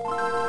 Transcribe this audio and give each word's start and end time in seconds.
you 0.00 0.43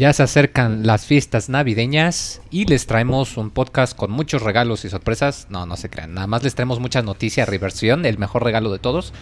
Ya 0.00 0.14
se 0.14 0.22
acercan 0.22 0.86
las 0.86 1.04
fiestas 1.04 1.50
navideñas 1.50 2.40
y 2.50 2.64
les 2.64 2.86
traemos 2.86 3.36
un 3.36 3.50
podcast 3.50 3.94
con 3.94 4.10
muchos 4.10 4.40
regalos 4.40 4.86
y 4.86 4.88
sorpresas. 4.88 5.46
No, 5.50 5.66
no 5.66 5.76
se 5.76 5.90
crean. 5.90 6.14
Nada 6.14 6.26
más 6.26 6.42
les 6.42 6.54
traemos 6.54 6.80
muchas 6.80 7.04
noticias. 7.04 7.46
Reversión, 7.46 8.06
el 8.06 8.16
mejor 8.16 8.42
regalo 8.42 8.72
de 8.72 8.78
todos. 8.78 9.12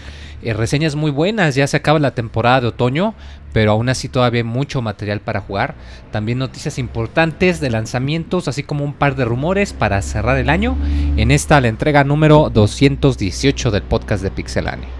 Eh, 0.40 0.52
reseñas 0.52 0.94
muy 0.94 1.10
buenas. 1.10 1.56
Ya 1.56 1.66
se 1.66 1.76
acaba 1.76 1.98
la 1.98 2.14
temporada 2.14 2.60
de 2.60 2.66
otoño, 2.68 3.14
pero 3.52 3.72
aún 3.72 3.88
así 3.88 4.08
todavía 4.08 4.44
mucho 4.44 4.80
material 4.80 5.18
para 5.20 5.40
jugar. 5.40 5.74
También 6.12 6.38
noticias 6.38 6.78
importantes 6.78 7.58
de 7.58 7.70
lanzamientos, 7.70 8.46
así 8.46 8.62
como 8.62 8.84
un 8.84 8.94
par 8.94 9.16
de 9.16 9.24
rumores 9.24 9.72
para 9.72 10.00
cerrar 10.00 10.38
el 10.38 10.48
año. 10.48 10.76
En 11.16 11.32
esta 11.32 11.60
la 11.60 11.66
entrega 11.66 12.04
número 12.04 12.50
218 12.54 13.72
del 13.72 13.82
podcast 13.82 14.22
de 14.22 14.30
Pixelane. 14.30 14.97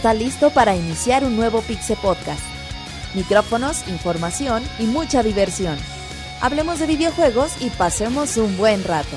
Está 0.00 0.14
listo 0.14 0.48
para 0.48 0.74
iniciar 0.74 1.24
un 1.24 1.36
nuevo 1.36 1.60
Pixel 1.60 1.98
Podcast. 1.98 2.40
Micrófonos, 3.14 3.86
información 3.86 4.62
y 4.78 4.84
mucha 4.84 5.22
diversión. 5.22 5.76
Hablemos 6.40 6.78
de 6.78 6.86
videojuegos 6.86 7.52
y 7.60 7.68
pasemos 7.68 8.38
un 8.38 8.56
buen 8.56 8.82
rato. 8.82 9.14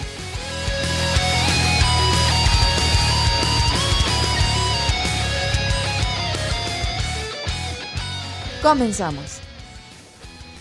Comenzamos. 8.61 9.37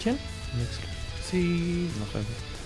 ¿Quién? 0.01 0.17
Sí. 1.29 1.91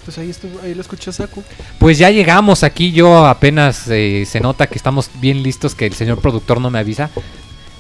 Pues 0.04 0.18
ahí, 0.18 0.28
estuvo, 0.28 0.60
ahí 0.60 0.74
lo 0.74 0.82
escuché 0.82 1.10
Saku. 1.10 1.42
Pues 1.78 1.96
ya 1.96 2.10
llegamos 2.10 2.62
aquí, 2.62 2.92
yo 2.92 3.26
apenas 3.26 3.88
eh, 3.88 4.24
se 4.26 4.40
nota 4.40 4.66
que 4.66 4.76
estamos 4.76 5.10
bien 5.20 5.42
listos, 5.42 5.74
que 5.74 5.86
el 5.86 5.94
señor 5.94 6.20
productor 6.20 6.60
no 6.60 6.68
me 6.68 6.80
avisa. 6.80 7.10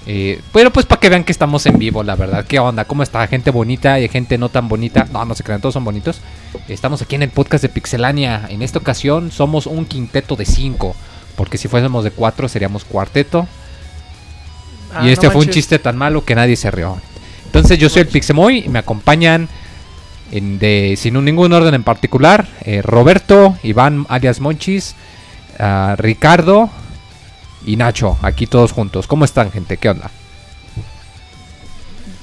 Eh, 0.08 0.40
pero 0.52 0.72
pues 0.72 0.86
para 0.86 1.00
que 1.00 1.08
vean 1.08 1.24
que 1.24 1.32
estamos 1.32 1.66
en 1.66 1.78
vivo, 1.78 2.02
la 2.04 2.14
verdad. 2.14 2.44
¿Qué 2.46 2.58
onda? 2.60 2.84
¿Cómo 2.84 3.02
está? 3.02 3.26
Gente 3.26 3.50
bonita 3.50 3.98
y 3.98 4.08
gente 4.08 4.38
no 4.38 4.48
tan 4.48 4.68
bonita. 4.68 5.06
No, 5.12 5.24
no 5.24 5.34
se 5.34 5.42
crean, 5.42 5.60
todos 5.60 5.72
son 5.74 5.84
bonitos. 5.84 6.20
Estamos 6.68 7.02
aquí 7.02 7.16
en 7.16 7.22
el 7.24 7.30
podcast 7.30 7.62
de 7.62 7.68
Pixelania. 7.68 8.46
En 8.48 8.62
esta 8.62 8.78
ocasión 8.78 9.32
somos 9.32 9.66
un 9.66 9.84
quinteto 9.84 10.36
de 10.36 10.44
cinco. 10.44 10.94
Porque 11.34 11.58
si 11.58 11.66
fuésemos 11.68 12.04
de 12.04 12.12
cuatro 12.12 12.48
seríamos 12.48 12.84
cuarteto. 12.84 13.46
Ah, 14.94 15.04
y 15.04 15.10
este 15.10 15.26
no 15.26 15.32
fue 15.32 15.42
un 15.42 15.50
chiste 15.50 15.78
tan 15.78 15.96
malo 15.96 16.24
que 16.24 16.34
nadie 16.34 16.56
se 16.56 16.70
rió. 16.70 16.96
Entonces 17.44 17.78
yo 17.78 17.88
soy 17.88 18.02
el 18.02 18.08
Pixemoy 18.08 18.64
y 18.66 18.68
me 18.68 18.78
acompañan 18.78 19.48
en 20.30 20.58
de, 20.58 20.94
sin 20.96 21.16
un- 21.16 21.24
ningún 21.24 21.52
orden 21.52 21.74
en 21.74 21.82
particular. 21.82 22.46
eh, 22.62 22.80
Roberto, 22.82 23.56
Iván 23.62 24.06
alias 24.08 24.40
Monchis, 24.40 24.94
ah, 25.58 25.94
Ricardo 25.98 26.70
y 27.66 27.76
Nacho, 27.76 28.16
aquí 28.22 28.46
todos 28.46 28.72
juntos. 28.72 29.06
¿Cómo 29.06 29.24
están 29.24 29.50
gente? 29.50 29.76
¿Qué 29.76 29.90
onda? 29.90 30.10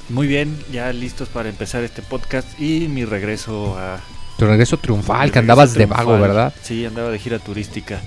Muy 0.08 0.26
bien, 0.26 0.58
ya 0.72 0.92
listos 0.92 1.28
para 1.28 1.48
empezar 1.48 1.84
este 1.84 2.02
podcast 2.02 2.58
y 2.60 2.88
mi 2.88 3.04
regreso 3.04 3.78
a... 3.78 4.00
Tu 4.38 4.46
regreso 4.46 4.78
triunfal, 4.78 5.26
mi 5.26 5.30
que 5.30 5.40
regreso 5.40 5.52
andabas 5.52 5.74
de 5.74 5.86
vago. 5.86 6.18
¿verdad? 6.18 6.52
Sí, 6.62 6.84
andaba 6.84 7.10
de 7.10 7.18
gira 7.18 7.38
turística. 7.38 8.00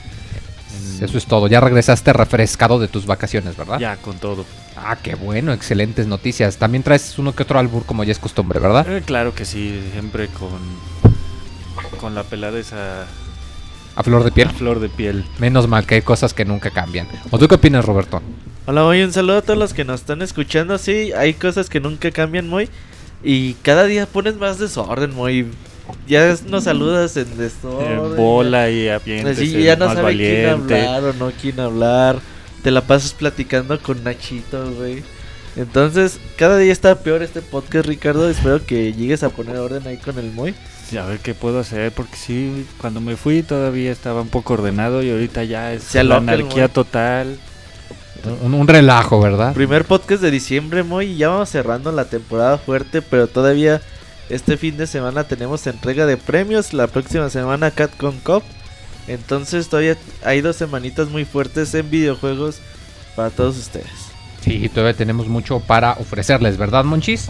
Eso 0.99 1.17
es 1.17 1.25
todo. 1.25 1.47
Ya 1.47 1.59
regresaste 1.59 2.11
refrescado 2.11 2.79
de 2.79 2.87
tus 2.87 3.05
vacaciones, 3.05 3.55
¿verdad? 3.55 3.79
Ya, 3.79 3.97
con 3.97 4.17
todo. 4.17 4.45
Ah, 4.75 4.97
qué 5.01 5.15
bueno, 5.15 5.53
excelentes 5.53 6.07
noticias. 6.07 6.57
También 6.57 6.83
traes 6.83 7.17
uno 7.19 7.35
que 7.35 7.43
otro 7.43 7.59
albur 7.59 7.85
como 7.85 8.03
ya 8.03 8.11
es 8.11 8.19
costumbre, 8.19 8.59
¿verdad? 8.59 8.87
Eh, 8.89 9.03
claro 9.05 9.33
que 9.33 9.45
sí, 9.45 9.79
siempre 9.91 10.27
con... 10.27 10.59
Con 11.99 12.15
la 12.15 12.23
pelada 12.23 12.59
esa 12.59 13.05
A 13.97 14.03
flor 14.03 14.23
de 14.23 14.31
piel. 14.31 14.47
flor 14.51 14.79
de 14.79 14.89
piel. 14.89 15.25
Menos 15.39 15.67
mal 15.67 15.87
que 15.87 15.95
hay 15.95 16.01
cosas 16.03 16.35
que 16.35 16.45
nunca 16.45 16.69
cambian. 16.69 17.07
¿O 17.31 17.39
tú 17.39 17.47
qué 17.47 17.55
opinas, 17.55 17.83
Roberto? 17.83 18.21
Hola, 18.67 18.83
muy 18.83 19.01
un 19.01 19.11
saludo 19.11 19.37
a 19.37 19.41
todos 19.41 19.57
los 19.57 19.73
que 19.73 19.85
nos 19.85 20.01
están 20.01 20.21
escuchando. 20.21 20.77
Sí, 20.77 21.11
hay 21.13 21.33
cosas 21.33 21.67
que 21.67 21.79
nunca 21.79 22.11
cambian, 22.11 22.47
muy. 22.47 22.69
Y 23.23 23.53
cada 23.63 23.85
día 23.85 24.05
pones 24.05 24.35
más 24.35 24.59
desorden, 24.59 25.15
muy. 25.15 25.47
Ya 26.07 26.35
nos 26.47 26.65
saludas 26.65 27.17
en 27.17 27.37
desorden. 27.39 28.15
bola 28.15 28.69
y 28.69 28.85
ya, 28.85 28.95
avientes, 28.97 29.39
Sí, 29.39 29.63
ya 29.63 29.75
no 29.75 29.91
sabe 29.91 30.15
quién 30.15 30.49
hablar 30.49 31.03
o 31.03 31.13
no 31.13 31.31
quién 31.41 31.59
hablar. 31.59 32.19
Te 32.61 32.69
la 32.69 32.81
pasas 32.81 33.13
platicando 33.13 33.79
con 33.81 34.03
Nachito, 34.03 34.73
güey. 34.75 35.01
Entonces, 35.55 36.19
cada 36.35 36.57
día 36.59 36.71
está 36.71 36.99
peor 36.99 37.23
este 37.23 37.41
podcast, 37.41 37.87
Ricardo. 37.87 38.29
Espero 38.29 38.63
que 38.63 38.93
llegues 38.93 39.23
a 39.23 39.29
poner 39.29 39.57
orden 39.57 39.87
ahí 39.87 39.97
con 39.97 40.19
el 40.19 40.31
Moy. 40.33 40.53
A 40.95 41.05
ver 41.05 41.19
qué 41.19 41.33
puedo 41.33 41.59
hacer, 41.59 41.91
porque 41.91 42.15
sí, 42.15 42.65
cuando 42.79 43.01
me 43.01 43.17
fui 43.17 43.43
todavía 43.43 43.91
estaba 43.91 44.21
un 44.21 44.29
poco 44.29 44.53
ordenado 44.53 45.03
y 45.03 45.11
ahorita 45.11 45.43
ya 45.43 45.73
es 45.73 45.83
Se 45.83 46.03
la 46.03 46.17
el 46.17 46.29
anarquía 46.29 46.69
total. 46.69 47.37
Un, 48.41 48.53
un 48.53 48.67
relajo, 48.67 49.19
¿verdad? 49.19 49.53
Primer 49.53 49.85
podcast 49.85 50.21
de 50.21 50.31
diciembre, 50.31 50.83
Moy. 50.83 51.07
Y 51.07 51.17
ya 51.17 51.29
vamos 51.29 51.49
cerrando 51.49 51.91
la 51.91 52.05
temporada 52.05 52.57
fuerte, 52.57 53.01
pero 53.01 53.27
todavía 53.27 53.81
este 54.29 54.57
fin 54.57 54.77
de 54.77 54.87
semana 54.87 55.25
tenemos 55.25 55.67
entrega 55.67 56.05
de 56.05 56.17
premios. 56.17 56.73
La 56.73 56.87
próxima 56.87 57.29
semana 57.29 57.71
CatCon 57.71 58.19
Cup. 58.19 58.43
Entonces 59.07 59.69
todavía 59.69 59.97
hay 60.23 60.41
dos 60.41 60.55
semanitas 60.55 61.09
muy 61.09 61.25
fuertes 61.25 61.73
en 61.73 61.89
videojuegos 61.89 62.59
para 63.15 63.29
todos 63.29 63.57
ustedes. 63.57 63.87
Sí, 64.41 64.69
todavía 64.69 64.95
tenemos 64.95 65.27
mucho 65.27 65.59
para 65.59 65.93
ofrecerles, 65.93 66.57
¿verdad, 66.57 66.83
Monchis? 66.83 67.27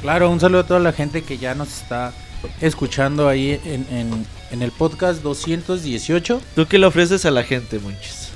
Claro, 0.00 0.30
un 0.30 0.40
saludo 0.40 0.60
a 0.60 0.66
toda 0.66 0.80
la 0.80 0.92
gente 0.92 1.22
que 1.22 1.38
ya 1.38 1.54
nos 1.54 1.68
está 1.82 2.12
escuchando 2.60 3.28
ahí 3.28 3.60
en, 3.64 3.86
en- 3.90 4.26
en 4.50 4.62
el 4.62 4.70
podcast 4.70 5.22
218. 5.22 6.40
¿Tú 6.54 6.66
qué 6.66 6.78
le 6.78 6.86
ofreces 6.86 7.24
a 7.24 7.30
la 7.30 7.42
gente, 7.42 7.78
Monchis? 7.78 8.28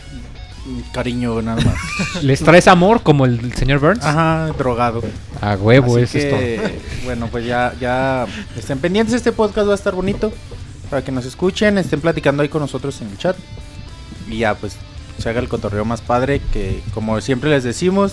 Mm, 0.64 0.80
Cariño, 0.92 1.42
nada 1.42 1.62
más. 1.62 1.76
¿Les 2.22 2.40
traes 2.40 2.66
amor 2.68 3.02
como 3.02 3.26
el 3.26 3.52
señor 3.54 3.80
Burns? 3.80 4.02
Ajá, 4.04 4.46
drogado. 4.56 5.02
A 5.40 5.54
huevo, 5.56 5.96
Así 5.98 6.18
eso 6.18 6.18
es 6.18 6.30
todo. 6.64 6.78
bueno, 7.04 7.28
pues 7.30 7.44
ya, 7.46 7.74
ya 7.80 8.26
estén 8.56 8.78
pendientes. 8.78 9.14
Este 9.14 9.30
podcast 9.32 9.68
va 9.68 9.72
a 9.72 9.76
estar 9.76 9.94
bonito 9.94 10.32
para 10.90 11.04
que 11.04 11.12
nos 11.12 11.26
escuchen, 11.26 11.76
estén 11.78 12.00
platicando 12.00 12.42
ahí 12.42 12.48
con 12.48 12.62
nosotros 12.62 12.98
en 13.02 13.08
el 13.10 13.18
chat. 13.18 13.36
Y 14.30 14.38
ya, 14.38 14.54
pues 14.54 14.76
se 15.18 15.28
haga 15.28 15.40
el 15.40 15.48
cotorreo 15.48 15.84
más 15.84 16.00
padre. 16.00 16.40
Que 16.52 16.82
como 16.94 17.20
siempre 17.20 17.50
les 17.50 17.62
decimos, 17.62 18.12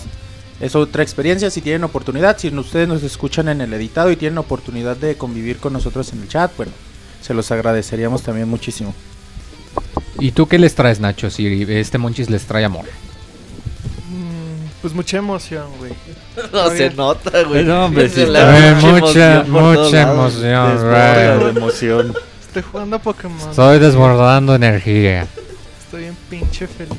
es 0.60 0.74
otra 0.76 1.02
experiencia. 1.02 1.50
Si 1.50 1.60
tienen 1.60 1.84
oportunidad, 1.84 2.38
si 2.38 2.48
ustedes 2.56 2.88
nos 2.88 3.02
escuchan 3.02 3.48
en 3.48 3.60
el 3.60 3.72
editado 3.72 4.10
y 4.10 4.16
tienen 4.16 4.38
oportunidad 4.38 4.96
de 4.96 5.16
convivir 5.16 5.58
con 5.58 5.72
nosotros 5.72 6.12
en 6.12 6.22
el 6.22 6.28
chat, 6.28 6.52
bueno, 6.56 6.72
se 7.20 7.34
los 7.34 7.50
agradeceríamos 7.50 8.22
también 8.22 8.48
muchísimo. 8.48 8.94
¿Y 10.20 10.30
tú 10.32 10.46
qué 10.46 10.58
les 10.58 10.74
traes, 10.74 11.00
Nacho? 11.00 11.28
Si 11.30 11.62
este 11.68 11.98
Monchis 11.98 12.30
les 12.30 12.44
trae 12.44 12.64
amor. 12.64 12.84
Mm, 14.08 14.68
Pues 14.80 14.94
mucha 14.94 15.16
emoción, 15.18 15.66
güey. 15.78 15.92
No 16.52 16.70
se 16.70 16.90
nota, 16.90 17.42
güey. 17.42 17.64
No, 17.64 17.86
hombre, 17.86 18.08
sí 18.08 18.22
Eh, 18.22 18.26
mucha- 18.80 19.40
emoción 19.40 19.50
mucha 19.50 20.02
emoción, 20.02 20.72
right. 20.90 21.42
de 21.44 21.50
emoción. 21.58 22.14
Estoy 22.46 22.62
jugando 22.62 22.96
a 22.96 22.98
Pokémon. 23.00 23.50
Estoy 23.50 23.78
desbordando 23.80 24.54
energía. 24.54 25.26
Estoy 25.84 26.04
en 26.04 26.14
pinche 26.30 26.66
feliz. 26.68 26.94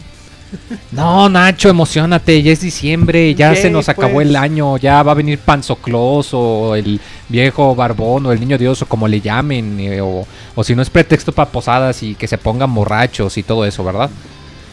No, 0.92 1.30
Nacho, 1.30 1.70
emocionate, 1.70 2.42
ya 2.42 2.52
es 2.52 2.62
diciembre, 2.62 3.34
ya 3.36 3.56
se 3.56 3.70
nos 3.70 3.90
acabó 3.90 4.16
pues. 4.16 4.28
el 4.28 4.36
año, 4.36 4.78
ya 4.78 5.04
va 5.04 5.12
a 5.12 5.16
venir 5.16 5.40
Panzoclos 5.40 6.30
o 6.34 6.76
el 6.76 7.00
viejo 7.30 7.76
barbón 7.76 8.26
o 8.26 8.32
el 8.32 8.40
niño 8.40 8.58
dios 8.58 8.82
o 8.82 8.86
como 8.86 9.08
le 9.08 9.22
llamen, 9.22 9.80
eh, 9.80 10.02
o, 10.02 10.26
o 10.56 10.64
si 10.64 10.76
no 10.76 10.82
es 10.82 10.90
pretexto 10.90 11.32
para 11.32 11.52
posadas 11.52 12.02
y 12.04 12.16
que 12.16 12.28
se 12.28 12.38
pongan 12.38 12.74
borrachos 12.74 13.38
y 13.38 13.44
todo 13.44 13.66
eso, 13.66 13.84
¿verdad? 13.84 14.10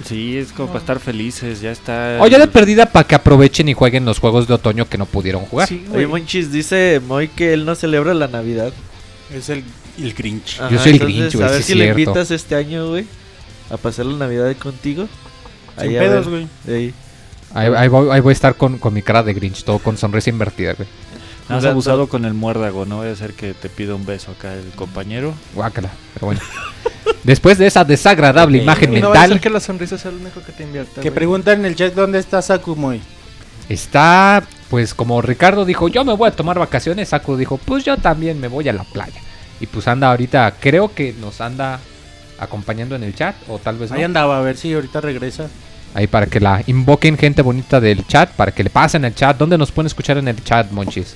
Sí, 0.05 0.37
es 0.37 0.52
como 0.52 0.69
para 0.69 0.81
estar 0.81 1.00
felices, 1.00 1.61
ya 1.61 1.70
está. 1.70 2.19
O 2.20 2.26
ya 2.26 2.38
de 2.38 2.49
perdida 2.49 2.87
para 2.87 3.06
que 3.06 3.14
aprovechen 3.14 3.69
y 3.69 3.75
jueguen 3.75 4.05
los 4.05 4.19
juegos 4.19 4.49
de 4.49 4.55
otoño 4.55 4.88
que 4.88 4.99
no 4.99 5.06
pudieron 5.06 5.44
jugar. 5.44 5.69
Sí, 5.69 5.84
Oye. 5.94 6.06
Monchis, 6.06 6.50
dice 6.50 7.00
Moy 7.06 7.29
que 7.29 7.52
él 7.52 7.64
no 7.64 7.75
celebra 7.75 8.14
la 8.14 8.29
Navidad. 8.29 8.73
Es 9.32 9.49
el, 9.49 9.64
el 9.99 10.12
Grinch. 10.14 10.58
Yo 10.70 10.79
soy 10.79 10.93
el 10.93 10.94
entonces, 10.94 11.00
Grinch, 11.00 11.34
güey, 11.34 11.49
A 11.49 11.50
ver 11.50 11.62
sí 11.62 11.73
si 11.73 11.79
le 11.79 11.88
invitas 11.88 12.31
este 12.31 12.55
año, 12.55 12.88
güey, 12.88 13.06
a 13.70 13.76
pasar 13.76 14.06
la 14.06 14.19
Navidad 14.19 14.55
contigo. 14.56 15.08
Sin 15.78 15.88
Ahí, 15.90 15.98
pedos, 15.98 16.28
güey. 16.28 16.46
Ey. 16.66 16.94
Ahí, 17.54 17.72
ahí 17.76 17.88
voy, 17.88 18.08
ahí 18.10 18.20
voy 18.20 18.30
a 18.30 18.32
estar 18.32 18.54
con, 18.56 18.78
con 18.78 18.94
mi 18.94 19.02
cara 19.02 19.22
de 19.22 19.34
Grinch, 19.34 19.64
todo 19.64 19.78
con 19.78 19.96
sonrisa 19.96 20.30
invertida, 20.30 20.74
güey. 20.74 20.88
No 21.48 21.56
has 21.56 21.62
Jugando. 21.62 21.69
abusado 21.70 22.08
con 22.08 22.24
el 22.24 22.34
muérdago, 22.34 22.86
no 22.86 22.98
voy 22.98 23.08
a 23.08 23.12
hacer 23.12 23.34
que 23.34 23.52
te 23.52 23.69
pida 23.69 23.94
un 23.94 24.06
beso 24.06 24.30
acá 24.30 24.54
el 24.54 24.70
compañero. 24.76 25.34
Guácala, 25.54 25.90
pero 26.14 26.26
bueno. 26.26 26.40
Después 27.24 27.58
de 27.58 27.66
esa 27.66 27.84
desagradable 27.84 28.58
imagen 28.58 28.96
Y 28.96 29.00
no 29.00 29.08
va 29.10 29.14
a 29.16 29.19
mental, 29.20 29.30
ser 29.32 29.40
que 29.40 29.50
la 29.50 29.60
sonrisa 29.60 29.98
sea 29.98 30.10
lo 30.12 30.19
único 30.19 30.40
que 30.42 30.52
te 30.52 30.62
invierta. 30.62 31.00
Que 31.00 31.12
preguntan 31.12 31.60
en 31.60 31.66
el 31.66 31.76
chat 31.76 31.94
dónde 31.94 32.19
está 32.19 32.40
Sakumoy. 32.42 33.00
está 33.69 34.42
pues 34.70 34.94
como 34.94 35.20
Ricardo 35.20 35.64
dijo, 35.66 35.88
yo 35.88 36.02
me 36.04 36.14
voy 36.14 36.28
a 36.28 36.32
tomar 36.32 36.58
vacaciones, 36.58 37.10
Saku 37.10 37.36
dijo, 37.36 37.58
pues 37.58 37.84
yo 37.84 37.96
también 37.98 38.40
me 38.40 38.48
voy 38.48 38.69
a 38.70 38.72
la 38.72 38.84
playa. 38.84 39.20
Y 39.60 39.66
pues 39.66 39.86
anda 39.86 40.10
ahorita, 40.10 40.54
creo 40.60 40.94
que 40.94 41.12
nos 41.20 41.40
anda 41.42 41.78
acompañando 42.43 42.94
en 42.97 43.05
el 43.05 43.15
chat, 43.15 43.35
o 43.49 43.59
tal 43.59 43.79
vez 43.79 43.91
no. 43.91 43.97
Ahí 43.97 44.03
andaba, 44.03 44.39
a 44.39 44.43
ver 44.43 44.56
si 44.56 44.73
ahorita 44.73 45.00
regresa. 45.00 45.49
Ahí 45.94 46.06
para 46.06 46.27
que 46.27 46.41
la 46.41 46.62
invoquen 46.67 47.19
gente 47.19 47.43
bonita 47.43 47.81
del 47.81 48.06
chat, 48.06 48.31
para 48.31 48.53
que 48.53 48.65
le 48.65 48.71
pasen 48.71 49.05
el 49.05 49.15
chat. 49.15 49.37
¿Dónde 49.37 49.59
nos 49.59 49.73
pueden 49.73 49.87
escuchar 49.87 50.17
en 50.19 50.29
el 50.29 50.43
chat, 50.43 50.71
Monchis? 50.71 51.15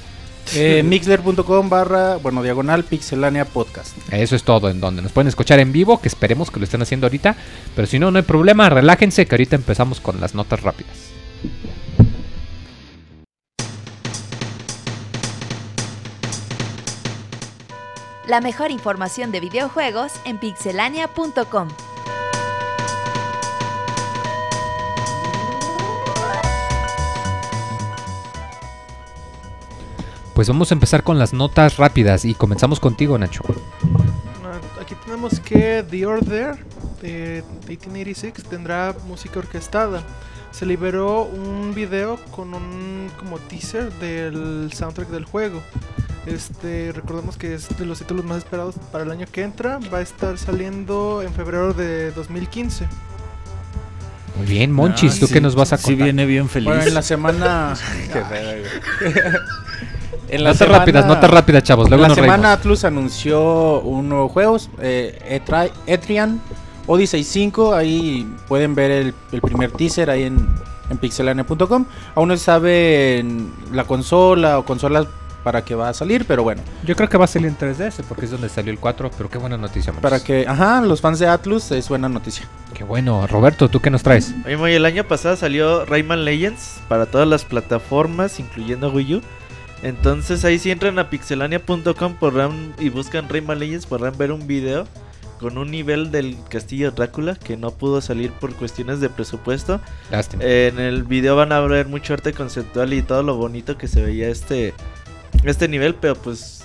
Eh, 0.54 0.82
mixler.com 0.84 1.68
barra, 1.68 2.16
bueno, 2.16 2.42
diagonal 2.42 2.84
pixelania 2.84 3.44
podcast. 3.46 3.96
Eso 4.12 4.36
es 4.36 4.44
todo 4.44 4.68
en 4.68 4.80
donde 4.80 5.02
nos 5.02 5.12
pueden 5.12 5.28
escuchar 5.28 5.58
en 5.58 5.72
vivo, 5.72 6.00
que 6.00 6.08
esperemos 6.08 6.50
que 6.50 6.60
lo 6.60 6.64
estén 6.64 6.82
haciendo 6.82 7.06
ahorita. 7.06 7.36
Pero 7.74 7.86
si 7.86 7.98
no, 7.98 8.10
no 8.10 8.18
hay 8.18 8.24
problema, 8.24 8.68
relájense 8.68 9.26
que 9.26 9.34
ahorita 9.34 9.56
empezamos 9.56 10.00
con 10.00 10.20
las 10.20 10.34
notas 10.34 10.62
rápidas. 10.62 10.94
La 18.26 18.40
mejor 18.40 18.72
información 18.72 19.30
de 19.30 19.38
videojuegos 19.38 20.14
en 20.24 20.38
pixelania.com. 20.38 21.68
Pues 30.34 30.48
vamos 30.48 30.72
a 30.72 30.74
empezar 30.74 31.04
con 31.04 31.20
las 31.20 31.32
notas 31.32 31.76
rápidas 31.76 32.24
y 32.24 32.34
comenzamos 32.34 32.80
contigo, 32.80 33.16
Nacho. 33.16 33.44
Ah, 34.44 34.60
Aquí 34.82 34.96
tenemos 35.04 35.38
que 35.38 35.84
The 35.88 36.04
Order 36.04 36.56
de 37.00 37.44
1886 37.68 38.44
tendrá 38.50 38.94
música 39.06 39.38
orquestada. 39.38 40.02
Se 40.56 40.64
liberó 40.64 41.24
un 41.24 41.74
video 41.74 42.16
con 42.30 42.54
un 42.54 43.10
como 43.18 43.38
teaser 43.38 43.92
del 43.94 44.70
soundtrack 44.72 45.08
del 45.10 45.24
juego. 45.26 45.60
Este, 46.24 46.92
recordemos 46.94 47.36
que 47.36 47.54
es 47.54 47.68
de 47.78 47.84
los 47.84 47.98
títulos 47.98 48.24
más 48.24 48.38
esperados 48.38 48.74
para 48.90 49.04
el 49.04 49.10
año 49.10 49.26
que 49.30 49.42
entra. 49.42 49.78
Va 49.92 49.98
a 49.98 50.00
estar 50.00 50.38
saliendo 50.38 51.20
en 51.22 51.32
febrero 51.34 51.74
de 51.74 52.10
2015. 52.12 52.88
Muy 54.38 54.46
bien, 54.46 54.72
Monchis, 54.72 55.16
Ah, 55.16 55.20
¿tú 55.20 55.26
sí, 55.26 55.32
qué 55.34 55.40
nos 55.42 55.54
vas 55.54 55.72
a 55.74 55.76
Sí 55.76 55.84
contar? 55.90 56.04
viene 56.04 56.24
bien 56.26 56.48
feliz. 56.48 56.68
Bueno, 56.68 56.82
en 56.84 56.94
la 56.94 57.02
semana. 57.02 57.74
En 60.28 60.42
la 60.42 60.50
Notas 60.54 60.68
rápidas, 60.68 61.02
semana- 61.04 61.14
notas 61.20 61.30
rápidas, 61.30 61.62
chavos. 61.62 61.88
Luego 61.88 62.02
la 62.02 62.08
nos 62.08 62.16
semana 62.16 62.32
reímos. 62.36 62.58
Atlus 62.58 62.84
anunció 62.84 63.80
un 63.82 64.08
nuevo 64.08 64.28
juego, 64.28 64.56
eh, 64.80 65.40
Etri- 65.46 65.70
Etrian 65.86 66.40
Odyssey 66.86 67.24
5. 67.24 67.74
Ahí 67.74 68.26
pueden 68.48 68.74
ver 68.74 68.90
el, 68.90 69.14
el 69.32 69.40
primer 69.40 69.70
teaser 69.72 70.10
ahí 70.10 70.24
en, 70.24 70.48
en 70.90 70.98
pixelania.com. 70.98 71.84
Aún 72.14 72.28
no 72.28 72.36
se 72.36 72.44
sabe 72.44 73.18
en 73.18 73.52
la 73.72 73.84
consola 73.84 74.58
o 74.58 74.64
consolas 74.64 75.06
para 75.42 75.64
que 75.64 75.76
va 75.76 75.88
a 75.88 75.94
salir, 75.94 76.24
pero 76.26 76.42
bueno, 76.42 76.60
Yo 76.84 76.96
creo 76.96 77.08
que 77.08 77.16
va 77.16 77.26
a 77.26 77.28
salir 77.28 77.46
en 77.46 77.56
3DS 77.56 78.02
porque 78.08 78.24
es 78.24 78.32
donde 78.32 78.48
salió 78.48 78.72
el 78.72 78.80
4, 78.80 79.12
pero 79.16 79.30
qué 79.30 79.38
buena 79.38 79.56
noticia, 79.56 79.92
Monchis. 79.92 80.02
para 80.02 80.18
que, 80.18 80.44
ajá, 80.44 80.80
los 80.80 81.00
fans 81.00 81.20
de 81.20 81.28
Atlus 81.28 81.70
es 81.70 81.88
buena 81.88 82.08
noticia. 82.08 82.48
Qué 82.74 82.82
bueno. 82.82 83.24
Roberto, 83.28 83.68
¿tú 83.68 83.78
qué 83.78 83.88
nos 83.88 84.02
traes? 84.02 84.34
Oye, 84.44 84.56
Moy, 84.56 84.72
el 84.72 84.84
año 84.84 85.04
pasado 85.04 85.36
salió 85.36 85.84
Rayman 85.84 86.24
Legends 86.24 86.80
para 86.88 87.06
todas 87.06 87.28
las 87.28 87.44
plataformas, 87.44 88.40
incluyendo 88.40 88.90
Wii 88.90 89.14
U. 89.14 89.22
Entonces 89.84 90.44
ahí 90.44 90.58
si 90.58 90.72
entran 90.72 90.98
a 90.98 91.10
pixelania.com 91.10 92.14
podrán 92.14 92.74
y 92.80 92.88
buscan 92.88 93.28
Rayman 93.28 93.60
Legends 93.60 93.86
podrán 93.86 94.18
ver 94.18 94.32
un 94.32 94.48
video 94.48 94.84
con 95.40 95.58
un 95.58 95.70
nivel 95.70 96.10
del 96.10 96.36
castillo 96.48 96.90
Drácula 96.90 97.34
que 97.34 97.56
no 97.56 97.70
pudo 97.70 98.00
salir 98.00 98.32
por 98.32 98.54
cuestiones 98.54 99.00
de 99.00 99.08
presupuesto. 99.10 99.80
Lástima. 100.10 100.42
En 100.44 100.78
el 100.78 101.04
video 101.04 101.36
van 101.36 101.52
a 101.52 101.60
ver 101.60 101.86
mucho 101.88 102.14
arte 102.14 102.32
conceptual 102.32 102.92
y 102.92 103.02
todo 103.02 103.22
lo 103.22 103.36
bonito 103.36 103.76
que 103.78 103.88
se 103.88 104.02
veía 104.02 104.28
este 104.28 104.74
este 105.44 105.68
nivel, 105.68 105.94
pero 105.94 106.14
pues 106.16 106.62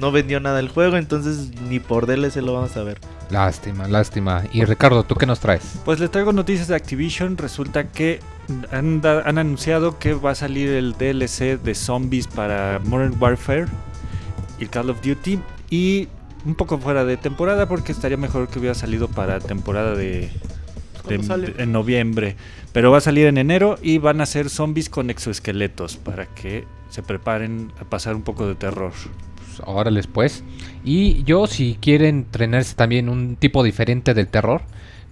no 0.00 0.10
vendió 0.12 0.40
nada 0.40 0.60
el 0.60 0.68
juego, 0.68 0.96
entonces 0.96 1.50
ni 1.68 1.78
por 1.80 2.06
DLC 2.06 2.36
lo 2.36 2.54
vamos 2.54 2.76
a 2.76 2.82
ver. 2.82 2.98
Lástima, 3.30 3.88
lástima. 3.88 4.42
Y 4.52 4.64
Ricardo, 4.64 5.02
¿tú 5.04 5.14
qué 5.14 5.24
nos 5.26 5.40
traes? 5.40 5.62
Pues 5.84 5.98
les 5.98 6.10
traigo 6.10 6.32
noticias 6.32 6.68
de 6.68 6.74
Activision. 6.76 7.36
Resulta 7.38 7.88
que 7.90 8.20
han, 8.70 9.00
da- 9.00 9.22
han 9.24 9.38
anunciado 9.38 9.98
que 9.98 10.12
va 10.14 10.32
a 10.32 10.34
salir 10.34 10.68
el 10.70 10.92
DLC 10.92 11.58
de 11.62 11.74
zombies 11.74 12.26
para 12.28 12.80
Modern 12.84 13.16
Warfare 13.20 13.66
y 14.58 14.66
Call 14.66 14.90
of 14.90 15.00
Duty. 15.02 15.40
Y 15.70 16.08
un 16.44 16.54
poco 16.54 16.78
fuera 16.78 17.04
de 17.04 17.16
temporada 17.16 17.68
porque 17.68 17.92
estaría 17.92 18.16
mejor 18.16 18.48
que 18.48 18.58
hubiera 18.58 18.74
salido 18.74 19.08
para 19.08 19.40
temporada 19.40 19.94
de, 19.94 20.20
de- 20.20 20.30
¿Cuándo 21.02 21.22
sale? 21.24 21.46
de- 21.48 21.62
en 21.62 21.72
noviembre. 21.72 22.36
Pero 22.72 22.90
va 22.90 22.98
a 22.98 23.00
salir 23.00 23.26
en 23.26 23.38
enero 23.38 23.78
y 23.82 23.98
van 23.98 24.20
a 24.20 24.26
ser 24.26 24.50
zombies 24.50 24.88
con 24.88 25.10
exoesqueletos 25.10 25.96
para 25.96 26.26
que 26.26 26.64
se 26.90 27.02
preparen 27.02 27.72
a 27.80 27.84
pasar 27.84 28.14
un 28.16 28.22
poco 28.22 28.46
de 28.46 28.54
terror. 28.54 28.92
Pues, 29.36 29.62
órales 29.64 30.06
pues. 30.06 30.42
Y 30.84 31.22
yo, 31.24 31.46
si 31.46 31.78
quieren 31.80 32.16
entrenarse 32.16 32.74
también 32.74 33.08
un 33.08 33.36
tipo 33.36 33.62
diferente 33.62 34.12
del 34.14 34.26
terror, 34.28 34.62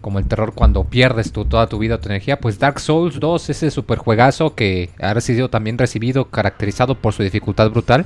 como 0.01 0.19
el 0.19 0.27
terror 0.27 0.53
cuando 0.55 0.83
pierdes 0.83 1.31
tu, 1.31 1.45
toda 1.45 1.69
tu 1.69 1.79
vida 1.79 1.95
o 1.95 2.01
tu 2.01 2.09
energía, 2.09 2.41
pues 2.41 2.59
Dark 2.59 2.81
Souls 2.81 3.21
2, 3.21 3.51
ese 3.51 3.71
super 3.71 3.99
juegazo 3.99 4.57
que 4.57 4.91
ha 4.99 5.21
sido 5.21 5.49
también 5.49 5.79
recibido, 5.79 6.25
caracterizado 6.29 6.97
por 6.97 7.13
su 7.13 7.23
dificultad 7.23 7.71
brutal. 7.71 8.05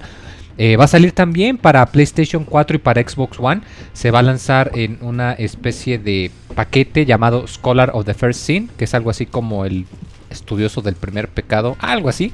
Eh, 0.58 0.76
va 0.76 0.85
a 0.85 0.88
salir 0.88 1.12
también 1.12 1.58
para 1.58 1.85
PlayStation 1.87 2.44
4 2.44 2.76
y 2.76 2.79
para 2.79 3.06
Xbox 3.06 3.38
One. 3.38 3.61
Se 3.93 4.11
va 4.11 4.20
a 4.20 4.23
lanzar 4.23 4.70
en 4.75 4.99
una 5.00 5.32
especie 5.32 5.99
de 5.99 6.31
paquete 6.55 7.05
llamado 7.05 7.47
Scholar 7.47 7.91
of 7.94 8.06
the 8.06 8.14
First 8.14 8.41
Sin, 8.41 8.69
que 8.69 8.85
es 8.85 8.94
algo 8.94 9.11
así 9.11 9.26
como 9.26 9.64
el 9.64 9.87
estudioso 10.31 10.82
del 10.82 10.94
primer 10.94 11.29
pecado, 11.29 11.76
algo 11.79 12.08
así. 12.08 12.32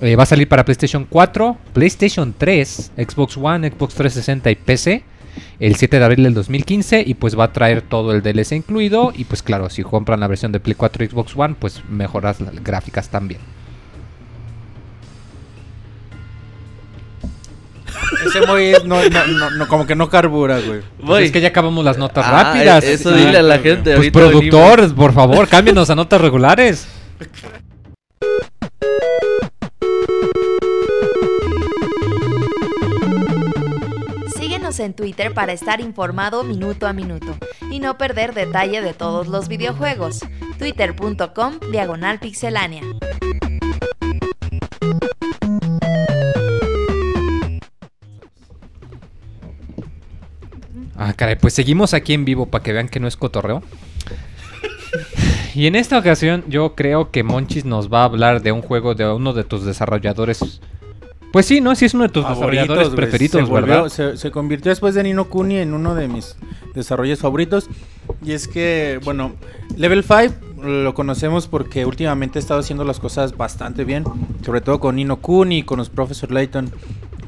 Eh, 0.00 0.16
va 0.16 0.24
a 0.24 0.26
salir 0.26 0.48
para 0.48 0.64
PlayStation 0.64 1.06
4, 1.08 1.56
PlayStation 1.72 2.34
3, 2.36 2.92
Xbox 2.96 3.36
One, 3.36 3.70
Xbox 3.70 3.94
360 3.94 4.50
y 4.50 4.54
PC 4.56 5.04
el 5.58 5.76
7 5.76 5.98
de 5.98 6.04
abril 6.04 6.24
del 6.24 6.34
2015 6.34 7.04
y 7.06 7.14
pues 7.14 7.38
va 7.38 7.44
a 7.44 7.52
traer 7.52 7.82
todo 7.82 8.12
el 8.12 8.22
DLC 8.22 8.52
incluido 8.52 9.12
y 9.14 9.24
pues 9.24 9.42
claro, 9.42 9.70
si 9.70 9.82
compran 9.82 10.20
la 10.20 10.28
versión 10.28 10.52
de 10.52 10.60
Play 10.60 10.74
4 10.74 11.04
y 11.04 11.08
Xbox 11.08 11.36
One 11.36 11.56
pues 11.58 11.82
mejoras 11.88 12.40
las 12.40 12.62
gráficas 12.62 13.08
también. 13.08 13.40
Ese 18.26 18.46
muy 18.46 18.72
no, 18.84 19.02
no, 19.08 19.26
no, 19.26 19.50
no, 19.50 19.68
como 19.68 19.86
que 19.86 19.94
no 19.94 20.08
carbura, 20.08 20.58
güey. 20.60 20.80
Pues 21.04 21.26
es 21.26 21.32
que 21.32 21.40
ya 21.40 21.48
acabamos 21.48 21.84
las 21.84 21.98
notas 21.98 22.24
Ah, 22.28 22.44
rápidas. 22.44 22.84
Eso 22.84 23.10
Ah, 23.10 23.16
dile 23.16 23.38
a 23.38 23.42
la 23.42 23.58
gente. 23.58 23.96
Pues 23.96 24.10
productor, 24.10 24.94
por 24.94 25.12
favor, 25.12 25.48
cámbienos 25.48 25.90
a 25.90 25.94
notas 25.94 26.20
regulares. 26.20 26.86
Síguenos 34.36 34.80
en 34.80 34.94
Twitter 34.94 35.32
para 35.34 35.52
estar 35.52 35.80
informado 35.80 36.42
minuto 36.44 36.86
a 36.86 36.92
minuto 36.92 37.36
y 37.70 37.78
no 37.80 37.98
perder 37.98 38.34
detalle 38.34 38.80
de 38.80 38.94
todos 38.94 39.28
los 39.28 39.48
videojuegos. 39.48 40.20
Twitter.com 40.58 41.58
Diagonal 41.70 42.18
Pixelánea. 42.20 42.82
Ah, 50.96 51.12
caray, 51.12 51.36
pues 51.36 51.54
seguimos 51.54 51.92
aquí 51.94 52.12
en 52.14 52.24
vivo 52.24 52.46
para 52.46 52.62
que 52.62 52.72
vean 52.72 52.88
que 52.88 53.00
no 53.00 53.08
es 53.08 53.16
cotorreo. 53.16 53.62
Y 55.54 55.66
en 55.66 55.74
esta 55.76 55.98
ocasión 55.98 56.44
yo 56.48 56.74
creo 56.74 57.10
que 57.10 57.22
Monchis 57.22 57.64
nos 57.64 57.92
va 57.92 58.02
a 58.02 58.04
hablar 58.04 58.42
de 58.42 58.52
un 58.52 58.62
juego 58.62 58.94
de 58.94 59.06
uno 59.12 59.32
de 59.32 59.44
tus 59.44 59.64
desarrolladores. 59.64 60.60
Pues 61.32 61.46
sí, 61.46 61.60
¿no? 61.60 61.74
Sí 61.74 61.84
es 61.84 61.94
uno 61.94 62.04
de 62.04 62.10
tus 62.10 62.28
desarrolladores 62.28 62.88
preferidos, 62.90 63.44
se 63.44 63.50
volvió- 63.50 63.66
¿verdad? 63.82 63.88
Se, 63.88 64.16
se 64.16 64.30
convirtió 64.30 64.70
después 64.70 64.94
de 64.94 65.02
Nino 65.02 65.24
Kuni 65.28 65.56
en 65.58 65.74
uno 65.74 65.94
de 65.96 66.06
mis 66.06 66.36
desarrollos 66.74 67.18
favoritos. 67.18 67.68
Y 68.24 68.32
es 68.32 68.46
que, 68.46 69.00
bueno, 69.04 69.32
Level 69.76 70.04
5 70.04 70.62
lo 70.64 70.94
conocemos 70.94 71.48
porque 71.48 71.84
últimamente 71.86 72.38
ha 72.38 72.40
estado 72.40 72.60
haciendo 72.60 72.84
las 72.84 73.00
cosas 73.00 73.36
bastante 73.36 73.84
bien. 73.84 74.04
Sobre 74.44 74.60
todo 74.60 74.78
con 74.78 74.94
Nino 74.96 75.16
Kuni, 75.16 75.64
con 75.64 75.78
los 75.78 75.88
Professor 75.90 76.30
Layton. 76.30 76.70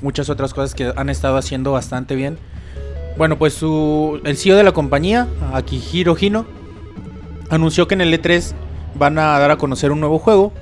Muchas 0.03 0.31
otras 0.31 0.55
cosas 0.55 0.75
que 0.75 0.93
han 0.97 1.11
estado 1.11 1.37
haciendo 1.37 1.73
bastante 1.73 2.15
bien. 2.15 2.39
Bueno, 3.17 3.39
pues 3.39 3.55
su, 3.55 4.21
el 4.25 4.37
CEO 4.37 4.57
de 4.57 4.63
la 4.65 4.73
compañía, 4.73 5.27
Akihiro 5.53 6.17
Hino, 6.21 6.45
anunció 7.49 7.89
que 7.89 7.95
en 7.95 8.03
el 8.03 8.13
E3 8.13 8.53
van 8.95 9.19
a 9.19 9.39
dar 9.39 9.51
a 9.51 9.57
conocer 9.57 9.91
un 9.91 10.01
nuevo 10.01 10.19
juego 10.19 10.53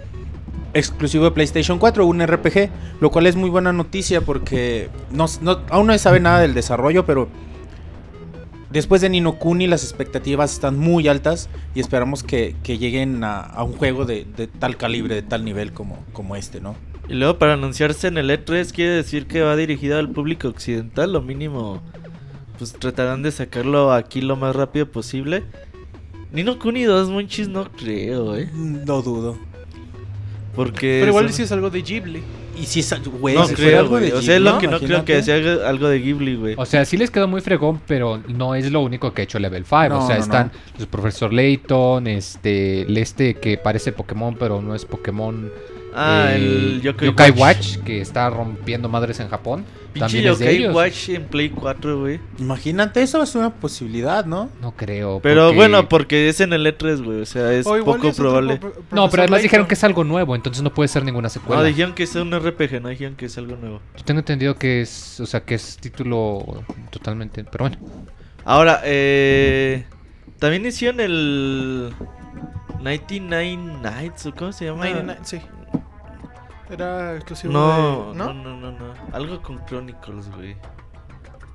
exclusivo 0.73 1.25
de 1.25 1.31
PlayStation 1.33 1.79
4, 1.79 2.05
un 2.07 2.25
RPG, 2.25 2.69
lo 3.01 3.11
cual 3.11 3.27
es 3.27 3.37
muy 3.37 3.49
buena 3.51 3.73
noticia 3.73 4.21
porque 4.21 4.89
no, 5.11 5.27
no- 5.41 5.61
aún 5.71 5.87
no 5.87 5.93
se 5.93 5.99
sabe 6.01 6.21
nada 6.21 6.41
del 6.41 6.55
desarrollo, 6.55 7.05
pero 7.07 7.29
después 8.71 9.01
de 9.01 9.09
Nino 9.09 9.37
Kuni 9.39 9.67
las 9.69 9.83
expectativas 9.85 10.53
están 10.53 10.79
muy 10.79 11.07
altas 11.09 11.49
y 11.75 11.81
esperamos 11.81 12.23
que, 12.25 12.57
que 12.65 12.79
lleguen 12.79 13.23
a, 13.25 13.53
un 13.65 13.73
juego 13.73 14.05
de, 14.05 14.27
tal 14.59 14.77
calibre, 14.77 15.15
de 15.17 15.23
tal 15.23 15.45
nivel 15.45 15.73
como, 15.73 16.05
como 16.13 16.35
este, 16.37 16.61
¿no? 16.61 16.75
Y 17.09 17.15
luego 17.15 17.39
para 17.39 17.53
anunciarse 17.55 18.09
en 18.09 18.19
el 18.19 18.31
E3 18.31 18.73
quiere 18.73 18.93
decir 18.93 19.27
que 19.27 19.43
va 19.43 19.55
dirigido 19.57 19.99
al 19.99 20.09
público 20.11 20.49
occidental, 20.49 21.13
lo 21.13 21.21
mínimo 21.21 21.83
pues 22.59 22.73
tratarán 22.73 23.23
de 23.23 23.31
sacarlo 23.33 23.93
aquí 23.93 24.21
lo 24.21 24.37
más 24.37 24.55
rápido 24.55 24.87
posible. 24.91 25.43
Nino 26.33 26.59
Kuni 26.59 26.83
2 26.85 27.11
Monchis 27.11 27.49
no 27.49 27.71
creo, 27.71 28.37
eh. 28.37 28.49
No 28.55 29.03
dudo. 29.03 29.39
Porque. 30.55 30.99
Pero 31.01 31.11
igual 31.11 31.27
son- 31.27 31.33
si 31.35 31.43
es 31.43 31.53
algo 31.53 31.71
de 31.71 31.83
Ghibli. 31.83 32.23
Y 32.57 32.67
si 32.67 32.79
es, 32.81 32.95
güey, 33.21 33.35
No 33.35 33.49
si 33.49 33.55
creo, 33.57 33.81
algo 33.81 33.91
güey. 33.99 34.11
de 34.11 34.13
O 34.17 34.23
sea, 34.23 34.37
es 34.37 34.41
lo 34.43 34.53
Ghibli, 34.53 34.61
que 34.61 34.73
no 34.73 34.79
creo 34.81 35.05
que 35.05 35.23
sea 35.25 35.35
algo- 35.35 35.65
algo 35.65 35.89
de 35.89 35.99
Ghibli, 35.99 36.37
güey. 36.37 36.55
O 36.57 36.65
sea, 36.65 36.85
sí 36.85 36.97
les 36.97 37.11
quedó 37.11 37.27
muy 37.27 37.41
fregón, 37.41 37.81
pero 37.89 38.23
no 38.29 38.55
es 38.55 38.71
lo 38.71 38.81
único 38.81 39.13
que 39.13 39.23
ha 39.23 39.25
hecho 39.25 39.41
Level 39.41 39.65
5. 39.65 39.89
No, 39.89 40.05
o 40.05 40.07
sea, 40.07 40.17
no, 40.19 40.23
están 40.23 40.53
los 40.79 40.87
Profesor 40.87 41.33
Layton, 41.33 42.07
este, 42.07 42.83
el 42.83 42.97
este 42.97 43.35
que 43.35 43.59
parece 43.59 43.91
Pokémon, 43.91 44.37
pero 44.39 44.63
no 44.63 44.77
es 44.77 44.85
Pokémon. 44.85 45.51
Ah, 45.95 46.29
eh, 46.33 46.37
el 46.37 46.81
Yokai, 46.83 47.07
Yokai 47.09 47.31
Watch. 47.31 47.41
Watch, 47.77 47.85
que 47.85 48.01
está 48.01 48.29
rompiendo 48.31 48.89
madres 48.89 49.21
en 49.21 49.29
Japón. 49.29 49.65
Pinche 49.93 50.01
También 50.17 50.33
es 50.33 50.39
de 50.41 50.45
Yokai 50.47 50.57
ellos. 50.57 50.75
Watch 50.75 51.09
en 51.11 51.23
Play 51.27 51.51
4, 51.51 52.01
güey. 52.01 52.19
Imagínate, 52.39 53.01
eso 53.01 53.23
es 53.23 53.33
una 53.37 53.51
posibilidad, 53.55 54.25
¿no? 54.27 54.51
No 54.61 54.73
creo. 54.73 55.21
Pero 55.23 55.43
porque- 55.45 55.57
bueno, 55.57 55.89
porque 55.89 56.29
es 56.29 56.41
en 56.41 56.53
el 56.53 56.67
E3, 56.67 57.01
güey. 57.05 57.21
O 57.21 57.27
sea, 57.27 57.53
es 57.53 57.65
O 57.65 57.77
igual 57.79 57.97
poco 57.99 58.09
es 58.09 58.15
otro 58.15 58.25
probable. 58.31 58.57
pro- 58.57 58.73
pro- 58.73 58.81
No, 58.81 58.87
profesor 58.89 59.11
pero 59.13 59.23
además 59.23 59.43
dijeron 59.43 59.63
Layton. 59.63 59.69
que 59.69 59.75
es 59.75 59.85
algo 59.85 60.03
nuevo, 60.05 60.35
entonces 60.35 60.63
no 60.65 60.75
puede 60.75 60.89
ser 60.89 61.05
ninguna 61.05 61.29
secuela. 61.29 61.63
No, 61.63 61.69
dijeron 61.69 61.95
que 61.95 62.03
es 62.03 62.15
un 62.17 62.33
RPG, 62.33 62.81
no 62.83 62.89
dijeron 62.89 63.15
que 63.15 63.27
es 63.27 63.39
algo 63.39 63.55
nuevo. 63.55 63.81
Yo 63.97 64.05
tengo 64.05 64.19
entendido 64.19 64.57
que 64.57 64.81
es, 64.81 65.21
o 65.21 65.27
sea, 65.27 65.45
que 65.45 65.55
es 65.55 65.77
título 65.77 66.65
totalmente, 66.91 67.45
pero 67.45 67.69
bueno. 67.69 67.77
Ahora, 68.45 68.81
eh. 68.85 69.85
También 70.41 70.67
hicieron 70.67 70.99
el. 71.01 71.93
99 72.81 73.57
Nights, 73.83 74.27
¿o 74.27 74.35
cómo 74.35 74.53
se 74.53 74.67
llama? 74.67 74.85
99, 74.91 75.21
sí. 75.25 75.39
Era 76.71 77.15
exclusivo 77.17 77.53
No, 77.53 78.13
de... 78.13 78.19
no, 78.19 78.33
no, 78.35 78.57
no, 78.57 78.73
no. 78.73 78.95
Algo 79.13 79.41
con 79.43 79.65
Chronicles, 79.67 80.31
güey. 80.35 80.57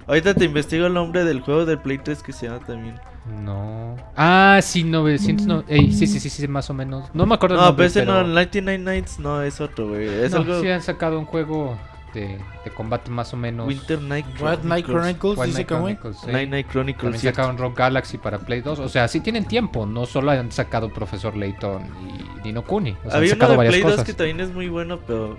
Ahorita 0.07 0.33
te 0.33 0.45
investigo 0.45 0.87
el 0.87 0.93
nombre 0.93 1.23
del 1.23 1.41
juego 1.41 1.65
del 1.65 1.77
Play 1.79 1.99
3 1.99 2.23
que 2.23 2.33
se 2.33 2.47
llama 2.47 2.59
también. 2.65 2.99
No. 3.43 3.95
Ah, 4.15 4.59
sí, 4.63 4.83
900. 4.83 5.45
No, 5.45 5.63
ey, 5.67 5.91
sí, 5.93 6.07
sí, 6.07 6.19
sí, 6.19 6.29
sí, 6.29 6.47
más 6.47 6.69
o 6.71 6.73
menos. 6.73 7.09
No 7.13 7.25
me 7.27 7.35
acuerdo 7.35 7.55
el 7.55 7.61
No, 7.61 7.67
nombre, 7.67 7.85
pero 7.85 7.87
ese 7.87 7.99
pero... 8.01 8.23
no, 8.23 8.27
99 8.29 8.83
Nights 8.83 9.19
no 9.19 9.43
es 9.43 9.61
otro, 9.61 9.89
güey. 9.89 10.07
Es 10.07 10.31
No, 10.31 10.37
algo. 10.37 10.61
sí 10.61 10.69
han 10.69 10.81
sacado 10.81 11.19
un 11.19 11.25
juego 11.25 11.77
de, 12.13 12.39
de 12.65 12.71
combate 12.71 13.09
más 13.09 13.33
o 13.33 13.37
menos. 13.37 13.67
Winter 13.67 14.01
Night 14.01 14.25
White 14.39 14.83
Chronicles, 14.83 15.39
dice 15.41 15.53
Night 15.59 15.67
que 15.67 15.75
güey. 15.75 15.95
Chronicles, 15.95 16.17
sí. 16.25 16.31
Night 16.31 16.49
Night 16.49 16.67
Chronicles. 16.69 17.11
También 17.13 17.33
sacaron 17.35 17.57
Rock 17.57 17.77
Galaxy 17.77 18.17
para 18.17 18.39
Play 18.39 18.61
2. 18.61 18.79
O 18.79 18.89
sea, 18.89 19.07
sí 19.07 19.19
tienen 19.21 19.45
tiempo. 19.45 19.85
No 19.85 20.05
solo 20.05 20.31
han 20.31 20.51
sacado 20.51 20.89
Profesor 20.89 21.35
Layton 21.35 21.83
y 22.07 22.41
Dino 22.43 22.63
Kuni. 22.63 22.91
O 23.05 23.09
sea, 23.09 23.17
Había 23.17 23.33
han 23.33 23.37
uno 23.37 23.45
sacado 23.47 23.51
de 23.51 23.57
varias 23.57 23.71
Play 23.73 23.81
2 23.83 23.91
cosas. 23.91 24.05
que 24.05 24.13
también 24.13 24.39
es 24.39 24.53
muy 24.53 24.67
bueno, 24.69 24.99
pero 25.05 25.37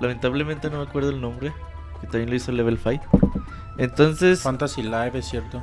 lamentablemente 0.00 0.70
no 0.70 0.78
me 0.78 0.84
acuerdo 0.84 1.10
el 1.10 1.20
nombre. 1.20 1.52
Que 2.00 2.06
también 2.06 2.30
lo 2.30 2.36
hizo 2.36 2.50
Level 2.52 2.78
5. 2.78 3.04
Entonces, 3.78 4.42
Fantasy 4.42 4.82
Live, 4.82 5.12
es 5.14 5.26
cierto. 5.28 5.62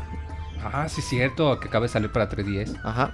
Ah, 0.64 0.88
sí, 0.90 1.02
cierto. 1.02 1.60
Que 1.60 1.68
acaba 1.68 1.84
de 1.84 1.90
salir 1.90 2.12
para 2.12 2.30
3DS. 2.30 2.80
ajá. 2.84 3.12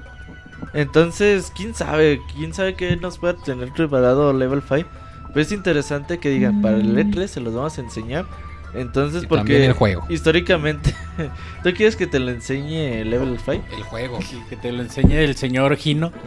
Entonces, 0.73 1.51
quién 1.55 1.73
sabe, 1.75 2.21
quién 2.33 2.53
sabe 2.53 2.75
qué 2.75 2.95
nos 2.97 3.17
puede 3.17 3.33
tener 3.35 3.71
preparado 3.73 4.33
Level 4.33 4.61
5. 4.61 4.87
Pero 5.35 5.41
es 5.45 5.51
interesante 5.51 6.17
que 6.17 6.29
digan, 6.29 6.61
para 6.61 6.77
el 6.77 6.95
E3 6.97 7.27
se 7.27 7.41
los 7.41 7.53
vamos 7.53 7.77
a 7.77 7.81
enseñar. 7.81 8.25
Entonces, 8.73 9.23
Y 9.23 9.27
porque 9.27 9.65
el 9.65 9.73
juego. 9.73 10.05
históricamente, 10.09 10.95
¿tú 11.63 11.71
quieres 11.73 11.95
que 11.97 12.07
te 12.07 12.19
lo 12.19 12.31
enseñe 12.31 13.03
Level 13.03 13.37
5? 13.37 13.63
El 13.75 13.83
juego. 13.83 14.19
Que 14.49 14.55
te 14.55 14.71
lo 14.71 14.81
enseñe 14.81 15.13
el 15.23 15.35
señor 15.35 15.75
Gino. 15.75 16.11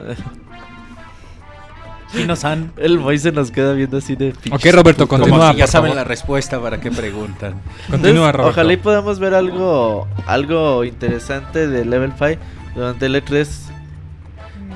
Gino-san. 2.13 2.73
El 2.79 2.99
boy 2.99 3.19
se 3.19 3.33
nos 3.33 3.51
queda 3.51 3.75
viendo 3.75 3.99
así 3.99 4.17
de 4.17 4.33
Ok, 4.51 4.65
Roberto, 4.73 5.07
Como 5.07 5.25
continúa. 5.25 5.53
que 5.53 5.59
ya 5.59 5.65
por 5.65 5.73
saben 5.73 5.91
favor. 5.91 5.97
la 5.97 6.05
respuesta 6.05 6.61
para 6.61 6.81
qué 6.81 6.91
preguntan. 6.91 7.53
Continúa, 7.91 7.97
Entonces, 7.97 8.33
Roberto. 8.33 8.49
ojalá 8.49 8.73
y 8.73 8.77
podamos 8.79 9.19
ver 9.19 9.35
algo 9.35 10.09
algo 10.27 10.85
interesante 10.85 11.67
de 11.69 11.85
Level 11.85 12.13
5 12.19 12.41
durante 12.75 13.07
el 13.07 13.15
E3. 13.23 13.47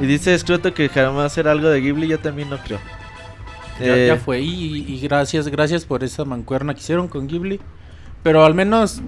Y 0.01 0.07
dice 0.07 0.39
Scroto 0.39 0.75
que 0.75 0.89
jamás 0.91 1.33
será 1.33 1.53
algo 1.53 1.69
de 1.69 1.81
Ghibli, 1.81 2.07
yo 2.09 2.19
también 2.19 2.51
no 2.51 2.59
creo. 2.59 2.79
Ya, 3.81 3.97
Eh, 3.97 4.07
ya 4.09 4.17
fue. 4.17 4.41
Y, 4.41 4.85
y 4.89 5.01
gracias, 5.01 5.49
gracias 5.49 5.85
por 5.85 6.05
esa 6.05 6.25
mancuerna 6.25 6.75
que 6.75 6.81
hicieron 6.81 7.09
con 7.09 7.27
Ghibli. 7.27 7.61
Pero 8.23 8.45
al 8.45 8.55
menos 8.55 9.01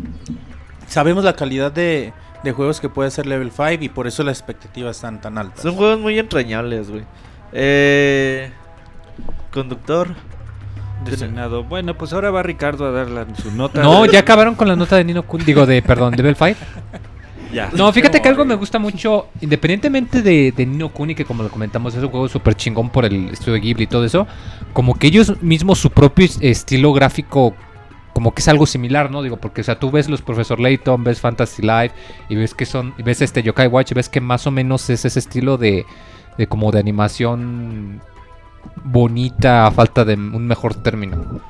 sabemos 0.88 1.24
la 1.24 1.34
calidad 1.34 1.70
de, 1.72 2.12
de 2.42 2.52
juegos 2.52 2.80
que 2.80 2.88
puede 2.88 3.10
ser 3.10 3.26
Level 3.26 3.50
5 3.50 3.84
y 3.84 3.88
por 3.88 4.06
eso 4.06 4.22
las 4.24 4.38
expectativas 4.38 4.96
están 4.96 5.20
tan 5.20 5.38
altas. 5.38 5.62
Son 5.62 5.74
juegos 5.76 6.00
muy 6.00 6.18
entrañables, 6.18 6.90
güey. 6.90 7.04
Eh, 7.52 8.50
conductor. 9.52 10.08
Designado. 11.04 11.64
Bueno, 11.64 11.94
pues 11.98 12.12
ahora 12.14 12.30
va 12.30 12.42
Ricardo 12.42 12.86
a 12.86 12.90
dar 12.90 13.10
la- 13.10 13.26
su 13.36 13.50
nota. 13.50 13.82
No, 13.82 14.04
de- 14.04 14.12
ya 14.12 14.20
acabaron 14.20 14.54
con 14.54 14.66
la 14.68 14.74
nota 14.74 14.96
de 14.96 15.04
Nino 15.04 15.22
Kuni. 15.22 15.44
Digo, 15.44 15.66
de, 15.66 15.82
perdón, 15.82 16.14
Level 16.16 16.34
5. 16.34 16.58
Ya. 17.54 17.70
No, 17.72 17.92
fíjate 17.92 18.20
que 18.20 18.28
algo 18.28 18.44
me 18.44 18.54
gusta 18.56 18.78
mucho, 18.78 19.28
independientemente 19.40 20.20
de, 20.22 20.52
de 20.52 20.66
Nino 20.66 20.88
Kuni, 20.90 21.14
que 21.14 21.24
como 21.24 21.42
lo 21.42 21.48
comentamos 21.50 21.94
es 21.94 22.02
un 22.02 22.08
juego 22.10 22.28
súper 22.28 22.54
chingón 22.54 22.90
por 22.90 23.04
el 23.04 23.28
estudio 23.30 23.60
Ghibli 23.60 23.84
y 23.84 23.86
todo 23.86 24.04
eso, 24.04 24.26
como 24.72 24.94
que 24.98 25.06
ellos 25.06 25.40
mismos 25.42 25.78
su 25.78 25.90
propio 25.90 26.24
es- 26.26 26.38
estilo 26.42 26.92
gráfico, 26.92 27.54
como 28.12 28.32
que 28.34 28.40
es 28.42 28.48
algo 28.48 28.66
similar, 28.66 29.10
¿no? 29.10 29.22
Digo, 29.22 29.36
porque 29.38 29.60
o 29.60 29.64
sea, 29.64 29.78
tú 29.78 29.90
ves 29.90 30.08
los 30.08 30.20
Profesor 30.22 30.58
Layton, 30.60 31.04
ves 31.04 31.20
Fantasy 31.20 31.62
Life 31.62 31.94
y 32.28 32.36
ves 32.36 32.54
que 32.54 32.66
son, 32.66 32.92
y 32.98 33.02
ves 33.02 33.22
este 33.22 33.42
Yokai 33.42 33.68
Watch 33.68 33.92
y 33.92 33.94
ves 33.94 34.08
que 34.08 34.20
más 34.20 34.46
o 34.46 34.50
menos 34.50 34.88
es 34.90 35.04
ese 35.04 35.18
estilo 35.18 35.56
de, 35.56 35.86
de 36.38 36.46
como 36.46 36.70
de 36.72 36.80
animación 36.80 38.00
bonita 38.84 39.66
a 39.66 39.70
falta 39.70 40.04
de 40.04 40.14
un 40.14 40.46
mejor 40.46 40.74
término. 40.74 41.40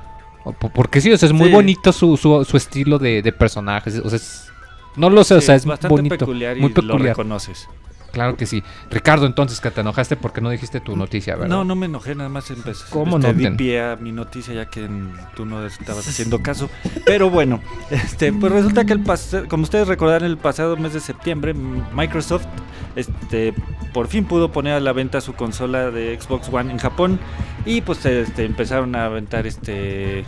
Porque 0.74 1.00
sí, 1.00 1.10
o 1.10 1.16
sea, 1.16 1.26
es 1.26 1.32
muy 1.32 1.48
Sí. 1.48 1.54
bonito 1.54 1.92
su, 1.92 2.16
su, 2.18 2.44
su 2.44 2.56
estilo 2.56 2.98
de, 2.98 3.22
de 3.22 3.32
personajes. 3.32 3.98
O 4.04 4.08
sea, 4.10 4.16
es- 4.16 4.50
no 4.96 5.10
lo 5.10 5.24
sé, 5.24 5.34
o 5.34 5.40
sea, 5.40 5.54
es 5.54 5.66
bastante 5.66 5.94
bonito. 5.94 6.18
peculiar 6.18 6.56
y 6.56 6.60
muy 6.60 6.72
lo 6.72 6.98
reconoces. 6.98 7.68
Claro 8.14 8.36
que 8.36 8.46
sí. 8.46 8.62
Ricardo, 8.90 9.26
entonces, 9.26 9.60
que 9.60 9.72
te 9.72 9.80
enojaste 9.80 10.14
porque 10.14 10.40
no 10.40 10.48
dijiste 10.48 10.80
tu 10.80 10.96
noticia, 10.96 11.34
¿verdad? 11.34 11.48
No, 11.48 11.64
no 11.64 11.74
me 11.74 11.86
enojé, 11.86 12.14
nada 12.14 12.28
más 12.28 12.48
empecé. 12.48 12.84
¿Cómo 12.90 13.16
este, 13.16 13.32
no 13.32 13.50
di 13.50 13.56
pie 13.56 13.82
a 13.82 13.96
mi 13.96 14.12
noticia 14.12 14.54
ya 14.54 14.66
que 14.66 14.88
tú 15.34 15.44
no 15.44 15.66
estabas 15.66 16.06
haciendo 16.06 16.40
caso. 16.40 16.70
Pero 17.04 17.28
bueno, 17.28 17.60
este, 17.90 18.32
pues 18.32 18.52
resulta 18.52 18.84
que 18.84 18.92
el 18.92 19.02
como 19.48 19.64
ustedes 19.64 19.88
recordarán, 19.88 20.30
el 20.30 20.38
pasado 20.38 20.76
mes 20.76 20.92
de 20.92 21.00
septiembre, 21.00 21.54
Microsoft 21.54 22.46
este, 22.94 23.52
por 23.92 24.06
fin 24.06 24.24
pudo 24.24 24.52
poner 24.52 24.74
a 24.74 24.80
la 24.80 24.92
venta 24.92 25.20
su 25.20 25.34
consola 25.34 25.90
de 25.90 26.18
Xbox 26.20 26.48
One 26.52 26.70
en 26.70 26.78
Japón. 26.78 27.18
Y 27.66 27.80
pues 27.80 28.06
este, 28.06 28.44
empezaron 28.44 28.94
a 28.94 29.06
aventar 29.06 29.46
este 29.46 30.24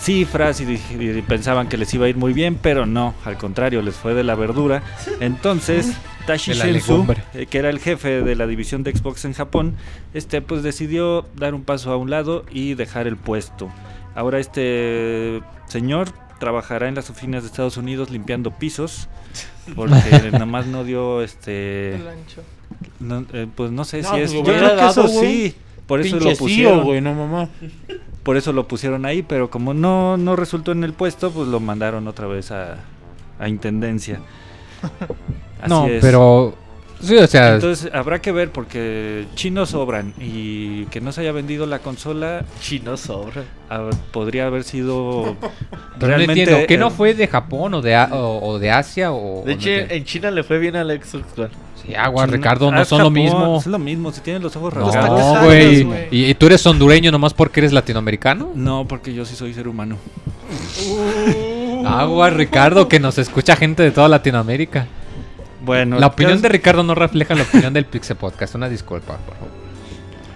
cifras 0.00 0.60
y, 0.60 0.76
pensaban 1.28 1.68
que 1.68 1.76
les 1.76 1.92
iba 1.94 2.06
a 2.06 2.08
ir 2.08 2.16
muy 2.16 2.32
bien, 2.32 2.58
pero 2.60 2.86
no, 2.86 3.14
al 3.24 3.36
contrario, 3.36 3.82
les 3.82 3.94
fue 3.94 4.14
de 4.14 4.24
la 4.24 4.34
verdura. 4.34 4.82
Entonces, 5.20 5.92
Tashi 6.26 6.52
Shensu, 6.52 7.06
eh, 7.34 7.46
que 7.46 7.58
era 7.58 7.70
el 7.70 7.78
jefe 7.78 8.22
de 8.22 8.34
la 8.34 8.46
división 8.46 8.82
de 8.82 8.96
Xbox 8.96 9.24
en 9.24 9.34
Japón, 9.34 9.74
este 10.14 10.42
pues 10.42 10.62
decidió 10.62 11.26
dar 11.36 11.54
un 11.54 11.62
paso 11.62 11.92
a 11.92 11.96
un 11.96 12.10
lado 12.10 12.44
y 12.50 12.74
dejar 12.74 13.06
el 13.06 13.16
puesto. 13.16 13.70
Ahora 14.14 14.38
este 14.38 15.42
señor 15.66 16.10
trabajará 16.38 16.88
en 16.88 16.94
las 16.94 17.10
oficinas 17.10 17.42
de 17.42 17.48
Estados 17.48 17.76
Unidos 17.76 18.10
limpiando 18.10 18.50
pisos 18.50 19.08
porque 19.76 19.94
nada 20.32 20.46
más 20.46 20.66
no 20.66 20.84
dio 20.84 21.22
este 21.22 21.96
El 21.96 22.08
ancho. 22.08 22.42
no, 22.98 23.24
eh, 23.32 23.46
pues 23.54 23.70
no 23.70 23.84
sé 23.84 24.02
No, 24.02 24.08
si 24.08 24.10
pues 24.10 24.22
es 24.24 24.32
lo 24.32 24.38
yo 24.38 24.44
creo 24.44 24.70
que 24.70 24.76
dado, 24.76 25.04
eso 25.04 25.20
sí 25.20 25.54
por 25.86 26.00
eso 26.00 26.16
Pinche 26.16 26.30
lo 26.30 26.36
pusieron 26.36 26.84
güey, 26.84 27.00
no 27.00 27.14
mamá. 27.14 27.48
por 28.22 28.36
eso 28.36 28.52
lo 28.52 28.68
pusieron 28.68 29.06
ahí, 29.06 29.22
pero 29.22 29.50
como 29.50 29.74
no, 29.74 30.16
no 30.16 30.36
resultó 30.36 30.72
en 30.72 30.84
el 30.84 30.92
puesto, 30.92 31.30
pues 31.30 31.48
lo 31.48 31.60
mandaron 31.60 32.06
otra 32.08 32.26
vez 32.26 32.50
a, 32.50 32.76
a 33.38 33.48
intendencia. 33.48 34.20
Así 35.60 35.68
no, 35.68 35.86
es. 35.86 36.00
pero. 36.00 36.54
Sí, 37.02 37.16
o 37.16 37.26
sea. 37.26 37.54
Entonces 37.54 37.90
habrá 37.94 38.20
que 38.20 38.30
ver 38.32 38.50
porque 38.50 39.24
chinos 39.34 39.70
sobran 39.70 40.12
y 40.20 40.84
que 40.86 41.00
no 41.00 41.12
se 41.12 41.22
haya 41.22 41.32
vendido 41.32 41.64
la 41.66 41.78
consola 41.78 42.44
Chino 42.60 42.96
sobra. 42.96 43.42
ah, 43.70 43.88
podría 44.12 44.46
haber 44.46 44.64
sido 44.64 45.36
pero 45.98 46.16
no 46.18 46.22
entiendo. 46.24 46.58
¿Qué 46.68 46.76
no 46.76 46.88
eh, 46.88 46.92
fue 46.96 47.14
de 47.14 47.26
Japón 47.26 47.74
o 47.74 47.80
de, 47.82 47.94
A- 47.94 48.10
o, 48.12 48.46
o 48.50 48.58
de 48.58 48.70
Asia? 48.70 49.12
O, 49.12 49.42
De 49.46 49.54
no 49.54 49.60
hecho, 49.60 49.68
entiendo? 49.70 49.94
en 49.94 50.04
China 50.04 50.30
le 50.30 50.42
fue 50.44 50.58
bien 50.58 50.76
al 50.76 50.90
Xbox 50.90 51.38
One. 51.38 51.48
Sí, 51.82 51.94
agua, 51.94 52.26
China- 52.26 52.36
Ricardo, 52.36 52.70
no 52.70 52.78
ah, 52.80 52.84
son 52.84 52.98
lo 52.98 53.04
Japón, 53.06 53.12
mismo. 53.22 53.56
Es 53.58 53.66
lo 53.66 53.78
mismo, 53.78 54.12
si 54.12 54.20
tienen 54.20 54.42
los 54.42 54.54
ojos 54.56 54.74
No, 54.74 54.84
rasgados. 54.84 55.32
Tacos, 55.34 55.46
güey. 55.46 55.86
¿Y, 56.10 56.24
y 56.26 56.34
tú 56.34 56.46
eres 56.46 56.66
hondureño 56.66 57.10
nomás 57.10 57.32
porque 57.32 57.60
eres 57.60 57.72
latinoamericano? 57.72 58.50
No, 58.54 58.86
porque 58.86 59.14
yo 59.14 59.24
sí 59.24 59.34
soy 59.34 59.54
ser 59.54 59.66
humano. 59.68 59.96
Agua, 61.86 62.30
Ricardo, 62.30 62.88
que 62.88 63.00
nos 63.00 63.18
escucha 63.18 63.56
gente 63.56 63.82
de 63.82 63.90
toda 63.90 64.08
Latinoamérica. 64.08 64.86
Bueno, 65.62 65.98
La 65.98 66.06
opinión 66.08 66.40
de 66.40 66.48
Ricardo 66.48 66.82
no 66.82 66.94
refleja 66.94 67.34
la 67.34 67.42
opinión 67.42 67.72
del 67.72 67.84
Pixel 67.84 68.16
Podcast. 68.16 68.54
Una 68.54 68.68
disculpa, 68.68 69.16
por 69.18 69.34
favor. 69.34 69.50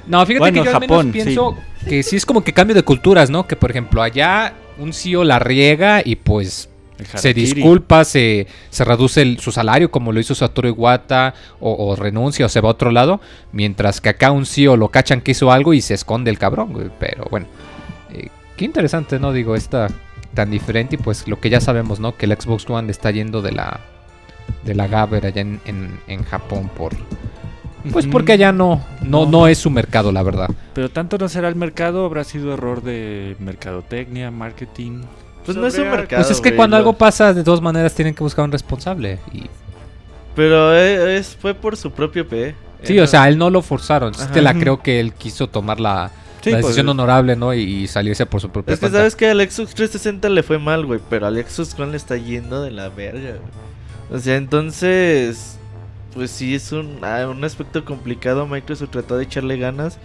No, 0.07 0.19
fíjate 0.26 0.38
Bueno, 0.40 0.62
que 0.62 0.64
yo 0.71 0.76
al 0.76 0.83
Japón, 0.83 1.07
menos 1.07 1.12
pienso 1.12 1.57
que 1.88 2.02
sí 2.02 2.16
es 2.16 2.26
como 2.26 2.45
que 2.45 2.52
cambio 2.52 2.75
de 2.75 2.83
culturas, 2.83 3.31
¿no? 3.31 3.47
Que 3.47 3.57
por 3.57 3.71
ejemplo 3.71 4.02
allá 4.02 4.52
un 4.78 4.93
CEO 4.93 5.25
la 5.25 5.38
riega 5.38 6.02
y 6.04 6.16
pues 6.16 6.69
se 7.14 7.33
disculpa, 7.35 8.04
se, 8.04 8.47
se 8.71 8.85
reduce 8.85 9.23
el- 9.23 9.40
su 9.40 9.50
salario 9.50 9.90
como 9.90 10.12
lo 10.12 10.21
hizo 10.21 10.35
Satoru 10.35 10.69
Iwata 10.69 11.35
o, 11.59 11.73
o 11.88 11.97
renuncia 11.97 12.45
o 12.47 12.49
se 12.50 12.61
va 12.61 12.69
a 12.69 12.73
otro 12.73 12.90
lado, 12.90 13.21
mientras 13.52 14.00
que 14.02 14.11
acá 14.11 14.31
un 14.31 14.45
CEO 14.47 14.76
lo 14.76 14.88
cachan 14.90 15.21
que 15.23 15.31
hizo 15.33 15.50
algo 15.50 15.73
y 15.75 15.81
se 15.81 15.95
esconde 15.95 16.31
el 16.31 16.38
cabrón, 16.38 16.73
güey. 16.75 16.90
Pero 17.00 17.26
bueno, 17.31 17.47
eh, 18.12 18.28
qué 18.59 18.64
interesante, 18.66 19.19
¿no? 19.19 19.33
Digo, 19.33 19.54
esta 19.57 19.88
tan 20.35 20.50
diferente 20.50 20.97
y 20.97 20.99
pues 20.99 21.26
lo 21.28 21.40
que 21.40 21.49
ya 21.49 21.61
sabemos, 21.61 21.99
¿no? 21.99 22.14
Que 22.16 22.26
el 22.26 22.37
Xbox 22.38 22.69
One 22.69 22.87
le 22.87 22.93
está 22.93 23.11
yendo 23.11 23.40
de 23.43 23.52
la 23.52 23.81
de 24.65 24.75
la 24.75 24.87
Gaber 24.87 25.27
allá 25.27 25.41
en, 25.43 25.61
en, 25.67 26.01
en 26.07 26.25
Japón 26.25 26.71
por 26.77 26.93
Pues 27.93 28.07
porque 28.07 28.33
allá 28.33 28.51
no, 28.53 28.83
no, 29.03 29.25
No. 29.27 29.31
no 29.31 29.47
es 29.49 29.59
su 29.59 29.71
mercado, 29.71 30.11
la 30.13 30.23
verdad. 30.23 30.49
Pero 30.73 30.89
tanto 30.91 31.19
no 31.19 31.29
será 31.29 31.49
el 31.49 31.55
mercado, 31.57 32.05
habrá 32.07 32.25
sido 32.25 32.55
error 32.55 32.83
de 32.83 33.37
mercadotecnia, 33.41 34.31
marketing. 34.31 35.03
Pues 35.45 35.57
no 35.59 35.67
es 35.67 35.77
un 35.79 35.91
mercado. 35.91 36.23
Pues 36.23 36.31
es 36.31 36.41
que 36.41 36.51
güey, 36.51 36.57
cuando 36.57 36.77
lo- 36.77 36.79
algo 36.79 36.93
pasa, 36.95 37.35
de 37.35 37.45
todas 37.45 37.61
maneras 37.61 37.95
tienen 37.95 38.15
que 38.15 38.23
buscar 38.25 38.45
un 38.47 38.53
responsable. 38.53 39.19
Y, 39.33 39.43
Pero 40.35 40.75
e- 40.75 41.17
es, 41.19 41.37
fue 41.37 41.55
por 41.55 41.77
su 41.77 41.91
propio 41.91 42.27
P. 42.27 42.55
sí, 42.83 42.99
o 42.99 43.07
sea, 43.07 43.29
él 43.29 43.37
no 43.39 43.51
lo 43.51 43.61
forzaron. 43.63 44.15
Ajá. 44.15 44.33
te 44.33 44.41
la 44.43 44.55
creo 44.55 44.81
que 44.83 44.99
él 45.01 45.13
quiso 45.13 45.47
tomar 45.49 45.79
la, 45.81 46.11
Sí, 46.43 46.51
la 46.51 46.57
pues, 46.57 46.67
decisión 46.69 46.89
honorable, 46.89 47.37
¿no? 47.37 47.55
Y, 47.55 47.61
y 47.61 47.87
salirse 47.87 48.25
por 48.27 48.41
su 48.41 48.49
propia 48.51 48.73
Es 48.75 48.81
que 48.81 48.85
cuenta. 48.85 48.99
sabes 48.99 49.17
que 49.17 49.29
al 49.31 49.39
Xbox 49.41 49.75
360 49.75 50.29
le 50.31 50.43
fue 50.43 50.59
mal, 50.59 50.85
güey. 50.87 51.01
Pero 51.11 51.27
al 51.27 51.37
Xbox 51.43 51.79
One 51.79 51.93
le 51.93 51.97
está 51.99 52.17
yendo 52.17 52.63
de 52.63 52.71
la 52.71 52.89
verga, 52.89 53.31
güey. 53.31 53.74
O 54.11 54.19
sea, 54.19 54.37
entonces. 54.37 55.59
Pues 56.15 56.31
sí, 56.31 56.55
es 56.55 56.71
un, 56.71 56.99
ah, 57.03 57.27
un 57.29 57.43
aspecto 57.45 57.85
complicado. 57.85 58.47
Microsoft 58.47 58.91
trató 58.91 59.17
de 59.17 59.25
echarle 59.25 59.57
ganas. 59.59 59.99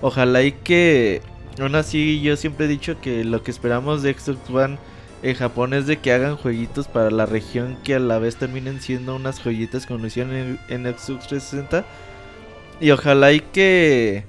Ojalá 0.00 0.42
y 0.42 0.52
que. 0.52 1.22
Aún 1.60 1.74
así, 1.74 2.20
yo 2.20 2.36
siempre 2.36 2.66
he 2.66 2.68
dicho 2.68 3.00
que 3.00 3.24
lo 3.24 3.42
que 3.42 3.50
esperamos 3.50 4.02
de 4.02 4.12
Xbox 4.12 4.50
One 4.50 4.78
en 5.22 5.34
Japón 5.34 5.72
es 5.72 5.86
de 5.86 5.96
que 5.96 6.12
hagan 6.12 6.36
jueguitos 6.36 6.86
para 6.86 7.10
la 7.10 7.24
región 7.24 7.78
que 7.82 7.94
a 7.94 7.98
la 7.98 8.18
vez 8.18 8.36
terminen 8.36 8.80
siendo 8.80 9.16
unas 9.16 9.40
joyitas 9.40 9.86
como 9.86 10.00
lo 10.00 10.06
hicieron 10.06 10.34
en, 10.34 10.58
en 10.68 10.82
Xbox 10.84 11.26
360. 11.28 11.84
Y 12.80 12.90
ojalá 12.90 13.32
y 13.32 13.40
que 13.40 14.24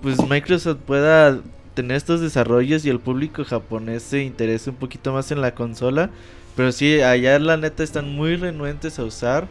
pues 0.00 0.24
Microsoft 0.28 0.78
pueda 0.86 1.40
tener 1.74 1.96
estos 1.96 2.20
desarrollos 2.20 2.84
y 2.84 2.90
el 2.90 3.00
público 3.00 3.44
japonés 3.44 4.02
se 4.02 4.22
interese 4.22 4.70
un 4.70 4.76
poquito 4.76 5.12
más 5.12 5.30
en 5.32 5.40
la 5.40 5.54
consola. 5.54 6.10
Pero 6.58 6.72
sí, 6.72 7.00
allá 7.02 7.38
la 7.38 7.56
neta 7.56 7.84
están 7.84 8.16
muy 8.16 8.34
renuentes 8.34 8.98
a 8.98 9.04
usar. 9.04 9.46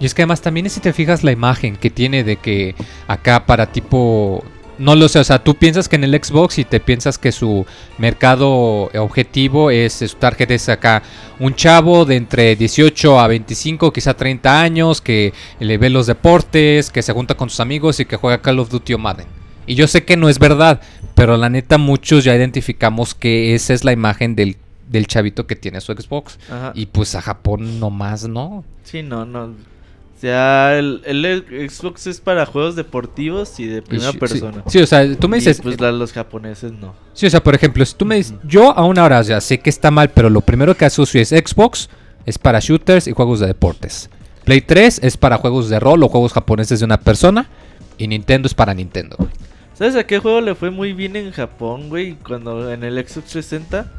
Y 0.00 0.06
es 0.06 0.12
que 0.12 0.22
además 0.22 0.40
también 0.40 0.68
si 0.68 0.80
te 0.80 0.92
fijas 0.92 1.22
la 1.22 1.30
imagen 1.30 1.76
que 1.76 1.88
tiene 1.88 2.24
de 2.24 2.34
que 2.34 2.74
acá 3.06 3.46
para 3.46 3.66
tipo... 3.66 4.42
No 4.76 4.96
lo 4.96 5.08
sé, 5.08 5.20
o 5.20 5.24
sea, 5.24 5.38
tú 5.44 5.54
piensas 5.54 5.88
que 5.88 5.94
en 5.94 6.02
el 6.02 6.20
Xbox 6.20 6.58
y 6.58 6.64
te 6.64 6.80
piensas 6.80 7.16
que 7.16 7.30
su 7.30 7.64
mercado 7.96 8.90
objetivo 8.92 9.70
es, 9.70 9.92
su 9.92 10.16
target 10.16 10.50
es 10.50 10.68
acá 10.68 11.04
un 11.38 11.54
chavo 11.54 12.04
de 12.04 12.16
entre 12.16 12.56
18 12.56 13.20
a 13.20 13.28
25, 13.28 13.92
quizá 13.92 14.14
30 14.14 14.60
años, 14.60 15.00
que 15.00 15.32
le 15.60 15.78
ve 15.78 15.90
los 15.90 16.08
deportes, 16.08 16.90
que 16.90 17.02
se 17.02 17.12
junta 17.12 17.36
con 17.36 17.50
sus 17.50 17.60
amigos 17.60 18.00
y 18.00 18.04
que 18.04 18.16
juega 18.16 18.42
Call 18.42 18.58
of 18.58 18.70
Duty 18.70 18.94
o 18.94 18.98
Madden. 18.98 19.26
Y 19.64 19.76
yo 19.76 19.86
sé 19.86 20.04
que 20.04 20.16
no 20.16 20.28
es 20.28 20.40
verdad, 20.40 20.80
pero 21.14 21.36
la 21.36 21.50
neta 21.50 21.78
muchos 21.78 22.24
ya 22.24 22.34
identificamos 22.34 23.14
que 23.14 23.54
esa 23.54 23.74
es 23.74 23.84
la 23.84 23.92
imagen 23.92 24.34
del, 24.34 24.56
del 24.88 25.06
chavito 25.06 25.46
que 25.46 25.56
tiene 25.56 25.80
su 25.80 25.92
Xbox. 25.92 26.38
Ajá. 26.50 26.72
Y 26.74 26.86
pues 26.86 27.14
a 27.14 27.20
Japón 27.22 27.80
nomás 27.80 28.26
no. 28.28 28.64
Sí, 28.84 29.02
no, 29.02 29.24
no. 29.24 29.44
O 29.44 30.20
sea, 30.20 30.76
el, 30.76 31.00
el 31.06 31.70
Xbox 31.70 32.08
es 32.08 32.20
para 32.20 32.44
juegos 32.44 32.74
deportivos 32.74 33.60
y 33.60 33.66
de 33.66 33.82
primera 33.82 34.10
Sí, 34.10 34.18
persona. 34.18 34.64
Sí, 34.66 34.78
o 34.80 34.86
sea, 34.86 35.14
tú 35.16 35.28
me 35.28 35.36
Y, 35.36 35.40
dices, 35.40 35.60
pues 35.62 35.80
la- 35.80 35.92
los 35.92 36.12
japoneses 36.12 36.72
no. 36.72 36.92
Sí, 37.12 37.26
o 37.26 37.30
sea, 37.30 37.42
por 37.42 37.54
ejemplo, 37.54 37.84
si 37.84 37.94
tú 37.94 38.04
me 38.04 38.16
dices, 38.16 38.34
yo 38.42 38.76
aún 38.76 38.98
ahora 38.98 39.22
ya 39.22 39.40
sé 39.40 39.60
que 39.60 39.70
está 39.70 39.92
mal, 39.92 40.10
pero 40.10 40.28
lo 40.28 40.40
primero 40.40 40.76
que 40.76 40.84
asocio 40.84 41.20
es 41.20 41.28
Xbox, 41.28 41.88
es 42.26 42.36
para 42.36 42.58
shooters 42.58 43.06
y 43.06 43.12
juegos 43.12 43.38
de 43.38 43.46
deportes. 43.46 44.10
Play 44.44 44.60
3 44.60 45.00
es 45.04 45.16
para 45.16 45.36
juegos 45.36 45.68
de 45.68 45.78
rol 45.78 46.02
o 46.02 46.08
juegos 46.08 46.32
japoneses 46.32 46.80
de 46.80 46.84
una 46.84 46.98
persona. 46.98 47.48
Y 47.96 48.08
Nintendo 48.08 48.46
es 48.46 48.54
para 48.54 48.74
Nintendo. 48.74 49.14
güey. 49.18 49.30
¿Sabes 49.74 49.94
a 49.94 50.04
qué 50.04 50.18
juego 50.18 50.40
le 50.40 50.54
fue 50.56 50.70
muy 50.70 50.92
bien 50.94 51.14
en 51.14 51.30
Japón, 51.30 51.88
güey? 51.90 52.14
Cuando 52.14 52.72
en 52.72 52.82
el 52.82 52.94
Xbox 52.94 53.26
360. 53.30 53.92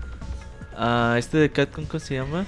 A 0.82 1.18
este 1.18 1.38
de 1.38 1.52
Capcom, 1.52 1.86
¿cómo 1.86 2.00
se 2.00 2.16
llama? 2.16 2.46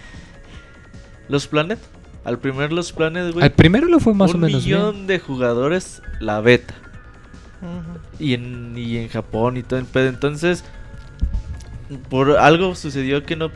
Los 1.28 1.48
Planet. 1.48 1.80
Al 2.24 2.40
primer 2.40 2.72
Los 2.72 2.94
Planet, 2.94 3.34
güey. 3.34 3.44
Al 3.44 3.52
primero 3.52 3.88
lo 3.88 4.00
fue 4.00 4.14
más 4.14 4.32
un 4.32 4.38
o 4.38 4.46
menos 4.48 4.64
millón 4.64 4.94
bien. 4.94 5.08
de 5.08 5.20
jugadores 5.20 6.02
la 6.22 6.40
beta. 6.40 6.74
Y 8.20 8.34
en, 8.34 8.74
y 8.78 8.98
en 8.98 9.10
Japón 9.10 9.58
y 9.58 9.64
todo 9.64 9.80
el 9.80 9.86
pedo. 9.86 10.08
Entonces, 10.08 10.64
por 12.10 12.38
algo 12.38 12.74
sucedió 12.76 13.24
que 13.24 13.36
no 13.36 13.52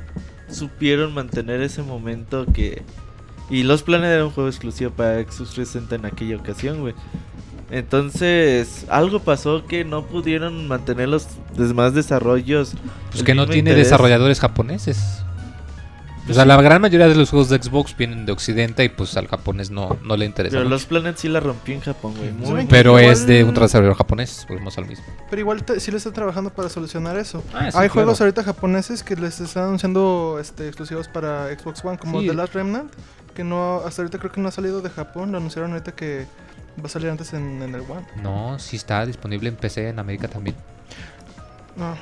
supieron 0.50 1.14
mantener 1.14 1.62
ese 1.62 1.82
momento 1.82 2.46
que... 2.52 2.84
Y 3.50 3.64
Los 3.64 3.82
Planet 3.84 4.10
era 4.10 4.26
un 4.26 4.32
juego 4.32 4.50
exclusivo 4.50 4.92
para 4.92 5.22
Xbox 5.22 5.52
360 5.52 5.96
en 5.96 6.06
aquella 6.06 6.36
ocasión, 6.36 6.82
güey. 6.82 6.96
Entonces, 7.71 8.86
algo 8.89 9.19
pasó 9.19 9.65
que 9.65 9.84
no 9.86 10.06
pudieron 10.06 10.67
mantener 10.67 11.10
los 11.10 11.28
demás 11.58 11.93
desarrollos. 11.93 12.73
Pues 13.12 13.23
que 13.23 13.34
no 13.36 13.45
tiene 13.45 13.71
interés. 13.71 13.86
desarrolladores 13.88 14.39
japoneses. 14.39 15.21
O 16.28 16.34
sea, 16.34 16.41
sí. 16.41 16.47
la 16.47 16.60
gran 16.60 16.82
mayoría 16.82 17.08
de 17.08 17.13
los 17.13 17.30
juegos 17.30 17.49
de 17.49 17.62
Xbox 17.62 17.95
vienen 17.95 18.25
de 18.25 18.32
Occidente 18.32 18.84
y 18.84 18.89
pues 18.89 19.15
al 19.15 19.28
japonés 19.28 19.69
no, 19.69 19.95
no 20.04 20.17
le 20.17 20.25
interesa. 20.25 20.54
Pero 20.54 20.63
mucho. 20.63 20.73
Los 20.73 20.86
Planet 20.88 21.15
sí 21.17 21.30
la 21.30 21.39
rompió 21.39 21.75
en 21.75 21.82
Japón, 21.82 22.15
güey. 22.17 22.32
Muy. 22.32 22.65
Pero 22.65 22.91
Igual- 22.99 23.13
es 23.13 23.28
de 23.28 23.43
un 23.43 23.54
desarrollador 23.54 23.95
japonés, 23.97 24.43
volvemos 24.49 24.75
al 24.80 24.88
mismo. 24.88 25.06
Pero 25.30 25.39
igual 25.39 25.63
te- 25.63 25.80
sí 25.80 25.91
le 25.91 25.97
están 25.97 26.13
trabajando 26.13 26.49
para 26.49 26.69
solucionar 26.69 27.15
eso. 27.17 27.43
Ah, 27.54 27.60
sí, 27.60 27.65
Hay 27.65 27.71
claro. 27.71 27.89
juegos 27.93 28.21
ahorita 28.21 28.43
japoneses 28.43 29.04
que 29.04 29.15
les 29.15 29.39
están 29.39 29.65
anunciando 29.65 30.39
este, 30.41 30.67
exclusivos 30.67 31.08
para 31.08 31.47
Xbox 31.56 31.86
One, 31.86 31.99
como 31.99 32.21
Sí. 32.21 32.28
The 32.28 32.34
Last 32.34 32.56
Remnant, 32.56 32.91
que 33.36 33.43
no 33.43 33.82
hasta 33.86 34.01
ahorita 34.01 34.17
creo 34.17 34.32
que 34.32 34.41
no 34.41 34.47
ha 34.47 34.51
salido 34.51 34.82
de 34.82 34.89
Japón. 34.89 35.32
Lo 35.32 35.38
anunciaron 35.38 35.73
ahorita 35.73 35.91
que 35.91 36.25
va 36.82 36.86
a 36.86 36.90
salir 36.90 37.10
antes 37.10 37.34
en, 37.34 37.62
en 37.62 37.74
el 37.76 37.82
One. 37.82 38.06
No, 38.22 38.58
sí 38.60 38.76
está 38.76 39.06
disponible 39.06 39.50
en 39.50 39.56
PC 39.56 39.90
en 39.90 40.00
América 40.00 40.28
también. 40.28 40.56
No. 41.76 41.96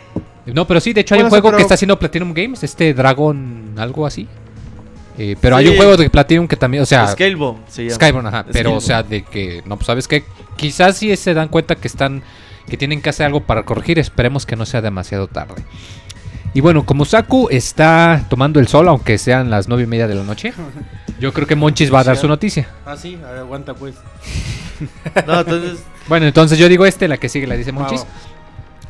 No, 0.46 0.68
pero 0.68 0.80
sí, 0.80 0.94
de 0.94 1.02
hecho 1.02 1.16
hay 1.16 1.20
Bueno, 1.22 1.28
un 1.28 1.30
juego 1.32 1.48
pero- 1.50 1.58
que 1.58 1.62
está 1.64 1.76
haciendo 1.76 1.98
Platinum 1.98 2.34
Games, 2.34 2.64
este 2.64 2.94
Dragon, 2.94 3.74
algo 3.78 4.06
así. 4.06 4.28
Eh, 5.18 5.36
pero 5.40 5.56
hay 5.56 5.68
un 5.68 5.76
juego 5.78 5.96
de 5.96 6.10
Platinum 6.10 6.48
que 6.48 6.56
también, 6.58 6.82
o 6.84 6.86
sea, 6.88 7.08
Scalebone 7.08 7.60
se 7.68 7.84
llama. 7.84 7.96
Skyborn, 7.96 8.28
ajá. 8.28 8.46
Pero, 8.52 8.74
o 8.76 8.82
sea, 8.82 9.04
de 9.04 9.22
que, 9.24 9.62
no, 9.66 9.76
pues 9.78 9.86
sabes 9.86 10.08
que 10.08 10.24
quizás 10.58 10.98
sí 10.98 11.16
se 11.16 11.34
dan 11.36 11.50
cuenta 11.50 11.76
que 11.76 11.88
están, 11.88 12.24
que 12.68 12.78
tienen 12.78 13.00
que 13.02 13.10
hacer 13.10 13.28
algo 13.28 13.42
para 13.42 13.64
corregir. 13.64 14.00
Esperemos 14.00 14.46
que 14.48 14.56
no 14.56 14.66
sea 14.66 14.82
demasiado 14.82 15.28
tarde. 15.28 15.62
Y 16.56 16.62
bueno, 16.62 16.86
como 16.86 17.06
Saku 17.06 17.48
está 17.52 18.26
tomando 18.30 18.60
el 18.60 18.68
sol, 18.68 18.88
aunque 18.88 19.18
sean 19.20 19.50
las 19.52 19.68
nueve 19.68 19.84
y 19.84 19.88
media 19.88 20.08
de 20.08 20.16
la 20.16 20.24
noche, 20.24 20.52
yo 21.24 21.32
creo 21.32 21.48
que 21.48 21.56
Monchis 21.56 21.92
va 21.92 22.02
a 22.02 22.04
dar 22.04 22.18
su 22.18 22.28
noticia. 22.28 22.68
Ah, 22.86 22.98
sí, 22.98 23.18
a 23.26 23.32
ver, 23.32 23.40
aguanta 23.40 23.74
pues. 23.74 23.96
No, 25.26 25.40
entonces, 25.40 25.82
Bueno, 26.10 26.26
entonces 26.26 26.58
yo 26.58 26.68
digo 26.68 26.86
este, 26.86 27.08
la 27.08 27.16
que 27.16 27.30
sigue 27.30 27.48
la 27.48 27.56
dice 27.56 27.72
Monchis. 27.72 28.02
Wow. 28.02 28.10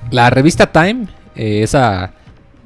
La 0.09 0.29
revista 0.31 0.71
Time, 0.71 1.05
eh, 1.35 1.61
esa 1.61 2.13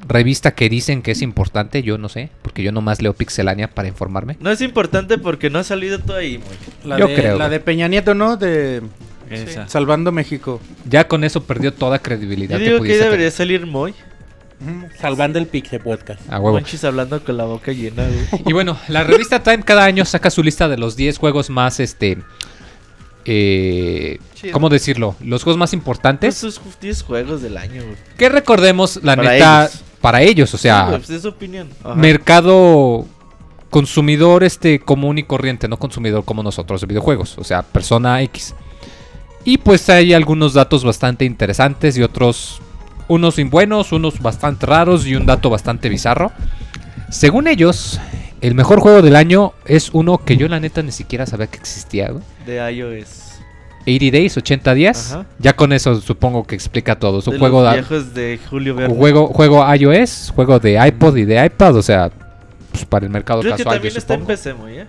revista 0.08 0.52
que 0.52 0.70
dicen 0.70 1.02
que 1.02 1.12
es 1.12 1.22
importante, 1.22 1.84
yo 1.84 1.98
no 1.98 2.08
sé, 2.08 2.30
porque 2.44 2.64
yo 2.64 2.72
nomás 2.72 3.02
leo 3.02 3.14
Pixelania 3.14 3.68
para 3.70 3.90
informarme. 3.90 4.38
no 4.40 4.52
es 4.52 4.62
importante 4.62 5.18
porque 5.18 5.50
no 5.50 5.60
ha 5.60 5.66
salido 5.66 6.00
todo 6.00 6.16
ahí. 6.16 6.40
La 6.86 6.98
Yo 6.98 7.08
de, 7.08 7.16
creo, 7.16 7.38
La 7.38 7.50
de 7.50 7.60
Peña 7.60 7.90
Nieto, 7.90 8.14
¿no? 8.14 8.38
De 8.38 8.82
Esa. 9.30 9.68
Salvando 9.68 10.14
México. 10.14 10.62
Ya 10.90 11.10
con 11.10 11.26
eso 11.26 11.44
perdió 11.44 11.74
toda 11.74 12.00
credibilidad 12.00 12.58
Yo 12.58 12.64
digo 12.64 12.84
que 12.84 12.94
debería 12.94 13.10
tener. 13.18 13.32
salir 13.32 13.66
Moy. 13.66 13.94
Salvando 15.00 15.38
el 15.40 15.48
Pixel 15.48 15.80
Podcast. 15.80 16.22
A 16.32 16.40
huevo. 16.40 16.54
Monchis 16.58 16.84
hablando 16.84 17.24
con 17.24 17.38
la 17.38 17.46
boca 17.46 17.72
llena, 17.72 18.06
güey. 18.08 18.44
Y 18.48 18.54
bueno, 18.54 18.78
la 18.88 19.04
revista 19.04 19.44
Time 19.44 19.64
cada 19.64 19.84
año 19.86 20.04
saca 20.06 20.30
su 20.30 20.42
lista 20.44 20.68
de 20.68 20.78
los 20.78 20.96
10 20.96 21.18
juegos 21.20 21.50
más, 21.50 21.80
este... 21.80 22.18
Eh. 23.30 24.20
¿Cómo 24.54 24.70
decirlo? 24.70 25.16
Los 25.22 25.44
juegos 25.44 25.58
más 25.60 25.74
importantes. 25.74 26.36
Estos 26.44 26.62
10 26.80 27.04
juegos 27.04 27.42
del 27.42 27.58
año, 27.58 27.84
güey. 27.84 27.96
Que 28.18 28.30
recordemos, 28.30 29.02
la 29.04 29.16
Para 29.18 29.32
neta, 29.32 29.66
ellos. 29.66 29.84
para 30.00 30.22
ellos, 30.22 30.54
o 30.54 30.58
Sí, 30.58 30.64
sea, 30.64 30.86
güey, 30.86 30.98
pues 31.00 31.10
es 31.10 31.26
opinión. 31.26 31.70
Ajá. 31.84 31.96
mercado 31.96 33.06
consumidor 33.70 34.46
este 34.46 34.80
común 34.80 35.18
y 35.18 35.24
corriente, 35.24 35.68
no 35.68 35.78
consumidor 35.78 36.24
como 36.24 36.42
nosotros 36.42 36.80
de 36.80 36.88
videojuegos, 36.88 37.38
o 37.38 37.44
sea, 37.44 37.64
persona 37.64 38.22
X. 38.24 38.56
Y 39.44 39.58
pues 39.58 39.90
hay 39.90 40.14
algunos 40.14 40.54
datos 40.54 40.86
bastante 40.86 41.26
interesantes 41.26 41.98
y 41.98 42.04
otros 42.04 42.62
unos 43.08 43.36
buenos, 43.50 43.92
unos 43.92 44.20
bastante 44.20 44.66
raros 44.66 45.06
y 45.08 45.16
un 45.16 45.26
dato 45.26 45.50
bastante 45.50 45.90
bizarro. 45.90 46.32
Según 47.10 47.48
ellos, 47.48 48.00
el 48.42 48.54
mejor 48.56 48.80
juego 48.80 49.02
del 49.02 49.16
año 49.16 49.54
es 49.66 49.90
uno 49.94 50.18
que 50.20 50.38
yo 50.38 50.48
la 50.48 50.60
neta 50.60 50.82
ni 50.82 50.92
siquiera 50.92 51.26
sabía 51.26 51.48
que 51.48 51.58
existía. 51.58 52.10
güey. 52.12 52.24
De 52.46 52.72
iOS. 52.72 53.28
80 53.88 54.12
Days, 54.12 54.38
80 54.38 54.74
días. 54.74 55.14
Ajá. 55.14 55.26
Ya 55.40 55.56
con 55.56 55.72
eso 55.72 56.02
supongo 56.02 56.46
que 56.46 56.56
explica 56.56 57.00
todo. 57.00 57.22
De 57.22 57.38
juego 57.38 57.62
los 57.64 57.72
de, 57.72 57.78
viejos 57.80 58.14
de 58.14 58.40
Julio 58.50 58.76
juego, 58.90 59.28
juego 59.28 59.74
iOS, 59.74 60.34
juego 60.36 60.60
de 60.60 60.86
iPod 60.88 61.16
y 61.16 61.24
de 61.24 61.46
iPad, 61.46 61.78
o 61.78 61.82
sea, 61.82 62.12
pues 62.72 62.84
para 62.86 63.06
el 63.06 63.12
mercado 63.12 63.40
Creo 63.40 63.56
que 63.56 63.64
casual, 63.64 63.76
yo 63.76 63.82
también 63.82 63.98
está 63.98 64.14
en. 64.16 64.26
PC, 64.26 64.54
muy, 64.54 64.80
¿eh? 64.80 64.88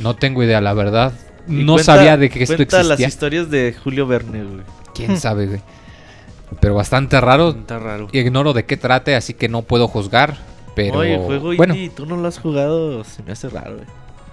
No 0.00 0.16
tengo 0.16 0.42
idea, 0.42 0.60
la 0.60 0.72
verdad. 0.74 1.12
No 1.46 1.74
cuenta- 1.74 1.84
sabía 1.84 2.16
de 2.16 2.30
que 2.30 2.42
esto 2.42 2.56
cuenta 2.56 2.78
las 2.78 2.86
existía. 2.86 3.08
historias 3.08 3.50
de 3.50 3.76
Julio 3.82 4.06
Verne, 4.08 4.42
güey. 4.42 4.62
Quién 4.92 5.16
sabe, 5.18 5.46
güey. 5.46 5.60
Pero 6.60 6.74
bastante 6.74 7.20
raro. 7.20 7.50
Está 7.50 7.78
raro. 7.78 8.08
Ignoro 8.12 8.52
de 8.52 8.64
qué 8.64 8.76
trate, 8.76 9.14
así 9.14 9.34
que 9.34 9.48
no 9.48 9.62
puedo 9.62 9.88
juzgar. 9.88 10.36
Pero 10.74 10.98
Oye, 10.98 11.18
juego 11.18 11.54
bueno, 11.56 11.74
indie, 11.74 11.90
tú 11.90 12.04
no 12.06 12.16
lo 12.16 12.26
has 12.26 12.38
jugado, 12.38 13.04
se 13.04 13.22
me 13.22 13.32
hace 13.32 13.48
raro, 13.48 13.76
güey. 13.76 13.86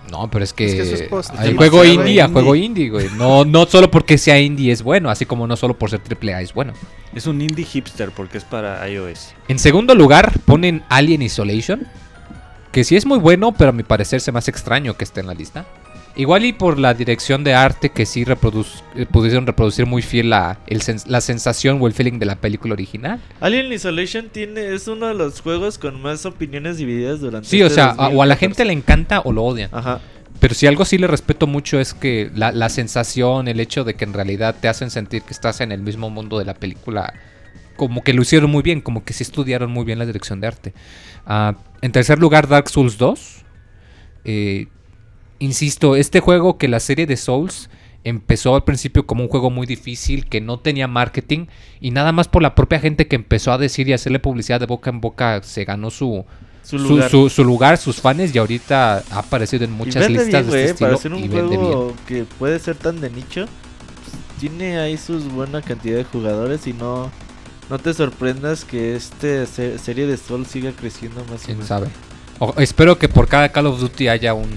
no, 0.10 0.30
pero 0.32 0.44
es 0.44 0.54
que, 0.54 0.66
Es 0.66 0.74
que 0.74 0.82
eso 0.82 0.96
es 0.96 1.02
post- 1.04 1.30
hay 1.38 1.50
demasiado 1.50 1.78
juego 1.78 1.86
indie, 1.86 2.22
a 2.22 2.28
juego 2.30 2.56
indie, 2.56 2.90
güey. 2.90 3.10
No, 3.16 3.46
no 3.46 3.66
solo 3.68 3.92
porque 3.92 4.18
sea 4.18 4.40
indie 4.40 4.72
es 4.72 4.82
bueno, 4.82 5.10
así 5.12 5.26
como 5.28 5.46
no 5.46 5.56
solo 5.56 5.76
por 5.76 5.92
ser 5.92 6.00
triple 6.00 6.34
A 6.34 6.42
es 6.42 6.54
bueno. 6.54 6.74
Es 7.14 7.28
un 7.28 7.40
indie 7.42 7.64
hipster 7.66 8.10
porque 8.12 8.40
es 8.40 8.44
para 8.44 8.88
iOS. 8.90 9.34
En 9.50 9.60
segundo 9.60 9.94
lugar 9.94 10.32
ponen 10.46 10.84
Alien 10.90 11.22
Isolation, 11.22 11.86
que 12.72 12.84
sí 12.84 12.96
es 12.96 13.06
muy 13.06 13.20
bueno, 13.20 13.52
pero 13.52 13.70
a 13.70 13.74
mi 13.74 13.84
parecer 13.84 14.20
se 14.20 14.32
me 14.32 14.40
hace 14.40 14.50
extraño 14.50 14.96
que 14.98 15.04
esté 15.04 15.20
en 15.20 15.28
la 15.28 15.34
lista. 15.36 15.66
Igual 16.22 16.46
y 16.46 16.54
por 16.54 16.78
la 16.78 16.94
dirección 16.94 17.44
de 17.44 17.56
arte 17.56 17.90
que 17.90 18.06
sí 18.06 18.24
eh, 18.28 19.06
pudieron 19.12 19.48
reproducir 19.48 19.88
muy 19.88 20.04
fiel 20.04 20.30
la, 20.30 20.60
el 20.68 20.82
sens- 20.82 21.08
la 21.08 21.20
sensación 21.20 21.80
o 21.82 21.88
el 21.88 21.94
feeling 21.94 22.20
de 22.20 22.28
la 22.28 22.36
película 22.36 22.74
original. 22.76 23.20
Alien 23.40 23.74
Isolation 23.74 24.30
tiene, 24.30 24.72
es 24.76 24.88
uno 24.88 25.08
de 25.08 25.16
los 25.16 25.42
juegos 25.42 25.80
con 25.80 26.00
más 26.00 26.28
opiniones 26.28 26.78
divididas 26.78 27.22
durante 27.22 27.50
Sí, 27.50 27.60
o 27.64 27.66
este 27.66 27.76
sea, 27.76 27.94
o 27.94 28.22
a 28.22 28.28
la 28.28 28.36
2014. 28.36 28.40
gente 28.40 28.66
le 28.66 28.74
encanta 28.74 29.22
o 29.22 29.32
lo 29.32 29.42
odian. 29.44 29.72
Ajá. 29.74 30.00
Pero 30.40 30.54
si 30.54 30.68
algo 30.68 30.86
sí 30.86 31.00
le 31.00 31.08
respeto 31.08 31.48
mucho 31.48 31.80
es 31.80 31.96
que 31.96 32.30
la, 32.36 32.52
la 32.52 32.70
sensación, 32.70 33.48
el 33.48 33.60
hecho 33.60 33.84
de 33.84 33.96
que 33.96 34.06
en 34.06 34.14
realidad 34.14 34.56
te 34.62 34.68
hacen 34.68 34.92
sentir 34.92 35.24
que 35.24 35.34
estás 35.34 35.60
en 35.60 35.72
el 35.72 35.82
mismo 35.82 36.12
mundo 36.12 36.38
de 36.38 36.46
la 36.46 36.54
película, 36.54 37.16
como 37.78 38.04
que 38.04 38.14
lo 38.14 38.22
hicieron 38.22 38.52
muy 38.52 38.62
bien, 38.62 38.82
como 38.82 39.04
que 39.04 39.14
sí 39.14 39.24
estudiaron 39.24 39.72
muy 39.72 39.86
bien 39.86 39.98
la 39.98 40.06
dirección 40.06 40.40
de 40.40 40.46
arte. 40.46 40.74
Ah, 41.26 41.56
en 41.82 41.92
tercer 41.92 42.20
lugar, 42.20 42.48
Dark 42.48 42.70
Souls 42.70 43.00
2. 43.00 43.44
Eh, 44.26 44.68
insisto, 45.42 45.96
este 45.96 46.20
juego 46.22 46.58
que 46.58 46.68
la 46.68 46.80
serie 46.80 47.06
de 47.06 47.18
Souls 47.18 47.70
empezó 48.04 48.56
al 48.56 48.64
principio 48.64 49.06
como 49.06 49.24
un 49.24 49.30
juego 49.30 49.50
muy 49.52 49.68
difícil, 49.68 50.26
que 50.26 50.42
no 50.42 50.60
tenía 50.60 50.88
marketing, 50.88 51.46
y 51.80 51.92
nada 51.92 52.12
más 52.12 52.28
por 52.28 52.42
la 52.42 52.56
propia 52.56 52.80
gente 52.80 53.08
que 53.08 53.16
empezó 53.16 53.52
a 53.52 53.58
decir 53.58 53.88
y 53.88 53.94
hacerle 53.94 54.20
publicidad 54.20 54.60
de 54.60 54.66
boca 54.66 54.90
en 54.90 55.02
boca, 55.02 55.42
se 55.44 55.66
ganó 55.66 55.90
su, 55.92 56.26
Su 56.64 56.80
lugar. 56.80 57.10
su- 57.12 57.30
su 57.30 57.44
lugar, 57.44 57.78
sus 57.78 57.98
fans, 58.02 58.34
y 58.34 58.38
ahorita 58.40 59.04
ha 59.12 59.20
aparecido 59.20 59.66
en 59.66 59.72
muchas 59.72 60.10
listas 60.10 60.46
bien, 60.48 60.52
de 60.52 60.64
este 60.66 60.84
para 60.86 60.96
estilo 60.96 60.98
ser 60.98 61.14
un 61.14 61.20
y 61.24 61.28
vende 61.28 61.58
bien. 61.58 61.62
juego 61.62 61.94
que 62.08 62.24
puede 62.40 62.58
ser 62.60 62.76
tan 62.76 63.02
de 63.02 63.10
nicho, 63.12 63.46
pues, 63.46 64.40
tiene 64.40 64.80
ahí 64.80 64.98
sus 64.98 65.26
buena 65.32 65.62
cantidad 65.62 65.98
de 65.98 66.04
jugadores 66.04 66.66
y 66.68 66.74
no 66.74 67.12
no 67.70 67.80
te 67.80 67.94
sorprendas 67.94 68.66
que 68.66 68.96
este 68.98 69.46
se- 69.46 69.78
serie 69.78 70.06
de 70.06 70.18
Souls 70.18 70.48
siga 70.50 70.72
creciendo 70.74 71.24
más 71.32 71.44
y 71.44 71.46
quién 71.46 71.60
más. 71.60 71.68
sabe. 71.68 71.88
O- 72.40 72.54
espero 72.58 72.98
que 72.98 73.08
por 73.08 73.28
cada 73.28 73.50
Call 73.52 73.68
of 73.68 73.80
Duty 73.80 74.08
haya 74.10 74.34
un, 74.34 74.50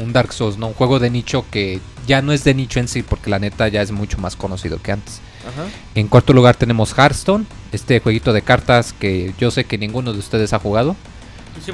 un 0.00 0.12
Dark 0.12 0.32
Souls, 0.32 0.56
¿no? 0.56 0.68
Un 0.68 0.74
juego 0.74 0.98
de 0.98 1.10
nicho 1.10 1.44
que 1.50 1.80
ya 2.06 2.22
no 2.22 2.32
es 2.32 2.44
de 2.44 2.54
nicho 2.54 2.80
en 2.80 2.88
sí, 2.88 3.02
porque 3.02 3.30
la 3.30 3.38
neta 3.38 3.68
ya 3.68 3.82
es 3.82 3.92
mucho 3.92 4.18
más 4.18 4.36
conocido 4.36 4.80
que 4.82 4.92
antes. 4.92 5.20
Ajá. 5.40 5.68
En 5.94 6.08
cuarto 6.08 6.32
lugar 6.32 6.56
tenemos 6.56 6.92
Hearthstone, 6.96 7.46
este 7.72 8.00
jueguito 8.00 8.32
de 8.32 8.42
cartas 8.42 8.92
que 8.92 9.32
yo 9.38 9.50
sé 9.50 9.64
que 9.64 9.78
ninguno 9.78 10.12
de 10.12 10.18
ustedes 10.18 10.52
ha 10.52 10.58
jugado, 10.58 10.96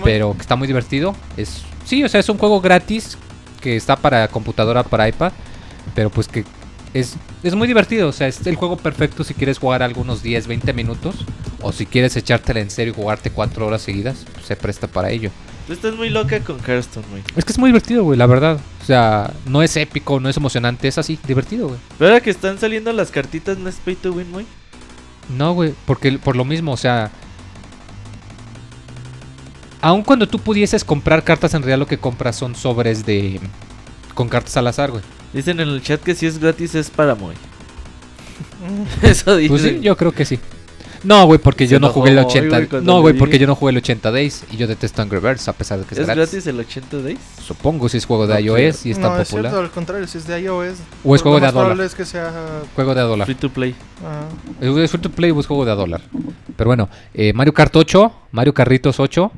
pero 0.05 0.35
que 0.35 0.43
está 0.43 0.57
muy 0.57 0.67
divertido. 0.67 1.15
Es 1.37 1.63
sí, 1.85 2.05
o 2.05 2.09
sea, 2.09 2.21
es 2.21 2.29
un 2.29 2.39
juego 2.39 2.61
gratis 2.61 3.17
que 3.61 3.77
está 3.77 3.97
para 3.97 4.29
computadora, 4.29 4.83
para 4.83 5.09
iPad, 5.09 5.33
pero 5.95 6.11
pues 6.11 6.29
que 6.29 6.45
es, 6.93 7.17
es 7.43 7.55
muy 7.55 7.69
divertido, 7.69 8.09
o 8.09 8.13
sea, 8.13 8.27
es 8.27 8.47
el 8.47 8.57
juego 8.57 8.77
perfecto 8.77 9.25
si 9.25 9.35
quieres 9.35 9.59
jugar 9.59 9.83
algunos 9.83 10.23
10, 10.23 10.47
20 10.47 10.73
minutos 10.73 11.15
o 11.63 11.73
si 11.73 11.87
quieres 11.87 12.17
echártela 12.17 12.61
en 12.61 12.71
serio 12.71 12.93
y 12.93 12.97
jugarte 12.97 13.31
4 13.31 13.67
horas 13.67 13.83
seguidas, 13.83 14.25
pues, 14.35 14.47
se 14.47 14.57
presta 14.57 14.87
para 14.87 15.11
ello. 15.11 15.31
Tú 15.67 15.73
estás 15.73 15.97
muy 15.97 16.11
loca 16.11 16.39
con 16.41 16.61
Hearthstone, 16.61 17.07
güey. 17.11 17.23
Es 17.35 17.45
que 17.45 17.53
es 17.53 17.59
muy 17.59 17.71
divertido, 17.71 18.05
güey, 18.05 18.17
la 18.17 18.27
verdad. 18.27 18.61
O 18.81 18.85
sea, 18.85 19.33
no 19.47 19.65
es 19.65 19.77
épico, 19.77 20.21
no 20.21 20.29
es 20.29 20.37
emocionante, 20.37 20.87
es 20.87 20.97
así, 20.97 21.19
divertido, 21.27 21.69
güey. 21.69 21.81
Pero 21.99 22.11
ahora 22.11 22.23
que 22.23 22.31
están 22.31 22.59
saliendo 22.59 22.93
las 22.93 23.11
cartitas, 23.11 23.59
¿no 23.59 23.69
es 23.69 23.77
pay 23.77 23.97
to 23.97 24.13
win, 24.13 24.31
güey? 24.31 24.47
No, 25.37 25.55
güey, 25.55 25.75
porque 25.85 26.13
por 26.19 26.37
lo 26.37 26.45
mismo, 26.45 26.73
o 26.73 26.77
sea. 26.77 27.11
Aun 29.81 30.03
cuando 30.03 30.29
tú 30.29 30.39
pudieses 30.39 30.85
comprar 30.85 31.25
cartas, 31.25 31.53
en 31.55 31.63
realidad 31.63 31.79
lo 31.79 31.87
que 31.87 31.99
compras 31.99 32.37
son 32.37 32.55
sobres 32.55 33.05
de. 33.05 33.41
con 34.15 34.29
cartas 34.29 34.57
al 34.57 34.69
azar, 34.69 34.93
güey. 34.93 35.03
Dicen 35.33 35.59
en 35.59 35.69
el 35.69 35.83
chat 35.83 36.01
que 36.01 36.15
si 36.15 36.27
es 36.27 36.39
gratis 36.39 36.77
es 36.77 36.91
para 36.91 37.17
Moy. 37.17 37.35
Eso 39.03 39.37
dicen. 39.37 39.49
Pues 39.51 39.63
sí, 39.63 39.81
yo 39.81 39.97
creo 39.97 40.13
que 40.13 40.25
sí. 40.25 40.39
No, 41.07 41.25
güey, 41.27 41.39
porque 41.39 41.67
yo 41.67 41.79
no 41.79 41.91
jugué 41.91 42.11
el 42.11 42.19
enojó, 42.19 42.31
80. 42.31 42.57
güey, 42.57 42.67
cuando 42.69 42.93
no, 42.93 43.01
güey, 43.01 43.15
porque 43.17 43.39
yo 43.39 43.47
no 43.47 43.55
jugué 43.55 43.71
el 43.71 43.77
80 43.79 44.11
Days 44.11 44.45
y 44.51 44.57
yo 44.57 44.67
detesto 44.67 45.03
Angry 45.03 45.21
Birds 45.21 45.47
a 45.49 45.53
pesar 45.53 45.79
de 45.79 45.85
que 45.85 45.95
es, 45.95 46.01
¿Es 46.01 46.07
gratis. 46.07 46.33
gratis 46.33 46.47
el 46.49 46.59
80 46.61 46.97
days? 46.99 47.19
Supongo 47.47 47.89
si 47.89 47.99
es 47.99 48.05
juego 48.05 48.27
de 48.27 48.35
No 48.35 48.41
iOS 48.59 48.87
y 48.87 48.91
está 48.91 49.09
no, 49.11 49.21
es 49.21 49.29
popular. 49.29 49.53
cierto, 49.53 49.65
al 49.67 49.71
contrario, 49.71 50.07
si 50.09 50.19
es 50.19 50.27
de 50.27 50.41
iOS. 50.41 50.79
O 51.05 51.15
es 51.15 51.23
juego 51.23 51.39
de 51.39 51.47
a 51.47 51.53
dólar. 51.53 51.67
probable 51.69 51.85
es 51.87 51.95
que 51.95 52.05
sea. 52.05 52.33
Juego 52.75 52.95
de 52.95 53.01
a 53.01 53.05
dólar. 53.05 53.27
Free 53.27 53.37
to 53.37 53.49
play. 53.51 53.75
ah, 54.05 54.25
Es 54.61 54.91
free 54.91 55.01
to 55.01 55.11
play 55.11 55.31
o 55.31 55.39
es 55.41 55.47
juego 55.47 55.65
de 55.65 55.71
a 55.73 55.75
dólar. 55.77 56.01
Pero 56.57 56.69
bueno, 56.69 56.89
eh, 57.15 57.33
Mario 57.33 57.55
Kart 57.55 57.75
8, 57.77 58.13
Mario 58.33 58.53
Carritos 58.53 58.99
8. 58.99 59.31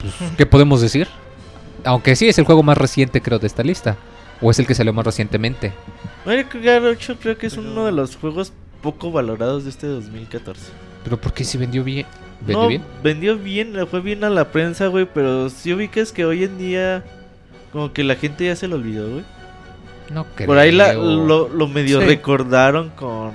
Pues, 0.00 0.12
¿qué 0.36 0.44
podemos 0.46 0.80
decir? 0.80 1.08
Aunque 1.84 2.16
sí 2.16 2.28
es 2.28 2.38
el 2.38 2.44
juego 2.44 2.62
más 2.62 2.76
reciente, 2.78 3.20
creo, 3.20 3.38
de 3.38 3.46
esta 3.46 3.62
lista. 3.62 3.96
O 4.40 4.50
es 4.50 4.58
el 4.58 4.66
que 4.66 4.74
salió 4.74 4.92
más 4.92 5.04
recientemente. 5.06 5.72
Mario 6.26 6.46
Kart 6.48 6.84
8 6.84 7.16
creo 7.22 7.38
que 7.38 7.46
es 7.46 7.56
uno 7.56 7.86
de 7.86 7.92
los 7.92 8.16
juegos 8.16 8.52
poco 8.84 9.10
valorados 9.10 9.64
de 9.64 9.70
este 9.70 9.86
2014. 9.86 10.60
Pero 11.02 11.18
¿por 11.18 11.32
qué 11.32 11.42
si 11.42 11.56
vendió 11.58 11.82
bien? 11.82 12.06
¿Vendió 12.40 12.62
no, 12.62 12.68
bien? 12.68 12.82
vendió 13.02 13.36
bien, 13.38 13.72
le 13.72 13.86
fue 13.86 14.00
bien 14.02 14.22
a 14.24 14.28
la 14.30 14.50
prensa, 14.52 14.88
güey, 14.88 15.08
pero 15.12 15.48
si 15.48 15.72
ubicas 15.72 16.12
que 16.12 16.24
hoy 16.26 16.44
en 16.44 16.58
día 16.58 17.02
como 17.72 17.92
que 17.94 18.04
la 18.04 18.14
gente 18.16 18.44
ya 18.44 18.54
se 18.56 18.68
lo 18.68 18.76
olvidó, 18.76 19.10
güey. 19.10 19.24
No 20.12 20.26
creo. 20.34 20.46
Por 20.46 20.58
ahí 20.58 20.70
la- 20.70 20.92
lo, 20.92 21.48
lo 21.48 21.66
medio 21.68 22.00
Sí. 22.00 22.06
recordaron 22.06 22.90
con 22.90 23.32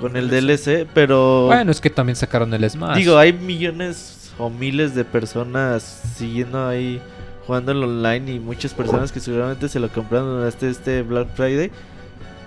con 0.00 0.14
el 0.16 0.28
DLC, 0.28 0.86
pero 0.92 1.46
Bueno, 1.46 1.70
es 1.70 1.80
que 1.80 1.88
también 1.88 2.16
sacaron 2.16 2.52
el 2.52 2.68
Smash. 2.68 2.96
digo, 2.98 3.16
hay 3.16 3.32
millones 3.32 4.30
o 4.38 4.50
miles 4.50 4.94
de 4.94 5.04
personas 5.04 5.82
siguiendo 6.16 6.66
ahí 6.68 7.00
jugando 7.46 7.72
en 7.72 7.78
online 7.82 8.32
y 8.32 8.38
muchas 8.40 8.74
personas 8.74 9.10
que 9.12 9.20
seguramente 9.20 9.68
se 9.70 9.78
lo 9.80 9.88
compraron 9.88 10.36
durante 10.38 10.68
este 10.68 11.00
Black 11.02 11.28
Friday. 11.34 11.70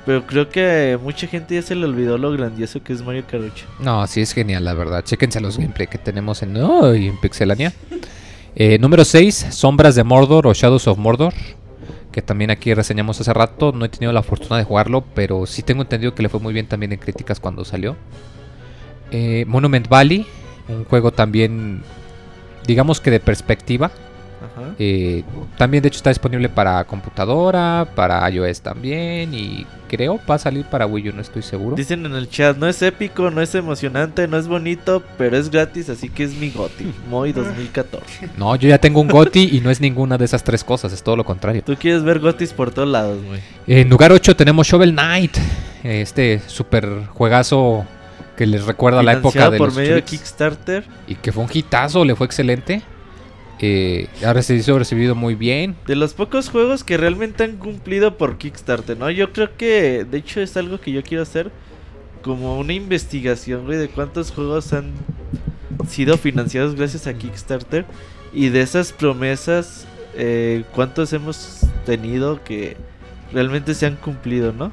Pero 0.09 0.25
creo 0.25 0.49
que 0.49 0.97
mucha 0.99 1.27
gente 1.27 1.53
ya 1.53 1.61
se 1.61 1.75
le 1.75 1.85
olvidó 1.85 2.17
lo 2.17 2.31
grandioso 2.31 2.81
que 2.81 2.93
es 2.93 3.03
Mario 3.03 3.25
Kart 3.29 3.43
8. 3.43 3.65
No, 3.81 4.07
sí 4.07 4.21
es 4.21 4.33
genial, 4.33 4.65
la 4.65 4.73
verdad. 4.73 5.03
Chéquense 5.03 5.39
los 5.39 5.59
gameplay 5.59 5.85
que 5.85 5.99
tenemos 5.99 6.41
en 6.41 6.55
Pixelania. 7.21 7.71
Eh, 8.55 8.79
número 8.79 9.05
6, 9.05 9.49
Sombras 9.51 9.93
de 9.93 10.03
Mordor 10.03 10.47
o 10.47 10.53
Shadows 10.55 10.87
of 10.87 10.97
Mordor. 10.97 11.35
Que 12.11 12.23
también 12.23 12.49
aquí 12.49 12.73
reseñamos 12.73 13.21
hace 13.21 13.31
rato. 13.35 13.71
No 13.71 13.85
he 13.85 13.89
tenido 13.89 14.11
la 14.11 14.23
fortuna 14.23 14.57
de 14.57 14.63
jugarlo, 14.63 15.03
pero 15.13 15.45
sí 15.45 15.61
tengo 15.61 15.83
entendido 15.83 16.15
que 16.15 16.23
le 16.23 16.29
fue 16.29 16.39
muy 16.39 16.53
bien 16.55 16.65
también 16.65 16.91
en 16.91 16.97
críticas 16.97 17.39
cuando 17.39 17.63
salió. 17.63 17.95
Eh, 19.11 19.45
Monument 19.47 19.87
Valley, 19.87 20.25
un 20.69 20.85
juego 20.85 21.11
también, 21.11 21.83
digamos 22.65 22.99
que 22.99 23.11
de 23.11 23.19
perspectiva. 23.19 23.91
Ajá. 24.39 24.73
Eh, 24.79 25.23
también 25.57 25.81
de 25.81 25.89
hecho 25.89 25.97
está 25.97 26.09
disponible 26.09 26.49
para 26.49 26.83
computadora, 26.85 27.87
para 27.95 28.29
iOS 28.29 28.61
también 28.61 29.33
y 29.33 29.65
creo 29.89 30.19
va 30.29 30.35
a 30.35 30.39
salir 30.39 30.65
para 30.65 30.85
Wii 30.85 31.09
U, 31.09 31.13
no 31.13 31.21
estoy 31.21 31.41
seguro. 31.41 31.75
Dicen 31.75 32.05
en 32.05 32.13
el 32.13 32.29
chat, 32.29 32.55
no 32.57 32.67
es 32.67 32.81
épico, 32.81 33.29
no 33.31 33.41
es 33.41 33.53
emocionante, 33.55 34.27
no 34.27 34.37
es 34.37 34.47
bonito, 34.47 35.03
pero 35.17 35.35
es 35.37 35.49
gratis, 35.49 35.89
así 35.89 36.09
que 36.09 36.23
es 36.23 36.35
mi 36.35 36.51
GOTY. 36.51 36.93
Moy 37.09 37.33
2014. 37.33 38.29
No, 38.37 38.55
yo 38.55 38.69
ya 38.69 38.77
tengo 38.77 39.01
un 39.01 39.07
GOTI 39.07 39.49
y 39.57 39.61
no 39.61 39.69
es 39.69 39.81
ninguna 39.81 40.17
de 40.17 40.25
esas 40.25 40.43
tres 40.43 40.63
cosas, 40.63 40.93
es 40.93 41.03
todo 41.03 41.15
lo 41.15 41.25
contrario. 41.25 41.63
Tú 41.65 41.75
quieres 41.75 42.03
ver 42.03 42.19
GOTYs 42.19 42.53
por 42.53 42.71
todos 42.71 42.87
lados. 42.87 43.17
En 43.67 43.89
lugar 43.89 44.11
8 44.11 44.35
tenemos 44.35 44.67
Shovel 44.67 44.91
Knight, 44.91 45.37
este 45.83 46.41
super 46.47 47.05
juegazo 47.13 47.85
que 48.37 48.45
les 48.45 48.65
recuerda 48.65 49.03
la 49.03 49.13
época 49.13 49.49
de 49.49 49.57
por 49.57 49.67
los 49.67 49.75
medio 49.75 49.95
de 49.95 50.03
Kickstarter. 50.03 50.85
y 51.07 51.15
que 51.15 51.31
fue 51.33 51.43
un 51.43 51.49
hitazo, 51.51 52.05
le 52.05 52.15
fue 52.15 52.25
excelente. 52.25 52.81
Eh, 53.61 54.07
ha 54.25 54.33
recibido, 54.33 54.79
recibido 54.79 55.15
muy 55.15 55.35
bien. 55.35 55.75
De 55.85 55.95
los 55.95 56.13
pocos 56.13 56.49
juegos 56.49 56.83
que 56.83 56.97
realmente 56.97 57.43
han 57.43 57.57
cumplido 57.57 58.17
por 58.17 58.37
Kickstarter, 58.37 58.97
¿no? 58.97 59.09
Yo 59.09 59.33
creo 59.33 59.55
que, 59.57 60.05
de 60.09 60.17
hecho, 60.17 60.41
es 60.41 60.55
algo 60.57 60.79
que 60.79 60.91
yo 60.91 61.03
quiero 61.03 61.23
hacer. 61.23 61.51
Como 62.21 62.59
una 62.59 62.73
investigación, 62.73 63.65
güey, 63.65 63.77
de 63.77 63.87
cuántos 63.87 64.31
juegos 64.31 64.73
han 64.73 64.91
sido 65.87 66.17
financiados 66.17 66.75
gracias 66.75 67.07
a 67.07 67.13
Kickstarter. 67.13 67.85
Y 68.33 68.49
de 68.49 68.61
esas 68.61 68.93
promesas, 68.93 69.87
eh, 70.15 70.63
cuántos 70.73 71.11
hemos 71.13 71.61
tenido 71.85 72.43
que 72.43 72.77
realmente 73.33 73.73
se 73.73 73.85
han 73.85 73.95
cumplido, 73.95 74.53
¿no? 74.53 74.71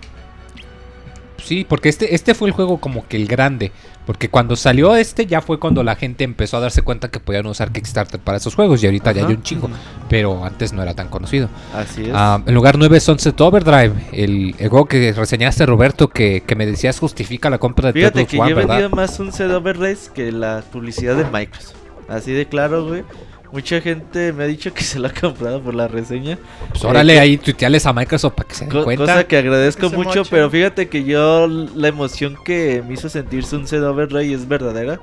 Sí, 1.42 1.64
porque 1.68 1.88
este, 1.88 2.14
este 2.14 2.34
fue 2.34 2.48
el 2.48 2.54
juego 2.54 2.78
como 2.80 3.06
que 3.06 3.16
el 3.16 3.26
grande. 3.26 3.72
Porque 4.06 4.28
cuando 4.30 4.54
salió 4.54 4.94
este 4.94 5.26
ya 5.26 5.40
fue 5.40 5.58
cuando 5.58 5.82
la 5.82 5.96
gente 5.96 6.22
empezó 6.22 6.56
a 6.56 6.60
darse 6.60 6.82
cuenta 6.82 7.10
que 7.10 7.18
podían 7.18 7.46
usar 7.46 7.72
Kickstarter 7.72 8.20
para 8.20 8.38
esos 8.38 8.54
juegos. 8.54 8.82
Y 8.82 8.86
ahorita 8.86 9.12
ya 9.12 9.26
hay 9.26 9.34
un 9.34 9.42
chingo. 9.42 9.68
Pero 10.08 10.44
antes 10.44 10.72
no 10.72 10.82
era 10.82 10.94
tan 10.94 11.08
conocido. 11.08 11.48
Así 11.74 12.04
es. 12.04 12.10
Ah, 12.14 12.40
en 12.46 12.54
lugar 12.54 12.78
9 12.78 13.00
Sunset 13.00 13.40
Overdrive. 13.40 13.92
El, 14.12 14.54
el 14.58 14.68
juego 14.68 14.86
que 14.86 15.12
reseñaste 15.12 15.66
Roberto 15.66 16.08
que, 16.08 16.44
que 16.46 16.54
me 16.54 16.66
decías 16.66 17.00
justifica 17.00 17.50
la 17.50 17.58
compra 17.58 17.88
de 17.88 17.94
Fíjate 17.94 18.24
Total 18.24 18.26
que 18.26 18.36
yo 18.36 18.60
he 18.60 18.64
vendido 18.64 18.90
más 18.90 19.18
un 19.18 19.32
CD 19.32 19.54
Overlays 19.54 20.08
que 20.14 20.30
la 20.30 20.62
publicidad 20.72 21.16
de 21.16 21.24
Microsoft. 21.24 21.74
Así 22.08 22.32
de 22.32 22.46
claro, 22.46 22.86
güey. 22.86 23.02
Mucha 23.52 23.80
gente 23.80 24.32
me 24.32 24.44
ha 24.44 24.46
dicho 24.46 24.72
que 24.74 24.82
se 24.82 24.98
lo 24.98 25.06
ha 25.08 25.12
comprado 25.12 25.60
por 25.62 25.74
la 25.74 25.88
reseña. 25.88 26.38
Pues 26.70 26.84
órale 26.84 27.14
Eh, 27.14 27.20
ahí, 27.20 27.36
tuiteales 27.38 27.86
a 27.86 27.92
Microsoft 27.92 28.34
para 28.34 28.48
que 28.48 28.54
se 28.54 28.64
den 28.64 28.72
Co- 28.72 28.84
cuenta. 28.84 29.04
cosa 29.04 29.26
que 29.26 29.36
agradezco 29.38 29.90
Que 29.90 29.96
mucho, 29.96 30.22
pero 30.28 30.50
fíjate 30.50 30.88
que 30.88 31.04
yo 31.04 31.46
la 31.48 31.88
emoción 31.88 32.36
que 32.44 32.82
me 32.86 32.94
hizo 32.94 33.08
sentirse 33.08 33.56
un 33.56 33.66
CD 33.66 33.84
Overlay 33.86 34.32
es 34.32 34.46
verdadera. 34.48 35.00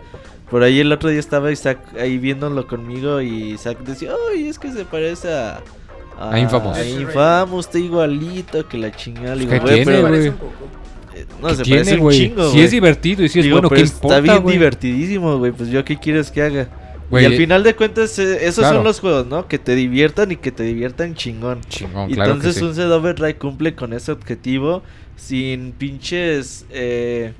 Por 0.50 0.62
ahí 0.62 0.80
el 0.82 0.92
otro 0.92 1.10
día 1.10 1.20
estaba 1.20 1.52
Isaac 1.52 1.80
ahí 2.00 2.18
viéndolo 2.20 2.68
conmigo 2.68 3.22
y 3.22 3.54
Isaac 3.54 3.80
decía, 3.86 4.12
ay, 4.32 4.48
es 4.48 4.60
que 4.60 4.72
se 4.72 4.86
parece 4.86 5.34
a... 5.34 5.62
A 6.20 6.38
Infamous. 6.38 6.78
A 6.78 6.86
Infamous, 6.86 7.66
está 7.66 7.80
igualito 7.80 8.68
que 8.68 8.78
la 8.78 8.92
chingada. 8.92 9.34
Le 9.36 9.42
digo, 9.46 9.52
¿Qué 9.54 9.60
"Güey, 9.60 9.76
tiene, 9.84 9.92
pero- 9.94 10.08
güey? 10.10 10.28
eh, 10.28 11.26
No, 11.42 11.48
¿Qué 11.48 11.56
se 11.56 11.64
tiene, 11.64 11.80
parece 11.80 11.96
un 11.96 12.02
güey? 12.02 12.18
chingo, 12.20 12.52
Si 12.52 12.62
es 12.62 12.72
divertido 12.72 13.24
y 13.24 13.30
si 13.30 13.40
es 13.40 13.46
Digo, 13.46 13.56
bueno, 13.56 13.70
¿qué 13.70 13.82
importa, 13.82 14.18
Está 14.20 14.20
bien 14.20 14.46
divertidísimo, 14.46 15.38
güey. 15.40 15.52
Pues 15.54 15.70
yo, 15.70 15.84
¿qué 15.84 15.98
quieres 15.98 16.30
que 16.30 16.42
haga? 16.44 16.68
Y 17.12 17.26
al 17.26 17.36
final 17.36 17.64
de 17.64 17.76
cuentas, 17.76 18.18
eh, 18.18 18.46
esos 18.46 18.60
claro. 18.60 18.78
son 18.78 18.84
los 18.86 19.00
juegos, 19.00 19.28
¿no? 19.28 19.48
Que 19.48 19.60
te 19.60 19.76
diviertan 19.76 20.32
y 20.32 20.38
que 20.38 20.52
te 20.52 20.64
diviertan 20.64 21.16
chingón. 21.16 21.62
Chingón, 21.70 22.10
Y 22.10 22.16
claro 22.16 22.32
que 22.32 22.38
entonces 22.38 22.56
sí. 22.56 22.64
un 22.64 22.74
Sunset 22.74 22.92
Overdrive 22.92 23.38
cumple 23.38 23.76
con 23.76 23.94
ese 23.94 24.12
objetivo 24.12 24.82
sin 25.16 25.74
pinches 25.74 26.66
eh, 26.72 27.34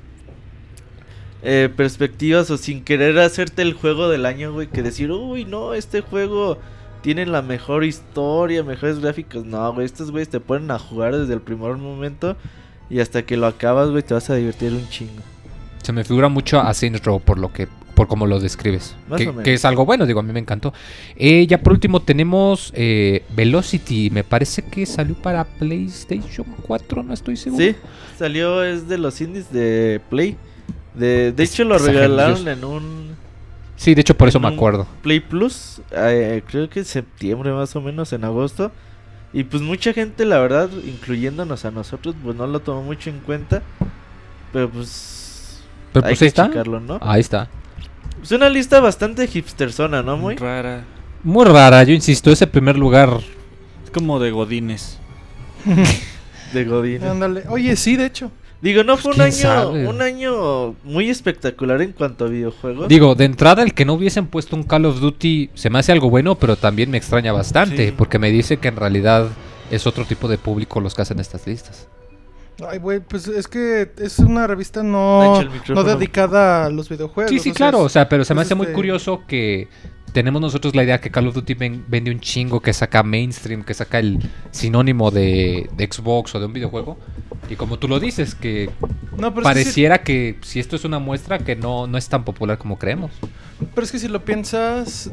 eh, 1.42 1.68
perspectivas 1.76 2.50
o 2.50 2.56
sin 2.56 2.84
querer 2.84 3.18
hacerte 3.18 3.62
el 3.62 3.74
juego 3.74 4.08
del 4.08 4.26
año, 4.26 4.52
güey. 4.52 4.68
Que 4.68 4.82
decir, 4.82 5.10
uy, 5.10 5.44
no, 5.44 5.74
este 5.74 6.02
juego 6.02 6.58
tiene 7.02 7.26
la 7.26 7.42
mejor 7.42 7.84
historia, 7.84 8.62
mejores 8.62 9.00
gráficos. 9.00 9.44
No, 9.44 9.72
güey, 9.72 9.86
estos 9.86 10.10
güeyes 10.10 10.28
te 10.28 10.40
ponen 10.40 10.70
a 10.70 10.78
jugar 10.78 11.16
desde 11.16 11.34
el 11.34 11.40
primer 11.40 11.76
momento 11.76 12.36
y 12.88 13.00
hasta 13.00 13.22
que 13.22 13.36
lo 13.36 13.46
acabas, 13.46 13.90
güey, 13.90 14.02
te 14.02 14.14
vas 14.14 14.30
a 14.30 14.34
divertir 14.36 14.72
un 14.72 14.88
chingo. 14.88 15.22
Se 15.82 15.92
me 15.92 16.04
figura 16.04 16.28
mucho 16.28 16.60
a 16.60 16.72
Saints 16.72 17.02
Row 17.04 17.20
por 17.20 17.38
lo 17.38 17.52
que 17.52 17.68
por 17.94 18.08
cómo 18.08 18.26
lo 18.26 18.40
describes. 18.40 18.96
Que, 19.16 19.54
es 19.54 19.64
algo 19.64 19.84
bueno, 19.84 20.06
digo, 20.06 20.20
a 20.20 20.22
mí 20.22 20.32
me 20.32 20.40
encantó. 20.40 20.72
Eh, 21.16 21.46
ya 21.46 21.62
por 21.62 21.72
último 21.72 22.00
tenemos 22.00 22.72
eh, 22.74 23.24
Velocity. 23.34 24.10
Me 24.10 24.24
parece 24.24 24.62
que 24.62 24.86
salió 24.86 25.14
para 25.14 25.44
PlayStation 25.44 26.46
4, 26.62 27.02
no 27.02 27.14
estoy 27.14 27.36
seguro. 27.36 27.64
Sí, 27.64 27.76
salió, 28.18 28.64
es 28.64 28.88
de 28.88 28.98
los 28.98 29.20
indies 29.20 29.52
de 29.52 30.00
Play. 30.10 30.36
De, 30.94 31.32
de 31.32 31.42
hecho, 31.42 31.64
lo 31.64 31.78
regalaron 31.78 32.46
en 32.46 32.64
un 32.64 33.14
Sí, 33.76 33.94
de 33.94 34.00
hecho 34.00 34.16
por 34.16 34.28
eso 34.28 34.40
me 34.40 34.48
acuerdo. 34.48 34.86
Play 35.02 35.20
Plus, 35.20 35.80
eh, 35.90 36.42
creo 36.46 36.68
que 36.70 36.80
en 36.80 36.84
septiembre 36.84 37.52
más 37.52 37.74
o 37.76 37.80
menos, 37.80 38.12
en 38.12 38.24
agosto. 38.24 38.70
Y 39.32 39.44
pues 39.44 39.62
mucha 39.62 39.92
gente, 39.92 40.24
la 40.24 40.38
verdad, 40.38 40.70
incluyéndonos 40.86 41.64
a 41.64 41.70
nosotros, 41.72 42.14
pues 42.22 42.36
no 42.36 42.46
lo 42.46 42.60
tomó 42.60 42.82
mucho 42.82 43.10
en 43.10 43.18
cuenta. 43.18 43.62
Pero 44.52 44.70
pues... 44.70 45.60
Pero 45.92 46.06
hay 46.06 46.12
pues 46.12 46.18
que 46.20 46.24
ahí 46.24 46.28
está. 46.28 46.48
checarlo, 46.48 46.80
¿no? 46.80 46.98
Ahí 47.02 47.20
está. 47.20 47.48
Es 48.24 48.32
una 48.32 48.48
lista 48.48 48.80
bastante 48.80 49.28
hipsterzona, 49.32 50.02
¿no? 50.02 50.16
Muy... 50.16 50.34
Rara. 50.36 50.82
Muy 51.22 51.44
rara, 51.44 51.82
yo 51.84 51.92
insisto, 51.92 52.30
ese 52.32 52.46
primer 52.46 52.76
lugar. 52.76 53.20
Es 53.84 53.90
como 53.90 54.18
de 54.18 54.30
Godines. 54.30 54.98
De 56.54 56.64
Godín. 56.64 57.04
Ándale. 57.04 57.42
Oye, 57.48 57.76
sí, 57.76 57.96
de 57.96 58.06
hecho. 58.06 58.30
Digo, 58.62 58.82
no 58.82 58.96
fue 58.96 59.10
un 59.10 59.16
¿Quién 59.16 59.26
año, 59.26 59.36
sabe? 59.36 59.86
un 59.86 60.00
año 60.00 60.74
muy 60.84 61.10
espectacular 61.10 61.82
en 61.82 61.92
cuanto 61.92 62.24
a 62.24 62.28
videojuegos. 62.28 62.88
Digo, 62.88 63.14
de 63.14 63.26
entrada, 63.26 63.62
el 63.62 63.74
que 63.74 63.84
no 63.84 63.92
hubiesen 63.92 64.26
puesto 64.26 64.56
un 64.56 64.62
Call 64.62 64.86
of 64.86 65.00
Duty 65.00 65.50
se 65.54 65.68
me 65.68 65.80
hace 65.80 65.92
algo 65.92 66.08
bueno, 66.08 66.36
pero 66.36 66.56
también 66.56 66.90
me 66.90 66.96
extraña 66.96 67.32
bastante, 67.32 67.88
Sí. 67.88 67.94
porque 67.96 68.18
me 68.18 68.30
dice 68.30 68.56
que 68.56 68.68
en 68.68 68.76
realidad 68.76 69.28
es 69.70 69.86
otro 69.86 70.06
tipo 70.06 70.28
de 70.28 70.38
público 70.38 70.80
los 70.80 70.94
que 70.94 71.02
hacen 71.02 71.18
estas 71.20 71.46
listas. 71.46 71.88
Ay, 72.68 72.78
güey, 72.78 73.00
pues 73.00 73.26
es 73.26 73.48
que 73.48 73.90
es 73.98 74.18
una 74.20 74.46
revista 74.46 74.82
no, 74.82 75.42
no 75.68 75.84
dedicada 75.84 76.66
a 76.66 76.70
los 76.70 76.88
videojuegos. 76.88 77.30
Sí, 77.30 77.38
sí, 77.40 77.50
o 77.50 77.52
sea, 77.52 77.56
claro, 77.56 77.78
es- 77.80 77.84
o 77.86 77.88
sea, 77.88 78.08
pero 78.08 78.24
se 78.24 78.34
me 78.34 78.42
es 78.42 78.46
hace 78.46 78.54
muy 78.54 78.64
este- 78.66 78.74
curioso 78.74 79.22
que 79.26 79.68
tenemos 80.12 80.40
nosotros 80.40 80.76
la 80.76 80.84
idea 80.84 81.00
que 81.00 81.10
Call 81.10 81.26
of 81.26 81.34
Duty 81.34 81.54
ven- 81.54 81.84
vende 81.88 82.12
un 82.12 82.20
chingo, 82.20 82.60
que 82.60 82.72
saca 82.72 83.02
mainstream, 83.02 83.64
que 83.64 83.74
saca 83.74 83.98
el 83.98 84.20
sinónimo 84.52 85.10
de, 85.10 85.68
de 85.76 85.88
Xbox 85.92 86.32
o 86.36 86.40
de 86.40 86.46
un 86.46 86.52
videojuego. 86.52 86.96
Y 87.50 87.56
como 87.56 87.78
tú 87.80 87.88
lo 87.88 87.98
dices, 87.98 88.36
que 88.36 88.70
No, 89.18 89.18
pero 89.18 89.28
es 89.28 89.34
que 89.34 89.38
sí- 89.38 89.42
pareciera 89.42 90.02
que 90.02 90.38
si 90.42 90.60
esto 90.60 90.76
es 90.76 90.84
una 90.84 91.00
muestra 91.00 91.38
que 91.40 91.56
no, 91.56 91.88
no 91.88 91.98
es 91.98 92.08
tan 92.08 92.24
popular 92.24 92.58
como 92.58 92.78
creemos. 92.78 93.10
pero 93.74 93.84
es 93.84 93.90
que 93.90 93.98
si 93.98 94.06
lo 94.06 94.24
piensas, 94.24 95.10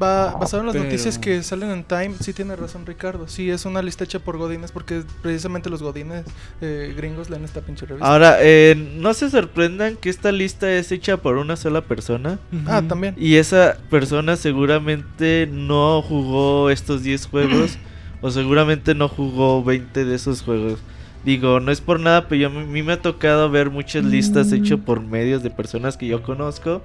va, 0.00 0.32
basado 0.36 0.60
en 0.60 0.66
las 0.66 0.74
Pero- 0.74 0.84
noticias 0.84 1.18
que 1.18 1.42
salen 1.42 1.70
en 1.70 1.84
Time, 1.84 2.14
sí 2.20 2.32
tiene 2.32 2.56
razón 2.56 2.86
Ricardo. 2.86 3.28
Sí, 3.28 3.50
es 3.50 3.64
una 3.64 3.82
lista 3.82 4.04
hecha 4.04 4.18
por 4.18 4.36
Godines 4.36 4.72
porque 4.72 5.02
precisamente 5.22 5.70
los 5.70 5.82
Godines 5.82 6.24
eh, 6.60 6.94
gringos 6.96 7.30
leen 7.30 7.44
esta 7.44 7.60
pinche 7.60 7.86
revista. 7.86 8.06
Ahora, 8.08 8.38
eh, 8.40 8.74
no 8.96 9.14
se 9.14 9.30
sorprendan 9.30 9.96
que 9.96 10.10
esta 10.10 10.32
lista 10.32 10.70
es 10.70 10.92
hecha 10.92 11.16
por 11.16 11.36
una 11.36 11.56
sola 11.56 11.80
persona. 11.80 12.38
Ah, 12.66 12.82
también. 12.86 13.14
Y 13.18 13.36
esa 13.36 13.76
persona 13.90 14.36
seguramente 14.36 15.48
no 15.50 16.02
jugó 16.02 16.70
estos 16.70 17.02
10 17.02 17.26
juegos 17.26 17.78
o 18.20 18.30
seguramente 18.30 18.94
no 18.94 19.08
jugó 19.08 19.62
20 19.64 20.04
de 20.04 20.14
esos 20.14 20.42
juegos. 20.42 20.78
Digo, 21.24 21.58
no 21.58 21.72
es 21.72 21.80
por 21.80 21.98
nada, 21.98 22.28
pero 22.28 22.40
yo, 22.42 22.46
a 22.46 22.50
mí 22.50 22.82
me 22.84 22.92
ha 22.92 23.02
tocado 23.02 23.50
ver 23.50 23.68
muchas 23.70 24.04
listas 24.04 24.52
hechas 24.52 24.78
por 24.78 25.00
medios 25.00 25.42
de 25.42 25.50
personas 25.50 25.96
que 25.96 26.06
yo 26.06 26.22
conozco. 26.22 26.82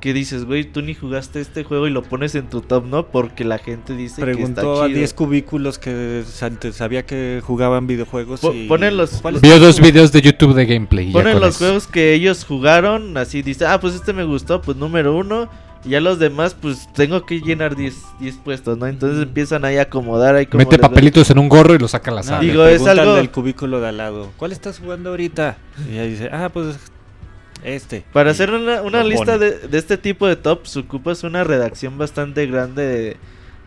Que 0.00 0.14
dices, 0.14 0.46
güey, 0.46 0.64
tú 0.64 0.80
ni 0.80 0.94
jugaste 0.94 1.42
este 1.42 1.62
juego 1.62 1.86
y 1.86 1.90
lo 1.90 2.02
pones 2.02 2.34
en 2.34 2.48
tu 2.48 2.62
top, 2.62 2.86
¿no? 2.86 3.06
Porque 3.08 3.44
la 3.44 3.58
gente 3.58 3.94
dice 3.94 4.16
que 4.16 4.22
Preguntó 4.22 4.60
está 4.72 4.84
a 4.84 4.86
chido. 4.88 4.98
10 4.98 5.12
cubículos 5.14 5.78
que 5.78 6.22
antes 6.40 6.76
sabía 6.76 7.04
que 7.04 7.42
jugaban 7.44 7.86
videojuegos. 7.86 8.40
Po- 8.40 8.54
y... 8.54 8.66
ponen 8.66 8.96
los- 8.96 9.10
¿Cuál 9.20 9.36
es 9.36 9.42
Vio 9.42 9.58
dos 9.60 9.78
videos 9.78 10.10
de 10.10 10.22
YouTube 10.22 10.54
de 10.54 10.64
gameplay. 10.64 11.12
Ponen 11.12 11.38
los 11.38 11.56
eso. 11.56 11.64
juegos 11.66 11.86
que 11.86 12.14
ellos 12.14 12.44
jugaron, 12.46 13.14
así 13.18 13.42
dice, 13.42 13.66
ah, 13.66 13.78
pues 13.78 13.94
este 13.94 14.14
me 14.14 14.24
gustó, 14.24 14.62
pues 14.62 14.78
número 14.78 15.14
uno. 15.14 15.50
Y 15.84 15.90
ya 15.90 16.00
los 16.00 16.18
demás, 16.18 16.54
pues 16.60 16.88
tengo 16.94 17.24
que 17.24 17.40
llenar 17.40 17.74
10 17.76 17.94
10 18.20 18.36
puestos, 18.36 18.76
¿no? 18.78 18.86
Entonces 18.86 19.22
empiezan 19.22 19.64
ahí 19.66 19.76
a 19.78 19.82
acomodar 19.82 20.34
ahí 20.34 20.44
como 20.46 20.58
Mete 20.64 20.78
papelitos 20.78 21.30
en 21.30 21.38
un 21.38 21.48
gorro 21.48 21.74
y 21.74 21.78
lo 21.78 21.88
saca 21.88 22.10
a 22.10 22.14
la 22.14 22.20
No, 22.20 22.26
sala. 22.26 22.40
Digo, 22.40 22.64
es 22.64 22.82
preguntan 22.82 22.98
algo- 23.00 23.14
del 23.16 23.30
cubículo 23.30 23.80
de 23.80 23.88
al 23.88 23.96
lado. 23.98 24.30
¿Cuál 24.38 24.52
estás 24.52 24.78
jugando 24.78 25.10
ahorita? 25.10 25.56
Y 25.88 25.92
ella 25.92 26.04
dice, 26.04 26.30
ah, 26.32 26.50
pues 26.52 26.76
este. 27.64 28.04
Para 28.12 28.30
hacer 28.30 28.50
una, 28.52 29.04
lista 29.04 29.38
de, 29.38 29.58
de 29.58 29.78
este 29.78 29.98
tipo 29.98 30.26
de 30.26 30.36
tops, 30.36 30.76
ocupas 30.76 31.24
una 31.24 31.44
redacción 31.44 31.98
bastante 31.98 32.46
grande 32.46 32.82
de, 32.82 33.16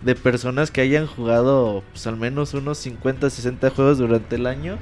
de 0.04 0.16
personas 0.16 0.72
que 0.72 0.82
hayan 0.82 1.08
jugado 1.08 1.84
pues, 1.92 2.06
al 2.08 2.18
menos 2.18 2.54
unos 2.54 2.78
50, 2.80 3.30
60 3.30 3.70
juegos 3.70 3.98
durante 3.98 4.36
el 4.36 4.48
año. 4.48 4.78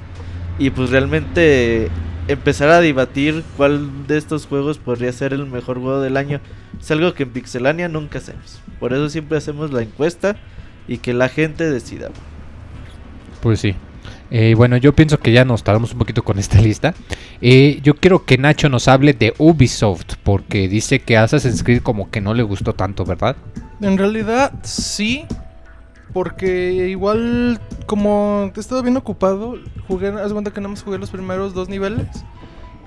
Y 0.58 0.70
pues 0.70 0.90
realmente 0.90 1.88
empezar 2.28 2.68
a 2.70 2.80
debatir 2.80 3.42
cuál 3.56 4.06
de 4.06 4.18
estos 4.18 4.46
juegos 4.46 4.78
podría 4.78 5.12
ser 5.12 5.32
el 5.32 5.46
mejor 5.46 5.78
juego 5.78 6.00
del 6.00 6.16
año. 6.16 6.40
Es 6.80 6.90
algo 6.90 7.14
que 7.14 7.22
en 7.24 7.30
Pixelania 7.30 7.88
nunca 7.88 8.18
hacemos. 8.18 8.60
Por 8.78 8.92
eso 8.92 9.08
siempre 9.08 9.38
hacemos 9.38 9.72
la 9.72 9.82
encuesta 9.82 10.36
y 10.86 10.98
que 10.98 11.14
la 11.14 11.28
gente 11.28 11.70
decida. 11.70 12.10
Pues 13.40 13.60
sí. 13.60 13.74
Eh, 14.34 14.54
bueno, 14.54 14.78
yo 14.78 14.94
pienso 14.94 15.20
que 15.20 15.30
ya 15.30 15.44
nos 15.44 15.62
tardamos 15.62 15.92
un 15.92 15.98
poquito 15.98 16.24
con 16.24 16.38
esta 16.38 16.58
lista. 16.62 16.94
Eh, 17.42 17.80
yo 17.82 17.94
quiero 17.96 18.24
que 18.24 18.38
Nacho 18.38 18.70
nos 18.70 18.88
hable 18.88 19.12
de 19.12 19.34
Ubisoft, 19.36 20.14
porque 20.22 20.68
dice 20.68 21.00
que 21.00 21.18
Assassin's 21.18 21.62
Creed 21.62 21.82
como 21.82 22.10
que 22.10 22.22
no 22.22 22.32
le 22.32 22.42
gustó 22.42 22.72
tanto, 22.72 23.04
¿verdad? 23.04 23.36
En 23.82 23.98
realidad, 23.98 24.54
sí. 24.62 25.26
Porque 26.14 26.88
igual, 26.88 27.60
como 27.86 28.50
he 28.56 28.60
estado 28.60 28.82
bien 28.82 28.96
ocupado, 28.96 29.56
jugué, 29.86 30.08
haz 30.08 30.32
cuenta 30.32 30.50
que 30.50 30.60
nada 30.62 30.70
más 30.70 30.82
jugué 30.82 30.96
los 30.96 31.10
primeros 31.10 31.52
dos 31.52 31.68
niveles. 31.68 32.06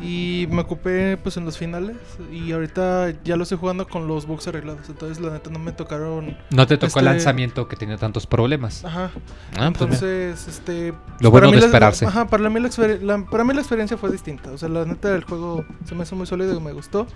Y 0.02 0.48
me 0.52 0.62
ocupé 0.62 1.16
pues 1.18 1.38
en 1.38 1.46
los 1.46 1.58
finales. 1.58 1.96
Y 2.32 2.52
ahorita 2.52 3.14
ya 3.24 3.38
lo 3.38 3.44
estoy 3.44 3.58
jugando 3.58 3.88
con 3.88 4.08
los 4.08 4.26
bugs 4.28 4.48
arreglados. 4.48 4.90
Entonces 4.90 5.24
la 5.24 5.32
neta 5.32 5.50
no 5.50 5.60
me 5.60 5.72
tocaron. 5.72 6.38
No 6.52 6.68
te 6.68 6.78
tocó 6.78 7.00
el 7.00 7.06
Este- 7.08 7.16
lanzamiento 7.16 7.68
que 7.68 7.76
tenía 7.78 7.98
tantos 7.98 8.28
problemas. 8.28 8.84
Ajá. 8.84 9.12
Ah, 9.58 9.72
pues. 9.72 9.82
Entonces, 9.82 10.48
este. 10.48 10.94
Lo 11.22 11.32
bueno 11.32 11.50
de 11.50 11.60
la- 11.60 11.66
esperarse. 11.66 12.06
Ajá, 12.06 12.28
para 12.28 12.50
mí, 12.50 12.60
la, 12.60 12.70
la- 13.02 13.26
para 13.26 13.44
mí 13.46 13.54
la 13.54 13.62
experiencia 13.62 13.96
fue 13.98 14.12
distinta. 14.12 14.52
O 14.52 14.58
sea, 14.58 14.68
la 14.70 14.84
neta, 14.86 15.16
el 15.16 15.24
juego 15.24 15.64
se 15.88 15.96
me 15.96 16.04
hizo 16.04 16.16
muy 16.16 16.26
sólido 16.28 16.58
y 16.58 16.60
me 16.62 16.74
gustó. 16.74 17.08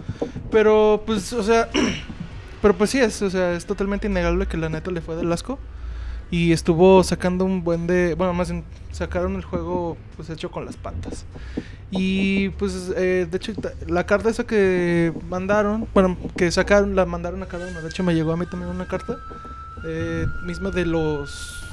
Pero, 0.51 1.03
pues, 1.05 1.33
o 1.33 1.43
sea. 1.43 1.67
pero, 2.61 2.75
pues 2.77 2.89
sí, 2.91 2.99
es, 2.99 3.21
o 3.21 3.29
sea, 3.29 3.53
es 3.53 3.65
totalmente 3.65 4.07
innegable 4.07 4.45
que 4.47 4.57
la 4.57 4.69
neta 4.69 4.89
le 4.91 5.01
fue 5.01 5.15
del 5.15 5.31
asco. 5.31 5.59
Y 6.31 6.51
estuvo 6.51 7.03
sacando 7.03 7.43
un 7.45 7.63
buen 7.63 7.87
de. 7.87 8.13
Bueno, 8.15 8.33
más 8.33 8.51
bien, 8.51 8.63
sacaron 8.91 9.35
el 9.35 9.43
juego, 9.43 9.97
pues, 10.15 10.29
hecho 10.29 10.51
con 10.51 10.65
las 10.65 10.77
patas. 10.77 11.25
Y, 11.91 12.49
pues, 12.49 12.91
eh, 12.95 13.27
de 13.29 13.37
hecho, 13.37 13.53
la 13.87 14.05
carta 14.05 14.29
esa 14.29 14.45
que 14.45 15.11
mandaron, 15.27 15.87
bueno, 15.93 16.17
que 16.37 16.51
sacaron, 16.51 16.95
la 16.95 17.05
mandaron 17.05 17.41
a 17.41 17.47
cada 17.47 17.67
uno. 17.67 17.81
De 17.81 17.89
hecho, 17.89 18.03
me 18.03 18.13
llegó 18.13 18.31
a 18.31 18.37
mí 18.37 18.45
también 18.45 18.69
una 18.69 18.87
carta. 18.87 19.17
Eh, 19.85 20.25
misma 20.43 20.69
de 20.71 20.85
los. 20.85 21.63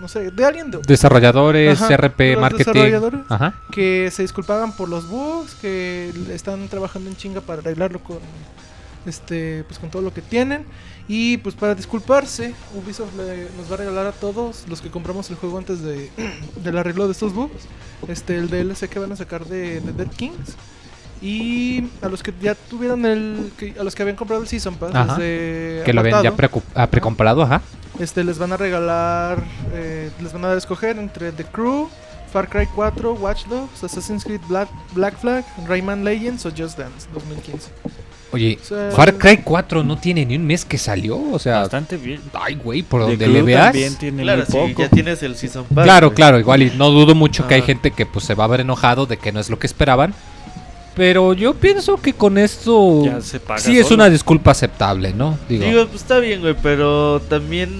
No 0.00 0.08
sé, 0.08 0.30
de 0.30 0.44
alguien 0.44 0.70
de, 0.70 0.78
Desarrolladores, 0.86 1.80
Ajá, 1.80 1.96
RP, 1.96 2.32
los 2.32 2.40
marketing. 2.42 2.72
desarrolladores. 2.72 3.20
Ajá. 3.30 3.54
que 3.72 4.10
se 4.12 4.20
disculpaban 4.20 4.76
por 4.76 4.90
los 4.90 5.08
bugs, 5.08 5.54
que 5.54 6.12
están 6.30 6.68
trabajando 6.68 7.08
en 7.08 7.16
chinga 7.16 7.40
para 7.40 7.62
arreglarlo 7.62 8.00
con 8.00 8.18
este 9.06 9.64
pues 9.68 9.78
con 9.78 9.90
todo 9.90 10.02
lo 10.02 10.12
que 10.12 10.22
tienen 10.22 10.64
y 11.08 11.36
pues 11.38 11.54
para 11.54 11.74
disculparse 11.74 12.54
Ubisoft 12.74 13.14
le- 13.16 13.48
nos 13.56 13.70
va 13.70 13.74
a 13.74 13.76
regalar 13.78 14.06
a 14.06 14.12
todos 14.12 14.64
los 14.68 14.80
que 14.80 14.90
compramos 14.90 15.30
el 15.30 15.36
juego 15.36 15.58
antes 15.58 15.82
de 15.82 16.10
del 16.64 16.76
arreglo 16.78 17.06
de 17.06 17.12
estos 17.12 17.32
bugs 17.32 17.64
este 18.08 18.36
el 18.36 18.48
DLC 18.50 18.88
que 18.88 18.98
van 18.98 19.12
a 19.12 19.16
sacar 19.16 19.44
de, 19.46 19.80
de 19.80 19.92
Dead 19.92 20.08
Kings 20.16 20.56
y 21.22 21.88
a 22.02 22.08
los 22.08 22.22
que 22.22 22.32
ya 22.40 22.54
tuvieron 22.54 23.06
el 23.06 23.52
que- 23.56 23.74
a 23.78 23.84
los 23.84 23.94
que 23.94 24.02
habían 24.02 24.16
comprado 24.16 24.42
el 24.42 24.48
Season 24.48 24.74
Pass 24.74 24.94
Ajá. 24.94 25.16
desde 25.16 25.82
Que 25.84 25.92
lo 25.92 26.00
habían 26.00 26.22
ya 26.22 26.34
ah, 26.74 26.86
precomprado, 26.88 27.42
ajá. 27.42 27.62
este 27.98 28.22
les 28.24 28.38
van 28.38 28.52
a 28.52 28.56
regalar 28.56 29.42
eh, 29.72 30.10
les 30.20 30.32
van 30.32 30.44
a 30.44 30.48
dar 30.48 30.56
a 30.56 30.58
escoger 30.58 30.98
entre 30.98 31.32
The 31.32 31.44
Crew 31.44 31.88
Far 32.32 32.48
Cry 32.50 32.66
4, 32.66 33.14
Watch 33.14 33.46
Dogs, 33.46 33.82
Assassin's 33.84 34.24
Creed 34.24 34.40
Black, 34.48 34.68
Black 34.92 35.16
Flag, 35.16 35.44
Rayman 35.66 36.04
Legends 36.04 36.44
o 36.44 36.50
Just 36.50 36.76
Dance 36.76 37.06
2015. 37.14 37.70
Oye, 38.32 38.58
sea, 38.60 38.90
Far 38.90 39.14
Cry 39.18 39.38
4 39.38 39.84
no 39.84 39.96
tiene 39.98 40.26
ni 40.26 40.36
un 40.36 40.44
mes 40.44 40.64
que 40.64 40.78
salió, 40.78 41.18
o 41.32 41.38
sea, 41.38 41.60
Bastante 41.60 41.96
bien. 41.96 42.20
ay, 42.34 42.56
güey, 42.56 42.82
por 42.82 43.02
The 43.04 43.10
donde 43.10 43.28
le 43.28 43.42
veas. 43.42 43.66
también 43.66 43.94
tiene 43.96 44.22
Claro, 44.24 44.44
muy 44.48 44.68
si 44.68 44.72
poco. 44.74 44.82
ya 44.82 44.88
tienes 44.90 45.22
el 45.22 45.36
Season 45.36 45.64
Pass. 45.72 45.84
Claro, 45.84 46.12
claro, 46.12 46.38
igual 46.40 46.62
y 46.62 46.70
no 46.76 46.90
dudo 46.90 47.14
mucho 47.14 47.46
que 47.46 47.54
hay 47.54 47.60
Ajá. 47.60 47.66
gente 47.68 47.90
que 47.92 48.04
pues 48.04 48.24
se 48.24 48.34
va 48.34 48.44
a 48.44 48.48
ver 48.48 48.60
enojado 48.60 49.06
de 49.06 49.16
que 49.16 49.30
no 49.32 49.38
es 49.40 49.48
lo 49.48 49.58
que 49.58 49.66
esperaban. 49.66 50.12
Pero 50.94 51.34
yo 51.34 51.54
pienso 51.54 51.98
que 51.98 52.14
con 52.14 52.38
esto 52.38 53.04
Ya 53.04 53.20
se 53.20 53.38
paga 53.38 53.60
sí 53.60 53.78
es 53.78 53.90
una 53.90 54.08
disculpa 54.08 54.52
aceptable, 54.52 55.12
¿no? 55.12 55.38
Digo, 55.48 55.64
Digo, 55.64 55.86
pues 55.88 56.02
está 56.02 56.18
bien, 56.18 56.40
güey, 56.40 56.56
pero 56.62 57.20
también... 57.28 57.70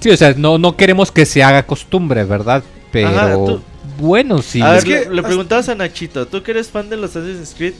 sí, 0.00 0.10
o 0.10 0.16
sea, 0.16 0.34
no, 0.36 0.56
no 0.58 0.74
queremos 0.76 1.12
que 1.12 1.26
se 1.26 1.42
haga 1.42 1.62
costumbre, 1.64 2.24
¿verdad? 2.24 2.62
Pero 2.90 3.08
Ajá, 3.08 3.34
tú- 3.34 3.60
bueno, 4.00 4.40
sí. 4.40 4.62
a 4.62 4.70
ver, 4.70 4.78
Es 4.78 4.84
que 4.84 5.08
le, 5.10 5.22
preguntabas 5.22 5.68
a 5.68 5.74
Nachito, 5.74 6.26
tú 6.26 6.42
que 6.42 6.52
eres 6.52 6.68
fan 6.70 6.88
de 6.88 6.96
los 6.96 7.10
Assassin's 7.14 7.54
Creed, 7.56 7.74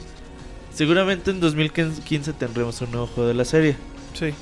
seguramente 0.75 1.31
en 1.31 1.39
2015 1.39 2.33
tendremos 2.33 2.79
un 2.81 2.91
nuevo 2.91 3.07
juego 3.07 3.27
de 3.27 3.33
la 3.33 3.45
serie. 3.45 3.75
Sí. 4.13 4.33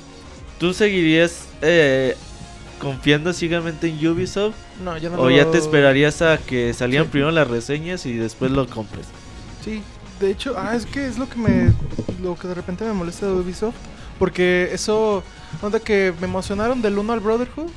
¿Tú 0.58 0.72
seguirías 0.74 1.46
eh, 1.62 2.16
confiando 2.78 3.32
ciegamente 3.32 3.88
en 3.88 4.06
Ubisoft? 4.06 4.54
No, 4.84 4.96
ya 4.98 5.10
no 5.10 5.18
¿O 5.18 5.30
lo- 5.30 5.36
ya 5.36 5.50
te 5.50 5.58
esperarías 5.58 6.22
a 6.22 6.38
que 6.38 6.72
salieran 6.74 7.06
Sí. 7.06 7.12
primero 7.12 7.30
las 7.30 7.48
reseñas 7.48 8.06
y 8.06 8.14
después 8.14 8.50
lo 8.50 8.66
compres? 8.68 9.06
Sí, 9.64 9.82
de 10.20 10.30
hecho, 10.30 10.54
ah, 10.56 10.74
es 10.76 10.86
que 10.86 11.06
es 11.06 11.18
lo 11.18 11.28
que 11.28 11.36
me. 11.36 11.72
Lo 12.22 12.36
que 12.36 12.48
de 12.48 12.54
repente 12.54 12.84
me 12.84 12.92
molesta 12.92 13.26
de 13.26 13.32
Ubisoft. 13.32 13.74
Porque 14.18 14.70
eso. 14.72 15.22
Onda 15.62 15.80
que 15.80 16.12
me 16.20 16.26
emocionaron 16.26 16.82
del 16.82 16.98
1 16.98 17.12
al 17.12 17.20
Brotherhood. 17.20 17.70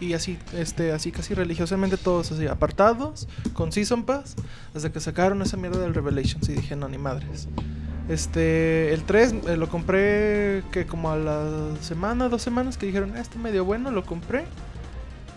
Y 0.00 0.12
así, 0.12 0.38
este, 0.54 0.92
así 0.92 1.10
casi 1.10 1.34
religiosamente 1.34 1.96
todos 1.96 2.30
así, 2.30 2.46
apartados, 2.46 3.26
con 3.52 3.72
Season 3.72 4.04
Pass, 4.04 4.36
hasta 4.72 4.92
que 4.92 5.00
sacaron 5.00 5.42
esa 5.42 5.56
mierda 5.56 5.80
del 5.80 5.92
Revelations 5.92 6.48
y 6.48 6.52
dije, 6.52 6.76
no, 6.76 6.88
ni 6.88 6.98
madres. 6.98 7.48
Este, 8.08 8.94
el 8.94 9.04
3 9.04 9.34
eh, 9.48 9.56
lo 9.56 9.68
compré 9.68 10.62
que 10.72 10.86
como 10.86 11.10
a 11.10 11.16
la 11.16 11.44
semana, 11.82 12.28
dos 12.28 12.40
semanas 12.42 12.78
que 12.78 12.86
dijeron, 12.86 13.12
"Ah, 13.16 13.20
este 13.20 13.38
medio 13.38 13.64
bueno, 13.64 13.90
lo 13.90 14.04
compré. 14.04 14.44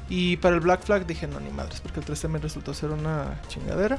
Y 0.10 0.38
para 0.38 0.56
el 0.56 0.62
Black 0.62 0.84
Flag 0.84 1.06
dije, 1.06 1.28
no, 1.28 1.40
ni 1.40 1.50
madres, 1.52 1.80
porque 1.82 2.00
el 2.00 2.06
3 2.06 2.22
también 2.22 2.42
resultó 2.42 2.74
ser 2.74 2.90
una 2.92 3.40
chingadera. 3.48 3.98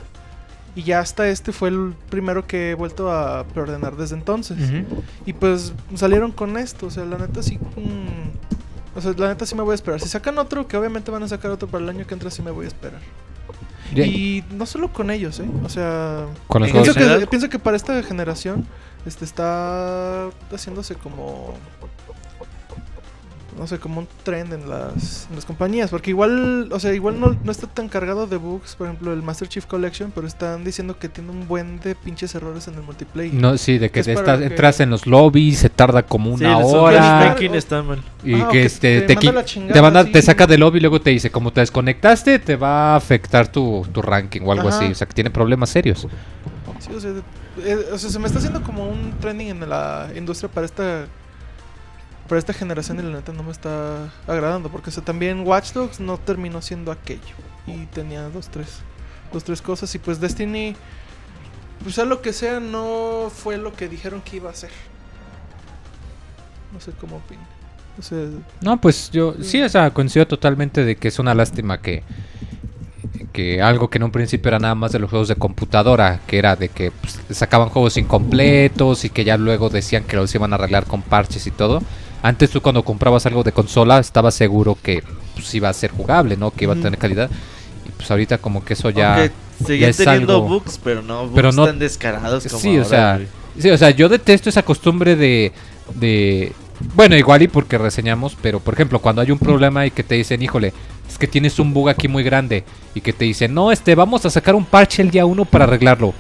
Y 0.74 0.82
ya 0.85 1.00
hasta 1.00 1.28
este 1.28 1.52
fue 1.52 1.68
el 1.68 1.94
primero 2.08 2.46
que 2.46 2.70
he 2.70 2.74
vuelto 2.74 3.11
a 3.12 3.44
preordenar 3.44 3.96
desde 3.96 4.16
entonces. 4.16 4.58
Y 5.26 5.32
pues 5.35 5.72
salieron 5.94 6.32
con 6.32 6.56
esto, 6.56 6.87
o 6.87 6.90
sea, 6.90 7.04
la 7.04 7.18
neta 7.18 7.42
sí... 7.42 7.58
mm, 7.58 8.96
o 8.98 9.00
sea, 9.00 9.12
la 9.16 9.28
neta 9.28 9.44
sí 9.46 9.54
me 9.54 9.62
voy 9.62 9.72
a 9.72 9.74
esperar. 9.74 10.00
Si 10.00 10.08
sacan 10.08 10.38
otro, 10.38 10.66
que 10.66 10.76
obviamente 10.76 11.11
van 11.11 11.22
a 11.22 11.28
sacar 11.28 11.50
otro 11.50 11.68
para 11.68 11.82
el 11.85 11.90
año 11.90 12.06
que 12.06 12.14
entra, 12.14 12.30
sí 12.30 12.42
me 12.42 12.50
voy 12.50 12.64
a 12.66 12.68
esperar. 12.68 13.00
Y 13.94 14.44
no 14.55 14.66
solo 14.66 14.92
con 14.92 15.11
ellos, 15.11 15.38
¿eh? 15.40 15.48
O 15.64 15.68
sea... 15.68 16.26
Con 16.48 16.62
los 16.62 16.70
en 16.70 16.83
Pienso 16.83 16.94
que, 16.94 17.26
pienso 17.26 17.48
que 17.48 17.59
para 17.59 17.76
esta 17.76 18.02
generación 18.02 18.66
este 19.07 19.24
está 19.24 20.31
haciéndose 20.50 20.94
como 20.94 21.55
no 23.58 23.66
sé, 23.66 23.78
como 23.78 24.00
un 24.00 24.08
trend 24.24 24.52
en 24.52 24.68
las, 24.70 25.26
en 25.28 25.36
las 25.36 25.44
compañías, 25.44 25.90
porque 25.90 26.10
igual, 26.10 26.70
o 26.72 26.80
sea, 26.80 26.92
igual 26.94 27.20
no, 27.20 27.36
no 27.44 27.52
está 27.52 27.66
tan 27.66 27.88
cargado 27.88 28.26
de 28.26 28.36
bugs, 28.36 28.74
por 28.76 28.86
ejemplo, 28.86 29.12
el 29.12 29.22
Master 29.22 29.48
Chief 29.48 29.66
Collection, 29.66 30.10
pero 30.14 30.26
están 30.26 30.64
diciendo 30.64 30.98
que 30.98 31.08
tiene 31.08 31.30
un 31.30 31.46
buen 31.46 31.78
de 31.80 31.94
pinches 31.94 32.34
errores 32.34 32.66
en 32.68 32.74
el 32.74 32.82
multiplayer. 32.82 33.34
No, 33.34 33.58
sí, 33.58 33.78
de 33.78 33.90
que 33.90 34.00
Es 34.00 34.08
estás- 34.08 34.38
que- 34.40 34.46
entras 34.46 34.80
en 34.80 34.90
los 34.90 35.06
lobbies, 35.06 35.58
se 35.58 35.68
tarda 35.68 36.02
como 36.02 36.30
una 36.32 36.58
hora. 36.58 37.00
matchmaking 37.00 37.54
está 37.54 37.82
mal. 37.82 38.02
Y 38.24 38.34
o 38.40 38.48
que 38.48 38.52
que 38.58 38.64
este, 38.64 39.00
te 39.02 39.16
te, 39.16 39.26
manda 39.26 39.44
chingada 39.44 39.72
te, 39.74 39.80
van 39.80 39.96
a- 39.96 40.04
te 40.04 40.22
saca 40.22 40.46
del 40.46 40.60
lobby 40.60 40.78
y 40.78 40.80
luego 40.80 41.00
te 41.00 41.10
dice, 41.10 41.30
como 41.30 41.52
te 41.52 41.60
desconectaste, 41.60 42.38
te 42.38 42.56
va 42.56 42.92
a 42.94 42.96
afectar 42.96 43.48
tu, 43.50 43.86
tu 43.92 44.00
ranking 44.02 44.40
o 44.44 44.52
algo 44.52 44.68
Ajá. 44.68 44.78
así. 44.78 44.92
O 44.92 44.94
sea, 44.94 45.06
que 45.06 45.12
tiene 45.14 45.30
problemas 45.30 45.68
serios. 45.70 46.06
Sí, 46.80 46.88
o 46.94 47.00
sea, 47.00 47.10
eh, 47.64 47.76
o 47.92 47.98
sea, 47.98 48.10
se 48.10 48.18
me 48.18 48.26
está 48.26 48.38
haciendo 48.38 48.62
como 48.62 48.88
un 48.88 49.12
trending 49.20 49.48
en 49.48 49.68
la 49.68 50.08
industria 50.16 50.50
para 50.50 50.66
esta 50.66 51.06
para 52.33 52.38
esta 52.38 52.55
generación 52.55 52.99
y 52.99 53.03
la 53.03 53.11
neta 53.11 53.31
no 53.35 53.42
me 53.42 53.51
está 53.51 54.11
agradando 54.27 54.71
porque 54.71 54.88
o 54.88 54.92
sea, 54.95 55.05
también 55.05 55.47
Watch 55.47 55.75
Dogs 55.75 56.01
no 56.01 56.16
terminó 56.16 56.62
siendo 56.62 56.90
aquello 56.90 57.21
y 57.66 57.85
tenía 57.85 58.23
dos 58.31 58.49
tres 58.49 58.79
dos 59.35 59.45
tres 59.45 59.61
cosas 59.61 59.95
y 59.95 59.99
pues 59.99 60.18
Destiny 60.18 60.75
pues 61.83 61.95
sea 61.95 62.07
lo 62.07 62.23
que 62.23 62.33
sea 62.33 62.59
no 62.59 63.31
fue 63.31 63.59
lo 63.59 63.75
que 63.75 63.87
dijeron 63.87 64.23
que 64.23 64.37
iba 64.37 64.49
a 64.49 64.55
ser. 64.55 64.71
No 66.73 66.81
sé 66.81 66.92
cómo 66.92 67.16
opinan. 67.16 67.45
O 67.99 68.03
sea, 68.03 68.27
No, 68.62 68.81
pues 68.81 69.11
yo 69.11 69.35
sí, 69.42 69.61
o 69.61 69.68
sea, 69.68 69.90
coincido 69.90 70.27
totalmente 70.27 70.87
de 70.87 70.97
que 70.97 71.09
es 71.09 71.18
una 71.18 71.35
lástima 71.35 71.83
que 71.83 72.03
que 73.35 73.61
algo 73.61 73.90
que 73.90 73.99
en 73.99 74.05
un 74.05 74.11
principio 74.11 74.49
era 74.49 74.59
nada 74.59 74.75
más 74.75 74.92
de 74.92 75.01
los 75.01 75.11
juegos 75.11 75.29
de 75.29 75.37
computadora, 75.37 76.21
que 76.27 76.38
era 76.38 76.57
de 76.57 76.71
que 76.71 76.92
pues, 76.92 77.21
sacaban 77.31 77.68
juegos 77.68 77.99
incompletos 77.99 79.05
y 79.05 79.11
que 79.11 79.23
ya 79.23 79.37
luego 79.37 79.68
decían 79.68 80.05
que 80.05 80.16
los 80.16 80.35
iban 80.35 80.55
a 80.55 80.57
arreglar 80.57 80.87
con 80.87 81.03
parches 81.03 81.47
y 81.47 81.51
todo. 81.51 81.83
Antes 82.22 82.50
tú 82.50 82.61
cuando 82.61 82.85
comprabas 82.85 83.26
algo 83.26 83.42
de 83.42 83.52
consola 83.52 83.98
estabas 83.98 84.35
seguro 84.35 84.78
que 84.80 85.02
pues, 85.35 85.52
iba 85.54 85.68
a 85.68 85.72
ser 85.72 85.90
jugable, 85.90 86.37
¿no? 86.37 86.50
Que 86.52 86.64
iba 86.64 86.74
a 86.74 86.76
tener 86.76 86.96
calidad. 86.98 87.28
Y 87.87 87.90
pues 87.90 88.11
ahorita 88.11 88.38
como 88.38 88.64
que 88.64 88.74
eso 88.74 88.90
ya... 88.90 89.14
Aunque 89.16 89.32
seguían 89.66 89.90
es 89.90 89.96
teniendo 89.96 90.37
algo- 90.37 90.48
bugs, 90.48 90.78
pero 90.82 91.02
no 91.02 91.22
bugs 91.22 91.32
Pero 91.35 91.52
no- 91.52 91.66
tan 91.66 91.78
descarados 91.78 92.46
como 92.46 92.61
Sí, 92.61 92.78
o 92.78 92.85
sea, 92.85 93.16
güey. 93.16 93.28
Sí, 93.58 93.70
o 93.70 93.76
sea, 93.76 93.90
yo 93.90 94.08
detesto 94.08 94.48
esa 94.48 94.62
costumbre 94.62 95.16
de, 95.16 95.52
de... 95.96 96.52
Bueno, 96.94 97.16
igual 97.16 97.42
y 97.42 97.48
porque 97.48 97.76
reseñamos, 97.76 98.37
pero 98.40 98.61
por 98.61 98.74
ejemplo, 98.74 98.98
cuando 99.00 99.20
hay 99.20 99.30
un 99.30 99.38
problema 99.38 99.85
y 99.85 99.90
que 99.90 100.02
te 100.02 100.14
dicen, 100.14 100.42
híjole, 100.42 100.72
es 101.08 101.18
que 101.18 101.26
tienes 101.26 101.58
un 101.58 101.74
bug 101.74 101.90
aquí 101.90 102.08
muy 102.08 102.22
grande, 102.22 102.64
y 102.94 103.00
que 103.00 103.12
te 103.12 103.24
dicen, 103.24 103.52
no, 103.52 103.70
este, 103.70 103.94
vamos 103.94 104.24
a 104.24 104.30
sacar 104.30 104.54
un 104.54 104.64
parche 104.64 105.02
el 105.02 105.11
día 105.11 105.26
uno 105.26 105.44
para 105.44 105.64
arreglarlo. 105.64 106.14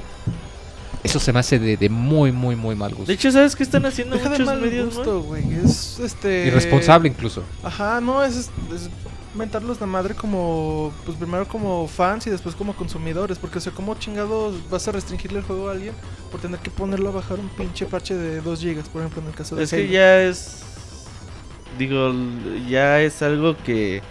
Eso 1.02 1.18
se 1.18 1.32
me 1.32 1.40
hace 1.40 1.58
de, 1.58 1.76
de 1.76 1.88
muy, 1.88 2.30
muy, 2.30 2.54
muy 2.54 2.74
mal 2.76 2.90
gusto. 2.90 3.06
De 3.06 3.14
hecho, 3.14 3.32
¿sabes 3.32 3.56
qué 3.56 3.64
están 3.64 3.84
haciendo 3.86 4.16
deja 4.16 4.28
de 4.28 4.44
mal 4.44 4.60
medios, 4.60 4.94
gusto, 4.94 5.22
güey. 5.22 5.42
Es 5.64 5.98
este 5.98 6.46
Irresponsable 6.46 7.08
incluso. 7.08 7.42
Ajá, 7.62 8.00
no, 8.00 8.22
es, 8.22 8.36
es, 8.36 8.50
es 8.74 8.90
mentarlos 9.34 9.80
la 9.80 9.86
madre 9.86 10.14
como, 10.14 10.92
pues 11.04 11.16
primero 11.16 11.46
como 11.48 11.88
fans 11.88 12.26
y 12.26 12.30
después 12.30 12.54
como 12.54 12.74
consumidores, 12.74 13.38
porque 13.38 13.58
o 13.58 13.60
sea, 13.60 13.72
¿cómo 13.72 13.94
chingados 13.94 14.68
vas 14.70 14.86
a 14.88 14.92
restringirle 14.92 15.38
el 15.38 15.44
juego 15.44 15.68
a 15.68 15.72
alguien 15.72 15.94
por 16.30 16.40
tener 16.40 16.60
que 16.60 16.70
ponerlo 16.70 17.08
a 17.08 17.12
bajar 17.12 17.40
un 17.40 17.48
pinche 17.48 17.86
parche 17.86 18.14
de 18.14 18.40
2 18.40 18.60
gigas, 18.60 18.88
por 18.88 19.02
ejemplo, 19.02 19.22
en 19.22 19.28
el 19.28 19.34
caso 19.34 19.56
de 19.56 19.64
Es 19.64 19.70
que 19.70 19.88
ya 19.88 20.22
es. 20.22 20.62
Digo, 21.78 22.12
ya 22.68 23.00
es 23.00 23.22
algo 23.22 23.56
que 23.56 24.02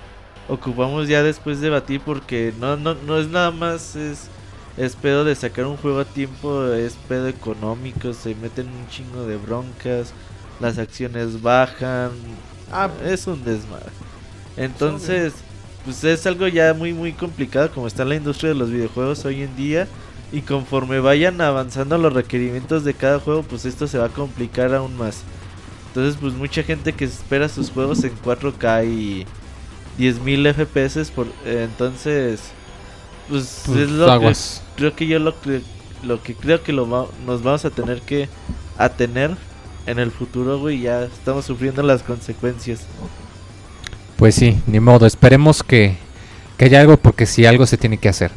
ocupamos 0.49 1.08
ya 1.08 1.21
después 1.21 1.62
debatir 1.62 2.01
porque 2.01 2.54
no, 2.60 2.75
no, 2.75 2.95
no 2.95 3.19
es 3.19 3.27
nada 3.27 3.51
más. 3.51 3.95
Es, 3.95 4.30
es 4.77 4.95
pedo 4.95 5.23
de 5.23 5.36
sacar 5.36 5.65
un 5.65 5.77
juego 5.77 5.99
a 5.99 6.05
tiempo, 6.05 6.65
es 6.73 6.93
pedo 7.07 7.27
económico, 7.27 8.13
se 8.13 8.36
meten 8.36 8.67
un 8.67 8.88
chingo 8.89 9.25
de 9.25 9.38
broncas, 9.38 10.13
las 10.60 10.77
acciones 10.77 11.41
bajan. 11.41 12.12
Ah, 12.71 12.89
es 13.03 13.27
un 13.27 13.43
desmadre. 13.43 13.91
Entonces, 14.57 15.34
pues 15.84 16.03
es 16.03 16.25
algo 16.25 16.47
ya 16.47 16.73
muy, 16.73 16.93
muy 16.93 17.13
complicado 17.13 17.71
como 17.71 17.88
está 17.88 18.05
la 18.05 18.15
industria 18.15 18.49
de 18.49 18.55
los 18.55 18.71
videojuegos 18.71 19.25
hoy 19.25 19.43
en 19.43 19.55
día. 19.55 19.88
Y 20.31 20.41
conforme 20.41 21.01
vayan 21.01 21.41
avanzando 21.41 21.97
los 21.97 22.13
requerimientos 22.13 22.86
de 22.86 22.93
cada 22.93 23.19
juego, 23.19 23.43
pues 23.43 23.65
esto 23.65 23.86
se 23.86 23.97
va 23.97 24.05
a 24.05 24.10
complicar 24.10 24.73
aún 24.73 24.95
más. 24.95 25.23
Entonces, 25.88 26.17
pues 26.21 26.34
mucha 26.34 26.63
gente 26.63 26.93
que 26.93 27.03
espera 27.03 27.49
sus 27.49 27.69
juegos 27.69 28.05
en 28.05 28.13
4K 28.23 28.86
y 28.88 29.25
10.000 29.99 30.53
FPS 30.53 31.12
por 31.12 31.27
eh, 31.45 31.67
entonces 31.69 32.53
pues, 33.32 33.63
Pues, 33.65 33.80
es 33.80 33.89
lo 33.89 34.06
que 34.20 34.26
creo 34.76 34.96
que 34.96 35.08
yo 35.08 35.17
lo 35.20 35.39
que 35.41 35.62
lo 36.04 36.22
que 36.22 36.34
creo 36.36 36.62
que 36.63 36.74
lo 36.74 36.89
va- 36.89 37.08
nos 37.26 37.41
vamos 37.44 37.63
a 37.65 37.70
tener 37.70 38.02
que 38.02 38.28
atener 38.78 39.36
en 39.88 40.00
el 40.00 40.12
futuro, 40.12 40.60
güey, 40.60 40.82
ya 40.82 41.04
estamos 41.04 41.46
sufriendo 41.46 41.82
las 41.84 42.04
consecuencias. 42.04 42.82
Pues 44.17 44.36
sí, 44.36 44.58
ni 44.67 44.80
modo. 44.80 45.06
Esperemos 45.06 45.63
que, 45.63 45.96
que 46.58 46.65
haya 46.65 46.82
algo 46.82 46.98
porque 46.98 47.26
si 47.26 47.46
algo 47.46 47.65
se 47.65 47.78
tiene 47.78 47.98
que 47.98 48.10
hacer. 48.10 48.32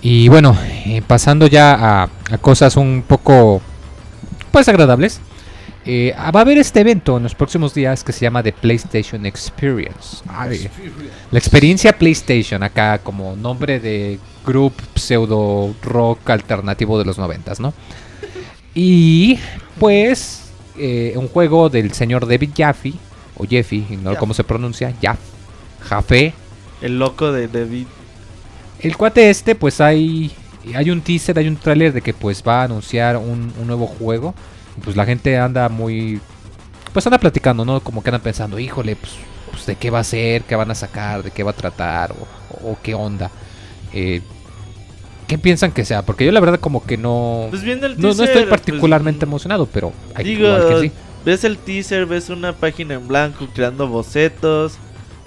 Y 0.00 0.28
bueno, 0.28 0.56
eh, 0.86 1.02
pasando 1.06 1.46
ya 1.46 1.74
a, 1.74 2.08
a 2.30 2.38
cosas 2.38 2.76
un 2.76 3.04
poco 3.06 3.60
pues 4.50 4.68
agradables. 4.68 5.20
Eh, 5.84 6.14
va 6.16 6.40
a 6.40 6.42
haber 6.42 6.58
este 6.58 6.80
evento 6.80 7.16
en 7.16 7.24
los 7.24 7.34
próximos 7.34 7.74
días 7.74 8.04
que 8.04 8.12
se 8.12 8.20
llama 8.20 8.42
The 8.42 8.52
PlayStation 8.52 9.26
Experience. 9.26 10.22
Ay, 10.28 10.68
la 11.30 11.38
experiencia 11.38 11.92
PlayStation, 11.92 12.62
acá 12.62 12.98
como 12.98 13.34
nombre 13.34 13.80
de 13.80 14.20
group 14.46 14.74
pseudo 14.94 15.74
rock 15.82 16.30
alternativo 16.30 16.98
de 16.98 17.04
los 17.04 17.18
noventas, 17.18 17.58
¿no? 17.58 17.74
Y 18.74 19.38
pues 19.78 20.52
eh, 20.78 21.14
un 21.16 21.28
juego 21.28 21.68
del 21.68 21.92
señor 21.92 22.28
David 22.28 22.50
Jaffe, 22.56 22.92
o 23.36 23.44
Jeffy, 23.44 23.84
no 24.02 24.10
Jaff. 24.10 24.20
cómo 24.20 24.34
se 24.34 24.44
pronuncia, 24.44 24.94
Jaff, 25.02 25.18
Jaffe. 25.80 26.32
El 26.80 26.98
loco 26.98 27.32
de 27.32 27.48
David. 27.48 27.86
El 28.78 28.96
cuate 28.96 29.30
este, 29.30 29.56
pues 29.56 29.80
hay, 29.80 30.30
hay 30.74 30.90
un 30.90 31.00
teaser, 31.00 31.38
hay 31.38 31.48
un 31.48 31.56
tráiler 31.56 31.92
de 31.92 32.02
que 32.02 32.14
pues 32.14 32.42
va 32.46 32.60
a 32.60 32.64
anunciar 32.64 33.16
un, 33.16 33.52
un 33.60 33.66
nuevo 33.66 33.88
juego. 33.88 34.34
Pues 34.84 34.96
la 34.96 35.04
gente 35.04 35.38
anda 35.38 35.68
muy... 35.68 36.20
Pues 36.92 37.06
anda 37.06 37.18
platicando, 37.18 37.64
¿no? 37.64 37.80
Como 37.80 38.02
que 38.02 38.10
andan 38.10 38.22
pensando, 38.22 38.58
híjole, 38.58 38.96
pues, 38.96 39.12
pues, 39.50 39.66
de 39.66 39.76
qué 39.76 39.90
va 39.90 40.00
a 40.00 40.04
ser, 40.04 40.42
qué 40.42 40.56
van 40.56 40.70
a 40.70 40.74
sacar, 40.74 41.22
de 41.22 41.30
qué 41.30 41.42
va 41.42 41.52
a 41.52 41.54
tratar, 41.54 42.12
o, 42.12 42.70
o 42.70 42.78
qué 42.82 42.94
onda. 42.94 43.30
Eh, 43.92 44.20
¿Qué 45.26 45.38
piensan 45.38 45.72
que 45.72 45.84
sea? 45.84 46.02
Porque 46.02 46.26
yo 46.26 46.32
la 46.32 46.40
verdad 46.40 46.60
como 46.60 46.84
que 46.84 46.98
no... 46.98 47.46
Pues 47.48 47.62
viendo 47.62 47.86
el 47.86 47.96
No, 47.96 48.08
no 48.08 48.14
teaser, 48.14 48.28
estoy 48.28 48.42
pues, 48.42 48.60
particularmente 48.60 49.24
emocionado, 49.24 49.66
pero 49.66 49.92
hay 50.14 50.24
Digo, 50.24 50.48
que 50.68 50.80
sí. 50.88 50.92
ves 51.24 51.44
el 51.44 51.56
teaser, 51.56 52.04
ves 52.04 52.28
una 52.28 52.52
página 52.52 52.94
en 52.94 53.08
blanco 53.08 53.48
creando 53.54 53.88
bocetos 53.88 54.74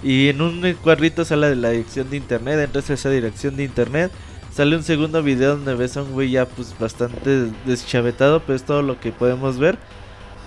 y 0.03 0.29
en 0.29 0.41
un 0.41 0.61
cuadrito 0.83 1.25
sale 1.25 1.49
de 1.49 1.55
la 1.55 1.71
dirección 1.71 2.09
de 2.11 2.17
internet, 2.17 2.69
a 2.75 2.93
esa 2.93 3.09
dirección 3.09 3.55
de 3.55 3.63
internet, 3.63 4.11
Sale 4.55 4.77
un 4.77 4.83
segundo 4.83 5.21
video 5.21 5.57
donde 5.57 5.75
ves 5.75 5.97
a 5.97 6.03
un 6.03 6.13
güey 6.13 6.29
ya 6.31 6.45
pues 6.45 6.73
bastante 6.79 7.51
deschavetado, 7.65 8.39
pero 8.39 8.55
es 8.55 8.63
todo 8.63 8.81
lo 8.81 8.97
que 9.01 9.11
podemos 9.11 9.57
ver. 9.57 9.77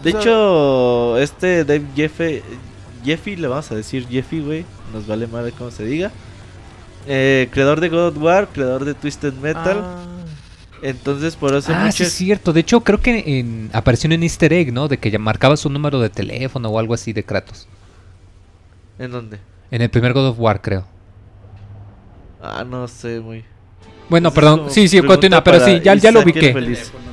De 0.02 0.10
O 0.10 0.12
sea- 0.12 0.20
hecho, 0.22 1.18
este 1.18 1.64
Dave 1.66 1.84
Jeffy, 1.94 2.40
Jeffy, 3.04 3.36
le 3.36 3.48
vamos 3.48 3.70
a 3.70 3.74
decir 3.74 4.06
Jeffy, 4.08 4.40
güey, 4.40 4.64
nos 4.94 5.06
vale 5.06 5.26
madre 5.26 5.52
cómo 5.52 5.70
se 5.70 5.84
diga. 5.84 6.10
Eh, 7.06 7.48
creador 7.50 7.80
de 7.80 7.90
God 7.90 8.06
of 8.08 8.16
War, 8.22 8.48
creador 8.48 8.86
de 8.86 8.94
Twisted 8.94 9.34
Metal. 9.34 9.78
Ah, 9.82 10.04
Entonces, 10.80 11.36
por 11.36 11.54
eso 11.54 11.72
Ah, 11.74 11.90
sí 11.92 12.04
es 12.04 12.12
cierto. 12.12 12.52
De 12.52 12.60
hecho, 12.60 12.80
creo 12.82 13.00
que 13.00 13.40
en, 13.40 13.68
apareció 13.74 14.10
en 14.10 14.22
easter 14.22 14.52
egg, 14.52 14.72
¿no? 14.72 14.86
De 14.88 14.96
que 14.96 15.10
ya 15.10 15.18
marcabas 15.18 15.66
un 15.66 15.72
número 15.74 15.98
de 16.00 16.08
teléfono 16.08 16.68
o 16.70 16.78
algo 16.78 16.94
así 16.94 17.12
de 17.12 17.24
Kratos. 17.24 17.66
¿En 18.98 19.10
dónde? 19.10 19.38
En 19.70 19.82
el 19.82 19.90
primer 19.90 20.12
God 20.14 20.28
of 20.28 20.38
War, 20.38 20.62
creo. 20.62 20.86
Ah, 22.40 22.64
no 22.64 22.86
sé, 22.88 23.20
muy. 23.20 23.44
Bueno, 24.08 24.32
perdón. 24.32 24.64
Sí, 24.68 24.88
sí, 24.88 25.00
continúa. 25.02 25.44
Pero 25.44 25.64
sí, 25.64 25.80
ya, 25.82 25.94
ya 25.94 26.10
lo 26.10 26.20
ubiqué. 26.20 26.54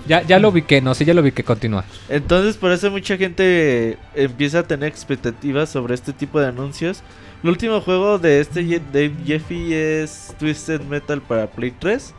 Ya, 0.07 0.21
ya 0.21 0.39
lo 0.39 0.49
ubiqué, 0.49 0.81
no, 0.81 0.93
sí, 0.93 1.03
ya 1.03 1.13
lo 1.13 1.21
ubiqué. 1.21 1.43
Continúa. 1.43 1.83
Entonces, 2.09 2.57
por 2.57 2.71
eso 2.71 2.91
mucha 2.91 3.17
gente 3.17 3.97
empieza 4.13 4.59
a 4.59 4.63
tener 4.63 4.87
expectativas 4.87 5.69
sobre 5.69 5.95
este 5.95 6.13
tipo 6.13 6.39
de 6.39 6.47
anuncios. 6.47 7.01
El 7.43 7.49
último 7.49 7.81
juego 7.81 8.17
de 8.17 8.39
este 8.39 8.63
Dave 8.63 9.13
Jeffy 9.25 9.73
es 9.73 10.33
Twisted 10.39 10.81
Metal 10.81 11.21
para 11.21 11.47
Play 11.47 11.73
3. 11.77 12.13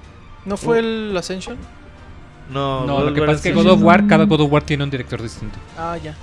¿No 0.45 0.57
fue 0.57 0.79
el 0.81 1.17
Ascension? 1.17 1.57
No, 2.53 2.87
No, 2.87 3.03
lo 3.03 3.13
que 3.13 3.21
pasa 3.21 3.33
es 3.33 3.41
que. 3.41 3.53
God 3.53 3.67
of 3.67 3.83
War, 3.83 4.07
cada 4.07 4.25
God 4.25 4.43
of 4.43 4.53
War 4.53 4.63
tiene 4.63 4.85
un 4.85 4.91
director 4.91 5.21
distinto. 5.21 5.59
Ah, 5.77 5.97
ya. 6.03 6.15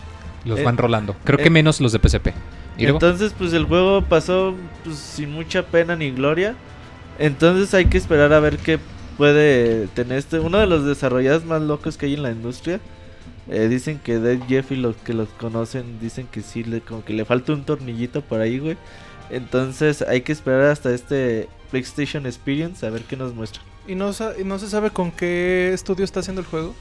Los 0.46 0.60
Eh, 0.60 0.64
van 0.64 0.78
rolando. 0.78 1.16
Creo 1.24 1.40
eh, 1.40 1.44
que 1.44 1.50
menos 1.50 1.80
los 1.82 1.92
de 1.92 2.00
PSP. 2.00 2.34
Entonces, 2.78 3.34
pues 3.38 3.54
el 3.54 3.66
juego 3.66 4.02
pasó 4.02 4.56
pues, 4.84 4.98
sin 4.98 5.32
mucha 5.32 5.64
pena 5.64 5.96
ni 5.96 6.12
gloria. 6.12 6.56
Entonces 7.20 7.74
hay 7.74 7.86
que 7.86 7.98
esperar 7.98 8.34
a 8.34 8.40
ver 8.40 8.58
qué 8.58 8.80
puede 9.18 9.88
tener 9.88 10.18
este. 10.18 10.40
Uno 10.40 10.58
de 10.58 10.68
los 10.68 10.86
desarrolladores 10.86 11.46
más 11.46 11.62
locos 11.62 11.98
que 11.98 12.08
hay 12.08 12.14
en 12.16 12.24
la 12.24 12.32
industria. 12.32 12.80
Eh, 13.50 13.68
dicen 13.68 14.00
que 14.00 14.16
Dave 14.20 14.42
Jeffy, 14.48 14.76
los 14.78 14.96
que 14.98 15.14
los 15.14 15.28
conocen, 15.30 16.00
dicen 16.00 16.28
que 16.32 16.42
sí, 16.42 16.64
le, 16.64 16.82
como 16.82 17.04
que 17.04 17.14
le 17.14 17.26
falta 17.26 17.52
un 17.54 17.64
tornillito 17.66 18.22
por 18.22 18.40
ahí, 18.40 18.58
güey. 18.60 18.78
Entonces 19.30 20.02
hay 20.02 20.22
que 20.22 20.32
esperar 20.32 20.64
hasta 20.64 20.92
este 20.94 21.50
PlayStation 21.72 22.26
Experience 22.26 22.86
a 22.86 22.90
ver 22.90 23.02
qué 23.04 23.18
nos 23.18 23.34
muestra. 23.34 23.62
¿Y 23.88 23.96
no, 23.96 24.12
y 24.12 24.14
se 24.14 24.70
sabe 24.70 24.92
con 24.92 25.12
qué 25.12 25.72
estudio 25.74 26.06
está 26.06 26.22
haciendo 26.22 26.42
el 26.42 26.48
juego? 26.48 26.74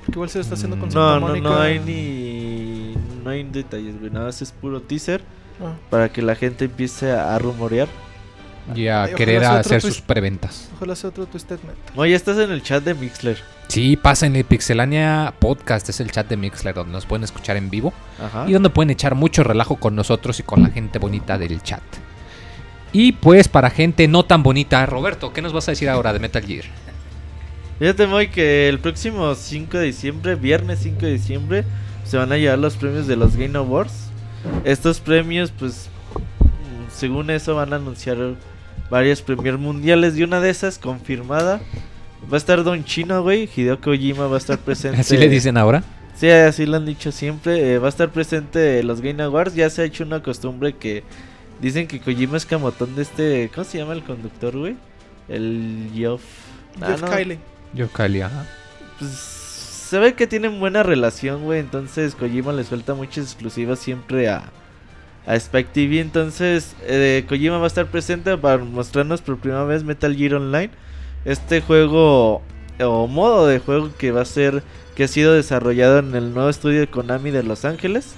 Porque 0.00 0.12
igual 0.12 0.28
se 0.28 0.38
lo 0.38 0.42
está 0.42 0.54
haciendo 0.54 0.78
con 0.78 0.88
Mm, 0.88 0.94
No, 0.94 1.20
no, 1.20 1.36
no 1.36 1.60
hay 1.60 1.78
ni. 1.78 2.94
No 3.22 3.30
hay 3.30 3.44
detalles, 3.44 3.98
güey. 4.00 4.10
Nada 4.10 4.26
más 4.26 4.42
es 4.42 4.50
puro 4.50 4.80
teaser 4.80 5.22
Ah, 5.60 5.74
para 5.90 6.08
que 6.10 6.22
la 6.22 6.34
gente 6.34 6.64
empiece 6.64 7.12
a 7.12 7.38
rumorear. 7.38 7.88
Y 8.74 8.86
a 8.86 9.04
Ay, 9.04 9.14
querer 9.14 9.44
hacer 9.44 9.80
sus 9.80 10.00
preventas. 10.00 10.70
ojalá 10.76 10.94
sea 10.94 11.10
otro 11.10 11.26
Twisted 11.26 11.58
Metal. 11.60 11.76
Oye, 11.96 12.14
estás 12.14 12.38
en 12.38 12.52
el 12.52 12.62
chat 12.62 12.84
de 12.84 12.94
Mixler. 12.94 13.38
Sí, 13.68 13.96
pásenle 13.96 14.44
Pixelania 14.44 15.34
Podcast, 15.38 15.88
es 15.88 15.98
el 16.00 16.12
chat 16.12 16.28
de 16.28 16.36
Mixler 16.36 16.74
donde 16.74 16.92
nos 16.92 17.06
pueden 17.06 17.24
escuchar 17.24 17.56
en 17.56 17.70
vivo 17.70 17.92
Ajá. 18.22 18.44
y 18.48 18.52
donde 18.52 18.70
pueden 18.70 18.90
echar 18.90 19.14
mucho 19.14 19.42
relajo 19.42 19.76
con 19.76 19.96
nosotros 19.96 20.38
y 20.40 20.42
con 20.42 20.62
la 20.62 20.68
gente 20.70 20.98
bonita 20.98 21.38
del 21.38 21.62
chat. 21.62 21.82
Y 22.92 23.12
pues 23.12 23.48
para 23.48 23.70
gente 23.70 24.06
no 24.06 24.24
tan 24.24 24.42
bonita, 24.42 24.84
Roberto, 24.86 25.32
¿qué 25.32 25.40
nos 25.42 25.52
vas 25.52 25.66
a 25.68 25.72
decir 25.72 25.88
ahora 25.88 26.12
de 26.12 26.18
Metal 26.18 26.44
Gear? 26.44 26.64
Fíjate, 27.78 28.06
Moy, 28.06 28.28
que 28.28 28.68
el 28.68 28.78
próximo 28.78 29.34
5 29.34 29.78
de 29.78 29.86
diciembre, 29.86 30.34
viernes 30.36 30.80
5 30.82 31.00
de 31.00 31.12
diciembre, 31.12 31.64
se 32.04 32.16
van 32.16 32.30
a 32.30 32.36
llevar 32.36 32.58
los 32.58 32.76
premios 32.76 33.06
de 33.06 33.16
los 33.16 33.34
Game 33.36 33.58
Awards. 33.58 34.10
Estos 34.64 35.00
premios, 35.00 35.50
pues, 35.58 35.88
mm, 36.14 36.90
según 36.94 37.30
eso, 37.30 37.56
van 37.56 37.72
a 37.72 37.76
anunciar 37.76 38.18
varias 38.92 39.22
premier 39.22 39.56
mundiales. 39.56 40.16
Y 40.18 40.22
una 40.22 40.40
de 40.40 40.50
esas, 40.50 40.78
confirmada, 40.78 41.62
va 42.30 42.34
a 42.34 42.36
estar 42.36 42.62
Don 42.62 42.84
Chino, 42.84 43.22
güey. 43.22 43.48
Hideo 43.56 43.80
Kojima 43.80 44.26
va 44.26 44.36
a 44.36 44.38
estar 44.38 44.58
presente. 44.58 45.00
Así 45.00 45.16
le 45.16 45.30
dicen 45.30 45.56
ahora. 45.56 45.82
Sí, 46.14 46.28
así 46.28 46.66
lo 46.66 46.76
han 46.76 46.84
dicho 46.84 47.10
siempre. 47.10 47.72
eh, 47.72 47.78
va 47.78 47.86
a 47.86 47.88
estar 47.88 48.10
presente 48.10 48.80
en 48.80 48.86
los 48.86 49.00
Game 49.00 49.22
Awards. 49.22 49.54
Ya 49.54 49.70
se 49.70 49.80
ha 49.80 49.84
hecho 49.86 50.04
una 50.04 50.22
costumbre 50.22 50.74
que 50.74 51.02
dicen 51.60 51.88
que 51.88 52.00
Kojima 52.00 52.36
es 52.36 52.44
camotón 52.44 52.94
de 52.94 53.02
este. 53.02 53.50
¿Cómo 53.54 53.64
se 53.64 53.78
llama 53.78 53.94
el 53.94 54.04
conductor, 54.04 54.56
güey? 54.56 54.76
El 55.26 55.90
Geoff. 55.94 56.22
Ah, 56.80 56.88
Jeff 56.88 57.00
no, 57.00 57.10
Kylie. 57.10 57.38
Yo, 57.72 57.88
Kylie, 57.88 58.24
ajá. 58.24 58.46
Pues 58.98 59.10
se 59.10 59.98
ve 59.98 60.12
que 60.12 60.26
tienen 60.26 60.60
buena 60.60 60.82
relación, 60.82 61.44
güey. 61.44 61.60
Entonces 61.60 62.14
Kojima 62.14 62.52
le 62.52 62.64
suelta 62.64 62.92
muchas 62.92 63.24
exclusivas 63.24 63.78
siempre 63.78 64.28
a, 64.28 64.52
a 65.26 65.36
Spike 65.36 65.70
TV. 65.72 66.00
Entonces 66.00 66.74
eh, 66.82 67.24
Kojima 67.28 67.58
va 67.58 67.64
a 67.64 67.68
estar 67.68 67.86
presente 67.86 68.36
para 68.36 68.58
mostrarnos 68.58 69.20
por 69.20 69.38
primera 69.38 69.64
vez 69.64 69.84
Metal 69.84 70.14
Gear 70.14 70.34
Online. 70.34 70.70
Este 71.24 71.60
juego 71.60 72.42
o 72.80 73.06
modo 73.06 73.46
de 73.46 73.58
juego 73.58 73.90
que 73.96 74.10
va 74.10 74.22
a 74.22 74.26
ser 74.26 74.62
que 74.94 75.04
ha 75.04 75.08
sido 75.08 75.32
desarrollado 75.32 75.98
en 75.98 76.14
el 76.14 76.34
nuevo 76.34 76.48
estudio 76.48 76.80
de 76.80 76.86
Konami 76.86 77.30
de 77.30 77.42
Los 77.42 77.64
Ángeles. 77.64 78.14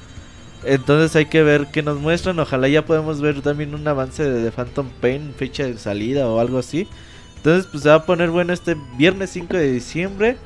Entonces 0.65 1.15
hay 1.15 1.27
que 1.27 1.43
ver 1.43 1.67
qué 1.73 1.83
nos 1.83 1.99
muestran. 2.01 2.39
Ojalá 2.39 2.69
ya 2.69 2.85
podemos 2.85 3.21
ver 3.21 3.43
también 3.43 3.75
un 3.75 3.87
avance 3.87 4.25
de 4.25 4.51
Phantom 4.51 4.89
Pain, 5.01 5.35
fecha 5.37 5.65
de 5.65 5.77
salida 5.77 6.29
o 6.29 6.41
algo 6.41 6.59
así. 6.59 6.89
Entonces 7.37 7.67
pues 7.71 7.83
se 7.83 7.91
va 7.91 7.97
a 7.97 8.07
poner 8.07 8.31
bueno 8.31 8.53
este 8.53 8.77
viernes 8.97 9.31
5 9.31 9.57
de 9.57 9.73
diciembre. 9.73 10.37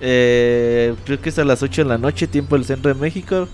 Eh, 0.00 0.94
creo 1.04 1.20
que 1.20 1.28
es 1.28 1.38
a 1.38 1.44
las 1.44 1.62
8 1.62 1.82
de 1.82 1.88
la 1.88 1.98
noche, 1.98 2.26
tiempo 2.26 2.56
del 2.56 2.64
centro 2.64 2.92
de 2.92 3.00
México. 3.00 3.48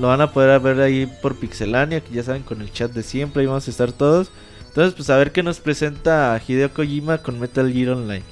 Lo 0.00 0.08
van 0.08 0.20
a 0.20 0.32
poder 0.32 0.60
ver 0.60 0.80
ahí 0.80 1.06
por 1.22 1.34
Pixelania, 1.36 2.00
que 2.00 2.12
ya 2.14 2.22
saben, 2.22 2.42
con 2.42 2.60
el 2.60 2.72
chat 2.72 2.92
de 2.92 3.02
siempre. 3.02 3.40
Ahí 3.40 3.46
vamos 3.46 3.66
a 3.66 3.70
estar 3.70 3.90
todos. 3.92 4.30
Entonces, 4.68 4.94
pues 4.94 5.10
a 5.10 5.16
ver 5.16 5.32
qué 5.32 5.42
nos 5.42 5.58
presenta 5.60 6.40
Hideo 6.46 6.72
Kojima 6.72 7.18
con 7.18 7.40
Metal 7.40 7.72
Gear 7.72 7.90
Online. 7.90 8.22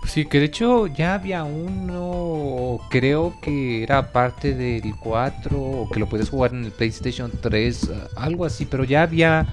Pues 0.00 0.12
sí, 0.12 0.24
que 0.26 0.38
de 0.38 0.46
hecho 0.46 0.86
ya 0.86 1.14
había 1.14 1.44
uno, 1.44 2.78
creo 2.90 3.34
que 3.42 3.82
era 3.82 4.12
parte 4.12 4.54
del 4.54 4.94
4, 4.98 5.58
o 5.60 5.90
que 5.90 6.00
lo 6.00 6.08
puedes 6.08 6.30
jugar 6.30 6.54
en 6.54 6.64
el 6.64 6.70
PlayStation 6.70 7.30
3, 7.40 7.90
ah, 7.92 8.08
algo 8.22 8.44
así, 8.46 8.64
pero 8.66 8.84
ya 8.84 9.02
había... 9.02 9.46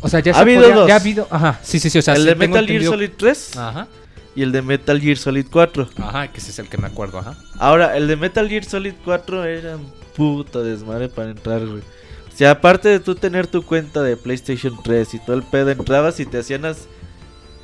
O 0.00 0.08
sea, 0.08 0.20
ya 0.20 0.32
Ha 0.32 0.34
se 0.36 0.40
habido 0.42 0.60
podía- 0.62 0.74
dos. 0.74 0.88
ya 0.88 0.94
ha 0.94 1.00
habido, 1.00 1.26
ajá, 1.30 1.58
sí, 1.62 1.80
sí, 1.80 1.88
sí, 1.90 1.98
o 1.98 2.02
sea, 2.02 2.14
el 2.14 2.20
sí 2.22 2.28
de 2.28 2.34
Metal 2.34 2.52
Gear 2.66 2.82
entendido- 2.82 2.92
Solid 2.92 3.10
3 3.16 3.56
Ajá, 3.56 3.88
y 4.36 4.42
el 4.42 4.52
de 4.52 4.62
Metal 4.62 5.00
Gear 5.00 5.16
Solid 5.16 5.46
4. 5.50 5.88
ajá, 5.98 6.28
que 6.32 6.38
ese 6.40 6.50
es 6.50 6.58
el 6.58 6.68
que 6.68 6.78
me 6.78 6.86
acuerdo, 6.88 7.18
ajá. 7.18 7.36
Ahora, 7.58 7.96
el 7.96 8.08
de 8.08 8.16
Metal 8.16 8.48
Gear 8.48 8.64
Solid 8.64 8.94
4 9.04 9.44
era 9.44 9.76
un 9.76 9.86
puto 10.16 10.62
desmadre 10.62 11.08
para 11.08 11.30
entrar, 11.30 11.60
güey. 11.66 11.80
O 11.80 12.36
sea, 12.36 12.50
aparte 12.52 12.88
de 12.88 12.98
tú 13.00 13.14
tener 13.14 13.46
tu 13.46 13.62
cuenta 13.64 14.02
de 14.02 14.16
PlayStation 14.16 14.76
3 14.82 15.14
y 15.14 15.18
todo 15.20 15.36
el 15.36 15.42
pedo, 15.44 15.70
entrabas 15.70 16.18
y 16.20 16.26
te 16.26 16.38
hacían 16.38 16.64
as- 16.64 16.88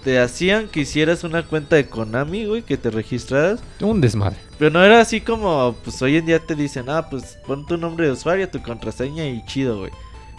te 0.05 0.19
hacían 0.19 0.69
que 0.69 0.81
hicieras 0.81 1.25
una 1.25 1.43
cuenta 1.45 1.77
de 1.77 1.87
Konami, 1.89 2.47
güey, 2.47 2.63
que 2.63 2.79
te 2.79 2.91
registraras. 2.91 3.61
Un 3.81 4.01
desmadre. 4.01 4.37
Pero 4.59 4.71
no 4.71 4.83
era 4.83 5.01
así 5.01 5.21
como, 5.21 5.77
pues 5.85 6.01
hoy 6.01 6.17
en 6.17 6.25
día 6.27 6.39
te 6.39 6.55
dicen, 6.55 6.89
ah, 6.89 7.11
pues 7.11 7.37
pon 7.47 7.67
tu 7.67 7.77
nombre 7.77 8.07
de 8.07 8.13
usuario, 8.13 8.49
tu 8.49 8.63
contraseña 8.63 9.27
y 9.27 9.45
chido, 9.45 9.79
güey. 9.81 9.91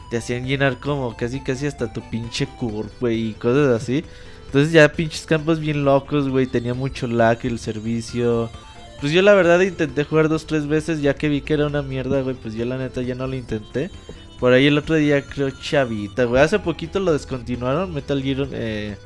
Te 0.10 0.18
hacían 0.18 0.48
llenar 0.48 0.80
como 0.80 1.16
casi 1.16 1.42
casi 1.42 1.68
hasta 1.68 1.94
tu 1.94 2.02
pinche 2.10 2.48
curve, 2.48 2.90
güey, 3.00 3.30
y 3.30 3.34
cosas 3.34 3.82
así. 3.82 4.04
Entonces 4.52 4.74
ya 4.74 4.92
pinches 4.92 5.26
campos 5.26 5.62
bien 5.62 5.86
locos, 5.86 6.28
güey, 6.28 6.46
tenía 6.46 6.74
mucho 6.74 7.08
lag 7.08 7.40
el 7.44 7.58
servicio. 7.58 8.50
Pues 9.00 9.14
yo 9.14 9.22
la 9.22 9.34
verdad 9.34 9.62
intenté 9.62 10.04
jugar 10.04 10.28
dos, 10.28 10.46
tres 10.46 10.68
veces, 10.68 11.02
ya 11.02 11.16
que 11.16 11.30
vi 11.30 11.40
que 11.40 11.54
era 11.54 11.68
una 11.68 11.82
mierda, 11.82 12.22
güey, 12.22 12.36
pues 12.36 12.54
yo 12.54 12.66
la 12.66 12.78
neta 12.78 13.02
ya 13.02 13.16
no 13.16 13.28
lo 13.28 13.36
intenté. 13.38 13.90
Por 14.42 14.52
ahí 14.52 14.68
el 14.68 14.78
otro 14.78 14.96
día 14.96 15.24
creo 15.24 15.52
Chavita, 15.52 16.26
güey, 16.26 16.42
hace 16.42 16.60
poquito 16.60 17.00
lo 17.00 17.14
descontinuaron, 17.14 17.94
Metal 17.94 18.22
Gear, 18.22 18.50
eh, 18.52 18.98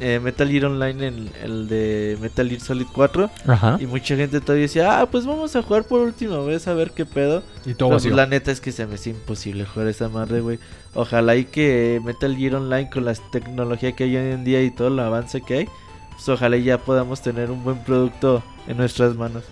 eh, 0.00 0.20
Metal 0.22 0.48
Gear 0.48 0.66
Online, 0.66 1.06
en 1.06 1.30
el 1.42 1.68
de 1.68 2.18
Metal 2.20 2.48
Gear 2.48 2.60
Solid 2.60 2.86
4. 2.92 3.30
Ajá. 3.46 3.78
Y 3.80 3.86
mucha 3.86 4.16
gente 4.16 4.40
todavía 4.40 4.62
decía, 4.62 5.00
ah, 5.00 5.06
pues 5.06 5.26
vamos 5.26 5.54
a 5.56 5.62
jugar 5.62 5.84
por 5.84 6.00
última 6.00 6.38
vez 6.40 6.66
a 6.68 6.74
ver 6.74 6.92
qué 6.92 7.06
pedo. 7.06 7.42
Y 7.64 7.74
Pero, 7.74 7.90
pues, 7.90 8.04
la 8.06 8.26
neta 8.26 8.50
es 8.50 8.60
que 8.60 8.72
se 8.72 8.86
me 8.86 8.94
hace 8.94 9.10
imposible 9.10 9.64
jugar 9.64 9.88
esa 9.88 10.08
madre, 10.08 10.40
güey. 10.40 10.58
Ojalá 10.94 11.36
y 11.36 11.44
que 11.44 12.00
Metal 12.04 12.36
Gear 12.36 12.56
Online 12.56 12.90
con 12.90 13.04
la 13.04 13.14
tecnología 13.14 13.92
que 13.92 14.04
hay 14.04 14.16
hoy 14.16 14.32
en 14.32 14.44
día 14.44 14.62
y 14.62 14.70
todo 14.70 14.88
el 14.88 14.98
avance 14.98 15.40
que 15.40 15.58
hay, 15.58 15.68
pues 16.12 16.28
ojalá 16.28 16.56
y 16.56 16.64
ya 16.64 16.78
podamos 16.78 17.20
tener 17.20 17.50
un 17.50 17.64
buen 17.64 17.78
producto 17.78 18.42
en 18.66 18.76
nuestras 18.76 19.16
manos. 19.16 19.44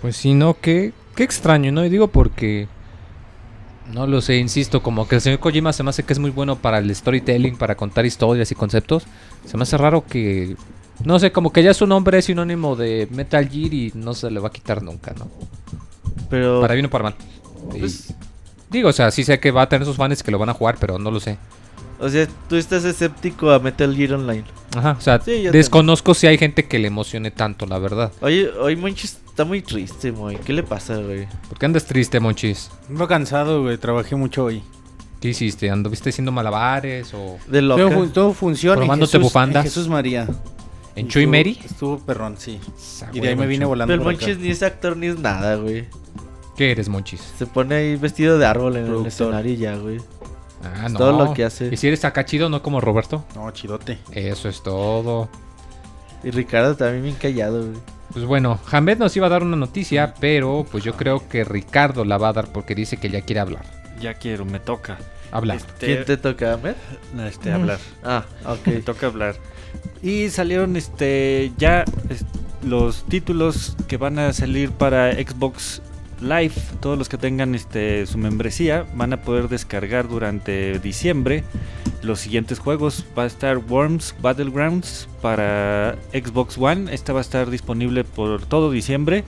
Pues 0.00 0.16
sí, 0.16 0.34
no, 0.34 0.56
qué, 0.60 0.92
qué 1.14 1.22
extraño, 1.22 1.72
¿no? 1.72 1.84
Y 1.84 1.88
digo 1.88 2.08
porque... 2.08 2.68
No 3.90 4.06
lo 4.06 4.20
sé, 4.20 4.36
insisto, 4.36 4.82
como 4.82 5.08
que 5.08 5.16
el 5.16 5.20
señor 5.20 5.38
Kojima 5.40 5.72
se 5.72 5.82
me 5.82 5.90
hace 5.90 6.02
que 6.04 6.12
es 6.12 6.18
muy 6.18 6.30
bueno 6.30 6.56
para 6.56 6.78
el 6.78 6.94
storytelling, 6.94 7.56
para 7.56 7.74
contar 7.76 8.06
historias 8.06 8.50
y 8.52 8.54
conceptos. 8.54 9.04
Se 9.46 9.56
me 9.56 9.64
hace 9.64 9.76
raro 9.76 10.04
que... 10.06 10.56
No 11.04 11.18
sé, 11.18 11.32
como 11.32 11.52
que 11.52 11.62
ya 11.64 11.74
su 11.74 11.86
nombre 11.86 12.18
es 12.18 12.26
sinónimo 12.26 12.76
de 12.76 13.08
Metal 13.10 13.48
Gear 13.48 13.74
y 13.74 13.92
no 13.94 14.14
se 14.14 14.30
le 14.30 14.38
va 14.38 14.48
a 14.48 14.52
quitar 14.52 14.82
nunca, 14.82 15.12
¿no? 15.18 15.26
Pero, 16.30 16.60
Para 16.60 16.74
bien 16.74 16.86
o 16.86 16.90
para 16.90 17.04
mal. 17.04 17.14
Y- 17.74 17.80
pues, 17.80 18.14
digo, 18.70 18.88
o 18.90 18.92
sea, 18.92 19.10
sí 19.10 19.24
sé 19.24 19.40
que 19.40 19.50
va 19.50 19.62
a 19.62 19.68
tener 19.68 19.84
sus 19.84 19.96
fans 19.96 20.22
que 20.22 20.30
lo 20.30 20.38
van 20.38 20.48
a 20.50 20.54
jugar, 20.54 20.76
pero 20.78 20.98
no 20.98 21.10
lo 21.10 21.18
sé. 21.18 21.36
O 22.02 22.08
sea, 22.08 22.26
tú 22.48 22.56
estás 22.56 22.84
escéptico 22.84 23.50
a 23.50 23.58
Metal 23.58 23.94
Gear 23.96 24.14
Online. 24.14 24.44
Ajá, 24.76 24.96
o 24.98 25.00
sea, 25.00 25.20
Sí, 25.20 25.44
desconozco 25.52 26.14
si 26.14 26.26
hay 26.26 26.36
gente 26.38 26.66
que 26.66 26.78
le 26.78 26.88
emocione 26.88 27.30
tanto, 27.30 27.66
la 27.66 27.78
verdad. 27.78 28.12
Oye, 28.20 28.50
hoy 28.60 28.76
Monchis 28.76 29.18
está 29.26 29.44
muy 29.44 29.62
triste, 29.62 30.12
muy. 30.12 30.36
¿Qué 30.36 30.52
le 30.52 30.62
pasa, 30.62 30.96
güey? 30.96 31.26
¿Por 31.48 31.58
qué 31.58 31.66
andas 31.66 31.84
triste, 31.86 32.20
Monchis? 32.20 32.70
Ando 32.88 33.06
cansado, 33.08 33.62
güey. 33.62 33.76
Trabajé 33.78 34.16
mucho 34.16 34.44
hoy. 34.44 34.62
¿Qué 35.20 35.28
hiciste? 35.28 35.70
¿Anduviste 35.70 36.10
haciendo 36.10 36.32
malabares 36.32 37.14
o 37.14 37.38
De 37.46 37.60
Todo, 37.60 37.78
loca. 37.78 37.94
fu- 37.96 38.06
todo 38.08 38.32
funciona. 38.32 38.74
en 38.74 38.80
Probándote 38.80 39.12
Jesús- 39.12 39.22
bufandas. 39.22 39.64
en 39.64 39.70
Jesús 39.70 39.88
María. 39.88 40.26
en 40.96 41.08
Chuy 41.08 41.26
Mary? 41.26 41.58
Estuvo 41.64 41.98
perrón, 41.98 42.34
sí. 42.38 42.58
Y 43.12 43.20
de 43.20 43.28
ahí 43.28 43.36
me 43.36 43.46
vine 43.46 43.64
volando. 43.64 43.92
Pero 43.92 44.02
acá. 44.02 44.10
Monchis 44.26 44.38
ni 44.38 44.50
es 44.50 44.62
actor 44.62 44.96
ni 44.96 45.06
es 45.06 45.18
nada, 45.18 45.56
güey. 45.56 45.84
¿Qué 46.56 46.70
eres, 46.72 46.88
Monchis? 46.88 47.20
Se 47.38 47.46
pone 47.46 47.74
ahí 47.74 47.96
vestido 47.96 48.36
de 48.38 48.46
árbol 48.46 48.76
en 48.76 48.86
el 48.86 49.06
escenario 49.06 49.52
y 49.52 49.56
ya, 49.58 49.76
güey. 49.76 49.98
Ah, 50.64 50.86
Es 50.86 50.92
no. 50.92 50.98
todo 50.98 51.24
lo 51.24 51.34
que 51.34 51.44
hace. 51.44 51.68
Y 51.72 51.76
si 51.76 51.88
eres 51.88 52.04
acá 52.04 52.24
chido, 52.24 52.48
no 52.48 52.62
como 52.62 52.80
Roberto. 52.80 53.24
No, 53.34 53.50
chidote. 53.50 53.98
Eso 54.12 54.48
es 54.48 54.62
todo. 54.62 55.28
Y 56.24 56.30
Ricardo 56.30 56.76
también 56.76 57.02
bien 57.02 57.16
callado, 57.16 57.62
güey. 57.66 57.78
Pues 58.12 58.24
bueno, 58.26 58.58
Hamed 58.70 58.98
nos 58.98 59.16
iba 59.16 59.26
a 59.26 59.30
dar 59.30 59.42
una 59.42 59.56
noticia, 59.56 60.14
pero 60.20 60.66
pues 60.70 60.84
yo 60.84 60.94
creo 60.96 61.26
que 61.28 61.44
Ricardo 61.44 62.04
la 62.04 62.18
va 62.18 62.28
a 62.28 62.32
dar 62.34 62.52
porque 62.52 62.74
dice 62.74 62.98
que 62.98 63.08
ya 63.10 63.22
quiere 63.22 63.40
hablar. 63.40 63.64
Ya 64.00 64.14
quiero, 64.14 64.44
me 64.44 64.60
toca. 64.60 64.98
Habla. 65.30 65.54
Este, 65.54 65.86
¿Quién 65.86 66.04
te 66.04 66.16
toca, 66.18 66.52
Ahmed? 66.52 66.74
este, 67.26 67.50
hablar. 67.52 67.78
Ah, 68.04 68.24
Me 68.44 68.76
ok. 68.76 68.84
toca 68.84 69.06
hablar. 69.06 69.36
Y 70.02 70.28
salieron 70.28 70.76
este 70.76 71.52
ya 71.56 71.84
los 72.62 73.04
títulos 73.04 73.76
que 73.88 73.96
van 73.96 74.18
a 74.18 74.32
salir 74.34 74.70
para 74.72 75.12
Xbox 75.14 75.80
Live. 76.22 76.54
Todos 76.80 76.96
los 76.96 77.08
que 77.08 77.18
tengan 77.18 77.54
este 77.54 78.06
su 78.06 78.16
membresía 78.16 78.86
van 78.94 79.12
a 79.12 79.22
poder 79.22 79.48
descargar 79.48 80.08
durante 80.08 80.78
diciembre 80.78 81.44
los 82.02 82.20
siguientes 82.20 82.58
juegos. 82.58 83.04
Va 83.18 83.24
a 83.24 83.26
estar 83.26 83.58
Worms 83.58 84.14
Battlegrounds 84.20 85.08
para 85.20 85.96
Xbox 86.12 86.56
One. 86.58 86.92
Esta 86.94 87.12
va 87.12 87.18
a 87.18 87.22
estar 87.22 87.50
disponible 87.50 88.04
por 88.04 88.46
todo 88.46 88.70
diciembre. 88.70 89.24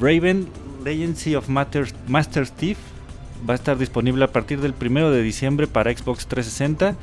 Raven 0.00 0.48
Legacy 0.84 1.34
of 1.34 1.48
Master, 1.48 1.86
Master 2.08 2.48
Thief 2.48 2.78
va 3.48 3.54
a 3.54 3.56
estar 3.56 3.78
disponible 3.78 4.24
a 4.24 4.32
partir 4.32 4.60
del 4.60 4.74
1 4.80 5.10
de 5.10 5.22
diciembre 5.22 5.66
para 5.66 5.94
Xbox 5.94 6.26
360 6.26 6.96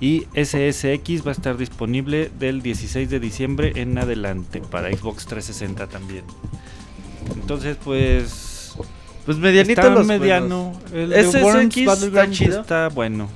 y 0.00 0.26
SSX 0.34 1.26
va 1.26 1.30
a 1.30 1.32
estar 1.32 1.56
disponible 1.56 2.30
del 2.38 2.62
16 2.62 3.08
de 3.08 3.18
diciembre 3.18 3.72
en 3.76 3.96
adelante 3.96 4.60
para 4.60 4.90
Xbox 4.90 5.26
360 5.26 5.86
también. 5.86 6.24
Entonces, 7.34 7.76
pues 7.82 8.76
Pues 9.24 9.38
medianito 9.38 9.80
está 9.80 9.92
los 9.94 10.06
mediano. 10.06 10.72
El 10.92 11.12
SSX 11.12 11.32
de 11.32 11.42
Worms 11.42 11.76
está 11.76 12.30
chido. 12.30 12.60
está 12.60 12.88
bueno. 12.88 13.28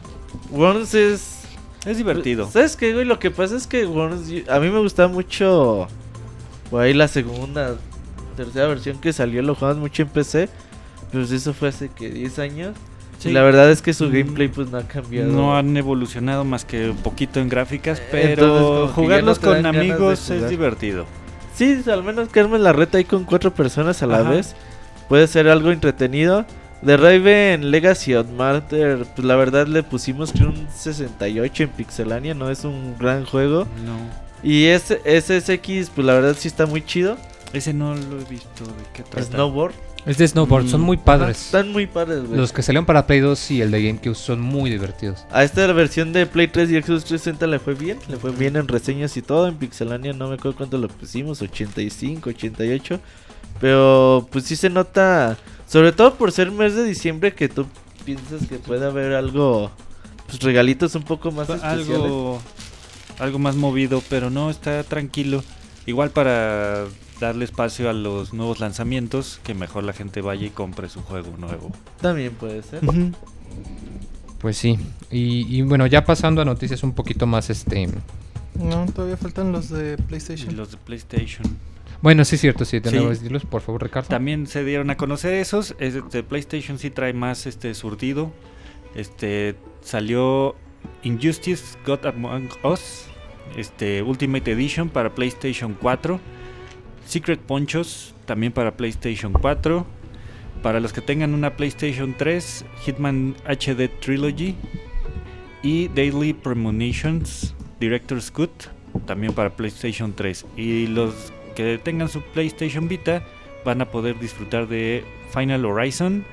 Worms 0.50 0.94
es... 0.94 1.36
Es 1.86 1.96
divertido. 1.96 2.50
¿Sabes 2.50 2.76
qué, 2.76 2.92
güey? 2.92 3.04
Lo 3.06 3.18
que 3.18 3.30
pasa 3.30 3.56
es 3.56 3.66
que 3.66 3.86
Worms... 3.86 4.30
A 4.48 4.60
mí 4.60 4.68
me 4.70 4.78
gustaba 4.78 5.08
mucho... 5.08 5.88
Por 6.70 6.82
ahí 6.82 6.94
la 6.94 7.08
segunda, 7.08 7.76
tercera 8.36 8.68
versión 8.68 9.00
que 9.00 9.12
salió, 9.12 9.42
lo 9.42 9.56
jugamos 9.56 9.78
mucho 9.78 10.02
en 10.02 10.08
PC. 10.08 10.48
Pues 11.10 11.32
eso 11.32 11.52
fue 11.52 11.68
hace 11.70 11.88
que 11.88 12.08
10 12.10 12.38
años. 12.38 12.76
Sí. 13.18 13.30
Y 13.30 13.32
la 13.32 13.42
verdad 13.42 13.70
es 13.70 13.82
que 13.82 13.92
su 13.92 14.06
Mm, 14.06 14.12
gameplay 14.12 14.48
pues 14.48 14.70
no 14.70 14.78
ha 14.78 14.84
cambiado. 14.84 15.32
No 15.32 15.56
han 15.56 15.76
evolucionado 15.76 16.44
más 16.44 16.64
que 16.64 16.90
un 16.90 16.96
poquito 16.98 17.40
en 17.40 17.48
gráficas, 17.48 18.00
pero 18.10 18.30
Entonces, 18.30 18.80
que 18.80 18.86
ya 18.86 18.94
jugarlos 18.94 19.38
con 19.40 19.66
amigos 19.66 20.30
es 20.30 20.48
divertido. 20.48 21.06
Sí, 21.60 21.82
al 21.90 22.02
menos 22.02 22.30
que 22.30 22.40
armes 22.40 22.62
la 22.62 22.72
reta 22.72 22.96
ahí 22.96 23.04
con 23.04 23.24
cuatro 23.24 23.52
personas 23.52 24.02
a 24.02 24.06
la 24.06 24.20
Ajá. 24.20 24.30
vez. 24.30 24.54
Puede 25.10 25.26
ser 25.26 25.46
algo 25.46 25.70
entretenido. 25.72 26.46
De 26.80 26.96
Raven 26.96 27.70
Legacy 27.70 28.14
of 28.14 28.30
Matter, 28.30 29.04
pues 29.14 29.26
la 29.26 29.36
verdad 29.36 29.66
le 29.66 29.82
pusimos 29.82 30.32
creo 30.32 30.48
un 30.48 30.68
68 30.74 31.64
en 31.64 31.68
Pixelania, 31.68 32.32
no 32.32 32.48
es 32.48 32.64
un 32.64 32.96
gran 32.98 33.26
juego. 33.26 33.66
No. 33.84 33.98
Y 34.42 34.68
ese 34.68 35.02
SSX, 35.04 35.90
pues 35.90 36.06
la 36.06 36.14
verdad 36.14 36.34
sí 36.38 36.48
está 36.48 36.64
muy 36.64 36.80
chido. 36.82 37.18
Ese 37.52 37.74
no 37.74 37.94
lo 37.94 38.18
he 38.18 38.24
visto. 38.24 38.64
¿De 38.64 38.72
qué 38.94 39.02
trata? 39.02 39.26
Snowboard. 39.26 39.74
Es 40.06 40.16
de 40.18 40.26
Snowboard, 40.26 40.68
son 40.68 40.80
Mm. 40.80 40.84
muy 40.84 40.96
padres. 40.96 41.46
Están 41.46 41.72
muy 41.72 41.86
padres, 41.86 42.24
güey. 42.26 42.38
Los 42.38 42.52
que 42.52 42.62
salieron 42.62 42.86
para 42.86 43.06
Play 43.06 43.20
2 43.20 43.50
y 43.50 43.60
el 43.60 43.70
de 43.70 43.82
GameCube 43.84 44.14
son 44.14 44.40
muy 44.40 44.70
divertidos. 44.70 45.26
A 45.30 45.44
esta 45.44 45.66
la 45.66 45.72
versión 45.74 46.12
de 46.12 46.24
Play 46.26 46.48
3 46.48 46.70
y 46.70 46.74
Xbox 46.80 47.04
360 47.04 47.46
le 47.46 47.58
fue 47.58 47.74
bien, 47.74 47.98
le 48.08 48.16
fue 48.16 48.30
bien 48.30 48.56
en 48.56 48.66
reseñas 48.66 49.16
y 49.16 49.22
todo. 49.22 49.46
En 49.46 49.56
Pixelania 49.56 50.12
no 50.14 50.28
me 50.28 50.34
acuerdo 50.36 50.56
cuánto 50.56 50.78
lo 50.78 50.88
pusimos, 50.88 51.42
85, 51.42 52.30
88. 52.30 52.98
Pero 53.60 54.26
pues 54.32 54.44
sí 54.46 54.56
se 54.56 54.70
nota, 54.70 55.36
sobre 55.68 55.92
todo 55.92 56.14
por 56.14 56.32
ser 56.32 56.50
mes 56.50 56.74
de 56.74 56.84
diciembre, 56.84 57.34
que 57.34 57.48
tú 57.50 57.66
piensas 58.06 58.46
que 58.48 58.56
puede 58.56 58.86
haber 58.86 59.12
algo, 59.12 59.70
pues 60.26 60.40
regalitos 60.40 60.94
un 60.94 61.02
poco 61.02 61.30
más 61.30 61.50
especiales. 61.50 61.88
algo, 61.90 62.40
algo 63.18 63.38
más 63.38 63.56
movido, 63.56 64.02
pero 64.08 64.30
no, 64.30 64.48
está 64.48 64.82
tranquilo. 64.82 65.44
Igual 65.84 66.10
para 66.10 66.84
darle 67.20 67.44
espacio 67.44 67.88
a 67.90 67.92
los 67.92 68.32
nuevos 68.32 68.58
lanzamientos, 68.60 69.40
que 69.44 69.54
mejor 69.54 69.84
la 69.84 69.92
gente 69.92 70.20
vaya 70.22 70.46
y 70.46 70.50
compre 70.50 70.88
su 70.88 71.02
juego 71.02 71.36
nuevo. 71.38 71.70
También 72.00 72.32
puede 72.32 72.62
ser. 72.62 72.80
Pues 74.38 74.56
sí. 74.56 74.78
Y, 75.10 75.54
y 75.54 75.62
bueno, 75.62 75.86
ya 75.86 76.04
pasando 76.04 76.40
a 76.42 76.44
noticias 76.44 76.82
un 76.82 76.92
poquito 76.92 77.26
más 77.26 77.50
este. 77.50 77.88
No, 78.54 78.86
todavía 78.86 79.16
faltan 79.16 79.52
los 79.52 79.68
de 79.68 79.96
Y 79.98 80.02
PlayStation. 80.02 80.56
los 80.56 80.72
de 80.72 80.76
PlayStation. 80.78 81.44
Bueno, 82.02 82.24
sí 82.24 82.36
es 82.36 82.40
cierto, 82.40 82.64
sí, 82.64 82.80
de 82.80 82.88
Sí. 82.88 82.96
nuevo 82.96 83.10
decirlos, 83.10 83.44
por 83.44 83.60
favor, 83.60 83.82
Ricardo. 83.82 84.08
También 84.08 84.46
se 84.46 84.64
dieron 84.64 84.88
a 84.90 84.96
conocer 84.96 85.34
esos. 85.34 85.74
Este 85.78 86.22
PlayStation 86.22 86.78
sí 86.78 86.90
trae 86.90 87.12
más 87.12 87.46
este 87.46 87.74
surtido. 87.74 88.32
Este 88.94 89.54
salió 89.82 90.56
Injustice 91.02 91.76
God 91.86 92.06
Among 92.06 92.48
Us. 92.64 93.04
Este 93.56 94.02
Ultimate 94.02 94.50
Edition 94.52 94.88
para 94.88 95.14
PlayStation 95.14 95.76
4. 95.78 96.18
Secret 97.10 97.40
Ponchos 97.40 98.14
también 98.24 98.52
para 98.52 98.76
PlayStation 98.76 99.32
4. 99.32 99.84
Para 100.62 100.78
los 100.78 100.92
que 100.92 101.00
tengan 101.00 101.34
una 101.34 101.56
PlayStation 101.56 102.14
3, 102.16 102.64
Hitman 102.84 103.34
HD 103.48 103.88
Trilogy 104.00 104.54
y 105.60 105.88
Daily 105.88 106.32
Premonitions 106.34 107.56
Director's 107.80 108.30
Cut 108.30 108.50
también 109.06 109.32
para 109.32 109.50
PlayStation 109.50 110.12
3. 110.14 110.46
Y 110.56 110.86
los 110.86 111.32
que 111.56 111.78
tengan 111.82 112.08
su 112.08 112.22
PlayStation 112.22 112.86
Vita 112.86 113.24
van 113.64 113.80
a 113.80 113.86
poder 113.86 114.16
disfrutar 114.20 114.68
de 114.68 115.04
Final 115.34 115.64
Horizon 115.64 116.24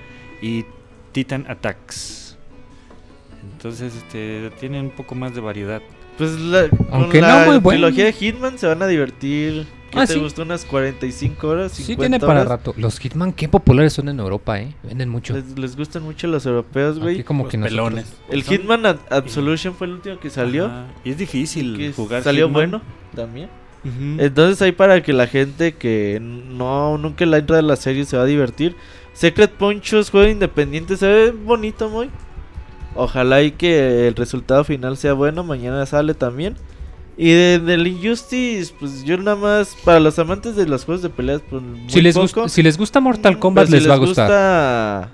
y 0.44 0.64
Titan 1.12 1.46
Attacks. 1.50 2.38
Entonces, 3.52 3.96
este, 3.96 4.52
tienen 4.60 4.86
un 4.86 4.92
poco 4.92 5.16
más 5.16 5.34
de 5.34 5.42
variedad. 5.42 5.82
Pues 6.20 6.34
la, 6.34 6.70
Aunque 6.92 7.20
con 7.20 7.30
no 7.30 7.46
la 7.46 7.46
muy 7.60 7.74
trilogía 7.74 8.06
de 8.06 8.14
Hitman 8.14 8.60
se 8.60 8.68
van 8.68 8.84
a 8.84 8.88
divertir. 8.88 9.66
¿Qué 9.92 10.00
Ah, 10.00 10.06
te 10.06 10.14
sí. 10.14 10.20
gustó? 10.20 10.42
Unas 10.42 10.66
45 10.66 11.48
horas, 11.48 11.72
50 11.72 11.86
Sí 11.94 11.98
tiene 11.98 12.20
para 12.20 12.42
horas. 12.42 12.48
rato. 12.48 12.74
Los 12.78 13.00
Hitman, 13.00 13.32
qué 13.32 13.48
populares 13.48 13.94
son 13.94 14.10
en 14.10 14.20
Europa, 14.20 14.60
¿eh? 14.60 14.76
Venden 14.84 15.08
mucho. 15.10 15.34
Les, 15.34 15.58
les 15.58 15.76
gustan 15.78 16.04
mucho 16.04 16.28
los 16.28 16.46
europeos, 16.46 17.00
güey. 17.00 17.24
Como 17.24 17.44
Los 17.46 17.52
que 17.52 17.58
nosotros- 17.58 17.88
pelones. 17.90 18.14
El 18.30 18.44
Son- 18.44 18.54
Hitman 18.56 18.84
Ab- 18.84 19.00
Absolution 19.10 19.74
fue 19.76 19.88
el 19.88 19.94
último 19.94 20.20
que 20.20 20.30
salió. 20.30 20.66
Ajá, 20.66 20.88
Y 21.06 21.12
es 21.12 21.18
difícil 21.18 21.78
que 21.78 21.94
jugar. 21.94 22.22
salió 22.24 22.48
Hitman. 22.48 22.54
bueno 22.72 22.82
también. 23.16 23.50
Entonces 24.20 24.62
ahí 24.62 24.74
para 24.74 25.02
que 25.02 25.14
la 25.14 25.28
gente 25.28 25.74
que 25.76 26.20
no 26.22 26.98
nunca 26.98 27.26
la 27.26 27.38
entra 27.38 27.56
de 27.56 27.62
la 27.62 27.78
serie 27.78 28.04
se 28.04 28.18
va 28.18 28.24
a 28.24 28.26
divertir. 28.26 28.76
Secret 29.14 29.52
Ponchos, 29.52 30.10
juego 30.10 30.28
independiente, 30.30 30.98
se 30.98 31.08
ve 31.08 31.32
bonito 31.32 31.88
muy. 31.88 32.10
Ojalá 32.96 33.42
y 33.44 33.52
que 33.52 34.08
el 34.10 34.16
resultado 34.16 34.66
final 34.66 34.98
sea 34.98 35.14
bueno. 35.14 35.44
Mañana 35.46 35.86
sale 35.86 36.14
también. 36.16 36.56
Y 37.18 37.32
de- 37.32 37.60
del 37.60 37.88
Injustice, 37.88 38.72
pues 38.80 39.04
yo 39.04 39.18
nada 39.18 39.36
más, 39.36 39.76
para 39.84 40.00
los 40.00 40.20
amantes 40.20 40.56
de 40.56 40.68
los 40.68 40.86
juegos 40.86 41.02
de 41.02 41.10
peleas, 41.10 41.42
pues 41.50 41.64
muy 41.64 41.90
Si 41.90 42.00
les, 42.02 42.14
poco. 42.14 42.24
gusta, 42.42 42.50
si 42.50 42.62
les 42.62 42.78
gusta 42.78 43.00
Mortal 43.00 43.34
Pero 43.34 43.40
Kombat, 43.40 43.66
si 43.68 43.72
les 43.74 43.90
va 43.90 43.96
a 43.96 43.98
gustar. 43.98 44.28
gusta- 44.28 45.10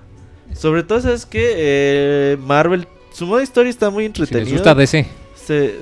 Sobre 0.60 0.84
todo, 0.84 1.00
¿sabes 1.02 1.26
que 1.26 1.54
eh, 1.56 2.38
Marvel, 2.46 2.88
su 3.14 3.26
modo 3.26 3.42
historia 3.42 3.70
está 3.70 3.90
muy 3.90 4.04
Si 4.04 4.08
entretenido. 4.08 4.44
les 4.46 4.54
gusta 4.54 4.76
DC. 4.76 5.08
Se, 5.36 5.76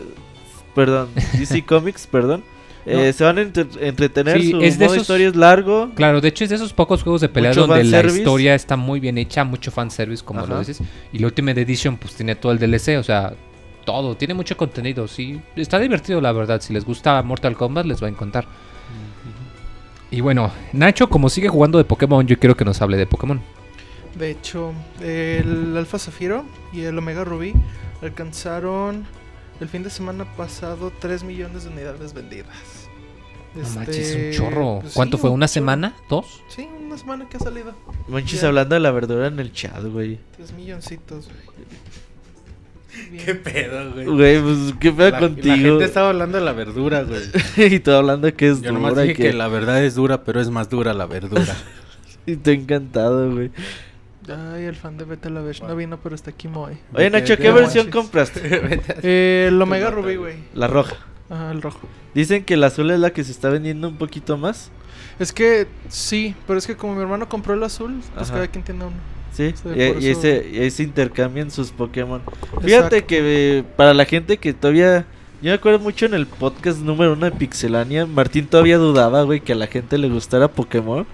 perdón, 0.76 1.09
DC 1.39 1.65
Comics, 1.65 2.05
perdón. 2.07 2.43
Eh, 2.86 3.13
se 3.13 3.24
van 3.24 3.38
a 3.38 3.41
entre- 3.41 3.67
entretener, 3.88 4.41
Sí, 4.41 4.51
su 4.51 4.61
es 4.61 4.78
de 4.80 4.86
modo 4.86 4.95
esos- 4.95 5.03
historia 5.03 5.28
es 5.28 5.36
largo. 5.36 5.91
Claro, 5.95 6.19
de 6.22 6.28
hecho 6.30 6.43
es 6.43 6.49
de 6.51 6.55
esos 6.55 6.74
pocos 6.74 7.03
juegos 7.03 7.22
de 7.22 7.30
pelea 7.30 7.51
Mucho 7.51 7.67
donde 7.67 7.84
la 7.84 8.01
historia 8.05 8.55
está 8.55 8.76
muy 8.76 8.99
bien 8.99 9.17
hecha, 9.19 9.43
mucho 9.43 9.69
fanservice, 9.72 10.24
como 10.24 10.45
lo 10.47 10.59
dices. 10.59 10.80
Y 11.13 11.19
la 11.19 11.28
Ultimate 11.28 11.61
Edition, 11.61 11.97
pues 11.97 12.13
tiene 12.15 12.36
todo 12.36 12.51
el 12.51 12.57
DLC, 12.59 12.97
o 12.97 13.03
sea, 13.03 13.34
todo. 13.86 14.16
Tiene 14.16 14.34
mucho 14.34 14.56
contenido, 14.58 15.08
sí. 15.08 15.42
Está 15.56 15.80
divertido, 15.80 16.22
la 16.22 16.32
verdad. 16.32 16.62
Si 16.62 16.74
les 16.74 16.86
gusta 16.86 17.22
Mortal 17.24 17.56
Kombat, 17.56 17.86
les 17.86 18.02
va 18.02 18.08
a 18.08 18.10
encantar. 18.10 18.46
Y 20.10 20.20
bueno, 20.22 20.52
Nacho, 20.74 21.10
como 21.10 21.30
sigue 21.30 21.48
jugando 21.48 21.78
de 21.78 21.86
Pokémon, 21.86 22.26
yo 22.28 22.38
quiero 22.38 22.56
que 22.58 22.66
nos 22.66 22.82
hable 22.82 22.98
de 22.98 23.08
Pokémon. 23.08 23.42
De 24.16 24.30
hecho, 24.32 24.74
el 25.00 25.76
Alpha 25.78 25.98
Zafiro 25.98 26.44
y 26.74 26.82
el 26.82 26.98
Omega 26.98 27.24
Ruby 27.24 27.54
alcanzaron 28.02 29.06
el 29.62 29.70
fin 29.70 29.84
de 29.84 29.90
semana 29.90 30.26
pasado 30.36 30.92
3 31.00 31.24
millones 31.24 31.64
de 31.64 31.70
unidades 31.70 32.14
vendidas. 32.14 32.90
No 33.56 33.62
Este, 33.62 33.80
manches, 33.80 33.98
es 34.10 34.40
un 34.40 34.46
chorro. 34.50 34.80
pues 34.82 34.94
¿Cuánto 34.94 35.16
sí, 35.18 35.22
fue? 35.22 35.30
un 35.30 35.36
¿Una 35.36 35.46
chorro. 35.46 35.54
semana? 35.54 35.96
¿Dos? 36.10 36.42
Sí, 36.50 36.68
una 36.86 36.98
semana 36.98 37.28
que 37.30 37.38
ha 37.38 37.40
salido. 37.40 37.74
Manches 38.10 38.42
Ya. 38.42 38.48
hablando 38.50 38.76
de 38.76 38.82
la 38.82 38.92
verdura 38.92 39.28
en 39.28 39.40
el 39.40 39.54
chat, 39.54 39.82
güey. 39.86 40.20
3 40.36 40.52
milloncitos. 40.54 41.30
Bien. 43.12 43.26
¿Qué 43.26 43.36
pedo, 43.36 43.94
güey? 43.94 44.06
Güey, 44.06 44.42
pues 44.42 44.74
qué 44.80 44.92
pedo 44.92 45.12
La, 45.12 45.20
contigo. 45.20 45.56
la 45.56 45.62
gente 45.62 45.86
estaba 45.86 46.10
hablando 46.10 46.38
de 46.38 46.44
la 46.44 46.54
verdura, 46.54 47.04
güey. 47.04 47.22
y 47.74 47.80
tú 47.80 47.92
hablando 47.92 48.28
de 48.28 48.34
que 48.34 48.50
es 48.50 48.62
Yo 48.62 48.72
nomás 48.72 48.92
dura 48.92 49.06
y 49.06 49.10
dije 49.10 49.22
que... 49.24 49.30
que 49.32 49.34
la 49.34 49.48
verdad 49.48 49.84
es 49.84 49.96
dura, 49.96 50.24
pero 50.24 50.42
es 50.42 50.50
más 50.50 50.70
dura 50.70 50.94
la 50.94 51.06
verdura. 51.06 51.56
Y 52.26 52.36
te 52.36 52.54
encantado, 52.54 53.32
güey. 53.32 53.50
Ay, 54.30 54.66
el 54.66 54.76
fan 54.76 54.96
de 54.98 55.06
Beta 55.06 55.30
la 55.32 55.42
Besh 55.42 55.64
no 55.64 55.76
vino, 55.76 55.98
pero 56.02 56.14
está 56.14 56.30
aquí 56.30 56.48
Moe. 56.48 56.78
Oye, 56.94 57.10
Nacho, 57.10 57.36
¿qué 57.38 57.52
versión 57.52 57.88
manches. 57.88 58.02
compraste? 58.02 58.82
Eh, 59.02 59.46
el 59.48 59.60
Omega 59.60 59.89
Rubí, 59.89 60.18
güey. 60.18 60.36
La 60.54 60.68
roja. 60.68 60.96
Ajá, 61.32 61.52
el 61.52 61.64
rojo. 61.64 61.88
Dicen 62.14 62.44
que 62.46 62.54
el 62.54 62.64
azul 62.64 62.92
es 62.92 63.00
la 63.00 63.10
que 63.10 63.24
se 63.24 63.32
está 63.32 63.50
vendiendo 63.50 63.88
un 63.88 63.98
poquito 63.98 64.38
más. 64.38 64.70
Es 65.18 65.34
que 65.34 65.68
sí, 65.89 66.36
pero 66.46 66.60
es 66.60 66.68
que 66.68 66.76
como 66.78 66.94
mi 66.94 67.02
hermano 67.02 67.28
compró 67.28 67.56
el 67.56 67.64
azul, 67.64 68.00
pues 68.14 68.28
Ajá. 68.28 68.36
cada 68.36 68.48
quien 68.50 68.64
tiene 68.64 68.86
uno. 68.86 68.96
Sí, 69.32 69.54
Sí, 69.56 69.70
y, 69.76 70.06
y 70.06 70.10
ese, 70.10 70.50
y 70.54 70.60
ahí 70.60 70.70
se 70.72 70.84
intercambian 70.84 71.50
sus 71.52 71.72
Pokémon. 71.72 72.22
Fíjate 72.62 72.98
Exacto. 72.98 73.08
que 73.08 73.20
eh, 73.60 73.64
para 73.76 73.94
la 73.94 74.06
gente 74.06 74.38
que 74.38 74.54
todavía... 74.54 75.06
Yo 75.42 75.50
me 75.50 75.54
acuerdo 75.56 75.80
mucho 75.80 76.06
en 76.06 76.14
el 76.14 76.28
podcast 76.28 76.80
número 76.80 77.14
uno 77.14 77.26
de 77.26 77.32
Pixelania, 77.32 78.06
Martín 78.06 78.46
todavía 78.46 78.78
dudaba, 78.78 79.24
güey, 79.24 79.40
que 79.40 79.54
a 79.54 79.56
la 79.56 79.66
gente 79.66 79.98
le 79.98 80.08
gustara 80.08 80.48
Pokémon. 80.48 81.08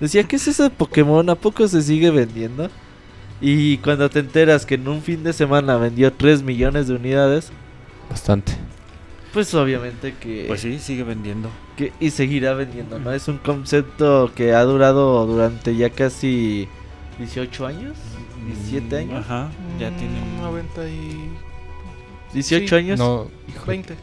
Decía, 0.00 0.24
¿qué 0.24 0.34
es 0.36 0.48
eso 0.48 0.64
de 0.64 0.70
Pokémon? 0.70 1.28
¿A 1.30 1.36
poco 1.36 1.68
se 1.68 1.82
sigue 1.82 2.10
vendiendo? 2.10 2.70
Y 3.40 3.78
cuando 3.78 4.10
te 4.10 4.18
enteras 4.18 4.66
que 4.66 4.74
en 4.74 4.88
un 4.88 5.00
fin 5.00 5.22
de 5.22 5.32
semana 5.32 5.76
vendió 5.76 6.12
3 6.12 6.42
millones 6.42 6.88
de 6.88 6.94
unidades, 6.96 7.52
Bastante. 8.10 8.52
pues 9.32 9.54
obviamente 9.54 10.14
que... 10.18 10.46
Pues 10.48 10.60
sí, 10.62 10.80
sigue 10.80 11.04
vendiendo. 11.04 11.48
que- 11.76 11.92
y 12.00 12.10
seguirá 12.10 12.54
vendiendo, 12.54 12.98
¿no? 12.98 13.12
Es 13.12 13.28
un 13.28 13.38
concepto 13.38 14.32
que 14.34 14.54
ha 14.54 14.62
durado 14.64 15.24
durante 15.26 15.76
ya 15.76 15.90
casi 15.90 16.66
18 17.18 17.66
años, 17.66 17.96
17 18.46 18.96
años, 18.96 19.24
Ajá, 19.26 19.48
ya 19.78 19.90
Mm, 19.90 19.96
tiene 19.96 20.22
un- 20.22 20.36
90 20.42 20.88
y 20.88 21.30
18 22.32 22.68
Sí. 22.68 22.74
años. 22.84 22.98
No, 22.98 23.24
No, 23.24 23.30
hijo, 23.54 23.66
20. 23.66 23.96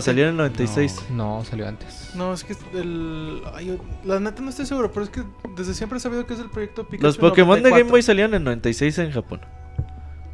salió 0.00 0.24
en 0.24 0.30
el 0.30 0.36
96. 0.36 1.06
no, 1.10 1.44
salió 1.44 1.66
antes. 1.68 2.10
No, 2.14 2.32
es 2.32 2.44
que 2.44 2.54
el... 2.74 3.42
ay, 3.54 3.78
la 4.04 4.20
neta 4.20 4.42
no 4.42 4.50
estoy 4.50 4.66
seguro, 4.66 4.90
pero 4.92 5.04
es 5.04 5.10
que 5.10 5.22
desde 5.56 5.74
siempre 5.74 5.96
he 5.98 6.00
sabido 6.00 6.26
que 6.26 6.34
es 6.34 6.40
el 6.40 6.50
proyecto 6.50 6.84
Pikachu 6.84 7.02
Los 7.06 7.18
Pokémon 7.18 7.56
de 7.56 7.70
Game 7.70 7.84
94. 7.84 7.90
Boy 7.90 8.02
salieron 8.02 8.34
en 8.34 8.44
96 8.44 8.98
en 8.98 9.12
Japón. 9.12 9.40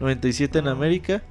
97 0.01 0.59
en 0.59 0.69
Ah. 0.69 0.73
América. 0.73 1.23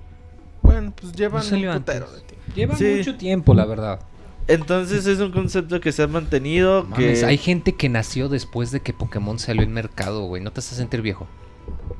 Bueno, 0.62 0.92
pues 1.00 1.14
llevan 1.14 1.44
No 1.44 1.50
salió 1.50 1.72
un 1.72 1.78
putero 1.80 2.06
antes. 2.08 2.22
de 2.22 2.28
tiempo. 2.28 2.56
Lleva 2.56 2.76
Sí. 2.78 2.96
mucho 2.98 3.16
tiempo, 3.18 3.54
la 3.54 3.66
verdad. 3.66 4.00
Entonces 4.48 5.08
es 5.08 5.20
un 5.20 5.32
concepto 5.32 5.80
que 5.82 5.92
se 5.92 6.04
ha 6.04 6.08
mantenido. 6.08 6.84
Mames, 6.84 7.20
que 7.22 7.26
hay 7.26 7.38
gente 7.38 7.74
que 7.76 7.90
nació 7.90 8.30
después 8.30 8.72
de 8.72 8.80
que 8.82 8.94
Pokémon 8.94 9.40
salió 9.40 9.64
en 9.64 9.74
mercado, 9.74 10.24
güey. 10.26 10.42
No 10.44 10.52
te 10.52 10.60
haces 10.60 10.78
sentir 10.78 11.02
viejo. 11.02 11.28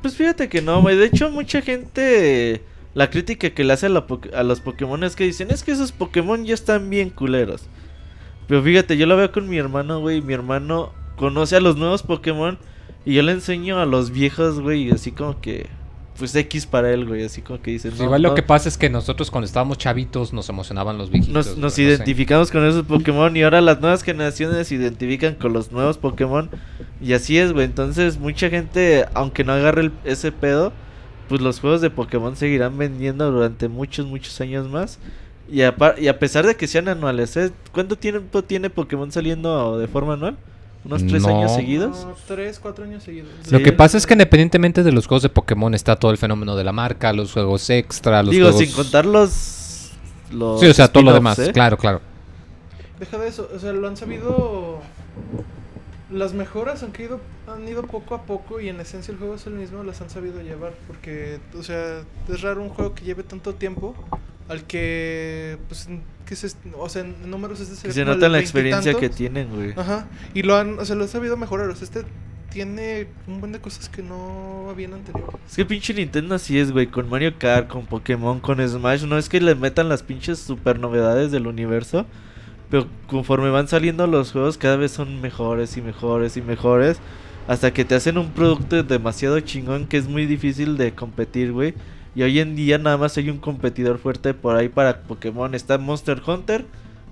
Pues 0.00 0.14
fíjate 0.16 0.48
que 0.48 0.62
no, 0.62 0.80
güey. 0.80 0.96
De 0.96 1.06
hecho, 1.06 1.30
mucha 1.30 1.60
gente. 1.62 2.62
La 2.94 3.10
crítica 3.10 3.50
que 3.50 3.62
le 3.64 3.72
hace 3.72 3.86
a, 3.86 3.88
la 3.90 4.06
po- 4.06 4.20
a 4.34 4.42
los 4.42 4.60
Pokémon 4.60 5.02
es 5.04 5.16
que 5.16 5.24
dicen: 5.24 5.50
Es 5.50 5.64
que 5.64 5.72
esos 5.72 5.90
Pokémon 5.92 6.44
ya 6.44 6.54
están 6.54 6.88
bien 6.88 7.10
culeros. 7.10 7.64
Pero 8.46 8.62
fíjate, 8.62 8.96
yo 8.96 9.06
lo 9.06 9.16
veo 9.16 9.32
con 9.32 9.48
mi 9.48 9.58
hermano, 9.58 10.00
güey. 10.00 10.22
Mi 10.22 10.32
hermano 10.32 10.92
conoce 11.16 11.56
a 11.56 11.60
los 11.60 11.76
nuevos 11.76 12.02
Pokémon. 12.04 12.58
Y 13.04 13.14
yo 13.14 13.22
le 13.22 13.32
enseño 13.32 13.80
a 13.80 13.86
los 13.86 14.10
viejos, 14.12 14.60
güey. 14.60 14.90
Así 14.92 15.10
como 15.10 15.40
que. 15.40 15.66
Pues 16.18 16.34
X 16.34 16.66
para 16.66 16.90
él, 16.92 17.04
güey. 17.06 17.24
Así 17.24 17.42
como 17.42 17.60
que 17.60 17.72
dicen. 17.72 17.90
Pues 17.90 17.98
"No, 18.00 18.06
igual 18.06 18.22
lo 18.22 18.28
no". 18.30 18.34
que 18.34 18.42
pasa 18.42 18.68
es 18.68 18.78
que 18.78 18.88
nosotros 18.88 19.30
cuando 19.30 19.44
estábamos 19.46 19.78
chavitos 19.78 20.32
nos 20.32 20.48
emocionaban 20.48 20.96
los 20.98 21.10
viejitos. 21.10 21.34
Nos, 21.34 21.46
güey, 21.48 21.56
nos 21.56 21.62
no 21.62 21.70
sé. 21.70 21.82
identificamos 21.82 22.50
con 22.50 22.64
esos 22.66 22.86
Pokémon 22.86 23.36
y 23.36 23.42
ahora 23.42 23.60
las 23.60 23.80
nuevas 23.80 24.02
generaciones 24.02 24.68
se 24.68 24.76
identifican 24.76 25.34
con 25.34 25.52
los 25.52 25.72
nuevos 25.72 25.98
Pokémon. 25.98 26.48
Y 27.00 27.12
así 27.12 27.38
es, 27.38 27.52
güey. 27.52 27.66
Entonces, 27.66 28.18
mucha 28.18 28.48
gente, 28.48 29.04
aunque 29.14 29.44
no 29.44 29.52
agarre 29.52 29.82
el- 29.82 29.92
ese 30.04 30.32
pedo, 30.32 30.72
pues 31.28 31.40
los 31.40 31.60
juegos 31.60 31.80
de 31.80 31.90
Pokémon 31.90 32.36
seguirán 32.36 32.78
vendiendo 32.78 33.30
durante 33.30 33.68
muchos, 33.68 34.06
muchos 34.06 34.40
años 34.40 34.68
más. 34.68 34.98
Y 35.50 35.62
a, 35.62 35.74
y 35.98 36.08
a 36.08 36.18
pesar 36.18 36.46
de 36.46 36.56
que 36.56 36.66
sean 36.66 36.88
anuales, 36.88 37.36
¿eh? 37.36 37.52
¿cuánto 37.72 37.96
tiempo 37.96 38.42
tiene 38.42 38.68
Pokémon 38.70 39.12
saliendo 39.12 39.78
de 39.78 39.86
forma 39.86 40.14
anual? 40.14 40.36
¿Unos 40.86 41.06
tres 41.06 41.22
No. 41.22 41.28
años 41.38 41.54
seguidos? 41.54 42.04
No, 42.04 42.14
tres, 42.26 42.58
cuatro 42.60 42.84
años 42.84 43.02
seguidos. 43.02 43.30
Lo 43.50 43.58
que 43.60 43.72
pasa 43.72 43.98
es 43.98 44.06
que 44.06 44.14
independientemente 44.14 44.82
de 44.82 44.92
los 44.92 45.06
juegos 45.06 45.22
de 45.22 45.28
Pokémon 45.28 45.74
está 45.74 45.96
todo 45.96 46.10
el 46.12 46.16
fenómeno 46.16 46.54
de 46.56 46.64
la 46.64 46.72
marca, 46.72 47.12
los 47.12 47.32
juegos 47.32 47.68
extra, 47.70 48.22
los 48.22 48.30
Digo, 48.32 48.46
juegos... 48.52 48.60
sin 48.62 48.72
contar 48.74 49.04
los... 49.04 49.90
los 50.32 50.60
Sí, 50.60 50.66
o 50.66 50.74
sea, 50.74 50.88
todo 50.88 51.02
lo 51.02 51.12
demás, 51.12 51.38
¿eh? 51.40 51.52
claro, 51.52 51.76
claro. 51.76 52.00
Deja 53.00 53.18
de 53.18 53.28
eso, 53.28 53.48
o 53.54 53.58
sea, 53.58 53.72
lo 53.72 53.86
han 53.88 53.96
sabido. 53.96 54.80
Las 56.10 56.32
mejoras 56.34 56.82
han 56.84 56.92
ido, 56.98 57.20
han 57.52 57.68
ido 57.68 57.82
poco 57.82 58.14
a 58.14 58.22
poco 58.22 58.60
y 58.60 58.68
en 58.68 58.80
esencia 58.80 59.10
el 59.12 59.18
juego 59.18 59.34
es 59.34 59.46
el 59.48 59.54
mismo, 59.54 59.82
las 59.82 60.00
han 60.00 60.08
sabido 60.08 60.40
llevar. 60.40 60.72
Porque, 60.86 61.40
o 61.58 61.62
sea, 61.64 62.02
es 62.28 62.40
raro 62.42 62.62
un 62.62 62.68
juego 62.68 62.94
que 62.94 63.04
lleve 63.04 63.24
tanto 63.24 63.54
tiempo 63.54 63.94
al 64.48 64.64
que, 64.64 65.58
pues, 65.68 65.88
que 66.24 66.36
se, 66.36 66.48
o 66.76 66.88
sea, 66.88 67.02
en 67.02 67.30
números 67.30 67.60
este 67.60 67.88
Que 67.88 67.92
se 67.92 68.00
como 68.00 68.12
el 68.12 68.18
nota 68.18 68.28
la 68.28 68.38
experiencia 68.38 68.94
que 68.94 69.08
tienen, 69.08 69.50
güey. 69.50 69.72
Ajá, 69.76 70.08
y 70.34 70.42
lo 70.42 70.56
han, 70.56 70.78
o 70.78 70.84
sea, 70.84 70.96
lo 70.96 71.04
han 71.04 71.08
sabido 71.08 71.36
mejorar. 71.36 71.68
O 71.68 71.74
sea, 71.76 71.84
este 71.84 72.04
tiene 72.50 73.08
un 73.26 73.40
buen 73.40 73.52
de 73.52 73.60
cosas 73.60 73.88
que 73.90 74.02
no 74.02 74.68
había 74.70 74.86
en 74.86 74.94
anterior. 74.94 75.38
Es 75.46 75.56
que 75.56 75.66
pinche 75.66 75.92
Nintendo 75.92 76.34
así 76.34 76.58
es, 76.58 76.72
güey, 76.72 76.86
con 76.86 77.08
Mario 77.10 77.34
Kart, 77.38 77.68
con 77.68 77.84
Pokémon, 77.84 78.40
con 78.40 78.66
Smash, 78.66 79.04
no 79.04 79.18
es 79.18 79.28
que 79.28 79.42
le 79.42 79.54
metan 79.54 79.90
las 79.90 80.02
pinches 80.02 80.38
super 80.38 80.78
novedades 80.78 81.30
del 81.30 81.46
universo, 81.46 82.06
pero 82.70 82.86
conforme 83.08 83.50
van 83.50 83.68
saliendo 83.68 84.06
los 84.06 84.32
juegos 84.32 84.56
cada 84.56 84.76
vez 84.76 84.92
son 84.92 85.20
mejores 85.20 85.76
y 85.76 85.82
mejores 85.82 86.38
y 86.38 86.40
mejores, 86.40 86.98
hasta 87.46 87.74
que 87.74 87.84
te 87.84 87.94
hacen 87.94 88.16
un 88.16 88.30
producto 88.30 88.82
demasiado 88.82 89.38
chingón 89.40 89.86
que 89.86 89.98
es 89.98 90.08
muy 90.08 90.24
difícil 90.24 90.78
de 90.78 90.94
competir, 90.94 91.52
güey. 91.52 91.74
Y 92.16 92.22
hoy 92.22 92.40
en 92.40 92.56
día 92.56 92.78
nada 92.78 92.96
más 92.96 93.16
hay 93.18 93.28
un 93.30 93.38
competidor 93.38 93.98
fuerte 93.98 94.32
por 94.34 94.56
ahí 94.56 94.68
para 94.70 95.02
Pokémon, 95.02 95.54
está 95.54 95.76
Monster 95.78 96.20
Hunter 96.26 96.64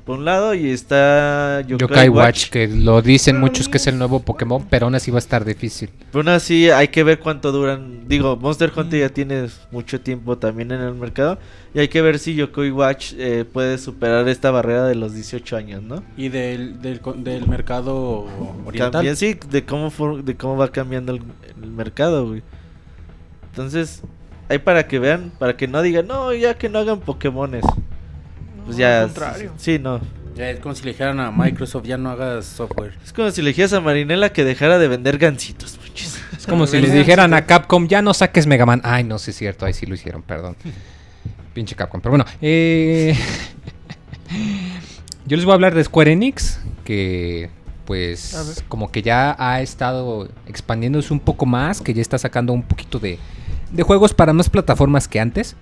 por 0.07 0.19
un 0.19 0.25
lado 0.27 0.53
y 0.55 0.69
está 0.71 1.63
Yokai, 1.63 1.79
Yokai 1.89 2.09
Watch. 2.11 2.25
Watch, 2.45 2.51
que 2.51 2.69
lo 2.69 3.01
dicen 3.01 3.41
muchos 3.41 3.69
que 3.71 3.79
es 3.79 3.87
el 3.87 3.97
nuevo 3.99 4.21
Pokémon, 4.21 4.67
pero 4.69 4.85
aún 4.87 4.95
así 4.95 5.11
va 5.11 5.17
a 5.17 5.19
estar 5.19 5.45
difícil. 5.47 5.89
Pero 6.13 6.21
aún 6.21 6.29
así 6.29 6.69
hay 6.71 6.89
que 6.89 7.03
ver 7.05 7.21
cuánto 7.21 7.53
duran. 7.53 8.07
Digo, 8.07 8.37
Monster 8.37 8.71
Hunter 8.77 9.01
ya 9.01 9.09
tiene 9.09 9.47
mucho 9.71 10.01
tiempo 10.03 10.37
también 10.37 10.73
en 10.73 10.83
el 10.83 10.93
mercado. 10.95 11.39
Y 11.75 11.79
hay 11.79 11.89
que 11.89 12.03
ver 12.03 12.19
si 12.19 12.35
Yokoi 12.35 12.71
Watch 12.71 13.13
eh, 13.17 13.47
puede 13.51 13.79
superar 13.79 14.29
esta 14.29 14.51
barrera 14.51 14.87
de 14.87 14.95
los 14.95 15.15
18 15.15 15.57
años, 15.57 15.83
¿no? 15.83 16.03
Y 16.19 16.29
del, 16.29 16.83
del, 16.83 17.01
del 17.19 17.47
mercado 17.49 18.27
oriental. 18.67 18.91
Cambia, 18.93 19.17
sí, 19.17 19.37
de 19.51 19.65
cómo, 19.65 19.91
for- 19.91 20.23
de 20.23 20.35
cómo 20.37 20.59
va 20.59 20.69
cambiando 20.71 21.13
el, 21.15 21.23
el 21.63 21.71
mercado, 21.71 22.27
güey. 22.29 22.43
Entonces, 23.51 24.03
hay 24.49 24.59
para 24.59 24.87
que 24.87 24.99
vean, 24.99 25.33
para 25.39 25.57
que 25.57 25.69
no 25.69 25.83
digan, 25.83 26.07
no, 26.07 26.33
ya 26.33 26.55
que 26.55 26.69
no 26.69 26.79
hagan 26.79 27.01
Pokémones. 27.01 27.65
Pues 28.65 28.77
ya. 28.77 29.03
Al 29.03 29.07
contrario. 29.07 29.53
Sí, 29.57 29.79
no. 29.79 30.01
Ya 30.35 30.51
es 30.51 30.59
como 30.59 30.75
si 30.75 30.85
le 30.85 30.93
dijeran 30.93 31.21
a 31.21 31.31
Microsoft, 31.31 31.87
ya 31.87 31.97
no 31.97 32.11
hagas 32.11 32.47
software. 32.47 32.95
Es 33.05 33.13
como 33.13 33.31
si 33.31 33.41
le 33.41 33.49
dijeras 33.49 33.73
a 33.73 33.81
Marinela 33.81 34.33
que 34.33 34.45
dejara 34.45 34.79
de 34.79 34.89
vender 34.89 35.19
gancitos, 35.19 35.79
muchis. 35.81 36.21
Es 36.37 36.47
como 36.47 36.67
si 36.67 36.81
les 36.81 36.93
dijeran 36.93 37.35
a 37.35 37.47
Capcom, 37.47 37.87
ya 37.87 38.03
no 38.03 38.15
saques 38.15 38.47
Mega 38.47 38.67
Man. 38.67 38.81
Ay, 38.85 39.05
no, 39.05 39.19
sí 39.19 39.31
es 39.31 39.37
cierto, 39.37 39.65
ahí 39.65 39.73
sí 39.73 39.87
lo 39.87 39.95
hicieron, 39.95 40.23
perdón. 40.23 40.57
Pinche 41.55 41.77
Capcom. 41.77 42.01
Pero 42.01 42.11
bueno, 42.11 42.25
eh... 42.43 43.17
yo 45.27 45.37
les 45.37 45.45
voy 45.45 45.53
a 45.53 45.55
hablar 45.55 45.75
de 45.75 45.85
Square 45.85 46.13
Enix, 46.13 46.59
que 46.85 47.51
pues 47.85 48.65
como 48.69 48.91
que 48.91 49.03
ya 49.03 49.37
ha 49.39 49.61
estado 49.61 50.29
expandiéndose 50.49 51.13
un 51.13 51.21
poco 51.21 51.47
más, 51.47 51.81
que 51.81 51.95
ya 51.95 52.01
está 52.01 52.19
sacando 52.19 52.53
un 52.53 52.63
poquito 52.63 52.99
de, 52.99 53.19
de 53.71 53.83
juegos 53.83 54.15
para 54.15 54.33
más 54.33 54.51
plataformas 54.51 55.09
que 55.09 55.21
antes. 55.21 55.57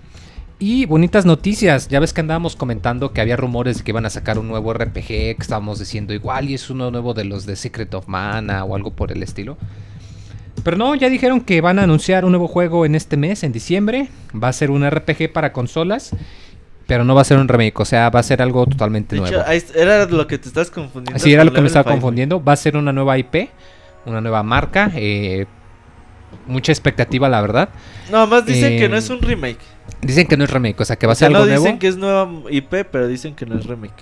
Y 0.59 0.85
bonitas 0.85 1.25
noticias, 1.25 1.87
ya 1.89 1.99
ves 1.99 2.13
que 2.13 2.21
andábamos 2.21 2.55
comentando 2.55 3.11
que 3.11 3.19
había 3.19 3.35
rumores 3.35 3.77
de 3.79 3.83
que 3.83 3.91
iban 3.91 4.05
a 4.05 4.09
sacar 4.09 4.37
un 4.39 4.47
nuevo 4.47 4.73
RPG, 4.73 5.05
que 5.07 5.35
estábamos 5.39 5.79
diciendo 5.79 6.13
igual 6.13 6.49
y 6.49 6.53
es 6.53 6.69
uno 6.69 6.89
nuevo 6.91 7.13
de 7.13 7.25
los 7.25 7.45
de 7.45 7.55
Secret 7.55 7.93
of 7.95 8.07
Mana 8.07 8.63
o 8.63 8.75
algo 8.75 8.91
por 8.91 9.11
el 9.11 9.23
estilo. 9.23 9.57
Pero 10.63 10.77
no, 10.77 10.95
ya 10.95 11.09
dijeron 11.09 11.41
que 11.41 11.59
van 11.59 11.79
a 11.79 11.83
anunciar 11.83 12.23
un 12.23 12.31
nuevo 12.31 12.47
juego 12.47 12.85
en 12.85 12.95
este 12.95 13.17
mes, 13.17 13.43
en 13.43 13.51
diciembre. 13.51 14.07
Va 14.41 14.47
a 14.49 14.53
ser 14.53 14.71
un 14.71 14.89
RPG 14.89 15.33
para 15.33 15.51
consolas, 15.51 16.11
pero 16.87 17.03
no 17.03 17.15
va 17.15 17.21
a 17.21 17.25
ser 17.25 17.39
un 17.39 17.47
remake, 17.47 17.77
o 17.79 17.85
sea, 17.85 18.09
va 18.09 18.19
a 18.19 18.23
ser 18.23 18.41
algo 18.41 18.65
totalmente 18.65 19.15
De 19.15 19.21
nuevo. 19.21 19.43
hecho, 19.51 19.73
era 19.75 20.05
lo 20.05 20.27
que 20.27 20.37
te 20.37 20.47
estás 20.47 20.69
confundiendo. 20.69 21.17
Así 21.17 21.33
era 21.33 21.43
lo 21.43 21.51
que 21.51 21.59
me 21.59 21.67
estaba 21.67 21.91
confundiendo. 21.91 22.41
Va 22.41 22.53
a 22.53 22.57
ser 22.57 22.77
una 22.77 22.93
nueva 22.93 23.17
IP, 23.17 23.49
una 24.05 24.21
nueva 24.21 24.43
marca. 24.43 24.91
eh, 24.95 25.45
mucha 26.47 26.71
expectativa, 26.71 27.29
la 27.29 27.41
verdad. 27.41 27.69
No, 28.11 28.25
más 28.27 28.45
dicen 28.45 28.77
que 28.77 28.87
no 28.89 28.95
Eh, 28.95 28.99
es 28.99 29.09
un 29.09 29.21
remake. 29.21 29.59
Dicen 30.01 30.27
que 30.27 30.37
no 30.37 30.43
es 30.43 30.49
remake, 30.49 30.79
o 30.81 30.85
sea, 30.85 30.95
que 30.97 31.07
va 31.07 31.11
a 31.11 31.13
O 31.13 31.15
sea, 31.15 31.27
ser 31.27 31.35
algo 31.35 31.45
no 31.45 31.51
dicen 31.51 31.63
nuevo. 31.63 31.79
que 31.79 31.87
es 31.87 31.97
nueva 31.97 32.29
IP, 32.49 32.85
pero 32.91 33.07
dicen 33.07 33.35
que 33.35 33.45
no 33.45 33.57
es 33.57 33.65
remake. 33.65 33.93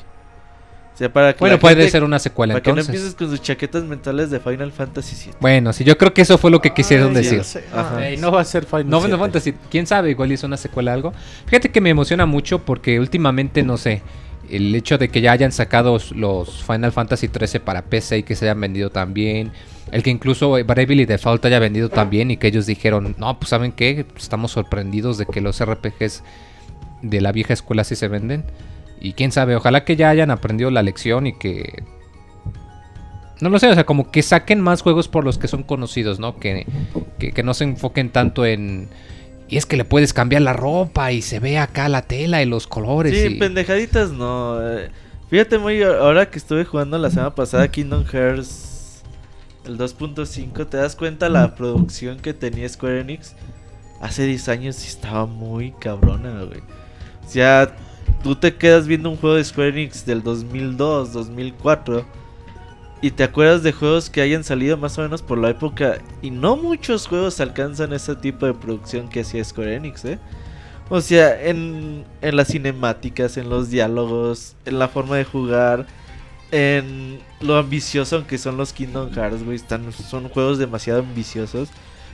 O 0.93 0.97
sea, 1.01 1.11
para 1.11 1.34
que 1.34 1.39
Bueno, 1.39 1.57
puede 1.57 1.75
gente- 1.75 1.91
ser 1.91 2.03
una 2.03 2.19
secuela 2.19 2.53
Para 2.53 2.61
que 2.63 2.69
no 2.69 2.73
entonces. 2.79 2.93
empieces 2.95 3.15
con 3.15 3.29
sus 3.29 3.41
chaquetas 3.41 3.84
mentales 3.84 4.29
de 4.29 4.39
Final 4.39 4.71
Fantasy 4.71 5.15
VII. 5.25 5.34
Bueno, 5.39 5.73
sí, 5.73 5.84
yo 5.84 5.97
creo 5.97 6.13
que 6.13 6.21
eso 6.21 6.38
fue 6.38 6.51
lo 6.51 6.61
que 6.61 6.73
quisieron 6.73 7.09
Ay, 7.09 7.23
decir. 7.23 7.41
Ajá. 7.73 8.07
Ey, 8.07 8.17
no 8.17 8.32
va 8.32 8.41
a 8.41 8.45
ser 8.45 8.65
Final 8.65 8.89
No, 8.89 8.99
Final 9.01 9.17
7. 9.17 9.19
Fantasy, 9.19 9.53
quién 9.71 9.88
sabe, 9.88 10.11
igual 10.11 10.32
hizo 10.32 10.45
una 10.45 10.57
secuela 10.57 10.91
o 10.91 10.93
algo. 10.93 11.13
Fíjate 11.45 11.69
que 11.71 11.82
me 11.82 11.89
emociona 11.89 12.25
mucho 12.27 12.59
porque 12.59 12.99
últimamente, 12.99 13.63
no 13.63 13.77
sé, 13.77 14.03
el 14.49 14.75
hecho 14.75 14.97
de 14.97 15.09
que 15.09 15.21
ya 15.21 15.32
hayan 15.32 15.51
sacado 15.53 15.97
los 16.13 16.63
Final 16.63 16.91
Fantasy 16.91 17.29
13 17.29 17.59
para 17.61 17.84
PC 17.84 18.19
y 18.19 18.23
que 18.23 18.36
se 18.36 18.45
hayan 18.45 18.59
vendido 18.61 18.89
tan 18.91 19.13
bien, 19.13 19.51
el 19.91 20.03
que 20.03 20.09
incluso 20.09 20.51
Bravely 20.51 21.05
Default 21.05 21.43
haya 21.45 21.59
vendido 21.59 21.89
tan 21.89 22.09
bien 22.09 22.31
y 22.31 22.37
que 22.37 22.47
ellos 22.47 22.65
dijeron, 22.65 23.15
no, 23.17 23.37
pues 23.39 23.49
saben 23.49 23.71
qué, 23.71 24.05
estamos 24.17 24.51
sorprendidos 24.51 25.17
de 25.17 25.25
que 25.25 25.41
los 25.41 25.63
RPGs 25.63 26.23
de 27.01 27.21
la 27.21 27.31
vieja 27.31 27.53
escuela 27.53 27.83
sí 27.83 27.95
se 27.95 28.07
venden. 28.07 28.45
Y 28.99 29.13
quién 29.13 29.31
sabe, 29.31 29.55
ojalá 29.55 29.83
que 29.83 29.95
ya 29.95 30.09
hayan 30.09 30.31
aprendido 30.31 30.69
la 30.71 30.83
lección 30.83 31.25
y 31.27 31.33
que 31.33 31.83
No 33.41 33.49
lo 33.49 33.57
sé, 33.57 33.67
o 33.69 33.73
sea, 33.73 33.85
como 33.85 34.11
que 34.11 34.21
saquen 34.21 34.61
más 34.61 34.83
juegos 34.83 35.07
por 35.07 35.23
los 35.25 35.39
que 35.39 35.47
son 35.47 35.63
conocidos, 35.63 36.19
¿no? 36.19 36.37
Que, 36.37 36.67
que, 37.17 37.31
que 37.31 37.41
no 37.43 37.53
se 37.55 37.63
enfoquen 37.63 38.11
tanto 38.11 38.45
en... 38.45 38.87
Y 39.49 39.57
es 39.57 39.65
que 39.65 39.75
le 39.75 39.83
puedes 39.83 40.13
cambiar 40.13 40.43
la 40.43 40.53
ropa 40.53 41.11
y 41.11 41.21
se 41.23 41.39
ve 41.39 41.57
acá 41.57 41.89
la 41.89 42.03
tela 42.03 42.41
y 42.41 42.45
los 42.45 42.67
colores. 42.67 43.19
Sí, 43.19 43.35
y- 43.35 43.39
pendejaditas 43.39 44.11
no. 44.11 44.61
eh, 44.61 44.89
Fíjate 45.29 45.57
muy 45.57 45.81
ahora 45.81 46.29
que 46.29 46.37
estuve 46.37 46.63
jugando 46.65 46.97
la 46.99 47.09
semana 47.09 47.33
pasada 47.35 47.67
Kingdom 47.69 48.05
Hearts 48.05 48.70
el 49.66 49.78
2.5, 49.78 50.68
te 50.68 50.78
das 50.78 50.95
cuenta 50.95 51.30
la 51.30 51.55
producción 51.55 52.20
que 52.20 52.34
tenía 52.34 52.68
Square 52.68 53.01
Enix 53.01 53.36
hace 53.99 54.26
10 54.26 54.49
años 54.49 54.84
y 54.84 54.88
estaba 54.88 55.26
muy 55.26 55.72
cabrona, 55.72 56.43
güey. 56.43 56.62
O 57.26 57.30
sea, 57.30 57.76
tú 58.24 58.36
te 58.36 58.55
quedas 58.55 58.88
viendo 58.88 59.09
un 59.09 59.18
juego 59.18 59.36
de 59.36 59.43
Square 59.43 59.70
Enix 59.70 60.05
del 60.05 60.24
2002, 60.24 61.14
2004 61.14 62.05
y 63.01 63.12
te 63.12 63.24
acuerdas 63.24 63.64
de 63.64 63.72
juegos 63.72 64.09
que 64.09 64.22
hayan 64.22 64.43
salido 64.43 64.78
más 64.78 64.97
o 64.97 65.01
menos 65.01 65.22
por 65.22 65.38
la 65.38 65.49
época 65.49 65.99
y 66.22 66.32
no 66.32 66.55
muchos 66.55 67.07
juegos 67.07 67.39
alcanzan 67.39 67.93
ese 67.93 68.16
tipo 68.16 68.45
de 68.45 68.53
producción 68.53 69.09
que 69.09 69.22
hacía 69.22 69.43
Square 69.43 69.76
Enix, 69.76 70.05
¿eh? 70.05 70.20
O 70.89 70.99
sea, 70.99 71.41
en, 71.41 72.03
en 72.22 72.36
las 72.36 72.49
cinemáticas, 72.49 73.38
en 73.38 73.49
los 73.49 73.70
diálogos, 73.70 74.55
en 74.66 74.78
la 74.78 74.89
forma 74.89 75.16
de 75.16 75.24
jugar, 75.24 75.88
en 76.52 77.20
lo 77.39 77.58
ambicioso 77.58 78.26
que 78.28 78.38
son 78.38 78.58
los 78.58 78.74
Kingdom 78.74 79.12
Hearts, 79.14 79.43
güey. 79.43 79.56
Están, 79.56 79.91
son 79.93 80.30
juegos 80.30 80.58
demasiado 80.58 80.99
ambiciosos, 80.99 81.70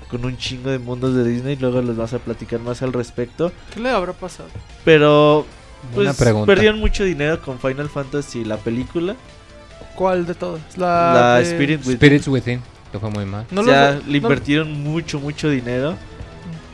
con 0.10 0.24
un 0.26 0.38
chingo 0.38 0.70
de 0.70 0.80
mundos 0.80 1.16
de 1.16 1.24
Disney. 1.28 1.56
Luego 1.58 1.82
les 1.82 1.96
vas 1.98 2.14
a 2.14 2.20
platicar 2.20 2.60
más 2.60 2.82
al 2.82 2.94
respecto. 2.94 3.52
¿Qué 3.74 3.80
le 3.80 3.90
habrá 3.90 4.14
pasado? 4.14 4.50
Pero, 4.86 5.46
pues, 5.94 6.16
pregunta. 6.16 6.46
perdieron 6.46 6.80
mucho 6.80 7.04
dinero 7.04 7.42
con 7.42 7.60
Final 7.60 7.90
Fantasy, 7.90 8.44
la 8.46 8.58
película. 8.58 9.16
¿Cuál 9.96 10.26
de 10.28 10.36
todas? 10.36 10.62
La, 10.78 11.14
La, 11.14 11.36
de- 11.38 11.44
Spirit 11.44 11.80
Within. 11.82 11.96
Spirits 11.98 12.28
Within, 12.28 12.62
que 12.92 13.00
fue 13.00 13.10
muy 13.10 13.26
mal. 13.26 13.46
No 13.52 13.62
o 13.62 13.64
sea, 13.64 14.00
le 14.08 14.20
no- 14.22 14.28
invirtieron 14.28 14.72
mucho, 14.84 15.20
mucho 15.20 15.50
dinero. 15.50 15.96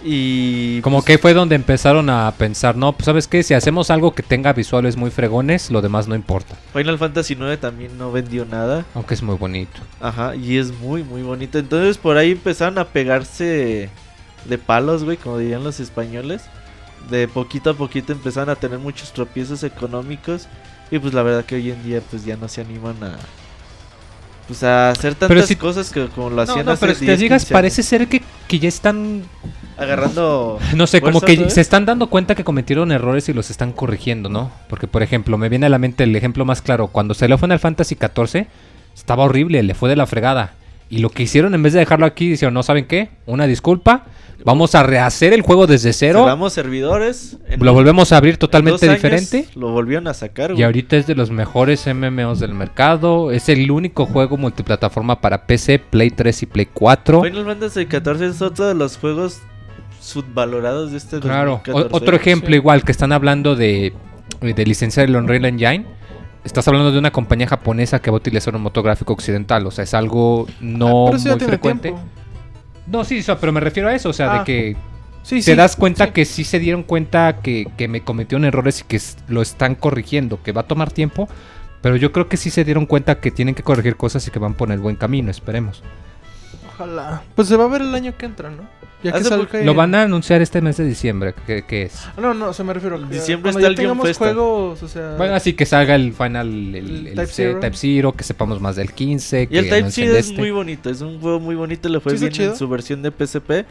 Y. 0.04 0.82
Como 0.82 0.98
pues, 0.98 1.06
que 1.06 1.18
fue 1.18 1.34
donde 1.34 1.56
empezaron 1.56 2.10
a 2.10 2.32
pensar, 2.38 2.76
no, 2.76 2.94
pues 2.94 3.06
sabes 3.06 3.28
qué, 3.28 3.44
si 3.44 3.54
hacemos 3.54 3.90
algo 3.90 4.14
que 4.14 4.24
tenga 4.24 4.54
visuales 4.54 4.98
muy 4.98 5.12
fregones, 5.12 5.72
lo 5.72 5.82
demás 5.82 6.08
no 6.08 6.16
importa. 6.16 6.56
Final 6.74 6.98
Fantasy 6.98 7.36
9 7.36 7.58
también 7.58 7.98
no 7.98 8.12
vendió 8.12 8.46
nada. 8.46 8.86
Aunque 8.94 9.14
es 9.14 9.24
muy 9.24 9.36
bonito. 9.36 9.80
Ajá, 10.02 10.36
y 10.36 10.58
es 10.58 10.72
muy, 10.80 11.04
muy 11.04 11.22
bonito. 11.22 11.58
Entonces 11.58 11.98
por 11.98 12.18
ahí 12.18 12.32
empezaron 12.32 12.78
a 12.78 12.86
pegarse 12.86 13.90
de 14.46 14.58
palos, 14.58 15.04
güey, 15.04 15.18
como 15.18 15.38
dirían 15.38 15.64
los 15.64 15.80
españoles. 15.80 16.44
De 17.10 17.28
poquito 17.28 17.70
a 17.72 17.74
poquito 17.74 18.14
empezaron 18.14 18.50
a 18.50 18.56
tener 18.56 18.80
muchos 18.80 19.14
tropiezos 19.14 19.64
económicos. 19.64 20.48
Y 20.92 21.00
pues 21.00 21.14
la 21.14 21.24
verdad 21.24 21.46
que 21.46 21.56
hoy 21.56 21.72
en 21.72 21.84
día 21.84 22.02
pues 22.10 22.26
ya 22.26 22.36
no 22.38 22.48
se 22.48 22.62
animan 22.62 23.02
a... 23.04 23.18
Pues 24.48 24.62
a 24.64 24.90
hacer 24.90 25.16
tantas 25.16 25.48
si- 25.48 25.56
cosas 25.56 25.90
que 25.90 26.08
como 26.08 26.30
lo 26.30 26.36
No, 26.36 26.42
hacían 26.42 26.66
no, 26.66 26.74
hace 26.74 26.82
pero 26.82 26.94
si 26.94 27.06
te 27.06 27.12
10, 27.12 27.20
digas, 27.20 27.42
15 27.44 27.54
parece 27.54 27.84
ser 27.84 28.08
que, 28.08 28.22
que 28.48 28.60
ya 28.60 28.68
están. 28.68 29.24
Agarrando... 29.78 30.60
no 30.76 30.86
sé, 30.86 31.02
como 31.02 31.20
¿Fuerza 31.20 31.44
que 31.44 31.50
se 31.50 31.62
están 31.62 31.86
dando 31.86 32.08
cuenta 32.08 32.36
que 32.36 32.44
cometieron 32.44 32.92
errores 32.92 33.28
y 33.30 33.34
los 33.34 33.50
están 33.50 33.72
corrigiendo, 33.72 34.30
¿no? 34.30 34.52
Porque, 34.70 34.88
por 34.88 35.02
ejemplo, 35.02 35.38
me 35.38 35.50
viene 35.50 35.66
a 35.66 35.70
la 35.70 35.80
mente 35.80 36.04
el 36.04 36.16
ejemplo 36.16 36.46
más 36.46 36.62
claro. 36.62 36.88
Cuando 36.88 37.14
salió 37.14 37.38
Final 37.38 37.60
Fantasy 37.60 37.96
XIV, 37.96 38.48
estaba 38.96 39.24
horrible, 39.24 39.64
le 39.64 39.74
fue 39.74 39.90
de 39.90 39.96
la 39.96 40.06
fregada. 40.06 40.54
Y 40.94 41.00
lo 41.00 41.10
que 41.10 41.24
hicieron, 41.24 41.56
en 41.56 41.64
vez 41.64 41.74
de 41.74 41.80
dejarlo 41.80 42.06
aquí, 42.06 42.30
dijeron, 42.30 42.54
no, 42.54 42.62
¿saben 42.62 42.86
qué? 42.86 43.10
Una 43.26 43.48
disculpa, 43.48 44.06
vamos 44.46 44.76
a 44.76 44.84
rehacer 44.84 45.34
el 45.34 45.42
juego 45.42 45.66
desde 45.66 45.92
cero. 45.92 46.20
Cerramos 46.20 46.54
servidores. 46.54 47.38
en- 47.48 47.66
Lo 47.66 47.74
volvemos 47.74 48.12
a 48.12 48.18
abrir 48.18 48.34
en 48.34 48.40
totalmente 48.40 48.86
dos 48.86 48.90
años 48.90 49.02
diferente. 49.02 49.48
Lo 49.56 49.72
volvieron 49.72 50.08
a 50.08 50.14
sacar, 50.14 50.52
Y 50.56 50.62
ahorita 50.62 50.96
es 50.98 51.08
de 51.08 51.16
los 51.16 51.32
mejores 51.32 51.88
MMOs 51.88 52.40
del 52.40 52.54
mercado. 52.54 53.32
Es 53.32 53.50
el 53.50 53.72
único 53.72 54.06
juego 54.06 54.38
multiplataforma 54.38 55.20
para 55.20 55.48
PC, 55.48 55.80
Play 55.80 56.12
3 56.12 56.44
y 56.44 56.46
Play 56.46 56.68
4. 56.72 57.24
Final 57.24 57.46
Fantasy 57.46 57.86
XIV 57.90 58.22
es 58.30 58.42
otro 58.44 58.68
de 58.68 58.76
los 58.76 58.98
juegos 58.98 59.40
subvalorados 60.00 60.92
de 60.92 60.98
este 60.98 61.20
Claro, 61.20 61.54
o- 61.54 61.62
2014. 61.66 61.96
otro 61.96 62.16
ejemplo 62.16 62.50
Sí. 62.50 62.56
igual 62.56 62.84
que 62.84 62.92
están 62.92 63.12
hablando 63.12 63.56
de, 63.56 63.94
de 64.42 64.66
licenciar 64.66 65.08
el 65.08 65.16
Unreal 65.16 65.46
Engine. 65.46 65.86
Estás 66.44 66.68
hablando 66.68 66.92
de 66.92 67.00
una 67.00 67.12
compañía 67.12 67.48
japonesa 67.48 68.02
que 68.02 68.12
va 68.12 68.16
a 68.16 68.20
utilizar 68.20 68.56
un 68.56 68.62
motor 68.62 68.84
gráfico 68.84 69.14
occidental. 69.14 69.66
O 69.66 69.72
sea, 69.72 69.84
es 69.84 69.94
algo 69.94 70.46
no 70.60 71.06
Ah, 71.08 71.12
Pero 71.12 71.18
eso 71.18 71.30
ya 71.30 71.36
muy 71.36 71.46
frecuente. 71.46 71.90
tiempo. 71.90 72.04
No, 72.88 73.04
sí, 73.06 73.24
pero 73.40 73.54
me 73.54 73.60
refiero 73.62 73.88
a 73.90 73.96
eso. 73.96 74.10
O 74.10 74.14
sea, 74.14 74.34
de 74.34 74.40
Ah, 74.40 74.44
que 74.44 74.76
Sí, 75.24 75.36
te 75.38 75.42
sí, 75.44 75.56
das 75.56 75.78
cuenta 75.78 76.08
sí. 76.08 76.12
que 76.12 76.26
sí 76.26 76.44
se 76.44 76.60
dieron 76.60 76.84
cuenta 76.84 77.38
que, 77.42 77.68
que 77.78 77.88
me 77.88 78.02
cometieron 78.02 78.44
errores 78.44 78.82
y 78.82 78.84
que 78.84 79.00
lo 79.30 79.42
están 79.42 79.76
corrigiendo, 79.76 80.44
que 80.44 80.52
va 80.52 80.62
a 80.62 80.68
tomar 80.68 80.92
tiempo. 80.92 81.30
Pero 81.82 81.96
yo 81.96 82.12
creo 82.12 82.28
que 82.28 82.36
sí 82.36 82.50
se 82.50 82.66
dieron 82.66 82.86
cuenta 82.86 83.20
que 83.22 83.32
tienen 83.32 83.56
que 83.56 83.64
corregir 83.64 83.96
cosas 83.96 84.28
y 84.28 84.32
que 84.32 84.40
van 84.40 84.54
por 84.54 84.70
el 84.72 84.80
buen 84.80 84.98
camino, 84.98 85.32
esperemos. 85.32 85.82
Ojalá. 86.76 87.24
Pues 87.36 87.48
se 87.48 87.56
va 87.58 87.66
a 87.66 87.68
ver 87.68 87.82
el 87.82 87.94
año 87.94 88.14
que 88.18 88.26
entra, 88.26 88.50
¿no? 88.50 88.64
Ya 89.04 89.12
que 89.12 89.24
salga 89.26 89.62
Lo 89.64 89.74
van 89.74 89.94
a 89.96 90.04
anunciar 90.04 90.42
este 90.42 90.62
mes 90.62 90.78
de 90.78 90.86
diciembre, 90.86 91.34
que, 91.46 91.64
que 91.66 91.84
es. 91.84 92.08
No, 92.18 92.34
no, 92.34 92.54
se 92.54 92.64
me 92.64 92.74
refiero 92.74 92.96
a 92.96 93.00
que 93.00 93.16
Diciembre 93.16 93.52
cuando 93.52 93.60
está 93.60 93.62
ya 93.62 93.68
el 93.68 93.76
tengamos 93.76 94.08
Festa. 94.08 94.24
juegos, 94.26 94.82
o 94.82 94.88
sea... 94.88 95.16
Bueno, 95.18 95.36
así 95.36 95.54
que 95.54 95.66
salga 95.66 95.96
el 95.96 96.14
final, 96.14 96.48
el, 96.48 96.76
El 96.76 97.08
el 97.08 97.16
Type 97.16 97.26
C- 97.28 97.34
Zero. 97.34 97.60
Type 97.60 97.76
Zero, 97.76 98.14
que 98.14 98.24
sepamos 98.24 98.62
más 98.62 98.78
del 98.78 98.94
15. 98.94 99.50
Y 99.52 99.58
el 99.58 99.66
Type 99.70 99.82
de 99.84 99.88
es 100.20 100.28
este. 100.28 100.38
muy 100.38 100.52
bonito, 100.52 100.90
es 100.90 101.02
un 101.02 101.20
juego 101.20 101.42
muy 101.42 101.56
bonito, 101.56 101.90
le 101.90 102.00
fue 102.00 102.18
¿Sí 102.18 102.30
bien 102.30 102.52
en 102.52 102.56
su 102.56 102.70
versión 102.70 103.02
de 103.02 103.12
PSP 103.12 103.66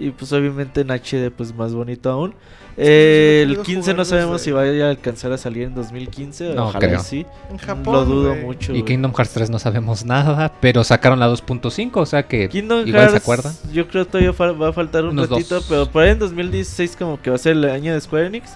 y 0.00 0.10
pues 0.10 0.32
obviamente 0.32 0.80
en 0.80 0.88
HD 0.90 1.30
pues 1.30 1.54
más 1.54 1.72
bonito 1.74 2.10
aún. 2.10 2.34
Eh, 2.76 3.42
sí, 3.46 3.50
el 3.50 3.52
lo 3.56 3.62
he 3.62 3.64
15 3.64 3.80
querido 3.82 3.96
no 3.96 4.04
sabemos 4.04 4.32
desde- 4.34 4.44
si 4.44 4.50
vaya 4.52 4.86
a 4.86 4.90
alcanzar 4.90 5.32
a 5.32 5.36
salir 5.38 5.64
en 5.64 5.74
2015, 5.74 6.54
No, 6.54 6.68
ojalá 6.68 6.78
creo. 6.86 7.00
sí. 7.00 7.26
En 7.50 7.58
Japón, 7.58 7.92
Lo 7.94 8.04
dudo 8.06 8.34
mucho. 8.36 8.72
Y. 8.74 8.82
Kingdom 8.84 9.12
Hearts 9.12 9.32
3 9.34 9.50
no 9.50 9.58
sabemos 9.58 10.04
nada, 10.04 10.52
pero 10.60 10.82
sacaron 10.84 11.18
la 11.20 11.28
2.5, 11.28 12.00
o 12.00 12.06
sea 12.06 12.22
que 12.26 12.48
Kingdom 12.48 12.86
igual 12.86 13.02
Hearts, 13.02 13.12
se 13.12 13.18
acuerdan. 13.18 13.52
yo 13.72 13.86
creo 13.88 14.06
todavía 14.06 14.32
fal- 14.32 14.60
va 14.60 14.68
a 14.68 14.72
faltar 14.72 15.04
un 15.04 15.10
Unos 15.10 15.28
ratito, 15.28 15.56
dos. 15.56 15.66
pero 15.68 15.86
por 15.90 16.02
ahí 16.04 16.10
en 16.10 16.18
2016 16.20 16.96
como 16.98 17.20
que 17.20 17.28
va 17.30 17.36
a 17.36 17.38
ser 17.38 17.52
el 17.52 17.64
año 17.66 17.92
de 17.92 18.00
Square 18.00 18.26
Enix. 18.28 18.52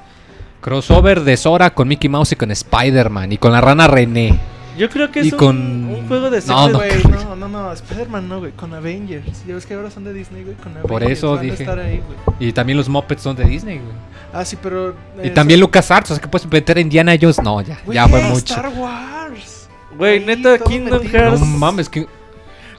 Crossover 0.60 1.20
de 1.22 1.36
Sora 1.36 1.74
con 1.74 1.88
Mickey 1.88 2.08
Mouse 2.08 2.32
y 2.32 2.36
con 2.36 2.50
Spider-Man 2.50 3.32
y 3.32 3.36
con 3.38 3.52
la 3.52 3.60
rana 3.60 3.86
René. 3.86 4.38
Yo 4.76 4.88
creo 4.90 5.10
que 5.10 5.20
Y 5.22 5.28
es 5.28 5.32
un, 5.32 5.38
con- 5.38 5.56
un 5.84 6.08
juego 6.08 6.30
de 6.30 6.42
No, 6.46 6.68
no. 6.68 6.78
Güey, 6.78 6.90
no, 7.04 7.36
no, 7.36 7.48
no, 7.48 7.72
Spider-Man 7.72 8.28
no, 8.28 8.38
güey, 8.40 8.52
con 8.52 8.74
Avengers. 8.74 9.44
Ya 9.46 9.54
ves 9.54 9.66
que 9.66 9.74
ahora 9.74 9.90
son 9.90 10.04
de 10.04 10.12
Disney, 10.12 10.42
güey, 10.42 10.56
con 10.56 10.72
Avengers. 10.72 10.88
Por 10.88 11.02
eso 11.04 11.30
van 11.30 11.38
a 11.38 11.42
dije. 11.42 11.62
estar 11.62 11.78
ahí, 11.78 12.02
güey. 12.06 12.48
Y 12.48 12.52
también 12.52 12.76
los 12.76 12.88
Muppets 12.88 13.22
son 13.22 13.36
de 13.36 13.44
Disney, 13.44 13.78
güey. 13.78 13.92
Ah, 14.32 14.44
sí, 14.44 14.56
pero... 14.60 14.96
Y 15.22 15.28
eh, 15.28 15.30
también 15.30 15.58
son- 15.58 15.66
LucasArts, 15.66 16.10
o 16.10 16.14
sea 16.14 16.20
que 16.22 16.28
puedes 16.28 16.50
meter 16.50 16.76
a 16.76 16.80
Indiana 16.80 17.12
Jones. 17.20 17.40
No, 17.42 17.60
ya, 17.60 17.78
Güey, 17.84 17.94
ya 17.94 18.08
fue 18.08 18.20
mucho. 18.22 18.54
Star 18.54 18.68
Wars. 18.76 19.68
Güey, 19.96 20.24
neta, 20.24 20.58
Kingdom 20.58 21.02
metido. 21.02 21.18
Hearts- 21.20 21.40
No 21.40 21.46
mames, 21.46 21.88
que... 21.88 22.06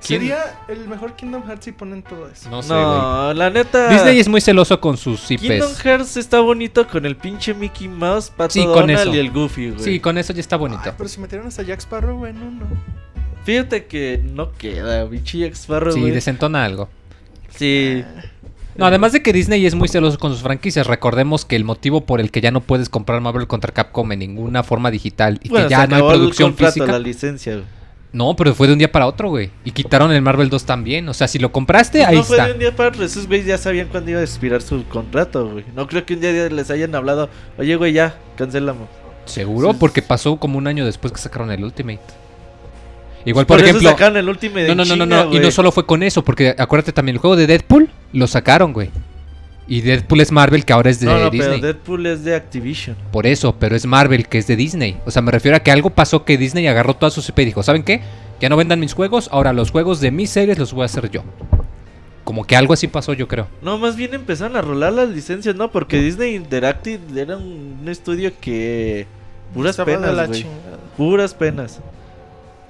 ¿quién? 0.06 0.22
Sería 0.22 0.56
el 0.68 0.88
mejor 0.88 1.16
Kingdom 1.16 1.44
Hearts 1.46 1.66
si 1.66 1.72
ponen 1.72 2.04
todo 2.04 2.28
eso. 2.30 2.50
No 2.50 2.62
sé, 2.62 2.74
güey. 2.74 2.84
No, 2.86 3.34
la 3.34 3.50
neta. 3.50 3.90
Disney 3.90 4.20
es 4.20 4.28
muy 4.28 4.42
celoso 4.42 4.80
con 4.80 4.98
sus 4.98 5.22
Kingdom 5.22 5.70
IPs. 5.72 5.82
Hearts 5.84 6.18
está 6.18 6.40
bonito 6.40 6.88
con 6.88 7.06
el 7.06 7.16
pinche 7.16 7.54
Mickey 7.54 7.88
Mouse, 7.88 8.30
Pato 8.30 8.54
Sí, 8.54 8.64
con 8.66 8.74
Donald 8.88 9.00
eso. 9.02 9.14
y 9.16 9.18
el 9.20 9.32
Goofy, 9.32 9.70
güey. 9.72 9.84
Sí, 9.84 10.00
con 10.00 10.18
eso 10.18 10.34
ya 10.34 10.40
está 10.42 10.56
Ay, 10.56 10.60
bonito. 10.62 10.94
pero 10.98 11.10
si 11.10 11.20
metieron 11.20 11.48
hasta 11.48 11.64
Jack 11.64 11.80
Sparrow, 11.80 12.18
güey, 12.18 12.34
no, 12.34 12.52
no. 12.52 12.66
Fíjate 13.44 13.86
que 13.86 14.22
no 14.24 14.52
queda, 14.54 15.08
pinche 15.10 15.38
Jack 15.40 15.54
Sparrow, 15.54 15.94
Sí, 15.94 16.00
güey. 16.00 16.12
desentona 16.12 16.66
algo. 16.66 16.90
Sí. 17.56 18.04
No, 18.76 18.86
además 18.86 19.14
de 19.14 19.24
que 19.24 19.32
Disney 19.32 19.66
es 19.66 19.74
muy 19.74 19.88
celoso 19.88 20.18
con 20.20 20.32
sus 20.34 20.42
franquicias, 20.42 20.86
recordemos 20.88 21.46
que 21.46 21.56
el 21.56 21.64
motivo 21.64 22.02
por 22.06 22.20
el 22.20 22.30
que 22.30 22.42
ya 22.42 22.52
no 22.52 22.60
puedes 22.60 22.90
comprar 22.90 23.22
Marvel 23.22 23.48
contra 23.48 23.72
Capcom 23.72 24.12
en 24.12 24.20
ninguna 24.20 24.64
forma 24.64 24.92
digital 24.92 25.40
y 25.44 25.48
Bueno, 25.50 25.68
que 25.68 25.72
ya 25.72 25.88
no 25.88 25.96
hay 25.96 26.02
el 26.02 26.08
producción 26.10 26.50
contrato, 26.52 26.74
física. 26.74 26.92
la 26.92 27.00
licencia, 27.00 27.54
güey. 27.54 27.66
No, 28.16 28.34
pero 28.34 28.56
fue 28.56 28.68
de 28.68 28.74
un 28.74 28.80
día 28.80 28.90
para 28.90 29.08
otro, 29.08 29.28
güey. 29.28 29.50
Y 29.66 29.72
quitaron 29.72 30.10
el 30.14 30.22
Marvel 30.22 30.50
2 30.50 30.66
también. 30.66 31.10
O 31.10 31.14
sea, 31.14 31.28
si 31.28 31.38
lo 31.38 31.52
compraste, 31.52 32.06
ahí 32.06 32.16
no 32.16 32.24
fue 32.24 32.38
está. 32.38 32.48
de 32.48 32.54
un 32.54 32.60
día 32.60 32.74
para 32.74 32.88
otro, 32.88 33.04
esos 33.04 33.28
güeyes 33.28 33.46
ya 33.46 33.58
sabían 33.58 33.90
cuándo 33.90 34.10
iba 34.10 34.22
a 34.22 34.24
expirar 34.24 34.62
su 34.62 34.86
contrato, 34.86 35.50
güey. 35.50 35.66
No 35.76 35.86
creo 35.86 36.06
que 36.06 36.14
un 36.14 36.22
día 36.22 36.32
les 36.32 36.72
hayan 36.72 36.96
hablado, 36.96 37.30
oye, 37.58 37.76
güey, 37.76 37.92
ya, 37.92 38.18
cancelamos. 38.38 38.88
Seguro, 39.26 39.72
Sí. 39.74 39.78
porque 39.82 40.02
pasó 40.02 40.38
como 40.38 40.58
un 40.58 40.66
año 40.66 40.86
después 40.86 41.12
que 41.12 41.20
sacaron 41.20 41.52
el 41.52 41.62
Ultimate. 41.64 42.00
Igual, 43.26 43.46
Por, 43.48 43.60
ejemplo. 43.60 43.90
sacaron 43.90 44.16
el 44.16 44.30
último 44.30 44.56
de 44.60 44.68
No, 44.70 44.76
no, 44.76 44.86
no, 44.86 44.96
no, 44.96 45.04
China, 45.06 45.26
no. 45.26 45.34
Y 45.36 45.40
no 45.40 45.52
solo 45.52 45.74
fue 45.74 45.86
con 45.86 46.02
eso, 46.02 46.24
porque 46.24 46.56
acuérdate 46.58 46.94
también, 46.94 47.16
el 47.16 47.20
juego 47.20 47.36
de 47.36 47.48
Deadpool 47.48 47.90
lo 48.14 48.28
sacaron, 48.28 48.72
güey. 48.72 48.92
Y 49.68 49.82
Deadpool 49.82 50.22
es 50.22 50.32
Marvel, 50.32 50.64
que 50.64 50.74
ahora 50.74 50.92
es 50.92 51.00
de 51.00 51.08
No, 51.08 51.18
no, 51.18 51.30
Disney. 51.30 51.60
pero 51.60 51.74
Deadpool 51.74 52.06
es 52.06 52.24
de 52.24 52.36
Activision. 52.36 52.96
Por 53.12 53.26
eso, 53.26 53.56
pero 53.58 53.76
es 53.76 53.86
Marvel, 53.86 54.28
que 54.28 54.38
es 54.38 54.46
de 54.48 54.56
Disney. 54.56 54.98
O 55.06 55.12
sea, 55.12 55.22
me 55.22 55.32
refiero 55.32 55.58
a 55.58 55.62
que 55.62 55.72
algo 55.72 55.90
pasó 55.90 56.24
que 56.24 56.38
Disney 56.38 56.68
agarró 56.68 56.96
todas 56.96 57.14
sus 57.14 57.28
IP 57.30 57.40
y 57.40 57.46
dijo, 57.46 57.64
¿saben 57.64 57.84
qué? 57.84 58.02
Ya 58.40 58.50
no 58.50 58.58
vendan 58.58 58.80
mis 58.80 58.94
juegos, 58.94 59.30
ahora 59.32 59.54
los 59.54 59.72
juegos 59.72 60.02
de 60.02 60.12
mis 60.12 60.30
series 60.30 60.60
los 60.60 60.74
voy 60.74 60.84
a 60.84 60.86
hacer 60.86 61.10
yo. 61.10 61.24
Como 62.24 62.46
que 62.46 62.56
algo 62.56 62.74
así 62.74 62.88
pasó, 62.88 63.14
yo 63.14 63.28
creo. 63.28 63.48
No, 63.62 63.78
más 63.78 63.96
bien 63.96 64.14
empezaron 64.14 64.56
a 64.56 64.62
rolar 64.62 64.94
las 64.94 65.10
licencias, 65.10 65.56
¿no? 65.56 65.72
Porque 65.72 66.00
Disney 66.00 66.36
Interactive 66.36 67.00
era 67.20 67.38
un, 67.38 67.86
estudio 67.88 68.32
que... 68.40 69.08
Puras 69.54 69.72
Estaba 69.72 69.98
penas, 69.98 70.16
la 70.16 70.26
güey. 70.26 70.46
Puras 70.98 71.34
penas. 71.34 71.80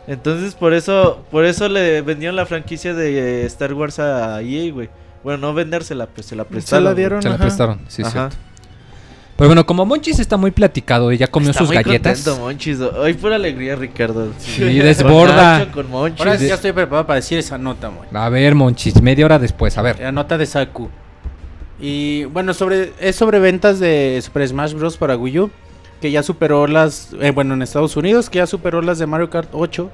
Entonces 0.08 0.54
por 0.54 0.74
eso, 0.74 1.26
por 1.32 1.46
eso 1.46 1.68
le 1.68 2.02
vendieron 2.02 2.36
la 2.36 2.46
franquicia 2.46 2.94
de 2.94 3.46
Star 3.46 3.74
Wars 3.74 3.98
a 4.00 4.42
EA, 4.42 4.72
güey. 4.72 4.90
Bueno, 5.26 5.40
no 5.40 5.54
vendérsela, 5.56 6.06
pues 6.06 6.28
se 6.28 6.36
la 6.36 6.44
Se 6.44 6.50
prestaron. 6.52 6.84
la 6.86 6.92
güey. 6.92 7.02
dieron, 7.02 7.22
Se 7.22 7.28
la 7.30 7.36
ajá. 7.36 7.44
prestaron, 7.44 7.80
sí, 7.88 8.04
Ajá. 8.04 8.12
cierto. 8.12 8.36
Pero 9.38 9.50
bueno, 9.50 9.66
como 9.66 9.84
Monchis 9.86 10.20
está 10.20 10.38
muy 10.38 10.52
platicado 10.52 11.12
y 11.12 11.18
ya 11.18 11.26
comió 11.28 11.50
Está 11.50 11.60
sus 11.60 11.68
muy 11.70 11.76
galletas. 11.78 12.20
contento, 12.22 12.40
Monchis. 12.46 12.80
Hoy 12.80 13.16
pura 13.16 13.36
alegría, 13.36 13.76
Ricardo. 13.76 14.30
Sí, 14.38 14.62
desborda. 14.80 15.34
Con 15.34 15.60
Nacho, 15.60 15.72
con 15.74 15.90
Monchis. 15.90 16.20
Ahora 16.22 16.38
sí 16.38 16.48
ya 16.48 16.54
estoy 16.54 16.72
preparado 16.74 17.08
para 17.08 17.16
decir 17.16 17.40
esa 17.40 17.58
nota, 17.58 17.88
güey. 17.90 18.08
A 18.14 18.30
ver, 18.30 18.54
Monchis, 18.56 19.02
media 19.02 19.26
hora 19.26 19.40
después, 19.40 19.76
a 19.78 19.82
ver. 19.82 20.00
La 20.00 20.12
nota 20.12 20.38
de 20.38 20.46
Saku. 20.46 20.90
Y 21.82 22.26
bueno, 22.26 22.54
sobre 22.54 22.94
es 23.00 23.16
sobre 23.16 23.40
ventas 23.40 23.80
de 23.80 24.22
Super 24.24 24.48
Smash 24.48 24.74
Bros. 24.74 24.96
para 24.96 25.18
Wii 25.18 25.40
U. 25.40 25.52
Que 26.02 26.12
ya 26.12 26.22
superó 26.24 26.68
las. 26.68 27.10
eh, 27.20 27.32
bueno, 27.32 27.56
en 27.56 27.62
Estados 27.64 27.98
Unidos, 27.98 28.30
que 28.30 28.38
ya 28.38 28.46
superó 28.48 28.82
las 28.82 29.00
de 29.00 29.08
Mario 29.08 29.30
Kart 29.32 29.50
8. 29.54 29.90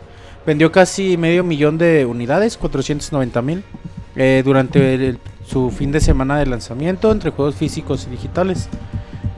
Vendió 0.45 0.71
casi 0.71 1.15
medio 1.17 1.43
millón 1.43 1.77
de 1.77 2.05
unidades, 2.05 2.57
490 2.57 3.41
mil. 3.41 3.63
Eh, 4.15 4.41
durante 4.43 5.17
su 5.45 5.71
fin 5.71 5.91
de 5.91 6.01
semana 6.01 6.37
de 6.37 6.45
lanzamiento 6.45 7.11
entre 7.11 7.31
juegos 7.31 7.55
físicos 7.55 8.07
y 8.07 8.11
digitales. 8.11 8.67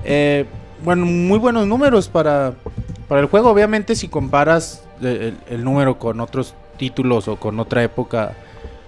Eh, 0.03 0.45
bueno, 0.83 1.05
muy 1.05 1.39
buenos 1.39 1.67
números 1.67 2.09
para, 2.09 2.53
para 3.07 3.21
el 3.21 3.27
juego. 3.27 3.49
Obviamente, 3.49 3.95
si 3.95 4.07
comparas 4.07 4.83
eh, 5.01 5.33
el, 5.49 5.63
número 5.63 5.99
con 5.99 6.19
otros 6.19 6.55
títulos 6.77 7.27
o 7.27 7.35
con 7.35 7.59
otra 7.59 7.83
época 7.83 8.33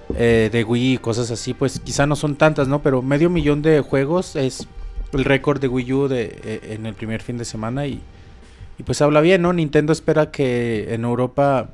de 0.09 0.63
Wii 0.67 0.93
y 0.93 0.97
cosas 0.99 1.31
así, 1.31 1.55
pues 1.55 1.79
quizá 1.79 2.05
no 2.05 2.15
son 2.15 2.35
tantas, 2.35 2.67
¿no? 2.67 2.81
Pero 2.81 3.01
medio 3.01 3.29
millón 3.29 3.63
de 3.63 3.81
juegos 3.81 4.35
es 4.35 4.67
el 5.13 5.25
récord 5.25 5.59
de 5.59 5.67
Wii 5.67 5.93
U 5.93 6.07
de, 6.07 6.61
en 6.69 6.85
el 6.85 6.93
primer 6.93 7.23
fin 7.23 7.39
de 7.39 7.43
semana 7.43 7.87
y 7.87 8.01
pues 8.85 9.01
habla 9.01 9.21
bien, 9.21 9.41
¿no? 9.41 9.51
Nintendo 9.51 9.91
espera 9.91 10.31
que 10.31 10.93
en 10.93 11.05
Europa 11.05 11.69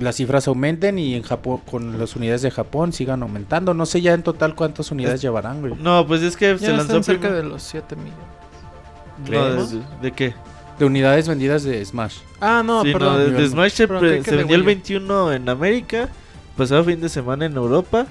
las 0.00 0.16
cifras 0.16 0.46
aumenten 0.48 0.98
y 0.98 1.14
en 1.14 1.22
Japón, 1.22 1.60
con 1.70 1.98
las 1.98 2.14
unidades 2.16 2.42
de 2.42 2.50
Japón 2.50 2.92
sigan 2.92 3.22
aumentando. 3.22 3.74
No 3.74 3.86
sé 3.86 4.00
ya 4.00 4.14
en 4.14 4.22
total 4.22 4.54
cuántas 4.54 4.90
unidades 4.90 5.20
llevarán, 5.22 5.60
güey. 5.60 5.74
No, 5.80 6.06
pues 6.06 6.22
es 6.22 6.36
que 6.36 6.56
se 6.58 6.66
Ya 6.66 6.70
lanzó 6.70 6.84
están 6.98 7.04
cerca 7.04 7.30
de 7.32 7.42
los 7.42 7.62
7 7.62 7.96
millones. 7.96 9.72
De, 9.72 9.80
¿de 10.02 10.12
qué? 10.12 10.34
De 10.78 10.84
unidades 10.84 11.26
vendidas 11.28 11.64
de 11.64 11.84
Smash. 11.84 12.18
Ah, 12.40 12.62
no, 12.64 12.82
Sí, 12.84 12.92
perdón. 12.92 13.12
no, 13.14 13.18
de, 13.18 13.30
de 13.32 13.48
Smash 13.48 13.72
se, 13.72 13.88
Perdón, 13.88 14.24
se 14.24 14.36
vendió 14.36 14.54
el 14.56 14.62
Wii 14.62 14.62
U. 14.62 14.66
21 14.66 15.32
en 15.32 15.48
América, 15.48 16.08
pasado 16.56 16.84
fin 16.84 17.00
de 17.00 17.08
semana 17.08 17.46
en 17.46 17.56
Europa 17.56 18.06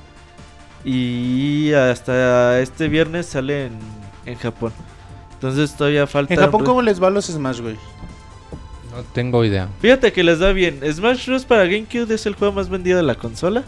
y 0.83 1.71
hasta 1.73 2.59
este 2.59 2.87
viernes 2.89 3.25
sale 3.27 3.67
en, 3.67 3.73
en 4.25 4.35
Japón. 4.37 4.73
Entonces 5.33 5.73
todavía 5.75 6.07
falta... 6.07 6.33
¿En 6.33 6.39
Japón 6.39 6.63
cómo 6.65 6.81
les 6.81 7.01
va 7.01 7.07
a 7.07 7.11
los 7.11 7.25
Smash, 7.27 7.61
güey? 7.61 7.77
No 8.97 9.03
tengo 9.03 9.45
idea. 9.45 9.69
Fíjate 9.79 10.11
que 10.11 10.23
les 10.23 10.39
da 10.39 10.51
bien. 10.53 10.79
Smash 10.91 11.27
Bros. 11.27 11.45
para 11.45 11.65
GameCube 11.65 12.11
es 12.11 12.25
el 12.25 12.33
juego 12.33 12.51
más 12.55 12.67
vendido 12.67 12.97
de 12.97 13.03
la 13.03 13.13
consola. 13.13 13.63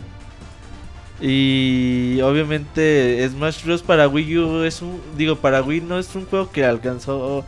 Y 1.22 2.20
obviamente 2.22 3.30
Smash 3.30 3.64
Bros. 3.64 3.84
para 3.84 4.08
Wii 4.08 4.38
U 4.40 4.64
es 4.64 4.82
un... 4.82 5.00
Digo, 5.18 5.36
para 5.36 5.62
Wii 5.62 5.82
no 5.82 6.00
es 6.00 6.16
un 6.16 6.26
juego 6.26 6.50
que 6.50 6.66
alcanzó 6.66 7.46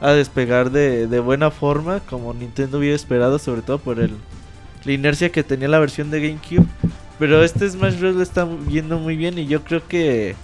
a 0.00 0.12
despegar 0.12 0.70
de, 0.70 1.08
de 1.08 1.20
buena 1.20 1.50
forma 1.50 2.00
como 2.00 2.32
Nintendo 2.32 2.78
hubiera 2.78 2.96
esperado, 2.96 3.38
sobre 3.38 3.60
todo 3.60 3.76
por 3.76 4.00
el, 4.00 4.12
la 4.86 4.92
inercia 4.92 5.30
que 5.30 5.44
tenía 5.44 5.68
la 5.68 5.78
versión 5.78 6.10
de 6.10 6.26
GameCube. 6.26 6.66
Pero 7.18 7.44
este 7.44 7.68
Smash 7.68 7.98
Bros. 7.98 8.16
lo 8.16 8.22
está 8.22 8.46
viendo 8.46 8.98
muy 8.98 9.16
bien 9.16 9.38
y 9.38 9.44
yo 9.44 9.62
creo 9.62 9.86
que 9.86 10.36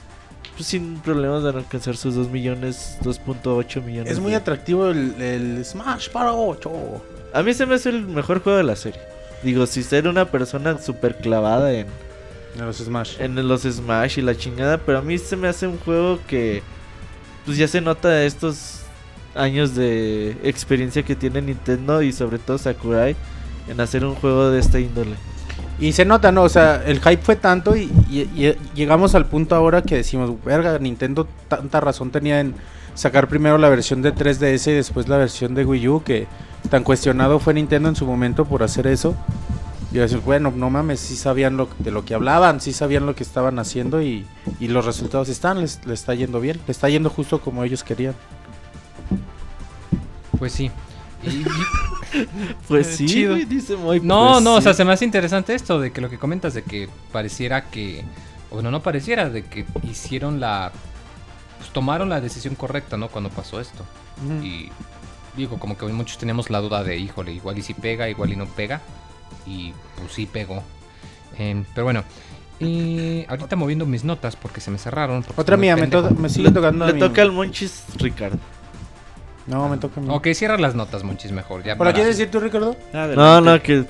pues, 0.57 0.67
sin 0.67 0.97
problemas 1.01 1.45
a 1.45 1.51
alcanzar 1.51 1.97
sus 1.97 2.15
2 2.15 2.29
millones, 2.31 2.99
2.8 3.03 3.83
millones. 3.83 4.13
Es 4.13 4.19
muy 4.21 4.31
de- 4.33 4.37
atractivo 4.39 4.89
el, 4.89 5.21
el 5.21 5.65
Smash 5.65 6.09
para 6.11 6.33
8. 6.33 6.71
A 7.35 7.43
mí 7.43 7.53
se 7.55 7.67
me 7.67 7.75
hace 7.75 7.91
el 7.91 8.07
mejor 8.07 8.43
juego 8.43 8.59
de 8.59 8.65
la 8.65 8.77
serie. 8.77 9.01
Digo, 9.43 9.67
si 9.67 9.83
ser 9.83 10.09
una 10.09 10.25
persona 10.25 10.79
súper 10.79 11.17
clavada 11.19 11.73
en, 11.73 11.87
De 12.57 12.65
los 12.65 12.79
Smash. 12.79 13.17
en 13.21 13.47
los 13.47 13.63
Smash 13.63 14.19
y 14.19 14.23
la 14.23 14.35
chingada, 14.37 14.79
pero 14.79 14.99
a 14.99 15.03
mí 15.03 15.19
se 15.19 15.37
me 15.37 15.47
hace 15.49 15.67
un 15.67 15.79
juego 15.79 16.19
que 16.27 16.63
pues 17.45 17.59
ya 17.59 17.69
se 17.69 17.81
nota 17.81 18.25
estos 18.25 18.81
años 19.35 19.75
de 19.77 20.37
experiencia 20.43 21.03
que 21.05 21.15
tiene 21.15 21.43
Nintendo 21.43 22.01
y 22.03 22.13
sobre 22.13 22.39
todo 22.39 22.57
Sakurai 22.59 23.15
en 23.69 23.81
hacer 23.81 24.05
un 24.05 24.15
juego 24.15 24.51
de 24.51 24.59
esta 24.59 24.81
índole. 24.81 25.15
Y 25.79 25.93
se 25.93 26.05
nota, 26.07 26.33
¿no? 26.33 26.43
O 26.43 26.49
sea, 26.49 26.83
el 26.87 27.01
hype 27.01 27.23
fue 27.23 27.37
tanto 27.37 27.77
y, 27.77 27.91
llegamos 28.75 29.15
al 29.15 29.27
punto 29.27 29.55
ahora 29.55 29.83
que 29.83 29.97
decimos, 29.97 30.33
verga, 30.45 30.79
Nintendo 30.79 31.29
tanta 31.49 31.81
razón 31.81 32.11
tenía 32.11 32.41
en 32.41 32.55
sacar 32.95 33.29
primero 33.29 33.59
la 33.59 33.69
versión 33.69 34.01
de 34.01 34.15
3DS 34.15 34.71
y 34.71 34.75
después 34.75 35.07
la 35.07 35.19
versión 35.19 35.55
de 35.55 35.67
Wii 35.67 35.89
U, 35.89 36.03
que 36.03 36.27
tan 36.71 36.83
cuestionado 36.83 37.39
fue 37.39 37.53
Nintendo 37.53 37.91
en 37.91 37.97
su 37.97 38.07
momento 38.07 38.47
por 38.47 38.63
hacer 38.63 38.87
eso. 38.87 39.15
Y 39.93 39.99
decir, 39.99 40.21
bueno, 40.25 40.53
no 40.55 40.69
mames, 40.69 40.99
sí 41.01 41.15
sabían 41.15 41.57
lo, 41.57 41.69
de 41.79 41.91
lo 41.91 42.05
que 42.05 42.15
hablaban, 42.15 42.61
sí 42.61 42.73
sabían 42.73 43.07
lo 43.07 43.15
que 43.15 43.23
estaban 43.23 43.59
haciendo 43.59 44.03
y, 44.03 44.27
y 44.59 44.69
los 44.69 44.85
resultados 44.85 45.29
están, 45.29 45.61
les, 45.61 45.85
les 45.87 46.01
está 46.01 46.15
yendo 46.15 46.41
bien, 46.41 46.59
les 46.67 46.77
está 46.77 46.89
yendo 46.89 47.09
justo 47.09 47.41
como 47.41 47.65
ellos 47.65 47.85
querían. 47.85 48.15
Pues 50.39 50.53
sí. 50.53 50.71
Pues 52.69 52.87
sí, 52.97 53.07
chido. 53.07 53.33
güey, 53.35 53.45
dice 53.45 53.77
Moy, 53.77 54.01
no, 54.01 54.33
pues 54.33 54.43
no, 54.45 54.55
o 54.55 54.61
sea, 54.61 54.73
se 54.73 54.85
me 54.85 54.93
hace 54.93 55.05
interesante 55.05 55.55
esto 55.55 55.79
de 55.81 55.91
que 55.93 56.01
lo 56.01 56.09
que 56.09 56.19
comentas 56.19 56.55
de 56.55 56.63
que 56.63 56.89
pareciera 57.13 57.65
que, 57.67 58.05
bueno, 58.51 58.71
no 58.71 58.81
pareciera, 58.83 59.29
de 59.29 59.45
que 59.45 59.67
hicieron 59.83 60.41
la, 60.41 60.73
pues 61.59 61.71
tomaron 61.71 62.09
la 62.09 62.21
decisión 62.21 62.55
correcta, 62.55 62.97
¿no? 62.97 63.09
Cuando 63.09 63.29
pasó 63.31 63.61
esto. 63.61 63.85
Y 64.43 64.71
digo, 65.37 65.59
como 65.59 65.77
que 65.77 65.85
muchos 65.87 66.17
tenemos 66.17 66.49
la 66.49 66.61
duda 66.61 66.83
de, 66.83 66.97
híjole, 66.97 67.33
igual 67.33 67.59
y 67.59 67.63
si 67.63 67.75
pega, 67.75 68.09
igual 68.09 68.33
y 68.33 68.37
no 68.37 68.47
pega. 68.47 68.81
Y 69.47 69.73
pues 69.99 70.13
sí 70.13 70.27
pegó. 70.27 70.63
Em, 71.39 71.65
pero 71.75 71.85
bueno, 71.85 72.03
ahorita 73.29 73.57
moviendo 73.57 73.85
mis 73.85 74.05
notas 74.05 74.37
porque 74.37 74.61
se 74.63 74.71
me 74.71 74.79
cerraron. 74.79 75.25
Otra 75.37 75.57
mía, 75.59 75.77
me, 75.77 75.87
to- 75.89 76.11
me 76.13 76.29
sigue 76.31 76.49
Le, 76.49 76.55
tocando 76.55 76.85
a 76.85 76.89
le 76.89 76.95
mí. 76.95 77.01
toca 77.01 77.21
al 77.23 77.33
Monchis 77.33 77.83
Ricardo. 77.97 78.39
No, 79.47 79.69
me 79.69 79.77
toca 79.79 80.01
a 80.01 80.03
mí. 80.03 80.09
Ok, 80.11 80.29
cierra 80.35 80.59
las 80.59 80.75
notas, 80.75 81.05
Monchis, 81.05 81.31
mejor. 81.33 81.63
Ya 81.63 81.77
¿Por 81.77 81.87
para- 81.87 81.95
quieres 81.95 82.17
decir 82.19 82.31
tú, 82.31 82.41
Ricardo? 82.41 82.77
No, 82.93 83.41
no, 83.41 83.63
que... 83.63 83.85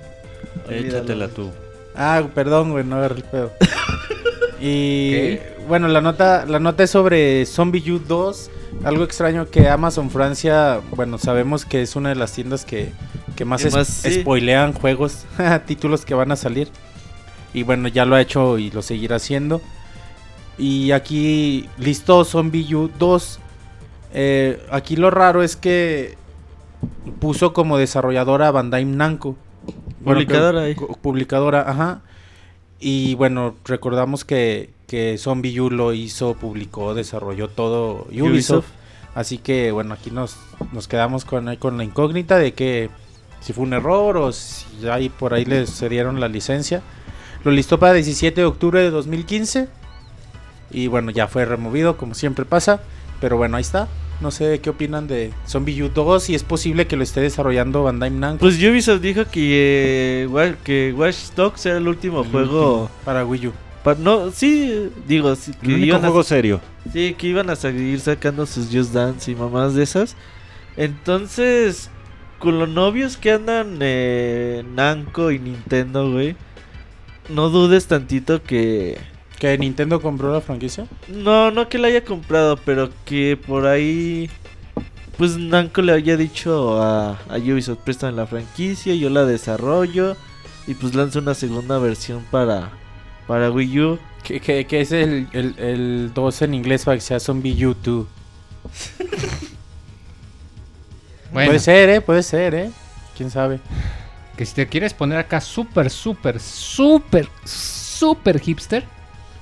Échatela 0.70 1.28
tú. 1.28 1.50
Ah, 1.94 2.22
perdón, 2.34 2.72
güey, 2.72 2.84
no 2.84 2.96
agarré 2.96 3.16
el 3.16 3.24
pedo. 3.24 3.52
y 4.60 5.10
¿Qué? 5.10 5.56
bueno, 5.68 5.88
la 5.88 6.00
nota, 6.00 6.44
la 6.46 6.58
nota 6.58 6.82
es 6.82 6.90
sobre 6.90 7.44
Zombie 7.46 7.92
U 7.92 7.98
2. 7.98 8.50
Algo 8.84 9.04
extraño 9.04 9.48
que 9.48 9.68
Amazon 9.70 10.10
Francia, 10.10 10.80
bueno, 10.90 11.16
sabemos 11.18 11.64
que 11.64 11.80
es 11.82 11.96
una 11.96 12.10
de 12.10 12.14
las 12.16 12.32
tiendas 12.32 12.64
que, 12.64 12.90
que 13.34 13.44
más, 13.44 13.62
Que 13.62 13.68
es- 13.68 13.74
más, 13.74 13.88
sí. 13.88 14.20
spoilean 14.20 14.72
juegos, 14.74 15.24
títulos 15.66 16.04
que 16.04 16.14
van 16.14 16.32
a 16.32 16.36
salir. 16.36 16.68
Y 17.54 17.62
bueno, 17.62 17.88
ya 17.88 18.04
lo 18.04 18.16
ha 18.16 18.20
hecho 18.20 18.58
y 18.58 18.70
lo 18.70 18.82
seguirá 18.82 19.16
haciendo. 19.16 19.62
Y 20.58 20.90
aquí 20.92 21.68
listo 21.78 22.24
Zombie 22.24 22.74
U 22.74 22.90
2. 22.98 23.40
Eh, 24.18 24.64
aquí 24.70 24.96
lo 24.96 25.10
raro 25.10 25.42
es 25.42 25.56
que 25.56 26.16
puso 27.20 27.52
como 27.52 27.76
desarrolladora 27.76 28.48
a 28.48 28.50
Bandai 28.50 28.86
Namco. 28.86 29.36
Bueno, 30.00 30.20
que- 30.20 30.26
Publicadora 30.26 30.62
ahí. 30.62 30.74
Publicadora, 31.02 31.70
ajá. 31.70 32.00
Y 32.80 33.14
bueno, 33.16 33.56
recordamos 33.66 34.24
que, 34.24 34.70
que 34.86 35.18
Zombie 35.18 35.60
U 35.60 35.70
lo 35.70 35.92
hizo, 35.92 36.34
publicó, 36.34 36.94
desarrolló 36.94 37.48
todo 37.48 38.06
Ubisoft. 38.08 38.30
Ubisoft. 38.32 38.66
Así 39.14 39.36
que 39.38 39.70
bueno, 39.72 39.92
aquí 39.94 40.10
nos, 40.10 40.36
nos 40.72 40.88
quedamos 40.88 41.24
con, 41.26 41.54
con 41.56 41.76
la 41.76 41.84
incógnita 41.84 42.38
de 42.38 42.52
que 42.54 42.88
si 43.40 43.52
fue 43.52 43.64
un 43.64 43.72
error 43.74 44.16
o 44.16 44.32
si 44.32 44.64
ahí 44.90 45.08
por 45.10 45.34
ahí 45.34 45.44
les 45.44 45.70
cedieron 45.78 46.20
la 46.20 46.28
licencia. 46.28 46.82
Lo 47.44 47.50
listó 47.50 47.78
para 47.78 47.92
17 47.92 48.40
de 48.40 48.46
octubre 48.46 48.80
de 48.82 48.90
2015. 48.90 49.68
Y 50.70 50.86
bueno, 50.86 51.10
ya 51.10 51.28
fue 51.28 51.44
removido 51.44 51.98
como 51.98 52.14
siempre 52.14 52.44
pasa. 52.46 52.80
Pero 53.20 53.36
bueno, 53.36 53.56
ahí 53.56 53.62
está. 53.62 53.88
No 54.20 54.30
sé 54.30 54.60
qué 54.60 54.70
opinan 54.70 55.06
de 55.06 55.32
Zombie 55.46 55.82
U 55.82 55.90
2 55.90 56.30
y 56.30 56.34
es 56.34 56.42
posible 56.42 56.86
que 56.86 56.96
lo 56.96 57.02
esté 57.02 57.20
desarrollando 57.20 57.82
Bandai 57.82 58.10
Namco. 58.10 58.40
Pues 58.40 58.56
Ubisoft 58.62 59.02
dijo 59.02 59.24
que, 59.26 60.26
eh, 60.30 60.54
que 60.64 60.94
Watch 60.96 61.32
Dogs 61.36 61.66
era 61.66 61.76
el 61.76 61.86
último 61.86 62.22
El 62.22 62.30
juego... 62.30 62.70
último 62.82 62.90
para 63.04 63.26
Wii 63.26 63.48
U. 63.48 63.52
no, 63.98 64.30
sí, 64.30 64.90
digo, 65.06 65.36
sí, 65.36 65.52
que 65.60 65.66
El 65.68 65.74
único 65.74 65.86
iban 65.88 66.04
a- 66.04 66.08
juego 66.08 66.22
serio. 66.22 66.60
Sí, 66.92 67.14
que 67.18 67.26
iban 67.26 67.50
a 67.50 67.56
seguir 67.56 68.00
sacando 68.00 68.46
sus 68.46 68.68
Just 68.72 68.92
Dance 68.94 69.30
y 69.30 69.34
mamás 69.34 69.74
de 69.74 69.82
esas. 69.82 70.16
Entonces, 70.78 71.90
con 72.38 72.58
los 72.58 72.68
novios 72.68 73.16
que 73.16 73.32
andan 73.32 73.76
eh, 73.80 74.64
Namco 74.74 75.30
y 75.30 75.38
Nintendo, 75.38 76.10
güey. 76.10 76.36
No 77.28 77.50
dudes 77.50 77.86
tantito 77.86 78.42
que... 78.42 78.98
¿Que 79.38 79.56
Nintendo 79.58 80.00
compró 80.00 80.32
la 80.32 80.40
franquicia? 80.40 80.86
No, 81.08 81.50
no 81.50 81.68
que 81.68 81.78
la 81.78 81.88
haya 81.88 82.04
comprado, 82.04 82.56
pero 82.56 82.90
que 83.04 83.36
por 83.36 83.66
ahí... 83.66 84.30
Pues 85.18 85.36
Namco 85.38 85.80
le 85.80 85.92
haya 85.92 86.16
dicho 86.16 86.80
a, 86.82 87.18
a 87.28 87.36
Ubisoft, 87.38 87.78
prestan 87.78 88.16
la 88.16 88.26
franquicia, 88.26 88.94
yo 88.94 89.08
la 89.08 89.24
desarrollo. 89.24 90.16
Y 90.66 90.74
pues 90.74 90.94
lanzo 90.94 91.20
una 91.20 91.34
segunda 91.34 91.78
versión 91.78 92.24
para, 92.30 92.70
para 93.26 93.50
Wii 93.50 93.80
U. 93.80 93.98
Que, 94.22 94.40
que, 94.40 94.66
que 94.66 94.80
es 94.80 94.92
el, 94.92 95.28
el, 95.32 95.58
el 95.58 96.10
2 96.12 96.42
en 96.42 96.54
inglés 96.54 96.84
para 96.84 96.96
que 96.96 97.00
sea 97.00 97.20
Zombie 97.20 97.66
U 97.66 97.74
2. 97.82 98.06
Bueno, 101.32 101.48
Puede 101.50 101.58
ser, 101.58 101.88
¿eh? 101.90 102.00
Puede 102.00 102.22
ser, 102.22 102.54
¿eh? 102.54 102.70
¿Quién 103.16 103.30
sabe? 103.30 103.60
que 104.36 104.44
si 104.44 104.54
te 104.54 104.66
quieres 104.68 104.92
poner 104.92 105.18
acá 105.18 105.40
súper, 105.40 105.90
súper, 105.90 106.38
súper, 106.38 107.28
súper 107.44 108.38
hipster, 108.38 108.84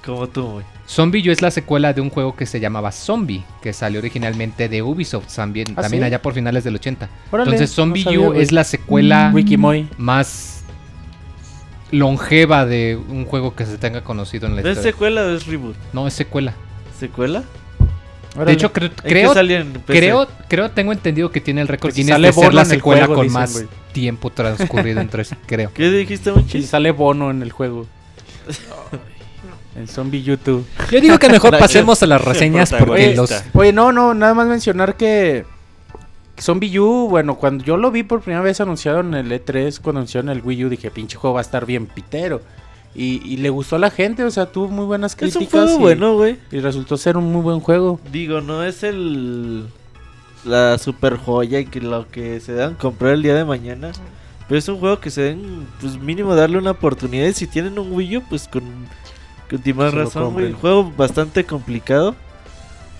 Como 0.05 0.29
tú, 0.29 0.43
muy. 0.47 0.65
Zombie 0.87 1.27
U 1.29 1.33
es 1.33 1.41
la 1.41 1.51
secuela 1.51 1.93
de 1.95 2.01
un 2.03 2.11
juego 2.11 2.37
que 2.37 2.45
se 2.45 2.61
llamaba 2.61 2.93
Zombie, 2.93 3.43
que 3.63 3.73
salió 3.73 4.01
originalmente 4.01 4.69
de 4.69 4.83
Ubisoft 4.83 5.35
también, 5.35 5.69
¿Ah, 5.77 5.83
también 5.83 6.03
sí? 6.03 6.07
allá 6.07 6.21
por 6.21 6.35
finales 6.35 6.63
del 6.65 6.75
80. 6.75 7.09
Órale, 7.31 7.51
Entonces 7.53 7.71
no 7.71 7.83
Zombie 7.85 8.03
sabía, 8.05 8.21
U 8.21 8.25
güey. 8.27 8.43
es 8.43 8.53
la 8.53 8.65
secuela 8.65 9.31
Wikimoy. 9.33 9.89
más 9.97 10.63
longeva 11.91 12.67
de 12.67 12.97
un 13.09 13.25
juego 13.25 13.55
que 13.55 13.65
se 13.67 13.79
tenga 13.79 14.03
conocido 14.03 14.47
en 14.47 14.57
la 14.57 14.63
¿No 14.63 14.69
es 14.69 14.73
historia. 14.79 14.93
secuela 14.93 15.23
o 15.23 15.29
es 15.31 15.47
reboot? 15.47 15.77
No, 15.93 16.07
es 16.07 16.15
secuela. 16.15 16.55
¿Secuela? 16.99 17.45
Órale. 18.35 18.51
De 18.51 18.53
hecho, 18.55 18.73
creo, 18.73 18.89
¿En 18.89 18.95
qué 18.97 19.03
creo, 19.09 19.33
salió 19.35 19.57
en 19.59 19.73
PC? 19.73 19.85
creo, 20.01 20.29
creo, 20.49 20.71
tengo 20.73 20.93
entendido 20.93 21.31
que 21.31 21.41
tiene 21.41 21.61
el 21.61 21.69
récord 21.69 21.91
Que 21.93 21.95
si 21.95 22.03
Guinness 22.03 22.21
de 22.21 22.33
ser 22.33 22.53
la 22.55 22.65
secuela 22.65 23.07
juego, 23.07 23.15
con 23.15 23.27
dicen, 23.29 23.41
más 23.41 23.53
güey. 23.55 23.67
tiempo 23.93 24.31
transcurrido 24.31 25.01
entre 25.01 25.23
ese, 25.23 25.37
creo. 25.47 25.71
¿Qué 25.73 25.89
dijiste, 25.91 26.31
Si 26.31 26.37
Monchis? 26.37 26.67
sale 26.69 26.91
Bono 26.91 27.31
en 27.31 27.43
el 27.43 27.53
juego. 27.53 27.87
en 29.77 29.89
Zombie 29.89 30.23
YouTube. 30.23 30.65
Yo 30.91 31.01
digo 31.01 31.19
que 31.19 31.29
mejor 31.29 31.59
pasemos 31.59 32.03
a 32.03 32.07
las 32.07 32.21
reseñas 32.23 32.73
porque 32.73 33.15
los... 33.15 33.33
Oye, 33.55 33.73
no, 33.73 33.93
no, 33.93 34.15
nada 34.15 34.35
más 34.35 34.47
mencionar 34.47 34.97
que 34.97 35.45
Zombie 36.41 36.79
U, 36.79 37.09
bueno, 37.09 37.37
cuando 37.37 37.65
yo 37.65 37.77
lo 37.77 37.91
vi 37.91 38.03
por 38.03 38.21
primera 38.21 38.43
vez 38.43 38.61
anunciado 38.61 39.01
en 39.01 39.15
el 39.15 39.31
E3, 39.31 39.81
cuando 39.81 40.01
anunciaron 40.01 40.31
el 40.31 40.43
Wii 40.43 40.65
U, 40.65 40.69
dije, 40.69 40.91
pinche 40.91 41.17
juego 41.17 41.35
va 41.35 41.41
a 41.41 41.43
estar 41.43 41.67
bien 41.67 41.87
pitero. 41.87 42.41
Y, 42.95 43.21
y 43.25 43.39
le 43.39 43.51
gustó 43.51 43.77
a 43.77 43.79
la 43.81 43.91
gente, 43.91 44.23
o 44.23 44.31
sea, 44.31 44.47
tuvo 44.47 44.69
muy 44.69 44.85
buenas 44.85 45.13
Es 45.13 45.17
críticas. 45.17 45.43
un 45.43 45.49
juego 45.51 45.79
y, 45.79 45.83
bueno, 45.83 46.15
güey. 46.15 46.39
y 46.53 46.61
resultó 46.61 46.97
ser 46.97 47.17
un 47.17 47.33
muy 47.33 47.43
buen 47.43 47.61
juego. 47.61 47.99
Digo, 48.13 48.41
no 48.41 48.65
es 48.65 48.83
el... 48.83 49.67
La 50.45 50.77
super 50.79 51.17
joya 51.17 51.59
y 51.59 51.67
que 51.67 51.81
lo 51.81 52.07
que 52.09 52.39
se 52.39 52.53
dan 52.53 52.75
comprar 52.75 53.15
el 53.15 53.23
día 53.23 53.35
de 53.35 53.45
mañana. 53.47 53.93
Pero 54.47 54.59
es 54.59 54.69
un 54.69 54.79
juego 54.79 55.01
que 55.01 55.11
se 55.11 55.23
den, 55.23 55.67
pues 55.81 55.99
mínimo 55.99 56.35
darle 56.35 56.59
una 56.59 56.73
oportunidad. 56.73 57.27
Y 57.27 57.33
si 57.33 57.47
tienen 57.47 57.79
un 57.79 57.91
Wii 57.93 58.19
U, 58.19 58.23
pues 58.29 58.47
con, 58.47 58.63
Se 59.91 59.97
lo 59.97 60.05
razón, 60.05 60.33
güey. 60.33 60.53
juego 60.53 60.93
bastante 60.97 61.45
complicado. 61.45 62.15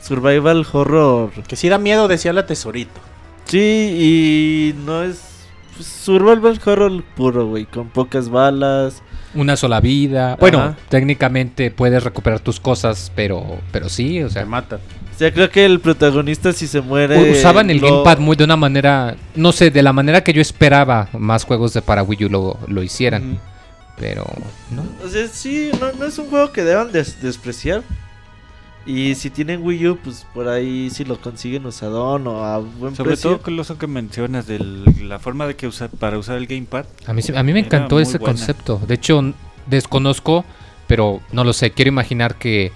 Survival 0.03 0.67
horror. 0.73 1.31
Que 1.49 1.57
sí 1.57 1.69
da 1.69 1.79
miedo, 1.79 2.09
decía 2.09 2.33
la 2.33 2.47
tesorito. 2.47 3.01
Sí, 3.47 3.59
y 3.59 4.75
no 4.85 5.03
es... 5.03 5.21
pues, 5.77 5.87
survival 5.87 6.61
horror 6.65 7.03
puro, 7.17 7.47
güey. 7.47 7.65
Con 7.65 7.89
pocas 7.89 8.29
balas. 8.29 9.03
Una 9.35 9.57
sola 9.57 9.81
vida. 9.81 10.37
Bueno, 10.39 10.59
Ajá. 10.61 10.77
técnicamente 10.89 11.71
puedes 11.71 12.03
recuperar 12.05 12.41
tus 12.41 12.61
cosas, 12.61 13.11
pero, 13.17 13.59
pero 13.73 13.89
sí, 13.89 14.23
o 14.23 14.29
Se 14.29 14.35
sea... 14.35 14.45
mata. 14.47 14.77
O 14.77 15.17
sea, 15.19 15.33
creo 15.33 15.49
que 15.49 15.65
el 15.65 15.79
protagonista 15.81 16.53
si 16.53 16.67
se 16.67 16.81
muere... 16.81 17.31
Usaban 17.33 17.71
el 17.71 17.79
lo- 17.79 17.89
gamepad 18.03 18.19
muy 18.19 18.37
de 18.37 18.45
una 18.45 18.57
manera, 18.57 19.15
no 19.37 19.53
sé, 19.53 19.71
de 19.71 19.83
la 19.83 19.93
manera 19.93 20.25
que 20.25 20.33
yo 20.33 20.41
esperaba 20.43 21.09
más 21.13 21.45
juegos 21.45 21.73
de 21.73 21.83
para 21.83 22.03
Wii 22.03 22.25
U 22.25 22.29
lo, 22.29 22.59
lo 22.67 22.83
hicieran. 22.83 23.39
Pero 23.99 24.25
no. 24.71 24.83
O 25.05 25.09
sea, 25.09 25.27
sí, 25.29 25.71
no, 25.81 25.93
no 25.93 26.05
es 26.07 26.19
un 26.19 26.29
juego 26.29 26.53
que 26.53 26.63
deban 26.65 26.93
des- 26.93 27.21
despreciar. 27.23 27.83
Y 28.87 29.15
si 29.15 29.31
tienen 29.31 29.63
Wii 29.63 29.89
U, 29.89 29.97
pues 29.97 30.27
por 30.35 30.47
ahí 30.47 30.91
si 30.91 31.05
lo 31.07 31.19
consiguen 31.19 31.65
usadón 31.65 32.27
o 32.27 32.45
a 32.45 32.59
buen 32.59 32.95
Sobre 32.95 33.13
precio. 33.13 33.31
todo 33.31 33.43
con 33.43 33.57
lo 33.57 33.65
que 33.79 33.87
mencionas 33.87 34.47
de 34.47 34.59
la 34.59 35.19
forma 35.19 35.47
de 35.47 35.57
que 35.57 35.67
usar 35.67 35.89
para 35.89 36.19
usar 36.19 36.37
el 36.37 36.47
gamepad. 36.47 36.85
A 37.07 37.15
mí, 37.15 37.23
a 37.35 37.43
mí 37.43 37.53
me 37.55 37.61
encantó 37.61 37.99
ese 37.99 38.19
buena. 38.19 38.35
concepto. 38.35 38.79
De 38.87 38.95
hecho, 38.95 39.33
desconozco, 39.67 40.45
pero 40.87 41.21
no 41.33 41.45
lo 41.45 41.55
sé. 41.55 41.71
Quiero 41.71 41.89
imaginar 41.89 42.35
que 42.37 42.73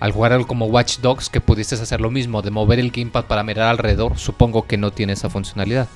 al 0.00 0.10
jugar 0.10 0.32
algo 0.32 0.48
como 0.48 0.66
Watch 0.66 0.98
Dogs, 0.98 1.28
que 1.28 1.40
pudieses 1.40 1.80
hacer 1.80 2.00
lo 2.00 2.10
mismo, 2.10 2.42
de 2.42 2.50
mover 2.50 2.80
el 2.80 2.90
gamepad 2.90 3.26
para 3.26 3.44
mirar 3.44 3.68
alrededor, 3.68 4.18
supongo 4.18 4.66
que 4.66 4.76
no 4.76 4.90
tiene 4.90 5.12
esa 5.12 5.30
funcionalidad. 5.30 5.86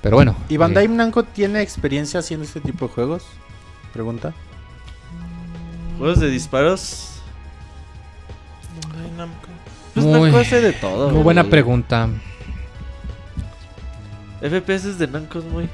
Pero 0.00 0.14
bueno. 0.16 0.36
¿Y 0.48 0.58
Bandai 0.58 0.84
eh, 0.84 0.88
Namco 0.88 1.24
tiene 1.24 1.60
experiencia 1.60 2.20
haciendo 2.20 2.44
este 2.46 2.60
tipo 2.60 2.86
de 2.86 2.92
juegos? 2.94 3.24
Pregunta. 3.92 4.32
Juegos 5.98 6.20
de 6.20 6.28
disparos. 6.30 7.08
Bandai 8.88 9.10
Namco. 9.16 9.48
Pues 9.94 10.06
Muy- 10.06 10.20
Namco 10.30 10.38
hace 10.38 10.60
de 10.60 10.72
todo. 10.72 11.10
muy 11.10 11.22
buena 11.22 11.44
pregunta. 11.44 12.08
FPS 14.40 14.96
de 14.98 15.06
Namco 15.08 15.38
es 15.40 15.44
muy. 15.44 15.68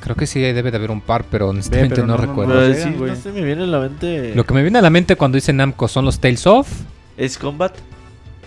Creo 0.00 0.16
que 0.16 0.26
sí 0.26 0.40
debe 0.40 0.70
de 0.70 0.76
haber 0.76 0.90
un 0.90 1.00
par, 1.00 1.24
pero 1.24 1.48
honestamente 1.48 1.96
pero 1.96 2.06
no, 2.06 2.16
recuerdo. 2.16 2.54
no. 2.54 2.60
Pero 2.60 2.72
llegan, 2.72 2.92
sí, 2.92 2.98
güey. 2.98 3.10
no 3.10 3.16
se 3.16 3.32
me 3.32 3.42
viene 3.42 3.64
a 3.64 3.66
la 3.66 3.80
mente. 3.80 4.34
Lo 4.34 4.44
que 4.46 4.54
me 4.54 4.62
viene 4.62 4.78
a 4.78 4.82
la 4.82 4.90
mente 4.90 5.16
cuando 5.16 5.36
dice 5.36 5.52
Namco 5.52 5.88
son 5.88 6.04
los 6.04 6.18
Tales 6.20 6.46
of, 6.46 6.68
Es 7.16 7.36
Combat. 7.36 7.74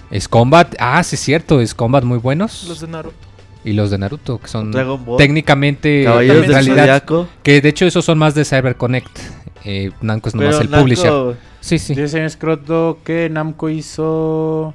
es 0.10 0.28
Combat, 0.28 0.74
ah, 0.80 1.04
sí 1.04 1.16
es 1.16 1.20
cierto, 1.22 1.60
es 1.62 1.76
Combat 1.76 2.04
muy 2.04 2.18
buenos. 2.18 2.64
Los 2.68 2.80
de 2.80 2.88
Naruto. 2.88 3.16
Y 3.64 3.74
los 3.74 3.92
de 3.92 3.98
Naruto, 4.00 4.40
que 4.40 4.48
son 4.48 4.72
Dragon 4.72 5.04
Ball. 5.06 5.18
técnicamente 5.18 6.04
Caballeros 6.04 6.42
del 6.48 6.52
realidad, 6.54 7.04
que 7.44 7.62
de 7.62 7.70
hecho 7.70 7.86
esos 7.86 8.04
son 8.04 8.18
más 8.18 8.34
de 8.34 8.44
Cyber 8.46 8.76
Connect. 8.76 9.20
Eh, 9.64 9.92
Namco 10.02 10.30
es 10.30 10.36
nomás 10.36 10.56
Pero 10.56 10.62
el 10.64 10.70
Namco- 10.72 10.82
publisher. 10.82 11.36
Sí, 11.60 11.78
sí. 11.78 11.94
Dice 11.94 12.08
señor 12.08 12.30
Scroto 12.32 12.98
que 13.04 13.30
Namco 13.30 13.70
hizo... 13.70 14.74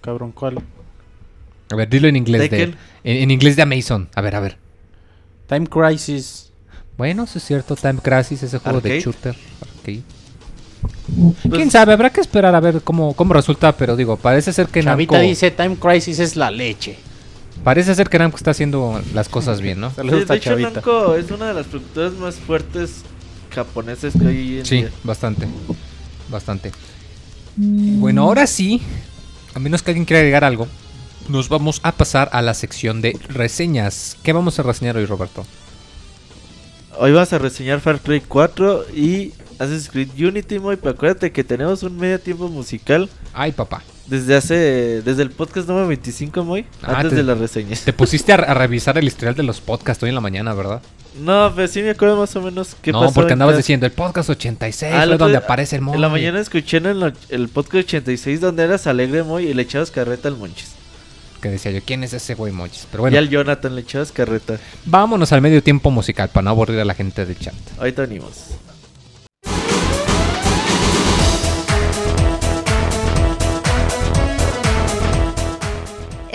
Cabrón, 0.00 0.30
¿cuál? 0.30 0.60
A 1.70 1.74
ver, 1.74 1.88
dilo 1.88 2.06
en 2.06 2.14
inglés 2.14 2.48
de 2.48 2.62
en, 2.62 2.76
en 3.02 3.30
inglés 3.32 3.56
de 3.56 3.62
Amazon. 3.62 4.08
A 4.14 4.20
ver, 4.20 4.36
a 4.36 4.40
ver. 4.40 4.56
Time 5.48 5.66
Crisis. 5.66 6.52
Bueno, 6.96 7.26
sí 7.26 7.38
es 7.38 7.44
cierto, 7.44 7.74
Time 7.74 7.98
Crisis, 8.00 8.42
ese 8.44 8.58
juego 8.58 8.80
de 8.80 8.90
Arcade. 8.90 9.00
shooter. 9.00 9.36
arcade. 9.76 10.02
Pues, 11.42 11.54
Quién 11.54 11.70
sabe, 11.70 11.92
habrá 11.92 12.10
que 12.10 12.20
esperar 12.20 12.54
a 12.54 12.60
ver 12.60 12.80
cómo, 12.82 13.14
cómo 13.14 13.34
resulta, 13.34 13.72
pero 13.76 13.96
digo, 13.96 14.16
parece 14.16 14.52
ser 14.52 14.68
que 14.68 14.82
Namco 14.82 15.18
dice 15.18 15.50
Time 15.50 15.76
Crisis 15.76 16.20
es 16.20 16.36
la 16.36 16.50
leche. 16.52 16.96
Parece 17.64 17.94
ser 17.94 18.08
que 18.08 18.18
Namco 18.18 18.36
está 18.36 18.50
haciendo 18.52 19.00
las 19.14 19.28
cosas 19.28 19.60
bien, 19.60 19.80
¿no? 19.80 19.90
sí, 19.90 19.96
Saludos 19.96 20.28
de 20.28 20.34
a 20.34 20.36
hecho, 20.36 20.50
Chavita. 20.50 20.70
Namco 20.70 21.14
es 21.14 21.30
una 21.30 21.48
de 21.48 21.54
las 21.54 21.66
productoras 21.66 22.12
más 22.14 22.34
fuertes 22.36 23.02
japonesas 23.54 24.12
que 24.20 24.26
hay 24.26 24.58
en 24.58 24.66
Sí, 24.66 24.76
día. 24.76 24.90
bastante. 25.04 25.46
Bastante. 26.30 26.72
Bueno, 27.56 28.22
ahora 28.22 28.46
sí, 28.46 28.80
a 29.54 29.58
menos 29.58 29.82
que 29.82 29.90
alguien 29.90 30.04
quiera 30.04 30.20
agregar 30.20 30.44
algo, 30.44 30.68
nos 31.28 31.48
vamos 31.48 31.80
a 31.82 31.92
pasar 31.92 32.28
a 32.32 32.40
la 32.42 32.54
sección 32.54 33.00
de 33.02 33.18
reseñas. 33.28 34.16
¿Qué 34.22 34.32
vamos 34.32 34.58
a 34.58 34.62
reseñar 34.62 34.96
hoy, 34.96 35.06
Roberto? 35.06 35.44
Hoy 36.98 37.12
vamos 37.12 37.32
a 37.32 37.38
reseñar 37.38 37.80
Far 37.80 38.00
Cry 38.00 38.20
4 38.20 38.86
y 38.94 39.32
Assassin's 39.58 39.88
Creed 39.90 40.08
Unity, 40.18 40.58
Moy. 40.58 40.76
Pero 40.76 40.90
acuérdate 40.90 41.32
que 41.32 41.44
tenemos 41.44 41.82
un 41.82 41.96
medio 41.96 42.18
tiempo 42.20 42.48
musical 42.48 43.08
Ay, 43.34 43.52
papá. 43.52 43.82
desde 44.06 44.36
hace. 44.36 44.54
Desde 45.02 45.22
el 45.22 45.30
podcast 45.30 45.68
número 45.68 45.86
25, 45.88 46.44
Moy. 46.44 46.64
Ah, 46.82 46.94
antes 46.96 47.10
te- 47.10 47.16
de 47.16 47.22
las 47.24 47.38
reseñas. 47.38 47.80
Te 47.84 47.92
pusiste 47.92 48.32
a, 48.32 48.36
a 48.36 48.54
revisar 48.54 48.96
el 48.98 49.06
historial 49.06 49.34
de 49.34 49.42
los 49.42 49.60
podcasts 49.60 50.02
hoy 50.02 50.08
en 50.10 50.14
la 50.14 50.20
mañana, 50.20 50.54
¿verdad? 50.54 50.80
No, 51.20 51.52
pero 51.56 51.66
sí 51.66 51.82
me 51.82 51.90
acuerdo 51.90 52.16
más 52.16 52.36
o 52.36 52.42
menos 52.42 52.76
qué 52.80 52.92
no, 52.92 53.00
pasó. 53.00 53.14
porque 53.14 53.28
en 53.32 53.32
andabas 53.34 53.52
cada- 53.54 53.58
diciendo 53.58 53.86
el 53.86 53.92
podcast 53.92 54.30
86, 54.30 54.92
Ah, 54.94 54.98
fue 55.04 55.14
otro 55.14 55.18
donde 55.26 55.38
aparece 55.38 55.76
el 55.76 55.80
En 55.80 55.84
Moy. 55.86 55.98
la 55.98 56.08
mañana 56.08 56.38
escuché 56.38 56.76
en 56.76 56.86
el, 56.86 57.12
el 57.28 57.48
podcast 57.48 57.88
86 57.88 58.40
donde 58.40 58.62
eras 58.62 58.86
alegre, 58.86 59.24
Moy, 59.24 59.48
y 59.48 59.54
le 59.54 59.62
echabas 59.62 59.90
carreta 59.90 60.28
al 60.28 60.36
Monchis. 60.36 60.72
Que 61.40 61.48
decía 61.50 61.70
yo, 61.72 61.80
¿quién 61.84 62.02
es 62.04 62.12
ese 62.12 62.34
güey 62.34 62.52
Mochis? 62.52 62.86
Pero 62.90 63.00
Y 63.00 63.02
bueno, 63.02 63.18
al 63.18 63.28
Jonathan 63.28 63.74
le 63.74 63.80
echabas 63.82 64.12
carreta. 64.12 64.58
vámonos 64.84 65.32
al 65.32 65.40
medio 65.40 65.62
tiempo 65.62 65.90
musical 65.90 66.28
para 66.28 66.44
no 66.44 66.50
aburrir 66.50 66.78
a 66.80 66.84
la 66.84 66.94
gente 66.94 67.24
del 67.24 67.38
chat. 67.38 67.54
Ahorita 67.78 68.02
venimos. 68.02 68.32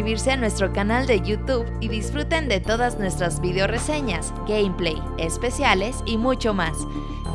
suscribirse 0.00 0.30
a 0.30 0.36
nuestro 0.38 0.72
canal 0.72 1.06
de 1.06 1.20
YouTube 1.20 1.66
y 1.78 1.88
disfruten 1.88 2.48
de 2.48 2.58
todas 2.58 2.98
nuestras 2.98 3.38
video 3.38 3.66
reseñas, 3.66 4.32
gameplay, 4.48 4.98
especiales 5.18 6.02
y 6.06 6.16
mucho 6.16 6.54
más. 6.54 6.72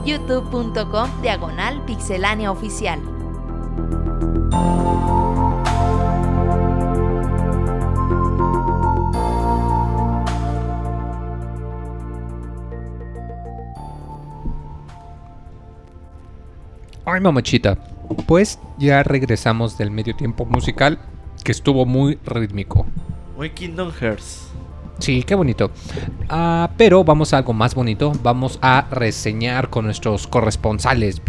youtube.com 0.04 1.22
diagonal 1.22 1.86
pixelania 1.86 2.52
oficial. 2.52 3.00
Mamachita. 17.22 17.78
Pues 18.28 18.60
ya 18.78 19.04
regresamos 19.04 19.78
del 19.78 19.92
medio 19.92 20.16
tiempo 20.16 20.46
musical, 20.46 21.00
que 21.46 21.54
estuvo 21.54 21.86
muy 21.86 22.20
rítmico. 22.26 22.86
Muy 23.38 23.52
Kingdom 23.52 23.92
Hearts. 23.92 24.50
Sí, 25.00 25.24
qué 25.24 25.36
bonito. 25.36 25.72
Ah, 26.28 26.72
pero 26.78 27.04
vamos 27.04 27.34
a 27.34 27.38
algo 27.38 27.54
más 27.54 27.76
bonito. 27.76 28.14
Vamos 28.24 28.58
a 28.62 28.88
reseñar 28.90 29.70
con 29.70 29.86
nuestros 29.86 30.26
corresponsales. 30.26 31.22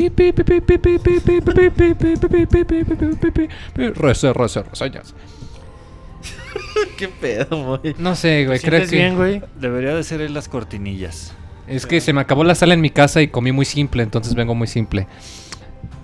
Rese, 3.77 4.33
rese, 4.33 4.63
reseñas. 4.63 5.15
¿Qué 6.97 7.09
pedo, 7.09 7.59
muy? 7.59 7.95
No 7.99 8.15
sé, 8.15 8.47
güey, 8.47 8.59
¿Te 8.59 8.67
creo 8.67 8.89
que... 8.89 8.97
bien, 8.97 9.17
güey? 9.17 9.43
Debería 9.61 9.95
de 9.95 10.03
ser 10.03 10.23
en 10.23 10.33
las 10.33 10.49
cortinillas. 10.49 11.35
Es 11.67 11.85
que 11.85 12.01
se 12.01 12.13
me 12.13 12.21
acabó 12.23 12.45
la 12.45 12.55
sal 12.55 12.73
en 12.73 12.81
mi 12.81 12.91
casa 12.91 13.21
y 13.21 13.29
comí 13.29 13.53
muy 13.53 13.67
simple, 13.67 14.03
entonces 14.03 14.35
vengo 14.35 14.55
muy 14.55 14.69
simple. 14.69 15.09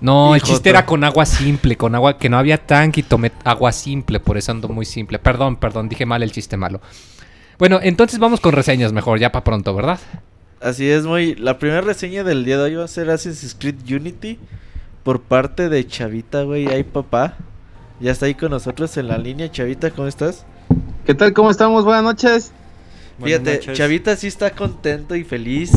No, 0.03 0.35
el 0.35 0.41
chiste 0.41 0.69
era 0.69 0.85
con 0.85 1.01
agua 1.05 1.25
simple, 1.25 1.77
con 1.77 1.95
agua 1.95 2.17
que 2.17 2.27
no 2.27 2.37
había 2.37 2.57
tanque 2.57 2.99
y 2.99 3.03
tomé 3.03 3.31
agua 3.45 3.71
simple, 3.71 4.19
por 4.19 4.37
eso 4.37 4.51
ando 4.51 4.67
muy 4.67 4.85
simple. 4.85 5.17
Perdón, 5.17 5.55
perdón, 5.55 5.87
dije 5.87 6.05
mal 6.05 6.21
el 6.21 6.33
chiste 6.33 6.57
malo. 6.57 6.81
Bueno, 7.57 7.79
entonces 7.81 8.19
vamos 8.19 8.41
con 8.41 8.51
reseñas 8.51 8.91
mejor, 8.91 9.17
ya 9.17 9.31
para 9.31 9.45
pronto, 9.45 9.73
¿verdad? 9.73 10.01
Así 10.59 10.89
es, 10.89 11.05
muy. 11.05 11.35
La 11.35 11.57
primera 11.57 11.79
reseña 11.79 12.25
del 12.25 12.43
día 12.43 12.57
de 12.57 12.63
hoy 12.63 12.75
va 12.75 12.83
a 12.83 12.87
ser 12.89 13.09
Assassin's 13.09 13.55
Creed 13.57 13.75
Unity 13.89 14.39
por 15.03 15.21
parte 15.21 15.69
de 15.69 15.87
Chavita, 15.87 16.43
güey. 16.43 16.67
Ay, 16.67 16.83
papá. 16.83 17.37
Ya 18.01 18.11
está 18.11 18.25
ahí 18.25 18.35
con 18.35 18.51
nosotros 18.51 18.97
en 18.97 19.07
la 19.07 19.17
línea. 19.17 19.49
Chavita, 19.49 19.89
¿cómo 19.91 20.09
estás? 20.09 20.45
¿Qué 21.05 21.13
tal? 21.13 21.31
¿Cómo 21.31 21.49
estamos? 21.49 21.85
Buenas 21.85 22.03
noches. 22.03 22.51
Buenas 23.19 23.39
Fíjate, 23.39 23.55
noches. 23.55 23.77
Chavita 23.77 24.17
sí 24.17 24.27
está 24.27 24.51
contento 24.51 25.15
y 25.15 25.23
feliz 25.23 25.71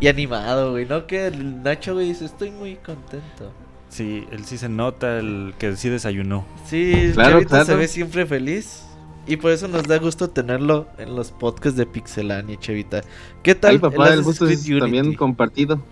y 0.00 0.08
animado, 0.08 0.72
güey. 0.72 0.84
No 0.84 1.06
que 1.06 1.28
el 1.28 1.62
Nacho, 1.62 1.94
güey, 1.94 2.08
dice, 2.08 2.24
estoy 2.24 2.50
muy 2.50 2.74
contento. 2.74 3.52
Sí, 3.88 4.24
él 4.30 4.44
sí 4.44 4.58
se 4.58 4.68
nota 4.68 5.18
el 5.18 5.54
que 5.58 5.74
sí 5.76 5.88
desayunó. 5.88 6.44
Sí, 6.66 7.10
Claro, 7.14 7.32
Chavita 7.32 7.60
se 7.60 7.64
claro. 7.66 7.80
ve 7.80 7.88
siempre 7.88 8.26
feliz. 8.26 8.84
Y 9.26 9.36
por 9.36 9.50
eso 9.52 9.68
nos 9.68 9.82
da 9.84 9.98
gusto 9.98 10.30
tenerlo 10.30 10.86
en 10.96 11.14
los 11.14 11.32
podcasts 11.32 11.76
de 11.76 11.84
Pixelania, 11.84 12.58
Chavita. 12.58 13.02
¿Qué 13.42 13.54
tal 13.54 13.72
Ay, 13.72 13.78
papá, 13.78 14.08
el 14.14 14.22
gusto 14.22 14.46
es 14.48 14.64
también 14.78 15.12
compartido. 15.14 15.82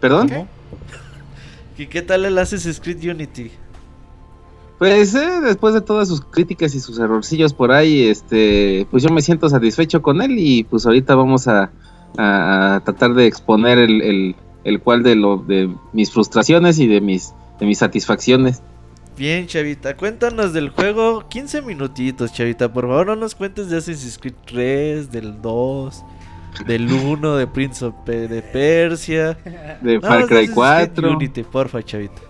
¿Perdón? 0.00 0.30
¿Y 1.76 1.86
qué 1.86 2.02
tal 2.02 2.24
el 2.24 2.38
Assassin's 2.38 2.80
Creed 2.80 3.04
Unity? 3.10 3.50
Pues 4.78 5.14
eh, 5.14 5.40
después 5.42 5.74
de 5.74 5.80
todas 5.80 6.08
sus 6.08 6.20
críticas 6.20 6.74
y 6.74 6.80
sus 6.80 6.98
errorcillos 6.98 7.52
por 7.52 7.72
ahí, 7.72 8.04
este, 8.06 8.86
pues 8.90 9.02
yo 9.02 9.10
me 9.10 9.20
siento 9.22 9.48
satisfecho 9.48 10.00
con 10.02 10.22
él 10.22 10.36
y 10.38 10.62
pues 10.64 10.86
ahorita 10.86 11.16
vamos 11.16 11.48
a, 11.48 11.70
a- 12.16 12.76
a 12.76 12.80
tratar 12.84 13.14
de 13.14 13.26
exponer 13.26 13.78
el, 13.78 14.00
el, 14.02 14.36
el 14.68 14.80
cual 14.80 15.02
de 15.02 15.14
lo 15.14 15.38
de 15.38 15.68
mis 15.92 16.10
frustraciones 16.12 16.78
y 16.78 16.86
de 16.86 17.00
mis 17.00 17.34
de 17.58 17.66
mis 17.66 17.78
satisfacciones. 17.78 18.62
Bien, 19.16 19.46
Chavita, 19.48 19.96
cuéntanos 19.96 20.52
del 20.52 20.68
juego 20.68 21.24
15 21.28 21.62
minutitos, 21.62 22.32
Chavita. 22.32 22.72
Por 22.72 22.86
favor, 22.86 23.06
no 23.08 23.16
nos 23.16 23.34
cuentes 23.34 23.68
de 23.68 23.78
Assassin's 23.78 24.16
Creed 24.16 24.34
3, 24.46 25.10
del 25.10 25.42
2, 25.42 26.04
del 26.68 26.92
1, 26.92 27.36
de 27.36 27.46
Prince 27.48 27.84
of 27.84 27.94
Pe- 28.06 28.28
de 28.28 28.42
Persia. 28.42 29.36
De 29.82 29.98
Far 30.00 30.20
de 30.20 30.26
Cry 30.26 30.36
Assassin's 30.36 30.54
Creed 30.54 30.54
4. 30.54 31.12
Unity, 31.16 31.42
porfa, 31.42 31.82
Chavita. 31.82 32.22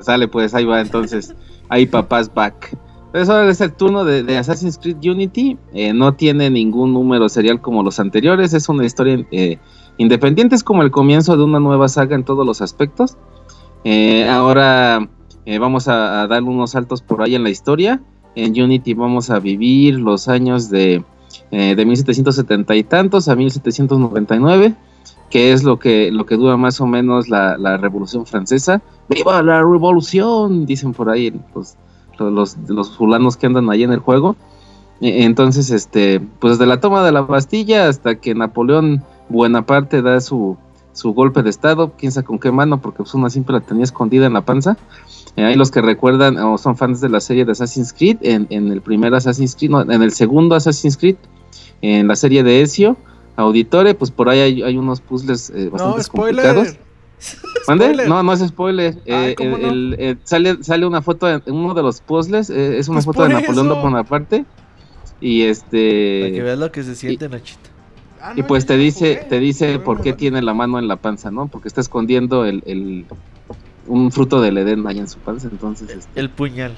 Sale 0.00 0.28
pues, 0.28 0.52
ahí 0.54 0.66
va 0.66 0.82
entonces. 0.82 1.34
Ahí 1.70 1.86
papás 1.86 2.32
back. 2.32 2.76
Entonces 3.06 3.30
ahora 3.30 3.50
es 3.50 3.60
el 3.62 3.72
turno 3.72 4.04
de, 4.04 4.22
de 4.22 4.36
Assassin's 4.36 4.76
Creed 4.76 4.98
Unity. 5.02 5.56
Eh, 5.72 5.94
no 5.94 6.12
tiene 6.12 6.50
ningún 6.50 6.92
número 6.92 7.30
serial 7.30 7.62
como 7.62 7.82
los 7.82 7.98
anteriores. 7.98 8.52
Es 8.52 8.68
una 8.68 8.84
historia 8.84 9.26
eh, 9.30 9.56
independiente. 9.98 10.54
Es 10.54 10.64
como 10.64 10.82
el 10.82 10.90
comienzo 10.90 11.36
de 11.36 11.44
una 11.44 11.60
nueva 11.60 11.88
saga 11.88 12.14
en 12.16 12.24
todos 12.24 12.46
los 12.46 12.60
aspectos. 12.62 13.16
Eh, 13.84 14.28
ahora 14.28 15.08
eh, 15.44 15.58
vamos 15.58 15.88
a, 15.88 16.22
a 16.22 16.26
dar 16.26 16.42
unos 16.42 16.72
saltos 16.72 17.02
por 17.02 17.22
ahí 17.22 17.34
en 17.34 17.42
la 17.42 17.50
historia. 17.50 18.00
En 18.34 18.60
Unity 18.60 18.94
vamos 18.94 19.30
a 19.30 19.38
vivir 19.38 19.98
los 19.98 20.28
años 20.28 20.68
de, 20.70 21.04
eh, 21.50 21.74
de 21.74 21.86
1770 21.86 22.74
y 22.76 22.82
tantos 22.84 23.28
a 23.28 23.36
1799 23.36 24.74
que 25.30 25.52
es 25.52 25.64
lo 25.64 25.78
que, 25.80 26.12
lo 26.12 26.24
que 26.24 26.36
dura 26.36 26.56
más 26.56 26.80
o 26.80 26.86
menos 26.86 27.28
la, 27.28 27.56
la 27.58 27.76
Revolución 27.78 28.26
Francesa. 28.26 28.80
¡Viva 29.08 29.42
la 29.42 29.58
revolución! 29.60 30.66
Dicen 30.66 30.92
por 30.92 31.10
ahí 31.10 31.34
los, 31.52 31.74
los, 32.18 32.56
los 32.68 32.96
fulanos 32.96 33.36
que 33.36 33.46
andan 33.46 33.68
ahí 33.68 33.82
en 33.82 33.92
el 33.92 33.98
juego. 33.98 34.36
E- 35.00 35.24
Entonces, 35.24 35.70
este, 35.70 36.20
pues 36.20 36.58
desde 36.58 36.66
la 36.68 36.80
toma 36.80 37.04
de 37.04 37.10
la 37.10 37.22
Bastilla 37.22 37.88
hasta 37.88 38.14
que 38.20 38.36
Napoleón 38.36 39.02
Buenaparte 39.28 40.02
da 40.02 40.20
su, 40.20 40.56
su 40.92 41.12
golpe 41.12 41.42
de 41.42 41.50
estado, 41.50 41.92
quién 41.98 42.12
sabe 42.12 42.26
con 42.26 42.38
qué 42.38 42.50
mano, 42.52 42.80
porque 42.80 42.98
pues 42.98 43.14
una 43.14 43.30
siempre 43.30 43.54
la 43.54 43.60
tenía 43.60 43.84
escondida 43.84 44.26
en 44.26 44.32
la 44.32 44.42
panza. 44.44 44.76
Eh, 45.36 45.44
hay 45.44 45.54
los 45.56 45.70
que 45.70 45.82
recuerdan 45.82 46.38
o 46.38 46.56
son 46.58 46.76
fans 46.76 47.00
de 47.00 47.08
la 47.08 47.20
serie 47.20 47.44
de 47.44 47.52
Assassin's 47.52 47.92
Creed, 47.92 48.18
en, 48.22 48.46
en 48.50 48.72
el 48.72 48.80
primer 48.80 49.14
Assassin's 49.14 49.54
Creed, 49.54 49.70
no, 49.70 49.82
en 49.82 50.02
el 50.02 50.12
segundo 50.12 50.54
Assassin's 50.54 50.96
Creed, 50.96 51.16
en 51.82 52.08
la 52.08 52.16
serie 52.16 52.42
de 52.42 52.62
Ezio, 52.62 52.96
Auditore, 53.36 53.94
pues 53.94 54.10
por 54.10 54.28
ahí 54.30 54.40
hay, 54.40 54.62
hay 54.62 54.78
unos 54.78 55.00
puzzles 55.02 55.50
eh, 55.50 55.68
bastante 55.70 55.98
No, 56.02 56.08
complicados. 56.10 56.68
¿Mande? 57.68 58.06
No, 58.06 58.22
no 58.22 58.32
es 58.32 58.40
spoiler. 58.40 58.94
Ay, 59.06 59.30
Eh, 59.30 59.34
¿cómo 59.36 59.56
el- 59.56 59.62
no? 59.62 59.68
el- 59.68 59.96
eh, 59.98 60.16
sale, 60.24 60.62
sale 60.62 60.86
una 60.86 61.02
foto 61.02 61.28
en 61.28 61.42
uno 61.46 61.74
de 61.74 61.82
los 61.82 62.00
puzzles, 62.00 62.48
eh, 62.48 62.78
es 62.78 62.88
una 62.88 62.96
Pues 62.96 63.04
foto 63.06 63.22
de 63.24 63.30
Napoleón. 63.34 63.68
Bonaparte. 63.68 64.44
Y 65.20 65.40
Para 65.40 65.44
que 65.44 65.50
este 65.50 66.42
veas 66.42 66.58
lo 66.58 66.70
que 66.72 66.82
se 66.82 66.94
siente, 66.94 67.28
Nachito. 67.28 67.68
Ah, 68.28 68.32
y 68.36 68.42
pues 68.42 68.66
te 68.66 68.76
dice, 68.76 69.14
jugué. 69.16 69.28
te 69.28 69.38
dice 69.40 69.78
por 69.78 70.00
qué 70.00 70.12
tiene 70.12 70.42
la 70.42 70.52
mano 70.54 70.78
en 70.78 70.88
la 70.88 70.96
panza, 70.96 71.30
¿no? 71.30 71.46
Porque 71.48 71.68
está 71.68 71.80
escondiendo 71.80 72.44
el, 72.44 72.62
el- 72.66 73.06
un 73.86 74.10
fruto 74.10 74.40
del 74.40 74.58
Edén 74.58 74.84
ahí 74.86 74.98
en 74.98 75.08
su 75.08 75.18
panza, 75.20 75.48
entonces 75.50 75.88
este, 75.90 76.18
El 76.20 76.30
puñal. 76.30 76.74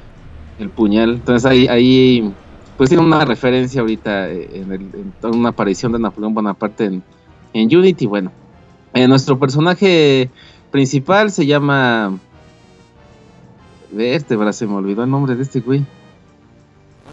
el 0.58 0.68
puñal. 0.68 1.10
Entonces 1.14 1.46
ahí, 1.50 1.66
ahí 1.68 2.32
pues 2.76 2.90
tiene 2.90 3.02
una 3.04 3.24
referencia 3.24 3.80
ahorita 3.80 4.28
eh, 4.30 4.50
en, 4.60 4.72
el- 4.72 4.82
en 4.94 5.12
toda 5.20 5.32
una 5.36 5.48
aparición 5.50 5.92
de 5.92 5.98
Napoleón 6.00 6.34
Bonaparte 6.34 6.84
en, 6.84 7.02
en 7.54 7.76
Unity. 7.76 8.06
Bueno, 8.06 8.30
eh, 8.92 9.08
nuestro 9.08 9.38
personaje 9.38 10.30
principal 10.70 11.30
se 11.30 11.46
llama... 11.46 12.18
Vértebra, 13.90 14.52
se 14.52 14.66
me 14.66 14.74
olvidó 14.74 15.02
el 15.02 15.10
nombre 15.10 15.34
de 15.34 15.42
este 15.42 15.60
güey. 15.60 15.84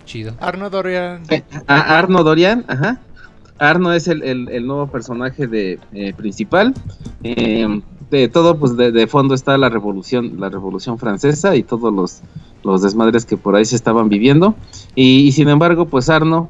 Chido. 0.05 0.33
Arno 0.39 0.69
Dorian. 0.69 1.23
Eh, 1.29 1.41
a- 1.67 1.97
Arno 1.97 2.23
Dorian, 2.23 2.65
ajá. 2.67 2.99
Arno 3.57 3.93
es 3.93 4.07
el, 4.07 4.21
el- 4.23 4.67
nuevo 4.67 4.87
personaje 4.87 5.47
de 5.47 5.79
eh, 5.93 6.13
principal. 6.13 6.73
Eh, 7.23 7.81
de 8.09 8.27
todo, 8.29 8.57
pues 8.57 8.77
de, 8.77 9.07
fondo 9.07 9.33
está 9.33 9.57
la 9.57 9.69
revolución, 9.69 10.39
la 10.39 10.49
revolución 10.49 10.99
francesa 10.99 11.55
y 11.55 11.63
todos 11.63 11.93
los, 11.93 12.21
los 12.63 12.81
desmadres 12.81 13.25
que 13.25 13.37
por 13.37 13.55
ahí 13.55 13.65
se 13.65 13.75
estaban 13.75 14.09
viviendo. 14.09 14.55
Y, 14.93 15.31
sin 15.31 15.49
embargo, 15.49 15.87
pues 15.87 16.09
Arno 16.09 16.49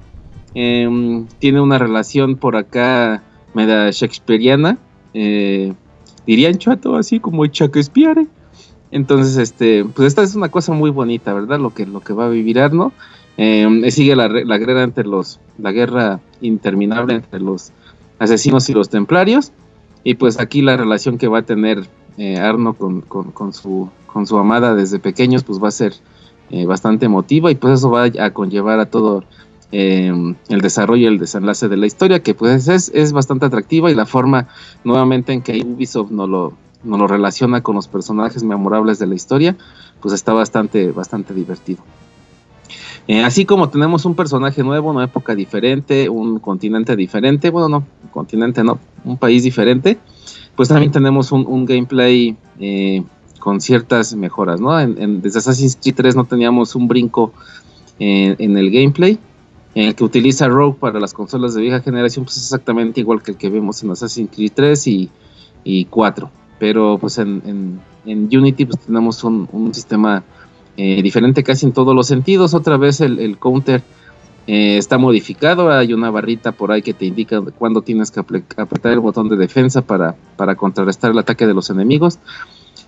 eh, 0.54 1.26
tiene 1.40 1.62
una 1.62 1.78
relación 1.78 2.36
por 2.36 2.56
acá 2.56 3.24
media 3.54 3.90
shakespeariana. 3.92 4.78
eh, 5.14 5.74
dirían 6.28 6.58
chato, 6.58 6.96
así 6.96 7.20
como 7.20 7.46
Shakespeare. 7.46 8.28
Entonces, 8.92 9.38
este, 9.38 9.86
pues 9.86 10.08
esta 10.08 10.24
es 10.24 10.36
una 10.36 10.50
cosa 10.50 10.74
muy 10.74 10.90
bonita, 10.90 11.34
¿verdad? 11.34 11.60
Lo 11.60 11.74
que, 11.74 11.86
lo 11.86 12.00
que 12.02 12.14
va 12.14 12.26
a 12.26 12.30
vivir 12.30 12.60
Arno. 12.60 12.92
Eh, 13.38 13.92
sigue 13.92 14.16
la, 14.16 14.28
la 14.30 14.58
guerra 14.58 14.84
entre 14.84 15.06
los, 15.06 15.40
la 15.58 15.72
guerra 15.74 16.22
interminable 16.46 17.16
entre 17.16 17.40
los 17.40 17.72
asesinos 18.20 18.70
y 18.70 18.74
los 18.74 18.90
templarios. 18.90 19.52
Y 20.04 20.16
pues 20.16 20.40
aquí 20.40 20.62
la 20.62 20.78
relación 20.78 21.18
que 21.18 21.28
va 21.28 21.40
a 21.40 21.42
tener 21.44 21.88
eh, 22.18 22.38
Arno 22.38 22.74
con, 22.76 23.02
con- 23.02 23.54
su, 23.54 23.90
con 24.06 24.28
su 24.28 24.38
amada 24.38 24.76
desde 24.76 25.00
pequeños, 25.00 25.44
pues 25.44 25.62
va 25.62 25.68
a 25.70 25.72
ser 25.72 25.94
eh, 26.52 26.66
bastante 26.66 27.08
emotiva 27.08 27.50
y 27.52 27.56
pues 27.56 27.80
eso 27.80 27.90
va 27.90 28.04
a 28.04 28.32
conllevar 28.32 28.80
a 28.80 28.86
todo 28.86 29.24
eh, 29.72 30.14
el 30.48 30.62
desarrollo 30.62 31.02
y 31.04 31.06
el 31.08 31.18
desenlace 31.18 31.68
de 31.68 31.78
la 31.78 31.88
historia, 31.88 32.22
que 32.22 32.36
pues 32.36 32.68
es, 32.68 32.90
es 32.94 33.12
bastante 33.14 33.48
atractiva 33.48 33.90
y 33.92 33.96
la 33.96 34.06
forma 34.06 34.48
nuevamente 34.84 35.34
en 35.34 35.42
que 35.42 35.60
Ubisoft 35.66 36.12
no 36.12 36.28
lo, 36.28 36.54
no 36.84 36.98
lo 37.00 37.08
relaciona 37.08 37.62
con 37.62 37.76
los 37.76 37.88
personajes 37.88 38.44
memorables 38.44 39.00
de 39.00 39.08
la 39.08 39.16
historia, 39.16 39.58
pues 40.02 40.14
está 40.14 40.34
bastante, 40.34 40.92
bastante 40.92 41.34
divertido. 41.34 41.84
Eh, 43.08 43.24
así 43.24 43.46
como 43.46 43.70
tenemos 43.70 44.04
un 44.06 44.16
personaje 44.16 44.64
nuevo, 44.64 44.90
una 44.90 45.04
época 45.04 45.36
diferente, 45.36 46.10
un 46.10 46.40
continente 46.40 46.96
diferente, 46.96 47.52
bueno, 47.52 47.70
no, 47.70 47.88
continente 48.12 48.64
no, 48.64 48.80
un 49.04 49.18
país 49.18 49.44
diferente, 49.44 50.00
pues 50.56 50.70
también 50.70 50.92
tenemos 50.92 51.32
un, 51.32 51.66
gameplay 51.66 52.36
eh, 52.60 53.04
con 53.40 53.62
ciertas 53.62 54.16
mejoras, 54.16 54.60
¿no? 54.60 54.80
En, 54.80 55.00
en- 55.00 55.22
desde 55.22 55.38
Assassin's 55.40 55.78
Creed 55.80 55.96
3 55.96 56.16
no 56.16 56.26
teníamos 56.26 56.74
un 56.76 56.88
brinco 56.88 57.32
en, 58.00 58.36
en 58.40 58.58
el 58.58 58.72
gameplay. 58.72 59.20
El 59.76 59.94
que 59.94 60.06
utiliza 60.06 60.48
Rogue 60.48 60.78
para 60.80 61.00
las 61.02 61.14
consolas 61.14 61.54
de 61.54 61.62
vieja 61.62 61.82
generación, 61.82 62.24
pues 62.26 62.38
es 62.38 62.44
exactamente 62.44 63.02
igual 63.02 63.22
que 63.22 63.32
el 63.32 63.38
que 63.38 63.50
vemos 63.50 63.84
en 63.84 63.92
Assassin's 63.92 64.32
Creed 64.34 64.54
3 64.56 64.88
y, 64.88 65.10
y 65.66 65.86
4. 65.86 66.32
Pero 66.58 66.98
pues 66.98 67.18
en, 67.18 67.82
Unity 68.06 68.66
pues 68.66 68.80
tenemos 68.80 69.22
un 69.26 69.74
sistema 69.74 70.24
eh, 70.78 71.02
diferente 71.02 71.44
casi 71.44 71.66
en 71.66 71.72
todos 71.72 71.96
los 71.96 72.08
sentidos. 72.08 72.54
Otra 72.54 72.78
vez 72.78 73.02
el, 73.02 73.20
el 73.20 73.38
counter 73.38 73.82
eh, 74.48 74.78
está 74.78 74.98
modificado. 74.98 75.72
Hay 75.72 75.94
una 75.94 76.10
barrita 76.10 76.52
por 76.52 76.72
ahí 76.72 76.82
que 76.82 76.94
te 76.94 77.06
indica 77.06 77.42
cuándo 77.58 77.82
tienes 77.82 78.12
que 78.12 78.20
apre- 78.22 78.44
apretar 78.58 78.92
el 78.92 79.00
botón 79.00 79.30
de 79.30 79.36
defensa 79.38 79.82
para, 79.82 80.16
para 80.38 80.56
contrarrestar 80.56 81.12
el 81.12 81.18
ataque 81.20 81.46
de 81.48 81.54
los 81.54 81.70
enemigos. 81.70 82.20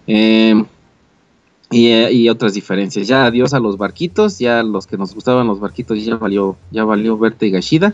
Eh, 0.08 0.64
y, 1.70 1.88
eh, 1.88 2.14
y 2.14 2.30
otras 2.30 2.54
diferencias. 2.54 3.08
Ya 3.08 3.26
adiós 3.26 3.54
a 3.54 3.60
los 3.60 3.78
barquitos, 3.78 4.40
ya 4.40 4.64
los 4.64 4.88
que 4.88 4.98
nos 4.98 5.14
gustaban 5.14 5.48
los 5.48 5.60
barquitos 5.60 6.04
ya 6.04 6.16
valió, 6.16 6.56
ya 6.72 6.86
valió 6.86 7.18
verte 7.18 7.48
y 7.48 7.52
Gashida. 7.52 7.94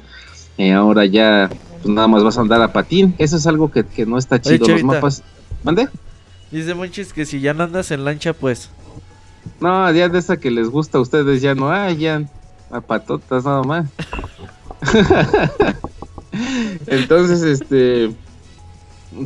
Ahora 0.76 1.06
ya 1.06 1.50
pues 1.82 1.94
nada 1.94 2.08
más 2.08 2.24
vas 2.24 2.38
a 2.38 2.42
andar 2.42 2.62
a 2.62 2.72
patín. 2.72 3.16
Eso 3.18 3.36
es 3.38 3.48
algo 3.48 3.72
que, 3.72 3.84
que 3.84 4.06
no 4.06 4.20
está 4.20 4.36
Oye, 4.36 4.44
chido. 4.44 4.60
los 4.60 4.68
Chavita. 4.68 4.86
mapas. 4.88 5.24
¿Mande? 5.64 5.88
Dice 6.52 6.76
Monchis 6.76 7.12
que 7.14 7.26
si 7.26 7.40
ya 7.40 7.56
no 7.56 7.64
andas 7.64 7.90
en 7.90 8.06
lancha, 8.06 8.34
pues. 8.34 8.70
No, 9.60 9.92
ya 9.92 10.10
de 10.10 10.20
esa 10.20 10.38
que 10.38 10.52
les 10.52 10.70
gusta 10.70 10.98
a 10.98 11.02
ustedes 11.02 11.42
ya 11.42 11.56
no 11.56 11.72
hay, 11.72 11.98
ya 11.98 12.22
a 12.70 12.82
patotas 12.82 13.46
nada 13.46 13.64
más. 13.64 13.86
Entonces, 16.88 17.42
este, 17.44 18.12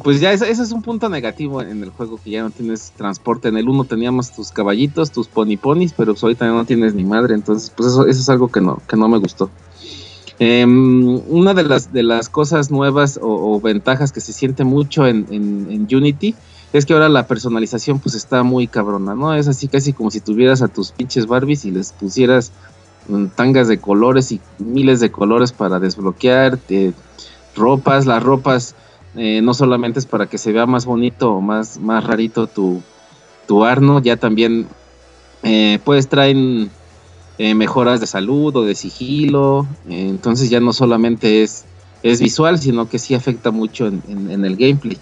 pues 0.03 0.19
ya 0.19 0.34
ese, 0.34 0.49
es 0.49 0.72
un 0.72 0.81
punto 0.81 1.10
negativo 1.10 1.61
en 1.61 1.81
el 1.84 1.89
juego 1.89 2.19
que 2.23 2.31
ya 2.31 2.44
no 2.44 2.49
tienes 2.52 2.91
transporte. 2.95 3.48
En 3.48 3.57
el 3.57 3.68
1 3.69 3.85
teníamos 3.85 4.31
tus 4.31 4.52
caballitos, 4.52 5.11
tus 5.11 5.27
pony 5.27 5.57
ponis, 5.57 5.94
pero 5.94 6.14
pues 6.14 6.23
ahorita 6.23 6.48
no 6.48 6.65
tienes 6.65 6.94
ni 6.94 7.03
madre. 7.03 7.34
Entonces, 7.34 7.72
pues 7.76 7.89
eso, 7.89 8.06
eso 8.06 8.19
es 8.19 8.30
algo 8.30 8.49
que 8.49 8.61
no, 8.61 8.81
que 8.88 8.98
no 8.98 9.07
me 9.07 9.18
gustó. 9.18 9.49
Em, 10.39 11.19
una 11.30 11.53
de 11.56 11.64
las, 11.64 11.91
de 11.91 12.03
las 12.03 12.30
cosas 12.30 12.69
nuevas 12.69 13.18
o, 13.22 13.56
o 13.56 13.60
ventajas 13.61 14.11
que 14.11 14.22
se 14.22 14.34
siente 14.34 14.64
mucho 14.64 15.07
en, 15.07 15.26
en- 15.31 15.68
en 15.72 15.88
Unity 15.95 16.35
es 16.78 16.86
que 16.86 16.94
ahora 16.94 17.10
la 17.10 17.28
personalización 17.28 17.99
pues 17.99 18.16
está 18.16 18.44
muy 18.44 18.68
cabrona, 18.68 19.16
¿no? 19.16 19.34
Es 19.34 19.48
así 19.48 19.68
casi 19.68 19.94
como 19.94 20.12
si 20.12 20.20
tuvieras 20.20 20.62
a 20.62 20.68
tus 20.68 20.91
pinches 20.91 21.28
Barbies 21.28 21.66
y 21.66 21.72
les 21.72 21.91
pusieras 21.91 22.52
mm, 23.08 23.28
tangas 23.36 23.68
de 23.68 23.80
colores 23.80 24.32
y 24.32 24.41
miles 24.60 24.99
de 24.99 25.12
colores 25.12 25.52
para 25.52 25.80
desbloquear, 25.80 26.60
ropas, 27.56 28.06
las 28.06 28.22
ropas 28.22 28.76
eh, 29.16 29.41
no 29.41 29.54
solamente 29.54 29.99
es 29.99 30.06
para 30.06 30.28
que 30.28 30.38
se 30.38 30.52
vea 30.52 30.66
más 30.66 30.86
bonito 30.86 31.34
o 31.34 31.41
más, 31.41 31.80
más 31.80 32.04
rarito 32.04 32.48
tu, 32.48 32.82
tu 33.48 33.66
arno, 33.66 33.99
ya 34.02 34.18
también 34.18 34.68
eh, 35.44 35.80
pues 35.84 36.08
traen 36.08 36.70
eh, 37.40 37.56
mejoras 37.56 37.99
de 37.99 38.08
salud 38.08 38.56
o 38.56 38.64
de 38.64 38.76
sigilo, 38.76 39.66
eh, 39.90 40.08
entonces 40.10 40.49
ya 40.49 40.60
no 40.60 40.74
solamente 40.74 41.41
es, 41.41 41.66
es 42.04 42.22
visual, 42.22 42.60
sino 42.60 42.90
que 42.90 42.99
sí 42.99 43.16
afecta 43.16 43.52
mucho 43.52 43.88
en 43.88 44.45
el 44.45 44.56
gameplay. 44.56 44.98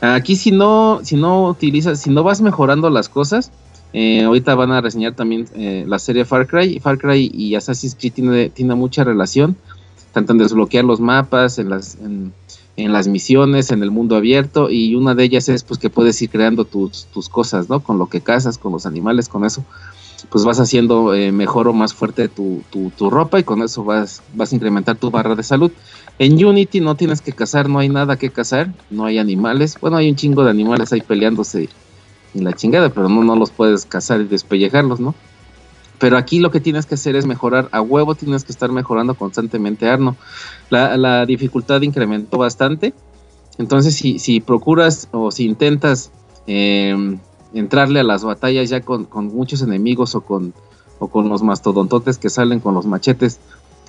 Aquí 0.00 0.36
si 0.36 0.50
no, 0.50 1.00
si 1.02 1.16
no 1.16 1.48
utilizas, 1.48 2.00
si 2.00 2.10
no 2.10 2.22
vas 2.22 2.40
mejorando 2.40 2.88
las 2.88 3.08
cosas, 3.08 3.50
eh, 3.92 4.22
ahorita 4.22 4.54
van 4.54 4.72
a 4.72 4.80
reseñar 4.80 5.14
también 5.14 5.46
eh, 5.54 5.84
la 5.86 5.98
serie 5.98 6.24
Far 6.24 6.46
Cry. 6.46 6.80
Far 6.80 6.98
Cry 6.98 7.30
y 7.32 7.54
Assassin's 7.54 7.96
Creed 7.98 8.12
tiene, 8.14 8.48
tiene 8.48 8.74
mucha 8.74 9.04
relación, 9.04 9.56
tanto 10.12 10.32
en 10.32 10.38
desbloquear 10.38 10.84
los 10.84 11.00
mapas, 11.00 11.58
en 11.58 11.68
las, 11.68 11.96
en, 11.96 12.32
en 12.76 12.92
las 12.92 13.08
misiones, 13.08 13.70
en 13.70 13.82
el 13.82 13.90
mundo 13.90 14.16
abierto, 14.16 14.70
y 14.70 14.94
una 14.94 15.14
de 15.14 15.24
ellas 15.24 15.48
es 15.48 15.64
pues 15.64 15.78
que 15.78 15.90
puedes 15.90 16.20
ir 16.22 16.30
creando 16.30 16.64
tus, 16.64 17.06
tus 17.06 17.28
cosas, 17.28 17.68
¿no? 17.68 17.80
Con 17.80 17.98
lo 17.98 18.06
que 18.06 18.20
cazas, 18.20 18.58
con 18.58 18.72
los 18.72 18.86
animales, 18.86 19.28
con 19.28 19.44
eso, 19.44 19.64
pues 20.28 20.44
vas 20.44 20.60
haciendo 20.60 21.14
eh, 21.14 21.32
mejor 21.32 21.68
o 21.68 21.72
más 21.72 21.94
fuerte 21.94 22.28
tu, 22.28 22.62
tu, 22.70 22.90
tu 22.90 23.10
ropa 23.10 23.38
y 23.38 23.44
con 23.44 23.62
eso 23.62 23.84
vas, 23.84 24.22
vas 24.34 24.52
a 24.52 24.54
incrementar 24.54 24.96
tu 24.96 25.10
barra 25.10 25.34
de 25.34 25.42
salud. 25.42 25.72
En 26.18 26.44
Unity 26.44 26.80
no 26.80 26.96
tienes 26.96 27.22
que 27.22 27.32
cazar, 27.32 27.68
no 27.68 27.78
hay 27.78 27.88
nada 27.88 28.16
que 28.16 28.30
cazar, 28.30 28.74
no 28.90 29.06
hay 29.06 29.18
animales. 29.18 29.78
Bueno, 29.80 29.96
hay 29.96 30.10
un 30.10 30.16
chingo 30.16 30.44
de 30.44 30.50
animales 30.50 30.92
ahí 30.92 31.00
peleándose 31.00 31.68
y 32.34 32.40
la 32.40 32.52
chingada, 32.52 32.90
pero 32.90 33.08
no, 33.08 33.24
no 33.24 33.36
los 33.36 33.50
puedes 33.50 33.86
cazar 33.86 34.20
y 34.20 34.24
despellejarlos, 34.24 35.00
¿no? 35.00 35.14
Pero 35.98 36.16
aquí 36.16 36.38
lo 36.38 36.50
que 36.50 36.60
tienes 36.60 36.86
que 36.86 36.94
hacer 36.94 37.16
es 37.16 37.26
mejorar 37.26 37.68
a 37.72 37.82
huevo, 37.82 38.14
tienes 38.14 38.44
que 38.44 38.52
estar 38.52 38.70
mejorando 38.72 39.14
constantemente 39.14 39.88
Arno. 39.88 40.16
La, 40.70 40.96
la 40.96 41.26
dificultad 41.26 41.82
incrementó 41.82 42.38
bastante. 42.38 42.94
Entonces, 43.58 43.94
si, 43.94 44.18
si 44.18 44.40
procuras 44.40 45.08
o 45.12 45.30
si 45.30 45.44
intentas 45.44 46.10
eh, 46.46 47.18
entrarle 47.54 48.00
a 48.00 48.04
las 48.04 48.24
batallas 48.24 48.68
ya 48.70 48.80
con, 48.80 49.04
con 49.04 49.26
muchos 49.28 49.62
enemigos 49.62 50.14
o 50.14 50.20
con, 50.22 50.52
o 50.98 51.08
con 51.08 51.28
los 51.28 51.42
mastodontotes 51.42 52.18
que 52.18 52.30
salen 52.30 52.60
con 52.60 52.74
los 52.74 52.86
machetes, 52.86 53.38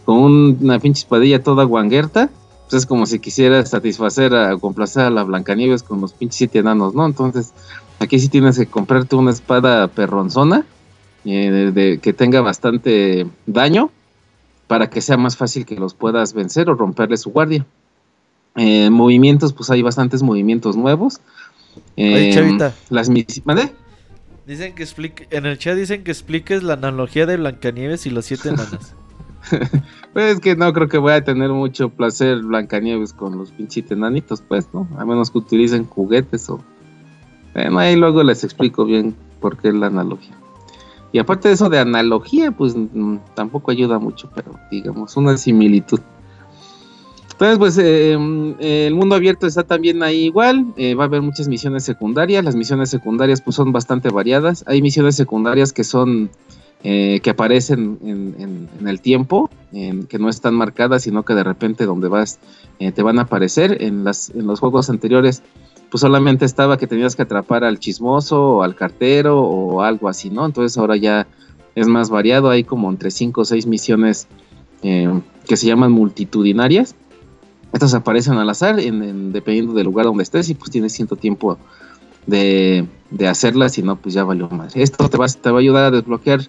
con 0.06 0.18
un- 0.18 0.58
una 0.62 0.80
pinche 0.80 1.00
espadilla 1.02 1.44
toda 1.44 1.64
guanguerta, 1.64 2.30
pues 2.70 2.84
es 2.84 2.86
como 2.86 3.06
si 3.06 3.20
quisieras 3.20 3.70
satisfacer 3.70 4.34
a 4.36 4.58
complacer 4.58 5.04
a 5.04 5.10
la 5.10 5.24
Blancanieves 5.24 5.84
con 5.84 6.02
los 6.02 6.14
pinches 6.14 6.38
siete 6.38 6.60
enanos, 6.60 6.96
¿no? 6.96 7.06
Entonces, 7.06 7.54
aquí 8.00 8.18
sí 8.20 8.30
tienes 8.30 8.58
que 8.58 8.66
comprarte 8.66 9.16
una 9.16 9.32
espada 9.32 9.88
perronzona 9.90 10.66
eh, 11.26 11.72
de- 11.74 12.00
que 12.00 12.14
tenga 12.14 12.42
bastante 12.42 13.28
daño 13.46 13.92
para 14.68 14.90
que 14.90 15.02
sea 15.02 15.18
más 15.18 15.36
fácil 15.38 15.66
que 15.66 15.76
los 15.76 15.94
puedas 15.94 16.34
vencer 16.34 16.70
o 16.70 16.74
romperle 16.76 17.18
su 17.18 17.30
guardia. 17.32 17.66
Eh, 18.56 18.90
movimientos, 18.90 19.54
pues 19.54 19.70
hay 19.70 19.82
bastantes 19.82 20.24
movimientos 20.24 20.76
nuevos. 20.76 21.20
Eh, 21.98 22.32
Chavita. 22.34 22.74
Las 22.90 23.10
mis- 23.10 23.46
¿Mande? 23.46 23.72
Dicen 24.48 24.74
que 24.76 24.84
explique, 24.84 25.28
en 25.32 25.46
el 25.46 25.58
chat 25.58 25.76
dicen 25.78 26.04
que 26.04 26.12
expliques 26.12 26.64
la 26.64 26.74
analogía 26.74 27.26
de 27.26 27.38
Blancanieves 27.38 28.06
y 28.06 28.10
los 28.10 28.26
siete 28.26 28.50
enanos. 28.50 28.94
Pues 30.14 30.34
es 30.36 30.40
que 30.40 30.56
no 30.56 30.72
creo 30.74 30.88
que 30.88 30.98
voy 30.98 31.14
a 31.14 31.24
tener 31.24 31.50
mucho 31.50 31.90
placer 31.90 32.42
Blancanieves 32.42 33.12
con 33.14 33.38
los 33.38 33.52
pinches 33.52 33.90
enanitos, 33.90 34.42
pues, 34.48 34.68
¿no? 34.74 34.88
A 34.98 35.06
menos 35.06 35.32
que 35.32 35.38
utilicen 35.40 35.86
juguetes 35.86 36.50
o... 36.50 36.60
Bueno, 37.54 37.80
ahí 37.80 37.96
luego 37.96 38.22
les 38.24 38.44
explico 38.44 38.86
bien 38.86 39.16
por 39.40 39.58
qué 39.58 39.72
la 39.72 39.88
analogía. 39.88 40.36
Y 41.12 41.20
aparte 41.20 41.48
de 41.48 41.56
eso 41.56 41.70
de 41.70 41.80
analogía, 41.80 42.52
pues 42.52 42.76
mm, 42.76 43.18
tampoco 43.34 43.72
ayuda 43.72 44.00
mucho, 44.00 44.30
pero 44.36 44.54
digamos, 44.70 45.16
una 45.18 45.36
similitud. 45.38 46.00
Entonces, 47.42 47.58
pues 47.58 47.78
eh, 47.80 48.16
eh, 48.60 48.86
el 48.86 48.94
mundo 48.94 49.16
abierto 49.16 49.48
está 49.48 49.64
también 49.64 50.04
ahí 50.04 50.26
igual. 50.26 50.68
eh, 50.78 50.94
va 50.94 51.06
a 51.06 51.08
haber 51.08 51.24
muchas 51.24 51.48
misiones 51.48 51.84
secundarias. 51.84 52.46
Las 52.46 52.56
misiones 52.56 52.92
secundarias 52.92 53.42
pues 53.42 53.56
son 53.56 53.72
bastante 53.72 54.10
variadas. 54.10 54.64
Hay 54.68 54.84
misiones 54.84 55.16
secundarias 55.16 55.74
que 55.74 55.84
son 55.84 56.30
eh, 56.84 57.20
que 57.24 57.32
aparecen 57.32 57.98
en, 58.04 58.36
en- 58.80 58.88
el 58.88 59.02
tiempo, 59.02 59.50
en- 59.72 60.06
que 60.06 60.20
no 60.20 60.30
están 60.30 60.54
marcadas, 60.54 61.02
sino 61.02 61.24
que 61.24 61.34
de 61.34 61.44
repente 61.44 61.88
donde 61.88 62.10
vas 62.10 62.38
eh, 62.78 62.92
te 62.92 63.02
van 63.02 63.18
a 63.18 63.24
aparecer. 63.24 63.82
En, 63.82 64.04
las, 64.04 64.30
en 64.30 64.46
los 64.46 64.60
juegos 64.60 64.92
anteriores, 64.92 65.42
pues 65.90 66.02
solamente 66.02 66.46
estaba 66.46 66.78
que 66.78 66.86
tenías 66.86 67.16
que 67.16 67.24
atrapar 67.24 67.64
al 67.64 67.80
chismoso 67.80 68.58
o 68.58 68.62
al 68.64 68.76
cartero 68.76 69.42
o 69.42 69.82
algo 69.82 70.10
así, 70.10 70.30
¿no? 70.30 70.46
Entonces 70.46 70.78
ahora 70.78 70.96
ya 70.96 71.26
es 71.74 71.88
más 71.88 72.12
variado, 72.12 72.52
hay 72.52 72.64
como 72.64 72.88
entre 72.92 73.10
5 73.10 73.42
o 73.42 73.46
6 73.46 73.66
misiones 73.66 74.28
eh, 74.84 75.10
que 75.48 75.58
se 75.58 75.66
llaman 75.66 75.92
multitudinarias. 75.92 76.94
Estas 77.74 77.94
aparecen 77.94 78.34
al 78.34 78.50
azar, 78.50 78.80
en, 78.80 79.02
en- 79.04 79.32
dependiendo 79.32 79.74
del 79.74 79.86
lugar 79.86 80.06
donde 80.06 80.24
estés, 80.24 80.50
y 80.50 80.56
pues 80.56 80.72
tienes 80.72 80.94
cierto 80.94 81.16
tiempo 81.16 81.58
de, 82.26 82.86
de 83.10 83.28
hacerlas, 83.28 83.74
si 83.74 83.84
no, 83.84 83.96
pues 83.96 84.14
ya 84.14 84.24
valió 84.24 84.50
madre. 84.50 84.82
Esto 84.82 85.10
te 85.10 85.18
va, 85.18 85.26
a 85.26 85.58
ayudar 85.58 85.86
a 85.86 85.92
desbloquear 85.92 86.42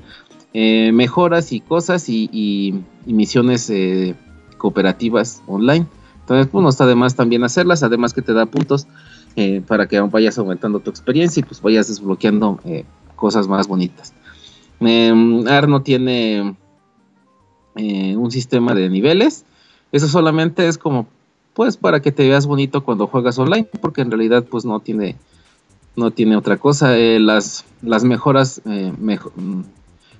eh, 0.52 0.90
mejoras 0.92 1.52
y 1.52 1.60
cosas 1.60 2.08
y, 2.08 2.82
misiones 3.06 3.70
eh, 3.70 4.14
cooperativas 4.58 5.42
online. 5.46 5.86
Entonces, 6.20 6.48
pues 6.50 6.62
no 6.62 6.68
está 6.68 6.86
de 6.86 6.94
más 6.94 7.14
también 7.16 7.42
hacerlas, 7.44 7.82
además 7.82 8.12
que 8.12 8.22
te 8.22 8.32
da 8.32 8.46
puntos 8.46 8.86
eh, 9.34 9.62
para 9.66 9.86
que 9.86 9.98
vayas 10.00 10.38
aumentando 10.38 10.80
tu 10.80 10.90
experiencia 10.90 11.40
y 11.40 11.42
pues 11.42 11.60
vayas 11.60 11.88
desbloqueando 11.88 12.60
cosas 13.16 13.48
más 13.48 13.66
bonitas. 13.66 14.12
Em, 14.80 15.46
Arno 15.48 15.82
tiene 15.82 16.56
un 17.74 18.30
sistema 18.30 18.74
de 18.74 18.88
niveles. 18.90 19.44
Eso 19.92 20.08
solamente 20.08 20.66
es 20.66 20.78
como, 20.78 21.06
pues, 21.52 21.76
para 21.76 22.00
que 22.00 22.12
te 22.12 22.26
veas 22.26 22.46
bonito 22.46 22.82
cuando 22.82 23.06
juegas 23.06 23.38
online, 23.38 23.68
porque 23.80 24.00
en 24.00 24.10
realidad, 24.10 24.44
pues, 24.50 24.64
no 24.64 24.80
tiene, 24.80 25.16
no 25.96 26.10
tiene 26.10 26.36
otra 26.36 26.56
cosa. 26.56 26.98
Eh, 26.98 27.20
las, 27.20 27.66
las 27.82 28.02
mejoras 28.02 28.62
eh, 28.64 28.92
mm, 28.98 29.60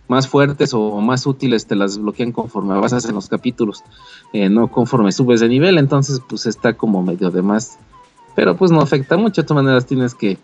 más 0.09 0.29
fuertes 0.29 0.75
o 0.75 1.01
más 1.01 1.27
útiles 1.27 1.67
te 1.67 1.75
las 1.75 1.97
bloquean 1.97 2.33
conforme 2.33 2.75
avanzas 2.75 3.07
en 3.07 3.15
los 3.15 3.29
capítulos, 3.29 3.83
eh, 4.35 4.51
no 4.51 4.69
conforme 4.69 5.11
subes 5.11 5.41
de 5.41 5.49
nivel. 5.49 5.79
Entonces, 5.79 6.21
pues, 6.29 6.45
está 6.45 6.75
como 6.75 7.03
medio 7.03 7.31
de 7.31 7.41
más. 7.41 7.79
Pero, 8.37 8.57
pues, 8.57 8.71
no 8.71 8.83
afecta 8.83 9.17
mucho. 9.17 9.41
De 9.41 9.49
todas 9.49 9.65
maneras, 9.65 9.87
tienes 9.87 10.15
que, 10.15 10.37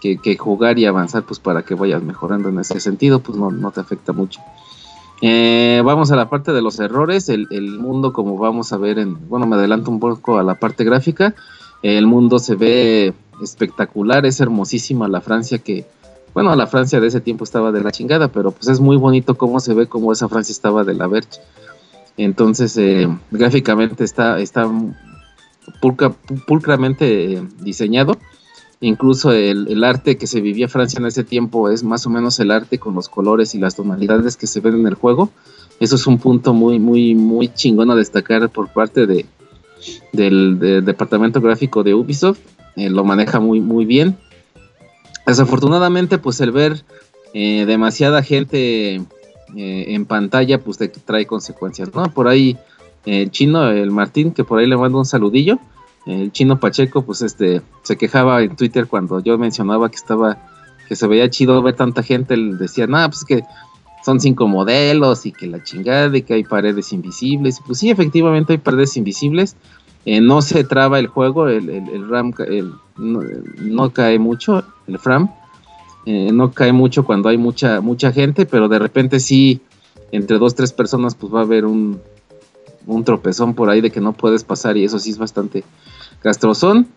que, 0.00 0.18
que 0.18 0.36
jugar 0.36 0.78
y 0.78 0.86
avanzar, 0.86 1.24
pues, 1.24 1.40
para 1.40 1.64
que 1.64 1.74
vayas 1.74 2.04
mejorando 2.04 2.50
en 2.50 2.60
ese 2.60 2.78
sentido, 2.78 3.18
pues, 3.18 3.36
no, 3.36 3.50
no 3.50 3.72
te 3.72 3.80
afecta 3.80 4.12
mucho. 4.12 4.40
Eh, 5.26 5.80
vamos 5.82 6.12
a 6.12 6.16
la 6.16 6.28
parte 6.28 6.52
de 6.52 6.60
los 6.60 6.78
errores. 6.80 7.30
El, 7.30 7.48
mundo, 7.78 8.12
como 8.12 8.36
vamos 8.36 8.74
a 8.74 8.76
ver 8.76 8.98
en. 8.98 9.26
Bueno, 9.26 9.46
me 9.46 9.56
adelanto 9.56 9.90
un 9.90 9.98
poco 9.98 10.36
a 10.38 10.42
la 10.42 10.56
parte 10.56 10.84
gráfica. 10.84 11.34
El 11.82 12.06
mundo 12.06 12.38
se 12.38 12.56
ve 12.56 13.14
espectacular, 13.40 14.26
es 14.26 14.40
hermosísima 14.40 15.08
la 15.08 15.22
Francia 15.22 15.58
que, 15.58 15.86
bueno, 16.34 16.54
la 16.56 16.66
Francia 16.66 17.00
de 17.00 17.06
ese 17.06 17.22
tiempo 17.22 17.44
estaba 17.44 17.72
de 17.72 17.82
la 17.82 17.90
chingada, 17.90 18.28
pero 18.28 18.50
pues 18.50 18.68
es 18.68 18.80
muy 18.80 18.98
bonito 18.98 19.36
cómo 19.36 19.60
se 19.60 19.72
ve 19.72 19.86
cómo 19.86 20.12
esa 20.12 20.28
Francia 20.28 20.52
estaba 20.52 20.84
de 20.84 20.92
la 20.92 21.06
verge. 21.06 21.40
Entonces, 22.18 22.76
eh, 22.76 23.08
gráficamente 23.30 24.04
está, 24.04 24.38
está 24.40 24.70
pulcra- 25.80 26.14
pulcramente 26.46 27.32
eh, 27.32 27.42
diseñado. 27.60 28.18
Incluso 28.80 29.32
el, 29.32 29.82
arte 29.84 30.16
que 30.16 30.26
se 30.26 30.40
vivía 30.40 30.68
Francia 30.68 30.98
en 30.98 31.06
ese 31.06 31.24
tiempo 31.24 31.70
es 31.70 31.82
más 31.82 32.06
o 32.06 32.10
menos 32.10 32.38
el 32.40 32.50
arte 32.50 32.78
con 32.78 32.94
los 32.94 33.08
colores 33.08 33.54
y 33.54 33.58
las 33.58 33.76
tonalidades 33.76 34.36
que 34.36 34.46
se 34.46 34.60
ven 34.60 34.74
en 34.74 34.86
el 34.86 34.94
juego. 34.94 35.30
Eso 35.80 35.96
es 35.96 36.06
un 36.06 36.18
punto 36.18 36.52
muy, 36.52 36.78
muy, 36.78 37.14
muy 37.14 37.48
chingón 37.48 37.90
a 37.90 37.94
destacar 37.94 38.48
por 38.50 38.68
parte 38.72 39.06
de, 39.06 39.26
del, 40.12 40.84
departamento 40.84 41.40
gráfico 41.40 41.82
de 41.82 41.94
Ubisoft. 41.94 42.40
Eh, 42.76 42.90
lo 42.90 43.04
maneja 43.04 43.40
muy, 43.40 43.60
muy 43.60 43.84
bien. 43.84 44.16
Desafortunadamente, 45.26 46.18
pues 46.18 46.40
el 46.40 46.52
ver 46.52 46.84
eh, 47.32 47.64
demasiada 47.66 48.22
gente 48.22 48.96
eh, 48.96 49.04
en 49.56 50.04
pantalla, 50.04 50.60
pues 50.60 50.78
te 50.78 50.88
trae 50.88 51.26
consecuencias, 51.26 51.94
¿no? 51.94 52.04
Por 52.12 52.28
ahí 52.28 52.58
el 53.06 53.30
chino, 53.30 53.68
el 53.70 53.90
Martín, 53.90 54.32
que 54.32 54.44
por 54.44 54.58
ahí 54.58 54.66
le 54.66 54.76
mando 54.76 54.98
un 54.98 55.06
saludillo. 55.06 55.58
El 56.06 56.32
chino 56.32 56.60
Pacheco, 56.60 57.02
pues 57.02 57.22
este, 57.22 57.62
se 57.82 57.96
quejaba 57.96 58.42
en 58.42 58.56
Twitter 58.56 58.86
cuando 58.86 59.20
yo 59.20 59.38
mencionaba 59.38 59.88
que 59.88 59.96
estaba, 59.96 60.38
que 60.88 60.96
se 60.96 61.06
veía 61.06 61.30
chido 61.30 61.62
ver 61.62 61.76
tanta 61.76 62.02
gente. 62.02 62.34
Él 62.34 62.58
decía, 62.58 62.86
nada, 62.86 63.08
pues 63.08 63.24
que 63.24 63.42
son 64.04 64.20
cinco 64.20 64.46
modelos 64.46 65.24
y 65.24 65.32
que 65.32 65.46
la 65.46 65.62
chingada 65.62 66.14
y 66.16 66.22
que 66.22 66.34
hay 66.34 66.44
paredes 66.44 66.92
invisibles. 66.92 67.60
Pues 67.66 67.78
sí, 67.78 67.90
efectivamente 67.90 68.52
hay 68.52 68.58
paredes 68.58 68.96
invisibles. 68.96 69.56
Eh, 70.04 70.20
no 70.20 70.42
se 70.42 70.64
traba 70.64 70.98
el 70.98 71.06
juego, 71.06 71.48
el, 71.48 72.08
RAM 72.10 72.34
no 72.96 73.90
cae 73.90 74.18
mucho, 74.18 74.62
el 74.86 74.98
FRAM. 74.98 75.30
eh, 76.04 76.30
no 76.30 76.52
cae 76.52 76.74
mucho 76.74 77.06
cuando 77.06 77.30
hay 77.30 77.38
mucha, 77.38 77.80
mucha 77.80 78.12
gente, 78.12 78.44
pero 78.44 78.68
de 78.68 78.78
repente 78.78 79.18
sí, 79.18 79.62
entre 80.12 80.36
dos, 80.36 80.54
tres 80.54 80.74
personas, 80.74 81.14
pues 81.14 81.32
va 81.32 81.40
a 81.40 81.44
haber 81.44 81.64
un, 81.64 81.98
un 82.86 83.04
tropezón 83.04 83.54
por 83.54 83.70
ahí 83.70 83.80
de 83.80 83.90
que 83.90 84.00
no 84.00 84.12
puedes 84.12 84.44
pasar 84.44 84.76
y 84.76 84.84
eso 84.84 84.98
sí 84.98 85.10
es 85.10 85.18
bastante 85.18 85.64
castrozón. 86.24 86.88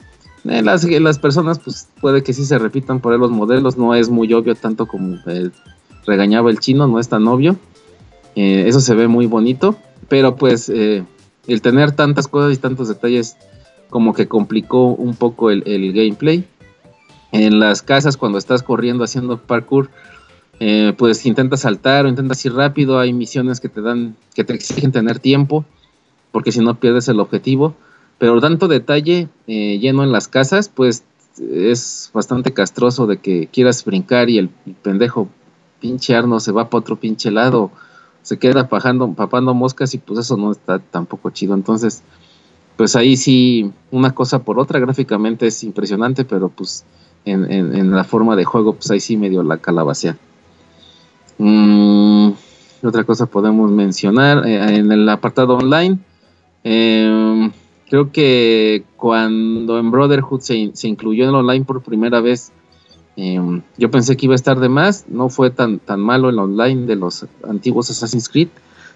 Eh, 0.46 0.64
las, 0.64 0.84
las 0.84 1.20
personas, 1.20 1.60
pues 1.60 1.88
puede 2.02 2.24
que 2.24 2.34
sí 2.34 2.46
se 2.46 2.58
repitan 2.58 3.00
por 3.00 3.14
ahí 3.14 3.20
los 3.20 3.30
modelos, 3.30 3.78
no 3.78 3.94
es 3.94 4.10
muy 4.10 4.34
obvio 4.34 4.56
tanto 4.56 4.88
como 4.88 5.18
eh, 5.28 5.52
regañaba 6.08 6.50
el 6.50 6.60
chino, 6.60 6.88
no 6.88 7.00
es 7.00 7.10
tan 7.10 7.28
obvio. 7.28 7.58
Eh, 8.36 8.64
eso 8.68 8.80
se 8.80 8.96
ve 8.96 9.08
muy 9.08 9.28
bonito, 9.28 9.78
pero 10.10 10.36
pues 10.36 10.70
eh, 10.70 11.04
el 11.48 11.62
tener 11.62 11.92
tantas 11.92 12.28
cosas 12.28 12.54
y 12.54 12.58
tantos 12.58 12.88
detalles 12.88 13.38
como 13.90 14.14
que 14.14 14.28
complicó 14.28 14.88
un 14.88 15.16
poco 15.16 15.52
el, 15.52 15.64
el 15.68 15.94
gameplay. 15.94 16.48
En 17.32 17.60
las 17.60 17.82
casas 17.82 18.18
cuando 18.18 18.38
estás 18.38 18.64
corriendo 18.64 19.04
haciendo 19.04 19.38
parkour, 19.38 19.90
eh, 20.60 20.94
pues 20.98 21.26
intentas 21.26 21.62
saltar 21.62 22.06
o 22.06 22.10
intentas 22.10 22.44
ir 22.46 22.54
rápido, 22.54 23.00
hay 23.00 23.14
misiones 23.14 23.60
que 23.60 23.70
te 23.70 23.82
dan, 23.82 24.16
que 24.34 24.44
te 24.44 24.54
exigen 24.54 24.92
tener 24.92 25.20
tiempo, 25.20 25.66
porque 26.32 26.52
si 26.52 26.62
no 26.62 26.80
pierdes 26.80 27.08
el 27.10 27.20
objetivo. 27.20 27.76
Pero 28.18 28.42
tanto 28.42 28.68
detalle 28.68 29.30
eh, 29.48 29.78
lleno 29.80 30.04
en 30.04 30.12
las 30.12 30.28
casas, 30.28 30.70
pues 30.70 31.04
es 31.40 32.10
bastante 32.14 32.54
castroso 32.54 33.06
de 33.06 33.18
que 33.18 33.48
quieras 33.48 33.86
brincar 33.86 34.30
y 34.30 34.40
el, 34.40 34.50
pendejo 34.82 35.30
pinche 35.80 36.16
Arno 36.16 36.40
se 36.40 36.52
va 36.52 36.70
para 36.70 36.80
otro 36.80 36.96
pinche 36.96 37.30
lado, 37.30 37.70
se 38.24 38.40
queda 38.40 38.68
pajando, 38.68 39.14
papando 39.14 39.54
moscas 39.54 39.94
y 39.94 40.00
pues 40.00 40.20
eso 40.20 40.36
no 40.38 40.52
está 40.52 40.80
tampoco 40.80 41.30
chido. 41.30 41.54
Entonces, 41.54 42.02
pues 42.76 42.96
ahí 42.96 43.16
sí, 43.18 43.72
una 43.92 44.14
cosa 44.14 44.40
por 44.40 44.60
otra, 44.60 44.80
gráficamente 44.80 45.48
es 45.48 45.64
impresionante, 45.64 46.26
pero 46.26 46.50
pues 46.50 46.86
en, 47.26 47.52
en- 47.52 47.92
la 47.92 48.04
forma 48.04 48.36
de 48.36 48.46
juego, 48.46 48.74
pues 48.74 48.90
ahí 48.92 49.00
sí 49.00 49.18
medio 49.18 49.44
la 49.44 49.58
calabacea. 49.58 50.18
Mm, 51.38 52.32
¿qué 52.82 52.88
otra 52.88 53.04
cosa 53.04 53.28
podemos 53.28 53.70
mencionar? 53.72 54.46
Eh, 54.48 54.78
en 54.78 54.92
el 54.92 55.08
apartado 55.10 55.58
online, 55.58 56.00
eh, 56.64 57.52
creo 57.90 58.12
que 58.12 58.84
cuando 58.96 59.80
en 59.80 59.92
Brotherhood 59.92 60.42
se, 60.42 60.72
se 60.74 60.88
incluyó 60.88 61.24
en 61.24 61.30
el 61.30 61.36
online 61.36 61.66
por 61.66 61.82
primera 61.82 62.22
vez, 62.22 62.52
eh, 63.16 63.40
yo 63.78 63.92
pensé 63.92 64.16
que 64.16 64.26
iba 64.26 64.34
a 64.34 64.36
estar 64.36 64.60
de 64.60 64.70
más, 64.70 65.06
no 65.10 65.30
fue 65.30 65.50
tan, 65.50 65.80
tan 65.80 66.00
malo 66.00 66.30
el 66.30 66.38
online 66.38 66.86
de 66.86 66.96
los 66.96 67.26
antiguos 67.48 67.90
Assassin's 67.90 68.30
Creed, 68.30 68.50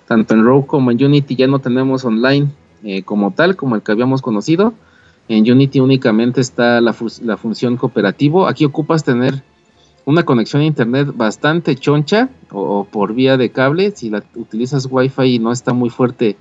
tanto 0.07 0.33
en 0.33 0.43
Rogue 0.43 0.67
como 0.67 0.91
en 0.91 1.03
Unity 1.03 1.35
ya 1.35 1.47
no 1.47 1.59
tenemos 1.59 2.05
online 2.05 2.49
eh, 2.83 3.03
como 3.03 3.31
tal, 3.31 3.55
como 3.55 3.75
el 3.75 3.81
que 3.81 3.91
habíamos 3.91 4.21
conocido. 4.21 4.73
En 5.27 5.49
Unity 5.49 5.79
únicamente 5.79 6.41
está 6.41 6.81
la, 6.81 6.95
la 7.21 7.37
función 7.37 7.77
cooperativo. 7.77 8.47
Aquí 8.47 8.65
ocupas 8.65 9.03
tener 9.03 9.43
una 10.03 10.23
conexión 10.23 10.61
a 10.61 10.65
internet 10.65 11.13
bastante 11.15 11.75
choncha 11.75 12.29
o, 12.51 12.79
o 12.79 12.83
por 12.83 13.13
vía 13.13 13.37
de 13.37 13.51
cable. 13.51 13.91
Si 13.95 14.09
la 14.09 14.23
utilizas 14.35 14.87
Wi-Fi 14.89 15.35
y 15.35 15.39
no 15.39 15.51
está 15.51 15.73
muy 15.73 15.89
fuerte, 15.89 16.35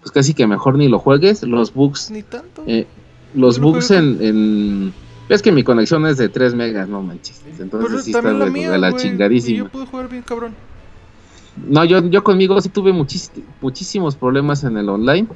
pues 0.00 0.12
casi 0.12 0.34
que 0.34 0.46
mejor 0.46 0.76
ni 0.78 0.88
lo 0.88 0.98
juegues. 0.98 1.42
Los 1.42 1.72
bugs, 1.74 2.10
Ni 2.10 2.22
tanto. 2.22 2.62
eh, 2.66 2.86
los 3.34 3.58
bugs 3.58 3.90
en, 3.90 4.18
en- 4.20 4.94
Es 5.28 5.42
que 5.42 5.52
mi 5.52 5.62
conexión 5.62 6.06
es 6.06 6.16
de 6.16 6.28
3 6.30 6.54
megas, 6.54 6.88
no 6.88 7.02
manches. 7.02 7.42
Entonces 7.58 7.90
Pero 7.90 8.02
sí 8.02 8.10
está 8.12 8.32
la 8.32 8.44
de, 8.46 8.50
mía, 8.50 8.70
de 8.70 8.78
la 8.78 8.90
Y 8.90 8.94
chingadísima. 8.94 9.58
yo 9.58 9.68
pude 9.68 9.86
jugar 9.86 10.08
bien 10.08 10.22
cabrón. 10.22 10.54
No, 11.68 11.84
yo, 11.84 12.00
yo 12.08 12.22
conmigo 12.24 12.60
sí 12.60 12.68
tuve 12.68 12.92
muchis- 12.92 13.30
muchísimos 13.60 14.16
problemas 14.16 14.64
en 14.64 14.76
el 14.78 14.88
online. 14.88 15.26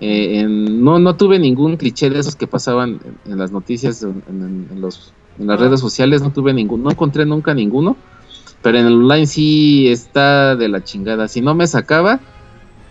Eh, 0.00 0.40
en- 0.40 0.82
no, 0.82 0.98
no 0.98 1.14
tuve 1.16 1.38
ningún 1.38 1.76
cliché 1.76 2.08
de 2.10 2.18
esos 2.20 2.34
que 2.36 2.46
pasaban 2.46 3.00
en, 3.26 3.32
en 3.32 3.38
las 3.38 3.52
noticias, 3.52 4.02
en, 4.02 4.22
en- 4.28 4.66
en 4.72 4.80
los, 4.80 5.12
en 5.38 5.46
las 5.46 5.60
Ah. 5.60 5.64
redes 5.64 5.80
sociales, 5.80 6.22
no 6.22 6.32
tuve 6.32 6.52
ninguno, 6.54 6.84
no 6.84 6.90
encontré 6.90 7.26
nunca 7.26 7.52
ninguno. 7.54 7.96
Pero 8.62 8.78
en 8.78 8.86
el 8.86 8.94
online 8.94 9.26
sí 9.26 9.86
está 9.88 10.56
de 10.56 10.68
la 10.68 10.82
chingada. 10.82 11.28
Si 11.28 11.40
no 11.40 11.54
me 11.54 11.66
sacaba, 11.68 12.18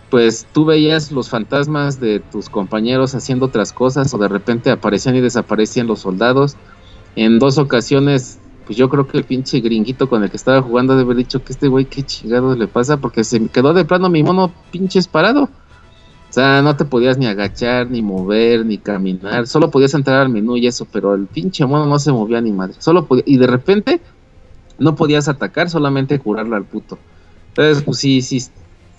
pues 0.09 0.47
tú 0.53 0.65
veías 0.65 1.11
los 1.11 1.29
fantasmas 1.29 1.99
de 1.99 2.19
tus 2.19 2.49
compañeros 2.49 3.13
haciendo 3.15 3.47
otras 3.47 3.73
cosas 3.73 4.13
o 4.13 4.17
de 4.17 4.27
repente 4.27 4.71
aparecían 4.71 5.15
y 5.15 5.21
desaparecían 5.21 5.87
los 5.87 5.99
soldados. 5.99 6.55
En 7.15 7.39
dos 7.39 7.57
ocasiones, 7.57 8.39
pues 8.65 8.77
yo 8.77 8.89
creo 8.89 9.07
que 9.07 9.17
el 9.17 9.23
pinche 9.23 9.59
gringuito 9.59 10.07
con 10.07 10.23
el 10.23 10.29
que 10.29 10.37
estaba 10.37 10.61
jugando 10.61 10.93
debe 10.93 11.05
haber 11.05 11.17
dicho 11.17 11.43
que 11.43 11.51
este 11.51 11.67
güey 11.67 11.85
qué 11.85 12.03
chingados 12.03 12.57
le 12.57 12.67
pasa 12.67 12.97
porque 12.97 13.23
se 13.23 13.39
me 13.39 13.49
quedó 13.49 13.73
de 13.73 13.85
plano 13.85 14.09
mi 14.09 14.23
mono 14.23 14.53
pinches 14.71 15.07
parado. 15.07 15.49
O 16.29 16.33
sea, 16.33 16.61
no 16.61 16.75
te 16.75 16.83
podías 16.83 17.17
ni 17.17 17.25
agachar, 17.25 17.89
ni 17.89 18.01
mover, 18.01 18.65
ni 18.65 18.77
caminar. 18.77 19.47
Solo 19.47 19.71
podías 19.71 19.93
entrar 19.93 20.21
al 20.21 20.29
menú 20.29 20.57
y 20.57 20.67
eso, 20.67 20.85
pero 20.91 21.15
el 21.15 21.25
pinche 21.25 21.65
mono 21.65 21.85
no 21.85 21.99
se 21.99 22.11
movía 22.11 22.41
ni 22.41 22.51
madre. 22.51 22.75
Solo 22.79 23.05
podía, 23.05 23.23
y 23.25 23.37
de 23.37 23.47
repente 23.47 24.01
no 24.77 24.95
podías 24.95 25.29
atacar, 25.29 25.69
solamente 25.69 26.19
curarlo 26.19 26.55
al 26.55 26.65
puto. 26.65 26.99
Entonces, 27.49 27.83
pues 27.83 27.97
sí, 27.97 28.21
sí. 28.21 28.43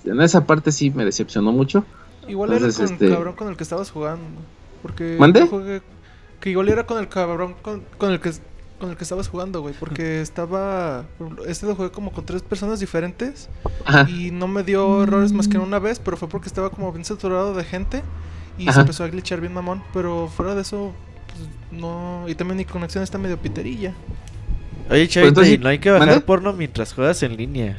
En 0.08 0.20
esa 0.20 0.44
parte 0.46 0.72
sí 0.72 0.90
me 0.90 1.04
decepcionó 1.04 1.52
mucho. 1.52 1.84
Igual 2.28 2.52
Entonces, 2.52 2.78
era 2.78 2.86
con 2.86 2.94
este- 2.94 3.06
el 3.06 3.12
cabrón 3.14 3.34
con 3.34 3.48
el 3.48 3.56
que 3.56 3.62
estabas 3.62 3.90
jugando. 3.90 4.24
Porque 4.82 5.16
¿Mande? 5.18 5.40
yo 5.40 5.46
jugué- 5.48 5.82
que 6.40 6.50
igual 6.50 6.68
era 6.68 6.86
con 6.86 6.98
el 6.98 7.08
cabrón 7.08 7.54
con, 7.62 7.82
con 7.98 8.12
el 8.12 8.20
que 8.20 8.30
con 8.78 8.90
el 8.90 8.96
que 8.96 9.02
estabas 9.02 9.26
jugando, 9.26 9.60
güey, 9.60 9.74
porque 9.76 10.20
estaba 10.20 11.04
este 11.48 11.66
lo 11.66 11.74
jugué 11.74 11.90
como 11.90 12.12
con 12.12 12.24
tres 12.24 12.42
personas 12.42 12.78
diferentes 12.78 13.48
Ajá. 13.84 14.08
y 14.08 14.30
no 14.30 14.46
me 14.46 14.62
dio 14.62 15.02
errores 15.02 15.32
más 15.32 15.48
que 15.48 15.58
una 15.58 15.80
vez, 15.80 15.98
pero 15.98 16.16
fue 16.16 16.28
porque 16.28 16.46
estaba 16.46 16.70
como 16.70 16.92
bien 16.92 17.04
saturado 17.04 17.54
de 17.54 17.64
gente 17.64 18.04
y 18.56 18.70
se 18.70 18.78
empezó 18.80 19.02
a 19.02 19.08
glitchar 19.08 19.40
bien 19.40 19.52
mamón, 19.52 19.82
pero 19.92 20.28
fuera 20.28 20.54
de 20.54 20.60
eso 20.60 20.92
pues, 21.26 21.80
no 21.80 22.26
y 22.28 22.36
también 22.36 22.56
mi 22.58 22.64
conexión 22.66 23.02
está 23.02 23.18
medio 23.18 23.36
piterilla. 23.36 23.94
Oye, 24.90 25.08
entonces 25.12 25.48
y 25.54 25.56
sí- 25.56 25.58
no 25.58 25.70
hay 25.70 25.80
que 25.80 25.90
bajar 25.90 26.06
¿Mande? 26.06 26.24
porno 26.24 26.52
mientras 26.52 26.92
juegas 26.94 27.20
en 27.24 27.36
línea. 27.36 27.78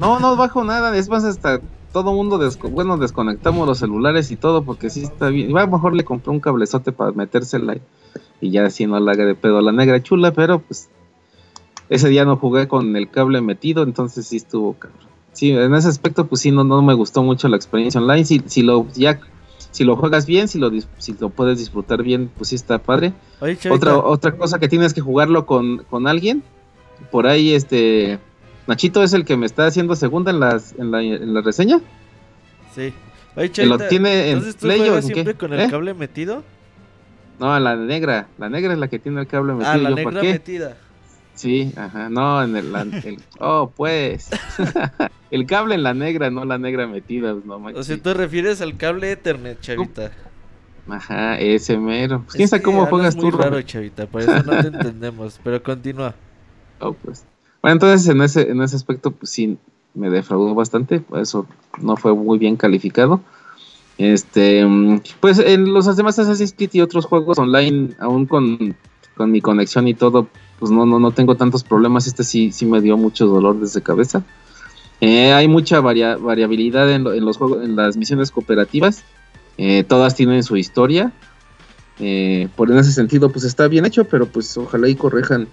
No, 0.00 0.18
no 0.18 0.34
bajo 0.36 0.64
nada. 0.64 0.96
Es 0.96 1.08
más, 1.08 1.24
hasta 1.24 1.60
todo 1.92 2.12
mundo, 2.12 2.38
desco- 2.38 2.70
bueno, 2.70 2.96
desconectamos 2.96 3.66
los 3.66 3.78
celulares 3.78 4.30
y 4.30 4.36
todo 4.36 4.64
porque 4.64 4.90
sí 4.90 5.02
está 5.02 5.28
bien. 5.28 5.50
Igual 5.50 5.70
mejor 5.70 5.94
le 5.94 6.04
compré 6.04 6.30
un 6.32 6.40
cablezote 6.40 6.90
para 6.92 7.12
metérsela 7.12 7.76
y, 7.76 7.82
y 8.40 8.50
ya 8.50 8.64
así 8.64 8.86
no 8.86 8.98
la 8.98 9.12
haga 9.12 9.24
de 9.26 9.34
pedo 9.34 9.58
a 9.58 9.62
la 9.62 9.72
negra 9.72 10.02
chula, 10.02 10.32
pero 10.32 10.60
pues 10.60 10.88
ese 11.88 12.08
día 12.08 12.24
no 12.24 12.36
jugué 12.36 12.66
con 12.68 12.96
el 12.96 13.10
cable 13.10 13.40
metido, 13.40 13.82
entonces 13.82 14.26
sí 14.26 14.36
estuvo 14.36 14.74
cabrón. 14.74 15.00
Sí, 15.32 15.50
en 15.52 15.74
ese 15.74 15.88
aspecto 15.88 16.26
pues 16.26 16.40
sí 16.40 16.50
no, 16.50 16.64
no 16.64 16.82
me 16.82 16.94
gustó 16.94 17.22
mucho 17.22 17.48
la 17.48 17.56
experiencia 17.56 18.00
online. 18.00 18.24
Si, 18.24 18.42
si 18.46 18.62
lo 18.62 18.86
ya 18.94 19.20
si 19.72 19.84
lo 19.84 19.96
juegas 19.96 20.26
bien, 20.26 20.48
si 20.48 20.58
lo 20.58 20.70
si 20.98 21.14
lo 21.20 21.28
puedes 21.30 21.58
disfrutar 21.58 22.02
bien, 22.02 22.30
pues 22.36 22.48
sí 22.48 22.54
está 22.56 22.78
padre. 22.78 23.12
Oye, 23.40 23.56
Otra, 23.70 23.96
otra 23.98 24.36
cosa 24.36 24.58
que 24.58 24.68
tienes 24.68 24.94
que 24.94 25.00
jugarlo 25.00 25.46
con, 25.46 25.78
con 25.90 26.06
alguien. 26.08 26.42
Por 27.10 27.26
ahí, 27.26 27.52
este. 27.54 28.18
Nachito 28.70 29.02
es 29.02 29.12
el 29.14 29.24
que 29.24 29.36
me 29.36 29.46
está 29.46 29.66
haciendo 29.66 29.96
segunda 29.96 30.30
en, 30.30 30.38
las, 30.38 30.74
en, 30.78 30.92
la, 30.92 31.02
en 31.02 31.34
la 31.34 31.40
reseña. 31.40 31.80
sí. 32.74 32.94
Oye, 33.36 33.50
Que 33.50 33.64
lo 33.66 33.76
Chavita, 33.78 33.88
tiene 33.88 34.30
en 34.30 34.54
Play 34.54 34.88
o 34.88 34.94
qué? 34.96 35.02
siempre 35.02 35.34
con 35.34 35.52
el 35.52 35.60
¿Eh? 35.60 35.68
cable 35.70 35.92
metido. 35.94 36.42
No, 37.40 37.58
la 37.58 37.74
negra. 37.74 38.28
La 38.38 38.48
negra 38.48 38.72
es 38.72 38.78
la 38.78 38.86
que 38.88 38.98
tiene 39.00 39.20
el 39.20 39.26
cable 39.26 39.54
metido. 39.54 39.70
ah, 39.72 39.76
la 39.76 39.90
¿Yo 39.90 39.94
negra 39.96 40.10
por 40.12 40.20
qué? 40.20 40.32
metida. 40.32 40.76
Sí, 41.34 41.72
ajá. 41.76 42.08
No, 42.10 42.42
en 42.44 42.54
el. 42.56 42.72
oh, 43.40 43.72
pues. 43.74 44.30
el 45.32 45.46
cable 45.46 45.74
en 45.76 45.82
la 45.82 45.94
negra, 45.94 46.30
no 46.30 46.44
la 46.44 46.58
negra 46.58 46.86
metida. 46.86 47.34
No, 47.44 47.56
O 47.56 47.82
sea, 47.82 47.96
tú 48.00 48.14
refieres 48.14 48.60
al 48.60 48.76
cable 48.76 49.10
Ethernet, 49.12 49.60
Chavita. 49.60 50.12
Ajá, 50.88 51.38
ese 51.38 51.76
mero. 51.76 52.22
Pues, 52.24 52.36
¿Quién 52.36 52.48
sabe 52.48 52.62
cómo 52.62 52.86
juegas 52.86 53.16
tú, 53.16 53.30
raro, 53.30 53.60
chavita, 53.62 54.06
por 54.06 54.22
eso 54.22 54.42
no 54.44 54.60
te 54.60 54.68
entendemos. 54.68 55.40
Pero 55.42 55.60
continúa. 55.62 56.14
Oh, 56.82 56.94
pues. 56.94 57.26
Bueno, 57.62 57.74
entonces 57.74 58.08
en 58.08 58.22
ese, 58.22 58.50
en 58.50 58.62
ese 58.62 58.76
aspecto, 58.76 59.10
pues 59.10 59.30
sí, 59.30 59.58
me 59.94 60.08
defraudó 60.10 60.54
bastante. 60.54 61.02
Eso 61.20 61.46
no 61.80 61.96
fue 61.96 62.14
muy 62.14 62.38
bien 62.38 62.56
calificado. 62.56 63.20
Este, 63.98 64.66
pues 65.20 65.38
en 65.38 65.72
los 65.74 65.94
demás 65.96 66.18
Assassin's 66.18 66.54
Creed 66.56 66.70
y 66.72 66.80
otros 66.80 67.04
juegos 67.04 67.38
online, 67.38 67.90
aún 67.98 68.24
con, 68.24 68.74
con 69.14 69.30
mi 69.30 69.42
conexión 69.42 69.88
y 69.88 69.94
todo, 69.94 70.26
pues 70.58 70.70
no, 70.72 70.86
no, 70.86 70.98
no 70.98 71.10
tengo 71.10 71.34
tantos 71.36 71.64
problemas. 71.64 72.06
Este 72.06 72.24
sí, 72.24 72.50
sí 72.52 72.64
me 72.64 72.80
dio 72.80 72.96
mucho 72.96 73.26
dolor 73.26 73.60
desde 73.60 73.82
cabeza. 73.82 74.22
Eh, 75.02 75.32
hay 75.32 75.48
mucha 75.48 75.80
varia- 75.80 76.16
variabilidad 76.16 76.90
en, 76.90 77.04
lo- 77.04 77.12
en 77.12 77.24
los 77.24 77.36
juegos, 77.36 77.62
en 77.64 77.76
las 77.76 77.96
misiones 77.98 78.30
cooperativas. 78.30 79.04
Eh, 79.58 79.84
todas 79.84 80.14
tienen 80.14 80.42
su 80.44 80.56
historia. 80.56 81.12
Eh, 81.98 82.48
por 82.56 82.70
en 82.70 82.78
ese 82.78 82.92
sentido, 82.92 83.30
pues 83.30 83.44
está 83.44 83.68
bien 83.68 83.84
hecho, 83.84 84.04
pero 84.04 84.24
pues 84.24 84.56
ojalá 84.56 84.88
y 84.88 84.94
correjan 84.94 85.48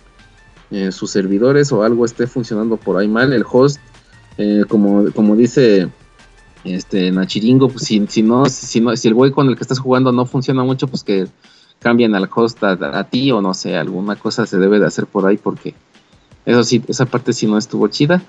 eh, 0.72 0.92
sus 0.92 1.12
servidores 1.12 1.72
o 1.72 1.84
algo 1.84 2.06
esté 2.06 2.28
funcionando 2.28 2.78
por 2.78 2.98
ahí 2.98 3.08
mal. 3.08 3.32
El 3.34 3.46
host, 3.50 3.80
eh, 4.38 4.64
como, 4.68 5.12
como 5.14 5.36
dice 5.36 5.90
este 6.64 7.12
Nachiringo, 7.12 7.70
pues 7.70 7.86
si, 7.86 8.06
si 8.08 8.22
no, 8.24 8.46
si 8.48 8.82
no, 8.82 8.96
si 8.96 9.08
el 9.08 9.14
güey 9.14 9.32
con 9.32 9.48
el 9.48 9.56
que 9.56 9.64
estás 9.64 9.80
jugando 9.80 10.12
no 10.12 10.26
funciona 10.26 10.64
mucho, 10.64 10.88
pues 10.88 11.04
que 11.04 11.28
cambien 11.80 12.16
al 12.16 12.30
host 12.34 12.62
a, 12.64 13.04
ti 13.06 13.32
o 13.32 13.42
no 13.42 13.54
sé, 13.54 13.78
alguna 13.78 14.16
cosa 14.16 14.46
se 14.46 14.58
debe 14.58 14.80
de 14.80 14.88
hacer 14.88 15.06
por 15.06 15.26
ahí 15.28 15.38
porque 15.38 15.76
eso 16.46 16.64
sí, 16.64 16.82
esa 16.88 17.06
parte 17.06 17.34
sí 17.34 17.46
no 17.48 17.58
estuvo 17.58 17.88
chida. 17.88 18.22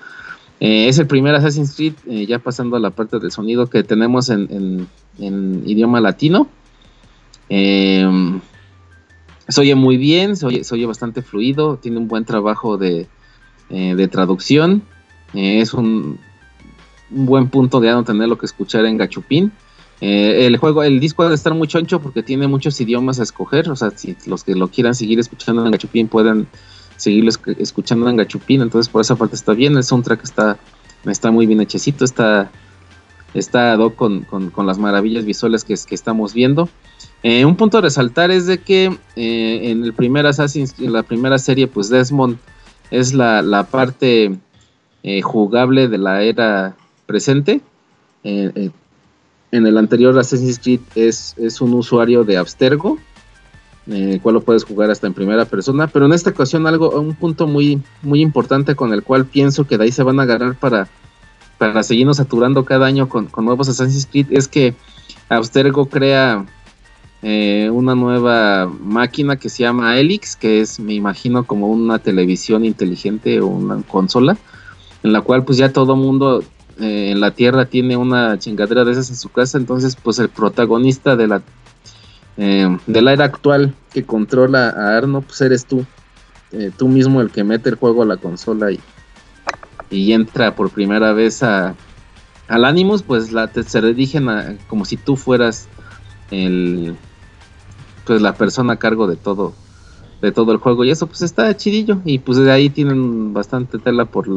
Eh, 0.61 0.87
es 0.89 0.99
el 0.99 1.07
primer 1.07 1.33
Assassin's 1.35 1.73
Creed, 1.75 1.93
ya 2.27 2.37
pasando 2.39 2.75
a 2.75 2.79
la 2.79 2.89
parte 2.91 3.17
del 3.19 3.31
sonido 3.31 3.67
que 3.69 3.81
tenemos 3.83 4.29
en, 4.29 4.47
en- 4.51 4.87
en 5.17 5.63
idioma 5.65 5.99
latino. 5.99 6.47
Eh, 7.49 8.07
se 9.49 9.61
oye 9.61 9.75
muy 9.75 9.97
bien, 9.97 10.35
se 10.35 10.45
oye, 10.45 10.63
se 10.63 10.73
oye 10.75 10.85
bastante 10.85 11.21
fluido, 11.21 11.77
tiene 11.77 11.97
un 11.97 12.07
buen 12.07 12.23
trabajo 12.23 12.77
de, 12.77 13.07
eh, 13.69 13.95
de 13.95 14.07
traducción. 14.07 14.83
eh, 15.33 15.59
es 15.61 15.73
un, 15.73 16.19
un 17.11 17.25
buen 17.25 17.49
punto 17.49 17.79
de 17.79 17.91
no 17.91 18.03
tener 18.03 18.27
lo 18.29 18.37
que 18.37 18.45
escuchar 18.45 18.85
en 18.85 18.97
Gachupín. 18.97 19.51
Eh, 20.01 20.45
el 20.47 20.55
juego, 20.57 20.83
el 20.83 20.99
disco 20.99 21.23
debe 21.23 21.35
estar 21.35 21.53
mucho 21.53 21.77
ancho 21.77 21.99
porque 22.01 22.23
tiene 22.23 22.47
muchos 22.47 22.79
idiomas 22.79 23.19
a 23.19 23.23
escoger. 23.23 23.69
O 23.69 23.75
sea, 23.75 23.91
si 23.91 24.15
los 24.27 24.43
que 24.43 24.55
lo 24.55 24.69
quieran 24.69 24.95
seguir 24.95 25.19
escuchando 25.19 25.65
en 25.65 25.71
Gachupín 25.71 26.07
pueden 26.07 26.47
seguirlo 26.95 27.31
esc- 27.31 27.55
escuchando 27.59 28.07
en 28.09 28.15
Gachupín. 28.17 28.61
Entonces, 28.61 28.89
por 28.89 29.01
esa 29.01 29.15
parte 29.15 29.35
está 29.35 29.53
bien. 29.53 29.75
El 29.75 29.83
soundtrack 29.83 30.23
está, 30.23 30.57
está 31.05 31.31
muy 31.31 31.45
bien 31.47 31.59
hechecito. 31.59 32.05
Está, 32.05 32.49
está 33.33 33.73
ad 33.73 33.91
con, 33.95 34.21
con- 34.21 34.51
con 34.51 34.65
las 34.67 34.77
maravillas 34.77 35.25
visuales 35.25 35.63
que 35.65 35.73
estamos 35.73 36.33
viendo. 36.33 36.69
Eh, 37.21 37.43
un 37.43 37.55
punto 37.55 37.77
a 37.77 37.81
resaltar 37.81 38.31
es 38.31 38.45
de 38.45 38.59
que 38.59 38.97
eh, 39.15 39.71
en 39.71 39.83
el 39.83 39.93
primer 39.93 40.25
Assassin's 40.25 40.75
en 40.79 40.93
la 40.93 41.03
primera 41.03 41.37
serie, 41.37 41.67
pues 41.67 41.89
Desmond 41.89 42.37
es 42.91 43.13
la, 43.13 43.41
la 43.41 43.65
parte 43.65 44.37
eh, 45.03 45.21
jugable 45.21 45.87
de 45.87 45.97
la 45.97 46.23
era 46.23 46.75
presente. 47.05 47.61
En 48.23 49.65
el 49.65 49.77
anterior 49.77 50.17
Assassin's 50.17 50.59
Creed 50.59 50.81
es, 50.95 51.33
es 51.37 51.59
un 51.59 51.73
usuario 51.73 52.23
de 52.23 52.37
Abstergo, 52.37 52.99
el 53.87 54.21
cual 54.21 54.35
lo 54.35 54.41
puedes 54.41 54.63
jugar 54.63 54.91
hasta 54.91 55.07
en 55.07 55.13
primera 55.13 55.45
persona, 55.45 55.87
pero 55.87 56.05
en 56.05 56.13
esta 56.13 56.29
ocasión 56.29 56.67
algo, 56.67 56.91
un 56.91 57.15
punto 57.15 57.47
muy, 57.47 57.81
muy 58.03 58.21
importante 58.21 58.75
con 58.75 58.93
el 58.93 59.01
cual 59.01 59.25
pienso 59.25 59.65
que 59.65 59.77
de 59.77 59.85
ahí 59.85 59.91
se 59.91 60.03
van 60.03 60.19
a 60.19 60.23
agarrar 60.23 60.55
para, 60.55 60.87
para 61.57 61.81
seguirnos 61.81 62.17
saturando 62.17 62.65
cada 62.65 62.85
año 62.85 63.09
con, 63.09 63.25
con 63.25 63.45
nuevos 63.45 63.69
Assassin's 63.69 64.05
Creed 64.05 64.27
es 64.29 64.47
que 64.47 64.75
Abstergo 65.29 65.87
crea 65.87 66.45
eh, 67.21 67.69
una 67.71 67.95
nueva 67.95 68.65
máquina 68.65 69.35
que 69.37 69.49
se 69.49 69.63
llama 69.63 69.97
Helix, 69.97 70.35
que 70.35 70.61
es, 70.61 70.79
me 70.79 70.93
imagino, 70.93 71.45
como 71.45 71.67
una 71.67 71.99
televisión 71.99 72.63
inteligente 72.65 73.41
o 73.41 73.47
una 73.47 73.81
consola, 73.83 74.37
en 75.03 75.13
la 75.13 75.21
cual 75.21 75.43
pues 75.43 75.57
ya 75.57 75.73
todo 75.73 75.95
mundo 75.95 76.43
eh, 76.79 77.11
en 77.11 77.19
la 77.19 77.31
Tierra 77.31 77.65
tiene 77.65 77.97
una 77.97 78.37
chingadera 78.39 78.85
de 78.85 78.91
esas 78.93 79.09
en 79.09 79.15
su 79.17 79.29
casa, 79.29 79.57
entonces 79.57 79.95
pues 79.95 80.19
el 80.19 80.29
protagonista 80.29 81.15
de 81.15 81.27
la 81.27 81.41
eh, 82.37 82.77
de 82.87 83.01
la 83.01 83.11
era 83.11 83.25
actual 83.25 83.73
que 83.91 84.03
controla 84.03 84.69
a 84.69 84.97
Arno, 84.97 85.21
pues 85.21 85.41
eres 85.41 85.65
tú, 85.65 85.85
Eh, 86.51 86.71
tú 86.75 86.87
mismo 86.87 87.21
el 87.21 87.29
que 87.29 87.43
mete 87.43 87.69
el 87.69 87.75
juego 87.75 88.01
a 88.01 88.07
la 88.07 88.17
consola 88.17 88.71
y, 88.71 88.79
y 89.91 90.13
entra 90.13 90.55
por 90.55 90.71
primera 90.71 91.13
vez 91.13 91.43
a, 91.43 91.75
al 92.47 92.65
Animus, 92.65 93.03
pues 93.03 93.31
la, 93.31 93.45
te, 93.47 93.61
se 93.61 93.79
dirigen 93.81 94.29
a, 94.29 94.57
como 94.67 94.83
si 94.83 94.97
tú 94.97 95.15
fueras 95.15 95.67
el 96.31 96.95
pues 98.09 98.21
la 98.23 98.33
persona 98.33 98.73
a 98.73 98.77
cargo 98.77 99.05
de 99.05 99.15
todo 99.17 99.53
de 100.21 100.31
todo 100.31 100.51
el 100.51 100.57
juego. 100.57 100.83
Y 100.83 100.89
eso 100.89 101.05
pues 101.05 101.21
está 101.21 101.55
chidillo. 101.55 102.01
Y 102.05 102.17
pues 102.19 102.39
de 102.39 102.51
ahí 102.51 102.69
tienen 102.71 103.33
bastante 103.33 103.77
tela 103.77 104.05
por 104.05 104.27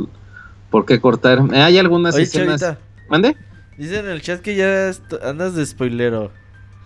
por 0.70 0.84
qué 0.84 1.00
cortar. 1.00 1.42
Eh, 1.52 1.60
hay 1.62 1.78
algunas 1.78 2.14
Oye, 2.14 2.24
escenas. 2.24 2.60
Chavita, 2.60 2.80
mande 3.08 3.36
dicen 3.78 4.04
en 4.04 4.10
el 4.12 4.20
chat 4.20 4.40
que 4.42 4.54
ya 4.56 4.92
andas 5.26 5.54
de 5.54 5.64
spoilero. 5.64 6.30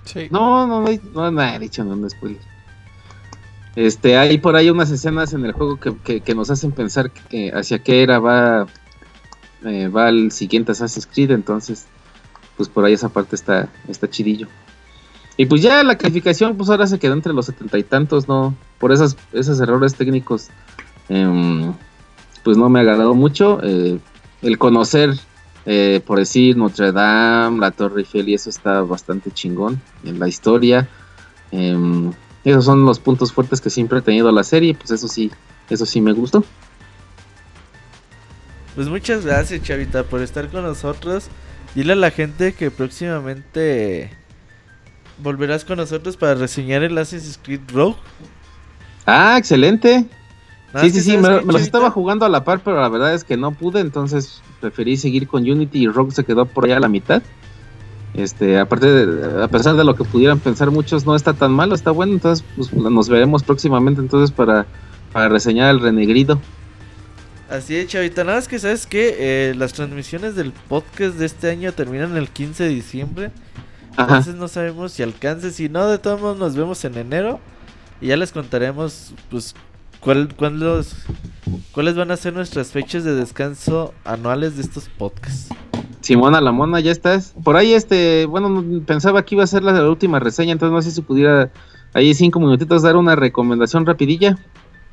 Sí. 0.04 0.28
no 0.30 0.66
no 0.68 0.80
no 0.82 0.88
no, 1.12 1.30
no 1.32 1.42
he 1.42 1.58
dicho 1.58 1.82
no, 1.82 1.96
no 1.96 2.08
spoiler. 2.08 2.40
Este 3.74 4.16
hay 4.16 4.38
por 4.38 4.54
ahí 4.54 4.70
unas 4.70 4.90
escenas 4.92 5.32
en 5.32 5.44
el 5.44 5.52
juego 5.52 5.78
que, 5.80 5.94
que- 6.04 6.20
que 6.20 6.34
nos 6.36 6.48
hacen 6.50 6.70
pensar 6.70 7.10
que 7.10 7.50
hacia 7.52 7.80
qué 7.80 8.02
era 8.04 8.20
va 8.20 8.66
eh, 9.64 9.88
va 9.88 10.08
el 10.08 10.30
siguiente 10.30 10.70
Assassin's 10.72 11.06
Creed. 11.08 11.32
Entonces 11.32 11.86
pues 12.56 12.68
por 12.68 12.84
ahí 12.84 12.92
esa 12.94 13.08
parte 13.08 13.34
está 13.34 13.68
está 13.88 14.08
chidillo 14.08 14.46
y 15.36 15.46
pues 15.46 15.62
ya 15.62 15.82
la 15.82 15.98
calificación 15.98 16.56
pues 16.56 16.70
ahora 16.70 16.86
se 16.86 16.98
quedó 16.98 17.12
entre 17.12 17.32
los 17.32 17.46
setenta 17.46 17.78
y 17.78 17.82
tantos 17.82 18.28
no 18.28 18.54
por 18.78 18.92
esas 18.92 19.16
esos 19.32 19.60
errores 19.60 19.94
técnicos 19.94 20.48
em, 21.08 21.72
pues 22.42 22.56
no 22.56 22.68
me 22.68 22.78
ha 22.78 22.82
agradado 22.82 23.14
mucho 23.14 23.60
eh, 23.62 23.98
el 24.42 24.58
conocer 24.58 25.10
eh, 25.66 26.00
por 26.06 26.18
decir 26.18 26.56
Notre 26.56 26.92
Dame 26.92 27.58
la 27.58 27.72
Torre 27.72 28.00
Eiffel 28.00 28.28
y 28.28 28.34
eso 28.34 28.48
está 28.48 28.82
bastante 28.82 29.32
chingón 29.32 29.80
en 30.04 30.20
la 30.20 30.28
historia. 30.28 30.88
Em, 31.50 32.12
esos 32.44 32.64
son 32.64 32.84
los 32.84 33.00
puntos 33.00 33.32
fuertes 33.32 33.60
que 33.60 33.68
siempre 33.68 33.98
ha 33.98 34.02
tenido 34.02 34.30
la 34.30 34.44
serie 34.44 34.74
pues 34.74 34.92
eso 34.92 35.08
sí 35.08 35.30
eso 35.68 35.84
sí 35.84 36.00
me 36.00 36.12
gustó. 36.12 36.44
Pues 38.76 38.88
muchas 38.88 39.24
gracias, 39.24 39.62
Chavita, 39.62 40.04
por 40.04 40.20
estar 40.20 40.48
con 40.48 40.62
nosotros. 40.62 41.28
Dile 41.74 41.94
a 41.94 41.96
la 41.96 42.10
gente 42.10 42.52
que 42.52 42.70
próximamente 42.70 44.10
volverás 45.18 45.64
con 45.64 45.78
nosotros 45.78 46.16
para 46.16 46.34
reseñar 46.34 46.82
el 46.82 46.96
Assassin's 46.98 47.38
Creed 47.42 47.60
Rogue. 47.72 47.96
ah 49.06 49.36
excelente 49.38 50.06
Sí, 50.80 50.90
sí, 50.90 51.00
sí, 51.00 51.16
me, 51.16 51.42
los 51.42 51.62
estaba 51.62 51.90
jugando 51.90 52.26
a 52.26 52.28
la 52.28 52.44
par, 52.44 52.60
pero 52.62 52.80
la 52.80 52.88
verdad 52.88 53.14
es 53.14 53.24
que 53.24 53.36
no 53.36 53.52
pude, 53.52 53.80
entonces 53.80 54.42
preferí 54.60 54.96
seguir 54.96 55.26
con 55.26 55.48
Unity 55.48 55.84
y 55.84 55.88
Rogue 55.88 56.12
se 56.12 56.24
quedó 56.24 56.44
por 56.44 56.64
allá 56.64 56.76
a 56.76 56.80
la 56.80 56.88
mitad. 56.88 57.22
Este, 58.14 58.58
aparte 58.58 58.86
de, 58.86 59.42
a 59.42 59.48
pesar 59.48 59.76
de 59.76 59.84
lo 59.84 59.94
que 59.94 60.04
pudieran 60.04 60.38
pensar 60.38 60.70
muchos, 60.70 61.06
no 61.06 61.14
está 61.14 61.34
tan 61.34 61.52
malo, 61.52 61.74
está 61.74 61.90
bueno, 61.90 62.12
entonces 62.12 62.44
pues, 62.56 62.72
nos 62.72 63.08
veremos 63.08 63.42
próximamente 63.42 64.00
entonces 64.00 64.34
para, 64.34 64.66
para 65.12 65.28
reseñar 65.28 65.70
el 65.70 65.80
renegrido. 65.80 66.40
Así 67.48 67.76
es, 67.76 67.86
Chavita. 67.86 68.24
Nada 68.24 68.38
más 68.38 68.48
que 68.48 68.58
sabes 68.58 68.86
que 68.86 69.54
las 69.56 69.72
transmisiones 69.72 70.34
del 70.34 70.52
podcast 70.52 71.16
de 71.16 71.26
este 71.26 71.50
año 71.50 71.72
terminan 71.72 72.16
el 72.16 72.28
15 72.28 72.64
de 72.64 72.70
diciembre. 72.70 73.30
Ajá. 73.96 74.18
Entonces 74.18 74.34
no 74.36 74.48
sabemos 74.48 74.92
si 74.92 75.02
alcance. 75.02 75.50
Si 75.50 75.68
no, 75.68 75.86
de 75.86 75.98
todos 75.98 76.20
modos 76.20 76.38
nos 76.38 76.56
vemos 76.56 76.84
en 76.84 76.96
enero. 76.96 77.40
Y 78.00 78.08
ya 78.08 78.16
les 78.16 78.30
contaremos, 78.32 79.14
pues, 79.30 79.54
cuál, 80.00 80.28
cuál 80.36 80.60
los- 80.60 80.94
cuáles 81.72 81.94
van 81.96 82.10
a 82.10 82.16
ser 82.16 82.34
nuestras 82.34 82.68
fechas 82.72 83.04
de 83.04 83.14
descanso 83.14 83.94
anuales 84.04 84.56
de 84.56 84.62
estos 84.62 84.88
podcasts. 84.90 85.48
Simona 86.02 86.40
la 86.40 86.52
mona, 86.52 86.78
ya 86.80 86.92
estás. 86.92 87.34
Por 87.42 87.56
ahí, 87.56 87.72
este, 87.72 88.26
bueno, 88.26 88.48
no- 88.48 88.82
pensaba 88.84 89.24
que 89.24 89.34
iba 89.34 89.44
a 89.44 89.46
ser 89.46 89.62
la, 89.62 89.72
la 89.72 89.88
última 89.88 90.20
reseña, 90.20 90.52
entonces 90.52 90.72
no 90.74 90.82
sé 90.82 90.90
si 90.90 91.00
pudiera 91.02 91.50
ahí 91.94 92.12
cinco 92.14 92.38
minutitos 92.38 92.82
dar 92.82 92.96
una 92.96 93.16
recomendación 93.16 93.86
rapidilla. 93.86 94.38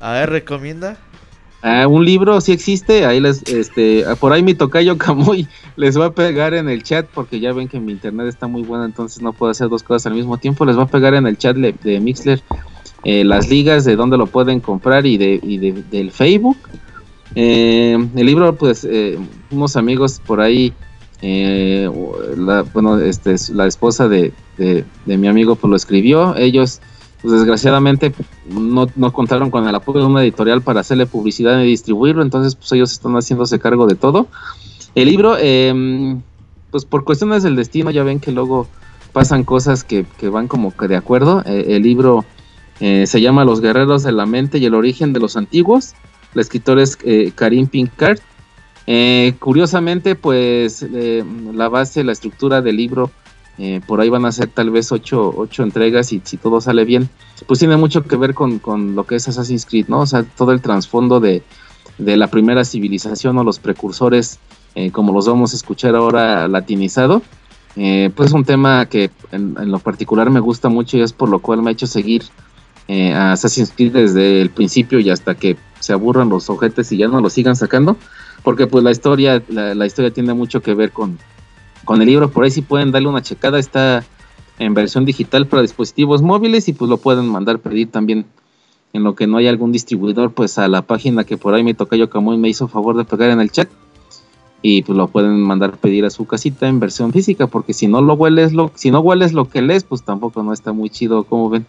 A 0.00 0.12
ver, 0.12 0.30
recomienda. 0.30 0.96
Ah, 1.66 1.88
un 1.88 2.04
libro 2.04 2.42
sí 2.42 2.52
existe, 2.52 3.06
ahí 3.06 3.20
les, 3.20 3.42
este, 3.44 4.04
por 4.20 4.34
ahí 4.34 4.42
mi 4.42 4.52
tocayo 4.52 4.98
Camuy 4.98 5.48
les 5.76 5.98
va 5.98 6.06
a 6.06 6.12
pegar 6.12 6.52
en 6.52 6.68
el 6.68 6.82
chat, 6.82 7.06
porque 7.14 7.40
ya 7.40 7.54
ven 7.54 7.68
que 7.68 7.80
mi 7.80 7.92
internet 7.92 8.26
está 8.26 8.46
muy 8.46 8.60
buena, 8.62 8.84
entonces 8.84 9.22
no 9.22 9.32
puedo 9.32 9.50
hacer 9.50 9.70
dos 9.70 9.82
cosas 9.82 10.04
al 10.04 10.12
mismo 10.14 10.36
tiempo, 10.36 10.66
les 10.66 10.76
va 10.76 10.82
a 10.82 10.88
pegar 10.88 11.14
en 11.14 11.26
el 11.26 11.38
chat 11.38 11.56
de, 11.56 12.00
Mixler 12.00 12.42
eh, 13.02 13.24
las 13.24 13.48
ligas 13.48 13.86
de 13.86 13.96
dónde 13.96 14.18
lo 14.18 14.26
pueden 14.26 14.60
comprar 14.60 15.06
y, 15.06 15.16
de, 15.16 15.40
y 15.42 15.56
de- 15.56 15.82
del 15.90 16.10
Facebook. 16.10 16.58
Eh, 17.34 17.96
el 18.14 18.26
libro, 18.26 18.54
pues, 18.56 18.84
eh, 18.84 19.18
unos 19.50 19.76
amigos 19.76 20.20
por 20.26 20.42
ahí, 20.42 20.70
eh, 21.22 21.88
la, 22.36 22.60
bueno, 22.74 22.98
este, 22.98 23.32
es 23.32 23.48
la 23.48 23.66
esposa 23.66 24.06
de- 24.06 24.34
de 24.58 25.16
mi 25.16 25.28
amigo, 25.28 25.56
pues 25.56 25.70
lo 25.70 25.76
escribió, 25.76 26.36
ellos 26.36 26.82
pues 27.24 27.32
desgraciadamente 27.38 28.12
no, 28.50 28.86
contaron 29.14 29.50
con 29.50 29.66
el 29.66 29.74
apoyo 29.74 30.00
de 30.00 30.06
una 30.06 30.22
editorial 30.22 30.60
para 30.60 30.80
hacerle 30.80 31.06
publicidad 31.06 31.58
y 31.58 31.64
distribuirlo, 31.66 32.20
entonces 32.22 32.54
pues 32.54 32.70
ellos 32.72 32.92
están 32.92 33.14
haciéndose 33.14 33.58
cargo 33.58 33.86
de 33.86 33.94
todo. 33.94 34.26
El 34.94 35.08
libro, 35.08 35.36
eh, 35.40 36.18
pues 36.70 36.84
por 36.84 37.04
cuestiones 37.04 37.42
del 37.42 37.56
destino, 37.56 37.90
ya 37.90 38.02
ven 38.02 38.20
que 38.20 38.30
luego 38.30 38.68
pasan 39.14 39.44
cosas 39.44 39.84
que, 39.84 40.04
van 40.28 40.48
como 40.48 40.76
que 40.76 40.86
de 40.86 40.96
acuerdo. 40.96 41.42
Eh, 41.46 41.64
el 41.68 41.82
libro 41.82 42.26
eh, 42.80 43.06
se 43.06 43.22
llama 43.22 43.46
Los 43.46 43.62
Guerreros 43.62 44.02
de 44.02 44.12
la 44.12 44.26
Mente 44.26 44.58
y 44.58 44.66
el 44.66 44.74
Origen 44.74 45.14
de 45.14 45.20
los 45.20 45.38
Antiguos. 45.38 45.94
La 46.34 46.42
escritora 46.42 46.82
es 46.82 46.98
eh, 47.04 47.32
Karim 47.34 47.68
Pinkart. 47.68 48.20
Curiosamente, 49.38 50.14
pues 50.14 50.84
la 50.92 51.68
base, 51.70 52.04
la 52.04 52.12
estructura 52.12 52.60
del 52.60 52.76
libro, 52.76 53.10
eh, 53.58 53.80
por 53.86 54.00
ahí 54.00 54.08
van 54.08 54.24
a 54.24 54.32
ser 54.32 54.48
tal 54.48 54.70
vez 54.70 54.90
ocho, 54.90 55.32
ocho 55.36 55.62
entregas 55.62 56.12
y 56.12 56.20
si 56.24 56.36
todo 56.36 56.60
sale 56.60 56.84
bien, 56.84 57.08
pues 57.46 57.58
tiene 57.60 57.76
mucho 57.76 58.02
que 58.02 58.16
ver 58.16 58.34
con, 58.34 58.58
con 58.58 58.94
lo 58.94 59.04
que 59.04 59.16
es 59.16 59.28
Assassin's 59.28 59.66
Creed, 59.66 59.86
¿no? 59.88 60.00
O 60.00 60.06
sea, 60.06 60.24
todo 60.24 60.52
el 60.52 60.60
trasfondo 60.60 61.20
de, 61.20 61.42
de 61.98 62.16
la 62.16 62.28
primera 62.28 62.64
civilización 62.64 63.38
o 63.38 63.44
los 63.44 63.58
precursores, 63.58 64.38
eh, 64.74 64.90
como 64.90 65.12
los 65.12 65.28
vamos 65.28 65.52
a 65.52 65.56
escuchar 65.56 65.94
ahora 65.94 66.48
latinizado. 66.48 67.22
Eh, 67.76 68.10
pues 68.14 68.28
es 68.28 68.34
un 68.34 68.44
tema 68.44 68.86
que 68.86 69.10
en, 69.32 69.56
en 69.58 69.70
lo 69.70 69.80
particular 69.80 70.30
me 70.30 70.38
gusta 70.40 70.68
mucho 70.68 70.96
y 70.96 71.00
es 71.00 71.12
por 71.12 71.28
lo 71.28 71.40
cual 71.40 71.60
me 71.60 71.70
ha 71.70 71.72
hecho 71.72 71.88
seguir 71.88 72.22
eh, 72.86 73.12
a 73.12 73.32
Assassin's 73.32 73.72
Creed 73.74 73.92
desde 73.92 74.42
el 74.42 74.50
principio 74.50 75.00
y 75.00 75.10
hasta 75.10 75.34
que 75.34 75.56
se 75.80 75.92
aburran 75.92 76.28
los 76.28 76.50
ojetes 76.50 76.92
y 76.92 76.98
ya 76.98 77.08
no 77.08 77.20
lo 77.20 77.30
sigan 77.30 77.56
sacando, 77.56 77.96
porque 78.42 78.66
pues 78.66 78.84
la 78.84 78.90
historia, 78.90 79.42
la, 79.48 79.74
la 79.74 79.86
historia 79.86 80.12
tiene 80.12 80.34
mucho 80.34 80.62
que 80.62 80.74
ver 80.74 80.92
con, 80.92 81.18
con 81.84 82.00
el 82.00 82.08
libro, 82.08 82.30
por 82.30 82.44
ahí 82.44 82.50
sí 82.50 82.62
pueden 82.62 82.90
darle 82.90 83.08
una 83.08 83.22
checada, 83.22 83.58
está 83.58 84.04
en 84.58 84.74
versión 84.74 85.04
digital 85.04 85.46
para 85.46 85.62
dispositivos 85.62 86.22
móviles 86.22 86.68
y 86.68 86.72
pues 86.72 86.88
lo 86.88 86.98
pueden 86.98 87.26
mandar 87.26 87.58
pedir 87.58 87.90
también 87.90 88.26
en 88.92 89.02
lo 89.02 89.14
que 89.14 89.26
no 89.26 89.38
hay 89.38 89.48
algún 89.48 89.72
distribuidor, 89.72 90.32
pues 90.32 90.58
a 90.58 90.68
la 90.68 90.82
página 90.82 91.24
que 91.24 91.36
por 91.36 91.54
ahí 91.54 91.64
me 91.64 91.74
toca 91.74 91.96
yo 91.96 92.08
Camuy 92.08 92.36
me 92.36 92.48
hizo 92.48 92.68
favor 92.68 92.96
de 92.96 93.04
pegar 93.04 93.30
en 93.30 93.40
el 93.40 93.50
chat 93.50 93.68
y 94.62 94.82
pues 94.82 94.96
lo 94.96 95.08
pueden 95.08 95.40
mandar 95.40 95.76
pedir 95.76 96.04
a 96.04 96.10
su 96.10 96.26
casita 96.26 96.68
en 96.68 96.80
versión 96.80 97.12
física, 97.12 97.48
porque 97.48 97.74
si 97.74 97.86
no 97.86 98.00
lo 98.00 98.14
hueles 98.14 98.52
lo, 98.52 98.72
si 98.74 98.90
no 98.90 99.00
hueles 99.00 99.32
lo 99.32 99.48
que 99.48 99.60
lees, 99.60 99.84
pues 99.84 100.04
tampoco 100.04 100.42
no 100.42 100.52
está 100.52 100.72
muy 100.72 100.88
chido, 100.88 101.24
como 101.24 101.50
ven. 101.50 101.66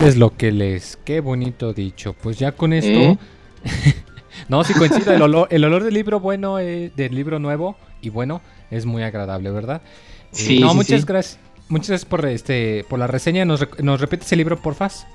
Es 0.00 0.16
lo 0.16 0.36
que 0.36 0.52
les. 0.52 0.96
Qué 1.04 1.20
bonito 1.20 1.72
dicho. 1.72 2.14
Pues 2.22 2.38
ya 2.38 2.52
con 2.52 2.72
esto. 2.72 2.90
¿Eh? 2.90 3.18
no, 4.48 4.62
sí 4.62 4.74
coincido. 4.74 5.12
El 5.12 5.22
olor, 5.22 5.48
el 5.50 5.64
olor 5.64 5.82
del 5.82 5.94
libro 5.94 6.20
bueno, 6.20 6.60
eh, 6.60 6.92
del 6.94 7.14
libro 7.14 7.40
nuevo 7.40 7.76
y 8.06 8.10
bueno, 8.10 8.40
es 8.70 8.86
muy 8.86 9.02
agradable, 9.02 9.50
¿verdad? 9.50 9.82
Eh, 9.84 10.36
Sí, 10.36 10.60
no, 10.60 10.70
sí, 10.70 10.76
muchas 10.76 11.00
sí. 11.00 11.06
gracias. 11.06 11.38
Muchas 11.68 11.88
gracias 11.88 12.08
por 12.08 12.24
este, 12.26 12.84
por 12.88 13.00
la 13.00 13.08
reseña. 13.08 13.44
¿Nos, 13.44 13.66
nos 13.82 14.00
repites 14.00 14.30
el 14.30 14.38
libro, 14.38 14.56
porfas? 14.56 15.06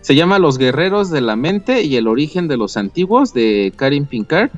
Se 0.00 0.16
llama 0.16 0.40
Los 0.40 0.58
Guerreros 0.58 1.10
de 1.10 1.20
la 1.20 1.36
Mente 1.36 1.82
y 1.82 1.96
el 1.96 2.08
Origen 2.08 2.48
de 2.48 2.56
los 2.56 2.76
Antiguos 2.76 3.32
de 3.32 3.72
Karim 3.76 4.06
Pinkard. 4.06 4.50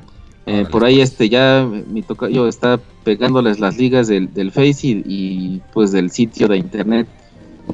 Eh, 0.46 0.64
por 0.70 0.84
ahí 0.84 0.96
pues. 0.96 1.10
este 1.10 1.28
ya 1.28 1.68
mi 1.88 2.02
tocayo 2.02 2.48
está 2.48 2.80
pegándoles 3.04 3.58
las 3.60 3.76
ligas 3.76 4.06
del, 4.06 4.32
del 4.32 4.52
Face 4.52 4.86
y, 4.86 5.02
y, 5.04 5.62
pues 5.72 5.90
del 5.90 6.10
sitio 6.12 6.46
de 6.46 6.56
internet 6.56 7.08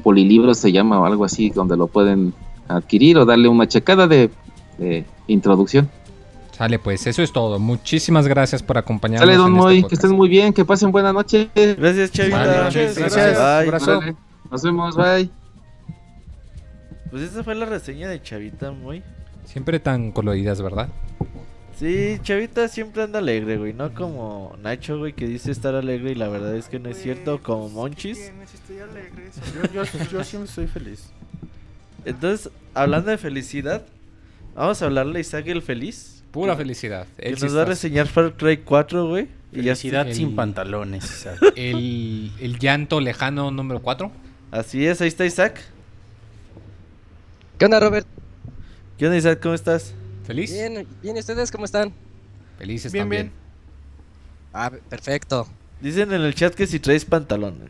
Polilibros 0.01 0.57
se 0.57 0.71
llama 0.71 0.99
o 0.99 1.05
algo 1.05 1.23
así 1.23 1.51
donde 1.51 1.77
lo 1.77 1.85
pueden 1.87 2.33
adquirir 2.67 3.17
o 3.19 3.25
darle 3.25 3.47
una 3.47 3.67
checada 3.67 4.07
de, 4.07 4.31
de 4.79 5.05
introducción. 5.27 5.89
Sale, 6.55 6.77
pues 6.77 7.05
eso 7.07 7.23
es 7.23 7.33
todo. 7.33 7.57
Muchísimas 7.57 8.27
gracias 8.27 8.61
por 8.61 8.77
acompañarnos. 8.77 9.27
Sale 9.27 9.37
Don 9.37 9.51
este 9.53 9.59
Moy, 9.59 9.83
que 9.83 9.95
estén 9.95 10.11
muy 10.11 10.29
bien, 10.29 10.53
que 10.53 10.63
pasen 10.63 10.91
buena 10.91 11.11
noche. 11.11 11.49
Gracias, 11.55 12.11
Chavita. 12.11 12.37
Vale, 12.37 12.57
noches, 12.57 12.97
gracias. 12.97 13.37
Bye. 13.37 13.67
Órale, 13.67 14.15
Nos 14.51 14.63
vemos, 14.63 14.95
bye. 14.95 15.29
Pues 17.09 17.23
esa 17.23 17.43
fue 17.43 17.55
la 17.55 17.65
reseña 17.65 18.07
de 18.07 18.21
Chavita, 18.21 18.71
muy. 18.71 19.01
Siempre 19.45 19.79
tan 19.79 20.11
coloridas, 20.11 20.61
¿verdad? 20.61 20.89
Sí, 21.77 22.19
Chavita 22.21 22.67
siempre 22.67 23.01
anda 23.01 23.17
alegre, 23.19 23.57
güey. 23.57 23.73
No 23.73 23.93
como 23.93 24.55
Nacho, 24.61 24.99
güey, 24.99 25.13
que 25.13 25.27
dice 25.27 25.51
estar 25.51 25.73
alegre 25.73 26.11
y 26.11 26.15
la 26.15 26.27
verdad 26.27 26.55
es 26.55 26.69
que 26.69 26.79
no 26.79 26.89
es 26.89 27.01
cierto. 27.01 27.41
Como 27.41 27.69
Monchis. 27.69 28.31
Estoy 28.53 28.79
alegre. 28.79 29.31
Yo, 29.73 29.83
yo, 29.83 30.09
yo 30.11 30.23
siempre 30.23 30.49
estoy 30.49 30.67
feliz. 30.67 31.09
Entonces, 32.05 32.51
hablando 32.73 33.09
de 33.09 33.17
felicidad, 33.17 33.83
vamos 34.55 34.81
a 34.81 34.85
hablarle 34.85 35.17
a 35.17 35.21
Isaac 35.21 35.47
el 35.47 35.61
feliz. 35.61 36.22
Pura 36.33 36.57
felicidad. 36.57 37.07
Que 37.17 37.31
nos 37.31 37.55
va 37.55 37.61
a 37.61 37.65
reseñar 37.65 38.07
Far 38.07 38.33
Cry 38.35 38.57
4, 38.57 39.07
güey. 39.07 39.29
Y 39.53 39.57
Felicidad 39.57 40.07
el- 40.07 40.15
sin 40.15 40.35
pantalones. 40.35 41.25
el, 41.55 42.31
el 42.41 42.59
llanto 42.59 42.99
lejano 42.99 43.51
número 43.51 43.81
4. 43.81 44.11
Así 44.51 44.85
es, 44.85 44.99
ahí 44.99 45.07
está 45.07 45.25
Isaac. 45.25 45.61
¿Qué 47.57 47.65
onda, 47.65 47.79
Robert? 47.79 48.07
¿Qué 48.97 49.05
onda, 49.05 49.17
Isaac? 49.17 49.39
¿Cómo 49.41 49.53
estás? 49.53 49.93
¿Feliz? 50.25 50.51
Bien, 50.51 50.87
bien, 51.01 51.15
¿y 51.15 51.19
ustedes 51.19 51.51
cómo 51.51 51.65
están? 51.65 51.93
Felices 52.57 52.91
Bien, 52.91 53.03
también. 53.03 53.21
bien. 53.27 53.33
Ah, 54.53 54.71
perfecto. 54.89 55.47
Dicen 55.81 56.11
en 56.13 56.21
el 56.21 56.33
chat 56.35 56.53
que 56.55 56.65
si 56.67 56.79
traes 56.79 57.05
pantalones. 57.05 57.69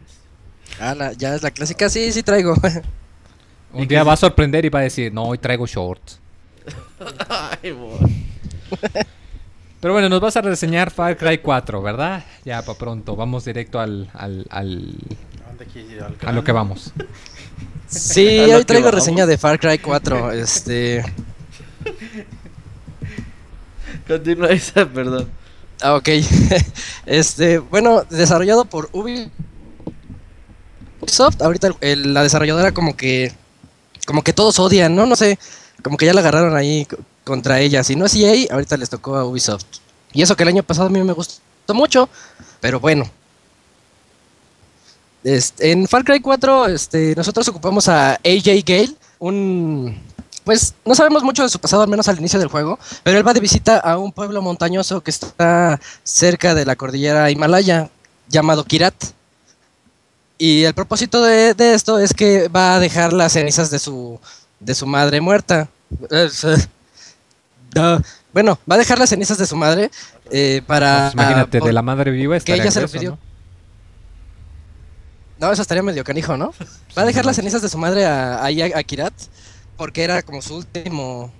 Ah, 0.80 0.96
la- 0.96 1.14
ya 1.14 1.36
es 1.36 1.44
la 1.44 1.52
clásica, 1.52 1.90
sí, 1.90 2.12
sí 2.14 2.24
traigo. 2.24 2.56
Un 3.74 3.88
día 3.88 4.04
va 4.04 4.14
a 4.14 4.18
sorprender 4.18 4.64
y 4.66 4.70
va 4.70 4.80
a 4.80 4.84
decir, 4.84 5.12
no, 5.14 5.24
hoy 5.26 5.38
traigo 5.38 5.66
shorts. 5.68 6.20
Ay, 7.62 7.72
bo- 7.72 8.00
Pero 9.80 9.94
bueno, 9.94 10.10
nos 10.10 10.22
vas 10.22 10.38
a 10.38 10.42
reseñar 10.42 10.92
Far 10.92 11.18
Cry 11.18 11.40
4, 11.40 11.82
¿verdad? 11.82 12.24
Ya, 12.46 12.62
para 12.62 12.78
pronto. 12.78 13.16
Vamos 13.16 13.46
directo 13.46 13.80
al, 13.80 14.10
al, 14.14 14.46
al- 14.50 14.96
¿Dónde 15.48 15.66
quieres 15.66 15.92
ir? 15.92 16.02
¿Al 16.04 16.16
a 16.26 16.32
lo 16.32 16.44
que 16.44 16.52
vamos. 16.54 16.94
Sí, 17.88 18.40
hoy 18.54 18.64
traigo 18.64 18.86
vamos. 18.86 19.00
reseña 19.02 19.26
de 19.26 19.38
Far 19.38 19.60
Cry 19.60 19.80
4. 19.80 20.32
Este. 20.32 21.04
Continúa, 24.08 24.54
Isaac, 24.54 24.90
perdón. 24.94 25.30
Ah, 25.82 25.96
ok. 25.96 26.10
Este, 27.06 27.58
bueno, 27.60 28.04
desarrollado 28.10 28.64
por 28.66 28.90
Ubisoft. 28.94 29.32
Ahorita 31.42 31.68
el- 31.68 31.76
el- 31.82 32.14
la 32.14 32.24
desarrolladora 32.24 32.72
como 32.72 32.96
que. 32.96 33.34
Como 34.08 34.22
que 34.24 34.32
todos 34.34 34.58
odian, 34.60 34.96
¿no? 34.96 35.06
No 35.06 35.16
sé. 35.18 35.38
Como 35.82 35.98
que 35.98 36.06
ya 36.06 36.14
la 36.14 36.22
agarraron 36.22 36.56
ahí 36.56 36.88
contra 37.24 37.60
ella. 37.60 37.84
Si 37.84 37.96
no 37.96 38.06
es 38.06 38.16
EA, 38.16 38.54
ahorita 38.54 38.78
les 38.78 38.90
tocó 38.90 39.16
a 39.16 39.26
Ubisoft. 39.26 39.66
Y 40.14 40.22
eso 40.22 40.36
que 40.36 40.44
el 40.44 40.50
año 40.50 40.64
pasado 40.64 40.88
a 40.88 40.90
mí 40.90 41.02
me 41.04 41.14
gustó 41.14 41.42
mucho. 41.74 42.10
Pero 42.60 42.80
bueno. 42.80 43.10
Este, 45.24 45.72
en 45.72 45.88
Far 45.88 46.04
Cry 46.04 46.20
4, 46.20 46.68
este, 46.68 47.16
nosotros 47.16 47.48
ocupamos 47.48 47.88
a 47.88 48.14
AJ 48.14 48.64
Gale, 48.66 48.96
un... 49.20 50.02
Pues 50.44 50.74
no 50.84 50.94
sabemos 50.94 51.24
mucho 51.24 51.44
de 51.44 51.50
su 51.50 51.58
pasado, 51.60 51.84
al 51.84 51.88
menos 51.88 52.10
al 52.10 52.20
inicio 52.20 52.38
del 52.38 52.50
juego, 52.50 52.78
pero 53.04 53.18
él 53.18 53.26
va 53.26 53.34
de 53.34 53.40
visita 53.40 53.78
a 53.78 53.98
un 53.98 54.12
pueblo 54.12 54.42
montañoso 54.42 55.00
que 55.00 55.10
está 55.10 55.80
cerca 56.04 56.54
de 56.54 56.66
la 56.66 56.76
cordillera 56.76 57.32
Himalaya, 57.32 57.90
llamado 58.28 58.66
Kirat. 58.66 58.94
Y 60.38 60.64
el 60.64 60.74
propósito 60.74 61.24
de, 61.24 61.54
de 61.54 61.74
esto 61.74 61.98
es 61.98 62.14
que 62.14 62.50
va 62.50 62.76
a 62.76 62.80
dejar 62.82 63.14
las 63.14 63.32
cenizas 63.32 63.72
de 63.72 63.80
su, 63.80 64.20
de 64.60 64.76
su 64.76 64.86
madre 64.86 65.22
muerta. 65.22 65.70
Bueno, 68.34 68.60
va 68.70 68.76
a 68.76 68.78
dejar 68.78 69.00
las 69.00 69.10
cenizas 69.10 69.38
de 69.38 69.46
su 69.46 69.56
madre 69.56 69.92
eh, 70.32 70.62
para... 70.66 71.04
Pues 71.04 71.14
imagínate, 71.14 71.60
de 71.60 71.74
la 71.74 71.82
madre 71.82 72.12
viva 72.12 72.40
que 72.40 72.54
ella 72.54 72.72
se 72.72 72.82
lo 72.82 72.88
pidió. 72.88 73.12
¿no? 73.12 73.20
No, 75.40 75.52
eso 75.52 75.62
estaría 75.62 75.84
medio 75.84 76.04
canijo, 76.04 76.38
¿no? 76.38 76.54
Va 76.98 77.02
a 77.02 77.06
dejar 77.06 77.26
las 77.26 77.36
cenizas 77.36 77.62
de 77.62 77.70
su 77.70 77.78
madre 77.78 78.06
a, 78.06 78.46
a 78.46 78.84
Kirat 78.84 79.14
porque 79.78 80.04
era 80.04 80.22
como 80.22 80.42
su 80.42 80.56
último 80.56 81.32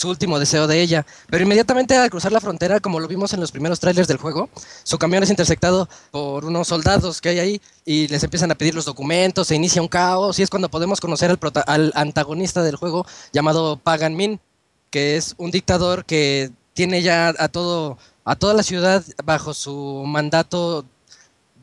su 0.00 0.08
último 0.08 0.38
deseo 0.38 0.66
de 0.66 0.80
ella. 0.80 1.04
Pero 1.28 1.42
inmediatamente 1.42 1.94
al 1.94 2.08
cruzar 2.08 2.32
la 2.32 2.40
frontera, 2.40 2.80
como 2.80 3.00
lo 3.00 3.06
vimos 3.06 3.34
en 3.34 3.40
los 3.40 3.52
primeros 3.52 3.80
trailers 3.80 4.08
del 4.08 4.16
juego, 4.16 4.48
su 4.82 4.96
camión 4.98 5.22
es 5.22 5.28
interceptado 5.28 5.90
por 6.10 6.46
unos 6.46 6.68
soldados 6.68 7.20
que 7.20 7.28
hay 7.28 7.38
ahí 7.38 7.62
y 7.84 8.08
les 8.08 8.24
empiezan 8.24 8.50
a 8.50 8.54
pedir 8.54 8.74
los 8.74 8.86
documentos, 8.86 9.48
se 9.48 9.56
inicia 9.56 9.82
un 9.82 9.88
caos 9.88 10.38
y 10.38 10.42
es 10.42 10.48
cuando 10.48 10.70
podemos 10.70 11.02
conocer 11.02 11.30
al, 11.30 11.38
al 11.66 11.92
antagonista 11.94 12.62
del 12.62 12.76
juego 12.76 13.06
llamado 13.30 13.76
Pagan 13.76 14.16
Min, 14.16 14.40
que 14.88 15.18
es 15.18 15.34
un 15.36 15.50
dictador 15.50 16.06
que 16.06 16.50
tiene 16.72 17.02
ya 17.02 17.34
a 17.38 17.48
todo 17.48 17.98
a 18.24 18.36
toda 18.36 18.54
la 18.54 18.62
ciudad 18.62 19.04
bajo 19.24 19.52
su 19.52 20.04
mandato 20.06 20.86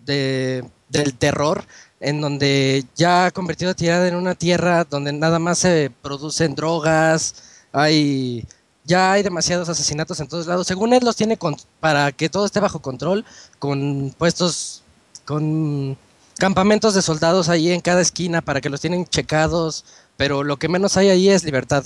de, 0.06 0.64
del 0.90 1.16
terror, 1.16 1.66
en 2.00 2.22
donde 2.22 2.86
ya 2.96 3.26
ha 3.26 3.32
convertido 3.32 3.72
a 3.72 3.74
Tirada 3.74 4.08
en 4.08 4.16
una 4.16 4.36
tierra 4.36 4.84
donde 4.84 5.12
nada 5.14 5.40
más 5.40 5.60
se 5.60 5.92
producen 6.02 6.56
drogas, 6.56 7.47
hay 7.78 8.46
ya 8.84 9.12
hay 9.12 9.22
demasiados 9.24 9.68
asesinatos 9.70 10.20
en 10.22 10.28
todos 10.28 10.48
lados. 10.48 10.66
Según 10.66 10.94
él 10.94 11.04
los 11.04 11.16
tiene 11.18 11.38
con- 11.38 11.58
para 11.82 12.12
que 12.14 12.30
todo 12.30 12.46
esté 12.46 12.60
bajo 12.62 12.80
control, 12.82 13.26
con 13.60 14.14
puestos, 14.18 14.82
con 15.26 15.98
campamentos 16.40 16.94
de 16.94 17.02
soldados 17.02 17.50
ahí 17.50 17.72
en 17.72 17.82
cada 17.82 18.02
esquina 18.02 18.42
para 18.42 18.62
que 18.62 18.70
los 18.70 18.80
tienen 18.80 19.06
checados, 19.06 19.84
pero 20.16 20.44
lo 20.44 20.58
que 20.58 20.70
menos 20.70 20.96
hay 20.96 21.10
ahí 21.10 21.30
es 21.30 21.44
libertad. 21.44 21.84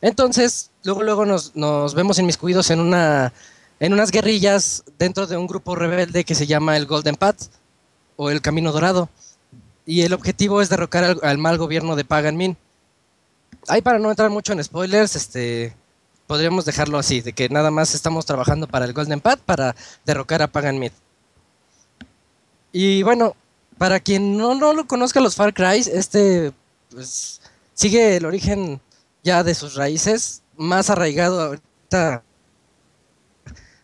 Entonces, 0.00 0.70
luego 0.82 1.02
luego 1.02 1.26
nos, 1.26 1.54
nos 1.56 1.94
vemos 1.94 2.18
inmiscuidos 2.18 2.70
en 2.70 2.80
una 2.80 3.32
en 3.80 3.92
unas 3.94 4.10
guerrillas 4.10 4.84
dentro 4.98 5.26
de 5.26 5.36
un 5.36 5.46
grupo 5.46 5.74
rebelde 5.74 6.24
que 6.24 6.34
se 6.34 6.46
llama 6.46 6.76
el 6.76 6.86
Golden 6.86 7.16
Path 7.16 7.44
o 8.16 8.30
el 8.30 8.40
Camino 8.42 8.72
Dorado. 8.72 9.08
Y 9.86 10.02
el 10.02 10.12
objetivo 10.12 10.60
es 10.62 10.68
derrocar 10.68 11.04
al, 11.04 11.20
al 11.22 11.38
mal 11.38 11.58
gobierno 11.58 11.96
de 11.96 12.04
Pagan 12.04 12.36
Min. 12.36 12.56
Ahí 13.68 13.82
para 13.82 13.98
no 13.98 14.10
entrar 14.10 14.30
mucho 14.30 14.52
en 14.52 14.62
spoilers, 14.62 15.16
este 15.16 15.74
podríamos 16.26 16.64
dejarlo 16.64 16.96
así, 16.96 17.20
de 17.22 17.32
que 17.32 17.48
nada 17.48 17.72
más 17.72 17.92
estamos 17.92 18.24
trabajando 18.24 18.68
para 18.68 18.84
el 18.84 18.92
Golden 18.92 19.20
Path 19.20 19.40
para 19.40 19.74
derrocar 20.06 20.42
a 20.42 20.46
Pagan 20.46 20.78
Min. 20.78 20.92
Y 22.70 23.02
bueno, 23.02 23.34
para 23.78 23.98
quien 23.98 24.36
no, 24.36 24.54
no 24.54 24.72
lo 24.72 24.86
conozca 24.86 25.20
los 25.20 25.34
Far 25.34 25.52
Cry, 25.52 25.78
este 25.92 26.52
pues, 26.90 27.40
sigue 27.74 28.16
el 28.16 28.26
origen 28.26 28.80
ya 29.24 29.42
de 29.42 29.56
sus 29.56 29.74
raíces, 29.74 30.42
más 30.56 30.88
arraigado 30.88 31.42
ahorita 31.42 32.22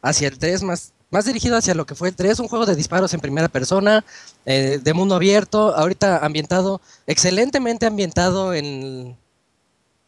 hacia 0.03 0.29
el 0.29 0.39
3, 0.39 0.63
más, 0.63 0.93
más 1.11 1.25
dirigido 1.25 1.57
hacia 1.57 1.75
lo 1.75 1.85
que 1.85 1.97
fue 1.97 2.11
el 2.11 2.15
3, 2.15 2.39
un 2.39 2.49
juego 2.49 2.65
de 2.65 2.77
disparos 2.77 3.13
en 3.13 3.21
primera 3.21 3.49
persona, 3.49 4.05
eh, 4.45 4.79
de 4.81 4.95
mundo 4.95 5.17
abierto, 5.17 5.75
ahorita 5.75 6.25
ambientado, 6.25 6.81
excelentemente 7.09 7.87
ambientado 7.87 8.55
en, 8.55 9.17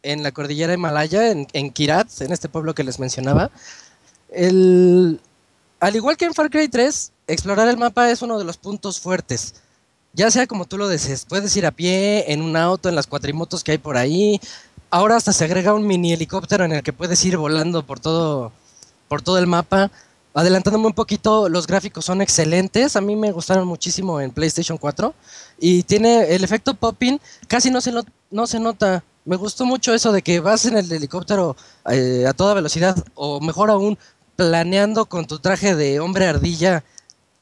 en 0.03 0.23
la 0.23 0.31
cordillera 0.31 0.73
Himalaya, 0.73 1.31
en, 1.31 1.47
en 1.53 1.71
Kirat, 1.71 2.21
en 2.21 2.31
este 2.31 2.49
pueblo 2.49 2.73
que 2.73 2.83
les 2.83 2.99
mencionaba. 2.99 3.51
El, 4.31 5.19
al 5.79 5.95
igual 5.95 6.17
que 6.17 6.25
en 6.25 6.33
Far 6.33 6.49
Cry 6.49 6.67
3, 6.67 7.11
explorar 7.27 7.67
el 7.67 7.77
mapa 7.77 8.09
es 8.09 8.21
uno 8.21 8.37
de 8.37 8.45
los 8.45 8.57
puntos 8.57 8.99
fuertes. 8.99 9.55
Ya 10.13 10.31
sea 10.31 10.47
como 10.47 10.65
tú 10.65 10.77
lo 10.77 10.87
desees, 10.87 11.25
puedes 11.25 11.55
ir 11.55 11.65
a 11.65 11.71
pie, 11.71 12.31
en 12.31 12.41
un 12.41 12.57
auto, 12.57 12.89
en 12.89 12.95
las 12.95 13.07
cuatrimotos 13.07 13.63
que 13.63 13.73
hay 13.73 13.77
por 13.77 13.95
ahí. 13.95 14.39
Ahora 14.89 15.15
hasta 15.15 15.33
se 15.33 15.45
agrega 15.45 15.73
un 15.73 15.85
mini 15.85 16.13
helicóptero 16.13 16.65
en 16.65 16.71
el 16.71 16.83
que 16.83 16.93
puedes 16.93 17.23
ir 17.25 17.37
volando 17.37 17.85
por 17.85 17.99
todo, 17.99 18.51
por 19.07 19.21
todo 19.21 19.37
el 19.37 19.47
mapa. 19.47 19.91
Adelantándome 20.33 20.87
un 20.87 20.93
poquito, 20.93 21.47
los 21.47 21.67
gráficos 21.67 22.05
son 22.05 22.21
excelentes. 22.21 22.95
A 22.95 23.01
mí 23.01 23.15
me 23.15 23.31
gustaron 23.31 23.67
muchísimo 23.67 24.19
en 24.19 24.31
PlayStation 24.31 24.77
4. 24.77 25.13
Y 25.59 25.83
tiene 25.83 26.33
el 26.33 26.43
efecto 26.43 26.73
popping, 26.73 27.19
casi 27.47 27.69
no 27.69 27.81
se, 27.81 27.91
no, 27.91 28.03
no 28.31 28.47
se 28.47 28.59
nota. 28.59 29.03
Me 29.29 29.35
gustó 29.35 29.63
mucho 29.63 29.93
eso 29.93 30.11
de 30.11 30.23
que 30.23 30.39
vas 30.39 30.65
en 30.65 30.75
el 30.75 30.91
helicóptero 30.91 31.55
eh, 31.91 32.25
a 32.27 32.33
toda 32.33 32.55
velocidad, 32.55 32.95
o 33.13 33.39
mejor 33.39 33.69
aún, 33.69 33.95
planeando 34.35 35.05
con 35.05 35.27
tu 35.27 35.37
traje 35.37 35.75
de 35.75 35.99
hombre 35.99 36.25
ardilla 36.25 36.83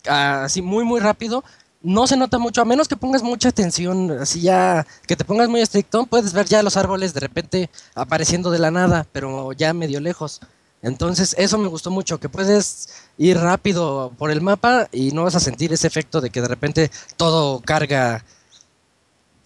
así 0.06 0.62
muy 0.62 0.84
muy 0.84 1.00
rápido, 1.00 1.46
no 1.82 2.06
se 2.06 2.18
nota 2.18 2.40
mucho, 2.40 2.62
a 2.62 2.66
menos 2.66 2.90
que 2.90 2.98
pongas 2.98 3.24
mucha 3.24 3.48
atención, 3.48 4.12
así 4.20 4.42
ya, 4.42 4.86
que 5.08 5.16
te 5.16 5.24
pongas 5.24 5.48
muy 5.48 5.62
estricto, 5.62 6.06
puedes 6.08 6.34
ver 6.34 6.48
ya 6.48 6.62
los 6.62 6.76
árboles 6.76 7.14
de 7.14 7.22
repente 7.22 7.70
apareciendo 7.96 8.52
de 8.52 8.60
la 8.60 8.70
nada, 8.70 9.08
pero 9.14 9.54
ya 9.54 9.74
medio 9.74 10.02
lejos. 10.02 10.42
Entonces 10.82 11.36
eso 11.38 11.58
me 11.58 11.70
gustó 11.70 11.90
mucho, 11.90 12.20
que 12.20 12.28
puedes 12.28 12.90
ir 13.18 13.38
rápido 13.38 14.12
por 14.18 14.30
el 14.30 14.42
mapa 14.42 14.90
y 14.92 15.12
no 15.12 15.24
vas 15.24 15.36
a 15.36 15.40
sentir 15.40 15.72
ese 15.72 15.88
efecto 15.88 16.20
de 16.20 16.32
que 16.32 16.42
de 16.42 16.50
repente 16.50 16.92
todo 17.16 17.62
carga, 17.62 18.26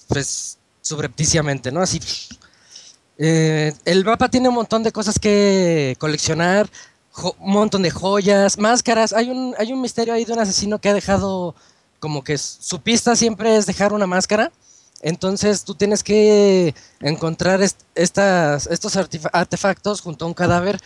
pues, 0.07 0.57
subrepticiamente, 0.81 1.71
¿no? 1.71 1.81
Así. 1.81 1.99
Eh, 3.17 3.73
el 3.85 4.03
mapa 4.03 4.29
tiene 4.29 4.49
un 4.49 4.55
montón 4.55 4.83
de 4.83 4.91
cosas 4.91 5.19
que 5.19 5.95
coleccionar, 5.99 6.69
un 7.39 7.51
montón 7.53 7.83
de 7.83 7.91
joyas, 7.91 8.57
máscaras. 8.57 9.13
Hay 9.13 9.29
un, 9.29 9.53
hay 9.57 9.71
un 9.73 9.81
misterio 9.81 10.13
ahí 10.13 10.25
de 10.25 10.33
un 10.33 10.39
asesino 10.39 10.79
que 10.79 10.89
ha 10.89 10.93
dejado 10.93 11.55
como 11.99 12.23
que 12.23 12.37
su 12.37 12.81
pista 12.81 13.15
siempre 13.15 13.55
es 13.57 13.65
dejar 13.65 13.93
una 13.93 14.07
máscara. 14.07 14.51
Entonces 15.03 15.63
tú 15.63 15.75
tienes 15.75 16.03
que 16.03 16.73
encontrar 16.99 17.61
est- 17.61 17.81
estas, 17.95 18.67
estos 18.67 18.95
artefactos 19.33 20.01
junto 20.01 20.25
a 20.25 20.27
un 20.27 20.33
cadáver 20.33 20.79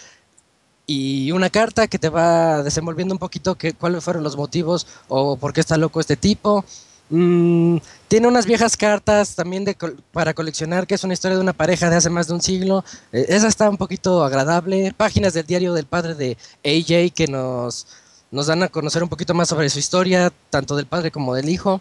y 0.88 1.32
una 1.32 1.50
carta 1.50 1.88
que 1.88 2.00
te 2.00 2.10
va 2.10 2.64
desenvolviendo 2.64 3.14
un 3.14 3.20
poquito 3.20 3.56
que, 3.56 3.74
cuáles 3.74 4.04
fueron 4.04 4.24
los 4.24 4.38
motivos 4.38 4.88
o 5.08 5.36
por 5.38 5.52
qué 5.52 5.62
está 5.62 5.78
loco 5.78 6.00
este 6.00 6.16
tipo. 6.16 6.64
Mm, 7.10 7.78
tiene 8.08 8.28
unas 8.28 8.46
viejas 8.46 8.76
cartas 8.76 9.36
también 9.36 9.66
para 10.12 10.34
coleccionar, 10.34 10.88
que 10.88 10.96
es 10.96 11.04
una 11.04 11.14
historia 11.14 11.38
de 11.38 11.44
una 11.44 11.54
pareja 11.54 11.90
de 11.90 11.96
hace 11.98 12.10
más 12.10 12.28
de 12.28 12.34
un 12.34 12.42
siglo. 12.42 12.84
Eh, 13.12 13.26
esa 13.30 13.48
está 13.48 13.70
un 13.70 13.78
poquito 13.78 14.24
agradable. 14.24 14.94
Páginas 14.96 15.34
del 15.34 15.46
diario 15.46 15.74
del 15.74 15.86
padre 15.86 16.16
de 16.16 16.38
AJ 16.64 17.14
que 17.14 17.28
nos, 17.28 17.86
nos 18.32 18.48
dan 18.48 18.64
a 18.64 18.70
conocer 18.70 19.04
un 19.04 19.10
poquito 19.10 19.34
más 19.34 19.50
sobre 19.50 19.70
su 19.70 19.80
historia, 19.80 20.32
tanto 20.50 20.76
del 20.76 20.88
padre 20.88 21.12
como 21.12 21.36
del 21.36 21.50
hijo. 21.50 21.80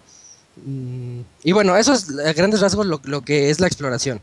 Mm, 0.64 1.20
y 1.42 1.52
bueno, 1.52 1.76
eso 1.76 1.92
es 1.94 2.06
a 2.24 2.32
grandes 2.32 2.60
rasgos 2.60 2.86
lo, 2.86 3.00
lo 3.04 3.22
que 3.22 3.50
es 3.50 3.60
la 3.60 3.66
exploración. 3.66 4.20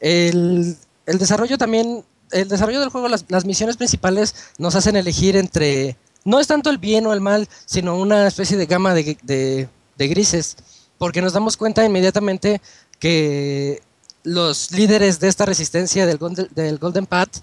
El, 0.00 0.76
el 1.06 1.18
desarrollo 1.18 1.58
también, 1.58 2.04
el 2.32 2.48
desarrollo 2.48 2.80
del 2.80 2.90
juego, 2.90 3.08
las, 3.08 3.24
las 3.28 3.44
misiones 3.44 3.76
principales 3.76 4.34
nos 4.58 4.74
hacen 4.74 4.94
elegir 4.96 5.36
entre, 5.36 5.96
no 6.24 6.38
es 6.38 6.46
tanto 6.46 6.70
el 6.70 6.78
bien 6.78 7.06
o 7.06 7.12
el 7.12 7.20
mal, 7.20 7.48
sino 7.64 7.96
una 7.96 8.26
especie 8.26 8.56
de 8.56 8.66
gama 8.66 8.94
de- 8.94 9.68
de 9.98 10.08
grises, 10.08 10.56
porque 10.96 11.20
nos 11.20 11.32
damos 11.32 11.56
cuenta 11.56 11.84
inmediatamente 11.84 12.60
que 12.98 13.82
los 14.22 14.70
líderes 14.72 15.20
de 15.20 15.28
esta 15.28 15.44
resistencia 15.44 16.06
del 16.06 16.18
Golden, 16.18 16.48
del 16.54 16.78
Golden 16.78 17.06
Path 17.06 17.38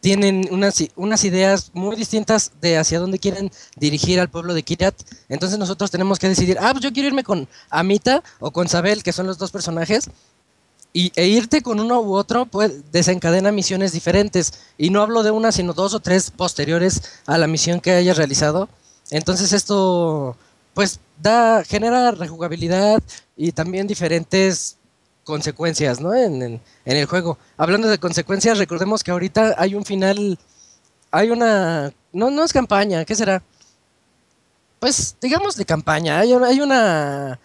tienen 0.00 0.48
unas, 0.52 0.82
unas 0.94 1.24
ideas 1.24 1.70
muy 1.72 1.96
distintas 1.96 2.52
de 2.60 2.78
hacia 2.78 3.00
dónde 3.00 3.18
quieren 3.18 3.50
dirigir 3.76 4.20
al 4.20 4.30
pueblo 4.30 4.54
de 4.54 4.62
Kiryat. 4.62 4.94
Entonces 5.28 5.58
nosotros 5.58 5.90
tenemos 5.90 6.18
que 6.18 6.28
decidir, 6.28 6.58
ah, 6.60 6.70
pues 6.72 6.84
yo 6.84 6.92
quiero 6.92 7.08
irme 7.08 7.24
con 7.24 7.48
Amita 7.70 8.22
o 8.38 8.50
con 8.52 8.68
Sabel, 8.68 9.02
que 9.02 9.12
son 9.12 9.26
los 9.26 9.38
dos 9.38 9.50
personajes, 9.50 10.08
y, 10.92 11.12
e 11.16 11.26
irte 11.26 11.60
con 11.60 11.80
uno 11.80 12.00
u 12.00 12.14
otro 12.14 12.46
pues, 12.46 12.90
desencadena 12.92 13.50
misiones 13.52 13.92
diferentes. 13.92 14.52
Y 14.78 14.90
no 14.90 15.02
hablo 15.02 15.22
de 15.22 15.30
una, 15.30 15.50
sino 15.50 15.72
dos 15.72 15.92
o 15.92 16.00
tres 16.00 16.30
posteriores 16.30 17.02
a 17.26 17.36
la 17.36 17.48
misión 17.48 17.80
que 17.80 17.92
hayas 17.92 18.16
realizado. 18.16 18.68
Entonces 19.10 19.52
esto 19.52 20.36
pues 20.72 21.00
da, 21.20 21.64
genera 21.64 22.10
rejugabilidad 22.12 23.02
y 23.36 23.52
también 23.52 23.86
diferentes 23.86 24.76
consecuencias 25.24 26.00
¿no? 26.00 26.14
en, 26.14 26.42
en- 26.42 26.60
el 26.84 27.06
juego. 27.06 27.38
Hablando 27.56 27.88
de 27.88 27.98
consecuencias, 27.98 28.58
recordemos 28.58 29.02
que 29.02 29.10
ahorita 29.10 29.54
hay 29.58 29.74
un 29.74 29.84
final, 29.84 30.38
hay 31.10 31.30
una, 31.30 31.92
no, 32.12 32.30
no 32.30 32.44
es 32.44 32.52
campaña, 32.52 33.04
¿qué 33.04 33.14
será? 33.14 33.42
Pues 34.78 35.16
digamos 35.20 35.56
de 35.56 35.64
campaña, 35.64 36.18
hay, 36.20 36.32
hay 36.32 36.60
una, 36.60 37.40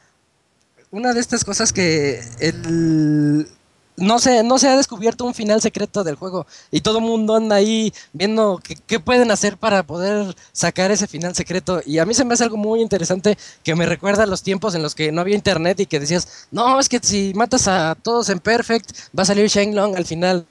una 0.92 1.14
de 1.14 1.20
estas 1.20 1.44
cosas 1.44 1.72
que 1.74 2.22
el, 2.40 3.48
no, 3.98 4.20
se, 4.20 4.44
no 4.44 4.58
se 4.58 4.68
ha 4.68 4.78
descubierto 4.78 5.26
un 5.26 5.34
final 5.34 5.62
secreto 5.62 6.04
del 6.04 6.16
juego 6.16 6.48
y 6.72 6.82
todo 6.82 7.00
el 7.00 7.04
mundo 7.04 7.36
anda 7.36 7.56
ahí 7.56 7.94
viendo 8.14 8.62
qué, 8.88 9.00
pueden 9.00 9.32
hacer 9.32 9.58
para 9.58 9.84
poder 9.84 10.36
sacar 10.52 10.92
ese 10.92 11.08
final 11.08 11.36
secreto 11.36 11.82
y 11.86 12.00
a 12.00 12.06
mí 12.06 12.14
se 12.14 12.26
me 12.26 12.34
hace 12.34 12.44
algo 12.44 12.58
muy 12.58 12.82
interesante 12.82 13.38
que 13.64 13.76
me 13.76 13.86
recuerda 13.86 14.24
a 14.24 14.28
los 14.28 14.44
tiempos 14.44 14.76
en 14.76 14.82
los 14.82 14.96
que 14.96 15.12
no 15.12 15.22
había 15.22 15.36
internet 15.36 15.80
y 15.80 15.86
que 15.86 16.00
decías, 16.00 16.48
no, 16.52 16.80
es 16.80 16.90
que 16.90 17.00
si 17.02 17.34
matas 17.36 17.68
a 17.68 17.96
todos 17.96 18.30
en 18.30 18.40
Perfect 18.40 18.92
va 19.18 19.24
a 19.24 19.26
salir 19.26 19.48
Shenlong 19.48 19.96
al 19.96 20.06
final. 20.06 20.46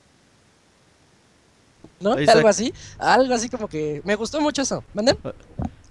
¿No? 2.01 2.13
Algo 2.13 2.49
así, 2.49 2.73
algo 2.99 3.35
así 3.35 3.51
como 3.51 3.69
que 3.69 4.01
me 4.05 4.15
gustó 4.15 4.41
mucho 4.41 4.63
eso. 4.63 4.83
¿Manden? 4.95 5.19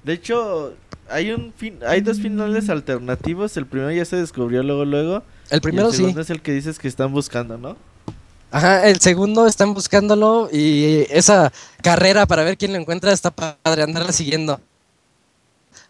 De 0.04 0.14
hecho, 0.14 0.74
hay 1.10 1.32
un 1.32 1.54
fin, 1.54 1.80
hay 1.86 2.02
dos 2.02 2.20
finales 2.20 2.70
alternativos. 2.70 3.56
El 3.58 3.66
primero 3.66 3.92
ya 3.92 4.06
se 4.06 4.16
descubrió 4.16 4.64
luego, 4.64 4.86
luego. 4.86 5.24
El 5.50 5.62
primero 5.62 5.88
y 5.88 5.92
el 5.92 5.96
sí. 5.96 5.98
segundo 6.02 6.22
es 6.22 6.30
el 6.30 6.42
que 6.42 6.52
dices 6.52 6.78
que 6.80 6.88
están 6.88 7.12
buscando, 7.12 7.58
¿no? 7.58 7.76
Ajá, 8.52 8.88
el 8.88 9.00
segundo 9.00 9.46
están 9.46 9.74
buscándolo 9.74 10.50
y 10.52 11.06
esa 11.10 11.52
carrera 11.82 12.26
para 12.26 12.44
ver 12.44 12.58
quién 12.58 12.74
lo 12.74 12.80
encuentra 12.80 13.12
está 13.12 13.32
padre, 13.32 13.84
andarla 13.84 14.12
siguiendo. 14.12 14.60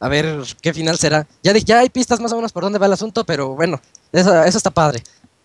A 0.01 0.07
ver 0.07 0.41
qué 0.61 0.73
final 0.73 0.97
será. 0.97 1.27
Ya, 1.43 1.53
di- 1.53 1.63
ya 1.63 1.79
hay 1.79 1.89
pistas 1.89 2.19
más 2.19 2.31
o 2.31 2.35
menos 2.35 2.51
por 2.51 2.63
dónde 2.63 2.79
va 2.79 2.85
el 2.85 2.93
asunto, 2.93 3.25
pero 3.25 3.55
bueno, 3.55 3.81
eso, 4.11 4.43
eso 4.43 4.57
está 4.57 4.71
padre. 4.71 5.03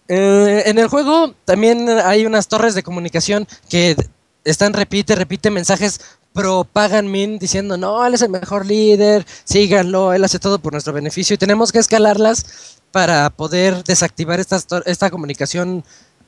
Eh, 0.08 0.64
en 0.66 0.78
el 0.78 0.88
juego 0.88 1.34
también 1.44 1.88
hay 1.88 2.26
unas 2.26 2.46
torres 2.48 2.74
de 2.74 2.82
comunicación 2.82 3.46
que 3.68 3.96
están 4.44 4.72
repite, 4.72 5.14
repite 5.14 5.50
mensajes 5.50 6.00
pro 6.32 6.64
Pagan 6.64 7.10
Min 7.10 7.38
diciendo, 7.38 7.76
no, 7.76 8.04
él 8.04 8.14
es 8.14 8.22
el 8.22 8.28
mejor 8.30 8.66
líder, 8.66 9.24
síganlo, 9.44 10.12
él 10.12 10.24
hace 10.24 10.38
todo 10.40 10.58
por 10.58 10.72
nuestro 10.72 10.92
beneficio 10.92 11.34
y 11.34 11.38
tenemos 11.38 11.70
que 11.72 11.78
escalarlas 11.78 12.76
para 12.94 13.28
poder 13.28 13.82
desactivar 13.82 14.38
estas 14.38 14.68
tor- 14.68 14.84
esta 14.86 15.10
comunicación 15.10 15.82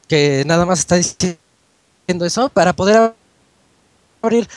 que 0.08 0.42
nada 0.46 0.66
más 0.66 0.80
está 0.80 0.96
diciendo 0.96 2.24
eso, 2.24 2.48
para 2.48 2.72
poder 2.72 3.14
abrir 4.20 4.48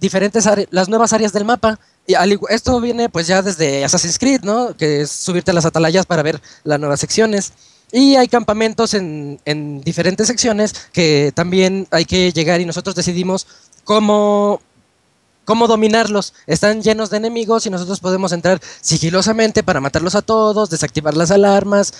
diferentes 0.00 0.48
las 0.70 0.88
nuevas 0.88 1.12
áreas 1.12 1.34
del 1.34 1.44
mapa. 1.44 1.78
Y 2.06 2.14
esto 2.48 2.80
viene 2.80 3.10
pues 3.10 3.26
ya 3.26 3.42
desde 3.42 3.84
Assassin's 3.84 4.18
Creed, 4.18 4.40
¿no? 4.44 4.74
Que 4.78 5.02
es 5.02 5.10
subirte 5.10 5.50
a 5.50 5.54
las 5.54 5.66
atalayas 5.66 6.06
para 6.06 6.22
ver 6.22 6.40
las 6.64 6.80
nuevas 6.80 7.00
secciones. 7.00 7.52
Y 7.92 8.16
hay 8.16 8.28
campamentos 8.28 8.94
en, 8.94 9.38
en 9.44 9.82
diferentes 9.82 10.26
secciones 10.26 10.72
que 10.90 11.32
también 11.34 11.86
hay 11.90 12.06
que 12.06 12.32
llegar 12.32 12.62
y 12.62 12.64
nosotros 12.64 12.94
decidimos 12.96 13.46
cómo, 13.84 14.62
cómo 15.48 15.66
dominarlos. 15.66 16.34
Están 16.46 16.82
llenos 16.82 17.08
de 17.08 17.16
enemigos 17.16 17.64
y 17.64 17.70
nosotros 17.70 18.00
podemos 18.00 18.32
entrar 18.32 18.60
sigilosamente 18.82 19.62
para 19.62 19.80
matarlos 19.80 20.14
a 20.14 20.20
todos, 20.20 20.68
desactivar 20.68 21.16
las 21.16 21.30
alarmas, 21.30 21.94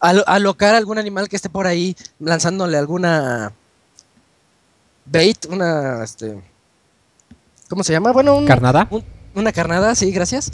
alo- 0.00 0.24
alocar 0.26 0.74
algún 0.74 0.96
animal 0.96 1.28
que 1.28 1.36
esté 1.36 1.50
por 1.50 1.66
ahí 1.66 1.94
lanzándole 2.18 2.78
alguna 2.78 3.52
bait, 5.04 5.44
una 5.50 6.02
este 6.02 6.40
¿cómo 7.68 7.84
se 7.84 7.92
llama? 7.92 8.10
Bueno, 8.12 8.36
un- 8.36 8.46
¿Carnada? 8.46 8.88
un- 8.90 9.04
una 9.34 9.52
carnada, 9.52 9.94
sí, 9.94 10.10
gracias. 10.10 10.52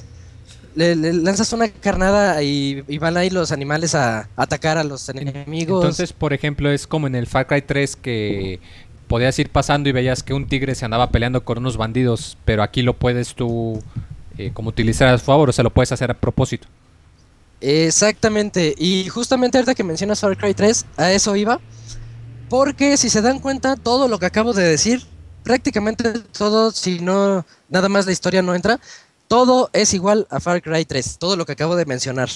Le, 0.74 0.96
le 0.96 1.12
lanzas 1.12 1.52
una 1.52 1.68
carnada 1.68 2.42
y, 2.42 2.82
y 2.88 2.98
van 2.98 3.16
ahí 3.16 3.30
los 3.30 3.52
animales 3.52 3.94
a, 3.94 4.28
atacar 4.36 4.76
a 4.76 4.82
los 4.84 5.08
enemigos. 5.08 5.82
Entonces, 5.84 6.12
por 6.12 6.32
ejemplo, 6.32 6.68
es 6.70 6.86
como 6.88 7.06
en 7.06 7.14
el 7.14 7.26
Far 7.28 7.46
Cry 7.46 7.62
3 7.62 7.94
que 7.96 8.58
podías 9.10 9.36
ir 9.40 9.50
pasando 9.50 9.88
y 9.88 9.92
veías 9.92 10.22
que 10.22 10.32
un 10.32 10.46
tigre 10.46 10.76
se 10.76 10.84
andaba 10.84 11.10
peleando 11.10 11.44
con 11.44 11.58
unos 11.58 11.76
bandidos, 11.76 12.38
pero 12.44 12.62
aquí 12.62 12.82
lo 12.82 12.94
puedes 12.94 13.34
tú 13.34 13.82
eh, 14.38 14.52
como 14.54 14.68
utilizar 14.68 15.08
a 15.08 15.18
su 15.18 15.24
favor, 15.24 15.48
o 15.48 15.52
sea, 15.52 15.64
lo 15.64 15.70
puedes 15.70 15.90
hacer 15.90 16.12
a 16.12 16.14
propósito. 16.14 16.68
Exactamente, 17.60 18.72
y 18.78 19.08
justamente 19.08 19.58
ahorita 19.58 19.74
que 19.74 19.82
mencionas 19.82 20.20
Far 20.20 20.36
Cry 20.38 20.54
3, 20.54 20.86
a 20.96 21.10
eso 21.10 21.34
iba, 21.34 21.58
porque 22.48 22.96
si 22.96 23.10
se 23.10 23.20
dan 23.20 23.40
cuenta, 23.40 23.74
todo 23.74 24.06
lo 24.06 24.20
que 24.20 24.26
acabo 24.26 24.52
de 24.52 24.62
decir, 24.62 25.02
prácticamente 25.42 26.12
todo, 26.38 26.70
si 26.70 27.00
no, 27.00 27.44
nada 27.68 27.88
más 27.88 28.06
la 28.06 28.12
historia 28.12 28.42
no 28.42 28.54
entra, 28.54 28.78
todo 29.26 29.70
es 29.72 29.92
igual 29.92 30.28
a 30.30 30.38
Far 30.38 30.62
Cry 30.62 30.84
3, 30.84 31.16
todo 31.18 31.34
lo 31.34 31.46
que 31.46 31.52
acabo 31.52 31.74
de 31.74 31.84
mencionar. 31.84 32.28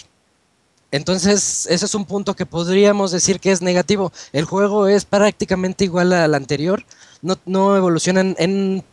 Entonces, 0.94 1.66
ese 1.68 1.84
es 1.86 1.94
un 1.94 2.04
punto 2.04 2.34
que 2.36 2.46
podríamos 2.46 3.10
decir 3.10 3.40
que 3.40 3.50
es 3.50 3.60
negativo. 3.62 4.12
El 4.32 4.44
juego 4.44 4.86
es 4.86 5.04
prácticamente 5.04 5.84
igual 5.84 6.12
al 6.12 6.34
anterior, 6.34 6.84
no, 7.20 7.36
no 7.46 7.76
evolucionan 7.76 8.36
en 8.38 8.84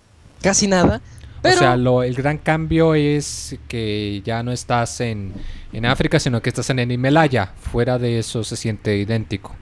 casi 0.41 0.65
nada. 0.68 0.99
Pero 1.44 1.56
O 1.56 1.60
sea, 1.60 1.78
lo- 1.78 2.02
el 2.03 2.15
gran 2.15 2.38
cambio 2.40 2.95
es 2.95 3.56
que 3.68 4.22
ya 4.26 4.41
no 4.44 4.52
estás 4.52 4.99
en, 5.02 5.34
en 5.73 5.86
África, 5.86 6.19
sino 6.19 6.41
que 6.41 6.49
estás 6.49 6.69
en 6.72 6.80
el 6.80 6.91
Himalaya. 6.91 7.53
Fuera 7.72 7.98
de 7.99 8.18
eso 8.19 8.44
se 8.44 8.56
siente 8.57 8.98
idéntico. 8.98 9.56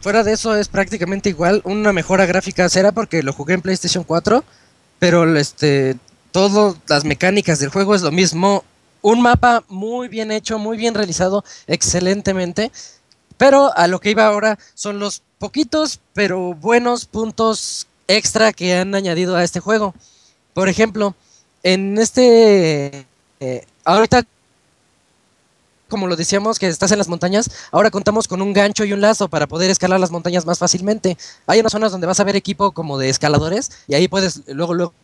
fuera 0.00 0.22
de 0.22 0.32
eso 0.32 0.54
es 0.54 0.68
prácticamente 0.68 1.30
igual. 1.30 1.62
Una 1.64 1.92
mejora 1.92 2.26
gráfica 2.26 2.68
será 2.68 2.92
porque 2.92 3.22
lo 3.22 3.32
jugué 3.32 3.54
en 3.54 3.62
PlayStation 3.62 4.04
4, 4.04 4.44
pero 4.98 5.34
este, 5.36 5.96
todas 6.30 6.76
las 6.88 7.04
mecánicas 7.04 7.58
del 7.58 7.70
juego 7.70 7.94
es 7.94 8.02
lo 8.02 8.12
mismo. 8.12 8.64
Un 9.06 9.22
mapa 9.22 9.62
muy 9.68 10.08
bien 10.08 10.32
hecho, 10.32 10.58
muy 10.58 10.76
bien 10.76 10.92
realizado, 10.92 11.44
excelentemente. 11.68 12.72
Pero 13.36 13.70
a 13.78 13.86
lo 13.86 14.00
que 14.00 14.10
iba 14.10 14.26
ahora 14.26 14.58
son 14.74 14.98
los 14.98 15.22
poquitos, 15.38 16.00
pero 16.12 16.54
buenos 16.54 17.04
puntos 17.04 17.86
extra 18.08 18.52
que 18.52 18.74
han 18.74 18.96
añadido 18.96 19.36
a 19.36 19.44
este 19.44 19.60
juego. 19.60 19.94
Por 20.54 20.68
ejemplo, 20.68 21.14
en 21.62 21.98
este... 21.98 23.06
eh, 23.38 23.64
ahorita, 23.84 24.24
como 25.88 26.08
lo 26.08 26.16
decíamos, 26.16 26.58
que 26.58 26.66
estás 26.66 26.90
en 26.90 26.98
las 26.98 27.06
montañas, 27.06 27.48
ahora 27.70 27.92
contamos 27.92 28.26
con 28.26 28.42
un 28.42 28.52
gancho 28.52 28.84
y 28.84 28.92
un 28.92 29.00
lazo 29.00 29.28
para 29.28 29.46
poder 29.46 29.70
escalar 29.70 30.00
las 30.00 30.10
montañas 30.10 30.46
más 30.46 30.58
fácilmente. 30.58 31.16
Hay 31.46 31.60
unas 31.60 31.70
zonas 31.70 31.92
donde 31.92 32.08
vas 32.08 32.18
a 32.18 32.24
ver 32.24 32.34
equipo 32.34 32.72
como 32.72 32.98
de 32.98 33.08
escaladores 33.08 33.70
y 33.86 33.94
ahí 33.94 34.08
puedes 34.08 34.42
luego, 34.48 34.74
luego 34.74 34.94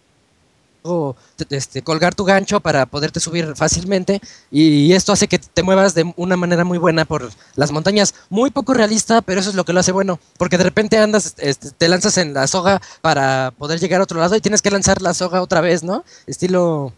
este, 1.50 1.82
colgar 1.82 2.14
tu 2.14 2.24
gancho 2.24 2.60
para 2.60 2.86
poderte 2.86 3.20
subir 3.20 3.54
fácilmente 3.54 4.20
y 4.50 4.92
esto 4.92 5.12
hace 5.12 5.28
que 5.28 5.38
te 5.38 5.62
muevas 5.62 5.94
de 5.94 6.12
una 6.16 6.36
manera 6.36 6.64
muy 6.64 6.78
buena 6.78 7.04
por 7.04 7.30
las 7.54 7.70
montañas. 7.70 8.14
Muy 8.30 8.50
poco 8.50 8.74
realista, 8.74 9.22
pero 9.22 9.40
eso 9.40 9.50
es 9.50 9.56
lo 9.56 9.64
que 9.64 9.72
lo 9.72 9.80
hace 9.80 9.92
bueno, 9.92 10.18
porque 10.38 10.58
de 10.58 10.64
repente 10.64 10.98
andas, 10.98 11.34
este, 11.38 11.70
te 11.70 11.88
lanzas 11.88 12.18
en 12.18 12.34
la 12.34 12.46
soga 12.46 12.80
para 13.00 13.52
poder 13.56 13.78
llegar 13.78 14.00
a 14.00 14.04
otro 14.04 14.18
lado 14.18 14.34
y 14.36 14.40
tienes 14.40 14.62
que 14.62 14.70
lanzar 14.70 15.00
la 15.02 15.14
soga 15.14 15.42
otra 15.42 15.60
vez, 15.60 15.82
¿no? 15.82 16.04
Estilo, 16.26 16.92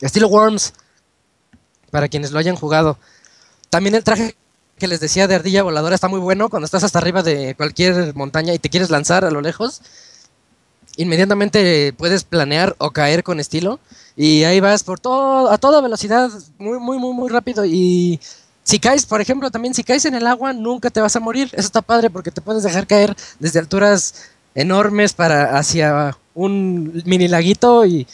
estilo 0.00 0.28
Worms, 0.28 0.72
para 1.90 2.08
quienes 2.08 2.30
lo 2.30 2.38
hayan 2.38 2.56
jugado. 2.56 2.98
También 3.68 3.94
el 3.94 4.04
traje 4.04 4.36
que 4.78 4.88
les 4.88 5.00
decía 5.00 5.28
de 5.28 5.34
ardilla 5.34 5.62
voladora 5.62 5.94
está 5.94 6.08
muy 6.08 6.20
bueno 6.20 6.48
cuando 6.48 6.64
estás 6.64 6.84
hasta 6.84 6.98
arriba 6.98 7.22
de 7.22 7.54
cualquier 7.54 8.14
montaña 8.16 8.54
y 8.54 8.58
te 8.58 8.70
quieres 8.70 8.88
lanzar 8.90 9.24
a 9.26 9.30
lo 9.30 9.42
lejos 9.42 9.82
inmediatamente 11.00 11.94
puedes 11.96 12.24
planear 12.24 12.74
o 12.78 12.90
caer 12.90 13.24
con 13.24 13.40
estilo. 13.40 13.80
Y 14.16 14.44
ahí 14.44 14.60
vas 14.60 14.84
por 14.84 15.00
todo 15.00 15.50
a 15.50 15.56
toda 15.56 15.80
velocidad 15.80 16.30
muy 16.58 16.78
muy 16.78 16.98
muy 16.98 17.14
muy 17.14 17.28
rápido. 17.30 17.64
Y 17.64 18.20
si 18.64 18.78
caes 18.78 19.06
por 19.06 19.20
ejemplo 19.20 19.50
también 19.50 19.74
si 19.74 19.82
caes 19.82 20.04
en 20.04 20.14
el 20.14 20.26
agua 20.26 20.52
nunca 20.52 20.90
te 20.90 21.00
vas 21.00 21.16
a 21.16 21.20
morir. 21.20 21.48
Eso 21.52 21.66
está 21.66 21.82
padre 21.82 22.10
porque 22.10 22.30
te 22.30 22.42
puedes 22.42 22.62
dejar 22.62 22.86
caer 22.86 23.16
desde 23.38 23.58
alturas 23.58 24.14
enormes 24.54 25.14
para 25.14 25.56
hacia 25.58 26.16
un 26.34 27.02
mini 27.06 27.28
laguito. 27.28 27.86
Y 27.86 28.06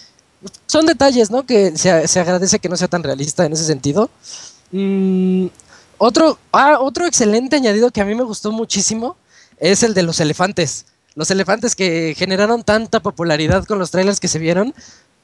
son 0.66 0.86
detalles 0.86 1.30
no 1.30 1.44
que 1.44 1.76
se, 1.76 2.06
se 2.06 2.20
agradece 2.20 2.60
que 2.60 2.68
no 2.68 2.76
sea 2.76 2.88
tan 2.88 3.02
realista 3.02 3.44
en 3.44 3.52
ese 3.52 3.64
sentido. 3.64 4.10
Mm, 4.70 5.46
otro 5.98 6.38
ah, 6.52 6.78
otro 6.80 7.06
excelente 7.06 7.56
añadido 7.56 7.90
que 7.90 8.00
a 8.00 8.04
mí 8.04 8.14
me 8.14 8.22
gustó 8.22 8.52
muchísimo 8.52 9.16
es 9.58 9.82
el 9.82 9.94
de 9.94 10.02
los 10.02 10.20
elefantes 10.20 10.86
los 11.16 11.30
elefantes 11.32 11.74
que 11.74 12.14
generaron 12.16 12.62
tanta 12.62 13.00
popularidad 13.00 13.64
con 13.64 13.80
los 13.80 13.90
trailers 13.90 14.20
que 14.20 14.28
se 14.28 14.38
vieron. 14.38 14.72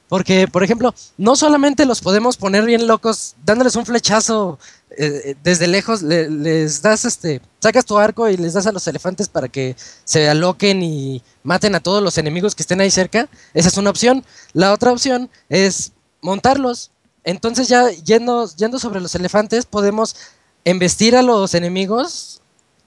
Porque, 0.09 0.47
por 0.47 0.63
ejemplo, 0.63 0.93
no 1.17 1.35
solamente 1.35 1.85
los 1.85 2.01
podemos 2.01 2.37
poner 2.37 2.65
bien 2.65 2.85
locos 2.85 3.35
dándoles 3.45 3.75
un 3.75 3.85
flechazo 3.85 4.59
eh, 4.91 5.21
eh, 5.25 5.35
desde 5.43 5.65
lejos, 5.65 6.03
le- 6.03 6.29
les 6.29 6.81
das 6.83 7.05
este, 7.05 7.41
sacas 7.59 7.85
tu 7.85 7.97
arco 7.97 8.29
y 8.29 8.37
les 8.37 8.53
das 8.53 8.67
a 8.67 8.71
los 8.71 8.85
elefantes 8.85 9.27
para 9.27 9.47
que 9.47 9.75
se 10.03 10.29
aloquen 10.29 10.83
y 10.83 11.23
maten 11.41 11.73
a 11.73 11.79
todos 11.79 12.03
los 12.03 12.17
enemigos 12.19 12.53
que 12.53 12.61
estén 12.61 12.81
ahí 12.81 12.91
cerca. 12.91 13.27
Esa 13.55 13.69
es 13.69 13.77
una 13.77 13.89
opción. 13.89 14.23
La 14.51 14.73
otra 14.73 14.91
opción 14.91 15.29
es 15.49 15.93
montarlos. 16.21 16.91
Entonces 17.23 17.67
ya 17.69 17.89
yendo, 17.89 18.47
yendo 18.55 18.77
sobre 18.77 18.99
los 19.01 19.15
elefantes 19.15 19.65
podemos 19.65 20.15
embestir 20.63 21.15
a 21.15 21.23
los 21.23 21.55
enemigos 21.55 22.41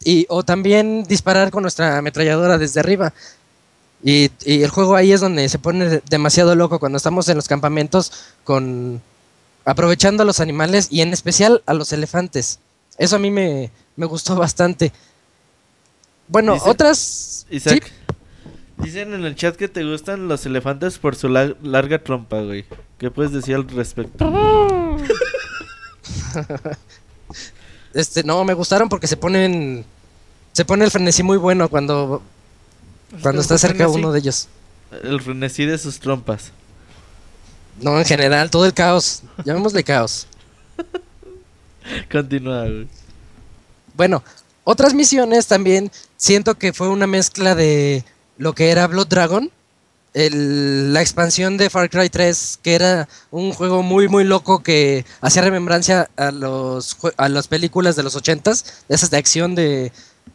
y, 0.05 0.27
o 0.29 0.43
también 0.45 1.05
disparar 1.05 1.51
con 1.51 1.63
nuestra 1.63 1.99
ametralladora 1.99 2.59
desde 2.59 2.81
arriba. 2.81 3.13
Y, 4.05 4.31
y 4.45 4.63
el 4.63 4.71
juego 4.71 4.95
ahí 4.95 5.13
es 5.13 5.21
donde 5.21 5.49
se 5.49 5.59
pone 5.59 5.89
de- 5.89 6.03
demasiado 6.09 6.55
loco 6.55 6.79
cuando 6.79 6.97
estamos 6.99 7.29
en 7.29 7.37
los 7.37 7.49
campamentos 7.49 8.13
con 8.45 9.01
aprovechando 9.65 10.23
a 10.23 10.27
los 10.27 10.39
animales 10.41 10.89
y 10.91 11.01
en 11.01 11.13
especial 11.13 11.63
a 11.67 11.75
los 11.75 11.93
elefantes. 11.93 12.61
Eso 12.99 13.17
a 13.17 13.19
mí 13.19 13.31
me, 13.31 13.71
me 13.97 14.07
gustó 14.07 14.37
bastante. 14.37 14.93
Bueno, 16.29 16.57
otras... 16.65 17.47
Isaac. 17.51 17.85
sí, 17.85 17.93
Dicen 18.79 19.15
en 19.15 19.25
el 19.25 19.35
chat 19.35 19.57
que 19.57 19.69
te 19.69 19.83
gustan 19.85 20.29
los 20.29 20.45
elefantes 20.45 20.99
por 20.99 21.17
su 21.17 21.29
lar- 21.29 21.57
larga 21.63 21.99
trompa, 22.05 22.43
güey. 22.43 22.65
¿Qué 22.99 23.11
puedes 23.11 23.33
decir 23.33 23.55
al 23.55 23.67
respecto? 23.69 24.31
este, 27.97 28.23
no, 28.23 28.45
me 28.45 28.55
gustaron 28.55 28.89
porque 28.89 29.07
se 29.07 29.17
ponen... 29.17 29.85
Se 30.53 30.65
pone 30.65 30.85
el 30.85 30.91
frenesí 30.91 31.23
muy 31.23 31.37
bueno 31.37 31.69
cuando, 31.69 32.23
cuando 33.21 33.43
está 33.43 33.59
cerca 33.59 33.89
uno 33.89 34.11
de 34.13 34.21
ellos. 34.21 34.49
El 35.03 35.21
frenesí 35.21 35.67
de 35.67 35.77
sus 35.77 35.99
trompas. 36.01 36.53
No, 37.81 37.99
en 37.99 38.05
general, 38.05 38.51
todo 38.51 38.65
el 38.65 38.73
caos. 38.73 39.23
Llamémosle 39.45 39.85
caos. 39.85 40.27
Continúa, 42.11 42.63
güey. 42.63 42.89
Bueno, 43.95 44.23
otras 44.65 44.95
misiones 44.95 45.47
también 45.47 45.91
siento 46.17 46.57
que 46.57 46.73
fue 46.73 46.89
una 46.89 47.07
mezcla 47.07 47.55
de 47.55 48.05
lo 48.39 48.55
que 48.55 48.71
era 48.71 48.87
Blood 48.87 49.09
Dragon, 49.09 49.51
el- 50.17 50.93
la 50.95 51.03
expansión 51.03 51.59
de 51.59 51.69
Far 51.69 51.91
Cry 51.91 52.09
3, 52.09 52.59
que 52.63 52.75
era 52.75 53.07
un 53.31 53.53
juego 53.53 53.83
muy 53.83 54.09
muy 54.09 54.25
loco 54.25 54.63
que 54.63 55.05
hacía 55.21 55.43
remembrancia 55.43 56.09
a 56.17 56.31
los 56.31 56.97
a 57.19 57.29
las 57.29 57.47
películas 57.49 57.97
de 57.97 58.03
los 58.03 58.17
80s, 58.17 58.65
esas 58.89 59.11
de 59.11 59.19
acción 59.19 59.55
de, 59.55 59.93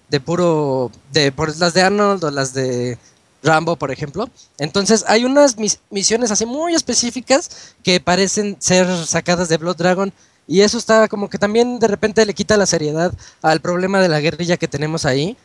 de 0.10 0.20
puro 0.20 0.92
de 1.12 1.32
por 1.32 1.58
las 1.58 1.74
de 1.74 1.82
Arnold 1.82 2.24
o 2.24 2.32
las 2.32 2.54
de 2.54 2.98
Rambo, 3.44 3.76
por 3.76 3.90
ejemplo. 3.92 4.30
Entonces, 4.60 5.04
hay 5.08 5.26
unas 5.26 5.58
mis- 5.58 5.80
misiones 5.90 6.30
así 6.30 6.46
muy 6.46 6.76
específicas 6.76 7.50
que 7.84 8.00
parecen 8.00 8.56
ser 8.60 8.86
sacadas 9.08 9.50
de 9.50 9.58
Blood 9.58 9.78
Dragon 9.78 10.14
y 10.48 10.62
eso 10.62 10.78
está 10.78 11.08
como 11.08 11.28
que 11.28 11.40
también 11.40 11.80
de 11.80 11.88
repente 11.88 12.24
le 12.26 12.36
quita 12.36 12.56
la 12.56 12.68
seriedad 12.68 13.12
al 13.42 13.62
problema 13.62 14.00
de 14.00 14.10
la 14.10 14.20
guerrilla 14.20 14.58
que 14.58 14.68
tenemos 14.68 15.06
ahí. 15.06 15.36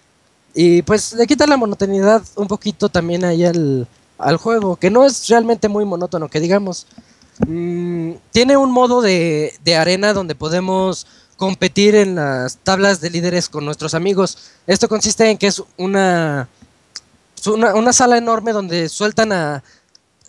Y 0.55 0.83
pues 0.83 1.13
le 1.15 1.27
quita 1.27 1.47
la 1.47 1.57
monotonidad 1.57 2.23
un 2.35 2.49
poquito 2.49 2.89
también 2.91 3.25
ahí 3.25 3.45
al, 3.47 3.87
al 4.19 4.37
juego, 4.37 4.77
que 4.77 4.91
no 4.91 5.05
es 5.05 5.29
realmente 5.29 5.69
muy 5.69 5.85
monótono, 5.85 6.29
que 6.29 6.41
digamos. 6.41 6.87
Mm, 7.47 8.13
tiene 8.31 8.57
un 8.57 8.71
modo 8.71 9.03
de, 9.03 9.55
de 9.63 9.77
arena 9.77 10.13
donde 10.13 10.35
podemos 10.35 11.07
competir 11.37 11.95
en 11.95 12.15
las 12.15 12.57
tablas 12.59 13.01
de 13.01 13.11
líderes 13.11 13.49
con 13.49 13.65
nuestros 13.65 13.95
amigos. 13.95 14.39
Esto 14.67 14.89
consiste 14.89 15.31
en 15.31 15.39
que 15.39 15.49
es 15.49 15.63
una, 15.77 16.49
una, 17.47 17.93
sala 17.93 18.17
enorme 18.17 18.53
donde 18.53 18.89
sueltan 18.89 19.33
a, 19.33 19.63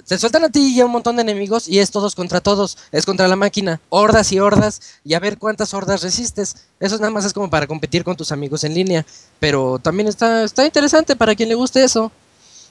te 0.05 0.17
sueltan 0.17 0.43
a 0.43 0.49
ti 0.49 0.73
y 0.75 0.81
a 0.81 0.85
un 0.85 0.91
montón 0.91 1.15
de 1.15 1.21
enemigos 1.21 1.67
y 1.67 1.79
es 1.79 1.91
todos 1.91 2.13
contra 2.15 2.41
todos, 2.41 2.77
es 2.91 3.05
contra 3.05 3.27
la 3.27 3.35
máquina, 3.35 3.79
hordas 3.89 4.31
y 4.31 4.39
hordas 4.39 4.81
y 5.03 5.13
a 5.13 5.19
ver 5.19 5.37
cuántas 5.37 5.73
hordas 5.73 6.01
resistes. 6.01 6.55
Eso 6.79 6.97
nada 6.97 7.11
más 7.11 7.25
es 7.25 7.33
como 7.33 7.49
para 7.49 7.67
competir 7.67 8.03
con 8.03 8.15
tus 8.15 8.31
amigos 8.31 8.63
en 8.63 8.73
línea, 8.73 9.05
pero 9.39 9.79
también 9.79 10.07
está, 10.07 10.43
está 10.43 10.65
interesante 10.65 11.15
para 11.15 11.35
quien 11.35 11.49
le 11.49 11.55
guste 11.55 11.83
eso. 11.83 12.11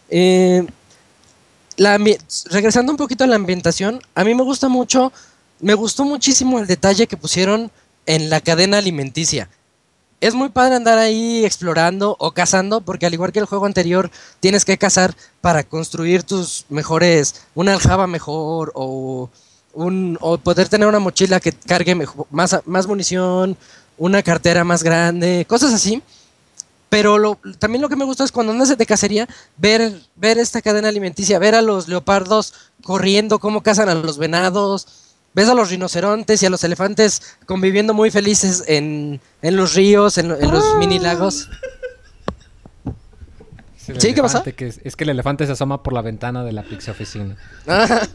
Eh, 0.08 0.66
regresando 2.50 2.92
un 2.92 2.96
poquito 2.96 3.24
a 3.24 3.26
la 3.26 3.36
ambientación, 3.36 4.00
a 4.14 4.24
mí 4.24 4.34
me 4.34 4.42
gusta 4.42 4.68
mucho, 4.68 5.12
me 5.60 5.74
gustó 5.74 6.04
muchísimo 6.04 6.58
el 6.58 6.66
detalle 6.66 7.06
que 7.06 7.16
pusieron 7.16 7.70
en 8.06 8.30
la 8.30 8.40
cadena 8.40 8.78
alimenticia. 8.78 9.48
Es 10.20 10.34
muy 10.34 10.48
padre 10.48 10.76
andar 10.76 10.96
ahí 10.98 11.44
explorando 11.44 12.16
o 12.18 12.32
cazando, 12.32 12.80
porque 12.80 13.04
al 13.04 13.12
igual 13.12 13.32
que 13.32 13.38
el 13.38 13.44
juego 13.44 13.66
anterior, 13.66 14.10
tienes 14.40 14.64
que 14.64 14.78
cazar 14.78 15.14
para 15.42 15.62
construir 15.62 16.22
tus 16.22 16.64
mejores, 16.70 17.42
una 17.54 17.74
aljaba 17.74 18.06
mejor 18.06 18.72
o, 18.74 19.28
un, 19.74 20.16
o 20.22 20.38
poder 20.38 20.68
tener 20.68 20.88
una 20.88 21.00
mochila 21.00 21.38
que 21.38 21.52
cargue 21.52 21.94
más, 22.30 22.60
más 22.64 22.86
munición, 22.86 23.58
una 23.98 24.22
cartera 24.22 24.64
más 24.64 24.82
grande, 24.82 25.44
cosas 25.46 25.74
así. 25.74 26.02
Pero 26.88 27.18
lo, 27.18 27.38
también 27.58 27.82
lo 27.82 27.88
que 27.88 27.96
me 27.96 28.04
gusta 28.04 28.22
es 28.24 28.30
cuando 28.32 28.52
andas 28.52 28.76
de 28.76 28.86
cacería, 28.86 29.28
ver, 29.56 30.00
ver 30.14 30.38
esta 30.38 30.62
cadena 30.62 30.88
alimenticia, 30.88 31.38
ver 31.38 31.54
a 31.54 31.62
los 31.62 31.88
leopardos 31.88 32.54
corriendo, 32.82 33.38
cómo 33.40 33.62
cazan 33.62 33.88
a 33.88 33.94
los 33.94 34.18
venados, 34.18 34.86
ves 35.34 35.48
a 35.48 35.54
los 35.54 35.70
rinocerontes 35.70 36.42
y 36.42 36.46
a 36.46 36.50
los 36.50 36.62
elefantes 36.64 37.20
conviviendo 37.44 37.92
muy 37.92 38.10
felices 38.10 38.62
en, 38.68 39.20
en 39.42 39.56
los 39.56 39.74
ríos, 39.74 40.16
en, 40.18 40.28
lo- 40.28 40.38
en 40.40 40.50
los 40.50 40.76
mini 40.76 40.98
lagos. 41.00 41.48
Sí, 43.98 44.14
¿qué 44.14 44.20
que 44.54 44.66
es, 44.66 44.80
es 44.82 44.96
que 44.96 45.04
el 45.04 45.10
elefante 45.10 45.46
se 45.46 45.52
asoma 45.52 45.82
por 45.82 45.92
la 45.92 46.02
ventana 46.02 46.42
de 46.44 46.52
la 46.52 46.62
Pixie 46.62 46.90
Oficina. 46.92 47.36
Ah, 47.68 48.06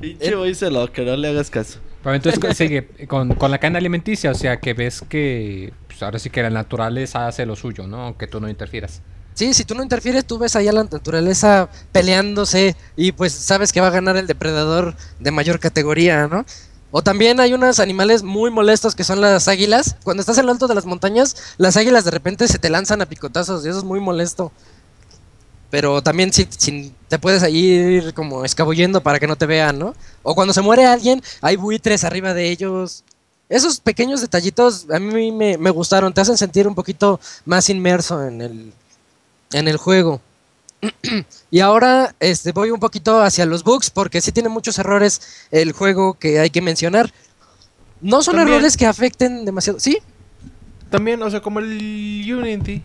Pinche 0.00 0.34
voy 0.36 0.54
se 0.54 0.70
lo 0.70 0.92
que 0.92 1.04
no 1.04 1.16
le 1.16 1.28
hagas 1.28 1.50
caso. 1.50 1.78
Pero 2.04 2.16
entonces 2.16 2.56
sigue 2.56 2.86
con, 3.08 3.34
con 3.34 3.50
la 3.50 3.58
cadena 3.58 3.78
alimenticia, 3.78 4.30
o 4.30 4.34
sea 4.34 4.60
que 4.60 4.74
ves 4.74 5.02
que 5.08 5.72
pues, 5.88 6.02
ahora 6.02 6.18
sí 6.18 6.28
que 6.28 6.42
la 6.42 6.50
naturaleza 6.50 7.26
hace 7.26 7.46
lo 7.46 7.56
suyo, 7.56 7.86
¿no? 7.86 8.02
Aunque 8.02 8.26
tú 8.26 8.40
no 8.40 8.48
interfieras. 8.48 9.00
Sí, 9.32 9.54
si 9.54 9.64
tú 9.64 9.74
no 9.74 9.82
interfieres, 9.82 10.26
tú 10.26 10.38
ves 10.38 10.54
ahí 10.54 10.68
a 10.68 10.72
la 10.72 10.84
naturaleza 10.84 11.68
peleándose 11.92 12.76
y 12.94 13.12
pues 13.12 13.32
sabes 13.32 13.72
que 13.72 13.80
va 13.80 13.88
a 13.88 13.90
ganar 13.90 14.16
el 14.16 14.26
depredador 14.26 14.94
de 15.18 15.30
mayor 15.30 15.58
categoría, 15.58 16.28
¿no? 16.28 16.44
O 16.92 17.02
también 17.02 17.40
hay 17.40 17.54
unos 17.54 17.80
animales 17.80 18.22
muy 18.22 18.52
molestos 18.52 18.94
que 18.94 19.02
son 19.02 19.20
las 19.20 19.48
águilas. 19.48 19.96
Cuando 20.04 20.20
estás 20.20 20.38
en 20.38 20.46
lo 20.46 20.52
alto 20.52 20.68
de 20.68 20.76
las 20.76 20.86
montañas, 20.86 21.54
las 21.56 21.76
águilas 21.76 22.04
de 22.04 22.12
repente 22.12 22.46
se 22.46 22.60
te 22.60 22.70
lanzan 22.70 23.02
a 23.02 23.06
picotazos 23.06 23.64
y 23.64 23.70
eso 23.70 23.78
es 23.78 23.84
muy 23.84 23.98
molesto. 23.98 24.52
Pero 25.74 26.00
también 26.02 26.32
si, 26.32 26.46
si 26.56 26.92
te 27.08 27.18
puedes 27.18 27.42
ir 27.52 28.14
como 28.14 28.44
escabullendo 28.44 29.02
para 29.02 29.18
que 29.18 29.26
no 29.26 29.34
te 29.34 29.44
vean, 29.44 29.76
¿no? 29.76 29.92
O 30.22 30.32
cuando 30.36 30.54
se 30.54 30.60
muere 30.60 30.86
alguien, 30.86 31.20
hay 31.40 31.56
buitres 31.56 32.04
arriba 32.04 32.32
de 32.32 32.48
ellos. 32.48 33.02
Esos 33.48 33.80
pequeños 33.80 34.20
detallitos 34.20 34.86
a 34.88 35.00
mí 35.00 35.32
me, 35.32 35.58
me 35.58 35.70
gustaron, 35.70 36.14
te 36.14 36.20
hacen 36.20 36.36
sentir 36.36 36.68
un 36.68 36.76
poquito 36.76 37.18
más 37.44 37.68
inmerso 37.70 38.24
en 38.24 38.40
el, 38.40 38.72
en 39.52 39.66
el 39.66 39.76
juego. 39.76 40.20
y 41.50 41.58
ahora 41.58 42.14
este, 42.20 42.52
voy 42.52 42.70
un 42.70 42.78
poquito 42.78 43.20
hacia 43.20 43.44
los 43.44 43.64
bugs 43.64 43.90
porque 43.90 44.20
sí 44.20 44.30
tiene 44.30 44.50
muchos 44.50 44.78
errores 44.78 45.22
el 45.50 45.72
juego 45.72 46.14
que 46.14 46.38
hay 46.38 46.50
que 46.50 46.62
mencionar. 46.62 47.12
No 48.00 48.22
son 48.22 48.36
También- 48.36 48.54
errores 48.58 48.76
que 48.76 48.86
afecten 48.86 49.44
demasiado. 49.44 49.80
¿Sí? 49.80 49.98
También, 50.88 51.20
o 51.20 51.28
sea, 51.28 51.40
como 51.40 51.58
el 51.58 52.32
Unity. 52.32 52.80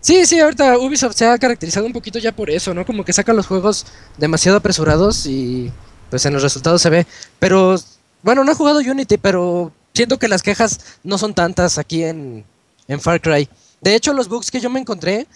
Sí, 0.00 0.24
sí, 0.24 0.40
ahorita 0.40 0.78
Ubisoft 0.78 1.14
se 1.14 1.26
ha 1.26 1.38
caracterizado 1.38 1.86
un 1.86 1.92
poquito 1.92 2.18
ya 2.18 2.32
por 2.32 2.50
eso, 2.50 2.72
¿no? 2.72 2.86
Como 2.86 3.04
que 3.04 3.12
saca 3.12 3.32
los 3.34 3.46
juegos 3.46 3.86
demasiado 4.16 4.58
apresurados 4.58 5.26
y 5.26 5.70
pues 6.08 6.24
en 6.24 6.32
los 6.32 6.42
resultados 6.42 6.80
se 6.80 6.90
ve. 6.90 7.06
Pero, 7.38 7.76
bueno, 8.22 8.42
no 8.42 8.52
he 8.52 8.54
jugado 8.54 8.78
Unity, 8.78 9.18
pero 9.18 9.72
siento 9.94 10.18
que 10.18 10.28
las 10.28 10.42
quejas 10.42 10.80
no 11.04 11.18
son 11.18 11.34
tantas 11.34 11.78
aquí 11.78 12.04
en, 12.04 12.44
en 12.88 13.00
Far 13.00 13.20
Cry. 13.20 13.48
De 13.80 13.94
hecho, 13.94 14.12
los 14.14 14.28
bugs 14.28 14.50
que 14.50 14.60
yo 14.60 14.70
me 14.70 14.80
encontré, 14.80 15.26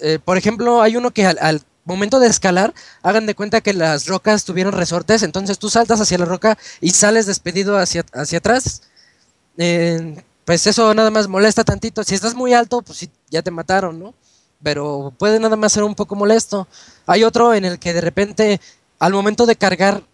eh, 0.00 0.18
por 0.24 0.36
ejemplo, 0.36 0.82
hay 0.82 0.96
uno 0.96 1.12
que 1.12 1.24
al, 1.24 1.62
momento 1.84 2.20
de 2.20 2.28
escalar, 2.28 2.74
hagan 3.02 3.26
de 3.26 3.34
cuenta 3.34 3.60
que 3.60 3.72
las 3.72 4.06
rocas 4.06 4.44
tuvieron 4.44 4.72
resortes, 4.72 5.22
entonces 5.22 5.58
tú 5.58 5.68
saltas 5.68 6.00
hacia 6.00 6.18
la 6.18 6.24
roca 6.24 6.58
y 6.80 6.90
sales 6.90 7.26
despedido 7.26 7.76
hacia, 7.76 8.04
hacia 8.12 8.38
atrás. 8.38 8.82
Eh, 9.58 10.22
pues 10.44 10.66
eso 10.66 10.92
nada 10.94 11.10
más 11.10 11.28
molesta 11.28 11.64
tantito. 11.64 12.04
Si 12.04 12.14
estás 12.14 12.34
muy 12.34 12.52
alto, 12.52 12.82
pues 12.82 12.98
sí, 12.98 13.10
ya 13.32 13.42
te 13.42 13.50
mataron, 13.50 13.98
¿no? 13.98 14.14
Pero 14.62 15.12
puede 15.18 15.40
nada 15.40 15.56
más 15.56 15.72
ser 15.72 15.82
un 15.82 15.96
poco 15.96 16.14
molesto. 16.14 16.68
Hay 17.06 17.24
otro 17.24 17.54
en 17.54 17.64
el 17.64 17.80
que 17.80 17.92
de 17.92 18.00
repente, 18.00 18.60
al 19.00 19.12
momento 19.12 19.46
de 19.46 19.56
cargar, 19.56 20.04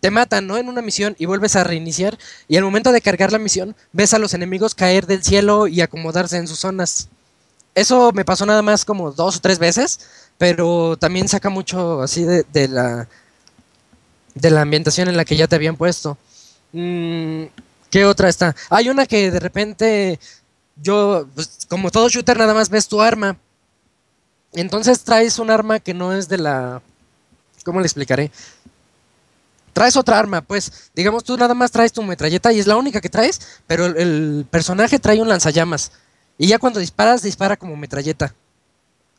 te 0.00 0.10
matan, 0.10 0.46
¿no? 0.46 0.56
En 0.56 0.68
una 0.68 0.82
misión 0.82 1.16
y 1.18 1.26
vuelves 1.26 1.56
a 1.56 1.64
reiniciar. 1.64 2.16
Y 2.46 2.56
al 2.56 2.64
momento 2.64 2.92
de 2.92 3.00
cargar 3.00 3.32
la 3.32 3.38
misión, 3.38 3.74
ves 3.92 4.14
a 4.14 4.18
los 4.18 4.34
enemigos 4.34 4.76
caer 4.76 5.06
del 5.06 5.24
cielo 5.24 5.66
y 5.66 5.80
acomodarse 5.80 6.36
en 6.36 6.46
sus 6.46 6.60
zonas. 6.60 7.08
Eso 7.74 8.12
me 8.12 8.24
pasó 8.24 8.46
nada 8.46 8.62
más 8.62 8.84
como 8.84 9.10
dos 9.10 9.36
o 9.36 9.40
tres 9.40 9.58
veces, 9.58 9.98
pero 10.38 10.96
también 10.96 11.28
saca 11.28 11.50
mucho 11.50 12.02
así 12.02 12.22
de, 12.22 12.44
de 12.52 12.68
la 12.68 13.08
de 14.34 14.50
la 14.50 14.60
ambientación 14.60 15.08
en 15.08 15.16
la 15.16 15.24
que 15.24 15.36
ya 15.36 15.48
te 15.48 15.56
habían 15.56 15.76
puesto. 15.76 16.16
Mm, 16.72 17.44
¿Qué 17.90 18.04
otra 18.04 18.28
está? 18.28 18.54
Hay 18.70 18.88
una 18.88 19.06
que 19.06 19.30
de 19.30 19.40
repente 19.40 20.20
yo, 20.76 21.26
pues, 21.34 21.66
como 21.68 21.90
todo 21.90 22.08
shooter, 22.08 22.38
nada 22.38 22.54
más 22.54 22.68
ves 22.68 22.88
tu 22.88 23.00
arma. 23.00 23.36
Entonces 24.52 25.00
traes 25.00 25.38
un 25.38 25.50
arma 25.50 25.80
que 25.80 25.94
no 25.94 26.12
es 26.12 26.28
de 26.28 26.38
la... 26.38 26.82
¿Cómo 27.64 27.80
le 27.80 27.86
explicaré? 27.86 28.30
Traes 29.72 29.96
otra 29.96 30.18
arma, 30.18 30.40
pues, 30.40 30.90
digamos, 30.94 31.24
tú 31.24 31.36
nada 31.36 31.52
más 31.52 31.70
traes 31.70 31.92
tu 31.92 32.02
metralleta 32.02 32.52
y 32.52 32.58
es 32.58 32.66
la 32.66 32.76
única 32.76 33.00
que 33.00 33.10
traes, 33.10 33.40
pero 33.66 33.84
el, 33.84 34.46
personaje 34.50 34.98
trae 34.98 35.20
un 35.20 35.28
lanzallamas. 35.28 35.92
Y 36.38 36.46
ya 36.46 36.58
cuando 36.58 36.80
disparas, 36.80 37.22
dispara 37.22 37.56
como 37.56 37.76
metralleta. 37.76 38.34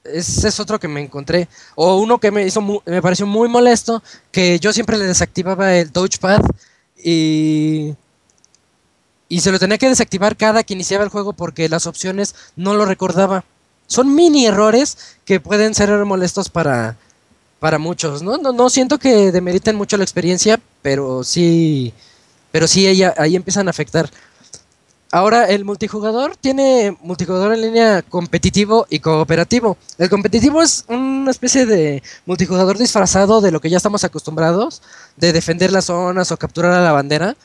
Ese 0.03 0.47
es 0.47 0.59
otro 0.59 0.79
que 0.79 0.87
me 0.87 1.01
encontré. 1.01 1.47
O 1.75 1.97
uno 1.97 2.19
que 2.19 2.31
me 2.31 2.45
hizo 2.45 2.61
mu- 2.61 2.81
me 2.85 3.01
pareció 3.01 3.27
muy 3.27 3.49
molesto, 3.49 4.01
que 4.31 4.59
yo 4.59 4.73
siempre 4.73 4.97
le 4.97 5.05
desactivaba 5.05 5.75
el 5.75 5.91
touchpad 5.91 6.41
y 7.03 7.93
y 9.29 9.41
se 9.41 9.51
lo 9.51 9.59
tenía 9.59 9.77
que 9.77 9.89
desactivar 9.89 10.37
cada 10.37 10.63
que 10.63 10.73
iniciaba 10.73 11.03
el 11.03 11.09
juego 11.09 11.33
porque 11.33 11.69
las 11.69 11.87
opciones 11.87 12.35
no 12.55 12.73
lo 12.73 12.85
recordaba. 12.85 13.43
Son 13.87 14.13
mini 14.13 14.45
errores 14.45 14.97
que 15.25 15.39
pueden 15.39 15.73
ser 15.73 15.89
molestos 16.05 16.49
para, 16.49 16.97
para 17.59 17.77
muchos, 17.77 18.21
¿no? 18.21 18.37
No, 18.37 18.51
no 18.51 18.69
siento 18.69 18.97
que 18.97 19.31
demeriten 19.31 19.75
mucho 19.75 19.97
la 19.97 20.03
experiencia, 20.03 20.59
pero 20.81 21.23
sí, 21.23 21.93
pero 22.51 22.67
sí 22.67 22.87
ella, 22.87 23.13
ahí 23.17 23.35
empiezan 23.35 23.67
a 23.67 23.71
afectar. 23.71 24.09
Ahora, 25.09 25.45
el 25.45 25.63
multijugador 25.63 26.35
tiene 26.35 26.97
multijugador 27.01 27.53
en 27.53 27.61
línea 27.61 28.01
competitivo 28.01 28.87
y 28.89 28.99
cooperativo. 28.99 29.77
El 29.97 30.09
competitivo 30.09 30.61
es 30.61 30.83
una 30.89 31.31
especie 31.31 31.65
de 31.65 32.03
multijugador 32.25 32.77
disfrazado 32.77 33.39
de 33.39 33.51
lo 33.51 33.61
que 33.61 33.69
ya 33.69 33.77
estamos 33.77 34.03
acostumbrados, 34.03 34.81
de 35.15 35.31
defender 35.31 35.71
las 35.71 35.85
zonas 35.85 36.31
o 36.33 36.37
capturar 36.37 36.73
a 36.73 36.83
la 36.83 36.91
bandera, 36.91 37.37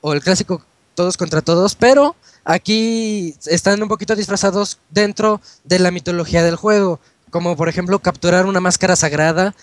o 0.00 0.12
el 0.12 0.22
clásico 0.22 0.62
todos 0.96 1.16
contra 1.16 1.42
todos, 1.42 1.76
pero 1.76 2.16
aquí 2.44 3.36
están 3.46 3.80
un 3.80 3.88
poquito 3.88 4.16
disfrazados 4.16 4.78
dentro 4.90 5.40
de 5.62 5.78
la 5.78 5.92
mitología 5.92 6.42
del 6.42 6.56
juego, 6.56 6.98
como 7.30 7.56
por 7.56 7.68
ejemplo 7.68 8.00
capturar 8.00 8.46
una 8.46 8.58
máscara 8.60 8.96
sagrada 8.96 9.54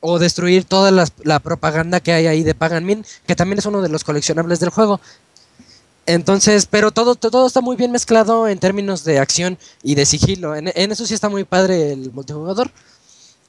o 0.00 0.18
destruir 0.18 0.64
toda 0.64 0.90
la 1.24 1.38
propaganda 1.40 2.00
que 2.00 2.12
hay 2.12 2.26
ahí 2.26 2.42
de 2.42 2.54
Pagan 2.54 2.84
Min, 2.84 3.04
que 3.26 3.36
también 3.36 3.58
es 3.58 3.66
uno 3.66 3.82
de 3.82 3.88
los 3.88 4.02
coleccionables 4.04 4.58
del 4.60 4.70
juego. 4.70 5.00
Entonces, 6.06 6.66
pero 6.66 6.90
todo, 6.90 7.16
to- 7.16 7.30
todo 7.30 7.46
está 7.46 7.60
muy 7.60 7.76
bien 7.76 7.92
mezclado 7.92 8.48
en 8.48 8.58
términos 8.58 9.04
de 9.04 9.18
acción 9.18 9.58
y 9.82 9.94
de 9.94 10.06
sigilo. 10.06 10.54
En, 10.56 10.72
en 10.74 10.92
eso 10.92 11.04
sí 11.04 11.12
está 11.14 11.28
muy 11.28 11.44
padre 11.44 11.92
el 11.92 12.10
multijugador. 12.12 12.70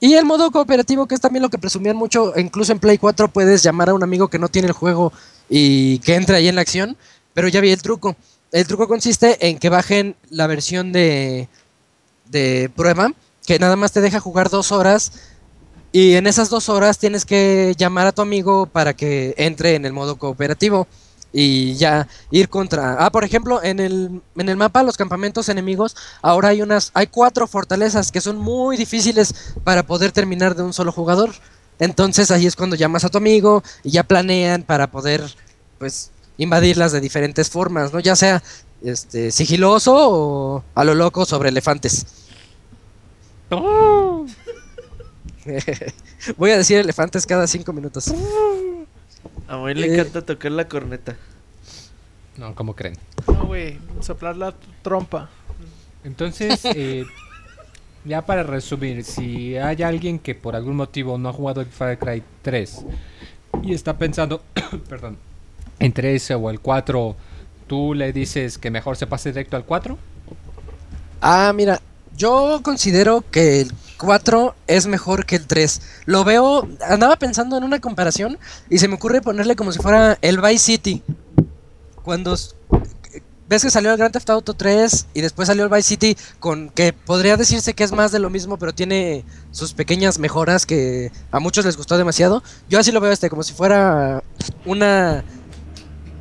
Y 0.02 0.14
el 0.16 0.26
modo 0.26 0.52
cooperativo, 0.52 1.08
que 1.08 1.16
es 1.16 1.22
también 1.22 1.44
lo 1.44 1.50
que 1.50 1.58
presumían 1.58 1.96
mucho, 1.96 2.34
incluso 2.38 2.72
en 2.72 2.80
Play 2.80 2.98
4 2.98 3.30
puedes 3.30 3.64
llamar 3.64 3.90
a 3.90 3.94
un 3.94 4.04
amigo 4.04 4.28
que 4.28 4.40
no 4.40 4.50
tiene 4.50 4.68
el 4.68 4.74
juego 4.74 5.14
y 5.50 6.00
que 6.00 6.16
entre 6.16 6.36
ahí 6.38 6.48
en 6.48 6.56
la 6.56 6.62
acción, 6.62 6.98
pero 7.40 7.48
ya 7.48 7.62
vi 7.62 7.72
el 7.72 7.82
truco. 7.82 8.18
El 8.52 8.68
truco 8.68 8.86
consiste 8.86 9.48
en 9.48 9.60
que 9.60 9.70
bajen 9.70 10.18
la 10.30 10.46
versión 10.46 10.92
de, 10.92 11.48
de 12.26 12.70
prueba, 12.76 13.14
que 13.48 13.58
nada 13.60 13.78
más 13.78 13.94
te 13.94 14.02
deja 14.02 14.20
jugar 14.20 14.50
dos 14.50 14.74
horas, 14.74 15.14
y 15.94 16.16
en 16.16 16.28
esas 16.28 16.50
dos 16.50 16.68
horas 16.68 16.98
tienes 16.98 17.24
que 17.24 17.76
llamar 17.78 18.08
a 18.08 18.12
tu 18.12 18.22
amigo 18.22 18.66
para 18.66 18.94
que 18.94 19.36
entre 19.38 19.76
en 19.76 19.86
el 19.86 19.94
modo 19.94 20.18
cooperativo 20.18 20.86
y 21.32 21.76
ya 21.76 22.10
ir 22.30 22.50
contra. 22.50 23.06
Ah, 23.06 23.10
por 23.10 23.24
ejemplo, 23.24 23.64
en 23.64 23.80
el, 23.80 24.22
en 24.36 24.50
el 24.50 24.58
mapa, 24.58 24.84
los 24.84 24.98
campamentos 24.98 25.48
enemigos, 25.48 25.96
ahora 26.22 26.50
hay 26.50 26.62
unas, 26.62 26.92
hay 26.94 27.08
cuatro 27.08 27.48
fortalezas 27.48 28.12
que 28.12 28.20
son 28.20 28.38
muy 28.38 28.76
difíciles 28.76 29.54
para 29.64 29.84
poder 29.84 30.12
terminar 30.12 30.56
de 30.58 30.64
un 30.64 30.74
solo 30.74 30.92
jugador. 30.92 31.32
Entonces 31.80 32.32
ahí 32.32 32.46
es 32.48 32.58
cuando 32.58 32.76
llamas 32.76 33.06
a 33.06 33.10
tu 33.10 33.18
amigo 33.18 33.64
y 33.82 33.92
ya 33.92 34.04
planean 34.04 34.64
para 34.64 34.92
poder, 34.92 35.24
pues, 35.78 36.12
invadirlas 36.40 36.92
de 36.92 37.02
diferentes 37.02 37.52
formas, 37.52 37.94
¿no? 37.94 38.00
Ya 38.00 38.16
sea 38.16 38.42
este 38.84 39.30
sigiloso 39.30 39.94
o 39.96 40.64
a 40.74 40.84
lo 40.84 40.96
loco 40.96 41.24
sobre 41.26 41.50
elefantes. 41.50 42.08
Voy 46.38 46.52
a 46.52 46.58
decir 46.58 46.78
elefantes 46.80 47.26
cada 47.26 47.48
cinco 47.48 47.74
minutos. 47.74 48.14
A 49.48 49.58
mí 49.58 49.74
le 49.74 49.88
Eh. 49.88 49.94
encanta 50.00 50.22
tocar 50.26 50.52
la 50.52 50.68
corneta. 50.68 51.16
No, 52.38 52.54
¿cómo 52.56 52.76
creen? 52.76 52.98
No, 53.28 53.46
güey, 53.48 53.80
soplar 54.02 54.38
la 54.38 54.54
trompa. 54.82 55.30
Entonces, 56.04 56.62
eh, 56.64 57.06
ya 58.06 58.26
para 58.26 58.44
resumir, 58.44 59.04
si 59.04 59.58
hay 59.58 59.84
alguien 59.84 60.20
que 60.20 60.36
por 60.36 60.56
algún 60.56 60.76
motivo 60.78 61.18
no 61.18 61.30
ha 61.30 61.34
jugado 61.34 61.60
el 61.62 61.68
Far 61.68 61.98
Cry 62.00 62.24
3 62.44 62.86
y 63.64 63.74
está 63.74 63.98
pensando, 63.98 64.42
perdón, 64.90 65.18
entre 65.80 66.16
ese 66.16 66.36
o 66.36 66.50
el 66.50 66.60
4, 66.60 67.16
¿tú 67.68 67.94
le 67.94 68.14
dices 68.14 68.58
que 68.58 68.72
mejor 68.72 68.98
se 68.98 69.08
pase 69.08 69.30
directo 69.30 69.56
al 69.56 69.66
4? 69.66 69.98
Ah, 71.22 71.52
mira, 71.56 71.82
yo 72.16 72.62
considero 72.64 73.24
que 73.30 73.62
el 73.62 73.72
4 73.98 74.56
es 74.68 74.88
mejor 74.88 75.26
que 75.26 75.36
el 75.36 75.48
3. 75.48 75.82
Lo 76.06 76.24
veo, 76.24 76.68
andaba 76.88 77.16
pensando 77.16 77.58
en 77.58 77.64
una 77.64 77.80
comparación 77.80 78.38
y 78.70 78.80
se 78.80 78.88
me 78.88 78.96
ocurre 78.96 79.22
ponerle 79.22 79.56
como 79.56 79.72
si 79.72 79.80
fuera 79.80 80.18
el 80.22 80.42
Vice 80.42 80.60
City. 80.60 81.04
Cuando 82.04 82.36
ves 83.50 83.64
que 83.64 83.72
salió 83.72 83.92
el 83.92 83.98
Grand 83.98 84.14
Theft 84.14 84.30
Auto 84.30 84.54
3 84.54 85.08
y 85.14 85.22
después 85.22 85.48
salió 85.48 85.64
el 85.64 85.70
Vice 85.70 85.90
City 85.90 86.18
con 86.40 86.70
que 86.70 86.94
podría 86.94 87.36
decirse 87.36 87.74
que 87.74 87.84
es 87.84 87.92
más 87.92 88.12
de 88.12 88.20
lo 88.20 88.30
mismo, 88.30 88.58
pero 88.58 88.74
tiene 88.74 89.26
sus 89.52 89.74
pequeñas 89.74 90.20
mejoras 90.20 90.66
que 90.66 91.12
a 91.32 91.40
muchos 91.40 91.66
les 91.66 91.76
gustó 91.76 91.98
demasiado. 91.98 92.44
Yo 92.70 92.80
así 92.80 92.92
lo 92.92 93.02
veo 93.02 93.12
este 93.12 93.30
como 93.30 93.44
si 93.44 93.54
fuera 93.54 94.24
una 94.66 95.24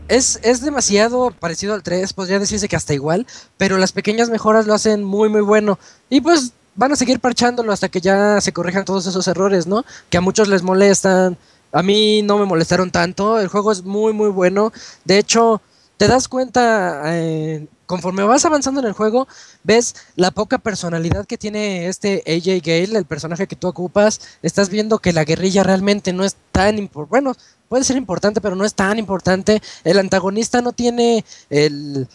es, 0.09 0.41
es 0.43 0.61
demasiado 0.61 1.31
parecido 1.31 1.75
al 1.75 1.83
3, 1.83 2.13
podría 2.13 2.39
decirse 2.39 2.69
que 2.69 2.77
hasta 2.77 2.95
igual, 2.95 3.27
pero 3.57 3.79
las 3.79 3.93
pequeñas 3.93 4.31
mejoras 4.31 4.67
lo 4.67 4.75
hacen 4.75 5.05
muy 5.05 5.29
muy 5.29 5.43
bueno. 5.43 5.79
Y 6.11 6.21
pues 6.21 6.53
van 6.75 6.93
a 6.93 6.97
seguir 6.97 7.21
parchándolo 7.21 7.73
hasta 7.73 7.89
que 7.89 8.01
ya 8.01 8.41
se 8.41 8.53
corrijan 8.53 8.85
todos 8.85 9.07
esos 9.07 9.27
errores, 9.29 9.67
¿no? 9.67 9.85
Que 10.11 10.19
a 10.19 10.21
muchos 10.21 10.49
les 10.49 10.63
molestan. 10.63 11.37
A 11.73 11.83
mí 11.83 12.23
no 12.23 12.39
me 12.39 12.47
molestaron 12.47 12.91
tanto. 12.91 13.39
El 13.41 13.49
juego 13.49 13.73
es 13.73 13.83
muy 13.85 14.13
muy 14.13 14.31
bueno. 14.31 14.73
De 15.05 15.19
hecho, 15.19 15.61
te 15.99 16.07
das 16.07 16.29
cuenta, 16.29 17.03
eh, 17.07 17.67
conforme 17.87 18.23
vas 18.23 18.45
avanzando 18.45 18.81
en 18.81 18.87
el 18.87 18.93
juego, 18.93 19.27
ves 19.65 19.97
la 20.15 20.31
poca 20.31 20.59
personalidad 20.59 21.27
que 21.27 21.37
tiene 21.37 21.89
este 21.89 22.23
AJ 22.27 22.63
Gale, 22.65 22.99
el 22.99 23.05
personaje 23.05 23.49
que 23.49 23.57
tú 23.57 23.67
ocupas. 23.67 24.21
Estás 24.43 24.71
viendo 24.71 25.01
que 25.01 25.13
la 25.13 25.25
guerrilla 25.25 25.65
realmente 25.65 26.13
no 26.13 26.25
es 26.25 26.37
tan 26.53 26.79
importante. 26.79 27.11
Bueno, 27.11 27.35
puede 27.69 27.85
ser 27.85 27.97
importante, 27.97 28.41
pero 28.41 28.57
no 28.57 28.65
es 28.65 28.75
tan 28.75 28.99
importante. 28.99 29.63
El 29.85 29.99
antagonista 29.99 30.63
no 30.63 30.73
tiene 30.73 31.25
el 31.51 32.09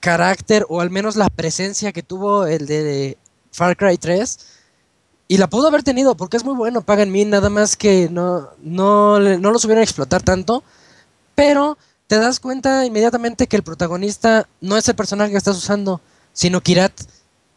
carácter 0.00 0.66
o 0.68 0.80
al 0.80 0.90
menos 0.90 1.16
la 1.16 1.30
presencia 1.30 1.92
que 1.92 2.02
tuvo 2.02 2.46
el 2.46 2.66
de 2.66 3.16
Far 3.52 3.76
Cry 3.76 3.96
3. 3.96 4.38
Y 5.26 5.38
la 5.38 5.48
pudo 5.48 5.68
haber 5.68 5.82
tenido 5.82 6.16
porque 6.16 6.36
es 6.36 6.44
muy 6.44 6.54
bueno, 6.54 6.82
paga 6.82 7.02
en 7.02 7.10
mí, 7.10 7.24
nada 7.24 7.48
más 7.48 7.76
que 7.76 8.08
no, 8.10 8.50
no, 8.62 9.18
no 9.18 9.50
lo 9.50 9.58
supieron 9.58 9.82
explotar 9.82 10.22
tanto. 10.22 10.62
Pero 11.34 11.78
te 12.06 12.18
das 12.18 12.40
cuenta 12.40 12.84
inmediatamente 12.84 13.46
que 13.46 13.56
el 13.56 13.62
protagonista 13.62 14.46
no 14.60 14.76
es 14.76 14.88
el 14.88 14.94
personaje 14.94 15.30
que 15.30 15.38
estás 15.38 15.56
usando, 15.56 16.00
sino 16.32 16.60
Kirat. 16.60 16.92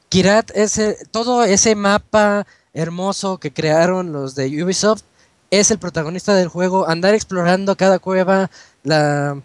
Kirat 0.09 0.51
es 0.55 0.79
todo 1.11 1.43
ese 1.43 1.75
mapa 1.75 2.47
hermoso 2.73 3.39
que 3.39 3.51
crearon 3.51 4.13
los 4.13 4.35
de 4.35 4.63
Ubisoft, 4.63 5.03
es 5.51 5.71
el 5.71 5.79
protagonista 5.79 6.35
del 6.35 6.47
juego. 6.47 6.87
Andar 6.87 7.13
explorando 7.13 7.75
cada 7.75 7.99
cueva, 7.99 8.49
la, 8.83 9.41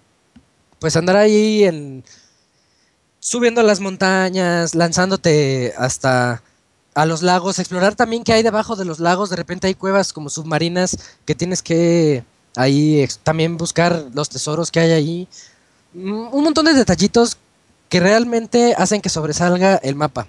pues 0.79 0.97
andar 0.97 1.17
ahí 1.17 1.65
en, 1.65 2.05
subiendo 3.21 3.63
las 3.63 3.81
montañas, 3.81 4.75
lanzándote 4.75 5.75
hasta 5.79 6.43
a 6.95 7.07
los 7.07 7.23
lagos, 7.23 7.59
explorar 7.59 7.95
también 7.95 8.25
qué 8.25 8.33
hay 8.33 8.43
debajo 8.43 8.77
de 8.77 8.85
los 8.85 9.01
lagos. 9.01 9.31
De 9.31 9.37
repente 9.37 9.67
hay 9.67 9.75
cuevas 9.75 10.13
como 10.13 10.29
submarinas 10.29 10.99
que 11.25 11.35
tienes 11.35 11.63
que 11.63 12.25
ahí 12.57 13.07
también 13.23 13.57
buscar 13.57 14.07
los 14.13 14.29
tesoros 14.29 14.71
que 14.71 14.81
hay 14.81 14.93
ahí. 14.93 15.29
Mm, 15.95 16.29
un 16.33 16.45
montón 16.45 16.67
de 16.67 16.75
detallitos 16.75 17.39
que 17.89 18.01
realmente 18.01 18.75
hacen 18.77 19.01
que 19.01 19.09
sobresalga 19.09 19.77
el 19.77 19.95
mapa. 19.95 20.27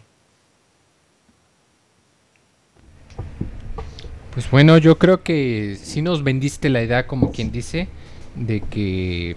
Pues 4.34 4.50
bueno, 4.50 4.78
yo 4.80 4.98
creo 4.98 5.22
que 5.22 5.78
si 5.80 6.02
nos 6.02 6.24
vendiste 6.24 6.70
la 6.70 6.82
idea, 6.82 7.06
como 7.06 7.32
quien 7.32 7.52
dice, 7.52 7.88
de 8.36 8.62
que 8.62 9.36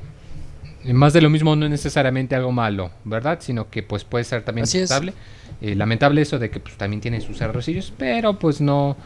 más 0.85 1.12
de 1.12 1.20
lo 1.20 1.28
mismo 1.28 1.55
no 1.55 1.66
es 1.66 1.70
necesariamente 1.70 2.35
algo 2.35 2.51
malo, 2.51 2.90
¿verdad? 3.05 3.39
Sino 3.40 3.68
que 3.68 3.82
pues 3.82 4.05
puede 4.05 4.24
ser 4.24 4.43
también 4.43 4.66
lamentable. 4.66 5.12
Eh, 5.60 5.74
lamentable 5.74 6.23
eso 6.23 6.39
de 6.39 6.48
que 6.48 6.60
pues 6.60 6.77
también 6.77 7.01
tiene 7.01 7.20
sus 7.20 7.40
errores, 7.40 7.93
pero 7.98 8.39
pues 8.39 8.60
no, 8.60 8.97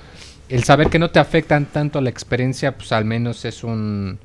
el 0.49 0.62
saber 0.62 0.91
que 0.91 0.99
no 0.99 1.11
te 1.11 1.19
afectan 1.19 1.67
tanto 1.67 2.01
la 2.01 2.11
experiencia, 2.11 2.77
pues 2.77 2.93
al 2.93 3.05
menos 3.05 3.45
es 3.45 3.65
un... 3.65 4.19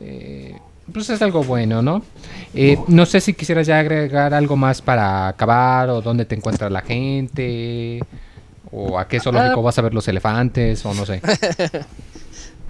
Eh, 0.00 0.56
pues 0.92 1.08
es 1.10 1.22
algo 1.22 1.42
bueno, 1.42 1.82
¿no? 1.82 2.02
Eh, 2.54 2.78
no 2.86 3.06
sé 3.06 3.20
si 3.20 3.32
quisieras 3.32 3.66
ya 3.66 3.78
agregar 3.78 4.34
algo 4.34 4.56
más 4.56 4.82
para 4.82 5.26
acabar 5.28 5.88
o 5.88 6.02
dónde 6.02 6.26
te 6.26 6.34
encuentra 6.34 6.68
la 6.68 6.82
gente 6.82 8.00
o 8.70 8.98
a 8.98 9.08
qué 9.08 9.20
zoológico 9.20 9.60
ah. 9.60 9.62
vas 9.62 9.78
a 9.78 9.82
ver 9.82 9.94
los 9.94 10.08
elefantes 10.08 10.84
o 10.84 10.94
no 10.94 11.06
sé. 11.06 11.22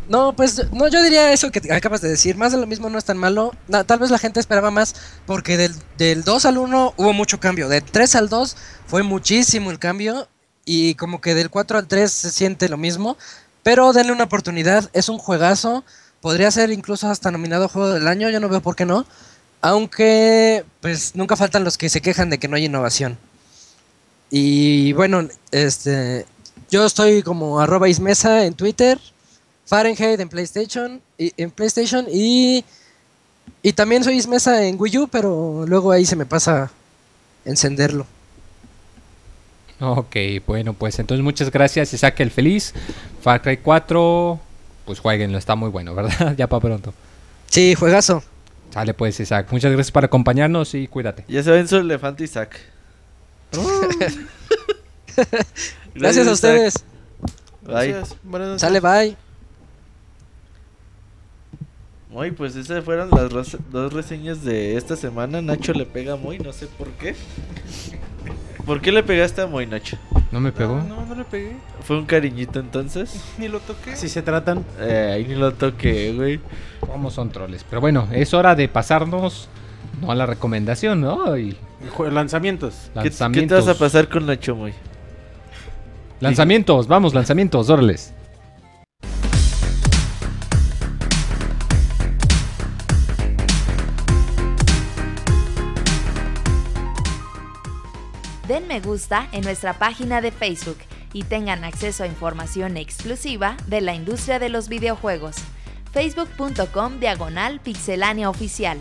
No, 0.08 0.34
pues 0.36 0.70
no, 0.72 0.86
yo 0.88 1.02
diría 1.02 1.32
eso 1.32 1.50
que 1.50 1.72
acabas 1.72 2.00
de 2.00 2.08
decir. 2.08 2.36
Más 2.36 2.52
de 2.52 2.58
lo 2.58 2.66
mismo 2.66 2.88
no 2.88 2.98
es 2.98 3.04
tan 3.04 3.18
malo. 3.18 3.52
tal 3.86 3.98
vez 3.98 4.10
la 4.10 4.18
gente 4.18 4.38
esperaba 4.38 4.70
más 4.70 4.94
porque 5.26 5.56
del, 5.56 5.74
del 5.98 6.22
2 6.22 6.46
al 6.46 6.58
1 6.58 6.94
hubo 6.96 7.12
mucho 7.12 7.40
cambio. 7.40 7.68
Del 7.68 7.82
3 7.82 8.14
al 8.16 8.28
2 8.28 8.56
fue 8.86 9.02
muchísimo 9.02 9.70
el 9.70 9.78
cambio 9.78 10.28
y 10.64 10.94
como 10.94 11.20
que 11.20 11.34
del 11.34 11.50
4 11.50 11.78
al 11.78 11.88
3 11.88 12.10
se 12.10 12.30
siente 12.30 12.68
lo 12.68 12.76
mismo. 12.76 13.16
Pero 13.62 13.92
denle 13.92 14.12
una 14.12 14.24
oportunidad, 14.24 14.90
es 14.92 15.08
un 15.08 15.18
juegazo. 15.18 15.84
Podría 16.20 16.50
ser 16.52 16.70
incluso 16.70 17.08
hasta 17.08 17.32
nominado 17.32 17.68
Juego 17.68 17.92
del 17.92 18.06
Año, 18.06 18.30
yo 18.30 18.38
no 18.38 18.48
veo 18.48 18.60
por 18.60 18.76
qué 18.76 18.86
no. 18.86 19.06
Aunque, 19.60 20.64
pues 20.80 21.16
nunca 21.16 21.34
faltan 21.34 21.64
los 21.64 21.76
que 21.76 21.88
se 21.88 22.00
quejan 22.00 22.30
de 22.30 22.38
que 22.38 22.46
no 22.46 22.54
hay 22.54 22.66
innovación. 22.66 23.18
Y 24.30 24.92
bueno, 24.92 25.28
este, 25.52 26.26
yo 26.70 26.84
estoy 26.84 27.22
como 27.22 27.60
arroba 27.60 27.88
ismesa 27.88 28.44
en 28.44 28.54
Twitter, 28.54 28.98
Fahrenheit 29.66 30.20
en 30.20 30.28
PlayStation 30.28 31.00
y, 31.16 31.32
en 31.36 31.50
PlayStation 31.50 32.06
y, 32.10 32.64
y 33.62 33.72
también 33.72 34.02
soy 34.02 34.16
ismesa 34.16 34.66
en 34.66 34.80
Wii 34.80 34.98
U, 34.98 35.08
pero 35.08 35.64
luego 35.66 35.92
ahí 35.92 36.04
se 36.04 36.16
me 36.16 36.26
pasa 36.26 36.70
encenderlo. 37.44 38.06
Ok, 39.80 40.16
bueno, 40.46 40.72
pues 40.72 40.98
entonces 40.98 41.22
muchas 41.22 41.50
gracias 41.50 41.92
Isaac 41.92 42.18
el 42.20 42.30
Feliz. 42.30 42.72
Far 43.20 43.42
Cry 43.42 43.58
4, 43.58 44.40
pues 44.86 45.00
jueguenlo, 45.00 45.38
está 45.38 45.54
muy 45.54 45.68
bueno, 45.70 45.94
¿verdad? 45.94 46.34
ya 46.36 46.46
para 46.46 46.60
pronto. 46.60 46.94
Sí, 47.48 47.74
juegazo. 47.74 48.22
Sale 48.70 48.94
pues 48.94 49.20
Isaac, 49.20 49.48
muchas 49.52 49.72
gracias 49.72 49.92
por 49.92 50.04
acompañarnos 50.04 50.74
y 50.74 50.88
cuídate. 50.88 51.24
Ya 51.28 51.42
se 51.42 51.50
ven 51.50 51.68
su 51.68 51.76
elefante 51.76 52.24
Isaac. 52.24 52.75
gracias, 55.94 56.26
a 56.26 56.32
ustedes. 56.32 56.84
Bye. 57.62 57.94
Sale, 58.58 58.80
bye. 58.80 59.16
Muy, 62.10 62.30
pues 62.30 62.56
esas 62.56 62.84
fueron 62.84 63.10
las 63.10 63.56
dos 63.70 63.92
reseñas 63.92 64.42
de 64.42 64.76
esta 64.76 64.96
semana. 64.96 65.42
Nacho 65.42 65.72
le 65.72 65.84
pega 65.84 66.16
muy, 66.16 66.38
no 66.38 66.52
sé 66.52 66.66
por 66.66 66.88
qué. 66.92 67.14
¿Por 68.64 68.80
qué 68.80 68.90
le 68.90 69.02
pegaste 69.02 69.42
a 69.42 69.46
Moy, 69.46 69.66
Nacho? 69.66 69.96
¿No 70.32 70.40
me 70.40 70.50
pegó? 70.50 70.82
No, 70.82 71.06
no, 71.06 71.14
le 71.14 71.24
pegué. 71.24 71.56
¿Fue 71.82 71.96
un 71.96 72.04
cariñito 72.04 72.58
entonces? 72.58 73.22
Ni 73.38 73.48
lo 73.48 73.60
toqué. 73.60 73.94
Si 73.94 74.08
se 74.08 74.22
tratan. 74.22 74.64
Eh, 74.80 75.12
ahí 75.14 75.24
ni 75.24 75.36
lo 75.36 75.54
toqué, 75.54 76.12
güey. 76.12 76.40
Como 76.80 77.10
son 77.10 77.30
troles. 77.30 77.64
Pero 77.68 77.80
bueno, 77.80 78.08
es 78.12 78.34
hora 78.34 78.56
de 78.56 78.68
pasarnos 78.68 79.48
no 80.00 80.10
a 80.10 80.14
la 80.14 80.26
recomendación, 80.26 81.00
¿no? 81.00 81.36
Y... 81.36 81.56
Lanzamientos. 82.10 82.90
lanzamientos. 82.94 83.32
¿Qué, 83.32 83.46
te 83.46 83.54
vas 83.54 83.68
a 83.68 83.78
pasar 83.78 84.08
con 84.08 84.26
Nacho 84.26 84.56
Moy? 84.56 84.72
Lanzamientos, 86.20 86.88
vamos, 86.88 87.14
lanzamientos, 87.14 87.68
órales. 87.68 88.14
Den 98.48 98.68
me 98.68 98.80
gusta 98.80 99.28
en 99.32 99.42
nuestra 99.42 99.74
página 99.74 100.20
de 100.20 100.30
Facebook 100.30 100.78
y 101.12 101.24
tengan 101.24 101.64
acceso 101.64 102.04
a 102.04 102.06
información 102.06 102.76
exclusiva 102.76 103.56
de 103.66 103.80
la 103.80 103.94
industria 103.94 104.38
de 104.38 104.48
los 104.48 104.68
videojuegos. 104.68 105.36
facebook.com 105.92 107.00
diagonal 107.00 107.60
pixelánea 107.60 108.30
oficial. 108.30 108.80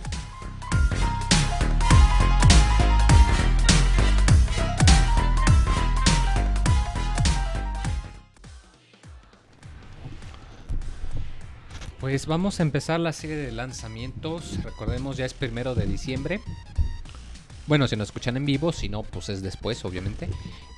Pues 12.06 12.28
vamos 12.28 12.60
a 12.60 12.64
empezar 12.64 13.00
la 13.00 13.12
serie 13.12 13.36
de 13.36 13.52
lanzamientos. 13.52 14.64
Recordemos, 14.64 15.18
ya 15.18 15.26
es 15.26 15.34
primero 15.34 15.74
de 15.74 15.88
diciembre. 15.88 16.40
Bueno, 17.66 17.88
si 17.88 17.96
nos 17.96 18.10
escuchan 18.10 18.38
en 18.38 18.46
vivo, 18.46 18.72
si 18.72 18.90
no, 18.90 19.02
pues 19.02 19.30
es 19.30 19.42
después, 19.42 19.84
obviamente. 19.86 20.30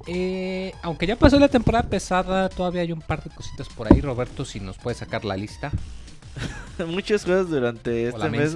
Eh, 0.08 0.72
aunque 0.84 1.06
ya 1.06 1.18
pasó 1.18 1.38
la 1.38 1.50
temporada 1.50 1.90
pesada, 1.90 2.48
todavía 2.48 2.84
hay 2.84 2.94
un 2.94 3.02
par 3.02 3.22
de 3.26 3.30
cositas 3.30 3.68
por 3.68 3.92
ahí. 3.92 4.00
Roberto, 4.00 4.46
si 4.46 4.62
nos 4.62 4.78
puede 4.78 4.96
sacar 4.96 5.26
la 5.26 5.36
lista. 5.36 5.70
Muchas 6.88 7.26
cosas 7.26 7.50
durante 7.50 8.08
este 8.08 8.30
mes, 8.30 8.56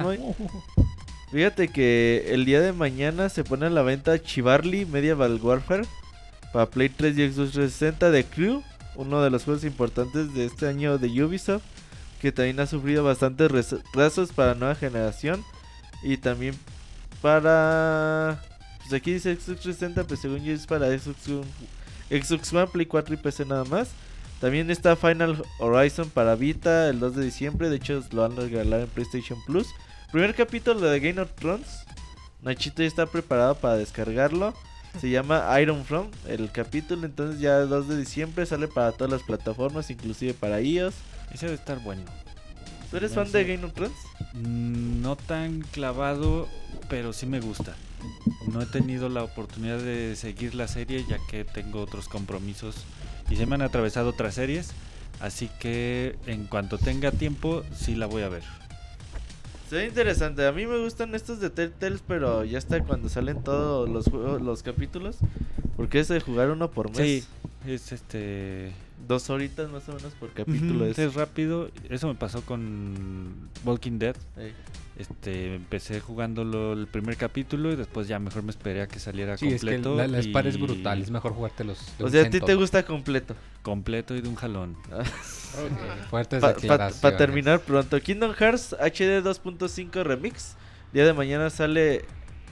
Fíjate 1.29 1.67
que 1.67 2.27
el 2.29 2.45
día 2.45 2.61
de 2.61 2.71
mañana 2.71 3.27
se 3.27 3.43
pone 3.43 3.65
a 3.65 3.69
la 3.69 3.81
venta 3.81 4.17
Chivarly 4.17 4.85
Medieval 4.85 5.41
Warfare 5.43 5.83
para 6.53 6.67
Play 6.67 6.87
3 6.87 7.17
y 7.17 7.31
Xbox 7.33 7.51
360 7.51 8.11
de 8.11 8.23
Crew, 8.23 8.63
uno 8.95 9.21
de 9.21 9.29
los 9.29 9.43
juegos 9.43 9.65
importantes 9.65 10.33
de 10.33 10.45
este 10.45 10.69
año 10.69 10.97
de 10.97 11.21
Ubisoft, 11.21 11.63
que 12.21 12.31
también 12.31 12.59
ha 12.59 12.67
sufrido 12.67 13.03
bastantes 13.03 13.49
retrasos 13.49 14.31
para 14.31 14.53
nueva 14.53 14.75
generación 14.75 15.43
y 16.03 16.17
también 16.17 16.53
para. 17.19 18.39
Pues 18.79 18.93
aquí 18.93 19.13
dice 19.13 19.33
Xbox 19.33 19.61
360, 19.61 20.03
pues 20.03 20.19
según 20.19 20.43
yo 20.43 20.53
es 20.53 20.67
para 20.67 20.87
Xbox 20.87 21.27
One, 21.27 22.21
Xbox 22.21 22.53
One, 22.53 22.67
Play 22.67 22.85
4 22.85 23.15
y 23.15 23.17
PC 23.17 23.45
nada 23.45 23.63
más. 23.63 23.89
También 24.39 24.69
está 24.69 24.95
Final 24.95 25.43
Horizon 25.59 26.09
para 26.09 26.35
Vita 26.35 26.89
el 26.89 26.99
2 26.99 27.15
de 27.15 27.25
diciembre. 27.25 27.69
De 27.69 27.77
hecho, 27.77 28.03
lo 28.11 28.21
van 28.21 28.37
a 28.37 28.41
regalar 28.41 28.81
en 28.81 28.87
PlayStation 28.87 29.39
Plus. 29.45 29.67
Primer 30.11 30.35
capítulo 30.35 30.79
de 30.79 30.99
Game 30.99 31.21
of 31.21 31.31
Thrones. 31.33 31.85
Nachito 32.41 32.83
ya 32.83 32.87
está 32.87 33.05
preparado 33.07 33.55
para 33.55 33.77
descargarlo. 33.77 34.53
Se 34.99 35.09
llama 35.09 35.59
Iron 35.59 35.85
From, 35.85 36.09
el 36.27 36.51
capítulo. 36.51 37.05
Entonces 37.05 37.39
ya 37.39 37.59
el 37.59 37.69
2 37.69 37.87
de 37.87 37.97
diciembre 37.97 38.45
sale 38.45 38.67
para 38.67 38.91
todas 38.91 39.11
las 39.11 39.23
plataformas, 39.23 39.89
inclusive 39.89 40.33
para 40.33 40.61
iOS. 40.61 40.95
Ese 41.33 41.45
debe 41.45 41.55
estar 41.55 41.79
bueno. 41.79 42.03
¿Tú 42.89 42.97
eres 42.97 43.13
fan 43.13 43.31
de 43.31 43.43
Game 43.45 43.63
of 43.65 43.73
Thrones? 43.73 43.97
Mm, 44.33 45.01
No 45.01 45.15
tan 45.15 45.61
clavado, 45.61 46.47
pero 46.89 47.13
sí 47.13 47.25
me 47.25 47.39
gusta. 47.39 47.73
No 48.51 48.61
he 48.61 48.65
tenido 48.65 49.07
la 49.09 49.23
oportunidad 49.23 49.77
de 49.79 50.15
seguir 50.15 50.55
la 50.55 50.67
serie 50.67 51.05
ya 51.07 51.17
que 51.29 51.45
tengo 51.45 51.81
otros 51.81 52.07
compromisos 52.09 52.75
y 53.29 53.35
se 53.37 53.45
me 53.45 53.55
han 53.55 53.61
atravesado 53.61 54.09
otras 54.09 54.35
series. 54.35 54.71
Así 55.21 55.49
que 55.59 56.15
en 56.25 56.47
cuanto 56.47 56.77
tenga 56.79 57.11
tiempo, 57.11 57.63
sí 57.75 57.95
la 57.95 58.07
voy 58.07 58.23
a 58.23 58.29
ver. 58.29 58.43
Se 59.69 59.75
ve 59.77 59.85
interesante. 59.87 60.45
A 60.45 60.51
mí 60.51 60.65
me 60.65 60.79
gustan 60.79 61.15
estos 61.15 61.39
de 61.39 61.49
Telltales, 61.49 62.01
pero 62.05 62.43
ya 62.43 62.57
está 62.57 62.83
cuando 62.83 63.07
salen 63.07 63.41
todos 63.43 63.87
los 63.87 64.05
juegos, 64.09 64.41
los 64.41 64.63
capítulos. 64.63 65.17
Porque 65.77 65.99
es 65.99 66.07
de 66.09 66.19
jugar 66.19 66.49
uno 66.49 66.71
por 66.71 66.89
mes. 66.89 66.97
Sí, 66.97 67.23
es 67.71 67.91
este. 67.93 68.73
Dos 69.07 69.29
horitas 69.29 69.69
más 69.71 69.87
o 69.89 69.93
menos 69.95 70.13
por 70.13 70.31
capítulo. 70.31 70.75
Ujú, 70.83 70.91
es. 70.91 70.99
es 70.99 71.13
rápido. 71.15 71.69
Eso 71.89 72.07
me 72.07 72.15
pasó 72.15 72.41
con 72.43 73.49
Walking 73.65 73.99
Dead. 73.99 74.15
Este, 74.97 75.55
empecé 75.55 75.99
jugándolo 75.99 76.73
el 76.73 76.85
primer 76.85 77.17
capítulo 77.17 77.71
y 77.71 77.75
después 77.75 78.07
ya 78.07 78.19
mejor 78.19 78.43
me 78.43 78.51
esperé 78.51 78.81
a 78.81 78.87
que 78.87 78.99
saliera 78.99 79.37
Sí, 79.37 79.47
es 79.47 79.61
que 79.61 79.71
completo. 79.71 79.95
la, 79.95 80.07
la 80.07 80.19
espada 80.19 80.49
es 80.49 80.59
brutal, 80.59 81.01
es 81.01 81.09
mejor 81.09 81.33
jugártelos. 81.33 81.79
O 81.99 82.09
sea, 82.09 82.23
a 82.23 82.29
ti 82.29 82.39
te 82.39 82.53
gusta 82.55 82.83
completo. 82.85 83.35
Completo 83.63 84.15
y 84.15 84.21
de 84.21 84.29
un 84.29 84.35
jalón. 84.35 84.75
Ok, 85.51 86.09
Fuertes 86.09 86.39
Para 86.39 86.53
declaraciones. 86.53 87.17
terminar 87.17 87.59
pronto, 87.59 87.99
Kingdom 87.99 88.31
Hearts 88.33 88.73
HD 88.79 89.21
2.5 89.21 90.01
Remix. 90.03 90.55
Día 90.93 91.05
de 91.05 91.11
mañana 91.11 91.49
sale 91.49 92.05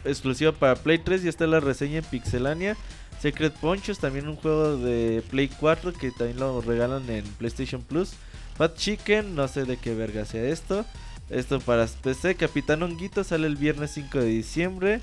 exclusivo 0.04 0.52
para 0.52 0.76
Play 0.76 0.98
3 0.98 1.24
y 1.24 1.30
está 1.30 1.48
la 1.48 1.62
reseña 1.62 2.00
en 2.00 2.04
Pixelania. 2.04 2.76
Secret 3.22 3.54
Ponchos, 3.54 4.00
también 4.00 4.28
un 4.30 4.36
juego 4.38 4.78
de 4.78 5.22
Play 5.30 5.50
4 5.50 5.94
que 5.94 6.12
también 6.12 6.40
lo 6.40 6.62
regalan 6.62 7.10
en 7.10 7.24
PlayStation 7.26 7.82
Plus. 7.82 8.12
Fat 8.58 8.76
Chicken, 8.76 9.36
no 9.36 9.48
sé 9.48 9.66
de 9.66 9.78
qué 9.78 9.94
verga 9.94 10.26
sea 10.26 10.44
esto. 10.44 10.86
Esto 11.30 11.60
para 11.60 11.86
PC. 11.86 12.36
Capitán 12.36 12.82
Honguito 12.82 13.24
sale 13.24 13.48
el 13.48 13.56
viernes 13.56 13.92
5 13.92 14.18
de 14.20 14.26
diciembre. 14.26 15.02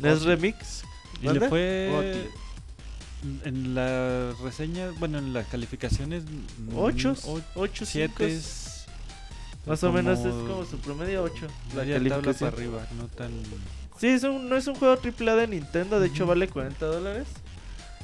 NES 0.00 0.22
Remix. 0.22 0.82
Y 1.22 1.28
le 1.28 1.48
fue. 1.48 2.28
En 3.44 3.74
la 3.74 4.32
reseña, 4.42 4.90
bueno, 4.98 5.18
en 5.18 5.32
las 5.32 5.46
calificaciones. 5.46 6.24
8, 6.76 7.14
o 7.26 7.40
8, 7.54 7.86
7 7.86 8.40
Más 9.66 9.82
o 9.82 9.90
menos 9.92 10.18
es 10.18 10.26
como 10.26 10.64
su 10.66 10.76
promedio 10.78 11.22
8. 11.22 11.46
La 11.74 11.84
calificación. 11.86 12.50
para 12.50 12.62
arriba, 12.62 12.86
no 12.98 13.06
tan. 13.08 13.30
Sí, 13.98 14.08
es 14.08 14.22
un- 14.24 14.48
no 14.48 14.56
es 14.56 14.66
un 14.66 14.74
juego 14.74 14.96
AAA 15.00 15.36
de 15.36 15.46
Nintendo, 15.48 15.98
de 16.00 16.08
hecho 16.08 16.26
vale 16.26 16.48
40 16.48 16.84
dólares. 16.84 17.26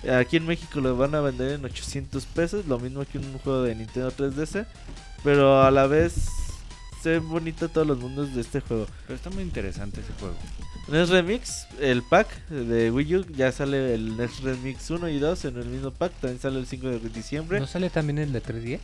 Aquí 0.09 0.37
en 0.39 0.47
México 0.47 0.81
lo 0.81 0.97
van 0.97 1.15
a 1.15 1.21
vender 1.21 1.53
en 1.53 1.65
800 1.65 2.25
pesos, 2.27 2.67
lo 2.67 2.79
mismo 2.79 3.05
que 3.05 3.19
un 3.19 3.39
juego 3.39 3.63
de 3.63 3.75
Nintendo 3.75 4.11
3DS. 4.13 4.67
Pero 5.23 5.63
a 5.63 5.71
la 5.71 5.87
vez 5.87 6.15
se 7.03 7.11
ven 7.11 7.29
bonitos 7.29 7.71
todos 7.73 7.87
los 7.87 7.99
mundos 7.99 8.35
de 8.35 8.41
este 8.41 8.61
juego. 8.61 8.87
Pero 9.07 9.17
está 9.17 9.31
muy 9.31 9.43
interesante 9.43 10.01
ese 10.01 10.13
juego. 10.19 10.35
NES 10.89 11.09
Remix, 11.11 11.67
el 11.81 12.03
pack 12.03 12.49
de 12.49 12.91
Wii 12.91 13.17
U, 13.17 13.27
ya 13.37 13.53
sale 13.53 13.95
el 13.95 14.17
NES 14.17 14.41
Remix 14.43 14.91
1 14.91 15.09
y 15.11 15.19
2 15.19 15.45
en 15.47 15.57
el 15.59 15.67
mismo 15.67 15.91
pack, 15.91 16.13
también 16.21 16.41
sale 16.41 16.59
el 16.59 16.67
5 16.67 16.87
de 16.89 16.99
diciembre. 17.11 17.61
¿No 17.61 17.67
sale 17.67 17.91
también 17.91 18.19
el 18.19 18.33
de 18.33 18.41
310? 18.41 18.81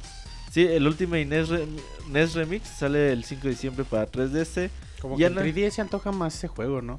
Sí, 0.52 0.62
el 0.66 0.86
Ultimate 0.86 1.24
NES, 1.24 1.48
Rem- 1.48 1.80
NES 2.10 2.34
Remix 2.34 2.68
sale 2.68 3.12
el 3.12 3.24
5 3.24 3.42
de 3.44 3.48
diciembre 3.50 3.84
para 3.84 4.06
3DS. 4.10 4.70
Como 5.00 5.18
Ya 5.18 5.28
que 5.30 5.40
en 5.48 5.54
3DS 5.54 5.70
se 5.70 5.80
antoja 5.82 6.12
más 6.12 6.34
ese 6.36 6.48
juego, 6.48 6.80
¿no? 6.82 6.98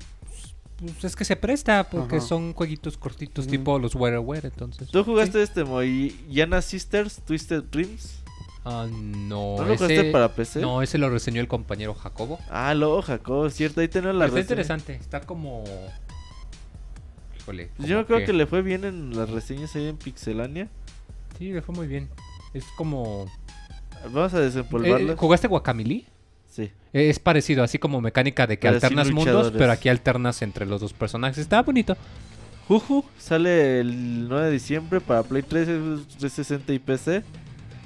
Pues 0.79 1.03
es 1.05 1.15
que 1.15 1.25
se 1.25 1.35
presta 1.35 1.83
porque 1.89 2.17
Ajá. 2.17 2.25
son 2.27 2.53
jueguitos 2.53 2.97
cortitos 2.97 3.47
tipo 3.47 3.79
los 3.79 3.95
WarioWare, 3.95 4.45
entonces. 4.45 4.89
¿Tú 4.89 5.03
jugaste 5.03 5.41
este, 5.41 5.63
Moy? 5.63 6.15
Yana 6.29 6.61
Sisters, 6.61 7.19
Twisted 7.25 7.63
Dreams. 7.63 8.19
Ah, 8.63 8.85
no. 8.91 9.55
¿No 9.57 9.63
lo 9.65 9.73
jugaste 9.75 9.95
ese- 10.01 10.11
para 10.11 10.33
PC? 10.33 10.59
No, 10.61 10.81
ese 10.81 10.97
lo 10.97 11.09
reseñó 11.09 11.41
el 11.41 11.47
compañero 11.47 11.95
Jacobo. 11.95 12.37
Ah, 12.49 12.73
lo, 12.75 13.01
Jacob, 13.01 13.49
cierto, 13.49 13.81
ahí 13.81 13.87
tenemos 13.87 14.15
la 14.17 14.25
Pero 14.25 14.37
está 14.37 14.53
interesante, 14.53 14.95
está 14.95 15.21
como... 15.21 15.63
Híjole. 17.39 17.69
Yo 17.79 18.05
creo 18.05 18.25
que 18.25 18.33
le 18.33 18.45
fue 18.45 18.61
bien 18.61 18.83
en 18.83 19.15
las 19.17 19.29
reseñas 19.29 19.75
ahí 19.75 19.87
en 19.87 19.97
Pixelania. 19.97 20.67
Sí, 21.39 21.51
le 21.53 21.61
fue 21.61 21.73
muy 21.73 21.87
bien. 21.87 22.09
Es 22.53 22.65
como... 22.77 23.25
Vamos 24.13 24.33
a 24.33 24.39
Eh, 24.39 24.41
desempolvarlas. 24.41 25.17
¿Jugaste 25.17 25.47
Guacamili? 25.47 26.05
Sí. 26.57 26.71
Es 26.93 27.19
parecido, 27.19 27.63
así 27.63 27.77
como 27.77 28.01
mecánica 28.01 28.47
de 28.47 28.57
que 28.57 28.67
alternas 28.67 29.11
mundos, 29.11 29.53
pero 29.55 29.71
aquí 29.71 29.89
alternas 29.89 30.41
entre 30.41 30.65
los 30.65 30.81
dos 30.81 30.93
personajes. 30.93 31.38
Está 31.38 31.61
bonito. 31.61 31.95
Juju 32.67 33.05
sale 33.17 33.79
el 33.79 34.27
9 34.27 34.47
de 34.47 34.51
diciembre 34.51 34.99
para 34.99 35.23
Play 35.23 35.43
3, 35.43 35.67
360 36.17 36.73
y 36.73 36.79
PC. 36.79 37.23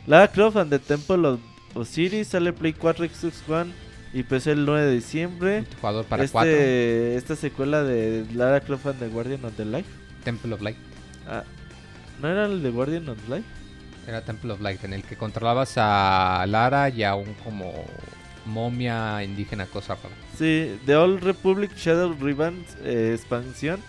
Lara 0.07 0.27
Croft 0.29 0.57
and 0.57 0.71
the 0.71 0.79
Temple 0.79 1.27
of 1.27 1.39
Osiris 1.75 2.29
sale 2.29 2.51
Play 2.53 2.73
4, 2.73 3.05
Xbox 3.05 3.47
One 3.47 3.71
y 4.13 4.23
PC 4.23 4.53
el 4.53 4.65
9 4.65 4.87
de 4.87 4.93
diciembre. 4.93 5.65
Jugador 5.79 6.05
para 6.05 6.23
este, 6.23 6.33
4. 6.33 6.51
Esta 6.51 7.35
secuela 7.35 7.83
de 7.83 8.25
Lara 8.33 8.61
Croft 8.61 8.87
and 8.87 8.99
the 8.99 9.07
Guardian 9.09 9.45
of 9.45 9.53
the 9.55 9.65
Light. 9.65 9.85
Temple 10.23 10.53
of 10.53 10.61
Light. 10.61 10.77
Ah, 11.27 11.43
¿No 12.21 12.29
era 12.29 12.45
el 12.45 12.63
de 12.63 12.69
Guardian 12.71 13.07
of 13.09 13.17
Light? 13.29 13.45
Era 14.07 14.21
Temple 14.21 14.53
of 14.53 14.61
Light, 14.61 14.83
en 14.83 14.93
el 14.93 15.03
que 15.03 15.15
controlabas 15.15 15.73
a 15.77 16.43
Lara 16.47 16.89
y 16.89 17.03
a 17.03 17.13
un 17.13 17.33
como 17.43 17.71
momia 18.45 19.23
indígena 19.23 19.65
cosa 19.65 19.95
rara. 19.95 20.15
Sí, 20.37 20.77
The 20.85 20.95
Old 20.95 21.23
Republic 21.23 21.75
Shadow 21.75 22.15
Revamp 22.19 22.65
eh, 22.83 23.13
expansión. 23.15 23.79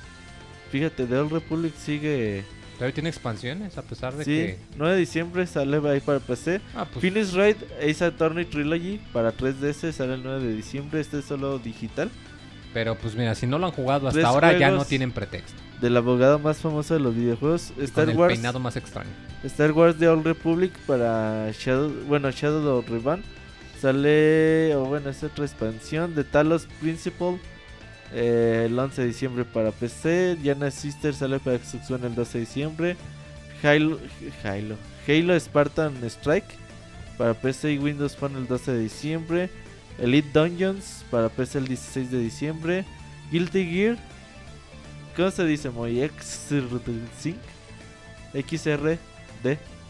Fíjate, 0.70 1.06
The 1.06 1.16
Old 1.16 1.32
Republic 1.32 1.74
sigue. 1.76 2.44
Pero 2.78 2.92
tiene 2.92 3.10
expansiones 3.10 3.78
a 3.78 3.82
pesar 3.82 4.14
de 4.14 4.24
Sí, 4.24 4.30
que... 4.30 4.58
9 4.76 4.94
de 4.94 5.00
diciembre 5.00 5.46
sale 5.46 5.80
ahí 5.88 6.00
para 6.00 6.18
PC. 6.18 6.60
Ah, 6.74 6.86
pues, 6.90 7.00
Finish 7.02 7.32
Raid 7.32 7.56
Ace 7.80 8.04
Attorney 8.04 8.44
Trilogy 8.44 8.98
para 9.12 9.32
3DS 9.36 9.92
sale 9.92 10.14
el 10.14 10.22
9 10.22 10.42
de 10.42 10.54
diciembre. 10.54 11.00
Este 11.00 11.18
es 11.20 11.26
solo 11.26 11.58
digital. 11.58 12.10
pero 12.72 12.96
pues 12.96 13.14
mira, 13.14 13.34
si 13.34 13.46
no 13.46 13.58
lo 13.58 13.66
han 13.66 13.72
jugado 13.72 14.08
hasta 14.08 14.18
Tres 14.18 14.24
ahora 14.26 14.58
ya 14.58 14.70
no 14.70 14.84
tienen 14.84 15.12
pretexto. 15.12 15.60
Del 15.80 15.96
abogado 15.96 16.38
más 16.38 16.58
famoso 16.58 16.94
de 16.94 17.00
los 17.00 17.14
videojuegos. 17.14 17.72
Star 17.78 18.06
con 18.06 18.10
el 18.14 18.16
Wars. 18.16 18.32
peinado 18.34 18.58
más 18.58 18.76
extraño. 18.76 19.10
Star 19.44 19.72
Wars 19.72 19.96
The 19.98 20.08
Old 20.08 20.24
Republic 20.24 20.72
para 20.86 21.50
Shadow. 21.52 21.90
Bueno, 22.08 22.30
Shadow 22.30 22.78
of. 22.78 22.86
Sale. 23.82 24.76
O 24.76 24.84
bueno, 24.84 25.10
es 25.10 25.24
otra 25.24 25.44
expansión. 25.44 26.14
De 26.14 26.22
Talos 26.22 26.68
Principle. 26.80 27.40
eh, 28.12 28.66
el 28.66 28.78
11 28.78 29.02
de 29.02 29.08
diciembre 29.08 29.44
para 29.44 29.72
PC. 29.72 30.36
Diana 30.36 30.70
Sister 30.70 31.12
sale 31.14 31.40
para 31.40 31.58
Xbox 31.58 31.90
One 31.90 32.06
el 32.06 32.14
12 32.14 32.38
de 32.38 32.44
diciembre. 32.44 32.96
Halo, 33.62 33.98
Halo, 34.44 34.76
Halo 35.08 35.38
Spartan 35.38 35.94
Strike 36.04 36.46
para 37.18 37.34
PC 37.34 37.72
y 37.72 37.78
Windows 37.78 38.16
Phone 38.16 38.36
el 38.36 38.46
12 38.46 38.72
de 38.72 38.78
diciembre. 38.78 39.50
Elite 39.98 40.30
Dungeons 40.32 41.04
para 41.10 41.28
PC 41.28 41.58
el 41.58 41.66
16 41.68 42.10
de 42.10 42.18
diciembre. 42.18 42.84
Guilty 43.32 43.66
Gear. 43.66 43.98
¿Cómo 45.16 45.30
se 45.30 45.44
dice? 45.44 45.70
Muy 45.70 46.00
X-Sync. 46.02 47.36
XRD. 48.32 48.98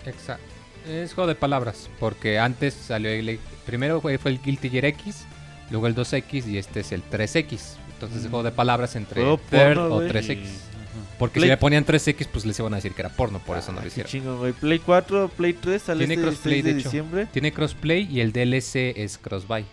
Exacto. 0.06 0.44
Es 0.88 1.12
juego 1.14 1.28
de 1.28 1.34
palabras, 1.34 1.88
porque 2.00 2.38
antes 2.38 2.74
salió 2.74 3.10
el... 3.10 3.38
Primero 3.66 4.00
fue, 4.00 4.18
fue 4.18 4.30
el 4.32 4.40
Guilty 4.42 4.68
Gear 4.70 4.84
X, 4.86 5.24
luego 5.70 5.86
el 5.86 5.94
2X 5.94 6.46
y 6.48 6.58
este 6.58 6.80
es 6.80 6.92
el 6.92 7.02
3X. 7.02 7.76
Entonces 7.94 8.24
es 8.24 8.28
juego 8.30 8.42
de 8.42 8.50
palabras 8.50 8.96
entre 8.96 9.22
third 9.22 9.38
porno, 9.50 9.84
o 9.86 9.94
güey. 9.96 10.08
3X. 10.08 10.28
Y- 10.28 10.42
ajá. 10.44 11.16
Porque 11.18 11.34
Play- 11.34 11.44
si 11.44 11.50
le 11.50 11.56
ponían 11.56 11.84
3X, 11.84 12.26
pues 12.32 12.44
les 12.44 12.58
iban 12.58 12.72
a 12.72 12.76
decir 12.76 12.92
que 12.92 13.02
era 13.02 13.10
porno, 13.10 13.38
por 13.38 13.56
eso 13.56 13.70
no 13.70 13.78
Ah, 13.78 13.80
lo 13.80 13.82
qué 13.84 13.88
hicieron. 13.88 14.10
chingón, 14.10 14.38
güey. 14.38 14.52
Play 14.52 14.78
4, 14.80 15.28
Play 15.28 15.52
3 15.52 15.80
sale 15.82 15.98
Tiene 16.06 16.14
este 16.14 16.26
crossplay, 16.26 16.62
16 16.62 16.64
de, 16.64 16.82
diciembre. 16.82 17.26
Tiene 17.32 17.52
crossplay 17.52 18.08
y 18.10 18.20
el 18.20 18.32
DLC 18.32 18.92
es 18.96 19.18
crossbuy. 19.18 19.64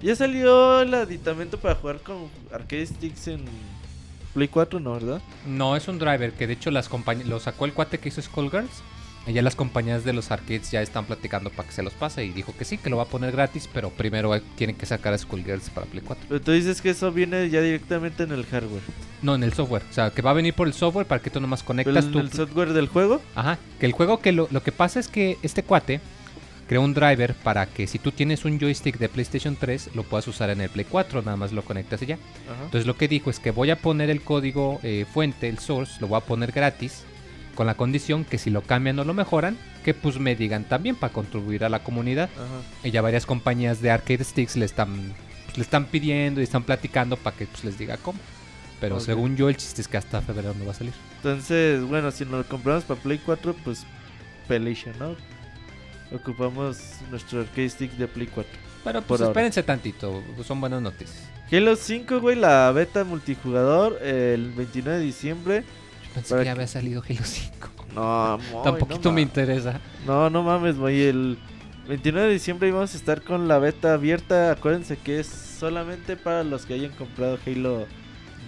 Ya 0.00 0.14
salió 0.14 0.82
el 0.82 0.94
aditamento 0.94 1.58
para 1.58 1.74
jugar 1.74 1.98
con 1.98 2.28
arcade 2.52 2.86
sticks 2.86 3.26
en 3.26 3.44
Play 4.32 4.46
4, 4.46 4.78
¿no? 4.78 4.92
¿Verdad? 4.94 5.20
No, 5.44 5.74
es 5.74 5.88
un 5.88 5.98
driver 5.98 6.30
que 6.34 6.46
de 6.46 6.52
hecho 6.52 6.70
las 6.70 6.88
compañías 6.88 7.26
lo 7.26 7.40
sacó 7.40 7.64
el 7.64 7.72
cuate 7.72 7.98
que 7.98 8.10
hizo 8.10 8.22
Skullgirls. 8.22 8.70
Ya 9.26 9.42
las 9.42 9.56
compañías 9.56 10.04
de 10.04 10.12
los 10.12 10.30
arcades 10.30 10.70
ya 10.70 10.82
están 10.82 11.04
platicando 11.04 11.50
para 11.50 11.68
que 11.68 11.74
se 11.74 11.82
los 11.82 11.94
pase 11.94 12.24
y 12.24 12.30
dijo 12.30 12.54
que 12.56 12.64
sí, 12.64 12.78
que 12.78 12.90
lo 12.90 12.96
va 12.96 13.04
a 13.04 13.06
poner 13.06 13.32
gratis, 13.32 13.68
pero 13.72 13.90
primero 13.90 14.40
tienen 14.56 14.76
que 14.76 14.86
sacar 14.86 15.12
a 15.12 15.18
Skullgirls 15.18 15.70
para 15.70 15.86
Play 15.86 16.02
4. 16.06 16.26
Pero 16.28 16.40
tú 16.40 16.52
dices 16.52 16.80
que 16.80 16.90
eso 16.90 17.10
viene 17.10 17.50
ya 17.50 17.60
directamente 17.60 18.22
en 18.22 18.32
el 18.32 18.46
hardware. 18.46 18.82
No, 19.22 19.34
en 19.34 19.42
el 19.42 19.52
software. 19.52 19.82
O 19.90 19.92
sea, 19.92 20.10
que 20.10 20.22
va 20.22 20.30
a 20.30 20.34
venir 20.34 20.54
por 20.54 20.68
el 20.68 20.74
software 20.74 21.06
para 21.06 21.20
que 21.20 21.30
tú 21.30 21.40
nomás 21.40 21.62
conectas 21.62 22.04
en 22.04 22.12
tu... 22.12 22.18
el 22.20 22.32
software 22.32 22.72
del 22.72 22.86
juego. 22.86 23.20
Ajá, 23.34 23.58
que 23.80 23.86
el 23.86 23.92
juego 23.92 24.20
que 24.20 24.32
lo, 24.32 24.46
lo 24.50 24.62
que 24.62 24.72
pasa 24.72 25.00
es 25.00 25.08
que 25.08 25.38
este 25.42 25.62
cuate 25.62 26.00
creó 26.68 26.82
un 26.82 26.94
driver 26.94 27.34
para 27.34 27.66
que 27.66 27.86
si 27.86 27.98
tú 27.98 28.12
tienes 28.12 28.44
un 28.44 28.58
joystick 28.58 28.98
de 28.98 29.08
PlayStation 29.08 29.56
3 29.56 29.90
lo 29.94 30.02
puedas 30.02 30.26
usar 30.28 30.50
en 30.50 30.60
el 30.60 30.68
Play 30.68 30.86
4, 30.88 31.22
nada 31.22 31.36
más 31.36 31.52
lo 31.52 31.62
conectas 31.62 32.02
y 32.02 32.06
ya. 32.06 32.14
Ajá. 32.14 32.64
Entonces 32.64 32.86
lo 32.86 32.96
que 32.96 33.08
dijo 33.08 33.30
es 33.30 33.40
que 33.40 33.50
voy 33.50 33.70
a 33.70 33.76
poner 33.76 34.10
el 34.10 34.22
código 34.22 34.80
eh, 34.82 35.06
fuente, 35.12 35.48
el 35.48 35.58
source, 35.58 36.00
lo 36.00 36.08
voy 36.08 36.18
a 36.18 36.24
poner 36.24 36.52
gratis, 36.52 37.04
con 37.56 37.66
la 37.66 37.74
condición 37.74 38.24
que 38.24 38.38
si 38.38 38.50
lo 38.50 38.62
cambian 38.62 38.98
o 39.00 39.04
lo 39.04 39.12
mejoran, 39.14 39.56
que 39.84 39.92
pues 39.94 40.20
me 40.20 40.36
digan 40.36 40.62
también 40.62 40.94
para 40.94 41.12
contribuir 41.12 41.64
a 41.64 41.68
la 41.68 41.80
comunidad. 41.82 42.30
Ajá. 42.36 42.86
Y 42.86 42.92
ya 42.92 43.02
varias 43.02 43.26
compañías 43.26 43.80
de 43.80 43.90
arcade 43.90 44.22
sticks 44.22 44.54
le 44.54 44.64
están 44.64 45.12
le 45.56 45.62
están 45.62 45.86
pidiendo 45.86 46.40
y 46.40 46.44
están 46.44 46.62
platicando 46.64 47.16
para 47.16 47.34
que 47.36 47.46
pues, 47.46 47.64
les 47.64 47.78
diga 47.78 47.96
cómo. 47.96 48.18
Pero 48.78 48.96
Ok. 48.96 49.02
según 49.02 49.36
yo, 49.36 49.48
el 49.48 49.56
chiste 49.56 49.80
es 49.80 49.88
que 49.88 49.96
hasta 49.96 50.20
febrero 50.20 50.54
no 50.58 50.66
va 50.66 50.72
a 50.72 50.74
salir. 50.74 50.92
Entonces, 51.16 51.82
bueno, 51.82 52.10
si 52.10 52.24
nos 52.24 52.34
lo 52.34 52.44
compramos 52.44 52.84
para 52.84 53.00
Play 53.00 53.18
4, 53.24 53.56
pues 53.64 53.84
PlayStation, 54.46 54.94
¿no? 54.98 55.16
Ocupamos 56.14 56.78
nuestro 57.10 57.40
arcade 57.40 57.68
stick 57.70 57.92
de 57.92 58.06
Play 58.06 58.26
4. 58.28 58.52
Pero 58.84 59.02
pues 59.02 59.20
ahora. 59.20 59.30
espérense 59.32 59.62
tantito, 59.62 60.22
pues, 60.36 60.46
son 60.46 60.60
buenas 60.60 60.80
noticias. 60.82 61.18
Halo 61.50 61.74
5, 61.74 62.20
güey, 62.20 62.36
la 62.36 62.70
beta 62.72 63.02
multijugador 63.04 64.00
el 64.02 64.50
29 64.52 64.98
de 64.98 65.04
diciembre. 65.04 65.64
Pensé 66.16 66.34
que 66.34 66.38
ya 66.40 66.44
que- 66.44 66.50
había 66.50 66.66
salido 66.66 67.02
Halo 67.08 67.24
5. 67.24 67.68
No, 67.94 68.38
Tampoquito 68.64 69.08
no, 69.10 69.14
me 69.14 69.22
interesa. 69.22 69.80
No, 70.06 70.28
no 70.30 70.42
mames, 70.42 70.76
güey. 70.76 71.02
El 71.04 71.38
29 71.88 72.26
de 72.28 72.32
diciembre 72.34 72.68
íbamos 72.68 72.92
a 72.94 72.96
estar 72.96 73.22
con 73.22 73.46
la 73.48 73.58
beta 73.58 73.94
abierta. 73.94 74.50
Acuérdense 74.50 74.96
que 74.96 75.20
es 75.20 75.26
solamente 75.28 76.16
para 76.16 76.42
los 76.42 76.66
que 76.66 76.74
hayan 76.74 76.90
comprado 76.92 77.38
Halo 77.46 77.86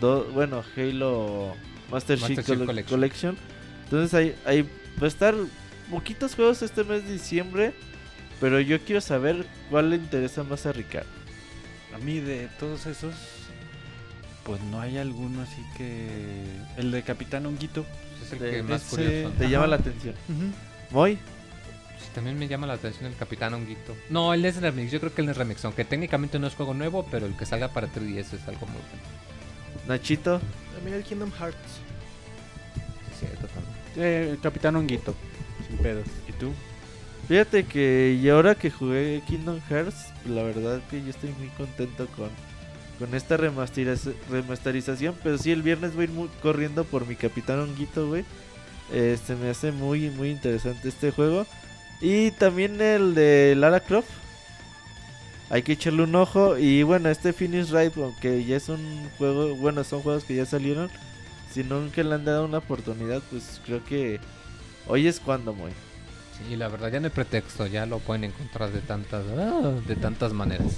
2. 0.01 0.33
Bueno, 0.35 0.63
Halo 0.77 1.55
Master, 1.91 2.19
Master 2.19 2.19
Chief 2.19 2.47
Chief 2.47 2.59
Colle- 2.59 2.67
Collection. 2.67 2.87
Collection. 2.99 3.37
Entonces 3.85 4.15
ahí, 4.15 4.35
ahí 4.45 4.63
va 5.01 5.05
a 5.05 5.09
estar 5.09 5.35
poquitos 5.91 6.35
juegos 6.35 6.63
este 6.63 6.85
mes 6.85 7.05
de 7.07 7.13
diciembre. 7.13 7.73
Pero 8.41 8.61
yo 8.61 8.79
quiero 8.81 9.01
saber 9.01 9.47
cuál 9.71 9.91
le 9.91 9.97
interesa 9.97 10.45
más 10.45 10.65
a 10.67 10.73
Ricardo. 10.73 11.09
A 11.95 11.99
mí 11.99 12.21
de 12.21 12.49
todos 12.61 12.87
esos, 12.87 13.15
pues 14.49 14.61
no 14.65 14.81
hay 14.81 14.97
alguno 14.99 15.43
así 15.43 15.63
que... 15.77 16.45
El 16.77 16.91
de 16.91 17.03
Capitán 17.03 17.45
Honguito. 17.47 17.85
Es 18.25 18.33
el 18.33 18.39
De- 18.41 18.51
que 18.51 18.63
más 18.65 18.83
ese- 18.83 18.91
curioso. 18.97 19.31
Te 19.39 19.45
Ajá. 19.45 19.53
llama 19.53 19.67
la 19.69 19.77
atención. 19.77 20.15
Moy, 20.91 21.19
Sí, 22.01 22.09
también 22.15 22.39
me 22.39 22.49
llama 22.49 22.67
la 22.67 22.75
atención 22.75 23.07
el 23.07 23.17
Capitán 23.17 23.53
Honguito. 23.55 23.95
No, 24.09 24.33
el 24.33 24.41
NES 24.43 24.61
Remix. 24.63 24.91
Yo 24.91 25.01
creo 25.01 25.13
que 25.15 25.21
el 25.21 25.27
NES 25.27 25.37
Remix, 25.37 25.65
aunque 25.65 25.85
técnicamente 25.85 26.39
no 26.39 26.47
es 26.47 26.55
juego 26.55 26.73
nuevo, 26.73 27.07
pero 27.11 27.27
el 27.27 27.37
que 27.37 27.45
salga 27.45 27.69
para 27.69 27.89
3DS 27.89 28.33
es 28.35 28.49
algo 28.49 28.67
muy 28.67 28.77
bueno. 28.77 29.87
Nachito. 29.87 30.41
Mí 30.85 30.93
el 30.93 31.03
Kingdom 31.05 31.31
Hearts. 31.33 31.57
Sí, 33.21 33.27
cierto 33.27 33.47
también. 33.49 33.75
Eh, 33.97 34.39
Capitán 34.43 34.77
Honguito. 34.77 35.15
Sin 35.69 35.77
pedos. 35.79 36.07
¿Y 36.29 36.33
tú? 36.33 36.53
Fíjate 37.27 37.65
que 37.65 38.19
y 38.23 38.29
ahora 38.31 38.55
que 38.55 38.71
jugué 38.71 39.23
Kingdom 39.27 39.61
Hearts, 39.69 40.07
la 40.27 40.43
verdad 40.45 40.81
que 40.89 41.03
yo 41.03 41.11
estoy 41.11 41.31
muy 41.39 41.49
contento 41.49 42.07
con, 42.17 42.31
con 42.99 43.15
esta 43.15 43.37
remasteriz- 43.37 44.13
remasterización. 44.31 45.15
Pero 45.23 45.39
sí, 45.39 45.51
el 45.53 45.63
viernes 45.63 45.95
voy 45.95 46.03
a 46.03 46.05
ir 46.05 46.11
muy- 46.11 46.29
corriendo 46.43 46.85
por 46.85 47.07
mi 47.07 47.15
Capitán 47.17 47.61
Honguito, 47.61 48.09
güey. 48.09 48.25
Este 48.93 49.35
me 49.37 49.51
hace 49.51 49.71
muy, 49.73 50.11
muy 50.11 50.31
interesante 50.31 50.89
este 50.89 51.11
juego. 51.11 51.47
Y 52.01 52.31
también 52.33 52.81
el 52.81 53.15
de 53.15 53.55
Lara 53.57 53.81
Croft. 53.81 54.09
Hay 55.51 55.63
que 55.63 55.73
echarle 55.73 56.03
un 56.03 56.15
ojo. 56.15 56.59
Y 56.59 56.83
bueno, 56.83 57.09
este 57.09 57.33
Finish 57.33 57.71
Ride, 57.71 57.93
aunque 57.97 58.45
ya 58.45 58.57
es 58.57 58.69
un 58.69 59.09
juego, 59.19 59.55
bueno, 59.57 59.83
son 59.85 60.03
juegos 60.03 60.25
que 60.25 60.35
ya 60.35 60.47
salieron. 60.47 60.91
Si 61.53 61.65
nunca 61.65 62.03
le 62.03 62.15
han 62.15 62.25
dado 62.25 62.45
una 62.45 62.59
oportunidad, 62.59 63.23
pues 63.31 63.61
creo 63.65 63.83
que 63.85 64.21
hoy 64.87 65.07
es 65.07 65.19
cuando, 65.21 65.55
muy. 65.55 65.71
Sí, 66.47 66.55
la 66.57 66.69
verdad 66.69 66.93
ya 66.93 67.01
no 67.01 67.07
hay 67.07 67.13
pretexto, 67.13 67.67
ya 67.67 67.87
lo 67.87 67.99
pueden 67.99 68.25
encontrar 68.25 68.71
de 68.71 68.81
tantas, 68.81 69.25
ah, 69.37 69.73
de 69.87 69.97
tantas 69.97 70.33
maneras. 70.33 70.77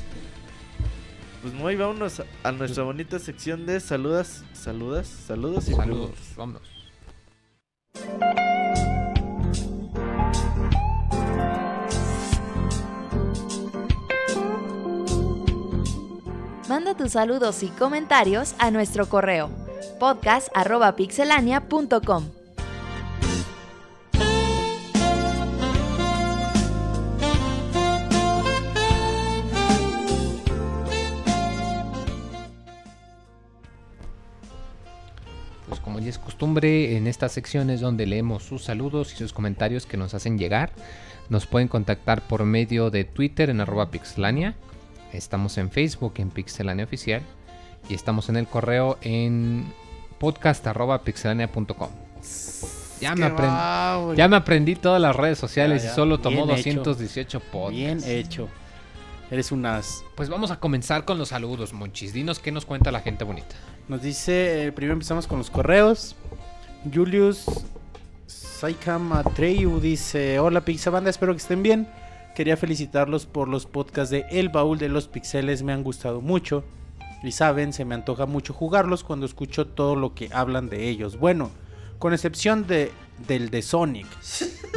Pues 1.42 1.54
muy, 1.54 1.74
vámonos 1.76 2.20
a- 2.20 2.26
a 2.44 2.52
nuestra 2.52 2.84
bonita 2.84 3.18
sección 3.18 3.64
de 3.64 3.80
saludas, 3.80 4.44
saludas, 4.52 5.06
saludos 5.08 5.68
y 5.68 5.74
Saludos, 5.74 6.10
preguntas. 6.10 6.36
vámonos. 6.36 6.70
Manda 16.68 16.94
tus 16.94 17.12
saludos 17.12 17.62
y 17.62 17.68
comentarios 17.68 18.54
a 18.58 18.70
nuestro 18.70 19.08
correo 19.08 19.48
podcast.pixelania.com. 19.98 22.39
costumbre, 36.40 36.96
en 36.96 37.06
estas 37.06 37.32
secciones 37.32 37.82
donde 37.82 38.06
leemos 38.06 38.44
sus 38.44 38.64
saludos 38.64 39.12
y 39.12 39.16
sus 39.18 39.34
comentarios 39.34 39.84
que 39.84 39.98
nos 39.98 40.14
hacen 40.14 40.38
llegar, 40.38 40.72
nos 41.28 41.44
pueden 41.44 41.68
contactar 41.68 42.22
por 42.22 42.46
medio 42.46 42.88
de 42.90 43.04
Twitter 43.04 43.50
en 43.50 43.60
arroba 43.60 43.90
pixelania, 43.90 44.54
estamos 45.12 45.58
en 45.58 45.70
Facebook 45.70 46.14
en 46.16 46.30
pixelania 46.30 46.86
oficial 46.86 47.20
y 47.90 47.94
estamos 47.94 48.30
en 48.30 48.36
el 48.36 48.46
correo 48.46 48.96
en 49.02 49.70
podcast 50.18 50.66
arroba 50.66 51.02
pixelania.com. 51.02 51.90
Ya 53.02 53.14
me, 53.14 53.26
aprendí, 53.26 54.16
ya 54.16 54.26
me 54.28 54.36
aprendí 54.36 54.76
todas 54.76 55.02
las 55.02 55.14
redes 55.14 55.36
sociales 55.36 55.82
Ya, 55.82 55.88
ya. 55.88 55.92
y 55.92 55.94
solo 55.94 56.20
tomó 56.20 56.46
Bien 56.46 56.58
hecho. 56.58 56.82
218 56.82 57.40
podcasts. 57.40 57.76
Bien 57.76 58.00
hecho. 58.06 58.48
Eres 59.30 59.52
un 59.52 59.66
as. 59.66 60.04
Pues 60.14 60.30
vamos 60.30 60.50
a 60.50 60.58
comenzar 60.58 61.04
con 61.04 61.18
los 61.18 61.28
saludos, 61.28 61.74
Monchis. 61.74 62.14
Dinos 62.14 62.38
qué 62.38 62.50
nos 62.50 62.64
cuenta 62.64 62.90
la 62.90 63.00
gente 63.00 63.24
bonita. 63.24 63.56
Nos 63.90 64.02
dice, 64.02 64.66
eh, 64.66 64.70
primero 64.70 64.92
empezamos 64.92 65.26
con 65.26 65.38
los 65.38 65.50
correos. 65.50 66.14
Julius 66.94 67.44
Saikam 68.28 69.12
Atreyu 69.12 69.80
dice, 69.80 70.38
hola 70.38 70.60
Pixabanda, 70.60 71.10
espero 71.10 71.32
que 71.32 71.38
estén 71.38 71.64
bien. 71.64 71.88
Quería 72.36 72.56
felicitarlos 72.56 73.26
por 73.26 73.48
los 73.48 73.66
podcasts 73.66 74.12
de 74.12 74.26
El 74.30 74.48
Baúl 74.48 74.78
de 74.78 74.88
los 74.88 75.08
Pixeles, 75.08 75.64
me 75.64 75.72
han 75.72 75.82
gustado 75.82 76.20
mucho. 76.20 76.62
Y 77.24 77.32
saben, 77.32 77.72
se 77.72 77.84
me 77.84 77.96
antoja 77.96 78.26
mucho 78.26 78.54
jugarlos 78.54 79.02
cuando 79.02 79.26
escucho 79.26 79.66
todo 79.66 79.96
lo 79.96 80.14
que 80.14 80.30
hablan 80.32 80.68
de 80.68 80.88
ellos. 80.88 81.18
Bueno, 81.18 81.50
con 81.98 82.12
excepción 82.12 82.68
de, 82.68 82.92
del 83.26 83.50
de 83.50 83.60
Sonic. 83.60 84.06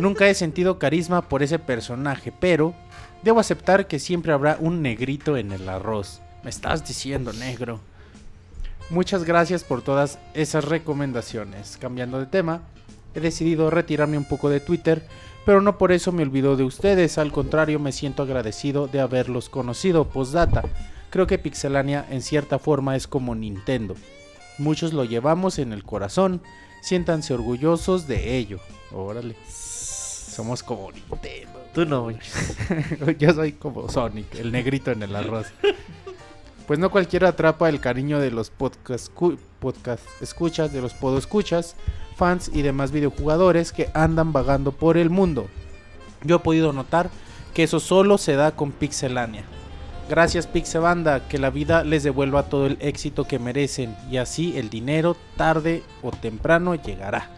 Nunca 0.01 0.27
he 0.27 0.33
sentido 0.33 0.79
carisma 0.79 1.29
por 1.29 1.43
ese 1.43 1.59
personaje, 1.59 2.31
pero 2.31 2.73
debo 3.21 3.39
aceptar 3.39 3.85
que 3.85 3.99
siempre 3.99 4.33
habrá 4.33 4.57
un 4.59 4.81
negrito 4.81 5.37
en 5.37 5.51
el 5.51 5.69
arroz. 5.69 6.19
Me 6.43 6.49
estás 6.49 6.83
diciendo 6.87 7.31
negro. 7.31 7.79
Muchas 8.89 9.23
gracias 9.23 9.63
por 9.63 9.81
todas 9.81 10.19
esas 10.33 10.65
recomendaciones. 10.65 11.77
Cambiando 11.77 12.19
de 12.19 12.25
tema, 12.25 12.61
he 13.15 13.19
decidido 13.19 13.69
retirarme 13.69 14.17
un 14.17 14.25
poco 14.25 14.49
de 14.49 14.59
Twitter, 14.59 15.07
pero 15.45 15.61
no 15.61 15.77
por 15.77 15.91
eso 15.91 16.11
me 16.11 16.23
olvido 16.23 16.55
de 16.55 16.63
ustedes, 16.63 17.17
al 17.17 17.31
contrario 17.31 17.79
me 17.79 17.91
siento 17.91 18.23
agradecido 18.23 18.87
de 18.87 18.99
haberlos 18.99 19.49
conocido. 19.49 20.09
Postdata, 20.09 20.63
creo 21.09 21.27
que 21.27 21.39
Pixelania 21.39 22.05
en 22.09 22.21
cierta 22.21 22.59
forma 22.59 22.95
es 22.95 23.07
como 23.07 23.35
Nintendo. 23.35 23.95
Muchos 24.57 24.93
lo 24.93 25.03
llevamos 25.03 25.57
en 25.59 25.73
el 25.73 25.83
corazón, 25.83 26.41
siéntanse 26.81 27.33
orgullosos 27.33 28.07
de 28.07 28.37
ello. 28.37 28.59
Órale. 28.91 29.35
Somos 29.47 30.61
como 30.63 30.91
Nintendo. 30.91 31.63
Tú 31.73 31.85
no. 31.85 32.09
Yo 33.19 33.33
soy 33.33 33.53
como 33.53 33.89
Sonic, 33.89 34.35
el 34.35 34.51
negrito 34.51 34.91
en 34.91 35.03
el 35.03 35.15
arroz. 35.15 35.47
Pues 36.67 36.79
no 36.79 36.91
cualquiera 36.91 37.29
atrapa 37.29 37.67
el 37.67 37.81
cariño 37.81 38.19
de 38.19 38.31
los 38.31 38.49
podcast, 38.49 39.11
podcast 39.59 40.03
escuchas, 40.21 40.71
de 40.71 40.81
los 40.81 40.93
podo 40.93 41.17
escuchas, 41.17 41.75
fans 42.15 42.49
y 42.53 42.61
demás 42.61 42.91
videojugadores 42.91 43.73
que 43.73 43.89
andan 43.93 44.31
vagando 44.31 44.71
por 44.71 44.97
el 44.97 45.09
mundo. 45.09 45.47
Yo 46.23 46.37
he 46.37 46.39
podido 46.39 46.71
notar 46.71 47.09
que 47.53 47.63
eso 47.63 47.81
solo 47.81 48.17
se 48.17 48.35
da 48.35 48.55
con 48.55 48.71
Pixelania. 48.71 49.43
Gracias 50.09 50.47
Pixebanda, 50.47 51.27
que 51.27 51.37
la 51.37 51.49
vida 51.49 51.83
les 51.83 52.03
devuelva 52.03 52.43
todo 52.43 52.65
el 52.65 52.77
éxito 52.79 53.25
que 53.25 53.39
merecen 53.39 53.95
y 54.09 54.17
así 54.17 54.57
el 54.57 54.69
dinero 54.69 55.17
tarde 55.35 55.83
o 56.01 56.11
temprano 56.11 56.75
llegará. 56.75 57.29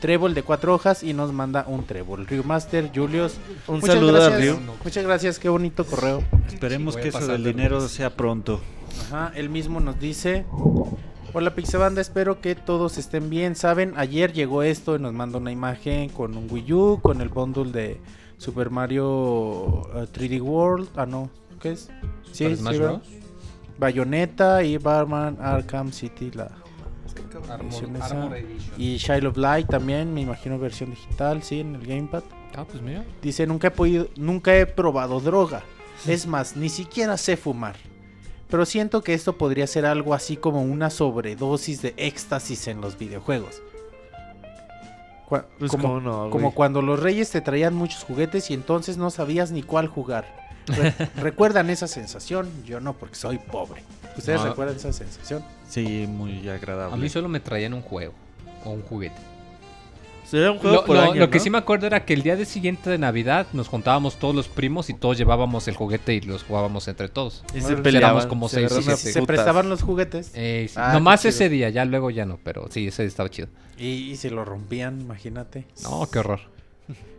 Trébol 0.00 0.32
de 0.34 0.42
cuatro 0.42 0.74
hojas 0.74 1.02
y 1.02 1.12
nos 1.12 1.32
manda 1.32 1.64
un 1.68 1.84
trébol. 1.84 2.26
Master, 2.44 2.90
Julius, 2.94 3.36
Un 3.66 3.80
Muchas 3.80 3.94
saludo 3.96 4.16
a 4.16 4.28
gracias. 4.30 4.56
Ryu. 4.56 4.72
Muchas 4.82 5.04
gracias, 5.04 5.38
qué 5.38 5.48
bonito 5.48 5.84
correo. 5.84 6.22
Esperemos 6.48 6.94
Sí, 6.94 7.00
que 7.02 7.06
a 7.08 7.10
eso 7.10 7.26
del 7.26 7.44
de 7.44 7.52
dinero 7.52 7.80
sea 7.86 8.16
pronto. 8.16 8.60
Ajá, 9.06 9.32
él 9.34 9.50
mismo 9.50 9.78
nos 9.80 10.00
dice. 10.00 10.46
Hola 11.32 11.54
Pixebanda, 11.54 12.00
espero 12.00 12.40
que 12.40 12.54
todos 12.56 12.98
estén 12.98 13.30
bien. 13.30 13.54
Saben, 13.54 13.92
ayer 13.96 14.32
llegó 14.32 14.62
esto 14.62 14.96
y 14.96 14.98
nos 14.98 15.12
manda 15.12 15.38
una 15.38 15.52
imagen 15.52 16.08
con 16.08 16.36
un 16.36 16.48
Wii 16.50 16.72
U, 16.72 17.00
con 17.00 17.20
el 17.20 17.28
bundle 17.28 17.70
de 17.70 18.00
Super 18.38 18.70
Mario 18.70 19.06
uh, 19.06 20.06
3D 20.12 20.40
World. 20.40 20.88
Ah, 20.96 21.06
no, 21.06 21.30
¿qué 21.60 21.72
es? 21.72 21.90
Sí, 22.32 22.46
¿Para 22.64 23.00
sí. 23.04 23.20
Bayonetta 23.78 24.62
y 24.64 24.76
Batman 24.78 25.36
Arkham 25.40 25.92
City, 25.92 26.30
la 26.32 26.50
edición 27.38 27.94
Armor- 27.96 27.96
esa. 27.96 28.06
Armor 28.22 28.36
Edition. 28.36 28.74
Y 28.78 28.96
Child 28.98 29.26
of 29.26 29.36
Light 29.36 29.68
también, 29.68 30.12
me 30.14 30.20
imagino 30.20 30.58
versión 30.58 30.90
digital, 30.90 31.42
sí, 31.42 31.60
en 31.60 31.74
el 31.76 31.86
Gamepad. 31.86 32.22
Ah, 32.56 32.64
pues 32.68 32.82
mira. 32.82 33.04
Dice, 33.22 33.46
nunca 33.46 33.68
he 33.68 33.70
podido, 33.70 34.08
nunca 34.16 34.54
he 34.56 34.66
probado 34.66 35.20
droga. 35.20 35.62
Es 36.06 36.26
más, 36.26 36.56
ni 36.56 36.68
siquiera 36.68 37.16
sé 37.16 37.36
fumar. 37.36 37.76
Pero 38.48 38.66
siento 38.66 39.02
que 39.02 39.14
esto 39.14 39.38
podría 39.38 39.66
ser 39.68 39.86
algo 39.86 40.12
así 40.14 40.36
como 40.36 40.62
una 40.62 40.90
sobredosis 40.90 41.82
de 41.82 41.94
éxtasis 41.96 42.66
en 42.68 42.80
los 42.80 42.98
videojuegos. 42.98 43.62
Pues 45.60 45.70
como, 45.70 46.00
no, 46.00 46.28
cuando 46.56 46.82
los 46.82 46.98
reyes 47.00 47.30
te 47.30 47.40
traían 47.40 47.72
muchos 47.74 48.02
juguetes 48.02 48.50
y 48.50 48.54
entonces 48.54 48.96
no 48.96 49.10
sabías 49.10 49.52
ni 49.52 49.62
cuál 49.62 49.86
jugar. 49.86 50.26
Re- 50.66 50.92
¿Recuerdan 51.16 51.70
esa 51.70 51.86
sensación? 51.86 52.48
Yo 52.64 52.80
no, 52.80 52.94
porque 52.94 53.14
soy 53.14 53.38
pobre. 53.38 53.84
¿Ustedes 54.16 54.40
No. 54.40 54.48
recuerdan 54.48 54.74
esa 54.76 54.92
sensación? 54.92 55.44
Sí, 55.70 56.06
muy 56.08 56.46
agradable. 56.48 56.94
A 56.94 56.96
mí 56.98 57.08
solo 57.08 57.28
me 57.28 57.40
traían 57.40 57.72
un 57.72 57.80
juego 57.82 58.12
o 58.64 58.70
un 58.70 58.82
juguete. 58.82 59.16
Será 60.26 60.52
un 60.52 60.58
juego 60.58 60.76
Lo, 60.76 60.84
por 60.84 60.94
lo- 60.96 61.02
año, 61.02 61.14
lo 61.16 61.30
que 61.30 61.38
¿no? 61.38 61.44
sí 61.44 61.50
me 61.50 61.58
acuerdo 61.58 61.88
era 61.88 62.04
que 62.04 62.12
el 62.14 62.22
día 62.22 62.36
de 62.36 62.44
siguiente 62.44 62.88
de 62.88 62.98
Navidad 62.98 63.48
nos 63.52 63.66
juntábamos 63.66 64.16
todos 64.16 64.32
los 64.32 64.46
primos 64.46 64.88
y 64.88 64.94
todos 64.94 65.18
llevábamos 65.18 65.66
el 65.66 65.74
juguete 65.74 66.14
y 66.14 66.20
los 66.20 66.44
jugábamos 66.44 66.86
entre 66.86 67.08
todos. 67.08 67.42
Y 67.52 67.60
se 67.62 67.76
peleaban 67.76 68.28
como 68.28 68.48
se 68.48 68.68
seis, 68.68 68.84
Se 69.00 69.22
prestaban 69.22 69.68
los 69.68 69.82
juguetes 69.82 70.30
Eh, 70.34 70.66
sí, 70.68 70.74
Ah, 70.78 70.92
nomás 70.92 71.24
ese 71.24 71.48
día, 71.48 71.68
ya 71.70 71.84
luego 71.84 72.10
ya 72.10 72.26
no, 72.26 72.38
pero 72.44 72.68
sí, 72.70 72.86
ese 72.86 73.04
estaba 73.06 73.28
chido. 73.28 73.48
y, 73.76 73.86
y 74.12 74.16
se 74.16 74.30
lo 74.30 74.44
rompían, 74.44 75.00
imagínate. 75.00 75.66
No, 75.82 76.08
qué 76.10 76.18
horror. 76.20 76.40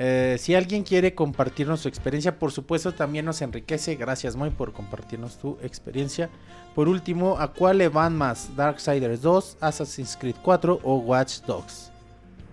Eh, 0.00 0.36
si 0.38 0.54
alguien 0.54 0.84
quiere 0.84 1.12
compartirnos 1.14 1.80
su 1.80 1.88
experiencia, 1.88 2.38
por 2.38 2.52
supuesto 2.52 2.92
también 2.94 3.24
nos 3.24 3.42
enriquece. 3.42 3.96
Gracias, 3.96 4.36
Moy, 4.36 4.50
por 4.50 4.72
compartirnos 4.72 5.38
tu 5.38 5.58
experiencia. 5.60 6.30
Por 6.78 6.88
último, 6.88 7.36
¿a 7.40 7.48
cuál 7.52 7.78
le 7.78 7.88
van 7.88 8.16
más? 8.16 8.54
¿Darksiders 8.54 9.20
2, 9.20 9.56
Assassin's 9.60 10.16
Creed 10.16 10.36
4 10.40 10.78
o 10.84 10.98
Watch 10.98 11.40
Dogs? 11.40 11.90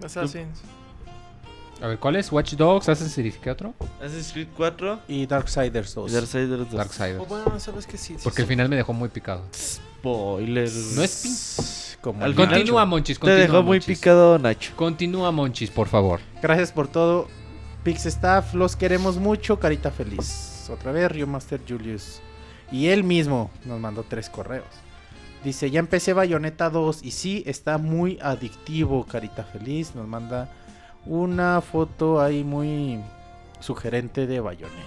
Assassins. 0.04 0.62
A 1.80 1.86
ver, 1.86 2.00
¿cuál 2.00 2.16
es? 2.16 2.32
Watch 2.32 2.54
Dogs, 2.56 2.90
Assassin's 2.90 3.14
Creed, 3.14 3.36
¿qué 3.36 3.52
otro? 3.52 3.76
Assassin's 4.00 4.32
Creed 4.34 4.48
4 4.58 5.02
Y 5.08 5.28
Darksiders 5.28 5.94
2. 5.94 6.10
y 6.10 6.16
Darksiders 6.16 6.58
2. 6.58 6.72
Darksiders. 6.72 7.20
O 7.20 7.26
bueno, 7.28 7.60
sabes 7.60 7.86
que 7.86 8.00
sí. 8.00 8.16
sí, 8.18 8.20
Porque 8.24 8.38
sí. 8.38 8.42
el 8.42 8.48
final 8.48 8.68
me 8.68 8.78
dejó 8.78 8.94
muy 8.94 9.10
picado. 9.10 9.44
Spoiler. 9.54 10.72
No 10.96 11.04
es 11.04 11.96
Como 12.02 12.24
Al 12.26 12.34
Continúa, 12.34 12.82
Nacho. 12.82 12.88
Monchis, 12.88 13.18
Te 13.18 13.22
continúa, 13.22 13.42
dejó 13.42 13.62
muy 13.62 13.80
picado 13.80 14.40
Nacho. 14.40 14.74
Continúa, 14.76 15.32
Monchis, 15.32 15.70
por 15.70 15.88
favor. 15.88 16.20
Gracias 16.42 16.72
por 16.72 16.88
todo. 16.88 17.28
Pix 17.84 18.08
Staff, 18.08 18.56
los 18.56 18.76
queremos 18.76 19.18
mucho. 19.18 19.60
Carita 19.60 19.92
feliz. 19.92 20.68
Otra 20.74 20.92
vez, 20.92 21.12
Rio 21.12 21.28
Master 21.28 21.62
Julius. 21.70 22.22
Y 22.72 22.88
él 22.88 23.04
mismo 23.04 23.52
nos 23.66 23.80
mandó 23.80 24.04
tres 24.04 24.30
correos. 24.30 24.66
Dice, 25.44 25.70
ya 25.70 25.80
empecé 25.80 26.14
Bayonetta 26.14 26.70
2 26.70 27.04
y 27.04 27.12
sí, 27.12 27.44
está 27.46 27.78
muy 27.78 28.18
adictivo, 28.22 29.06
Carita 29.06 29.44
Feliz. 29.44 29.94
Nos 29.94 30.08
manda 30.08 30.50
una 31.06 31.62
foto 31.62 32.20
ahí 32.20 32.44
muy 32.44 33.00
sugerente 33.60 34.28
de 34.28 34.40
Bayonetta. 34.40 34.80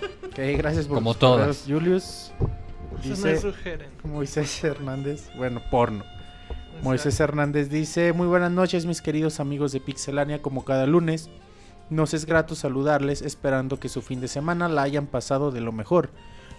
Ok, 0.26 0.38
gracias 0.58 0.86
por 0.86 0.96
Como 0.98 1.12
tus 1.12 1.20
todas. 1.20 1.38
correos, 1.38 1.64
Julius. 1.66 2.32
Eso. 3.02 3.52
Moisés 4.04 4.62
Hernández. 4.62 5.30
Bueno, 5.36 5.62
porno. 5.70 6.04
Moisés 6.82 7.18
Hernández 7.20 7.70
dice, 7.70 8.12
muy 8.12 8.26
buenas 8.26 8.50
noches 8.52 8.84
mis 8.84 9.00
queridos 9.00 9.40
amigos 9.40 9.72
de 9.72 9.80
Pixelania, 9.80 10.42
como 10.42 10.64
cada 10.64 10.86
lunes. 10.86 11.30
Nos 11.88 12.12
es 12.12 12.26
grato 12.26 12.54
saludarles, 12.54 13.22
esperando 13.22 13.80
que 13.80 13.88
su 13.88 14.02
fin 14.02 14.20
de 14.20 14.28
semana 14.28 14.68
la 14.68 14.82
hayan 14.82 15.06
pasado 15.06 15.50
de 15.50 15.60
lo 15.60 15.72
mejor. 15.72 16.10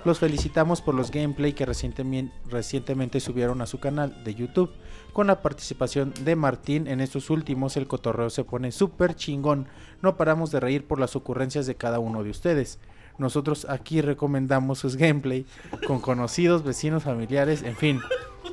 Los 0.06 0.19
felicitamos 0.19 0.82
por 0.82 0.95
los 0.95 1.11
gameplay 1.11 1.53
que 1.53 1.65
recientemente, 1.65 3.19
subieron 3.19 3.61
a 3.61 3.65
su 3.65 3.80
canal 3.80 4.24
de 4.24 4.36
YouTube. 4.36 4.72
Con 5.11 5.28
la 5.28 5.41
participación 5.41 6.14
de 6.22 6.36
Martín 6.36 6.88
en 6.88 7.02
estos 7.02 7.30
últimos, 7.30 7.76
el 7.78 7.88
cotorreo 7.88 8.30
se 8.30 8.44
pone 8.44 8.72
súper 8.72 9.15
chingón. 9.15 9.68
No 10.02 10.15
paramos 10.15 10.52
de 10.52 10.60
reír 10.60 10.86
por 10.86 10.99
las 10.99 11.15
ocurrencias 11.15 11.65
de 11.65 11.76
cada 11.76 11.99
uno 11.99 12.24
de 12.24 12.30
ustedes. 12.30 12.80
Nosotros 13.18 13.65
aquí 13.68 14.02
recomendamos 14.02 14.78
sus 14.80 14.95
gameplay 14.95 15.45
con 15.88 15.99
conocidos, 15.99 16.64
vecinos, 16.64 17.03
familiares, 17.03 17.64
en 17.64 17.76
fin, 17.76 17.99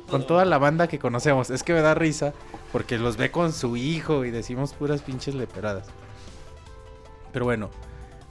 con 0.09 0.25
toda 0.25 0.43
la 0.43 0.57
banda 0.57 0.87
que 0.87 0.97
conocemos. 0.97 1.51
Es 1.51 1.61
que 1.61 1.73
me 1.73 1.81
da 1.81 1.93
risa 1.93 2.33
porque 2.71 2.97
los 2.97 3.15
ve 3.15 3.29
con 3.29 3.53
su 3.53 3.77
hijo 3.77 4.25
y 4.25 4.31
decimos 4.31 4.73
puras 4.73 5.03
pinches 5.03 5.35
leperadas. 5.35 5.87
Pero 7.31 7.45
bueno, 7.45 7.69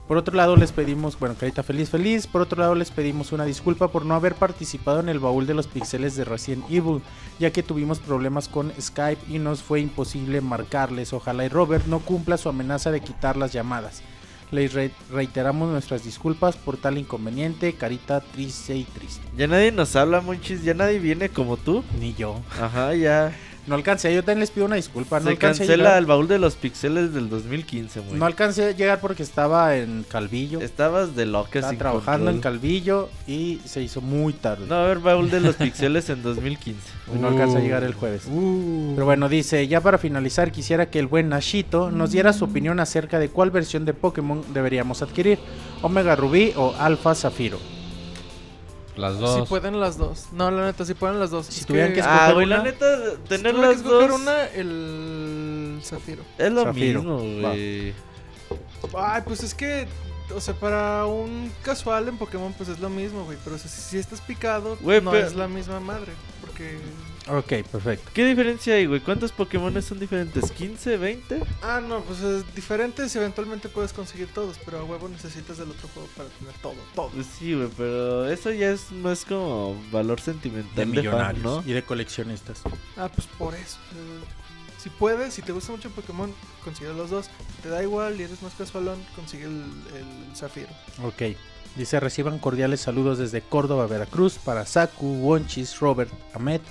por 0.07 0.17
otro 0.17 0.35
lado 0.35 0.55
les 0.55 0.71
pedimos, 0.71 1.17
bueno, 1.19 1.35
carita 1.39 1.63
feliz, 1.63 1.89
feliz. 1.89 2.27
Por 2.27 2.41
otro 2.41 2.59
lado 2.61 2.75
les 2.75 2.91
pedimos 2.91 3.31
una 3.31 3.45
disculpa 3.45 3.87
por 3.87 4.05
no 4.05 4.13
haber 4.15 4.35
participado 4.35 4.99
en 4.99 5.09
el 5.09 5.19
baúl 5.19 5.47
de 5.47 5.53
los 5.55 5.67
pixeles 5.67 6.15
de 6.15 6.25
Resident 6.25 6.65
Evil, 6.69 7.01
ya 7.39 7.51
que 7.51 7.63
tuvimos 7.63 7.99
problemas 7.99 8.47
con 8.47 8.71
Skype 8.79 9.21
y 9.33 9.39
nos 9.39 9.63
fue 9.63 9.79
imposible 9.81 10.41
marcarles. 10.41 11.11
Ojalá 11.13 11.45
y 11.45 11.49
Robert 11.49 11.87
no 11.87 11.99
cumpla 11.99 12.37
su 12.37 12.49
amenaza 12.49 12.91
de 12.91 13.01
quitar 13.01 13.35
las 13.35 13.51
llamadas. 13.51 14.03
Les 14.51 14.73
re- 14.73 14.91
reiteramos 15.11 15.71
nuestras 15.71 16.03
disculpas 16.03 16.55
por 16.55 16.77
tal 16.77 16.99
inconveniente, 16.99 17.73
carita 17.73 18.21
triste 18.21 18.75
y 18.75 18.83
triste. 18.83 19.23
Ya 19.35 19.47
nadie 19.47 19.71
nos 19.71 19.95
habla, 19.95 20.21
Monchis. 20.21 20.63
Ya 20.63 20.75
nadie 20.75 20.99
viene 20.99 21.29
como 21.29 21.57
tú. 21.57 21.83
Ni 21.99 22.13
yo. 22.13 22.39
Ajá, 22.61 22.93
ya. 22.93 23.35
No 23.67 23.75
alcancé, 23.75 24.13
yo 24.13 24.21
también 24.23 24.41
les 24.41 24.51
pido 24.51 24.65
una 24.65 24.75
disculpa. 24.75 25.19
No 25.19 25.25
Se 25.25 25.31
alcancé 25.31 25.63
a 25.63 25.65
cancela 25.65 25.83
llegar. 25.83 25.97
el 25.99 26.05
baúl 26.05 26.27
de 26.27 26.37
los 26.39 26.55
pixeles 26.55 27.13
del 27.13 27.29
2015, 27.29 27.99
güey. 28.01 28.19
No 28.19 28.25
alcancé 28.25 28.65
a 28.65 28.71
llegar 28.71 28.99
porque 28.99 29.23
estaba 29.23 29.75
en 29.75 30.05
Calvillo. 30.07 30.61
Estabas 30.61 31.15
de 31.15 31.25
loca 31.25 31.49
Estaba 31.59 31.69
sin 31.69 31.79
trabajando 31.79 32.29
en. 32.31 32.41
Calvillo 32.41 33.09
y 33.27 33.59
se 33.65 33.81
hizo 33.81 34.01
muy 34.01 34.33
tarde. 34.33 34.65
No, 34.67 34.75
a 34.75 34.83
ver, 34.85 34.99
baúl 34.99 35.29
de 35.31 35.39
los 35.39 35.55
pixeles 35.57 36.09
en 36.09 36.21
2015. 36.21 36.79
Y 37.15 37.17
no 37.19 37.29
alcanzó 37.29 37.57
a 37.57 37.61
llegar 37.61 37.83
el 37.83 37.93
jueves. 37.93 38.23
Pero 38.25 39.05
bueno, 39.05 39.29
dice, 39.29 39.67
ya 39.67 39.81
para 39.81 39.97
finalizar 39.97 40.51
quisiera 40.51 40.89
que 40.89 40.99
el 40.99 41.07
buen 41.07 41.29
Nashito 41.29 41.89
nos 41.91 42.11
diera 42.11 42.33
su 42.33 42.45
opinión 42.45 42.79
acerca 42.79 43.19
de 43.19 43.29
cuál 43.29 43.51
versión 43.51 43.85
de 43.85 43.93
Pokémon 43.93 44.43
deberíamos 44.53 45.01
adquirir. 45.01 45.39
Omega 45.81 46.15
Rubí 46.15 46.53
o 46.55 46.75
Alpha 46.79 47.15
Zafiro. 47.15 47.59
Las 48.97 49.15
Si 49.15 49.19
dos. 49.19 49.49
pueden 49.49 49.79
las 49.79 49.97
dos. 49.97 50.27
No, 50.31 50.49
la 50.51 50.65
neta, 50.65 50.85
si 50.85 50.93
pueden 50.93 51.19
las 51.19 51.29
dos. 51.31 51.47
Si 51.47 51.61
Es 51.61 51.65
tuvieran 51.65 51.91
que 51.93 52.01
si 52.01 52.07
Ah, 52.07 52.13
escoger 52.27 52.33
güey, 52.35 52.45
la 52.47 52.55
una, 52.61 52.63
neta, 52.63 52.85
tener 53.27 53.53
que 53.55 53.61
las 53.61 53.75
escoger 53.77 54.09
dos 54.09 54.21
una, 54.21 54.43
el 54.47 55.79
Zafiro. 55.83 56.23
es 56.37 56.51
lo 56.51 56.63
Zafiro, 56.63 56.99
mismo, 57.01 57.17
güey. 57.19 57.93
Ay, 58.97 59.21
pues 59.25 59.43
es 59.43 59.53
que, 59.53 59.87
o 60.33 60.39
sea, 60.39 60.53
para 60.53 61.05
un 61.05 61.51
casual 61.63 62.07
en 62.07 62.17
Pokémon, 62.17 62.53
pues 62.53 62.69
es 62.69 62.79
lo 62.79 62.89
mismo, 62.89 63.25
güey. 63.25 63.37
Pero 63.43 63.55
o 63.57 63.59
sea, 63.59 63.69
si, 63.69 63.81
si 63.81 63.97
estás 63.97 64.21
picado, 64.21 64.77
Güey, 64.81 65.01
no 65.01 65.11
pero- 65.11 65.27
es 65.27 65.35
la 65.35 65.47
misma 65.47 65.79
madre. 65.79 66.13
Porque. 66.41 66.77
Ok, 67.27 67.67
perfecto. 67.71 68.11
¿Qué 68.13 68.23
diferencia 68.25 68.75
hay, 68.75 68.85
güey? 68.85 68.99
¿Cuántos 68.99 69.31
Pokémon 69.31 69.81
son 69.81 69.99
diferentes? 69.99 70.43
¿15, 70.53 70.99
20? 70.99 71.41
Ah, 71.63 71.81
no, 71.81 72.01
pues 72.01 72.21
es 72.21 72.55
diferente. 72.55 73.09
Si 73.09 73.17
eventualmente 73.17 73.67
puedes 73.67 73.93
conseguir 73.93 74.27
todos, 74.27 74.59
pero 74.63 74.79
a 74.79 74.83
huevo 74.83 75.09
necesitas 75.09 75.57
del 75.57 75.71
otro 75.71 75.87
juego 75.93 76.07
para 76.15 76.29
tener 76.29 76.53
todo, 76.61 76.75
todo. 76.93 77.09
Pues 77.09 77.25
sí, 77.25 77.55
güey, 77.55 77.69
pero 77.75 78.29
eso 78.29 78.51
ya 78.51 78.69
es 78.69 78.91
más 78.91 79.25
como 79.25 79.75
valor 79.91 80.21
sentimental 80.21 80.75
De 80.75 80.81
de, 80.81 80.85
fan, 80.85 80.91
millonarios 80.91 81.43
¿no? 81.43 81.63
y 81.65 81.73
de 81.73 81.81
coleccionistas. 81.83 82.61
Ah, 82.95 83.09
pues 83.13 83.25
por 83.39 83.55
eso. 83.55 83.77
Si 84.77 84.89
puedes, 84.91 85.33
si 85.33 85.41
te 85.41 85.51
gusta 85.51 85.71
mucho 85.71 85.89
Pokémon, 85.89 86.31
consigue 86.63 86.93
los 86.93 87.09
dos. 87.09 87.25
Si 87.55 87.61
te 87.63 87.69
da 87.69 87.81
igual 87.81 88.19
y 88.21 88.23
eres 88.23 88.43
más 88.43 88.53
casualón, 88.53 89.03
consigue 89.15 89.45
el, 89.45 89.63
el 89.95 90.35
Zafiro. 90.35 90.69
Ok. 91.03 91.35
Dice, 91.75 91.99
reciban 91.99 92.37
cordiales 92.37 92.81
saludos 92.81 93.17
desde 93.17 93.41
Córdoba, 93.41 93.87
Veracruz, 93.87 94.37
para 94.37 94.65
Saku, 94.65 95.07
Wonchis, 95.21 95.79
Robert, 95.79 96.11
Ahmed, 96.33 96.61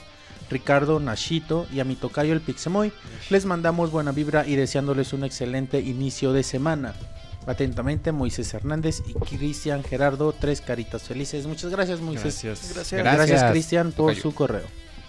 Ricardo, 0.50 1.00
Nashito 1.00 1.66
y 1.72 1.80
a 1.80 1.84
mi 1.84 1.96
tocayo 1.96 2.32
el 2.32 2.40
Pixemoy. 2.40 2.92
Les 3.30 3.44
mandamos 3.44 3.90
buena 3.90 4.12
vibra 4.12 4.46
y 4.46 4.56
deseándoles 4.56 5.12
un 5.12 5.24
excelente 5.24 5.80
inicio 5.80 6.32
de 6.32 6.42
semana. 6.42 6.94
Atentamente, 7.46 8.12
Moisés 8.12 8.54
Hernández 8.54 9.02
y 9.06 9.12
Cristian 9.14 9.84
Gerardo, 9.84 10.32
tres 10.32 10.60
caritas 10.60 11.02
felices. 11.02 11.46
Muchas 11.46 11.70
gracias, 11.70 12.00
Moisés. 12.00 12.42
Gracias. 12.42 12.74
Gracias. 12.74 13.02
Gracias, 13.02 13.50
Cristian, 13.50 13.92
por 13.92 14.12
tocayo. 14.12 14.22
su 14.22 14.34
correo. 14.34 14.66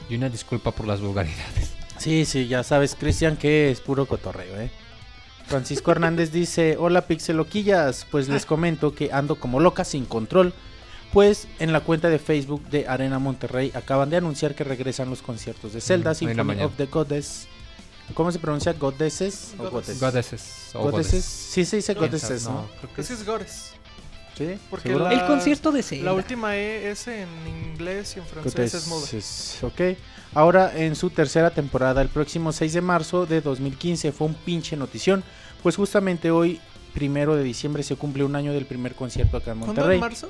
Y 0.10 0.16
una 0.16 0.30
disculpa 0.30 0.72
por 0.72 0.86
las 0.86 1.00
vulgaridades. 1.02 1.72
Sí, 1.98 2.26
sí, 2.26 2.48
ya 2.48 2.64
sabes, 2.64 2.96
Cristian, 2.96 3.38
que 3.38 3.72
es 3.72 3.80
puro 3.80 4.06
cotorreo, 4.06 4.60
¿eh? 4.60 4.70
Francisco 5.48 5.92
Hernández 5.92 6.32
dice, 6.34 6.76
hola 6.78 7.08
pixeloquillas, 7.08 8.06
pues 8.12 8.28
les 8.28 8.46
comento 8.46 8.94
que 8.94 9.12
ando 9.14 9.36
como 9.36 9.60
loca 9.60 9.86
sin 9.86 10.06
control, 10.06 10.54
pues 11.16 11.48
en 11.60 11.72
la 11.72 11.80
cuenta 11.80 12.10
de 12.10 12.20
Facebook 12.20 12.62
de 12.68 12.90
Arena 12.90 13.20
Monterrey 13.20 13.72
acaban 13.74 14.10
de 14.10 14.18
anunciar 14.18 14.54
que 14.54 14.66
regresan 14.66 15.10
los 15.10 15.22
conciertos 15.22 15.72
de 15.72 15.80
Zelda, 15.80 16.12
Mm, 16.12 16.16
Symphony 16.16 16.62
of 16.62 16.74
the 16.76 16.88
Goddess. 16.88 17.48
¿Cómo 18.14 18.34
se 18.34 18.38
pronuncia? 18.38 18.74
¿Goddesses? 18.74 19.54
¿O 19.58 19.70
Goddess. 19.70 19.72
Goddess? 19.72 20.00
Goddesses. 20.02 20.76
o 20.76 20.80
Goddesses. 20.82 21.12
goddess. 21.14 21.26
Sí 21.26 21.64
se 21.64 21.78
dice 21.78 21.94
No, 21.96 22.02
Goddesses, 22.02 22.44
¿no? 22.44 22.52
No, 22.52 22.68
creo 22.82 22.94
que 22.94 23.00
Es 23.02 23.08
que 23.08 23.14
es 23.14 23.26
Gores. 23.26 23.72
¿Sí? 24.38 24.58
Porque 24.70 24.90
¿Seguro? 24.90 25.06
la- 25.06 25.14
El 25.14 25.26
concierto 25.26 25.72
de 25.72 25.82
Zelda. 25.84 26.04
La 26.04 26.14
última 26.14 26.58
E 26.58 26.92
es 26.92 27.08
en 27.08 27.30
inglés 27.48 28.18
y 28.18 28.20
en 28.20 28.26
francés 28.26 28.74
es 28.74 28.88
muda. 28.88 29.00
Goddesses, 29.00 29.60
ok. 29.64 29.82
Ahora 30.34 30.74
en 30.78 30.98
su 30.98 31.12
tercera 31.12 31.50
temporada, 31.52 32.02
el 32.02 32.10
próximo 32.10 32.52
6 32.52 32.74
de 32.74 32.82
marzo 32.82 33.26
de 33.26 33.40
2015, 33.40 34.12
fue 34.12 34.28
un 34.28 34.34
pinche 34.34 34.76
notición, 34.76 35.24
pues 35.64 35.78
justamente 35.78 36.30
hoy, 36.30 36.60
primero 36.94 37.38
de 37.38 37.44
diciembre, 37.44 37.84
se 37.84 37.96
cumple 37.96 38.26
un 38.26 38.36
año 38.36 38.52
del 38.52 38.66
primer 38.66 38.96
concierto 38.96 39.38
acá 39.38 39.52
en 39.54 39.60
¿Cuándo 39.60 39.68
Monterrey. 39.76 39.96
en 39.96 40.02
marzo? 40.02 40.30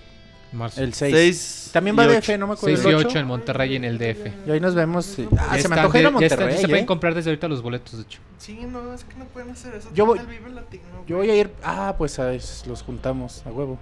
Marzo. 0.55 0.81
El 0.81 0.93
6. 0.93 1.13
Seis 1.13 1.69
También 1.73 1.95
y 1.95 1.97
va 1.99 2.05
ocho. 2.05 2.13
DF, 2.33 2.37
no 2.39 2.47
me 2.47 2.53
acuerdo 2.53 2.75
6 2.77 2.85
y 2.85 2.89
el 2.89 2.95
8 2.95 3.07
8. 3.09 3.19
en 3.19 3.27
Monterrey 3.27 3.73
y 3.73 3.75
en 3.75 3.83
el 3.83 3.97
DF. 3.97 4.47
Y 4.47 4.51
ahí 4.51 4.59
nos 4.59 4.73
vemos. 4.75 5.05
sí. 5.05 5.27
Ya 5.31 5.47
Ah, 5.51 5.59
se 5.59 5.67
me 5.69 5.75
antoja 5.75 5.99
ir 5.99 6.07
a 6.07 6.09
ya 6.11 6.17
están, 6.25 6.39
Monterrey, 6.39 6.57
se 6.61 6.67
pueden 6.67 6.83
¿eh? 6.83 6.87
comprar 6.87 7.13
desde 7.15 7.29
ahorita 7.29 7.47
los 7.47 7.61
boletos, 7.61 7.97
de 7.97 8.01
hecho. 8.03 8.19
Sí, 8.37 8.59
no, 8.67 8.93
es 8.93 9.03
que 9.03 9.15
no 9.15 9.25
pueden 9.25 9.51
hacer 9.51 9.75
eso. 9.75 9.89
Yo 9.93 10.05
voy- 10.05 10.19
Latino, 10.19 10.83
Yo 11.07 11.17
güey. 11.17 11.27
voy 11.29 11.37
a 11.37 11.41
ir. 11.41 11.51
Ah, 11.63 11.95
pues 11.97 12.17
a 12.19 12.31
los 12.31 12.83
juntamos 12.85 13.43
a 13.45 13.51
huevo. 13.51 13.77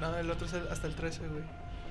No, 0.00 0.16
el 0.16 0.30
otro 0.30 0.46
es 0.46 0.52
el- 0.54 0.68
hasta 0.68 0.86
el 0.86 0.94
13, 0.94 1.20
güey. 1.28 1.42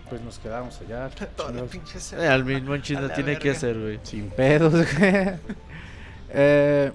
Pues 0.09 0.21
nos 0.21 0.39
quedamos 0.39 0.79
allá. 0.81 1.09
Eh, 2.19 2.27
al 2.27 2.43
mismo 2.43 2.75
chino 2.77 2.99
A 2.99 3.03
la 3.03 3.13
tiene 3.13 3.37
que 3.39 3.49
verga. 3.49 3.57
hacer, 3.57 3.79
güey. 3.79 3.99
Sin 4.03 4.29
pedos. 4.29 4.73
eh, 6.29 6.91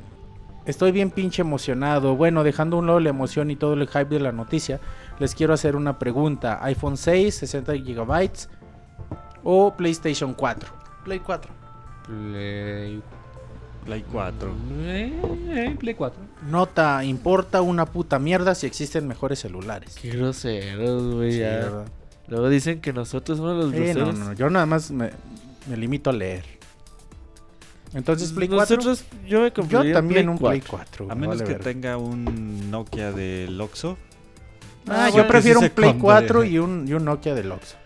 Estoy 0.66 0.91
bien 0.91 1.12
pinche 1.12 1.43
emocionado. 1.43 2.16
Bueno, 2.16 2.43
dejando 2.43 2.74
a 2.77 2.81
un 2.81 2.89
lado 2.89 2.99
la 2.99 3.11
emoción 3.11 3.53
y 3.53 3.57
todo 3.57 3.74
el 3.74 3.87
hype 3.87 4.07
de 4.07 4.19
la 4.19 4.33
noticia, 4.33 4.81
les 5.18 5.34
quiero 5.34 5.55
hacer 5.55 5.76
una 5.76 5.98
pregunta. 5.98 6.59
iPhone 6.64 6.97
6, 6.97 7.34
60 7.34 7.72
GB 7.74 8.30
o 9.44 9.74
PlayStation 9.76 10.34
4. 10.34 10.68
Play 11.05 11.20
4. 11.20 11.52
Play, 12.06 13.02
Play 13.84 14.05
4. 14.10 14.55
eh, 14.82 15.12
eh, 15.48 15.76
Play 15.78 15.94
4. 15.94 16.20
Nota, 16.51 17.05
importa 17.05 17.62
una 17.62 17.86
puta 17.86 18.18
mierda 18.18 18.55
si 18.55 18.66
existen 18.66 19.06
mejores 19.06 19.38
celulares. 19.40 19.97
Qué 20.01 20.10
groseros, 20.10 21.14
güey. 21.14 21.32
Sí. 21.32 21.43
Luego 22.28 22.48
dicen 22.48 22.80
que 22.80 22.93
nosotros 22.93 23.38
somos 23.38 23.56
los 23.56 23.72
Eh, 23.74 23.94
no, 23.94 24.05
groseros. 24.06 24.18
no, 24.18 24.32
yo 24.32 24.51
nada 24.51 24.66
más 24.66 24.90
me, 24.90 25.10
me 25.68 25.76
limito 25.76 26.10
a 26.10 26.12
leer. 26.12 26.44
Entonces, 27.94 28.32
Play 28.32 28.48
4. 28.48 28.76
Nosotros, 28.76 29.05
yo 29.26 29.40
me 29.40 29.52
Yo 29.68 29.93
también 29.93 30.24
Play 30.24 30.26
un 30.26 30.38
4. 30.38 30.48
Play 30.48 30.60
4. 30.60 31.06
A 31.10 31.14
me 31.14 31.20
menos 31.22 31.36
vale 31.38 31.44
que 31.48 31.52
verga. 31.56 31.64
tenga 31.64 31.97
un 31.97 32.70
Nokia 32.70 33.12
del 33.12 33.59
Oxxo. 33.60 33.97
Ah, 34.89 35.09
yo 35.09 35.15
bueno, 35.15 35.29
prefiero 35.29 35.61
sí 35.61 35.65
un 35.65 35.69
se 35.71 35.75
Play 35.75 35.91
compre. 35.91 36.03
4 36.05 36.45
y 36.45 36.59
un, 36.59 36.87
y 36.89 36.93
un 36.95 37.05
Nokia 37.05 37.35
del 37.35 37.53
Oxxo. 37.53 37.77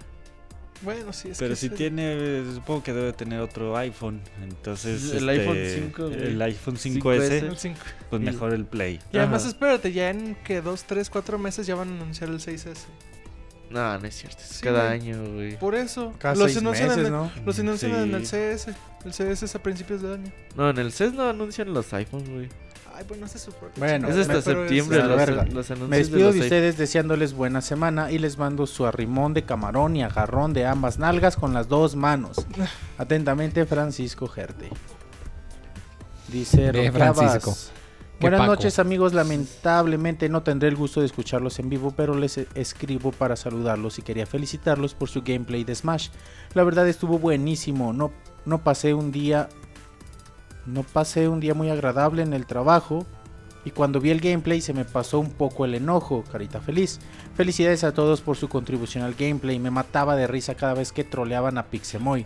Bueno, 0.82 1.12
sí, 1.12 1.28
es 1.28 1.38
Pero 1.38 1.50
que 1.50 1.56
si 1.56 1.68
sí. 1.68 1.74
tiene, 1.74 2.42
supongo 2.54 2.82
que 2.82 2.94
debe 2.94 3.12
tener 3.12 3.40
otro 3.40 3.76
iPhone. 3.76 4.22
Entonces, 4.42 5.12
El 5.12 5.28
este, 5.28 5.42
iPhone 5.42 5.92
5, 5.92 6.08
güey. 6.08 6.22
el 6.22 6.42
iPhone 6.42 6.76
5S. 6.76 7.02
5S, 7.02 7.30
El 7.50 7.56
5. 7.58 7.76
pues 8.08 8.22
mejor 8.22 8.54
el 8.54 8.64
Play. 8.64 8.98
Y 9.12 9.18
además, 9.18 9.42
Ajá. 9.42 9.50
espérate, 9.50 9.92
ya 9.92 10.08
en 10.08 10.36
que 10.36 10.62
2, 10.62 10.84
3, 10.84 11.10
4 11.10 11.38
meses 11.38 11.66
ya 11.66 11.74
van 11.74 11.90
a 11.90 11.92
anunciar 11.96 12.30
el 12.30 12.40
6S. 12.40 12.78
No, 13.68 13.98
no 13.98 14.06
es 14.06 14.14
cierto. 14.16 14.38
Es 14.42 14.48
Sí, 14.48 14.62
cada 14.64 14.86
güey. 14.86 15.00
año, 15.00 15.22
güey. 15.34 15.58
Por 15.58 15.74
eso. 15.74 16.12
Cada 16.18 16.34
los 16.34 16.46
seis 16.46 16.58
anuncian 16.58 16.88
meses, 16.88 16.98
en 17.06 17.06
el, 17.06 17.12
¿no? 17.12 17.30
Los 17.46 17.58
anuncian 17.60 17.92
Sí. 17.92 17.98
en 17.98 18.14
el 18.14 18.26
CS. 18.26 18.74
El 19.04 19.12
CS 19.12 19.44
es 19.44 19.54
a 19.54 19.62
principios 19.62 20.02
de 20.02 20.14
año. 20.14 20.32
No, 20.56 20.70
en 20.70 20.78
el 20.78 20.90
CES 20.92 21.12
no 21.12 21.28
anuncian 21.28 21.72
los 21.72 21.92
iPhones, 21.92 22.28
güey. 22.28 22.48
Ay, 23.00 23.06
bueno, 23.08 23.24
es 23.24 23.32
su 23.32 23.50
Bueno, 23.78 24.08
es 24.08 24.16
hasta 24.18 24.42
septiembre 24.42 24.98
la 24.98 25.06
los, 25.06 25.16
verga. 25.16 25.46
los 25.46 25.70
Me 25.70 25.76
de 25.86 25.96
despido 25.96 26.26
los 26.26 26.34
de 26.34 26.40
ustedes 26.42 26.76
deseándoles 26.76 27.32
buena 27.32 27.62
semana 27.62 28.12
y 28.12 28.18
les 28.18 28.36
mando 28.36 28.66
su 28.66 28.84
arrimón 28.84 29.32
de 29.32 29.42
camarón 29.42 29.96
y 29.96 30.02
agarrón 30.02 30.52
de 30.52 30.66
ambas 30.66 30.98
nalgas 30.98 31.36
con 31.36 31.54
las 31.54 31.66
dos 31.68 31.96
manos. 31.96 32.44
Atentamente, 32.98 33.64
Francisco 33.64 34.28
Gerte. 34.28 34.68
Dice. 36.28 36.90
Francisco. 36.92 37.56
Buenas 38.20 38.40
Paco. 38.40 38.52
noches 38.52 38.78
amigos, 38.78 39.14
lamentablemente 39.14 40.28
no 40.28 40.42
tendré 40.42 40.68
el 40.68 40.76
gusto 40.76 41.00
de 41.00 41.06
escucharlos 41.06 41.58
en 41.58 41.70
vivo, 41.70 41.94
pero 41.96 42.14
les 42.14 42.36
e- 42.36 42.48
escribo 42.54 43.12
para 43.12 43.34
saludarlos 43.34 43.98
y 43.98 44.02
quería 44.02 44.26
felicitarlos 44.26 44.92
por 44.92 45.08
su 45.08 45.22
gameplay 45.22 45.64
de 45.64 45.74
Smash. 45.74 46.10
La 46.52 46.62
verdad 46.62 46.86
estuvo 46.86 47.18
buenísimo, 47.18 47.94
no, 47.94 48.12
no 48.44 48.62
pasé 48.62 48.92
un 48.92 49.10
día 49.10 49.48
no 50.66 50.82
pasé 50.82 51.28
un 51.28 51.40
día 51.40 51.54
muy 51.54 51.70
agradable 51.70 52.22
en 52.22 52.32
el 52.32 52.46
trabajo 52.46 53.06
y 53.64 53.70
cuando 53.72 54.00
vi 54.00 54.10
el 54.10 54.20
gameplay 54.20 54.60
se 54.60 54.72
me 54.72 54.84
pasó 54.84 55.18
un 55.20 55.30
poco 55.30 55.64
el 55.64 55.74
enojo, 55.74 56.24
carita 56.30 56.60
feliz. 56.60 56.98
Felicidades 57.34 57.84
a 57.84 57.92
todos 57.92 58.20
por 58.22 58.36
su 58.36 58.48
contribución 58.48 59.04
al 59.04 59.14
gameplay, 59.14 59.58
me 59.58 59.70
mataba 59.70 60.16
de 60.16 60.26
risa 60.26 60.54
cada 60.54 60.74
vez 60.74 60.92
que 60.92 61.04
troleaban 61.04 61.58
a 61.58 61.64
Pixemoy. 61.66 62.24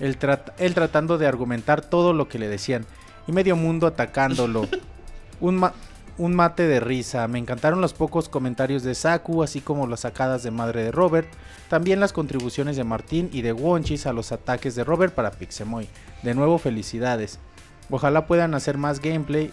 Él, 0.00 0.18
trat- 0.18 0.52
él 0.58 0.74
tratando 0.74 1.16
de 1.18 1.26
argumentar 1.28 1.80
todo 1.80 2.12
lo 2.12 2.28
que 2.28 2.38
le 2.40 2.48
decían 2.48 2.86
y 3.28 3.32
medio 3.32 3.54
mundo 3.54 3.86
atacándolo. 3.86 4.66
Un, 5.40 5.56
ma- 5.58 5.74
un 6.18 6.34
mate 6.34 6.66
de 6.66 6.80
risa. 6.80 7.26
Me 7.28 7.38
encantaron 7.38 7.80
los 7.80 7.94
pocos 7.94 8.28
comentarios 8.28 8.82
de 8.82 8.94
Saku, 8.94 9.42
así 9.42 9.60
como 9.60 9.86
las 9.86 10.00
sacadas 10.00 10.42
de 10.42 10.50
madre 10.50 10.84
de 10.84 10.92
Robert. 10.92 11.28
También 11.68 12.00
las 12.00 12.12
contribuciones 12.12 12.76
de 12.76 12.84
Martín 12.84 13.30
y 13.32 13.42
de 13.42 13.52
Wonchis 13.52 14.06
a 14.06 14.12
los 14.12 14.32
ataques 14.32 14.74
de 14.74 14.84
Robert 14.84 15.14
para 15.14 15.30
Pixemoy. 15.30 15.88
De 16.22 16.34
nuevo, 16.34 16.58
felicidades. 16.58 17.38
Ojalá 17.90 18.26
puedan 18.26 18.54
hacer 18.54 18.78
más 18.78 19.00
gameplay. 19.00 19.50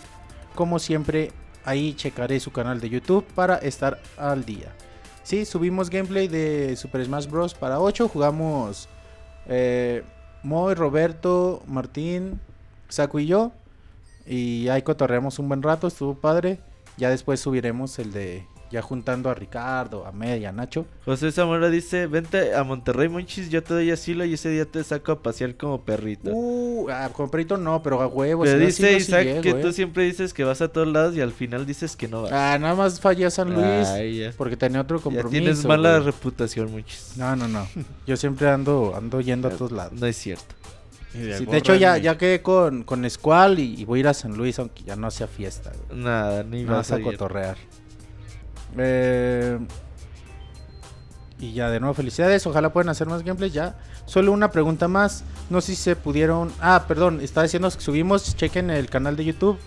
Como 0.56 0.80
siempre, 0.80 1.32
ahí 1.66 1.94
checaré 1.94 2.40
su 2.40 2.52
canal 2.52 2.80
de 2.80 2.90
YouTube 2.90 3.26
para 3.36 3.56
estar 3.58 4.00
al 4.18 4.46
día. 4.46 4.74
Sí, 5.24 5.46
subimos 5.46 5.90
gameplay 5.90 6.28
de 6.28 6.76
Super 6.76 7.06
Smash 7.06 7.28
Bros. 7.28 7.54
para 7.54 7.80
8. 7.80 8.08
Jugamos 8.08 8.90
eh, 9.48 10.04
Moy, 10.44 10.74
Roberto, 10.74 11.62
Martín, 11.68 12.40
Saku 12.88 13.20
y 13.20 13.28
yo. 13.28 13.52
Y 14.30 14.70
ahí 14.70 14.84
cotorreamos 14.84 15.40
un 15.40 15.48
buen 15.48 15.64
rato, 15.64 15.88
estuvo 15.88 16.14
padre. 16.14 16.60
Ya 16.98 17.10
después 17.10 17.40
subiremos 17.40 17.98
el 17.98 18.12
de 18.12 18.46
ya 18.72 18.82
juntando 18.82 19.30
a 19.30 19.34
Ricardo, 19.34 20.06
a 20.06 20.12
Med 20.12 20.40
y 20.42 20.46
a 20.46 20.52
Nacho. 20.52 20.86
José 21.06 21.32
Zamora 21.32 21.70
dice, 21.70 22.08
vente 22.08 22.54
a 22.54 22.64
Monterrey, 22.64 23.10
Monchis, 23.10 23.50
yo 23.50 23.64
te 23.64 23.74
doy 23.74 23.90
asilo 23.90 24.26
y 24.26 24.34
ese 24.34 24.50
día 24.50 24.66
te 24.66 24.84
saco 24.84 25.12
a 25.12 25.22
pasear 25.22 25.56
como 25.56 25.82
perrito. 25.82 26.30
Uh, 26.32 26.88
ah, 26.92 27.10
con 27.12 27.30
perrito 27.30 27.58
no, 27.58 27.82
pero 27.82 28.02
a 28.02 28.08
huevos. 28.08 28.48
Pero 28.48 28.60
dice 28.60 28.92
sí 28.92 28.96
Isaac 28.98 29.24
llego, 29.26 29.42
que 29.42 29.50
eh. 29.50 29.56
tú 29.56 29.74
siempre 29.74 30.04
dices 30.04 30.34
que 30.34 30.44
vas 30.44 30.62
a 30.62 30.68
todos 30.68 30.88
lados 30.88 31.16
y 31.16 31.22
al 31.22 31.32
final 31.32 31.66
dices 31.66 31.96
que 31.96 32.08
no 32.08 32.24
vas. 32.24 32.32
Ah, 32.32 32.58
nada 32.60 32.76
más 32.76 33.00
fallé 33.00 33.26
a 33.26 33.32
San 33.32 33.54
Luis 33.54 33.88
Ay, 33.88 34.20
ya. 34.20 34.32
porque 34.38 34.56
tenía 34.56 34.82
otro 34.82 34.98
Ya 34.98 35.04
compromiso. 35.04 35.30
tienes 35.32 35.66
mala 35.66 35.94
güey. 35.94 36.04
reputación, 36.12 36.72
Monchis. 36.72 37.14
No, 37.18 37.36
no, 37.36 37.48
no. 37.48 37.68
Yo 38.06 38.18
siempre 38.18 38.50
ando 38.50 38.94
ando 38.96 39.22
yendo 39.22 39.48
a 39.48 39.52
todos 39.52 39.72
lados. 39.72 39.94
No 40.00 40.06
es 40.06 40.16
cierto. 40.16 40.56
Y 41.14 41.34
Sí, 41.34 41.46
de 41.46 41.58
hecho, 41.58 41.76
ya, 41.76 41.98
ya 41.98 42.18
quedé 42.18 42.42
con, 42.42 42.84
con 42.84 43.10
Squall 43.10 43.60
y, 43.60 43.82
y 43.82 43.86
voy 43.86 44.00
a 44.00 44.02
ir 44.02 44.08
a 44.08 44.14
San 44.14 44.38
Luis, 44.38 44.60
aunque 44.60 44.84
ya 44.84 44.96
no 44.96 45.08
hacía 45.08 45.28
fiesta. 45.28 45.72
güey. 45.90 46.02
Nada, 46.02 46.44
ni 46.44 46.64
Nada 46.64 46.78
vas 46.78 46.92
más 46.92 47.00
a 47.00 47.04
cotorrear. 47.04 47.58
Eh, 48.78 49.60
y 51.40 51.54
ya 51.54 51.70
de 51.70 51.80
nuevo, 51.80 51.94
felicidades. 51.94 52.46
Ojalá 52.46 52.72
puedan 52.74 52.90
hacer 52.90 53.08
más 53.08 53.24
gameplays 53.24 53.54
ya. 53.54 53.78
Solo 54.06 54.32
una 54.32 54.52
pregunta 54.52 54.88
más. 54.88 55.24
No 55.50 55.62
sé 55.62 55.76
si 55.76 55.82
se 55.82 55.96
pudieron. 55.96 56.52
Ah, 56.60 56.86
perdón. 56.88 57.22
Estaba 57.22 57.44
diciendo 57.44 57.70
que 57.72 57.80
subimos. 57.80 58.36
Chequen 58.36 58.70
el 58.70 58.90
canal 58.90 59.16
de 59.16 59.26
YouTube. 59.26 59.58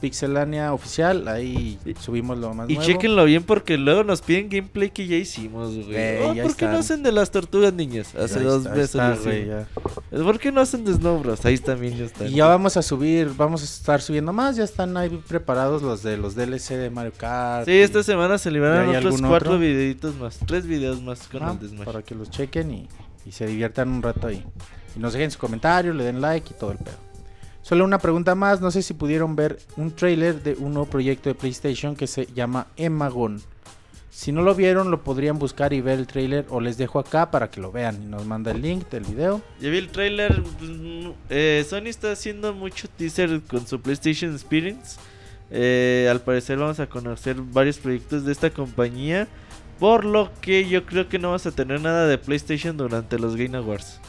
Pixelania 0.00 0.72
Oficial. 0.72 1.28
Ahí 1.28 1.78
subimos 2.00 2.38
lo 2.38 2.54
más 2.54 2.68
Y 2.70 2.74
nuevo. 2.74 2.86
chequenlo 2.90 3.24
bien 3.24 3.42
porque 3.42 3.76
luego 3.78 4.02
nos 4.04 4.22
piden 4.22 4.48
gameplay 4.48 4.90
que 4.90 5.06
ya 5.06 5.16
hicimos, 5.16 5.74
güey. 5.74 5.94
Eh, 5.94 6.20
Oh, 6.24 6.34
ya 6.34 6.42
¿Por 6.44 6.56
qué 6.56 6.66
no 6.66 6.78
hacen 6.78 7.02
de 7.02 7.12
las 7.12 7.30
tortugas 7.30 7.72
niñas? 7.72 8.14
Hace 8.14 8.40
dos 8.40 8.58
está, 8.62 8.70
veces 8.74 8.94
está, 8.94 9.16
güey, 9.16 9.46
ya. 9.46 9.66
¿Por 10.10 10.38
qué 10.38 10.50
no 10.52 10.60
hacen 10.60 10.84
de 10.84 10.94
Snow 10.94 11.18
Bros? 11.20 11.44
Ahí 11.44 11.58
también 11.58 11.96
ya 11.96 12.04
están. 12.06 12.28
Y 12.28 12.32
ya 12.32 12.46
vamos 12.46 12.76
a 12.76 12.82
subir. 12.82 13.30
Vamos 13.36 13.62
a 13.62 13.64
estar 13.64 14.00
subiendo 14.02 14.32
más. 14.32 14.56
Ya 14.56 14.64
están 14.64 14.96
ahí 14.96 15.08
preparados 15.28 15.82
los 15.82 16.02
de 16.02 16.16
los 16.16 16.34
DLC 16.34 16.76
de 16.76 16.90
Mario 16.90 17.12
Kart. 17.16 17.66
Sí, 17.66 17.72
y- 17.72 17.78
esta 17.80 18.02
semana 18.02 18.38
se 18.38 18.50
liberaron 18.50 18.88
¿Y 18.90 18.96
hay 18.96 19.04
otros 19.04 19.20
cuatro 19.20 19.50
otro? 19.52 19.58
videitos 19.58 20.14
más. 20.16 20.38
Tres 20.46 20.66
videos 20.66 21.00
más 21.02 21.28
con 21.28 21.42
Ah, 21.42 21.56
el 21.60 21.68
Smash. 21.68 21.84
para 21.84 22.02
que 22.02 22.14
los 22.14 22.30
chequen 22.30 22.70
y, 22.72 22.88
y 23.26 23.32
se 23.32 23.46
diviertan 23.46 23.88
un 23.90 24.02
rato 24.02 24.26
ahí. 24.26 24.44
Y 24.96 24.98
nos 24.98 25.12
dejen 25.12 25.30
su 25.30 25.38
comentario, 25.38 25.94
le 25.94 26.04
den 26.04 26.20
like 26.20 26.52
y 26.54 26.58
todo 26.58 26.72
el 26.72 26.78
pedo. 26.78 26.96
Solo 27.70 27.84
una 27.84 27.98
pregunta 27.98 28.34
más, 28.34 28.60
no 28.60 28.72
sé 28.72 28.82
si 28.82 28.94
pudieron 28.94 29.36
ver 29.36 29.60
un 29.76 29.92
trailer 29.92 30.42
de 30.42 30.54
un 30.54 30.74
nuevo 30.74 30.90
proyecto 30.90 31.28
de 31.28 31.36
PlayStation 31.36 31.94
que 31.94 32.08
se 32.08 32.26
llama 32.26 32.66
Emagon. 32.76 33.40
Si 34.10 34.32
no 34.32 34.42
lo 34.42 34.56
vieron, 34.56 34.90
lo 34.90 35.04
podrían 35.04 35.38
buscar 35.38 35.72
y 35.72 35.80
ver 35.80 36.00
el 36.00 36.08
trailer 36.08 36.46
o 36.48 36.60
les 36.60 36.78
dejo 36.78 36.98
acá 36.98 37.30
para 37.30 37.48
que 37.48 37.60
lo 37.60 37.70
vean 37.70 38.02
y 38.02 38.06
nos 38.06 38.26
manda 38.26 38.50
el 38.50 38.60
link 38.60 38.90
del 38.90 39.04
video. 39.04 39.40
Ya 39.60 39.70
vi 39.70 39.78
el 39.78 39.88
trailer. 39.88 40.42
pues, 40.42 41.14
eh, 41.28 41.64
Sony 41.64 41.86
está 41.86 42.10
haciendo 42.10 42.52
mucho 42.54 42.88
teaser 42.88 43.40
con 43.42 43.64
su 43.64 43.80
PlayStation 43.80 44.32
Experience. 44.32 44.98
Eh, 45.52 46.08
al 46.10 46.22
parecer 46.22 46.58
vamos 46.58 46.80
a 46.80 46.88
conocer 46.88 47.36
varios 47.36 47.78
proyectos 47.78 48.24
de 48.24 48.32
esta 48.32 48.50
compañía. 48.50 49.28
Por 49.78 50.04
lo 50.04 50.32
que 50.40 50.68
yo 50.68 50.86
creo 50.86 51.08
que 51.08 51.20
no 51.20 51.28
vamos 51.28 51.46
a 51.46 51.52
tener 51.52 51.80
nada 51.80 52.08
de 52.08 52.18
PlayStation 52.18 52.76
durante 52.76 53.16
los 53.16 53.36
Game 53.36 53.56
Awards. 53.56 54.00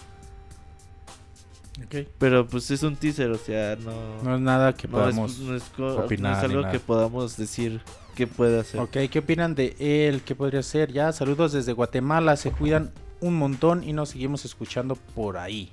Pero 2.20 2.46
pues 2.48 2.70
es 2.72 2.84
un 2.84 2.96
teaser, 2.96 3.32
o 3.32 3.38
sea, 3.38 3.76
no... 3.78 4.22
No 4.24 4.36
es 4.36 4.42
nada 4.42 4.74
que 4.74 4.88
no 4.88 4.98
es- 5.00 5.04
podamos... 5.16 5.40
no 5.40 5.56
es 5.56 5.64
co- 5.76 5.84
no 5.84 5.96
opinar 6.06 6.38
es 6.46 6.52
algo 6.52 6.70
que 6.70 6.80
podamos 6.80 7.38
decir 7.38 7.82
que 8.16 8.28
puede 8.28 8.60
hacer. 8.60 8.80
Ok, 8.80 8.98
¿qué 9.10 9.20
opinan 9.20 9.56
de 9.56 9.76
él? 9.80 10.22
¿Qué 10.24 10.36
podría 10.36 10.64
ser? 10.64 10.92
Ya, 10.92 11.12
saludos 11.14 11.54
desde 11.54 11.74
Guatemala, 11.74 12.36
se 12.36 12.52
cuidan 12.52 12.92
un 13.22 13.36
montón 13.36 13.84
y 13.84 13.94
nos 13.94 14.10
seguimos 14.10 14.44
escuchando 14.46 14.96
por 14.96 15.38
ahí. 15.38 15.72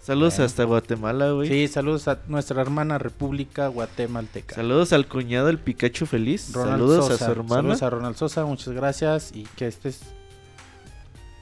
Saludos 0.00 0.38
hasta 0.38 0.64
Guatemala, 0.64 1.32
güey. 1.32 1.48
Sí, 1.48 1.68
saludos 1.68 2.08
a 2.08 2.20
nuestra 2.28 2.62
hermana 2.62 2.96
República 2.96 3.66
Guatemalteca. 3.68 4.54
Saludos 4.54 4.94
al 4.94 5.06
cuñado 5.06 5.50
el 5.50 5.58
Pikachu 5.58 6.06
feliz. 6.06 6.52
Ronald 6.54 6.72
Saludos 6.78 7.06
Sosa. 7.08 7.24
a 7.24 7.26
su 7.26 7.32
hermana. 7.32 7.60
Saludos 7.62 7.82
a 7.82 7.90
Ronald 7.90 8.16
Sosa, 8.16 8.44
muchas 8.46 8.72
gracias. 8.72 9.32
Y 9.34 9.42
que 9.56 9.66
este 9.66 9.90
es. 9.90 10.00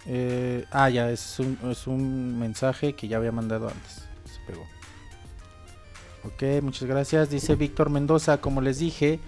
Eh, 0.07 0.65
ah, 0.71 0.89
ya, 0.91 1.11
es 1.11 1.39
un, 1.39 1.59
es 1.71 1.87
un 1.87 2.39
mensaje 2.39 2.95
que 2.95 3.09
ya 3.09 3.17
había 3.17 3.33
mandado 3.33 3.69
antes. 3.69 4.05
Se 4.25 4.41
pegó. 4.47 4.65
Ok, 6.25 6.63
muchas 6.63 6.89
gracias. 6.89 7.31
Dice 7.31 7.55
Víctor 7.55 7.91
Mendoza, 7.91 8.41
como 8.41 8.61
les 8.61 8.79
dije, 8.79 9.21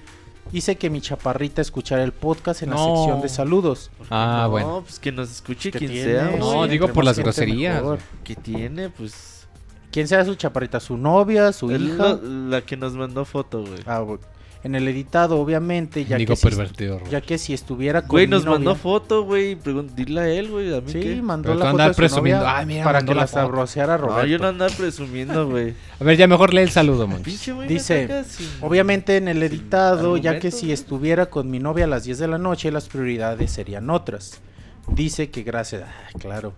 hice 0.52 0.76
que 0.76 0.90
mi 0.90 1.00
chaparrita 1.00 1.62
escuchara 1.62 2.02
el 2.02 2.12
podcast 2.12 2.62
en 2.62 2.70
la 2.70 2.76
sección 2.78 3.20
de 3.20 3.28
saludos. 3.28 3.90
Ah, 4.10 4.40
no, 4.44 4.50
bueno. 4.50 4.80
pues 4.84 4.98
que 4.98 5.12
nos 5.12 5.30
escuche 5.30 5.70
¿Qué 5.70 5.78
quien 5.78 5.90
tiene? 5.92 6.12
sea. 6.12 6.36
No, 6.38 6.54
güey. 6.56 6.70
digo 6.70 6.88
por 6.92 7.04
las 7.04 7.18
groserías, 7.18 7.76
mejor. 7.76 7.98
que 8.24 8.34
tiene, 8.36 8.90
pues. 8.90 9.46
¿Quién 9.92 10.06
sea 10.06 10.24
su 10.24 10.34
chaparrita? 10.34 10.80
¿Su 10.80 10.96
novia? 10.98 11.52
¿su 11.52 11.70
es 11.70 11.80
hija? 11.80 12.18
lo- 12.20 12.48
la 12.50 12.60
que 12.62 12.76
nos 12.76 12.92
mandó 12.94 13.24
foto, 13.24 13.60
güey. 13.62 13.80
Ah, 13.86 14.02
bu- 14.02 14.20
En 14.64 14.74
el 14.74 14.88
editado, 14.88 15.38
obviamente, 15.38 16.04
ya 16.04 16.16
Digo 16.16 16.30
que, 16.32 16.36
si, 16.36 16.48
pervertido. 16.48 16.94
Roberto. 16.98 17.10
ya 17.12 17.20
que 17.20 17.38
si 17.38 17.54
estuviera 17.54 18.00
con 18.02 18.10
Güey, 18.10 18.26
mi 18.26 18.32
nos 18.32 18.44
mandó 18.44 18.70
novia- 18.70 18.82
foto, 18.82 19.22
güey. 19.22 19.56
Dile 19.94 20.20
a 20.20 20.28
él, 20.28 20.50
güey. 20.50 20.74
A 20.76 20.80
mí 20.80 20.90
Sí, 20.92 20.98
qué. 21.00 21.22
mandó 21.22 21.44
Pero 21.50 21.54
la 21.60 21.64
foto 21.66 21.70
andas 21.70 21.86
de 21.88 21.92
su 21.94 21.96
presumiendo. 21.98 22.40
novia 22.44 22.58
Ay, 22.58 22.66
mira, 22.66 22.84
para 22.84 22.98
mandó 22.98 23.12
que 23.12 23.18
la 23.20 23.26
sabroseara 23.28 23.96
No, 23.98 24.06
Roberto. 24.08 24.26
yo 24.26 24.38
no 24.40 24.48
andaba 24.48 24.74
presumiendo, 24.76 25.48
güey. 25.48 25.74
A 26.00 26.04
ver, 26.04 26.16
ya 26.16 26.26
mejor 26.26 26.52
lee 26.52 26.62
el 26.62 26.70
saludo, 26.70 27.06
güey, 27.06 27.22
Dice, 27.68 28.24
sin- 28.24 28.48
Obviamente 28.60 29.16
en 29.16 29.28
el 29.28 29.42
editado, 29.44 30.16
ya 30.16 30.40
que 30.40 30.50
si 30.50 30.72
estuviera 30.72 31.26
con 31.26 31.48
mi 31.50 31.60
novia 31.60 31.84
a 31.84 31.88
las 31.88 32.02
10 32.02 32.18
de 32.18 32.26
la 32.26 32.38
noche, 32.38 32.72
las 32.72 32.88
prioridades 32.88 33.52
serían 33.52 33.88
otras. 33.90 34.40
Dice 34.88 35.30
que 35.30 35.44
gracias... 35.44 35.84
ah, 35.86 36.18
claro, 36.18 36.52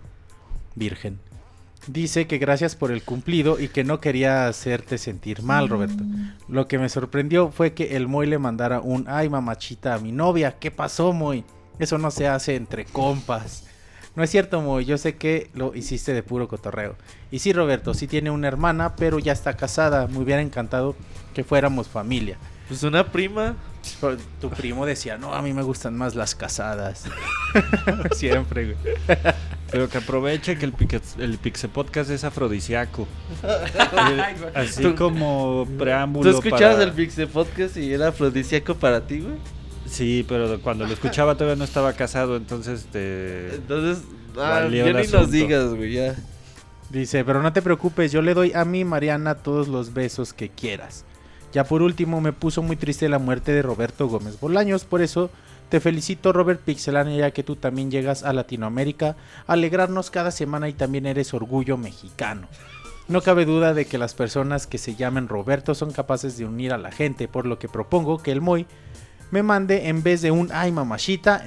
virgen. 0.73 1.19
Dice 1.87 2.27
que 2.27 2.37
gracias 2.37 2.75
por 2.75 2.91
el 2.91 3.03
cumplido 3.03 3.59
y 3.59 3.67
que 3.67 3.83
no 3.83 3.99
quería 3.99 4.47
hacerte 4.47 4.99
sentir 4.99 5.41
mal, 5.41 5.67
Roberto. 5.67 6.03
Lo 6.47 6.67
que 6.67 6.77
me 6.77 6.89
sorprendió 6.89 7.51
fue 7.51 7.73
que 7.73 7.95
el 7.95 8.07
Moy 8.07 8.27
le 8.27 8.37
mandara 8.37 8.81
un 8.81 9.05
ay 9.07 9.29
mamachita 9.29 9.95
a 9.95 9.99
mi 9.99 10.11
novia. 10.11 10.59
¿Qué 10.59 10.69
pasó, 10.69 11.11
Moy? 11.11 11.43
Eso 11.79 11.97
no 11.97 12.11
se 12.11 12.27
hace 12.27 12.55
entre 12.55 12.85
compas. 12.85 13.65
No 14.15 14.23
es 14.23 14.29
cierto, 14.29 14.61
Moy. 14.61 14.85
Yo 14.85 14.99
sé 14.99 15.15
que 15.15 15.49
lo 15.55 15.73
hiciste 15.73 16.13
de 16.13 16.21
puro 16.21 16.47
cotorreo. 16.47 16.95
Y 17.31 17.39
sí, 17.39 17.51
Roberto, 17.51 17.95
sí 17.95 18.05
tiene 18.07 18.29
una 18.29 18.47
hermana, 18.47 18.95
pero 18.95 19.17
ya 19.17 19.33
está 19.33 19.57
casada. 19.57 20.05
Me 20.05 20.19
hubiera 20.19 20.41
encantado 20.41 20.95
que 21.33 21.43
fuéramos 21.43 21.87
familia. 21.87 22.37
Pues 22.67 22.83
una 22.83 23.11
prima. 23.11 23.55
Tu 24.39 24.49
primo 24.49 24.85
decía, 24.85 25.17
no, 25.17 25.33
a 25.33 25.41
mí 25.41 25.53
me 25.53 25.61
gustan 25.63 25.95
más 25.97 26.15
las 26.15 26.35
casadas. 26.35 27.03
Siempre, 28.11 28.73
güey. 28.73 28.95
Pero 29.71 29.89
que 29.89 29.97
aproveche 29.99 30.57
que 30.57 30.65
el, 30.65 30.73
el 31.19 31.37
Pixe 31.37 31.67
Podcast 31.67 32.09
es 32.09 32.23
afrodisíaco. 32.23 33.07
Así 34.53 34.81
Tú- 34.83 34.95
como 34.95 35.65
¿Tú 35.67 35.77
preámbulo. 35.77 36.29
escuchabas 36.29 36.75
para- 36.75 36.83
el 36.83 36.91
Pixe 36.91 37.27
Podcast 37.27 37.77
y 37.77 37.93
era 37.93 38.09
afrodisíaco 38.09 38.75
para 38.75 39.01
ti, 39.05 39.21
güey? 39.21 39.35
Sí, 39.85 40.25
pero 40.27 40.59
cuando 40.61 40.85
lo 40.85 40.93
escuchaba 40.93 41.35
todavía 41.35 41.55
no 41.57 41.63
estaba 41.63 41.93
casado, 41.93 42.37
entonces 42.37 42.81
este... 42.81 43.55
Entonces, 43.55 44.03
ah, 44.37 44.67
ya 44.71 44.85
ni 44.85 44.93
nos 44.93 45.07
asunto. 45.13 45.27
digas, 45.27 45.73
güey, 45.73 45.93
ya. 45.93 46.15
Dice, 46.89 47.23
pero 47.25 47.41
no 47.41 47.51
te 47.51 47.61
preocupes, 47.61 48.11
yo 48.11 48.21
le 48.21 48.33
doy 48.33 48.51
a 48.53 48.63
mi 48.65 48.85
Mariana 48.85 49.35
todos 49.35 49.67
los 49.67 49.93
besos 49.93 50.33
que 50.33 50.49
quieras. 50.49 51.03
Ya 51.51 51.65
por 51.65 51.81
último, 51.81 52.21
me 52.21 52.33
puso 52.33 52.61
muy 52.61 52.75
triste 52.75 53.09
la 53.09 53.19
muerte 53.19 53.51
de 53.51 53.61
Roberto 53.61 54.07
Gómez 54.07 54.39
Bolaños, 54.39 54.85
por 54.85 55.01
eso 55.01 55.29
te 55.69 55.79
felicito 55.79 56.33
Robert 56.33 56.61
Pixelania, 56.61 57.17
ya 57.17 57.31
que 57.31 57.43
tú 57.43 57.55
también 57.55 57.91
llegas 57.91 58.23
a 58.23 58.33
Latinoamérica 58.33 59.15
a 59.47 59.53
alegrarnos 59.53 60.11
cada 60.11 60.31
semana 60.31 60.69
y 60.69 60.73
también 60.73 61.05
eres 61.05 61.33
orgullo 61.33 61.77
mexicano. 61.77 62.47
No 63.07 63.21
cabe 63.21 63.45
duda 63.45 63.73
de 63.73 63.85
que 63.85 63.97
las 63.97 64.13
personas 64.13 64.67
que 64.67 64.77
se 64.77 64.95
llamen 64.95 65.27
Roberto 65.27 65.75
son 65.75 65.91
capaces 65.91 66.37
de 66.37 66.45
unir 66.45 66.71
a 66.71 66.77
la 66.77 66.91
gente, 66.91 67.27
por 67.27 67.45
lo 67.45 67.59
que 67.59 67.67
propongo 67.67 68.21
que 68.21 68.31
el 68.31 68.41
Moy 68.41 68.65
me 69.31 69.43
mande 69.43 69.87
en 69.89 70.03
vez 70.03 70.21
de 70.21 70.31
un 70.31 70.49
ay 70.53 70.71
mamachita 70.71 71.45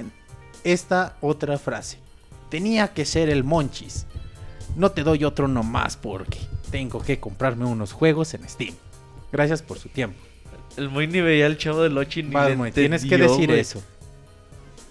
esta 0.63 1.15
otra 1.21 1.57
frase. 1.57 1.99
Tenía 2.49 2.93
que 2.93 3.05
ser 3.05 3.29
el 3.29 3.43
Monchis. 3.43 4.05
No 4.75 4.91
te 4.91 5.03
doy 5.03 5.23
otro 5.23 5.47
nomás 5.47 5.97
porque 5.97 6.39
tengo 6.71 7.01
que 7.01 7.19
comprarme 7.19 7.65
unos 7.65 7.93
juegos 7.93 8.33
en 8.33 8.47
Steam. 8.47 8.75
Gracias 9.31 9.61
por 9.61 9.77
su 9.79 9.89
tiempo. 9.89 10.17
El 10.77 10.89
muy 10.89 11.07
ni 11.07 11.21
veía 11.21 11.45
al 11.45 11.57
chavo 11.57 11.81
del 11.83 11.97
8 11.97 12.19
y 12.19 12.23
ni 12.23 12.31
Vas, 12.31 12.49
le 12.49 12.55
Moy, 12.55 12.71
tienes 12.71 13.05
que 13.05 13.17
decir 13.17 13.47
güey. 13.47 13.59
eso. 13.59 13.81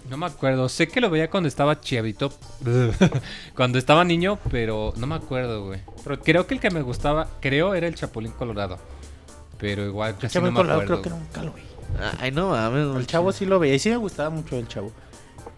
No 0.09 0.17
me 0.17 0.25
acuerdo. 0.27 0.69
Sé 0.69 0.87
que 0.87 1.01
lo 1.01 1.09
veía 1.09 1.29
cuando 1.29 1.47
estaba 1.47 1.79
chavito. 1.79 2.31
cuando 3.55 3.77
estaba 3.79 4.03
niño, 4.03 4.37
pero 4.51 4.93
no 4.97 5.07
me 5.07 5.15
acuerdo, 5.15 5.65
güey. 5.65 5.79
Pero 6.03 6.19
creo 6.21 6.47
que 6.47 6.53
el 6.55 6.59
que 6.59 6.69
me 6.69 6.81
gustaba, 6.81 7.27
creo, 7.39 7.73
era 7.73 7.87
el 7.87 7.95
Chapulín 7.95 8.31
Colorado. 8.31 8.77
Pero 9.57 9.85
igual 9.85 10.15
casi 10.19 10.37
no 10.39 10.45
me 10.51 10.53
Colorado 10.53 10.81
acuerdo. 10.81 11.01
creo 11.01 11.13
que 11.13 11.19
nunca 11.21 11.43
lo 11.43 11.53
vi. 11.53 11.61
Ay, 12.19 12.31
no 12.31 12.49
mames. 12.49 12.95
El 12.95 13.07
chavo 13.07 13.31
sí 13.31 13.45
lo 13.45 13.57
veía 13.59 13.75
y 13.75 13.79
sí 13.79 13.89
me 13.89 13.97
gustaba 13.97 14.29
mucho 14.29 14.57
el 14.57 14.67
chavo. 14.67 14.91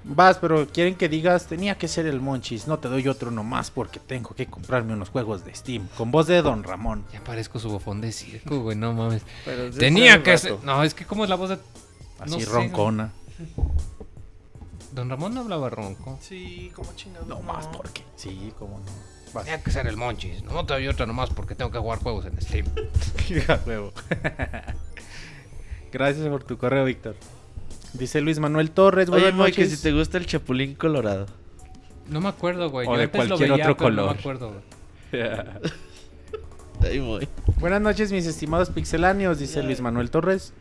Vas, 0.09 0.37
pero 0.37 0.67
quieren 0.67 0.95
que 0.95 1.09
digas, 1.09 1.47
tenía 1.47 1.77
que 1.77 1.87
ser 1.87 2.05
el 2.05 2.21
Monchis, 2.21 2.67
no 2.67 2.79
te 2.79 2.87
doy 2.87 3.07
otro 3.07 3.29
nomás 3.29 3.71
porque 3.71 3.99
tengo 3.99 4.33
que 4.35 4.47
comprarme 4.47 4.93
unos 4.93 5.09
juegos 5.09 5.43
de 5.43 5.53
Steam. 5.53 5.87
Con 5.97 6.11
voz 6.11 6.27
de 6.27 6.41
Don 6.41 6.63
Ramón. 6.63 7.05
Ya 7.11 7.23
parezco 7.23 7.59
su 7.59 7.69
bofón 7.69 7.99
de 8.01 8.11
circo, 8.11 8.59
güey, 8.61 8.77
no 8.77 8.93
mames. 8.93 9.23
Pero 9.45 9.69
Tenía 9.71 10.23
que 10.23 10.37
ser... 10.37 10.57
No, 10.63 10.83
es 10.83 10.93
que 10.93 11.05
como 11.05 11.23
es 11.23 11.29
la 11.29 11.35
voz 11.35 11.49
de... 11.49 11.57
Así 12.19 12.31
No 12.31 12.39
sé, 12.39 12.45
roncona. 12.45 13.11
Don 14.93 15.09
Ramón 15.09 15.33
no 15.35 15.41
hablaba 15.41 15.69
ronco. 15.69 16.17
Sí, 16.21 16.71
como 16.73 16.91
chingado. 16.95 17.25
No 17.25 17.41
más 17.41 17.67
porque. 17.67 18.03
Sí, 18.15 18.51
cómo 18.57 18.79
no. 18.79 18.85
Vas. 19.31 19.43
Tenía 19.43 19.61
que 19.61 19.69
ser 19.69 19.85
el 19.85 19.95
Monchis. 19.95 20.41
No 20.41 20.65
te 20.65 20.73
doy 20.73 20.87
otra 20.87 21.05
nomás 21.05 21.29
porque 21.29 21.53
tengo 21.53 21.69
que 21.69 21.77
jugar 21.77 21.99
juegos 21.99 22.25
en 22.25 22.41
Steam. 22.41 22.65
Gracias 25.91 26.27
por 26.27 26.43
tu 26.43 26.57
correo, 26.57 26.85
Víctor. 26.85 27.15
Dice 27.97 28.21
Luis 28.21 28.39
Manuel 28.39 28.71
Torres. 28.71 29.09
Oye, 29.09 29.31
Moy, 29.31 29.51
que 29.51 29.61
noches. 29.63 29.77
si 29.79 29.83
te 29.83 29.91
gusta 29.91 30.17
el 30.17 30.25
chapulín 30.25 30.75
colorado. 30.75 31.25
No 32.09 32.21
me 32.21 32.29
acuerdo, 32.29 32.69
güey. 32.69 32.87
O 32.87 32.91
Yo 32.91 32.97
de 32.97 33.03
antes 33.05 33.21
lo 33.21 33.27
cualquier 33.37 33.49
veía, 33.51 33.63
otro 33.71 33.77
pero 33.77 33.89
No 33.89 33.95
color. 34.03 34.13
me 34.15 34.19
acuerdo, 34.19 34.49
güey. 35.11 35.23
Ay, 36.83 36.99
Moy. 36.99 37.27
Buenas 37.59 37.81
noches, 37.81 38.11
mis 38.11 38.25
estimados 38.27 38.69
pixeláneos, 38.69 39.39
dice 39.39 39.63
Luis 39.63 39.81
Manuel 39.81 40.09
Torres. 40.11 40.53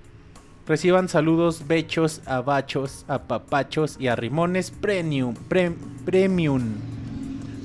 Reciban 0.66 1.08
saludos, 1.08 1.68
bechos, 1.68 2.22
abachos, 2.26 3.04
apapachos 3.06 3.96
y 4.00 4.08
arrimones 4.08 4.70
premium, 4.72 5.34
pre- 5.34 5.72
premium. 6.04 6.62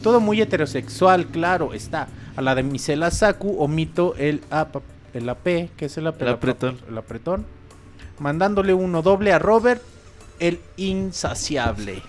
Todo 0.04 0.20
muy 0.20 0.42
heterosexual, 0.42 1.28
claro, 1.28 1.74
está. 1.74 2.08
A 2.36 2.42
la 2.42 2.54
de 2.56 2.64
Misela 2.64 3.10
Saku 3.10 3.56
omito 3.62 4.16
el, 4.18 4.42
apa- 4.52 4.82
el 5.14 5.28
AP, 5.30 5.70
que 5.78 5.86
es 5.86 5.98
el, 5.98 6.08
AP, 6.08 6.22
El 6.22 6.28
apretón. 6.30 6.78
El 6.88 6.98
apretón. 6.98 7.46
Mandándole 8.20 8.74
uno 8.74 9.02
doble 9.02 9.34
a 9.34 9.40
Robert, 9.40 9.82
el 10.40 10.60
insaciable. 10.78 12.02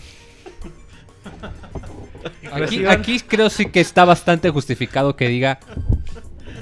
Aquí, 2.53 2.87
aquí 2.87 3.21
creo 3.21 3.51
sí 3.51 3.67
que 3.67 3.81
está 3.81 4.05
bastante 4.05 4.51
justificado 4.51 5.17
que 5.17 5.29
diga 5.29 5.59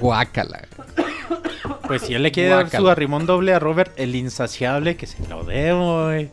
guácala. 0.01 0.69
Pues 1.87 2.03
si 2.03 2.15
él 2.15 2.23
le 2.23 2.33
quiere 2.33 2.51
dar 2.51 2.71
su 2.71 2.89
arrimón 2.89 3.27
doble 3.27 3.53
a 3.53 3.59
Robert, 3.59 3.93
el 3.97 4.15
insaciable, 4.15 4.97
que 4.97 5.07
se 5.07 5.27
lo 5.29 5.45
debo, 5.45 6.05
güey. 6.05 6.31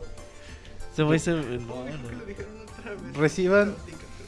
Reciban 3.14 3.74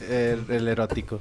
el, 0.09 0.45
el 0.49 0.69
erótico. 0.69 1.21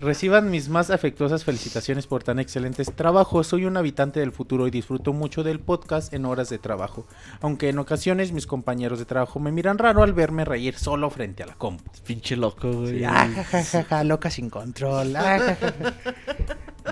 Reciban 0.00 0.48
mis 0.50 0.68
más 0.68 0.90
afectuosas 0.90 1.44
felicitaciones 1.44 2.06
por 2.06 2.22
tan 2.22 2.38
excelentes 2.38 2.92
trabajos. 2.94 3.48
Soy 3.48 3.64
un 3.64 3.76
habitante 3.76 4.20
del 4.20 4.30
futuro 4.30 4.68
y 4.68 4.70
disfruto 4.70 5.12
mucho 5.12 5.42
del 5.42 5.58
podcast 5.58 6.14
en 6.14 6.24
horas 6.24 6.48
de 6.50 6.58
trabajo. 6.58 7.04
Aunque 7.40 7.68
en 7.68 7.78
ocasiones 7.80 8.30
mis 8.30 8.46
compañeros 8.46 9.00
de 9.00 9.06
trabajo 9.06 9.40
me 9.40 9.50
miran 9.50 9.76
raro 9.76 10.04
al 10.04 10.12
verme 10.12 10.44
reír 10.44 10.78
solo 10.78 11.10
frente 11.10 11.42
a 11.42 11.46
la 11.46 11.54
compu. 11.54 11.90
Pinche 12.06 12.36
loco, 12.36 12.70
güey. 12.72 12.98
Sí, 12.98 13.04
ah, 13.04 13.28
ja, 13.34 13.44
ja, 13.44 13.64
ja, 13.64 13.84
ja, 13.84 14.04
loca 14.04 14.30
sin 14.30 14.50
control. 14.50 15.16
ah. 15.16 15.56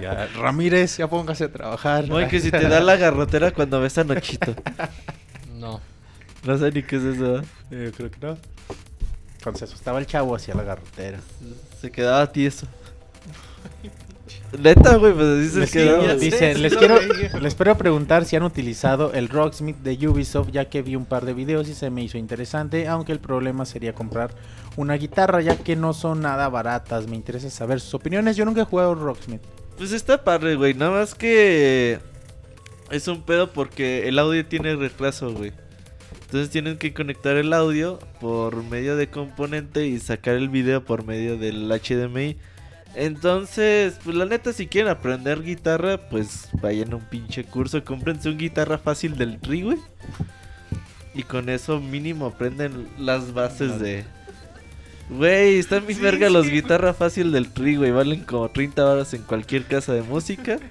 Ya, 0.00 0.26
Ramírez, 0.36 0.98
ya 0.98 1.08
póngase 1.08 1.44
a 1.44 1.52
trabajar. 1.52 2.06
Moy, 2.06 2.28
que 2.28 2.38
si 2.38 2.50
te 2.50 2.68
da 2.68 2.80
la 2.80 2.96
garrotera 2.96 3.52
cuando 3.52 3.80
ves 3.80 3.96
a 3.96 4.04
Nochito. 4.04 4.54
No. 5.54 5.80
No 6.44 6.58
sé 6.58 6.70
ni 6.70 6.82
qué 6.82 6.96
es 6.96 7.02
eso. 7.02 7.38
¿eh? 7.38 7.42
Eh, 7.70 7.92
creo 7.96 8.10
que 8.10 8.18
no. 8.20 8.36
Cuando 9.42 9.58
se 9.58 9.64
asustaba 9.64 9.98
el 9.98 10.06
chavo 10.06 10.36
hacia 10.36 10.54
la 10.54 10.64
garrotera. 10.64 11.18
Se 11.80 11.90
quedaba 11.90 12.30
tieso. 12.30 12.66
Neta, 14.58 14.96
güey, 14.96 15.12
pues 15.12 15.26
así 15.26 15.48
se 15.50 15.60
Les 15.60 15.70
quedaba. 15.70 15.98
quiero- 15.98 16.14
güey. 16.14 16.30
dice, 16.30 16.54
Sí, 16.54 16.60
les 16.60 16.76
quiero, 16.76 16.98
les 17.40 17.54
quiero 17.54 17.76
preguntar 17.76 18.24
si 18.24 18.36
han 18.36 18.42
utilizado 18.42 19.12
el 19.12 19.28
Rocksmith 19.28 19.76
de 19.78 20.08
Ubisoft, 20.08 20.50
ya 20.50 20.66
que 20.66 20.82
vi 20.82 20.96
un 20.96 21.04
par 21.04 21.24
de 21.26 21.34
videos 21.34 21.68
y 21.68 21.74
se 21.74 21.90
me 21.90 22.02
hizo 22.02 22.16
interesante, 22.16 22.88
aunque 22.88 23.12
el 23.12 23.18
problema 23.18 23.64
sería 23.66 23.94
comprar 23.94 24.30
una 24.76 24.94
guitarra, 24.94 25.40
ya 25.42 25.56
que 25.56 25.76
no 25.76 25.92
son 25.92 26.20
nada 26.20 26.48
baratas. 26.48 27.06
Me 27.08 27.16
interesa 27.16 27.50
saber 27.50 27.80
sus 27.80 27.94
opiniones. 27.94 28.36
Yo 28.36 28.44
nunca 28.44 28.62
he 28.62 28.64
jugado 28.64 28.94
Rocksmith. 28.94 29.40
Pues 29.76 29.92
está 29.92 30.22
padre, 30.24 30.54
güey. 30.54 30.74
Nada 30.74 30.92
más 30.92 31.14
que 31.14 31.98
es 32.90 33.08
un 33.08 33.22
pedo 33.22 33.52
porque 33.52 34.08
el 34.08 34.18
audio 34.18 34.44
tiene 34.46 34.74
retraso, 34.76 35.32
güey. 35.32 35.52
Entonces 36.22 36.50
tienen 36.50 36.76
que 36.78 36.92
conectar 36.94 37.36
el 37.36 37.52
audio 37.52 37.98
por 38.20 38.62
medio 38.64 38.96
de 38.96 39.08
componente 39.08 39.86
y 39.86 39.98
sacar 40.00 40.34
el 40.34 40.48
video 40.48 40.84
por 40.84 41.04
medio 41.04 41.36
del 41.36 41.70
HDMI. 41.70 42.36
Entonces, 42.96 43.98
pues 44.02 44.16
la 44.16 44.24
neta, 44.24 44.54
si 44.54 44.68
quieren 44.68 44.90
aprender 44.90 45.42
guitarra, 45.42 45.98
pues 46.08 46.48
vayan 46.62 46.94
a 46.94 46.96
un 46.96 47.02
pinche 47.04 47.44
curso, 47.44 47.84
cómprense 47.84 48.30
un 48.30 48.38
guitarra 48.38 48.78
fácil 48.78 49.18
del 49.18 49.38
tri, 49.38 49.62
güey. 49.62 49.76
Y 51.14 51.22
con 51.22 51.50
eso 51.50 51.78
mínimo 51.78 52.24
aprenden 52.24 52.88
las 52.98 53.34
bases 53.34 53.78
de... 53.78 54.04
Güey, 55.10 55.58
están 55.58 55.86
mis 55.86 55.98
Sí, 55.98 56.02
verga 56.02 56.30
los 56.30 56.46
sí. 56.46 56.52
guitarra 56.52 56.94
fácil 56.94 57.32
del 57.32 57.52
tri, 57.52 57.76
güey. 57.76 57.90
Valen 57.90 58.24
como 58.24 58.48
30 58.48 58.84
horas 58.84 59.12
en 59.12 59.22
cualquier 59.22 59.64
casa 59.64 59.92
de 59.92 60.02
música. 60.02 60.58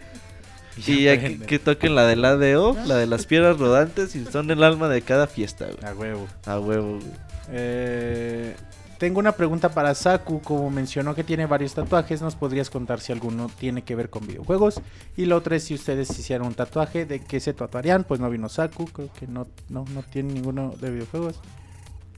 Y 0.88 1.04
ya 1.04 1.18
que, 1.18 1.40
que 1.40 1.58
toquen 1.58 1.96
la 1.96 2.06
del 2.06 2.26
ADO, 2.26 2.76
la 2.86 2.98
de 2.98 3.08
las 3.08 3.26
piedras 3.26 3.58
rodantes 3.58 4.14
y 4.14 4.26
son 4.26 4.52
el 4.52 4.62
alma 4.62 4.90
de 4.90 5.02
cada 5.02 5.26
fiesta, 5.26 5.68
güey. 5.68 5.90
A 5.90 5.96
huevo. 5.96 6.28
A 6.46 6.60
huevo, 6.60 7.00
güey. 7.00 7.12
Eh, 7.50 8.56
tengo 8.98 9.20
una 9.20 9.34
pregunta 9.34 9.70
para 9.70 9.94
Saku. 9.96 10.42
Como 10.42 10.70
mencionó 10.70 11.16
que 11.16 11.24
tiene 11.24 11.46
varios 11.46 11.74
tatuajes, 11.74 12.22
¿nos 12.22 12.36
podrías 12.36 12.70
contar 12.70 13.00
si 13.00 13.12
alguno 13.12 13.50
tiene 13.60 13.84
que 13.84 13.96
ver 13.96 14.10
con 14.10 14.26
videojuegos? 14.28 14.82
Y 15.18 15.26
la 15.26 15.36
otra 15.36 15.56
es 15.56 15.64
si 15.64 15.74
ustedes 15.74 16.10
hicieran 16.18 16.48
un 16.48 16.54
tatuaje, 16.54 17.06
¿de 17.06 17.20
qué 17.20 17.40
se 17.40 17.54
tatuarían? 17.54 18.04
Pues 18.04 18.20
no 18.20 18.30
vino 18.30 18.50
Saku, 18.50 18.86
creo 18.86 19.10
que 19.20 19.28
no, 19.28 19.48
no, 19.70 19.86
no 19.94 20.04
tiene 20.04 20.34
ninguno 20.34 20.74
de 20.80 20.92
videojuegos. 20.92 21.40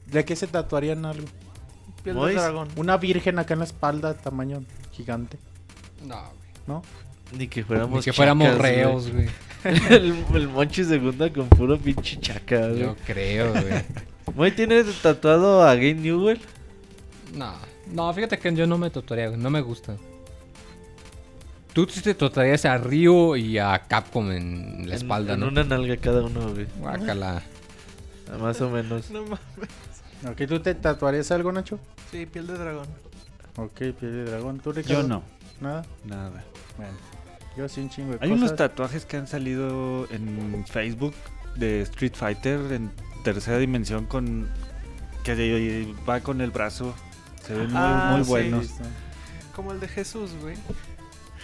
¿De 0.06 0.24
qué 0.24 0.36
se 0.36 0.46
tatuarían 0.46 1.04
algo? 1.04 1.26
Piel 2.02 2.16
de 2.16 2.34
dragón. 2.34 2.68
Una 2.76 2.96
virgen 2.96 3.38
acá 3.38 3.54
en 3.54 3.60
la 3.60 3.66
espalda, 3.66 4.14
tamaño 4.14 4.62
gigante, 4.92 5.38
No, 6.06 6.22
¿no? 6.66 6.82
Ni 7.36 7.46
que 7.48 7.62
fuéramos 7.64 7.98
Ni 7.98 8.04
que 8.04 8.12
fuéramos 8.12 8.46
chacas, 8.48 8.58
güey. 8.60 8.74
reos, 8.74 9.12
güey. 9.12 9.28
el, 9.90 10.24
el 10.34 10.48
Monchi 10.48 10.84
segunda 10.84 11.30
con 11.32 11.48
puro 11.48 11.76
pinche 11.78 12.18
chaca, 12.20 12.68
güey. 12.68 12.80
Yo 12.80 12.96
creo, 13.06 13.50
güey. 13.52 13.84
Moy 14.34 14.50
tiene 14.52 14.84
tatuado 15.02 15.62
a 15.62 15.74
Game 15.74 15.94
Newell. 15.94 16.40
No, 17.34 17.52
no, 17.92 18.12
fíjate 18.14 18.38
que 18.38 18.54
yo 18.54 18.66
no 18.66 18.78
me 18.78 18.90
tatuaría, 18.90 19.28
güey, 19.28 19.38
no 19.40 19.50
me 19.50 19.60
gusta. 19.60 19.96
Tú 21.72 21.86
sí 21.88 22.00
te 22.00 22.14
tatuarías 22.14 22.64
a 22.64 22.76
Ryu 22.78 23.36
y 23.36 23.58
a 23.58 23.78
Capcom 23.86 24.30
en 24.32 24.88
la 24.88 24.94
en- 24.94 25.02
espalda, 25.02 25.34
en 25.34 25.40
¿no? 25.40 25.48
una 25.48 25.62
nalga 25.64 25.96
cada 25.98 26.22
uno, 26.22 26.50
güey. 26.52 26.66
Guácala. 26.78 27.42
Más 28.40 28.60
o 28.60 28.70
menos. 28.70 29.10
No 29.10 29.22
mames. 29.22 29.38
Ok, 30.28 30.48
¿tú 30.48 30.58
te 30.60 30.74
tatuarías 30.74 31.30
algo, 31.30 31.52
Nacho? 31.52 31.78
Sí, 32.10 32.26
piel 32.26 32.46
de 32.46 32.54
dragón. 32.58 32.86
Ok, 33.56 33.76
piel 33.76 33.94
de 34.00 34.24
dragón. 34.24 34.58
¿Tú, 34.58 34.72
Ricardo? 34.72 35.02
Yo 35.02 35.08
no, 35.08 35.22
Nada. 35.60 35.84
nada. 36.04 36.44
Bueno, 36.76 36.92
yo 37.56 37.68
sí 37.68 37.80
un 37.80 37.90
chingo 37.90 38.08
de 38.12 38.18
Hay 38.22 38.28
cosas. 38.30 38.42
unos 38.42 38.56
tatuajes 38.56 39.04
que 39.04 39.16
han 39.16 39.26
salido 39.28 40.08
en 40.10 40.64
Facebook 40.66 41.14
de 41.56 41.82
Street 41.82 42.14
Fighter 42.14 42.60
en 42.72 42.90
tercera 43.22 43.58
dimensión 43.58 44.06
con 44.06 44.48
que 45.22 45.86
va 46.08 46.20
con 46.20 46.40
el 46.40 46.50
brazo. 46.50 46.94
Se 47.48 47.54
ven 47.54 47.66
muy, 47.66 47.74
Ah, 47.76 48.12
muy 48.14 48.24
sí. 48.24 48.30
buenos. 48.30 48.66
Como 49.56 49.72
el 49.72 49.80
de 49.80 49.88
Jesús, 49.88 50.30
güey. 50.40 50.56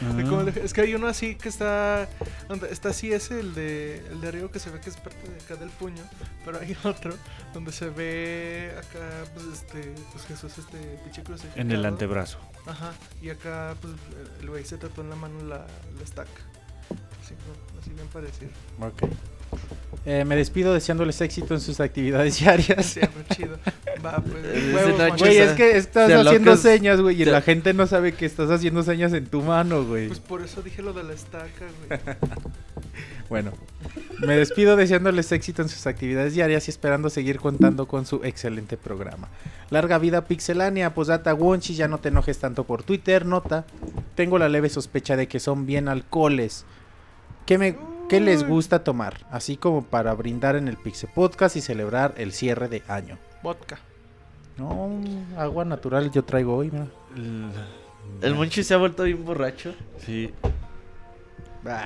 Ah. 0.03 0.13
De 0.15 0.23
como 0.25 0.41
el 0.43 0.53
de- 0.53 0.65
Es 0.65 0.73
que 0.73 0.81
hay 0.83 0.95
uno 0.95 1.07
así 1.09 1.35
que 1.37 1.49
está. 1.49 2.09
Donde 2.49 2.69
está 2.73 2.91
así, 2.91 3.13
es 3.13 3.31
el 3.31 3.55
de, 3.55 4.05
el 4.11 4.21
de 4.21 4.29
arriba 4.29 4.51
que 4.51 4.59
se 4.59 4.69
ve 4.71 4.81
que 4.81 4.91
es 4.91 4.97
parte 4.97 5.29
de 5.29 5.37
acá 5.37 5.57
del 5.57 5.71
puño. 5.71 6.03
Pero 6.45 6.59
hay 6.61 6.77
otro 6.85 7.15
donde 7.53 7.73
se 7.73 7.89
ve 7.91 8.73
acá, 8.79 9.25
pues 9.35 9.47
este. 9.53 9.95
Pues 10.13 10.27
Jesús, 10.27 10.59
este 10.59 10.79
pinche 11.05 11.23
crucificado. 11.23 11.61
En 11.61 11.71
el 11.73 11.85
antebrazo. 11.87 12.39
Ajá. 12.67 12.93
Y 13.23 13.31
acá, 13.31 13.75
pues 13.81 13.95
el 14.41 14.51
güey 14.51 14.65
se 14.65 14.77
tatuó 14.79 15.03
en 15.05 15.11
la 15.11 15.17
mano 15.17 15.43
la, 15.45 15.59
la 15.97 16.03
estaca. 16.05 16.31
Así, 17.23 17.35
¿no? 17.35 17.81
así 17.81 17.91
bien 17.91 18.07
parecido. 18.09 18.51
Ok. 18.81 19.03
Eh, 20.07 20.25
me 20.27 20.37
despido 20.37 20.75
deseándoles 20.75 21.21
éxito 21.23 21.55
en 21.55 21.61
sus 21.61 21.81
actividades 21.81 22.39
diarias. 22.41 22.85
Siempre 22.87 23.25
chido. 23.35 23.57
Va, 24.05 24.17
pues. 24.19 24.45
Ese 24.45 24.75
huevos. 24.75 25.19
Güey, 25.19 25.37
es 25.39 25.53
que 25.53 25.77
estás 25.79 26.09
se 26.09 26.15
haciendo 26.15 26.57
señas, 26.59 27.01
güey, 27.01 27.23
y 27.23 27.25
se- 27.25 27.31
la 27.31 27.41
gente 27.41 27.73
no 27.73 27.87
sabe 27.87 28.13
que 28.13 28.27
estás 28.27 28.51
haciendo 28.51 28.83
señas 28.83 29.13
en 29.15 29.27
tu 29.27 29.41
mano, 29.41 29.85
güey. 29.85 30.09
Pues 30.09 30.21
por 30.21 30.43
eso 30.43 30.61
dije 30.61 30.83
lo 30.83 30.93
de 30.93 31.05
la 31.05 31.15
estaca, 31.15 31.65
güey. 31.89 32.01
Bueno, 33.31 33.53
me 34.21 34.37
despido 34.37 34.77
deseándoles 34.77 35.33
éxito 35.33 35.63
en 35.63 35.71
sus 35.71 35.87
actividades 35.87 36.35
diarias 36.35 36.69
y 36.69 36.71
esperando 36.71 37.09
seguir 37.09 37.41
contando 37.41 37.89
con 37.89 38.05
su 38.05 38.21
excelente 38.23 38.77
programa. 38.77 39.29
Larga 39.71 39.99
vida 39.99 40.27
Pixelania, 40.27 40.93
posdata 40.95 41.33
Wonchis, 41.35 41.79
ya 41.79 41.89
no 41.89 41.99
te 41.99 42.11
enojes 42.11 42.39
tanto 42.39 42.65
por 42.65 42.83
Twitter, 42.83 43.25
nota. 43.25 43.65
Tengo 44.15 44.39
la 44.39 44.51
leve 44.51 44.69
sospecha 44.69 45.17
de 45.17 45.27
que 45.27 45.41
son 45.41 45.65
bien 45.65 45.89
alcoholes. 45.89 46.67
¿Qué, 47.47 47.57
me, 47.57 47.77
qué 48.09 48.21
les 48.21 48.47
gusta 48.47 48.85
tomar? 48.85 49.27
Así 49.31 49.57
como 49.57 49.83
para 49.85 50.13
brindar 50.15 50.57
en 50.57 50.69
el 50.69 50.77
Pixel 50.77 51.11
Podcast 51.15 51.57
y 51.57 51.61
celebrar 51.61 52.15
el 52.17 52.33
cierre 52.33 52.69
de 52.69 52.83
año. 52.89 53.19
Vodka. 53.43 53.79
No, 54.57 54.91
agua 55.37 55.65
natural 55.65 56.11
yo 56.13 56.25
traigo 56.25 56.57
hoy, 56.57 56.71
mira. 56.71 56.87
El, 57.17 57.51
El 58.23 58.35
Monchi 58.35 58.63
se 58.63 58.75
ha 58.75 58.77
vuelto 58.77 59.03
bien 59.05 59.25
borracho. 59.25 59.75
Sí. 59.99 60.33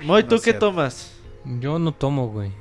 Moy, 0.02 0.22
no 0.22 0.28
¿tú 0.28 0.36
qué 0.36 0.42
cierto. 0.42 0.66
tomas? 0.66 1.12
Yo 1.60 1.78
no 1.78 1.92
tomo, 1.92 2.28
güey. 2.28 2.52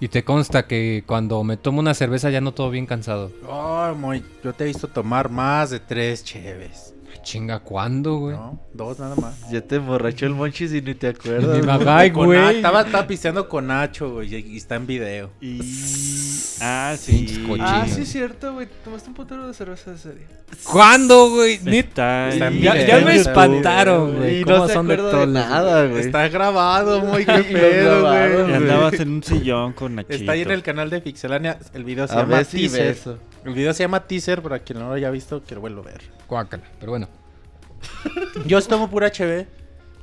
Y 0.00 0.08
te 0.08 0.24
consta 0.24 0.66
que 0.66 1.04
cuando 1.06 1.42
me 1.44 1.56
tomo 1.56 1.80
una 1.80 1.92
cerveza 1.94 2.30
ya 2.30 2.40
no 2.40 2.52
todo 2.52 2.70
bien 2.70 2.86
cansado. 2.86 3.30
Ay, 3.50 3.94
Moy, 3.96 4.24
yo 4.42 4.52
te 4.52 4.64
he 4.64 4.66
visto 4.68 4.88
tomar 4.88 5.28
más 5.28 5.70
de 5.70 5.80
tres 5.80 6.24
cheves. 6.24 6.94
Chinga, 7.28 7.58
¿cuándo, 7.60 8.16
güey? 8.20 8.36
¿No? 8.36 8.58
Dos 8.72 8.98
nada 8.98 9.14
más. 9.14 9.50
Ya 9.50 9.60
te 9.60 9.76
emborrachó 9.76 10.24
el 10.24 10.32
Monchi 10.32 10.64
y 10.64 10.80
ni 10.80 10.94
te 10.94 11.08
Ni 11.08 11.14
acuerdas. 11.14 11.80
Ay, 11.86 12.10
Con 12.10 12.24
güey. 12.24 12.38
Na- 12.38 12.52
Estaba, 12.52 12.80
estaba 12.80 13.06
pisteando 13.06 13.46
con 13.50 13.66
Nacho, 13.66 14.14
güey, 14.14 14.34
y 14.34 14.56
está 14.56 14.76
en 14.76 14.86
video. 14.86 15.30
Y... 15.38 15.60
Ah, 16.62 16.96
sí. 16.98 17.46
Ah, 17.60 17.86
sí, 17.86 18.00
es 18.00 18.08
cierto, 18.12 18.54
güey. 18.54 18.66
Tomaste 18.82 19.10
un 19.10 19.14
putero 19.14 19.46
de 19.46 19.52
cerveza 19.52 19.90
de 19.90 19.98
serie. 19.98 20.26
¿Cuándo, 20.64 21.28
güey? 21.28 21.60
Neta. 21.64 22.30
Está, 22.30 22.48
en 22.48 22.60
Ya, 22.62 22.72
video, 22.72 22.86
ya 22.86 23.04
me 23.04 23.16
espantaron, 23.16 24.16
güey. 24.16 24.40
Y 24.40 24.44
¿Cómo 24.44 24.56
no 24.56 24.66
se 24.68 24.72
son 24.72 24.88
de 24.88 24.96
troles, 24.96 25.28
nada, 25.28 25.86
güey. 25.86 26.00
Está 26.00 26.28
grabado, 26.28 27.00
muy 27.04 27.26
qué 27.26 27.42
pedo, 27.44 28.08
güey. 28.08 28.50
Y 28.50 28.54
andabas 28.54 28.94
en 28.94 29.10
un 29.10 29.22
sillón 29.22 29.74
con 29.74 29.96
Nachito. 29.96 30.14
Está 30.14 30.32
ahí 30.32 30.40
en 30.40 30.50
el 30.50 30.62
canal 30.62 30.88
de 30.88 31.02
Pixelania. 31.02 31.58
El 31.74 31.84
video 31.84 32.08
se 32.08 32.14
A 32.14 32.20
llama 32.22 32.42
si 32.44 32.70
Teaser. 32.70 32.96
El 33.44 33.52
video 33.52 33.74
se 33.74 33.82
llama 33.82 34.00
Teaser, 34.06 34.40
para 34.40 34.60
quien 34.60 34.78
no 34.78 34.88
lo 34.88 34.94
haya 34.94 35.10
visto, 35.10 35.44
que 35.44 35.54
lo 35.54 35.60
vuelva 35.60 35.82
a 35.82 35.84
ver. 35.84 36.00
Guácala, 36.26 36.62
pero 36.80 36.92
bueno. 36.92 37.08
Yo 38.46 38.60
tomo 38.62 38.88
pura 38.90 39.08
HB. 39.08 39.46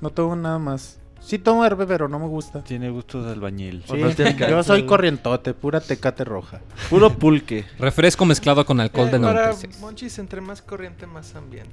No 0.01 0.09
tomo 0.09 0.35
nada 0.35 0.59
más. 0.59 0.99
Sí 1.21 1.39
tomo 1.39 1.65
herbe, 1.65 1.87
pero 1.87 2.07
no 2.07 2.19
me 2.19 2.27
gusta. 2.27 2.63
Tiene 2.63 2.89
gustos 2.91 3.25
de 3.25 3.31
albañil. 3.31 3.83
Sí, 3.89 3.95
yo 4.49 4.61
soy 4.63 4.85
corrientote, 4.85 5.53
pura 5.55 5.79
tecate 5.81 6.23
roja. 6.23 6.61
Puro 6.89 7.09
pulque. 7.11 7.65
Refresco 7.79 8.25
mezclado 8.25 8.63
con 8.65 8.79
alcohol 8.79 9.07
Eh, 9.07 9.11
de 9.13 9.19
para 9.19 9.45
96. 9.47 9.79
Monchis, 9.81 10.19
entre 10.19 10.41
más 10.41 10.61
corriente, 10.61 11.07
más 11.07 11.33
ambiente. 11.35 11.71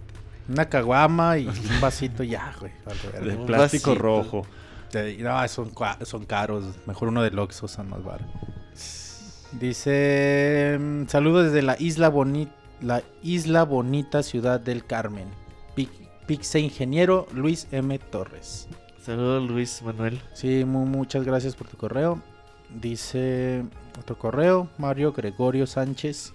Una 0.48 0.68
caguama 0.68 1.36
y 1.38 1.46
un 1.48 1.80
vasito 1.80 2.22
ya, 2.22 2.54
güey. 2.58 2.72
De 3.22 3.36
Un 3.36 3.46
plástico 3.46 3.90
vasito. 3.90 4.02
rojo. 4.02 4.46
De- 4.90 5.18
No, 5.18 5.46
son, 5.48 5.70
son 6.02 6.24
caros. 6.24 6.64
Mejor 6.86 7.08
uno 7.08 7.22
del 7.22 7.38
Oxxo 7.38 7.68
son 7.68 7.90
más 7.90 8.02
baratos. 8.02 8.32
Dice... 9.52 10.78
mm, 10.80 11.06
Saludos 11.08 11.46
desde 11.46 11.62
la 11.62 11.76
isla, 11.78 12.10
boni- 12.10 12.48
la 12.80 13.02
isla 13.22 13.64
bonita 13.64 14.22
ciudad 14.22 14.58
del 14.60 14.84
Carmen. 14.86 15.28
Pi- 16.26 16.36
Pixe 16.36 16.60
Ingeniero 16.60 17.26
Luis 17.34 17.66
M. 17.72 17.98
Torres. 17.98 18.68
Saludos 19.04 19.48
Luis 19.50 19.82
Manuel. 19.82 20.20
Sí, 20.34 20.64
mu- 20.64 20.86
muchas 20.86 21.24
gracias 21.24 21.56
por 21.56 21.68
tu 21.68 21.76
correo. 21.76 22.20
Dice 22.70 23.64
otro 23.98 24.16
correo, 24.18 24.68
Mario 24.78 25.12
Gregorio 25.12 25.66
Sánchez. 25.66 26.32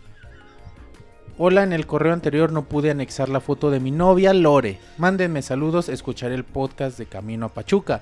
Hola, 1.39 1.63
en 1.63 1.71
el 1.73 1.85
correo 1.87 2.13
anterior 2.13 2.51
no 2.51 2.63
pude 2.65 2.89
anexar 2.91 3.29
la 3.29 3.39
foto 3.39 3.69
de 3.71 3.79
mi 3.79 3.91
novia 3.91 4.33
Lore. 4.33 4.79
Mándenme 4.97 5.41
saludos, 5.41 5.87
escucharé 5.89 6.35
el 6.35 6.43
podcast 6.43 6.97
de 6.97 7.05
Camino 7.05 7.47
a 7.47 7.53
Pachuca. 7.53 8.01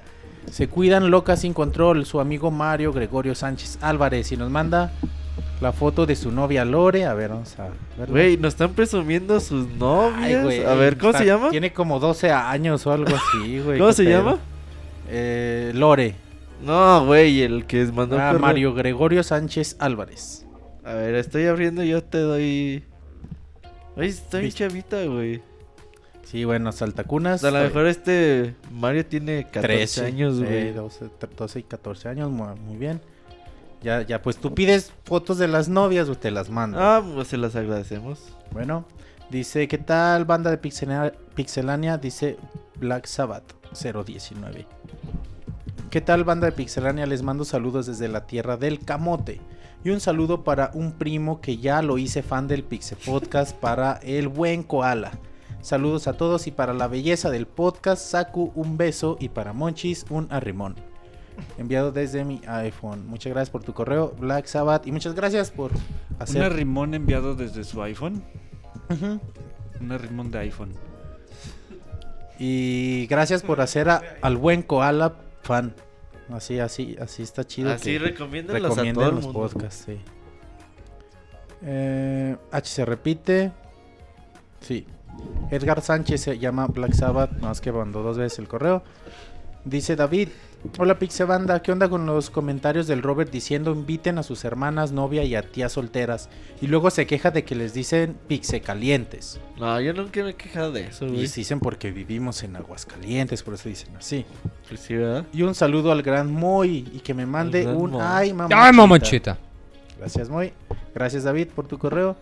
Se 0.51 0.67
cuidan 0.69 1.11
locas 1.11 1.41
sin 1.41 1.53
control, 1.53 2.05
su 2.05 2.19
amigo 2.19 2.51
Mario 2.51 2.93
Gregorio 2.93 3.35
Sánchez 3.35 3.77
Álvarez. 3.81 4.31
Y 4.31 4.37
nos 4.37 4.49
manda 4.51 4.91
la 5.61 5.71
foto 5.71 6.05
de 6.05 6.15
su 6.15 6.31
novia 6.31 6.65
Lore. 6.65 7.05
A 7.05 7.13
ver, 7.13 7.29
vamos 7.29 7.57
a 7.59 7.69
ver. 7.97 8.09
Güey, 8.09 8.37
nos 8.37 8.53
están 8.53 8.73
presumiendo 8.73 9.39
sus 9.39 9.67
novias. 9.69 10.45
a 10.65 10.73
ver, 10.75 10.97
¿cómo 10.97 11.09
está- 11.11 11.19
se 11.19 11.25
llama? 11.25 11.49
Tiene 11.49 11.71
como 11.73 11.99
12 11.99 12.31
años 12.31 12.85
o 12.87 12.91
algo 12.91 13.15
así, 13.15 13.59
güey. 13.65 13.79
¿Cómo 13.79 13.93
se 13.93 14.03
pedo. 14.03 14.17
llama? 14.17 14.37
Eh, 15.09 15.71
Lore. 15.75 16.15
No, 16.63 17.05
güey, 17.05 17.41
el 17.41 17.65
que 17.65 17.85
mandó 17.87 18.17
Ah. 18.19 18.33
Mario 18.39 18.73
Gregorio 18.73 19.23
Sánchez 19.23 19.75
Álvarez. 19.79 20.45
A 20.83 20.93
ver, 20.93 21.15
estoy 21.15 21.45
abriendo 21.45 21.83
y 21.83 21.89
yo 21.89 22.03
te 22.03 22.17
doy. 22.19 22.83
Está 23.97 24.37
bien 24.39 24.47
¿Viste? 24.47 24.51
chavita, 24.67 25.03
güey. 25.05 25.41
Sí, 26.23 26.43
bueno, 26.43 26.71
Saltacunas. 26.71 27.43
A 27.43 27.51
lo 27.51 27.59
eh, 27.59 27.63
mejor 27.65 27.87
este 27.87 28.55
Mario 28.71 29.05
tiene 29.05 29.43
14 29.45 29.61
13 29.67 30.05
años, 30.05 30.41
güey. 30.41 30.71
12, 30.73 31.05
tre- 31.19 31.29
12 31.37 31.59
y 31.59 31.63
14 31.63 32.09
años, 32.09 32.29
mu- 32.31 32.55
muy 32.55 32.77
bien. 32.77 32.99
Ya, 33.85 34.01
ya, 34.01 34.19
pues 34.19 34.37
tú 34.37 34.55
pides 34.55 34.91
fotos 35.03 35.37
de 35.37 35.47
las 35.47 35.69
novias 35.69 36.09
o 36.09 36.15
te 36.15 36.31
las 36.31 36.49
mando. 36.49 36.79
Ah, 36.81 37.03
pues 37.13 37.27
se 37.27 37.37
las 37.37 37.55
agradecemos. 37.55 38.17
Bueno, 38.51 38.83
dice, 39.29 39.67
¿qué 39.67 39.77
tal 39.77 40.25
banda 40.25 40.49
de 40.49 40.57
Pixelania? 40.57 41.13
Pixelania? 41.35 41.99
Dice 41.99 42.35
Black 42.79 43.05
Sabbath 43.05 43.43
019. 43.79 44.65
¿Qué 45.91 46.01
tal 46.01 46.23
banda 46.23 46.47
de 46.47 46.53
Pixelania? 46.53 47.05
Les 47.05 47.21
mando 47.21 47.45
saludos 47.45 47.85
desde 47.85 48.07
la 48.07 48.25
tierra 48.25 48.57
del 48.57 48.79
camote. 48.79 49.39
Y 49.83 49.91
un 49.91 49.99
saludo 49.99 50.43
para 50.43 50.71
un 50.73 50.93
primo 50.93 51.39
que 51.39 51.57
ya 51.57 51.83
lo 51.83 51.99
hice 51.99 52.23
fan 52.23 52.47
del 52.47 52.63
Pixel 52.63 52.97
Podcast 53.05 53.55
para 53.61 53.99
el 54.01 54.29
buen 54.29 54.63
koala. 54.63 55.11
Saludos 55.61 56.07
a 56.07 56.13
todos 56.13 56.47
y 56.47 56.51
para 56.51 56.73
la 56.73 56.87
belleza 56.87 57.29
del 57.29 57.45
podcast, 57.45 58.03
Saku 58.03 58.51
un 58.55 58.77
beso 58.77 59.15
y 59.19 59.29
para 59.29 59.53
Monchis 59.53 60.07
un 60.09 60.27
arrimón. 60.31 60.73
Enviado 61.57 61.91
desde 61.91 62.23
mi 62.25 62.41
iPhone. 62.47 63.05
Muchas 63.07 63.31
gracias 63.33 63.49
por 63.49 63.63
tu 63.63 63.73
correo, 63.73 64.13
Black 64.19 64.45
Sabbath. 64.45 64.85
Y 64.87 64.91
muchas 64.91 65.15
gracias 65.15 65.51
por 65.51 65.71
Un 65.71 65.79
hacer... 66.19 66.43
arrimón 66.43 66.93
enviado 66.93 67.35
desde 67.35 67.63
su 67.63 67.81
iPhone. 67.81 68.23
Ujú. 68.89 69.19
Un 69.81 69.91
arrimón 69.91 70.31
de 70.31 70.39
iPhone. 70.39 70.73
Y 72.37 73.07
gracias 73.07 73.43
por 73.43 73.61
hacer 73.61 73.89
a- 73.89 74.01
al 74.21 74.37
buen 74.37 74.61
koala 74.61 75.15
fan. 75.41 75.73
Así, 76.29 76.59
así, 76.59 76.95
así 76.99 77.23
está 77.23 77.45
chido. 77.45 77.71
Así 77.71 77.97
recomienden 77.97 78.61
los 78.63 78.75
mundo. 78.77 79.31
podcasts, 79.33 79.83
sí. 79.85 79.97
Eh, 81.63 82.35
H 82.51 82.69
se 82.69 82.85
repite. 82.85 83.51
Sí. 84.61 84.85
Edgar 85.49 85.81
Sánchez 85.81 86.21
se 86.21 86.37
llama 86.39 86.67
Black 86.67 86.93
Sabbath, 86.93 87.31
más 87.39 87.61
que 87.61 87.71
mandó 87.71 88.03
dos 88.03 88.17
veces 88.17 88.39
el 88.39 88.47
correo. 88.47 88.83
Dice 89.63 89.95
David, 89.95 90.29
hola 90.77 90.99
Pixebanda, 90.99 91.61
¿qué 91.61 91.71
onda 91.71 91.89
con 91.89 92.05
los 92.05 92.29
comentarios 92.29 92.87
del 92.87 93.01
Robert 93.01 93.31
diciendo 93.31 93.71
inviten 93.71 94.17
a 94.17 94.23
sus 94.23 94.45
hermanas, 94.45 94.91
novia 94.91 95.23
y 95.23 95.35
a 95.35 95.41
tías 95.43 95.73
solteras? 95.73 96.29
Y 96.61 96.67
luego 96.67 96.89
se 96.89 97.05
queja 97.07 97.31
de 97.31 97.43
que 97.43 97.55
les 97.55 97.73
dicen 97.73 98.17
pixecalientes. 98.27 99.39
No, 99.59 99.79
yo 99.81 99.93
nunca 99.93 100.23
me 100.23 100.31
he 100.31 100.35
quejado 100.35 100.71
de 100.71 100.87
eso, 100.87 101.07
güey. 101.07 101.23
Y 101.23 101.27
se 101.27 101.41
dicen 101.41 101.59
porque 101.59 101.91
vivimos 101.91 102.43
en 102.43 102.55
Aguascalientes, 102.55 103.43
por 103.43 103.53
eso 103.53 103.69
dicen 103.69 103.95
así. 103.95 104.25
Pues 104.67 104.79
sí, 104.79 104.95
¿verdad? 104.95 105.25
Y 105.33 105.43
un 105.43 105.55
saludo 105.55 105.91
al 105.91 106.01
gran 106.01 106.31
Moy 106.31 106.89
y 106.93 106.99
que 106.99 107.13
me 107.13 107.25
mande 107.25 107.67
un 107.67 107.91
Moy. 107.91 108.01
ay 108.03 108.33
mamachita. 108.33 108.65
¡Ay, 108.65 108.73
mamochita! 108.73 109.37
Gracias, 109.97 110.29
Moy. 110.29 110.53
Gracias, 110.93 111.23
David, 111.23 111.47
por 111.55 111.67
tu 111.67 111.77
correo. 111.77 112.15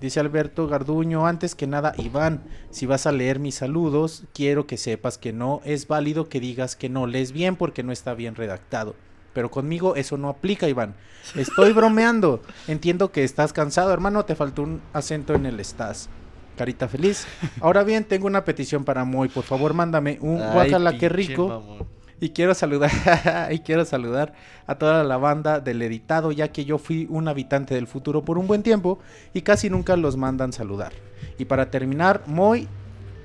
Dice 0.00 0.18
Alberto 0.20 0.66
Garduño, 0.66 1.26
antes 1.26 1.54
que 1.54 1.66
nada, 1.66 1.92
Iván, 1.98 2.42
si 2.70 2.86
vas 2.86 3.06
a 3.06 3.12
leer 3.12 3.38
mis 3.38 3.56
saludos, 3.56 4.24
quiero 4.32 4.66
que 4.66 4.78
sepas 4.78 5.18
que 5.18 5.32
no 5.32 5.60
es 5.64 5.86
válido 5.88 6.28
que 6.28 6.40
digas 6.40 6.74
que 6.74 6.88
no 6.88 7.06
lees 7.06 7.32
bien 7.32 7.56
porque 7.56 7.82
no 7.82 7.92
está 7.92 8.14
bien 8.14 8.34
redactado. 8.34 8.94
Pero 9.34 9.50
conmigo 9.50 9.96
eso 9.96 10.16
no 10.16 10.28
aplica, 10.30 10.68
Iván. 10.68 10.94
Estoy 11.36 11.72
bromeando. 11.74 12.40
Entiendo 12.66 13.12
que 13.12 13.24
estás 13.24 13.52
cansado, 13.52 13.92
hermano, 13.92 14.24
te 14.24 14.34
faltó 14.34 14.62
un 14.62 14.80
acento 14.92 15.34
en 15.34 15.44
el 15.46 15.60
estás. 15.60 16.08
Carita 16.56 16.88
feliz. 16.88 17.26
Ahora 17.60 17.84
bien, 17.84 18.04
tengo 18.04 18.26
una 18.26 18.44
petición 18.44 18.84
para 18.84 19.04
Moy. 19.04 19.28
Por 19.28 19.44
favor, 19.44 19.72
mándame 19.74 20.18
un 20.20 20.40
Ay, 20.42 20.52
guacala 20.52 20.90
pinche 20.90 21.08
rico. 21.10 21.48
mamón. 21.48 21.99
Y 22.20 22.30
quiero 22.30 22.54
saludar 22.54 22.90
y 23.50 23.60
quiero 23.60 23.84
saludar 23.84 24.34
a 24.66 24.74
toda 24.76 25.02
la 25.04 25.16
banda 25.16 25.58
del 25.58 25.80
editado, 25.80 26.32
ya 26.32 26.48
que 26.48 26.64
yo 26.64 26.78
fui 26.78 27.06
un 27.08 27.28
habitante 27.28 27.74
del 27.74 27.86
futuro 27.86 28.24
por 28.24 28.36
un 28.36 28.46
buen 28.46 28.62
tiempo 28.62 28.98
y 29.32 29.40
casi 29.40 29.70
nunca 29.70 29.96
los 29.96 30.16
mandan 30.16 30.52
saludar. 30.52 30.92
Y 31.38 31.46
para 31.46 31.70
terminar, 31.70 32.22
Moy, 32.26 32.68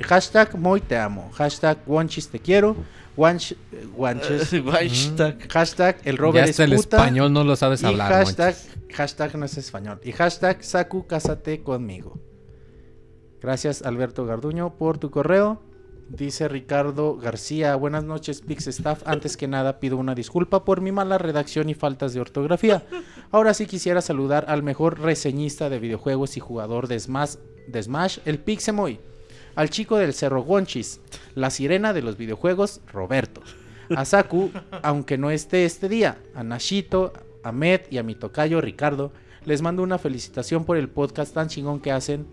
hashtag 0.01 0.57
Moy 0.57 0.79
te 0.79 0.97
amo, 0.97 1.29
hashtag 1.33 1.77
Wanchis 1.85 2.29
te 2.29 2.39
quiero, 2.39 2.77
Wanch, 3.17 3.55
Wanches, 3.95 4.49
Hashtag. 4.71 5.51
hashtag 5.51 5.97
el 6.03 6.15
Ya 6.15 6.21
Robert 6.21 6.49
hasta 6.49 6.63
es 6.63 6.71
el 6.71 6.75
puta, 6.77 6.97
español 6.97 7.33
no 7.33 7.43
lo 7.43 7.55
sabes 7.55 7.81
y 7.83 7.85
hablar, 7.85 8.11
hashtag, 8.11 8.55
Monchis. 8.55 8.95
hashtag 8.95 9.35
no 9.37 9.45
es 9.45 9.57
español, 9.57 9.99
y 10.03 10.11
hashtag 10.13 10.63
Saku, 10.63 11.05
cásate 11.05 11.61
conmigo. 11.63 12.19
Gracias 13.41 13.83
Alberto 13.83 14.25
Garduño 14.25 14.75
por 14.77 14.97
tu 14.97 15.11
correo. 15.11 15.61
Dice 16.09 16.47
Ricardo 16.47 17.17
García, 17.17 17.75
buenas 17.75 18.03
noches 18.03 18.41
Pix 18.41 18.67
Staff. 18.67 19.01
Antes 19.05 19.37
que 19.37 19.47
nada 19.47 19.79
pido 19.79 19.97
una 19.97 20.13
disculpa 20.13 20.63
por 20.63 20.79
mi 20.79 20.91
mala 20.91 21.17
redacción 21.17 21.67
y 21.67 21.73
faltas 21.73 22.13
de 22.13 22.21
ortografía. 22.21 22.85
Ahora 23.31 23.55
sí 23.55 23.65
quisiera 23.65 24.01
saludar 24.01 24.45
al 24.47 24.61
mejor 24.61 24.99
reseñista 24.99 25.67
de 25.67 25.79
videojuegos 25.79 26.37
y 26.37 26.39
jugador 26.41 26.87
de 26.87 26.99
Smash, 26.99 27.35
de 27.67 27.81
Smash 27.81 28.19
el 28.25 28.37
Pixemoy. 28.37 28.99
Al 29.55 29.71
chico 29.71 29.97
del 29.97 30.13
Cerro 30.13 30.43
Gonchis, 30.43 30.99
la 31.33 31.49
sirena 31.49 31.91
de 31.91 32.03
los 32.03 32.17
videojuegos, 32.17 32.81
Roberto. 32.93 33.41
A 33.95 34.05
Saku, 34.05 34.51
aunque 34.83 35.17
no 35.17 35.31
esté 35.31 35.65
este 35.65 35.89
día. 35.89 36.19
A 36.35 36.43
Nashito, 36.43 37.13
a 37.43 37.51
Med 37.51 37.81
y 37.89 37.97
a 37.97 38.03
mi 38.03 38.13
tocayo 38.13 38.61
Ricardo. 38.61 39.11
Les 39.43 39.61
mando 39.61 39.81
una 39.81 39.97
felicitación 39.97 40.65
por 40.65 40.77
el 40.77 40.87
podcast 40.89 41.33
tan 41.33 41.47
chingón 41.47 41.79
que 41.79 41.91
hacen. 41.91 42.27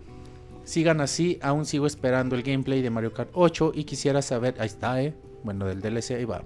Sigan 0.63 1.01
así, 1.01 1.39
aún 1.41 1.65
sigo 1.65 1.85
esperando 1.85 2.35
el 2.35 2.43
gameplay 2.43 2.81
de 2.81 2.89
Mario 2.89 3.13
Kart 3.13 3.29
8 3.33 3.73
y 3.75 3.83
quisiera 3.83 4.21
saber, 4.21 4.55
ahí 4.59 4.67
está, 4.67 5.01
eh, 5.01 5.13
bueno, 5.43 5.65
del 5.65 5.81
DLC 5.81 6.11
ahí 6.11 6.25
va. 6.25 6.43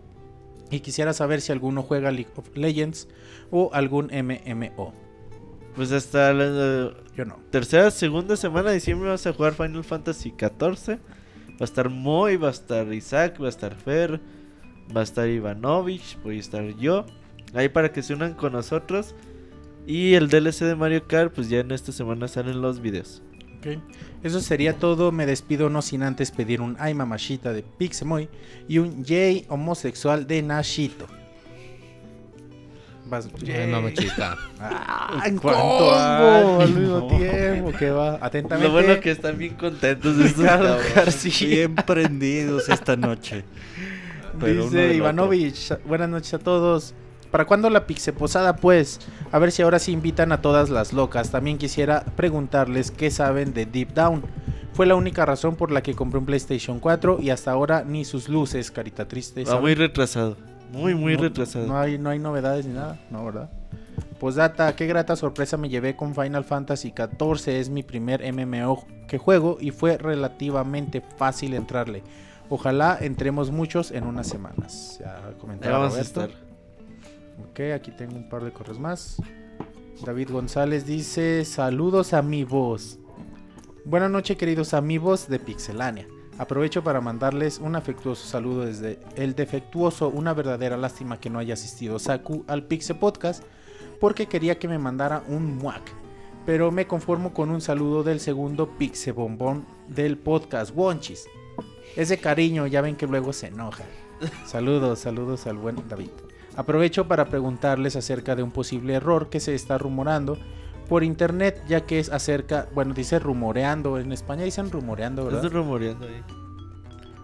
Y 0.71 0.79
quisiera 0.79 1.13
saber 1.13 1.41
si 1.41 1.51
alguno 1.51 1.83
juega 1.83 2.11
League 2.11 2.31
of 2.35 2.55
Legends 2.55 3.07
o 3.51 3.69
algún 3.73 4.07
MMO. 4.07 4.93
Pues 5.75 5.91
hasta 5.91 6.33
la 6.33 6.91
Yo 7.15 7.25
no. 7.25 7.37
tercera, 7.51 7.91
segunda 7.91 8.35
semana 8.35 8.69
de 8.69 8.75
diciembre 8.75 9.09
vas 9.09 9.27
a 9.27 9.33
jugar 9.33 9.53
Final 9.53 9.83
Fantasy 9.83 10.33
XIV. 10.37 10.97
Va 11.51 11.61
a 11.61 11.63
estar 11.63 11.89
Moy, 11.89 12.37
va 12.37 12.47
a 12.47 12.51
estar 12.51 12.91
Isaac, 12.91 13.39
va 13.41 13.45
a 13.45 13.49
estar 13.49 13.75
Fer, 13.75 14.19
va 14.95 15.01
a 15.01 15.03
estar 15.03 15.27
Ivanovich, 15.27 16.17
voy 16.23 16.37
a 16.37 16.39
estar 16.39 16.65
yo. 16.77 17.05
Ahí 17.53 17.69
para 17.69 17.91
que 17.91 18.01
se 18.01 18.13
unan 18.13 18.33
con 18.33 18.53
nosotros. 18.53 19.15
Y 19.85 20.15
el 20.15 20.27
DLC 20.29 20.65
de 20.65 20.75
Mario 20.75 21.07
Kart, 21.07 21.33
pues 21.33 21.47
ya 21.49 21.59
en 21.59 21.71
esta 21.71 21.91
semana 21.91 22.27
salen 22.27 22.61
los 22.61 22.81
videos. 22.81 23.21
Eso 24.23 24.39
sería 24.41 24.73
todo. 24.73 25.11
Me 25.11 25.25
despido 25.25 25.69
no 25.69 25.81
sin 25.81 26.03
antes 26.03 26.31
pedir 26.31 26.61
un 26.61 26.75
ay 26.79 26.93
mamashita 26.93 27.53
de 27.53 27.63
Pixemoy 27.63 28.29
y 28.67 28.77
un 28.79 29.03
yay 29.03 29.45
homosexual 29.49 30.27
de 30.27 30.41
Nashito. 30.41 31.07
Vas, 33.09 33.29
Ay, 33.47 33.67
mamochita. 33.71 34.35
Ah, 34.59 35.23
en 35.25 35.37
¿Cuánto 35.37 35.61
combo, 35.61 35.91
hay? 35.93 36.61
al 36.63 36.73
mismo 36.73 36.99
No. 36.99 37.07
tiempo 37.17 37.71
que 37.71 37.89
va. 37.91 38.19
Atentamente. 38.21 38.67
Lo 38.67 38.73
bueno 38.73 38.99
que 38.99 39.11
están 39.11 39.37
bien 39.37 39.53
contentos 39.55 40.17
de. 40.17 40.43
García. 40.95 41.47
Bien 41.47 41.75
prendidos 41.75 42.67
esta 42.67 42.97
noche. 42.97 43.45
Pero 44.39 44.65
Dice 44.65 44.93
Ivanovich, 44.95 45.73
buenas 45.85 46.09
noches 46.09 46.33
a 46.33 46.39
todos. 46.39 46.93
¿Para 47.31 47.45
cuándo 47.45 47.69
la 47.69 47.87
Pixeposada? 47.87 48.55
Pues, 48.55 48.99
a 49.31 49.39
ver 49.39 49.51
si 49.51 49.61
ahora 49.61 49.79
sí 49.79 49.91
invitan 49.91 50.31
a 50.31 50.41
todas 50.41 50.69
las 50.69 50.93
locas. 50.93 51.31
También 51.31 51.57
quisiera 51.57 52.03
preguntarles 52.15 52.91
qué 52.91 53.11
saben 53.11 53.53
de 53.53 53.65
Deep 53.65 53.93
Down. 53.93 54.23
Fue 54.73 54.85
la 54.85 54.95
única 54.95 55.25
razón 55.25 55.55
por 55.55 55.71
la 55.71 55.81
que 55.81 55.95
compré 55.95 56.19
un 56.19 56.25
PlayStation 56.25 56.79
4 56.79 57.17
y 57.21 57.29
hasta 57.31 57.51
ahora 57.51 57.83
ni 57.83 58.05
sus 58.05 58.29
luces, 58.29 58.69
carita 58.71 59.07
triste. 59.07 59.43
Va 59.43 59.59
muy 59.59 59.73
retrasado. 59.75 60.37
Muy, 60.71 60.93
muy 60.95 61.15
No- 61.15 61.23
retrasado. 61.23 61.65
No 61.65 61.77
hay, 61.77 61.97
no 61.97 62.09
hay 62.09 62.19
novedades 62.19 62.65
ni 62.65 62.73
nada, 62.73 62.99
no, 63.09 63.25
¿verdad? 63.25 63.49
Postdata, 64.19 64.75
qué 64.75 64.85
grata 64.87 65.15
sorpresa 65.15 65.57
me 65.57 65.69
llevé 65.69 65.95
con 65.95 66.13
Final 66.15 66.43
Fantasy 66.43 66.93
XIV. 66.95 67.59
Es 67.59 67.69
mi 67.69 67.83
primer 67.83 68.21
MMO 68.33 68.85
que 69.07 69.17
juego 69.17 69.57
y 69.59 69.71
fue 69.71 69.97
relativamente 69.97 71.01
fácil 71.17 71.53
entrarle. 71.53 72.03
Ojalá 72.49 72.97
entremos 72.99 73.51
muchos 73.51 73.91
en 73.91 74.05
unas 74.05 74.27
semanas. 74.27 74.97
Ya 74.99 75.17
Ahí 75.17 75.69
vamos 75.71 75.95
a 75.95 76.01
estar. 76.01 76.29
Ok, 77.39 77.59
aquí 77.75 77.91
tengo 77.91 78.15
un 78.15 78.29
par 78.29 78.43
de 78.43 78.51
correos 78.51 78.79
más. 78.79 79.21
David 80.03 80.31
González 80.31 80.85
dice: 80.85 81.45
Saludos 81.45 82.13
amigos. 82.13 82.99
Buenas 83.85 84.09
noches, 84.09 84.37
queridos 84.37 84.73
amigos 84.73 85.27
de 85.27 85.39
Pixelania. 85.39 86.07
Aprovecho 86.39 86.83
para 86.83 87.01
mandarles 87.01 87.59
un 87.59 87.75
afectuoso 87.75 88.27
saludo 88.27 88.65
desde 88.65 88.99
el 89.15 89.35
defectuoso. 89.35 90.09
Una 90.09 90.33
verdadera 90.33 90.77
lástima 90.77 91.19
que 91.19 91.29
no 91.29 91.39
haya 91.39 91.53
asistido 91.53 91.99
Saku 91.99 92.43
al 92.47 92.63
Pixe 92.63 92.95
Podcast 92.95 93.43
porque 93.99 94.27
quería 94.27 94.59
que 94.59 94.67
me 94.67 94.77
mandara 94.79 95.23
un 95.27 95.57
muac. 95.57 95.81
Pero 96.45 96.71
me 96.71 96.87
conformo 96.87 97.33
con 97.33 97.49
un 97.49 97.61
saludo 97.61 98.03
del 98.03 98.19
segundo 98.19 98.77
Pixe 98.77 99.11
Bombón 99.11 99.65
del 99.87 100.17
podcast 100.17 100.75
Wonchis. 100.75 101.27
Es 101.95 102.09
de 102.09 102.17
cariño, 102.17 102.67
ya 102.67 102.81
ven 102.81 102.95
que 102.95 103.07
luego 103.07 103.33
se 103.33 103.47
enoja. 103.47 103.83
Saludos, 104.45 104.99
saludos 104.99 105.47
al 105.47 105.57
buen 105.57 105.75
David. 105.87 106.09
Aprovecho 106.55 107.07
para 107.07 107.25
preguntarles 107.25 107.95
acerca 107.95 108.35
de 108.35 108.43
un 108.43 108.51
posible 108.51 108.93
error 108.95 109.29
que 109.29 109.39
se 109.39 109.53
está 109.53 109.77
rumorando 109.77 110.37
por 110.89 111.03
internet, 111.03 111.61
ya 111.67 111.81
que 111.85 111.99
es 111.99 112.09
acerca, 112.09 112.67
bueno, 112.73 112.93
dice 112.93 113.19
rumoreando, 113.19 113.99
en 113.99 114.11
España 114.11 114.43
dicen 114.43 114.71
rumoreando, 114.71 115.25
¿verdad? 115.25 115.43
Estás 115.45 115.53
rumoreando 115.53 116.07
ahí. 116.07 116.23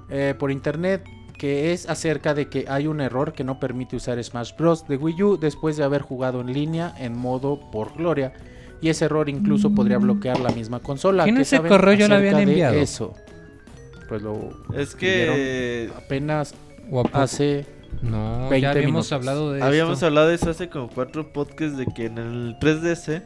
eh, 0.10 0.36
por 0.38 0.52
internet 0.52 1.04
que 1.38 1.74
es 1.74 1.90
acerca 1.90 2.34
de 2.34 2.48
que 2.48 2.66
hay 2.70 2.88
un 2.88 3.02
error 3.02 3.34
que 3.34 3.44
no 3.44 3.60
permite 3.60 3.96
usar 3.96 4.24
Smash 4.24 4.52
Bros. 4.58 4.88
de 4.88 4.98
Wii 4.98 5.24
U 5.24 5.38
después 5.38 5.76
de 5.78 5.84
haber 5.84 6.02
jugado 6.02 6.42
en 6.42 6.54
línea 6.54 6.94
en 7.00 7.18
modo 7.18 7.60
por 7.72 7.94
gloria. 7.98 8.34
Y 8.82 8.90
ese 8.90 9.06
error 9.06 9.30
incluso 9.30 9.74
podría 9.74 9.98
bloquear 9.98 10.40
la 10.40 10.52
misma 10.52 10.80
consola. 10.80 11.24
¿Quién 11.24 11.38
¿Qué 11.38 11.42
ese 11.44 11.56
saben 11.58 11.70
correo 11.72 11.94
ya 11.96 12.08
lo 12.08 12.16
habían 12.16 12.36
de 12.36 12.42
enviado? 12.44 12.76
Eso. 12.76 13.14
Pues 14.10 14.22
lo 14.22 14.52
Es 14.76 14.94
que 14.94 15.90
apenas. 15.98 16.54
Hace 17.14 17.66
No, 18.02 18.50
20 18.50 18.62
ya 18.62 18.70
habíamos 18.72 18.92
minutos. 18.92 19.12
hablado 19.14 19.52
de 19.54 19.62
habíamos 19.64 19.94
esto. 19.96 20.06
hablado 20.08 20.28
de 20.28 20.36
eso 20.36 20.50
hace 20.50 20.70
como 20.70 20.90
cuatro 20.90 21.32
podcasts 21.32 21.78
de 21.78 21.86
que 21.86 22.06
en 22.06 22.18
el 22.18 22.58
3DS, 22.60 23.24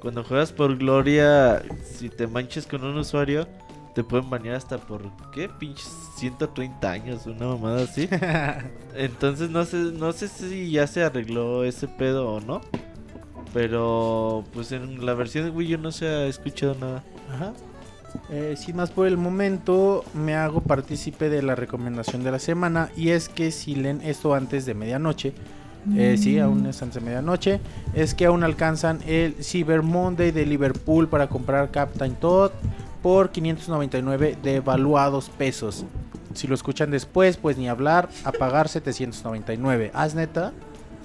cuando 0.00 0.24
juegas 0.24 0.52
por 0.52 0.76
Gloria, 0.76 1.62
si 1.84 2.08
te 2.08 2.26
manches 2.26 2.66
con 2.66 2.84
un 2.84 2.96
usuario, 2.98 3.46
te 3.94 4.04
pueden 4.04 4.28
banear 4.28 4.56
hasta 4.56 4.78
por, 4.78 5.02
¿qué? 5.32 5.48
Pinches 5.48 5.88
130 6.18 6.90
años, 6.90 7.26
una 7.26 7.46
mamada 7.46 7.82
así. 7.84 8.08
Entonces 8.94 9.48
no 9.50 9.64
sé, 9.64 9.76
no 9.76 10.12
sé 10.12 10.28
si 10.28 10.70
ya 10.70 10.86
se 10.86 11.02
arregló 11.02 11.64
ese 11.64 11.88
pedo 11.88 12.28
o 12.30 12.40
no. 12.40 12.60
Pero 13.52 14.44
pues 14.52 14.72
en 14.72 15.06
la 15.06 15.14
versión 15.14 15.44
de 15.44 15.50
Wii 15.50 15.76
U 15.76 15.78
no 15.78 15.92
se 15.92 16.06
ha 16.06 16.26
escuchado 16.26 16.74
nada. 16.78 17.02
Ajá. 17.32 17.52
Eh, 18.30 18.54
sin 18.56 18.76
más 18.76 18.90
por 18.90 19.06
el 19.06 19.16
momento, 19.16 20.04
me 20.14 20.34
hago 20.34 20.60
partícipe 20.60 21.28
de 21.28 21.42
la 21.42 21.54
recomendación 21.54 22.24
de 22.24 22.30
la 22.30 22.38
semana. 22.38 22.90
Y 22.96 23.10
es 23.10 23.28
que 23.28 23.50
si 23.50 23.74
leen 23.74 24.00
esto 24.02 24.34
antes 24.34 24.66
de 24.66 24.74
medianoche, 24.74 25.32
eh, 25.94 26.16
sí, 26.18 26.38
aún 26.38 26.66
es 26.66 26.82
antes 26.82 26.96
de 26.96 27.00
medianoche, 27.00 27.60
es 27.94 28.14
que 28.14 28.26
aún 28.26 28.42
alcanzan 28.42 29.00
el 29.06 29.34
Cyber 29.42 29.82
Monday 29.82 30.32
de 30.32 30.44
Liverpool 30.44 31.08
para 31.08 31.28
comprar 31.28 31.70
Captain 31.70 32.14
Todd 32.16 32.50
por 33.02 33.30
599 33.30 34.36
devaluados 34.42 35.30
pesos. 35.30 35.84
Si 36.34 36.46
lo 36.46 36.54
escuchan 36.54 36.90
después, 36.90 37.36
pues 37.36 37.56
ni 37.56 37.68
hablar, 37.68 38.08
a 38.24 38.32
pagar 38.32 38.68
799. 38.68 39.92
¿Haz 39.94 40.14
neta? 40.14 40.52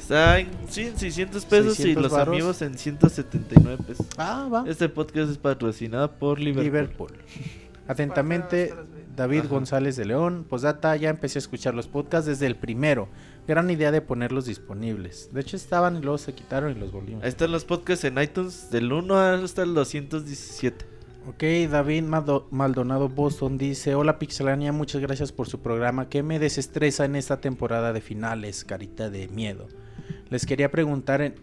Está 0.01 0.39
en, 0.39 0.49
sí, 0.67 0.81
en 0.87 0.97
600 0.97 1.45
pesos 1.45 1.75
600 1.75 1.99
y 1.99 2.03
los 2.03 2.11
varos. 2.11 2.27
amigos 2.27 2.61
en 2.61 2.77
179 2.77 3.83
pesos. 3.85 4.05
Ah, 4.17 4.47
va. 4.51 4.65
Este 4.67 4.89
podcast 4.89 5.31
es 5.31 5.37
patrocinado 5.37 6.11
por 6.11 6.39
Liverpool. 6.39 6.63
Liverpool. 6.65 7.11
Atentamente. 7.87 8.73
David 9.15 9.39
Ajá. 9.41 9.47
González 9.49 9.95
de 9.97 10.05
León. 10.05 10.45
Posdata, 10.47 10.95
ya 10.95 11.09
empecé 11.09 11.37
a 11.37 11.41
escuchar 11.41 11.73
los 11.75 11.87
podcasts 11.87 12.25
desde 12.27 12.47
el 12.47 12.55
primero. 12.55 13.09
Gran 13.47 13.69
idea 13.69 13.91
de 13.91 14.01
ponerlos 14.01 14.45
disponibles. 14.45 15.29
De 15.33 15.41
hecho, 15.41 15.57
estaban 15.57 15.97
y 15.97 16.01
luego 16.01 16.17
se 16.17 16.33
quitaron 16.33 16.71
y 16.71 16.79
los 16.79 16.91
volvimos. 16.91 17.23
Ahí 17.23 17.29
están 17.29 17.51
los 17.51 17.65
podcasts 17.65 18.05
en 18.05 18.17
iTunes 18.21 18.71
del 18.71 18.91
1 18.91 19.17
hasta 19.17 19.63
el 19.63 19.73
217. 19.73 20.85
Ok, 21.27 21.43
David 21.69 22.03
Maldo- 22.03 22.47
Maldonado 22.51 23.09
Boston 23.09 23.57
dice: 23.57 23.93
Hola 23.95 24.17
Pixelania, 24.17 24.71
muchas 24.71 25.01
gracias 25.01 25.31
por 25.31 25.47
su 25.49 25.59
programa 25.59 26.07
que 26.09 26.23
me 26.23 26.39
desestresa 26.39 27.03
en 27.05 27.15
esta 27.15 27.41
temporada 27.41 27.91
de 27.93 28.01
finales, 28.01 28.63
carita 28.63 29.09
de 29.09 29.27
miedo. 29.27 29.67
Les 30.31 30.45
quería 30.45 30.71
preguntar 30.71 31.21
en, 31.21 31.35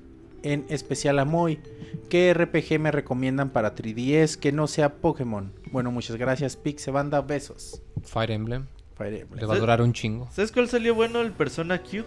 en 0.43 0.65
especial 0.71 1.19
a 1.19 1.27
Moy, 1.27 1.61
¿qué 2.09 2.33
RPG 2.33 2.81
me 2.81 2.91
recomiendan 2.91 3.51
para 3.51 3.75
3DS 3.75 4.37
que 4.37 4.51
no 4.51 4.67
sea 4.67 4.95
Pokémon? 4.95 5.53
Bueno, 5.71 5.93
muchas 5.93 6.17
gracias, 6.17 6.57
Pixebanda, 6.57 7.21
besos. 7.21 7.83
Fire 8.03 8.31
Emblem. 8.31 8.65
Fire 8.97 9.15
Emblem. 9.15 9.41
Le 9.41 9.47
va 9.47 9.55
a 9.57 9.59
durar 9.59 9.83
un 9.83 9.93
chingo. 9.93 10.27
¿Sabes 10.33 10.53
cuál 10.53 10.69
salió 10.69 10.95
bueno? 10.95 11.21
El 11.21 11.33
Persona 11.33 11.83
Q. 11.83 12.05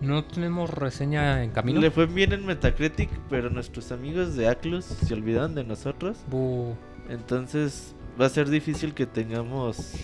No 0.00 0.24
tenemos 0.24 0.70
reseña 0.70 1.42
en 1.42 1.50
camino. 1.50 1.80
Le 1.80 1.90
fue 1.90 2.06
bien 2.06 2.32
en 2.32 2.46
Metacritic, 2.46 3.10
pero 3.28 3.50
nuestros 3.50 3.90
amigos 3.90 4.36
de 4.36 4.46
Aclus 4.48 4.84
se 4.84 5.14
olvidaron 5.14 5.56
de 5.56 5.64
nosotros. 5.64 6.18
Bu. 6.30 6.76
Entonces 7.08 7.96
va 8.20 8.26
a 8.26 8.28
ser 8.28 8.50
difícil 8.50 8.94
que 8.94 9.06
tengamos 9.06 9.94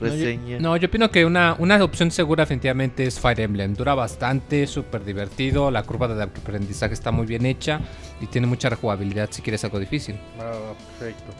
No, 0.00 0.06
yo- 0.08 0.12
reseña. 0.14 0.58
No, 0.58 0.76
yo 0.76 0.88
opino 0.88 1.10
que 1.10 1.24
una, 1.24 1.54
una 1.58 1.82
opción 1.82 2.10
segura 2.10 2.42
definitivamente 2.44 3.06
es 3.06 3.18
Fire 3.20 3.40
Emblem. 3.40 3.74
Dura 3.74 3.94
bastante, 3.94 4.66
súper 4.66 5.04
divertido, 5.04 5.70
la 5.70 5.82
curva 5.84 6.08
de 6.08 6.22
aprendizaje 6.22 6.94
está 6.94 7.10
muy 7.12 7.26
bien 7.26 7.46
hecha 7.46 7.80
y 8.20 8.26
tiene 8.26 8.46
mucha 8.46 8.68
rejugabilidad 8.68 9.28
si 9.30 9.42
quieres 9.42 9.62
algo 9.64 9.78
difícil. 9.78 10.16
Va, 10.40 10.52
perfecto. 10.98 11.32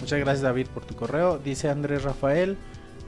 Muchas 0.00 0.18
gracias 0.18 0.42
David 0.42 0.66
por 0.74 0.84
tu 0.84 0.94
correo. 0.94 1.38
Dice 1.38 1.68
Andrés 1.70 2.02
Rafael. 2.02 2.56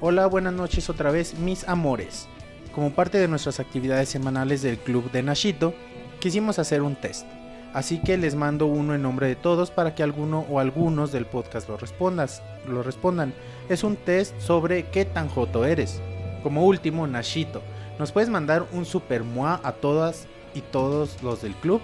Hola, 0.01 0.27
buenas 0.27 0.53
noches 0.53 0.89
otra 0.91 1.11
vez, 1.11 1.39
mis 1.39 1.67
amores. 1.69 2.29
Como 2.75 2.91
parte 2.95 3.19
de 3.19 3.29
nuestras 3.29 3.61
actividades 3.61 4.09
semanales 4.09 4.63
del 4.63 4.79
club 4.79 5.11
de 5.13 5.23
Nashito, 5.23 5.75
quisimos 6.21 6.59
hacer 6.59 6.83
un 6.83 6.97
test. 6.97 7.27
Así 7.75 7.99
que 7.99 8.17
les 8.17 8.37
mando 8.37 8.67
uno 8.67 8.95
en 8.95 9.03
nombre 9.03 9.27
de 9.27 9.35
todos 9.35 9.73
para 9.73 9.97
que 9.97 10.05
alguno 10.05 10.47
o 10.49 10.61
algunos 10.61 11.11
del 11.11 11.27
podcast 11.27 11.69
lo, 11.69 11.77
respondas, 11.77 12.41
lo 12.69 12.85
respondan. 12.85 13.35
Es 13.69 13.83
un 13.83 13.97
test 13.97 14.39
sobre 14.39 14.87
qué 14.91 15.05
tan 15.05 15.29
joto 15.29 15.65
eres. 15.65 16.01
Como 16.45 16.65
último, 16.65 17.05
Nashito. 17.09 17.63
¿Nos 17.99 18.13
puedes 18.13 18.31
mandar 18.31 18.65
un 18.73 18.85
super 18.85 19.25
moa 19.25 19.61
a 19.65 19.73
todas 19.73 20.29
y 20.55 20.61
todos 20.61 21.21
los 21.21 21.43
del 21.43 21.55
club? 21.57 21.81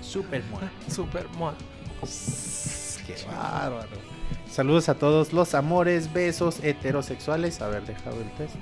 Super 0.00 0.44
moa. 0.44 0.70
Super 0.88 1.28
moa. 1.30 1.54
Qué 3.04 3.16
bárbaro. 3.26 3.88
Saludos 4.48 4.88
a 4.88 4.94
todos 4.94 5.32
los 5.32 5.54
amores, 5.54 6.12
besos 6.12 6.62
heterosexuales. 6.62 7.60
A 7.60 7.68
ver, 7.68 7.84
dejado 7.84 8.20
el 8.20 8.30
test. 8.32 8.54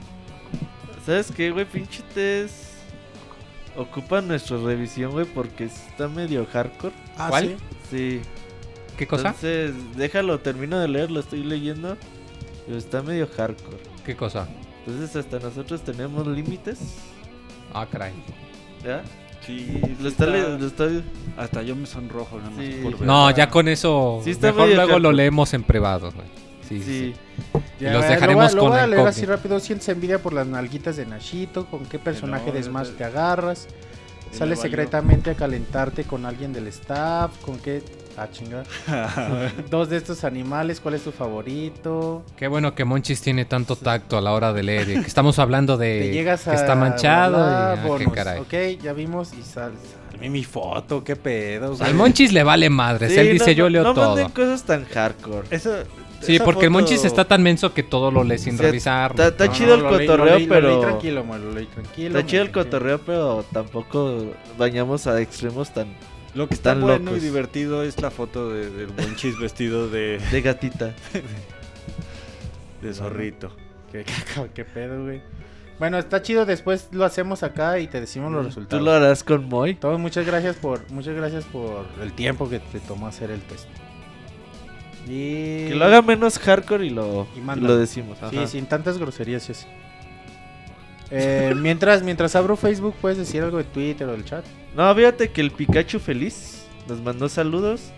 ¿Sabes 1.05 1.31
qué, 1.31 1.51
güey? 1.51 1.67
Pinche 1.67 2.03
test. 2.15 2.66
Ocupa 3.77 4.21
nuestra 4.23 4.57
revisión, 4.59 5.13
güey, 5.13 5.27
porque 5.27 5.65
está 5.65 6.09
medio 6.09 6.47
hardcore. 6.51 6.95
Ah, 7.19 7.27
¿Cuál? 7.29 7.57
¿sí? 7.91 8.21
Sí. 8.21 8.21
¿Qué 8.97 9.07
cosa? 9.07 9.29
Entonces, 9.29 9.75
déjalo, 9.97 10.41
termino 10.41 10.79
de 10.79 10.89
leer, 10.89 11.11
lo 11.11 11.21
estoy 11.21 11.43
leyendo. 11.45 11.97
Pero 12.67 12.79
está 12.79 13.03
medio 13.03 13.29
hardcore. 13.37 13.79
¿Qué 14.05 14.17
cosa? 14.17 14.49
Entonces, 14.87 15.15
hasta 15.17 15.39
nosotros 15.39 15.83
tenemos 15.83 16.27
límites. 16.27 16.79
Ah, 17.75 17.87
caray. 17.91 18.13
¿Ya? 18.85 19.03
Sí, 19.45 19.81
Lo 20.01 20.09
está- 20.09 20.25
está, 20.25 20.27
le- 20.27 20.59
lo 20.59 20.67
está- 20.67 20.89
Hasta 21.37 21.63
yo 21.63 21.77
me 21.77 21.87
sonrojo 21.87 22.39
nada 22.39 22.51
más 22.51 22.65
Sí. 22.65 22.81
por 22.83 22.93
ver. 22.99 23.03
No, 23.07 23.31
ya 23.31 23.49
con 23.51 23.69
eso. 23.69 24.21
Sí 24.25 24.31
está 24.31 24.49
mejor 24.49 24.69
luego 24.71 24.99
lo 24.99 25.13
leemos 25.13 25.53
en 25.55 25.63
privado, 25.63 26.11
güey. 26.13 26.27
Sí, 26.69 27.15
los 27.81 27.93
lo 27.93 28.01
dejaremos 28.03 28.45
voy, 28.45 28.53
a- 28.53 28.55
lo 28.57 28.61
con 28.63 28.71
voy 28.71 28.79
a 28.81 28.87
leer 28.87 29.07
así 29.07 29.25
rápido. 29.27 29.61
¿Sientes 29.61 29.89
envidia 29.89 30.19
por 30.23 30.33
las 30.33 30.47
nalguitas 30.47 30.97
de 30.97 31.07
Nashito? 31.07 31.67
¿Con 31.67 31.85
qué 31.87 31.99
personaje 31.99 32.47
no, 32.49 32.53
de 32.53 32.63
Smash 32.63 32.91
te 32.91 33.05
agarras? 33.05 33.67
¿Sales 34.33 34.59
secretamente 34.61 35.31
a 35.31 35.35
calentarte 35.35 36.05
con 36.05 36.27
alguien 36.27 36.53
del 36.53 36.67
staff? 36.67 37.31
¿Con 37.43 37.59
qué? 37.59 37.83
Ah, 38.19 38.29
chinga. 38.33 38.65
Dos 39.71 39.89
de 39.91 39.99
estos 39.99 40.25
animales, 40.25 40.81
¿cuál 40.81 40.95
es 40.95 41.03
tu 41.05 41.13
favorito? 41.13 42.23
Qué 42.37 42.49
bueno 42.49 42.75
que 42.75 42.85
Monchis 42.85 43.21
tiene 43.21 43.45
tanto 43.45 43.77
tacto 43.77 44.17
a 44.19 44.21
la 44.21 44.33
hora 44.33 44.53
de 44.53 44.63
leer. 44.63 44.87
que 44.87 44.95
estamos 45.07 45.39
hablando 45.39 45.79
Te 45.79 45.85
de 45.85 46.13
llegas 46.13 46.49
a. 46.49 46.51
que 46.51 46.57
está 46.57 46.75
manchado. 46.75 47.37
bla, 47.37 47.77
y, 47.87 47.89
ah, 47.91 47.97
qué 47.99 48.07
caray. 48.11 48.41
Ok, 48.41 48.83
ya 48.83 48.93
vimos 48.95 49.33
y 49.39 49.43
sal, 49.43 49.73
salme 50.11 50.29
mi 50.31 50.45
foto, 50.45 51.05
qué 51.05 51.15
pedo. 51.17 51.77
Al. 51.81 51.95
Monchis 51.95 52.33
le 52.33 52.43
vale 52.43 52.69
madres. 52.71 53.13
Sí, 53.13 53.19
Él 53.19 53.33
dice 53.33 53.51
no- 53.53 53.53
yo 53.53 53.69
leo 53.69 53.83
no 53.85 53.95
todo. 53.95 54.09
manden 54.17 54.31
cosas 54.31 54.63
tan 54.65 54.85
hardcore. 54.87 55.47
Esa- 55.51 55.85
Sí, 56.27 56.37
esa 56.37 56.45
porque 56.45 56.67
el 56.67 56.73
foto- 56.73 56.81
Monchis 56.81 57.05
está 57.05 57.25
tan 57.25 57.43
menso 57.43 57.73
que 57.73 57.83
todo 57.83 58.11
lo 58.11 58.25
lee 58.25 58.39
sin 58.39 58.55
O 58.55 58.59
sea, 58.59 58.67
revisar. 58.67 59.11
Está, 59.13 59.29
está 59.29 59.47
No, 59.47 59.53
chido 59.53 59.77
no, 59.77 59.89
el 59.89 59.95
leí- 59.97 60.07
cotorreo, 60.07 60.27
lo 60.33 60.37
leí 60.39 60.47
pero. 60.47 60.81
tranquilo, 60.81 61.25
mo, 61.25 61.39
lo 61.39 61.53
leí 61.53 61.67
tranquilo. 61.67 62.19
Está 62.19 62.29
chido 62.31 62.43
el 62.43 62.51
cotorreo, 62.53 63.01
pero 63.05 63.45
tampoco 63.53 64.25
bañamos 64.59 65.07
a 65.07 65.21
extremos 65.21 65.73
tan 65.73 65.89
Lo 66.35 66.49
que 66.49 66.55
está 66.55 66.73
Están 66.73 66.83
bueno 66.87 67.05
locos. 67.13 67.23
y 67.23 67.25
divertido 67.25 67.83
es 67.83 68.01
la 68.03 68.11
foto 68.11 68.51
de- 68.51 68.69
del 68.71 68.89
Monchis 68.89 69.39
vestido 69.41 69.89
de, 69.89 70.21
de 70.31 70.41
gatita. 70.43 70.95
de 72.83 72.93
zorrito. 72.95 73.51
¿Qué, 73.93 74.05
qué, 74.05 74.15
qué 74.55 74.65
pedo, 74.65 75.05
güey. 75.05 75.23
Bueno, 75.79 75.99
está 75.99 76.23
chido, 76.23 76.47
después 76.47 76.89
lo 76.93 77.05
hacemos 77.05 77.43
acá 77.43 77.79
y 77.79 77.87
te 77.87 78.01
decimos 78.01 78.33
los 78.33 78.43
Tú 78.43 78.49
resultados. 78.49 78.83
lo 78.85 78.93
harás 78.93 79.23
con 79.23 79.47
Moy. 79.49 79.75
Todos, 79.75 80.01
muchas 80.01 80.27
gracias 80.27 80.57
por 80.57 80.91
muchas 80.91 81.15
gracias 81.15 81.45
por 81.45 81.85
el 82.03 82.13
tiempo 82.15 82.49
que 82.49 82.61
te 82.61 82.81
tomó 82.81 83.07
hacer 83.07 83.31
el 83.31 83.41
test. 83.43 83.67
Y 85.07 85.69
Que 85.69 85.75
lo 85.77 85.85
haga 85.85 86.03
menos 86.03 86.39
hardcore 86.39 86.87
y 86.87 86.91
lo, 86.91 87.27
Y 87.37 87.39
y 87.39 87.61
lo 87.61 87.77
decimos. 87.77 88.19
Sí, 88.31 88.47
sin 88.47 88.67
tantas 88.67 88.99
groserías 88.99 89.49
y 89.49 89.53
así. 89.53 89.67
Eh, 91.11 91.55
mientras 91.61 92.03
mientras 92.03 92.35
abro 92.37 92.57
Facebook, 92.57 92.95
puedes 93.01 93.19
decir 93.19 93.43
algo 93.43 93.59
de 93.59 93.65
Twitter 93.65 94.09
o 94.09 94.13
del 94.13 94.25
chat. 94.25 94.45
No, 94.75 94.93
fíjate 94.95 95.31
que 95.31 95.41
el 95.41 95.51
Pikachu 95.53 95.99
feliz 95.99 96.65
nos 96.89 97.01
mandó 97.01 97.29
saludos. 97.29 97.93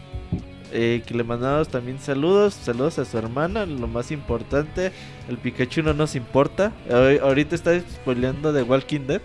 eh, 0.71 1.03
que 1.07 1.15
le 1.15 1.25
mandamos 1.25 1.69
también 1.69 1.99
saludos. 1.99 2.53
Saludos 2.53 2.99
a 2.99 3.07
su 3.07 3.17
hermana, 3.17 3.65
lo 3.65 3.87
más 3.87 4.11
importante. 4.11 4.93
El 5.29 5.39
Pikachu 5.39 5.83
no 5.83 5.95
nos 5.95 6.15
importa. 6.15 6.73
ahor- 6.91 7.21
ahorita 7.23 7.55
está 7.55 7.79
spoileando 7.81 8.53
de 8.53 8.63
Walking 8.65 9.07
Dead. 9.07 9.23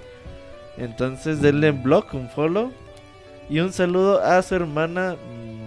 Entonces 0.78 1.42
denle 1.42 1.68
en 1.68 1.84
blog 1.84 2.06
un 2.14 2.30
follow. 2.30 2.72
Y 3.50 3.60
un 3.60 3.74
saludo 3.74 4.24
a 4.24 4.42
su 4.42 4.56
hermana 4.56 5.18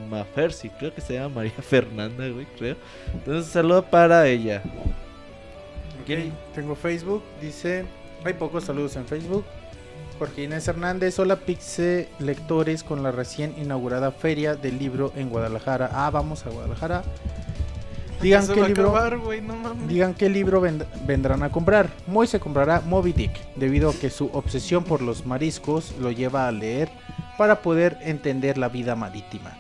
Mafersi. 0.07 0.71
Creo 0.71 0.95
que 0.95 1.01
se 1.01 1.15
llama 1.15 1.37
María 1.37 1.53
Fernanda, 1.63 2.29
güey, 2.29 2.47
creo. 2.59 2.77
Entonces 3.13 3.53
saludo 3.53 3.83
para 3.85 4.27
ella. 4.29 4.63
Ok, 6.03 6.33
tengo 6.55 6.75
Facebook, 6.77 7.23
dice, 7.41 7.85
hay 8.25 8.35
pocos 8.35 8.65
saludos 8.65 8.97
en 8.97 9.07
Facebook. 9.07 9.45
Jorge 10.19 10.45
Inés 10.45 10.67
Hernández, 10.67 11.19
hola 11.19 11.37
Pixe 11.37 12.09
lectores 12.21 12.83
con 12.83 13.03
la 13.03 13.11
recién 13.13 13.55
inaugurada 13.59 14.13
feria 14.13 14.55
del 14.55 14.79
libro 14.79 15.13
en 15.15 15.29
Guadalajara. 15.29 15.91
Ah, 15.93 16.11
vamos 16.11 16.47
a 16.47 16.51
Guadalajara. 16.51 17.03
Digan 18.23 18.47
qué 18.49 18.55
libro, 18.67 18.91
acabar, 18.97 19.19
güey, 19.19 19.43
no 19.43 19.55
mames. 19.57 19.89
digan 19.89 20.15
qué 20.15 20.31
libro 20.31 20.63
vend- 20.63 20.87
vendrán 21.07 21.43
a 21.43 21.51
comprar. 21.51 21.91
Moy 22.07 22.27
se 22.27 22.41
comprará 22.41 22.81
Moby 22.81 23.13
Dick, 23.13 23.33
debido 23.57 23.91
a 23.91 23.95
que 23.95 24.09
su 24.09 24.31
obsesión 24.33 24.85
por 24.85 25.03
los 25.03 25.27
mariscos 25.27 25.93
lo 26.01 26.11
lleva 26.11 26.49
a 26.49 26.53
leer 26.53 26.89
para 27.37 27.61
poder 27.61 27.99
entender 28.01 28.57
la 28.57 28.71
vida 28.71 28.97
marítima, 28.97 29.53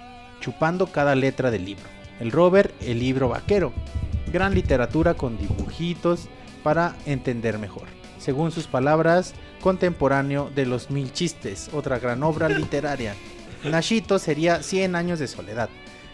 chupando 0.47 0.87
cada 0.87 1.17
letra 1.17 1.51
del 1.51 1.65
libro. 1.65 1.83
El 2.21 2.31
Robert, 2.31 2.73
el 2.81 3.01
libro 3.01 3.29
vaquero. 3.29 3.73
Gran 4.33 4.55
literatura 4.55 5.15
con 5.15 5.37
dibujitos 5.39 6.29
para 6.63 6.95
entender 7.05 7.59
mejor. 7.59 7.89
Según 8.19 8.53
sus 8.53 8.69
palabras, 8.69 9.35
contemporáneo 9.61 10.49
de 10.55 10.65
los 10.65 10.89
mil 10.89 11.13
chistes, 11.13 11.69
otra 11.73 11.99
gran 11.99 12.23
obra 12.23 12.49
literaria. 12.49 13.17
Nashito 13.65 14.21
sería 14.21 14.63
100 14.63 14.95
años 14.95 15.19
de 15.19 15.27
soledad. 15.27 15.69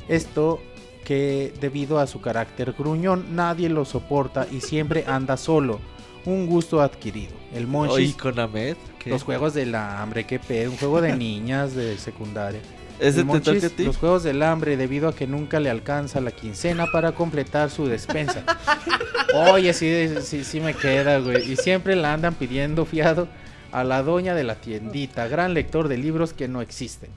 Esto 0.08 0.62
que 1.04 1.52
debido 1.60 1.98
a 1.98 2.06
su 2.06 2.22
carácter 2.22 2.72
gruñón 2.72 3.36
nadie 3.36 3.68
lo 3.68 3.84
soporta 3.84 4.46
y 4.50 4.62
siempre 4.62 5.04
anda 5.06 5.36
solo. 5.36 5.78
Un 6.24 6.46
gusto 6.46 6.80
adquirido. 6.80 7.34
El 7.52 7.64
Oye, 7.64 7.66
Monchis, 7.66 8.16
con 8.16 8.38
Ahmed. 8.38 8.78
los 9.04 9.24
juegos 9.24 9.52
del 9.52 9.74
hambre, 9.74 10.24
qué 10.24 10.38
pedo, 10.38 10.70
un 10.70 10.78
juego 10.78 11.02
de 11.02 11.14
niñas 11.18 11.74
de 11.74 11.98
secundaria. 11.98 12.62
¿Ese 13.00 13.18
te 13.18 13.24
Monchis, 13.24 13.54
toca 13.62 13.66
a 13.66 13.70
ti? 13.70 13.84
Los 13.84 13.96
juegos 13.96 14.22
del 14.22 14.42
hambre 14.42 14.76
debido 14.76 15.08
a 15.08 15.14
que 15.14 15.26
nunca 15.26 15.58
le 15.60 15.70
alcanza 15.70 16.20
la 16.20 16.30
quincena 16.30 16.86
para 16.92 17.12
completar 17.12 17.70
su 17.70 17.86
despensa. 17.86 18.44
Oye, 19.52 19.72
sí, 19.72 20.08
sí, 20.22 20.44
sí 20.44 20.60
me 20.60 20.74
queda, 20.74 21.18
güey. 21.18 21.50
Y 21.52 21.56
siempre 21.56 21.96
la 21.96 22.12
andan 22.12 22.34
pidiendo 22.34 22.84
fiado 22.84 23.28
a 23.72 23.84
la 23.84 24.02
doña 24.02 24.34
de 24.34 24.44
la 24.44 24.56
tiendita, 24.56 25.26
gran 25.28 25.54
lector 25.54 25.88
de 25.88 25.96
libros 25.96 26.32
que 26.32 26.48
no 26.48 26.60
existen. 26.60 27.10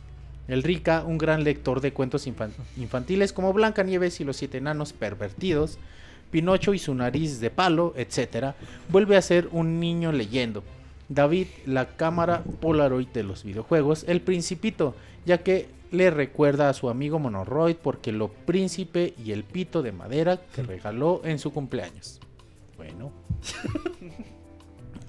El 0.48 0.64
Rica, 0.64 1.04
un 1.06 1.18
gran 1.18 1.44
lector 1.44 1.82
de 1.82 1.92
cuentos 1.92 2.28
infan- 2.28 2.52
infantiles 2.78 3.34
como 3.34 3.52
Blancanieves 3.52 4.20
y 4.22 4.24
los 4.24 4.38
siete 4.38 4.60
enanos 4.60 4.94
pervertidos, 4.94 5.78
Pinocho 6.32 6.74
y 6.74 6.80
su 6.80 6.94
nariz 6.96 7.40
de 7.40 7.50
palo, 7.50 7.94
etc. 7.98 8.54
Vuelve 8.90 9.18
a 9.18 9.22
ser 9.22 9.48
un 9.52 9.80
niño 9.80 10.12
leyendo. 10.12 10.64
David, 11.10 11.48
la 11.66 11.88
cámara 11.88 12.44
Polaroid 12.62 13.08
de 13.08 13.24
los 13.24 13.44
videojuegos, 13.44 14.06
El 14.08 14.22
Principito, 14.22 14.96
ya 15.26 15.40
que 15.40 15.68
le 15.92 16.10
recuerda 16.12 16.70
a 16.70 16.74
su 16.74 16.90
amigo 16.90 17.20
Monoroid 17.20 17.78
porque 17.78 18.12
lo 18.12 18.30
príncipe 18.30 19.14
y 19.24 19.32
el 19.32 19.44
pito 19.44 19.82
de 19.82 19.92
madera 19.92 20.40
que 20.54 20.64
regaló 20.64 21.22
en 21.24 21.40
su 21.40 21.52
cumpleaños. 21.52 22.20
Bueno. 22.78 23.12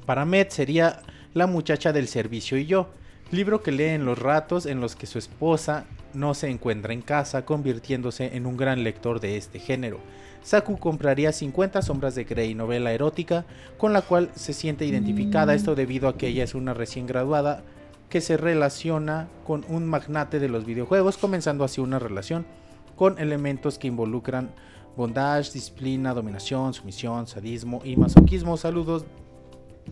Para 0.06 0.24
Met 0.24 0.50
sería 0.50 1.02
La 1.34 1.46
muchacha 1.46 1.92
del 1.92 2.08
servicio 2.08 2.56
y 2.56 2.66
yo, 2.66 2.88
libro 3.30 3.62
que 3.62 3.72
lee 3.72 3.84
en 3.84 4.04
los 4.04 4.18
ratos 4.18 4.66
en 4.66 4.80
los 4.80 4.94
que 4.94 5.06
su 5.06 5.18
esposa 5.18 5.86
no 6.14 6.32
se 6.32 6.48
encuentra 6.48 6.94
en 6.94 7.02
casa, 7.02 7.44
convirtiéndose 7.44 8.36
en 8.36 8.46
un 8.46 8.56
gran 8.56 8.84
lector 8.84 9.20
de 9.20 9.36
este 9.36 9.58
género. 9.58 10.00
Saku 10.42 10.78
compraría 10.78 11.32
50 11.32 11.82
sombras 11.82 12.14
de 12.14 12.24
Grey, 12.24 12.54
novela 12.54 12.92
erótica, 12.92 13.44
con 13.76 13.92
la 13.92 14.02
cual 14.02 14.30
se 14.34 14.52
siente 14.52 14.86
identificada, 14.86 15.54
esto 15.54 15.74
debido 15.74 16.08
a 16.08 16.16
que 16.16 16.28
ella 16.28 16.44
es 16.44 16.54
una 16.54 16.72
recién 16.72 17.06
graduada 17.06 17.64
que 18.08 18.20
se 18.20 18.36
relaciona 18.36 19.28
con 19.46 19.64
un 19.68 19.86
magnate 19.86 20.38
de 20.38 20.48
los 20.48 20.64
videojuegos, 20.64 21.16
comenzando 21.16 21.64
así 21.64 21.80
una 21.80 21.98
relación 21.98 22.46
con 22.94 23.18
elementos 23.18 23.78
que 23.78 23.88
involucran 23.88 24.50
bondage, 24.96 25.52
disciplina, 25.52 26.14
dominación, 26.14 26.72
sumisión, 26.72 27.26
sadismo 27.26 27.82
y 27.84 27.96
masoquismo. 27.96 28.56
Saludos 28.56 29.04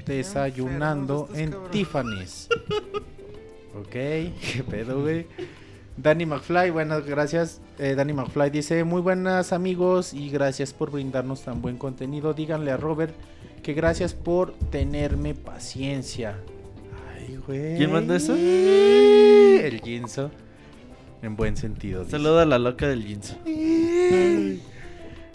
desayunando 0.07 1.29
en 1.35 1.51
cabrones. 1.51 1.71
Tiffany's. 1.73 2.49
Ok, 3.79 3.91
qué 3.91 4.65
pedo, 4.69 5.03
güey. 5.03 5.27
Danny 5.97 6.27
McFly, 6.27 6.71
buenas 6.71 7.07
gracias. 7.07 7.61
Eh, 7.79 7.95
Danny 7.95 8.13
McFly 8.13 8.51
dice, 8.51 8.83
muy 8.83 9.01
buenas 9.01 9.53
amigos 9.53 10.13
y 10.13 10.29
gracias 10.31 10.73
por 10.73 10.91
brindarnos 10.91 11.43
tan 11.43 11.63
buen 11.63 11.77
contenido. 11.77 12.35
Díganle 12.35 12.73
a 12.73 12.77
Robert 12.77 13.15
que 13.63 13.75
gracias 13.75 14.13
por 14.13 14.55
tenerme 14.71 15.35
paciencia. 15.35 16.37
Ay, 17.27 17.37
güey. 17.47 17.77
¿Quién 17.77 17.93
mandó 17.93 18.15
eso? 18.15 18.35
El 18.35 19.81
Jinzo. 19.83 20.31
En 21.23 21.37
buen 21.37 21.57
sentido. 21.57 22.05
Saluda 22.09 22.43
a 22.43 22.47
la 22.47 22.59
loca 22.59 22.87
del 22.87 23.03
Jinzo. 23.05 23.37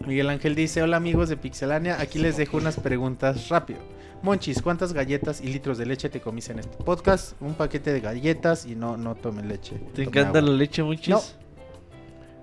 Miguel 0.05 0.29
Ángel 0.29 0.55
dice, 0.55 0.81
hola 0.81 0.97
amigos 0.97 1.29
de 1.29 1.37
Pixelania, 1.37 1.99
aquí 1.99 2.19
les 2.19 2.37
dejo 2.37 2.57
unas 2.57 2.79
preguntas 2.79 3.49
rápido. 3.49 3.79
Monchis, 4.21 4.61
¿cuántas 4.61 4.93
galletas 4.93 5.41
y 5.41 5.47
litros 5.47 5.77
de 5.77 5.85
leche 5.85 6.09
te 6.09 6.19
comiste 6.19 6.51
en 6.51 6.59
este 6.59 6.77
podcast? 6.83 7.33
Un 7.41 7.53
paquete 7.53 7.91
de 7.93 8.01
galletas 8.01 8.65
y 8.65 8.75
no, 8.75 8.97
no 8.97 9.15
tome 9.15 9.43
leche. 9.43 9.75
¿Te 9.77 10.03
tome 10.05 10.07
encanta 10.07 10.39
agua. 10.39 10.51
la 10.51 10.57
leche, 10.57 10.83
muchis? 10.83 11.09
No. 11.09 11.21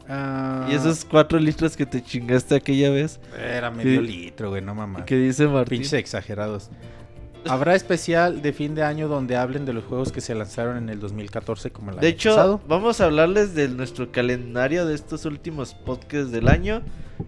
Ah, 0.08 0.68
Y 0.70 0.75
esos 0.75 1.05
cuatro 1.05 1.39
litros 1.39 1.76
que 1.76 1.84
te 1.84 2.02
chingaste 2.02 2.55
aquella 2.55 2.91
vez. 2.91 3.20
Era 3.39 3.70
medio 3.70 4.00
¿Qué- 4.00 4.07
litro, 4.07 4.50
güey, 4.50 4.62
no 4.62 4.75
mamá. 4.75 5.05
¿Qué 5.05 5.16
dice 5.16 5.47
Martín? 5.49 5.78
Pinches 5.78 5.94
exagerados. 5.94 6.70
¿Habrá 7.49 7.75
especial 7.75 8.42
de 8.42 8.52
fin 8.52 8.75
de 8.75 8.83
año 8.83 9.08
donde 9.08 9.36
hablen 9.36 9.65
de 9.65 9.73
los 9.73 9.84
juegos 9.84 10.12
que 10.12 10.20
se 10.20 10.34
lanzaron 10.34 10.76
en 10.76 10.89
el 10.89 11.00
2014 11.00 11.70
como 11.70 11.91
el 11.91 11.97
De 11.99 12.07
año 12.07 12.15
hecho, 12.15 12.31
pasado? 12.31 12.60
vamos 12.68 13.00
a 13.00 13.05
hablarles 13.07 13.55
de 13.55 13.68
nuestro 13.68 14.10
calendario 14.12 14.86
de 14.86 14.94
estos 14.94 15.25
últimos 15.25 15.75
podcasts 15.75 16.31
del 16.33 16.49
año. 16.49 16.83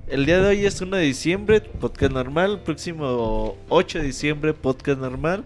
El 0.07 0.27
día 0.27 0.41
de 0.41 0.49
hoy 0.49 0.67
es 0.67 0.81
1 0.81 0.97
de 0.97 1.03
diciembre, 1.03 1.61
podcast 1.61 2.13
normal. 2.13 2.53
El 2.53 2.59
próximo 2.61 3.57
8 3.69 3.99
de 3.99 4.05
diciembre, 4.05 4.55
podcast 4.55 5.01
normal. 5.01 5.45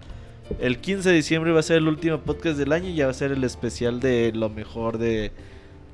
El 0.60 0.78
15 0.78 1.08
de 1.08 1.14
diciembre 1.14 1.52
va 1.52 1.60
a 1.60 1.62
ser 1.62 1.78
el 1.78 1.88
último 1.88 2.18
podcast 2.18 2.58
del 2.58 2.72
año 2.72 2.88
y 2.88 2.94
ya 2.94 3.06
va 3.06 3.12
a 3.12 3.14
ser 3.14 3.32
el 3.32 3.44
especial 3.44 4.00
de 4.00 4.32
lo 4.34 4.48
mejor 4.50 4.98
de 4.98 5.32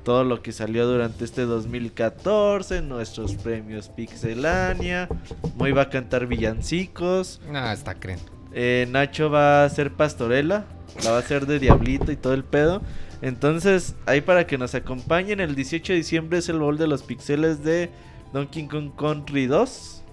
todo 0.03 0.23
lo 0.23 0.41
que 0.41 0.51
salió 0.51 0.87
durante 0.87 1.23
este 1.23 1.43
2014, 1.43 2.81
nuestros 2.81 3.35
premios 3.35 3.89
Pixelania. 3.89 5.07
Moy 5.55 5.71
va 5.71 5.83
a 5.83 5.89
cantar 5.89 6.25
villancicos. 6.25 7.39
No, 7.51 7.71
está 7.71 7.93
creen. 7.95 8.19
Eh, 8.53 8.87
Nacho 8.89 9.29
va 9.29 9.63
a 9.63 9.69
ser 9.69 9.91
pastorela, 9.91 10.65
la 11.03 11.11
va 11.11 11.17
a 11.17 11.19
hacer 11.19 11.45
de 11.45 11.59
diablito 11.59 12.11
y 12.11 12.15
todo 12.15 12.33
el 12.33 12.43
pedo. 12.43 12.81
Entonces, 13.21 13.95
ahí 14.05 14.21
para 14.21 14.47
que 14.47 14.57
nos 14.57 14.75
acompañen, 14.75 15.39
el 15.39 15.55
18 15.55 15.93
de 15.93 15.97
diciembre 15.97 16.39
es 16.39 16.49
el 16.49 16.59
bowl 16.59 16.77
de 16.77 16.87
los 16.87 17.03
pixeles 17.03 17.63
de 17.63 17.89
Donkey 18.33 18.67
Kong 18.67 18.91
Country 18.97 19.47
2. 19.47 20.03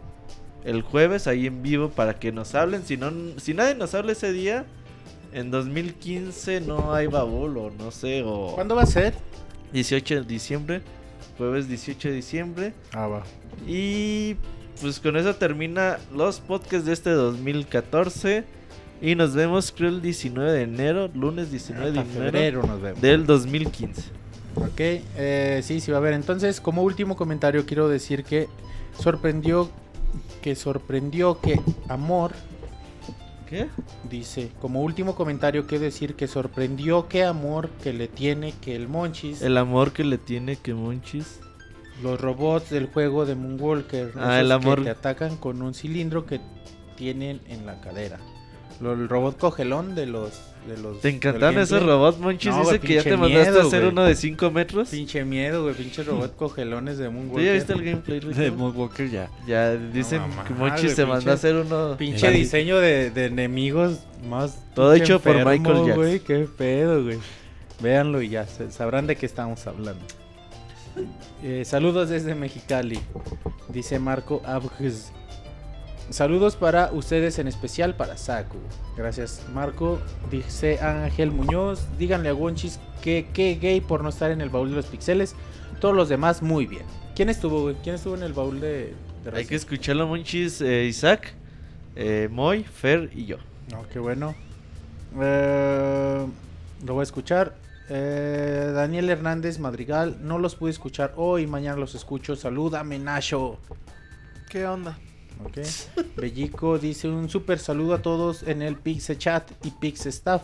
El 0.64 0.82
jueves, 0.82 1.28
ahí 1.28 1.46
en 1.46 1.62
vivo, 1.62 1.90
para 1.90 2.18
que 2.18 2.32
nos 2.32 2.54
hablen. 2.56 2.84
Si, 2.84 2.96
no, 2.96 3.12
si 3.36 3.54
nadie 3.54 3.76
nos 3.76 3.94
habla 3.94 4.12
ese 4.12 4.32
día, 4.32 4.66
en 5.32 5.50
2015 5.50 6.62
no 6.62 6.92
hay 6.92 7.06
baúl 7.06 7.56
o 7.58 7.70
no 7.70 7.90
sé, 7.90 8.22
o 8.24 8.52
¿Cuándo 8.54 8.74
va 8.74 8.82
a 8.82 8.86
ser? 8.86 9.14
18 9.72 10.16
de 10.16 10.22
diciembre, 10.22 10.82
jueves 11.38 11.68
18 11.68 12.08
de 12.08 12.14
diciembre. 12.14 12.72
Ah, 12.92 13.06
va. 13.06 13.22
Y 13.66 14.36
pues 14.80 15.00
con 15.00 15.16
eso 15.16 15.34
termina 15.34 15.98
los 16.14 16.40
podcasts 16.40 16.86
de 16.86 16.92
este 16.92 17.10
2014. 17.10 18.44
Y 19.02 19.14
nos 19.14 19.34
vemos 19.34 19.72
creo 19.76 19.90
el 19.90 20.00
19 20.00 20.50
de 20.50 20.62
enero, 20.62 21.10
lunes 21.14 21.50
19 21.50 21.92
de 21.92 22.00
enero 22.00 22.12
febrero 22.12 22.62
nos 22.62 22.80
vemos. 22.80 23.00
del 23.02 23.26
2015. 23.26 24.02
Ok, 24.54 24.78
eh, 24.78 25.60
sí, 25.62 25.80
sí 25.80 25.90
va 25.90 25.98
a 25.98 26.00
haber. 26.00 26.14
Entonces, 26.14 26.62
como 26.62 26.82
último 26.82 27.14
comentario, 27.14 27.66
quiero 27.66 27.88
decir 27.88 28.24
que 28.24 28.48
sorprendió 28.98 29.70
que 30.40 30.54
sorprendió 30.54 31.40
que 31.40 31.60
Amor 31.88 32.32
¿Qué? 33.48 33.68
dice, 34.08 34.50
como 34.60 34.82
último 34.82 35.14
comentario 35.14 35.66
quiero 35.66 35.84
decir 35.84 36.14
que 36.14 36.26
sorprendió 36.26 37.08
que 37.08 37.24
Amor 37.24 37.68
que 37.82 37.92
le 37.92 38.08
tiene 38.08 38.54
que 38.60 38.74
el 38.74 38.88
Monchis, 38.88 39.42
El 39.42 39.56
amor 39.56 39.92
que 39.92 40.04
le 40.04 40.18
tiene 40.18 40.56
que 40.56 40.74
Monchis. 40.74 41.40
Los 42.02 42.20
robots 42.20 42.70
del 42.70 42.86
juego 42.86 43.24
de 43.26 43.34
Moonwalker, 43.34 44.12
Ah, 44.16 44.34
esos 44.38 44.44
el 44.44 44.52
amor. 44.52 44.78
que 44.78 44.84
te 44.84 44.90
atacan 44.90 45.36
con 45.36 45.62
un 45.62 45.74
cilindro 45.74 46.26
que 46.26 46.40
tienen 46.96 47.40
en 47.48 47.66
la 47.66 47.80
cadera. 47.80 48.18
Lo- 48.80 48.92
el 48.92 49.08
robot 49.08 49.38
cogelón 49.38 49.94
de 49.94 50.06
los 50.06 50.32
de 50.68 50.76
los 50.76 51.00
¿Te 51.00 51.08
del 51.08 51.16
encantaron 51.16 51.60
esos 51.60 51.80
robots, 51.82 52.18
Monchis? 52.18 52.50
No, 52.50 52.60
Dice 52.62 52.80
que 52.80 52.94
ya 52.94 53.02
te 53.04 53.16
mandaste 53.16 53.48
a 53.48 53.52
miedo, 53.52 53.68
hacer 53.68 53.80
güey. 53.82 53.92
uno 53.92 54.02
de 54.04 54.16
5 54.16 54.50
metros. 54.50 54.88
Pinche 54.88 55.24
miedo, 55.24 55.62
güey, 55.62 55.74
pinche 55.76 56.02
robot 56.04 56.34
cogelones 56.36 56.98
de 56.98 57.06
¿Tú 57.06 57.12
Moonwalker. 57.12 57.44
ya 57.46 57.52
viste 57.52 57.72
el 57.72 57.84
gameplay, 57.84 58.18
De 58.20 58.26
Ricardo? 58.26 58.52
Moonwalker 58.56 59.08
ya. 59.10 59.30
Ya 59.46 59.76
dicen 59.76 60.22
mamá, 60.22 60.44
que 60.44 60.54
Monchis 60.54 60.92
se 60.94 61.06
mandó 61.06 61.20
pinche- 61.22 61.30
a 61.30 61.34
hacer 61.34 61.54
uno. 61.54 61.96
Pinche 61.96 62.30
diseño 62.32 62.78
de, 62.80 63.10
de 63.10 63.26
enemigos 63.26 64.00
más. 64.28 64.58
Todo 64.74 64.92
hecho 64.92 65.20
por 65.20 65.36
enfermo, 65.36 65.52
Michael 65.52 65.76
Jackson. 65.86 65.94
güey, 65.96 66.20
qué 66.20 66.48
pedo, 66.58 67.04
güey. 67.04 67.18
Véanlo 67.80 68.20
y 68.20 68.30
ya 68.30 68.46
sabrán 68.70 69.06
de 69.06 69.14
qué 69.16 69.24
estamos 69.26 69.64
hablando. 69.68 70.04
Eh, 71.42 71.64
saludos 71.64 72.08
desde 72.08 72.34
Mexicali, 72.34 72.98
dice 73.68 73.98
Marco 73.98 74.42
Abges. 74.44 75.12
Saludos 76.10 76.54
para 76.54 76.92
ustedes, 76.92 77.38
en 77.40 77.48
especial 77.48 77.96
para 77.96 78.16
Saku. 78.16 78.58
Gracias, 78.96 79.42
Marco. 79.52 79.98
Dice 80.30 80.78
Ángel 80.80 81.32
Muñoz. 81.32 81.84
Díganle 81.98 82.28
a 82.28 82.34
Wonchis 82.34 82.78
que 83.02 83.26
qué 83.34 83.56
gay 83.60 83.80
por 83.80 84.02
no 84.04 84.10
estar 84.10 84.30
en 84.30 84.40
el 84.40 84.48
baúl 84.48 84.70
de 84.70 84.76
los 84.76 84.86
pixeles. 84.86 85.34
Todos 85.80 85.96
los 85.96 86.08
demás, 86.08 86.42
muy 86.42 86.66
bien. 86.66 86.84
¿Quién 87.16 87.28
estuvo, 87.28 87.62
güey? 87.62 87.76
¿Quién 87.82 87.96
estuvo 87.96 88.14
en 88.14 88.22
el 88.22 88.32
baúl 88.32 88.60
de, 88.60 88.94
de 89.24 89.30
Hay 89.34 89.46
que 89.46 89.56
escucharlo, 89.56 90.06
Monchis. 90.06 90.60
eh, 90.60 90.84
Isaac, 90.84 91.34
eh, 91.96 92.28
Moy, 92.30 92.62
Fer 92.62 93.10
y 93.12 93.26
yo. 93.26 93.38
No, 93.72 93.82
qué 93.92 93.98
bueno. 93.98 94.34
Eh, 95.20 96.26
lo 96.84 96.94
voy 96.94 97.00
a 97.00 97.02
escuchar. 97.02 97.56
Eh, 97.88 98.72
Daniel 98.74 99.10
Hernández 99.10 99.58
Madrigal, 99.58 100.18
no 100.20 100.38
los 100.38 100.56
pude 100.56 100.70
escuchar 100.70 101.14
hoy, 101.16 101.46
mañana 101.46 101.76
los 101.76 101.94
escucho. 101.94 102.34
Salúdame, 102.36 102.98
Nacho. 102.98 103.58
¿Qué 104.48 104.66
onda? 104.66 104.98
Ok. 105.44 105.58
Bellico 106.16 106.78
dice 106.78 107.08
un 107.08 107.28
súper 107.28 107.58
saludo 107.58 107.94
a 107.94 108.02
todos 108.02 108.42
en 108.42 108.62
el 108.62 108.76
Pixe 108.76 109.16
Chat 109.18 109.50
y 109.64 109.70
Pixe 109.70 110.08
Staff. 110.08 110.42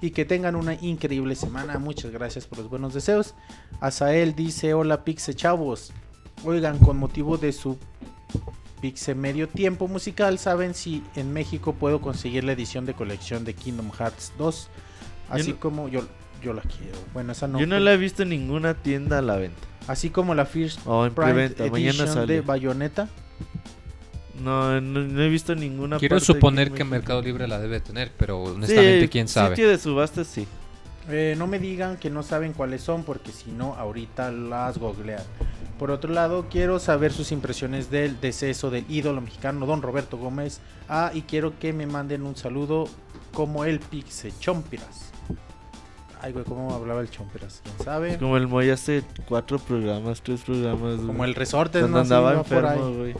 Y 0.00 0.10
que 0.10 0.24
tengan 0.24 0.56
una 0.56 0.74
increíble 0.74 1.36
semana. 1.36 1.78
Muchas 1.78 2.10
gracias 2.10 2.46
por 2.46 2.58
los 2.58 2.68
buenos 2.68 2.92
deseos. 2.92 3.34
Azael 3.80 4.34
dice: 4.34 4.74
Hola, 4.74 5.04
Pixe 5.04 5.34
Chavos. 5.34 5.92
Oigan, 6.44 6.78
con 6.78 6.98
motivo 6.98 7.38
de 7.38 7.52
su 7.52 7.78
Pixe 8.80 9.14
medio 9.14 9.48
tiempo 9.48 9.86
musical, 9.86 10.40
¿saben 10.40 10.74
si 10.74 11.04
en 11.14 11.32
México 11.32 11.72
puedo 11.74 12.00
conseguir 12.00 12.42
la 12.42 12.50
edición 12.50 12.84
de 12.84 12.94
colección 12.94 13.44
de 13.44 13.54
Kingdom 13.54 13.92
Hearts 13.92 14.32
2? 14.38 14.68
Así 15.30 15.52
como 15.52 15.88
yo, 15.88 16.02
yo 16.42 16.52
la 16.52 16.62
quiero. 16.62 16.98
Bueno, 17.12 17.32
esa 17.32 17.48
no. 17.48 17.58
yo 17.58 17.66
no 17.66 17.78
la 17.78 17.92
he 17.92 17.96
visto 17.96 18.22
en 18.22 18.30
ninguna 18.30 18.74
tienda 18.74 19.18
a 19.18 19.22
la 19.22 19.36
venta. 19.36 19.60
Así 19.86 20.10
como 20.10 20.34
la 20.34 20.46
First 20.46 20.80
O 20.86 21.06
en 21.06 21.14
Prime 21.14 21.32
preventa. 21.32 21.64
Mañana 21.64 21.88
Edition 21.90 22.08
sale. 22.08 22.34
de 22.34 22.40
Bayonetta. 22.40 23.08
No, 24.42 24.80
no, 24.80 25.00
no 25.00 25.22
he 25.22 25.28
visto 25.28 25.54
ninguna. 25.54 25.98
Quiero 25.98 26.16
parte 26.16 26.26
suponer 26.26 26.72
que. 26.72 26.84
Mercado 26.84 27.22
Libre 27.22 27.46
la 27.46 27.58
debe 27.58 27.80
tener, 27.80 28.10
pero 28.16 28.42
honestamente, 28.42 29.02
Sí, 29.02 29.08
quién 29.08 29.28
sabe. 29.28 29.56
Sitio 29.56 29.70
de 29.70 29.78
subastas, 29.78 30.26
sí. 30.26 30.46
Eh, 31.08 31.34
no 31.36 31.46
me 31.46 31.58
digan 31.58 31.96
que 31.96 32.10
no 32.10 32.22
saben 32.22 32.52
cuáles 32.52 32.82
son 32.82 33.02
porque 33.02 33.32
si 33.32 33.50
no 33.50 33.74
ahorita 33.74 34.30
las 34.30 34.78
googlean. 34.78 35.22
Por 35.78 35.90
otro 35.90 36.12
lado, 36.12 36.46
quiero 36.48 36.78
saber 36.78 37.12
sus 37.12 37.32
impresiones 37.32 37.90
del 37.90 38.20
deceso 38.20 38.70
del 38.70 38.84
ídolo 38.88 39.20
mexicano 39.20 39.66
don 39.66 39.82
Roberto 39.82 40.16
Gómez. 40.16 40.60
Ah, 40.88 41.10
y 41.12 41.22
quiero 41.22 41.58
que 41.58 41.72
me 41.72 41.86
manden 41.86 42.22
un 42.22 42.36
saludo 42.36 42.88
como 43.32 43.64
el 43.64 43.80
Pixe 43.80 44.32
Chompiras. 44.38 45.11
Ay, 46.22 46.32
güey, 46.32 46.44
¿cómo 46.44 46.72
hablaba 46.72 47.00
el 47.00 47.10
Chompiras? 47.10 47.60
¿Quién 47.64 47.78
sabe? 47.84 48.16
Como 48.18 48.36
el 48.36 48.46
Moy 48.46 48.70
hace 48.70 49.02
cuatro 49.28 49.58
programas, 49.58 50.22
tres 50.22 50.42
programas. 50.42 50.96
Como 51.00 51.14
güey. 51.14 51.30
el 51.30 51.34
Resortes, 51.34 51.82
Cuando 51.82 51.98
¿no? 51.98 52.04
Sí, 52.04 52.12
andaba 52.14 52.42
por 52.44 52.64
ahí. 52.64 52.78
enfermo, 52.78 52.96
güey. 52.98 53.14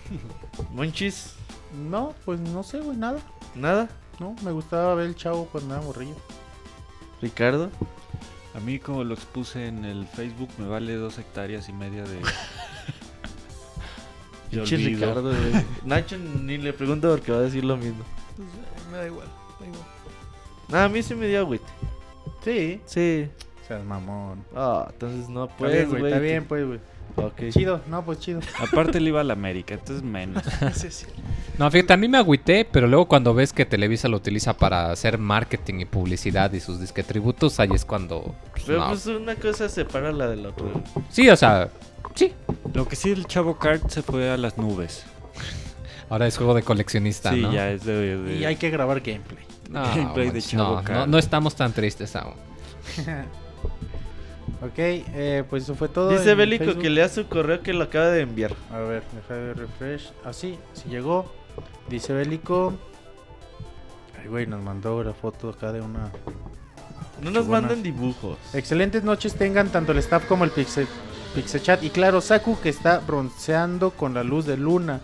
Monchis, 0.72 1.34
No, 1.90 2.14
pues 2.24 2.38
no 2.40 2.62
sé, 2.62 2.78
güey, 2.80 2.96
nada. 2.96 3.18
nada. 3.56 3.88
No, 4.20 4.34
me 4.44 4.52
gustaba 4.52 4.94
ver 4.94 5.06
el 5.06 5.16
chavo 5.16 5.46
cuando 5.46 5.74
era 5.74 5.82
morrillo. 5.84 6.14
Ricardo. 7.20 7.70
A 8.54 8.60
mí, 8.60 8.78
como 8.78 9.02
lo 9.04 9.14
expuse 9.14 9.66
en 9.66 9.84
el 9.84 10.06
Facebook, 10.06 10.48
me 10.58 10.66
vale 10.68 10.94
dos 10.94 11.18
hectáreas 11.18 11.68
y 11.68 11.72
media 11.72 12.04
de. 12.04 12.18
olvido. 14.60 14.76
Ricardo, 14.76 15.22
güey. 15.30 15.64
Nacho 15.84 16.16
ni 16.18 16.56
le 16.58 16.72
pregunto 16.72 17.10
porque 17.10 17.32
va 17.32 17.38
a 17.38 17.42
decir 17.42 17.64
lo 17.64 17.76
mismo. 17.76 18.04
Pues, 18.36 18.48
me 18.90 18.96
da 18.98 19.06
igual, 19.06 19.26
da 19.60 19.66
igual. 19.66 19.82
Ah, 20.72 20.84
a 20.84 20.88
mí 20.88 21.02
sí 21.02 21.14
me 21.14 21.26
dio 21.26 21.40
agüite. 21.40 21.66
Sí. 22.48 22.80
Sí. 22.86 23.28
Seas 23.66 23.84
mamón. 23.84 24.44
Ah, 24.56 24.88
entonces 24.90 25.28
no 25.28 25.44
Está 25.44 25.56
puedes, 25.58 25.86
bien, 25.88 26.00
güey. 26.00 26.12
Está 26.12 26.20
bien, 26.20 26.44
pues, 26.46 26.66
güey. 26.66 26.78
Ok. 27.16 27.50
Chido. 27.50 27.80
No, 27.88 28.04
pues 28.04 28.20
chido. 28.20 28.40
Aparte, 28.60 29.00
le 29.00 29.08
iba 29.08 29.20
a 29.20 29.24
la 29.24 29.32
América, 29.34 29.74
entonces 29.74 30.02
menos. 30.04 30.42
Sí, 30.74 30.88
sí. 30.90 31.06
No, 31.58 31.68
fíjate, 31.70 31.92
a 31.92 31.96
mí 31.96 32.06
me 32.08 32.16
agüité, 32.18 32.64
pero 32.64 32.86
luego 32.86 33.06
cuando 33.08 33.34
ves 33.34 33.52
que 33.52 33.66
Televisa 33.66 34.06
lo 34.08 34.16
utiliza 34.16 34.56
para 34.56 34.90
hacer 34.92 35.18
marketing 35.18 35.80
y 35.80 35.84
publicidad 35.84 36.52
y 36.52 36.60
sus 36.60 36.80
disque 36.80 37.02
tributos, 37.02 37.58
ahí 37.60 37.70
es 37.74 37.84
cuando... 37.84 38.34
pues, 38.52 38.64
Pero 38.66 38.78
no. 38.78 38.88
pues 38.88 39.06
una 39.06 39.34
cosa 39.34 39.68
separa 39.68 40.12
la 40.12 40.28
de 40.28 40.36
la 40.36 40.50
otra. 40.50 40.66
Sí, 41.10 41.28
o 41.28 41.36
sea, 41.36 41.68
sí. 42.14 42.32
Lo 42.72 42.86
que 42.86 42.94
sí, 42.96 43.10
el 43.10 43.26
Chavo 43.26 43.58
Kart 43.58 43.90
se 43.90 44.02
fue 44.02 44.30
a 44.30 44.36
las 44.36 44.56
nubes. 44.56 45.04
Ahora 46.08 46.26
es 46.28 46.36
juego 46.38 46.54
de 46.54 46.62
coleccionista, 46.62 47.32
sí, 47.32 47.42
¿no? 47.42 47.52
ya 47.52 47.70
es 47.70 47.84
de. 47.84 48.16
de- 48.16 48.36
Y 48.36 48.44
hay 48.44 48.56
que 48.56 48.70
grabar 48.70 49.00
gameplay. 49.00 49.44
No, 49.68 49.82
Gameplay 49.94 50.26
de 50.26 50.32
manches, 50.32 50.50
Chavo 50.50 50.76
no, 50.76 50.84
Kart. 50.84 50.98
no, 51.00 51.06
no 51.06 51.18
estamos 51.18 51.54
tan 51.54 51.72
tristes 51.72 52.16
aún. 52.16 52.34
Ok, 54.60 54.72
eh, 54.76 55.44
pues 55.48 55.64
eso 55.64 55.74
fue 55.76 55.88
todo. 55.88 56.10
Dice 56.10 56.34
Bélico 56.34 56.64
Facebook. 56.64 56.82
que 56.82 56.90
lea 56.90 57.08
su 57.08 57.28
correo 57.28 57.62
que 57.62 57.72
lo 57.72 57.84
acaba 57.84 58.06
de 58.06 58.22
enviar. 58.22 58.54
A 58.72 58.78
ver, 58.78 59.04
deja 59.14 59.34
de 59.34 59.54
refresh. 59.54 60.10
Así, 60.24 60.58
sí 60.72 60.88
llegó. 60.88 61.32
Dice 61.88 62.12
Bélico. 62.12 62.74
Ay, 64.20 64.26
güey, 64.26 64.46
nos 64.46 64.60
mandó 64.60 65.04
la 65.04 65.12
foto 65.12 65.50
acá 65.50 65.70
de 65.70 65.80
una. 65.80 66.10
No 67.22 67.30
nos 67.30 67.46
manden 67.46 67.84
dibujos. 67.84 68.36
Excelentes 68.52 69.04
noches 69.04 69.34
tengan 69.34 69.68
tanto 69.68 69.92
el 69.92 69.98
staff 69.98 70.24
como 70.26 70.42
el 70.44 70.50
Pixel, 70.50 70.88
Pixel 71.36 71.62
Chat. 71.62 71.84
Y 71.84 71.90
claro, 71.90 72.20
Saku 72.20 72.58
que 72.60 72.68
está 72.68 72.98
bronceando 72.98 73.90
con 73.90 74.12
la 74.14 74.24
luz 74.24 74.44
de 74.46 74.56
luna. 74.56 75.00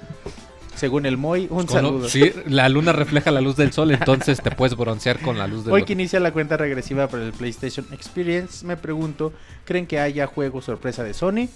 Según 0.77 1.07
el 1.07 1.17
Moy, 1.17 1.43
un 1.51 1.67
Con- 1.67 1.69
saludo. 1.69 2.09
Sí, 2.09 2.33
la 2.47 2.69
luna 2.69 2.93
refleja 2.93 3.31
la 3.31 3.41
luz 3.41 3.57
del 3.57 3.73
sol, 3.73 3.91
entonces 3.93 4.41
te 4.43 4.51
puedes 4.51 4.77
broncear 4.77 5.21
con 5.21 5.39
la 5.39 5.47
luz 5.47 5.65
del 5.65 5.73
Hoy 5.75 5.85
que 5.85 5.93
inicia 5.93 6.19
la 6.21 6.33
cuenta 6.33 6.57
regresiva 6.57 7.09
para 7.09 7.25
el 7.25 7.33
PlayStation 7.33 7.87
Experience, 7.93 8.67
me 8.67 8.77
pregunto, 8.77 9.33
¿creen 9.65 9.87
que 9.87 10.01
haya 10.01 10.27
juego 10.27 10.61
sorpresa 10.63 11.05
de 11.05 11.15
Sony? 11.15 11.49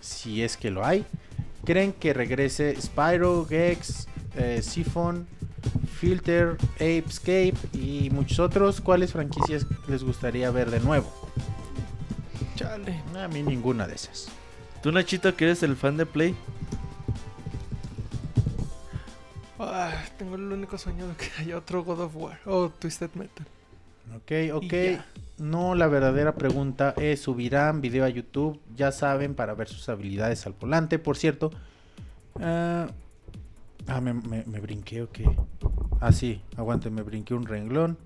Si 0.00 0.42
es 0.42 0.56
que 0.56 0.70
lo 0.70 0.84
hay. 0.84 1.04
¿Creen 1.64 1.92
que 1.92 2.12
regrese 2.12 2.74
Spyro, 2.80 3.46
Gex, 3.46 4.08
eh, 4.36 4.60
Siphon, 4.62 5.26
Filter, 6.00 6.56
Apescape 6.76 7.54
y 7.72 8.08
muchos 8.10 8.40
otros? 8.40 8.80
¿Cuáles 8.80 9.12
franquicias 9.12 9.66
les 9.86 10.02
gustaría 10.02 10.50
ver 10.50 10.70
de 10.70 10.80
nuevo? 10.80 11.12
Chale. 12.56 13.00
A 13.16 13.28
mí 13.28 13.42
ninguna 13.42 13.86
de 13.86 13.94
esas. 13.94 14.28
¿Tú, 14.82 14.90
Nachito, 14.90 15.36
que 15.36 15.44
eres 15.44 15.62
el 15.62 15.76
fan 15.76 15.96
de 15.96 16.06
Play? 16.06 16.34
Ah, 19.64 19.92
tengo 20.18 20.34
el 20.34 20.52
único 20.52 20.76
sueño 20.78 21.06
de 21.08 21.14
que 21.14 21.28
haya 21.38 21.56
otro 21.56 21.84
God 21.84 22.00
of 22.00 22.16
War 22.16 22.38
o 22.46 22.68
Twisted 22.70 23.10
Metal. 23.14 23.46
Ok, 24.16 24.32
ok. 24.54 25.00
No, 25.38 25.74
la 25.74 25.86
verdadera 25.86 26.34
pregunta 26.34 26.94
es, 26.96 27.20
¿subirán 27.20 27.80
video 27.80 28.04
a 28.04 28.08
YouTube? 28.08 28.60
Ya 28.76 28.92
saben, 28.92 29.34
para 29.34 29.54
ver 29.54 29.68
sus 29.68 29.88
habilidades 29.88 30.46
al 30.46 30.54
volante. 30.54 30.98
Por 30.98 31.16
cierto, 31.16 31.50
ah, 32.40 32.88
ah, 33.86 34.00
me, 34.00 34.12
me, 34.14 34.44
me 34.44 34.60
brinqué 34.60 35.02
o 35.02 35.10
qué. 35.10 35.24
Ah, 36.00 36.12
sí, 36.12 36.42
aguante, 36.56 36.90
me 36.90 37.02
brinqué 37.02 37.34
un 37.34 37.46
renglón. 37.46 37.96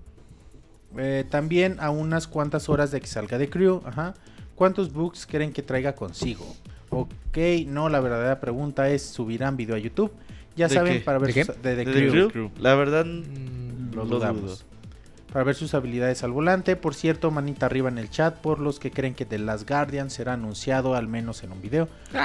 Eh, 0.95 1.25
también 1.29 1.77
a 1.79 1.89
unas 1.89 2.27
cuantas 2.27 2.69
horas 2.69 2.91
de 2.91 3.01
que 3.01 3.07
salga 3.07 3.37
de 3.37 3.49
Crew, 3.49 3.81
ajá. 3.85 4.13
¿Cuántos 4.55 4.93
bugs 4.93 5.25
creen 5.25 5.51
que 5.51 5.61
traiga 5.61 5.93
consigo? 5.93 6.45
Ok, 6.89 7.37
no, 7.67 7.89
la 7.89 7.99
verdadera 7.99 8.39
pregunta 8.39 8.89
es, 8.89 9.03
¿subirán 9.03 9.57
video 9.57 9.75
a 9.75 9.79
YouTube? 9.79 10.11
Ya 10.57 10.67
¿De 10.67 10.75
saben, 10.75 10.93
qué? 10.95 10.99
para 11.01 11.19
ver 11.19 11.33
¿De 11.33 11.45
sus- 11.45 11.55
qué? 11.55 11.61
de, 11.61 11.75
The 11.85 11.89
¿De 11.91 12.09
Crew. 12.09 12.29
Crew? 12.29 12.51
La 12.59 12.75
verdad, 12.75 13.05
Mm, 13.05 13.93
Lo 13.95 14.03
lo 14.03 14.15
dudamos. 14.17 14.65
Para 15.31 15.43
ver 15.43 15.55
sus 15.55 15.73
habilidades 15.73 16.23
al 16.23 16.31
volante. 16.31 16.75
Por 16.75 16.95
cierto, 16.95 17.29
manita 17.31 17.65
arriba 17.67 17.89
en 17.89 17.97
el 17.97 18.09
chat 18.09 18.35
por 18.37 18.59
los 18.59 18.79
que 18.79 18.91
creen 18.91 19.13
que 19.13 19.25
The 19.25 19.37
Last 19.39 19.67
Guardian 19.69 20.09
será 20.09 20.33
anunciado 20.33 20.95
al 20.95 21.07
menos 21.07 21.43
en 21.43 21.51
un 21.51 21.61
video. 21.61 21.87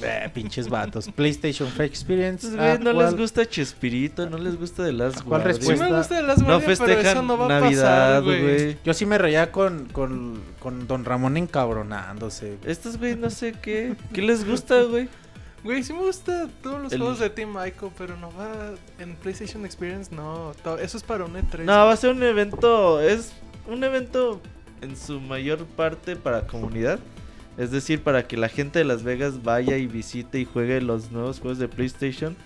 Eh, 0.00 0.30
pinches 0.32 0.68
vatos. 0.68 1.08
PlayStation 1.12 1.68
Free 1.68 1.86
Experience. 1.86 2.48
Güeyes 2.54 2.78
no 2.78 2.92
les 2.92 3.02
actual- 3.08 3.16
gusta 3.20 3.44
Chespirito, 3.46 4.30
no 4.30 4.38
les 4.38 4.56
gusta 4.56 4.84
de 4.84 4.92
las 4.92 5.14
¿Cuál 5.24 5.42
Guardian. 5.42 5.54
Sí 5.54 5.58
respuesta? 5.70 5.88
me 5.90 5.98
gusta 5.98 6.14
de 6.14 6.22
las 6.22 6.38
No 6.38 6.44
Guardian, 6.44 6.60
pero 6.60 6.72
eso 6.72 6.84
festejan 6.86 7.26
no 7.26 7.36
va 7.38 7.44
a 7.44 7.48
Navidad, 7.48 7.82
pasar, 8.18 8.22
güey. 8.22 8.42
güey. 8.42 8.78
Yo 8.84 8.94
sí 8.94 9.06
me 9.06 9.18
reía 9.18 9.50
con, 9.50 9.86
con, 9.86 10.40
con 10.60 10.86
Don 10.86 11.04
Ramón 11.04 11.36
encabronándose. 11.36 12.58
Estos 12.64 12.96
güeyes 12.98 13.18
no 13.18 13.28
sé 13.30 13.54
qué. 13.60 13.96
¿Qué 14.12 14.22
les 14.22 14.46
gusta, 14.46 14.82
güey? 14.84 15.08
Güey, 15.64 15.82
sí 15.82 15.92
me 15.92 16.00
gusta 16.00 16.48
todos 16.62 16.80
los 16.82 16.92
El- 16.92 17.00
juegos 17.00 17.18
de 17.18 17.30
Team 17.30 17.56
Ico, 17.66 17.92
pero 17.98 18.16
no 18.16 18.30
va 18.32 18.74
en 18.98 19.16
PlayStation 19.16 19.64
Experience, 19.64 20.14
no. 20.14 20.52
Eso 20.80 20.96
es 20.96 21.02
para 21.02 21.24
un 21.24 21.34
E3. 21.34 21.64
No, 21.64 21.72
va 21.72 21.92
a 21.92 21.96
ser 21.96 22.10
un 22.10 22.22
evento. 22.22 23.00
Es 23.00 23.32
un 23.66 23.82
evento 23.82 24.40
en 24.80 24.96
su 24.96 25.20
mayor 25.20 25.64
parte 25.66 26.14
para 26.16 26.46
comunidad. 26.46 27.00
Es 27.56 27.72
decir, 27.72 28.02
para 28.04 28.28
que 28.28 28.36
la 28.36 28.48
gente 28.48 28.78
de 28.78 28.84
Las 28.84 29.02
Vegas 29.02 29.42
vaya 29.42 29.76
y 29.76 29.88
visite 29.88 30.38
y 30.38 30.44
juegue 30.44 30.80
los 30.80 31.10
nuevos 31.10 31.40
juegos 31.40 31.58
de 31.58 31.66
PlayStation. 31.66 32.36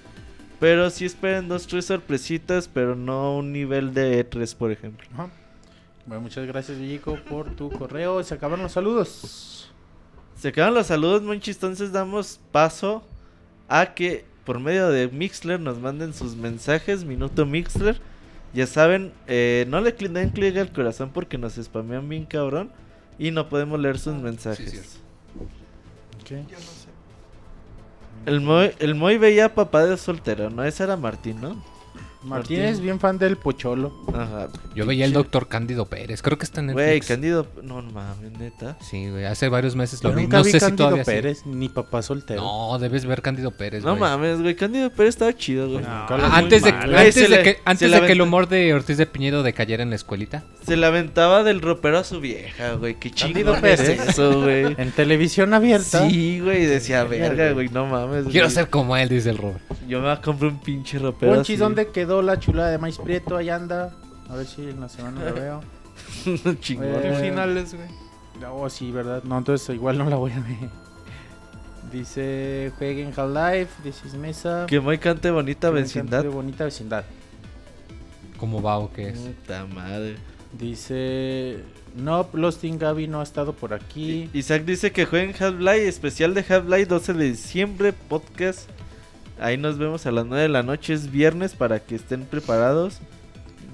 Pero 0.58 0.88
sí 0.90 1.04
esperen 1.04 1.48
dos, 1.48 1.66
tres 1.66 1.84
sorpresitas, 1.86 2.66
pero 2.68 2.94
no 2.96 3.36
un 3.36 3.52
nivel 3.52 3.92
de 3.92 4.24
E3, 4.24 4.56
por 4.56 4.70
ejemplo. 4.72 5.06
Ajá. 5.12 5.28
Bueno, 6.06 6.22
muchas 6.22 6.46
gracias, 6.46 6.78
Villico, 6.78 7.16
por 7.28 7.50
tu 7.54 7.68
correo. 7.70 8.22
Se 8.24 8.34
acabaron 8.34 8.62
los 8.62 8.72
saludos. 8.72 9.71
Se 10.42 10.48
acaban 10.48 10.74
los 10.74 10.88
saludos, 10.88 11.22
Monchi. 11.22 11.52
Entonces 11.52 11.92
damos 11.92 12.40
paso 12.50 13.04
a 13.68 13.94
que 13.94 14.24
por 14.44 14.58
medio 14.58 14.88
de 14.88 15.06
Mixler 15.06 15.60
nos 15.60 15.78
manden 15.78 16.12
sus 16.12 16.34
mensajes. 16.34 17.04
Minuto 17.04 17.46
Mixler. 17.46 18.00
Ya 18.52 18.66
saben, 18.66 19.12
eh, 19.28 19.66
no 19.68 19.80
le 19.80 19.92
den 19.92 20.30
clic 20.30 20.56
al 20.56 20.72
corazón 20.72 21.12
porque 21.14 21.38
nos 21.38 21.54
spamean 21.54 22.08
bien 22.08 22.24
cabrón. 22.24 22.72
Y 23.20 23.30
no 23.30 23.48
podemos 23.48 23.78
leer 23.78 24.00
sus 24.00 24.16
mensajes. 24.16 24.98
Yo 26.28 26.38
no 26.38 26.44
sé. 26.48 26.88
el, 28.26 28.40
Moy, 28.40 28.72
el 28.80 28.96
Moy 28.96 29.18
veía 29.18 29.44
a 29.44 29.54
papá 29.54 29.86
de 29.86 29.96
soltero, 29.96 30.50
¿no? 30.50 30.64
Ese 30.64 30.82
era 30.82 30.96
Martín, 30.96 31.40
¿no? 31.40 31.62
Martín 32.24 32.58
Martín. 32.58 32.60
es 32.60 32.80
bien 32.80 33.00
fan 33.00 33.18
del 33.18 33.36
Pocholo. 33.36 33.92
Ajá. 34.14 34.48
Yo 34.74 34.86
veía 34.86 35.04
el 35.04 35.12
doctor 35.12 35.48
Cándido 35.48 35.86
Pérez, 35.86 36.22
creo 36.22 36.38
que 36.38 36.44
está 36.44 36.60
en 36.60 36.72
Güey, 36.72 36.86
Netflix. 36.86 37.06
Cándido. 37.08 37.46
No, 37.62 37.82
no 37.82 37.90
mames, 37.92 38.32
neta. 38.38 38.76
Sí, 38.80 39.10
güey, 39.10 39.24
hace 39.24 39.48
varios 39.48 39.74
meses 39.76 40.02
lo 40.02 40.10
Yo 40.10 40.16
vi. 40.16 40.22
nunca 40.22 40.38
No 40.38 40.44
vi 40.44 40.50
sé 40.52 40.60
si 40.60 40.64
Cándido 40.66 40.86
todavía 40.86 41.04
sigue. 41.04 41.16
Pérez, 41.16 41.46
ni 41.46 41.68
papá 41.68 42.02
soltero. 42.02 42.40
No, 42.42 42.78
debes 42.78 43.04
ver 43.06 43.22
Cándido 43.22 43.50
Pérez, 43.50 43.82
No 43.84 43.90
güey. 43.96 44.00
mames, 44.00 44.40
güey. 44.40 44.54
Cándido 44.56 44.90
Pérez 44.90 45.10
estaba 45.14 45.32
chido, 45.34 45.68
güey. 45.68 45.82
No. 45.84 45.88
Ah, 45.90 46.30
Antes 46.32 46.62
de. 46.62 46.72
Güey, 46.72 46.94
antes 46.96 47.14
de 47.16 47.28
le- 47.28 47.42
que, 47.42 47.58
antes 47.64 47.90
de 47.90 48.00
que 48.02 48.12
el 48.12 48.20
humor 48.22 48.48
de 48.48 48.72
Ortiz 48.74 48.96
de 48.96 49.06
Piñedo 49.06 49.42
decayera 49.42 49.82
en 49.82 49.90
la 49.90 49.96
escuelita. 49.96 50.44
Se 50.66 50.76
la 50.76 50.88
aventaba 50.88 51.42
del 51.42 51.60
ropero 51.60 51.98
a 51.98 52.04
su 52.04 52.20
vieja, 52.20 52.74
güey. 52.74 52.94
Qué 52.98 53.08
es 53.08 53.60
Pérez. 53.60 54.08
eso, 54.08 54.42
güey. 54.42 54.74
En 54.78 54.92
televisión 54.92 55.54
abierta. 55.54 56.08
Sí, 56.08 56.40
güey, 56.40 56.66
decía, 56.66 57.04
Verga, 57.04 57.34
güey. 57.52 57.52
güey, 57.54 57.68
no 57.70 57.86
mames. 57.86 58.26
Quiero 58.26 58.46
güey. 58.46 58.54
ser 58.54 58.68
como 58.70 58.96
él, 58.96 59.08
dice 59.08 59.30
el 59.30 59.38
Robert. 59.38 59.60
Yo 59.88 60.00
me 60.00 60.20
compré 60.20 60.48
un 60.48 60.60
pinche 60.60 60.98
ropero. 60.98 61.40
Así. 61.40 61.56
¿dónde 61.56 61.88
quedó 61.88 62.11
la 62.20 62.38
chulada 62.38 62.70
de 62.70 62.78
maíz 62.78 62.98
prieto? 62.98 63.36
Ahí 63.36 63.48
anda. 63.48 63.94
A 64.28 64.36
ver 64.36 64.46
si 64.46 64.62
en 64.68 64.80
la 64.80 64.88
semana 64.88 65.24
la 65.24 65.32
veo. 65.32 65.60
Chingón. 66.60 66.86
Eh, 67.02 67.18
finales, 67.22 67.74
güey. 67.74 67.88
Oh, 68.50 68.68
sí, 68.68 68.90
¿verdad? 68.90 69.22
No, 69.22 69.38
entonces 69.38 69.74
igual 69.74 69.96
no 69.98 70.10
la 70.10 70.16
voy 70.16 70.32
a 70.32 70.40
ver. 70.40 70.68
Dice, 71.92 72.72
jueguen 72.78 73.12
Half-Life, 73.16 73.82
This 73.82 74.14
Mesa. 74.14 74.66
Que 74.66 74.80
muy 74.80 74.98
cante 74.98 75.30
bonita 75.30 75.68
Que 75.68 75.74
vecindad. 75.74 76.20
encanta 76.20 76.22
de 76.22 76.28
bonita 76.34 76.64
vecindad. 76.64 77.04
¿Cómo 78.38 78.62
va 78.62 78.78
o 78.78 78.92
qué 78.92 79.08
es? 79.10 79.18
Puta 79.18 79.66
madre. 79.66 80.16
Dice, 80.58 81.60
no, 81.94 82.26
Lost 82.32 82.64
in 82.64 82.78
Gaby 82.78 83.08
no 83.08 83.20
ha 83.20 83.22
estado 83.22 83.52
por 83.52 83.74
aquí. 83.74 84.28
Isaac 84.32 84.64
dice 84.64 84.90
que 84.92 85.04
jueguen 85.06 85.34
Half-Life, 85.38 85.88
especial 85.88 86.34
de 86.34 86.40
Half-Life 86.48 86.86
12 86.86 87.12
de 87.14 87.24
diciembre, 87.30 87.92
podcast. 87.92 88.68
Ahí 89.42 89.56
nos 89.58 89.78
vemos 89.78 90.06
a 90.06 90.12
las 90.12 90.24
9 90.26 90.42
de 90.42 90.48
la 90.48 90.62
noche, 90.62 90.94
es 90.94 91.10
viernes 91.10 91.54
para 91.54 91.80
que 91.80 91.94
estén 91.96 92.24
preparados. 92.24 92.98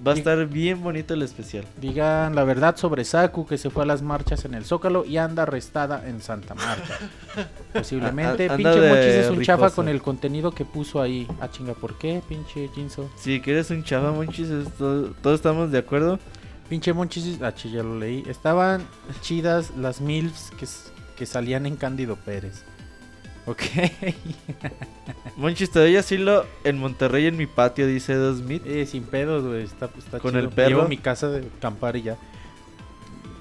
Va 0.07 0.13
a 0.13 0.15
Sí. 0.15 0.21
estar 0.21 0.47
bien 0.47 0.81
bonito 0.81 1.13
el 1.15 1.23
especial. 1.23 1.65
Digan 1.81 2.37
la 2.37 2.45
verdad 2.45 2.77
sobre 2.77 3.05
Saku 3.05 3.47
que 3.47 3.59
se 3.59 3.69
fue 3.69 3.83
a 3.83 3.87
las 3.87 4.01
marchas 4.01 4.45
en 4.45 4.55
el 4.55 4.65
Zócalo 4.65 5.05
y 5.05 5.17
anda 5.17 5.43
arrestada 5.43 6.09
en 6.09 6.23
Santa 6.23 6.55
Marta. 6.55 6.97
Posiblemente. 7.73 8.49
A- 8.49 8.57
pinche 8.57 8.89
Mochis 8.89 9.05
es 9.15 9.31
un 9.31 9.43
chafa 9.43 9.71
con 9.71 9.89
el 9.89 10.01
contenido 10.01 10.53
que 10.53 10.65
puso 10.65 11.03
ahí. 11.03 11.27
Ah, 11.41 11.49
chinga, 11.51 11.75
¿por 11.75 11.99
qué? 11.99 12.23
Pinche 12.29 12.69
Jinso. 12.75 13.11
Si 13.17 13.41
quieres 13.41 13.71
un 13.71 13.83
chava, 13.83 14.13
monchis, 14.13 14.49
es 14.51 14.69
todo- 14.75 15.11
todos 15.21 15.37
estamos 15.37 15.73
de 15.73 15.79
acuerdo. 15.79 16.19
Pinche 16.69 16.93
Monchis, 16.93 17.41
ah, 17.43 17.53
ya 17.55 17.83
lo 17.83 17.99
leí. 17.99 18.23
Estaban 18.29 18.83
chidas 19.23 19.73
las 19.77 20.01
MILFs 20.01 20.53
que, 20.59 20.67
que 21.17 21.27
salían 21.27 21.67
en 21.67 21.75
Cándido 21.77 22.15
Pérez. 22.17 22.63
Ok. 23.49 23.63
Monchis, 25.39 25.71
te 25.71 25.79
doy 25.79 25.97
asilo 25.97 26.45
en 26.65 26.79
Monterrey 26.79 27.27
en 27.27 27.37
mi 27.37 27.47
patio, 27.47 27.87
dice 27.87 28.13
Edo 28.13 28.37
Smith. 28.37 28.63
Eh, 28.67 28.85
sin 28.85 29.05
pedos, 29.05 29.45
güey. 29.45 29.63
Está, 29.63 29.89
está 29.97 30.19
Con 30.19 30.33
chido. 30.33 30.43
el 30.43 30.51
perro. 30.51 30.69
Llevo 30.69 30.89
mi 30.89 30.99
casa 30.99 31.31
de 31.31 31.47
acampar 31.57 31.97
y 31.97 32.03
ya. 32.03 32.17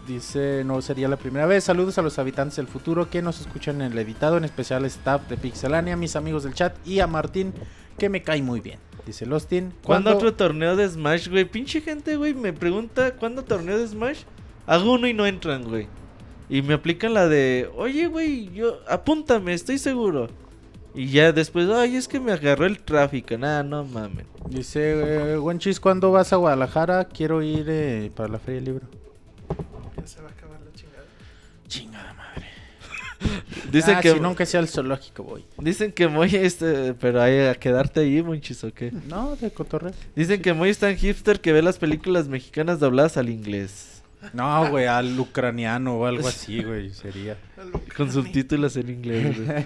Dice, 0.07 0.63
no 0.65 0.81
sería 0.81 1.09
la 1.09 1.17
primera 1.17 1.45
vez. 1.45 1.65
Saludos 1.65 1.97
a 1.97 2.01
los 2.01 2.17
habitantes 2.19 2.55
del 2.55 2.67
futuro 2.67 3.09
que 3.09 3.21
nos 3.21 3.41
escuchan 3.41 3.81
en 3.81 3.91
el 3.91 3.97
editado, 3.97 4.37
en 4.37 4.45
especial 4.45 4.85
staff 4.85 5.27
de 5.27 5.35
Pixelania, 5.35 5.97
mis 5.97 6.15
amigos 6.15 6.43
del 6.43 6.53
chat 6.53 6.75
y 6.87 7.01
a 7.01 7.07
Martín, 7.07 7.53
que 7.97 8.07
me 8.07 8.23
cae 8.23 8.41
muy 8.41 8.61
bien. 8.61 8.79
Dice 9.05 9.25
Lostin. 9.25 9.73
¿Cuándo 9.83 10.15
otro 10.15 10.33
torneo 10.33 10.77
de 10.77 10.87
Smash, 10.87 11.27
güey? 11.27 11.43
Pinche 11.43 11.81
gente, 11.81 12.15
güey, 12.15 12.33
me 12.33 12.53
pregunta, 12.53 13.15
¿cuándo 13.15 13.43
torneo 13.43 13.77
de 13.77 13.87
Smash? 13.87 14.21
Hago 14.65 14.93
uno 14.93 15.07
y 15.07 15.13
no 15.13 15.25
entran, 15.25 15.63
güey. 15.65 15.87
Y 16.49 16.61
me 16.61 16.73
aplican 16.75 17.13
la 17.13 17.27
de, 17.27 17.69
oye, 17.75 18.07
güey, 18.07 18.49
yo, 18.53 18.79
apúntame, 18.87 19.53
estoy 19.53 19.77
seguro. 19.77 20.29
Y 20.95 21.07
ya 21.09 21.31
después, 21.31 21.69
ay, 21.69 21.95
es 21.95 22.07
que 22.07 22.19
me 22.19 22.31
agarró 22.31 22.65
el 22.65 22.79
tráfico. 22.79 23.37
Nada, 23.37 23.61
no 23.63 23.83
mames. 23.83 24.25
Dice, 24.49 25.33
eh, 25.33 25.37
Wenchis, 25.37 25.79
¿cuándo 25.79 26.11
vas 26.11 26.31
a 26.33 26.37
Guadalajara? 26.37 27.05
Quiero 27.05 27.43
ir 27.43 27.65
eh, 27.67 28.09
para 28.15 28.29
la 28.29 28.39
Feria 28.39 28.55
del 28.61 28.65
Libro. 28.65 28.87
Ya 29.97 30.07
se 30.07 30.21
va 30.21 30.29
a 30.29 30.31
acabar 30.31 30.59
la 30.61 30.71
chingada. 30.73 31.03
Chingada 31.67 32.13
madre. 32.13 32.47
Dicen 33.71 33.95
Ah, 33.97 34.01
que 34.01 34.13
si 34.13 34.19
no, 34.21 34.35
que 34.35 34.45
sea 34.45 34.61
el 34.61 34.69
zoológico, 34.69 35.23
voy. 35.23 35.45
dicen 35.59 35.91
que 35.91 36.07
Moy 36.07 36.33
este, 36.35 36.93
pero 36.93 37.21
hay 37.21 37.41
a 37.47 37.55
quedarte 37.55 37.99
ahí, 37.99 38.23
Monchis, 38.23 38.63
¿o 38.63 38.73
qué? 38.73 38.91
No, 39.07 39.35
de 39.35 39.51
cotorreo. 39.51 39.91
Dicen 40.15 40.41
que 40.41 40.53
Moy 40.53 40.69
es 40.69 40.77
tan 40.79 40.95
hipster 40.95 41.41
que 41.41 41.51
ve 41.51 41.61
las 41.61 41.77
películas 41.77 42.27
mexicanas 42.29 42.79
dobladas 42.79 43.17
al 43.17 43.29
inglés. 43.29 43.96
No, 44.33 44.69
güey, 44.69 44.85
al 44.85 45.19
ucraniano 45.19 45.95
o 45.97 46.05
algo 46.05 46.27
así, 46.27 46.63
güey, 46.63 46.91
sería. 46.93 47.37
Con 47.95 48.11
subtítulos 48.11 48.75
en 48.77 48.89
inglés, 48.89 49.35
güey. 49.37 49.65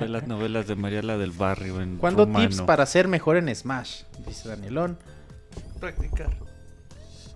Ve 0.00 0.08
las 0.08 0.26
novelas 0.26 0.66
de 0.66 0.76
Mariela 0.76 1.16
del 1.16 1.30
Barrio 1.32 1.80
en 1.80 1.96
¿Cuándo 1.96 2.24
rumano. 2.24 2.48
tips 2.48 2.62
para 2.62 2.86
ser 2.86 3.08
mejor 3.08 3.36
en 3.36 3.54
Smash? 3.54 4.02
Dice 4.26 4.48
Danielón. 4.48 4.98
Practicar. 5.80 6.30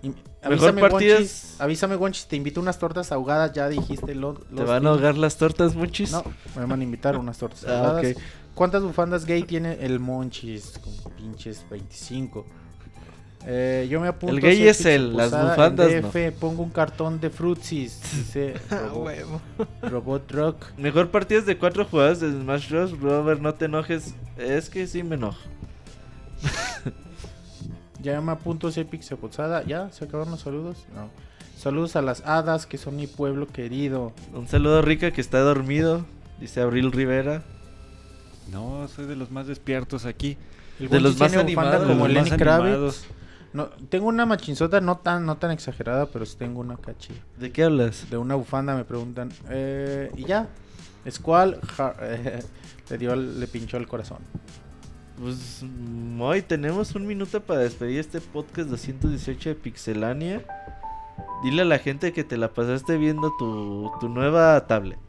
Y- 0.03 0.09
Mejor 0.09 0.53
Avísame, 0.71 0.81
partidas- 0.81 1.19
Wonchis, 1.19 1.55
avísame, 1.61 1.95
Wonchis, 1.95 2.25
te 2.25 2.35
invito 2.35 2.59
unas 2.59 2.79
tortas 2.79 3.11
ahogadas, 3.11 3.53
ya 3.53 3.69
dijiste 3.69 4.15
lo, 4.15 4.33
¿Te 4.33 4.63
van 4.63 4.87
a 4.87 4.89
ahogar 4.89 5.15
las 5.15 5.37
tortas, 5.37 5.75
Monchis? 5.75 6.11
No, 6.11 6.23
me 6.55 6.65
van 6.65 6.81
a 6.81 6.83
invitar 6.83 7.15
unas 7.15 7.37
tortas 7.37 7.63
Ah, 7.67 7.77
ahogadas. 7.77 8.15
¿Cuántas 8.55 8.81
bufandas 8.81 9.25
gay 9.25 9.43
tiene 9.43 9.73
el 9.85 9.99
Monchis? 9.99 10.79
Con 10.79 11.13
pinches 11.13 11.63
25. 11.69 12.47
Eh, 13.47 13.87
yo 13.89 13.99
me 13.99 14.07
apunto. 14.07 14.35
El 14.35 14.41
gay 14.41 14.67
es 14.67 14.85
él, 14.85 15.17
las 15.17 15.31
bufandas 15.31 15.91
en 15.91 16.01
no. 16.03 16.09
DF, 16.09 16.31
Pongo 16.39 16.61
un 16.63 16.69
cartón 16.69 17.19
de 17.19 17.29
frutsis. 17.31 17.99
Dice 18.15 18.53
Ah, 18.69 18.81
Robot, 18.89 19.05
huevo. 19.05 19.41
Robot 19.81 20.31
Rock. 20.31 20.65
Mejor 20.77 21.09
partidas 21.09 21.45
de 21.45 21.57
cuatro 21.57 21.85
jugadores 21.85 22.19
de 22.19 22.31
Smash 22.31 22.69
Bros. 22.69 22.99
Robert, 22.99 23.41
no 23.41 23.53
te 23.55 23.65
enojes. 23.65 24.13
Es 24.37 24.69
que 24.69 24.85
sí 24.87 25.03
me 25.03 25.15
enojo. 25.15 25.39
Ya 28.01 28.19
me 28.19 28.31
apunto 28.31 28.71
soy 28.71 28.83
Pixeposada. 28.85 29.63
¿Ya? 29.63 29.91
¿Se 29.91 30.05
acabaron 30.05 30.31
los 30.31 30.41
saludos? 30.41 30.85
No. 30.95 31.09
Saludos 31.55 31.95
a 31.95 32.01
las 32.01 32.21
hadas 32.25 32.65
que 32.65 32.79
son 32.79 32.95
mi 32.95 33.05
pueblo 33.05 33.45
querido. 33.45 34.11
Un 34.33 34.47
saludo 34.47 34.79
a 34.79 34.81
Rica 34.81 35.11
que 35.11 35.21
está 35.21 35.39
dormido. 35.41 36.03
Dice 36.39 36.61
Abril 36.61 36.91
Rivera. 36.91 37.43
No, 38.51 38.87
soy 38.87 39.05
de 39.05 39.15
los 39.15 39.29
más 39.29 39.45
despiertos 39.45 40.05
aquí. 40.05 40.35
El 40.79 40.89
De 40.89 40.99
los 40.99 41.19
más 41.19 41.35
animados, 41.35 41.87
como 41.87 42.07
Lenny 42.07 42.31
Kravitz. 42.31 42.71
animados. 42.73 43.05
No, 43.53 43.65
tengo 43.89 44.07
una 44.07 44.25
machinzota 44.25 44.79
no 44.79 44.97
tan, 44.97 45.25
no 45.25 45.37
tan 45.37 45.51
exagerada, 45.51 46.05
pero 46.05 46.25
sí 46.25 46.37
tengo 46.37 46.61
una 46.61 46.77
cachi. 46.77 47.13
¿De 47.37 47.51
qué 47.51 47.65
hablas? 47.65 48.09
De 48.09 48.17
una 48.17 48.35
bufanda 48.35 48.75
me 48.75 48.85
preguntan. 48.85 49.29
Eh, 49.49 50.11
y 50.15 50.23
ya. 50.23 50.47
Squall 51.09 51.59
eh, 52.01 52.43
le 52.89 52.97
dio, 52.97 53.15
le 53.15 53.47
pinchó 53.47 53.77
el 53.77 53.87
corazón. 53.87 54.19
Pues 55.19 55.63
hoy 56.19 56.41
tenemos 56.41 56.95
un 56.95 57.05
minuto 57.05 57.41
para 57.41 57.59
despedir 57.59 57.99
este 57.99 58.21
podcast 58.21 58.69
218 58.69 59.49
de 59.49 59.55
Pixelania. 59.55 60.45
Dile 61.43 61.63
a 61.63 61.65
la 61.65 61.79
gente 61.79 62.13
que 62.13 62.23
te 62.23 62.37
la 62.37 62.53
pasaste 62.53 62.97
viendo 62.97 63.33
tu, 63.37 63.91
tu 63.99 64.07
nueva 64.07 64.65
tablet. 64.67 64.99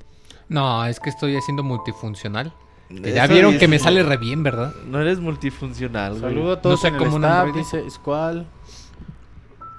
No, 0.49 0.85
es 0.85 0.99
que 0.99 1.11
estoy 1.11 1.37
haciendo 1.37 1.63
multifuncional. 1.63 2.53
Que 3.01 3.09
Eso 3.09 3.17
ya 3.17 3.27
vieron 3.27 3.59
que 3.59 3.69
me 3.69 3.79
sale 3.79 4.03
re 4.03 4.17
bien, 4.17 4.43
¿verdad? 4.43 4.73
No 4.87 5.01
eres 5.01 5.19
multifuncional, 5.21 6.19
güey. 6.21 6.23
Saludo 6.35 6.53
a 6.53 6.61
todos 6.61 6.81
sé 6.81 6.89
en 6.89 6.95
el 6.95 6.99
cómo 7.01 7.17
un 7.17 7.25
staff, 7.25 7.55
dice 7.55 7.91
Squall. 7.91 8.47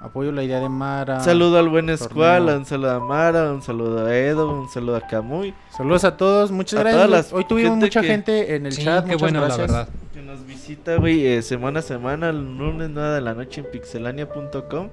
Apoyo 0.02 0.34
la 0.34 0.44
idea 0.44 0.60
de 0.60 0.68
Mara. 0.68 1.20
Un 1.20 1.24
saludo 1.24 1.58
al 1.60 1.70
buen. 1.70 1.98
Squall, 1.98 2.50
un 2.50 2.66
saludo 2.66 2.92
a 2.92 3.00
Mara, 3.00 3.54
un 3.54 3.62
saludo 3.62 4.06
a 4.06 4.14
Edo, 4.18 4.50
un 4.62 4.70
saludo 4.70 4.98
a 4.98 5.02
Kamui. 5.08 5.54
Saludos 5.78 6.04
a 6.04 6.18
todos, 6.18 6.52
muchas 6.52 6.80
A 6.80 6.84
gracias. 6.84 6.98
todas 7.06 7.10
las 7.10 7.34
Hoy 7.34 7.46
tuvimos 7.46 7.72
gente 7.72 7.86
mucha 7.86 8.02
que- 8.02 8.08
gente 8.08 8.56
en 8.56 8.66
el 8.66 8.74
Sí, 8.74 8.84
chat. 8.84 9.06
qué 9.06 9.12
muchas 9.14 9.22
bueno, 9.22 9.40
gracias. 9.46 9.72
la 9.72 9.78
verdad. 9.78 9.94
Que 10.14 10.22
nos 10.22 10.46
visita, 10.46 10.98
güey, 10.98 11.26
eh, 11.26 11.42
semana 11.42 11.80
a 11.80 11.82
semana, 11.84 12.30
el 12.32 12.58
lunes 12.58 12.90
9 12.90 13.16
de 13.16 13.22
la 13.22 13.34
noche 13.34 13.62
en 13.62 13.72
pixelania.com. 13.72 14.90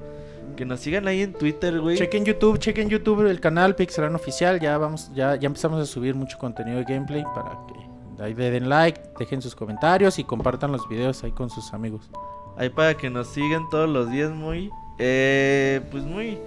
Que 0.56 0.64
nos 0.64 0.78
sigan 0.80 1.08
ahí 1.08 1.22
en 1.22 1.32
Twitter, 1.32 1.80
güey. 1.80 1.96
Chequen 1.96 2.24
YouTube, 2.24 2.58
chequen 2.58 2.88
YouTube 2.88 3.26
el 3.28 3.40
canal 3.40 3.74
Pixelan 3.74 4.14
Oficial. 4.14 4.60
Ya 4.60 4.78
vamos, 4.78 5.10
ya, 5.14 5.34
ya 5.34 5.46
empezamos 5.46 5.80
a 5.80 5.86
subir 5.86 6.14
mucho 6.14 6.38
contenido 6.38 6.78
de 6.78 6.84
gameplay 6.84 7.24
para 7.34 7.50
que 7.66 7.89
ahí 8.20 8.34
le 8.34 8.50
den 8.50 8.68
like, 8.68 9.00
dejen 9.18 9.42
sus 9.42 9.54
comentarios 9.54 10.18
y 10.18 10.24
compartan 10.24 10.72
los 10.72 10.88
videos 10.88 11.22
ahí 11.24 11.32
con 11.32 11.50
sus 11.50 11.72
amigos. 11.72 12.10
Ahí 12.56 12.68
para 12.68 12.94
que 12.94 13.10
nos 13.10 13.28
sigan 13.28 13.68
todos 13.70 13.88
los 13.88 14.10
días, 14.10 14.30
muy. 14.30 14.70
Eh, 14.98 15.80
pues 15.90 16.04
muy. 16.04 16.38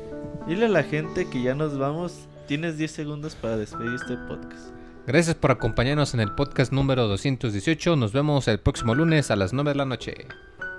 Dile 0.48 0.66
a 0.68 0.70
la 0.70 0.84
gente 0.84 1.30
que 1.30 1.42
ya 1.42 1.56
nos 1.56 1.78
vamos. 1.78 2.28
Tienes 2.48 2.78
10 2.78 2.92
segundos 2.92 3.36
para 3.36 3.58
despedir 3.58 3.94
este 3.94 4.16
podcast. 4.28 4.70
Gracias 5.08 5.36
por 5.36 5.52
acompañarnos 5.52 6.14
en 6.14 6.20
el 6.20 6.32
podcast 6.34 6.72
número 6.72 7.08
218. 7.08 7.96
Nos 7.96 8.14
vemos 8.14 8.48
el 8.48 8.60
próximo 8.60 8.96
lunes 8.96 9.32
a 9.32 9.36
las 9.36 9.54
9 9.54 9.72
de 9.72 9.76
la 9.76 9.86
noche. 9.86 10.28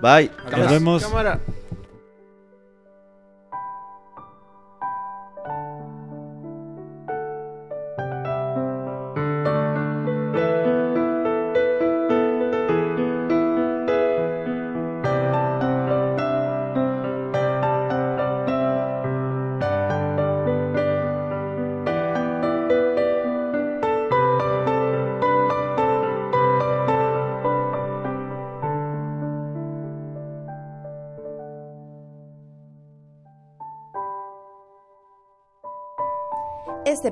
Bye. 0.01 0.31
Nos 0.51 0.71
vemos. 0.71 1.05
Cámara. 1.05 1.41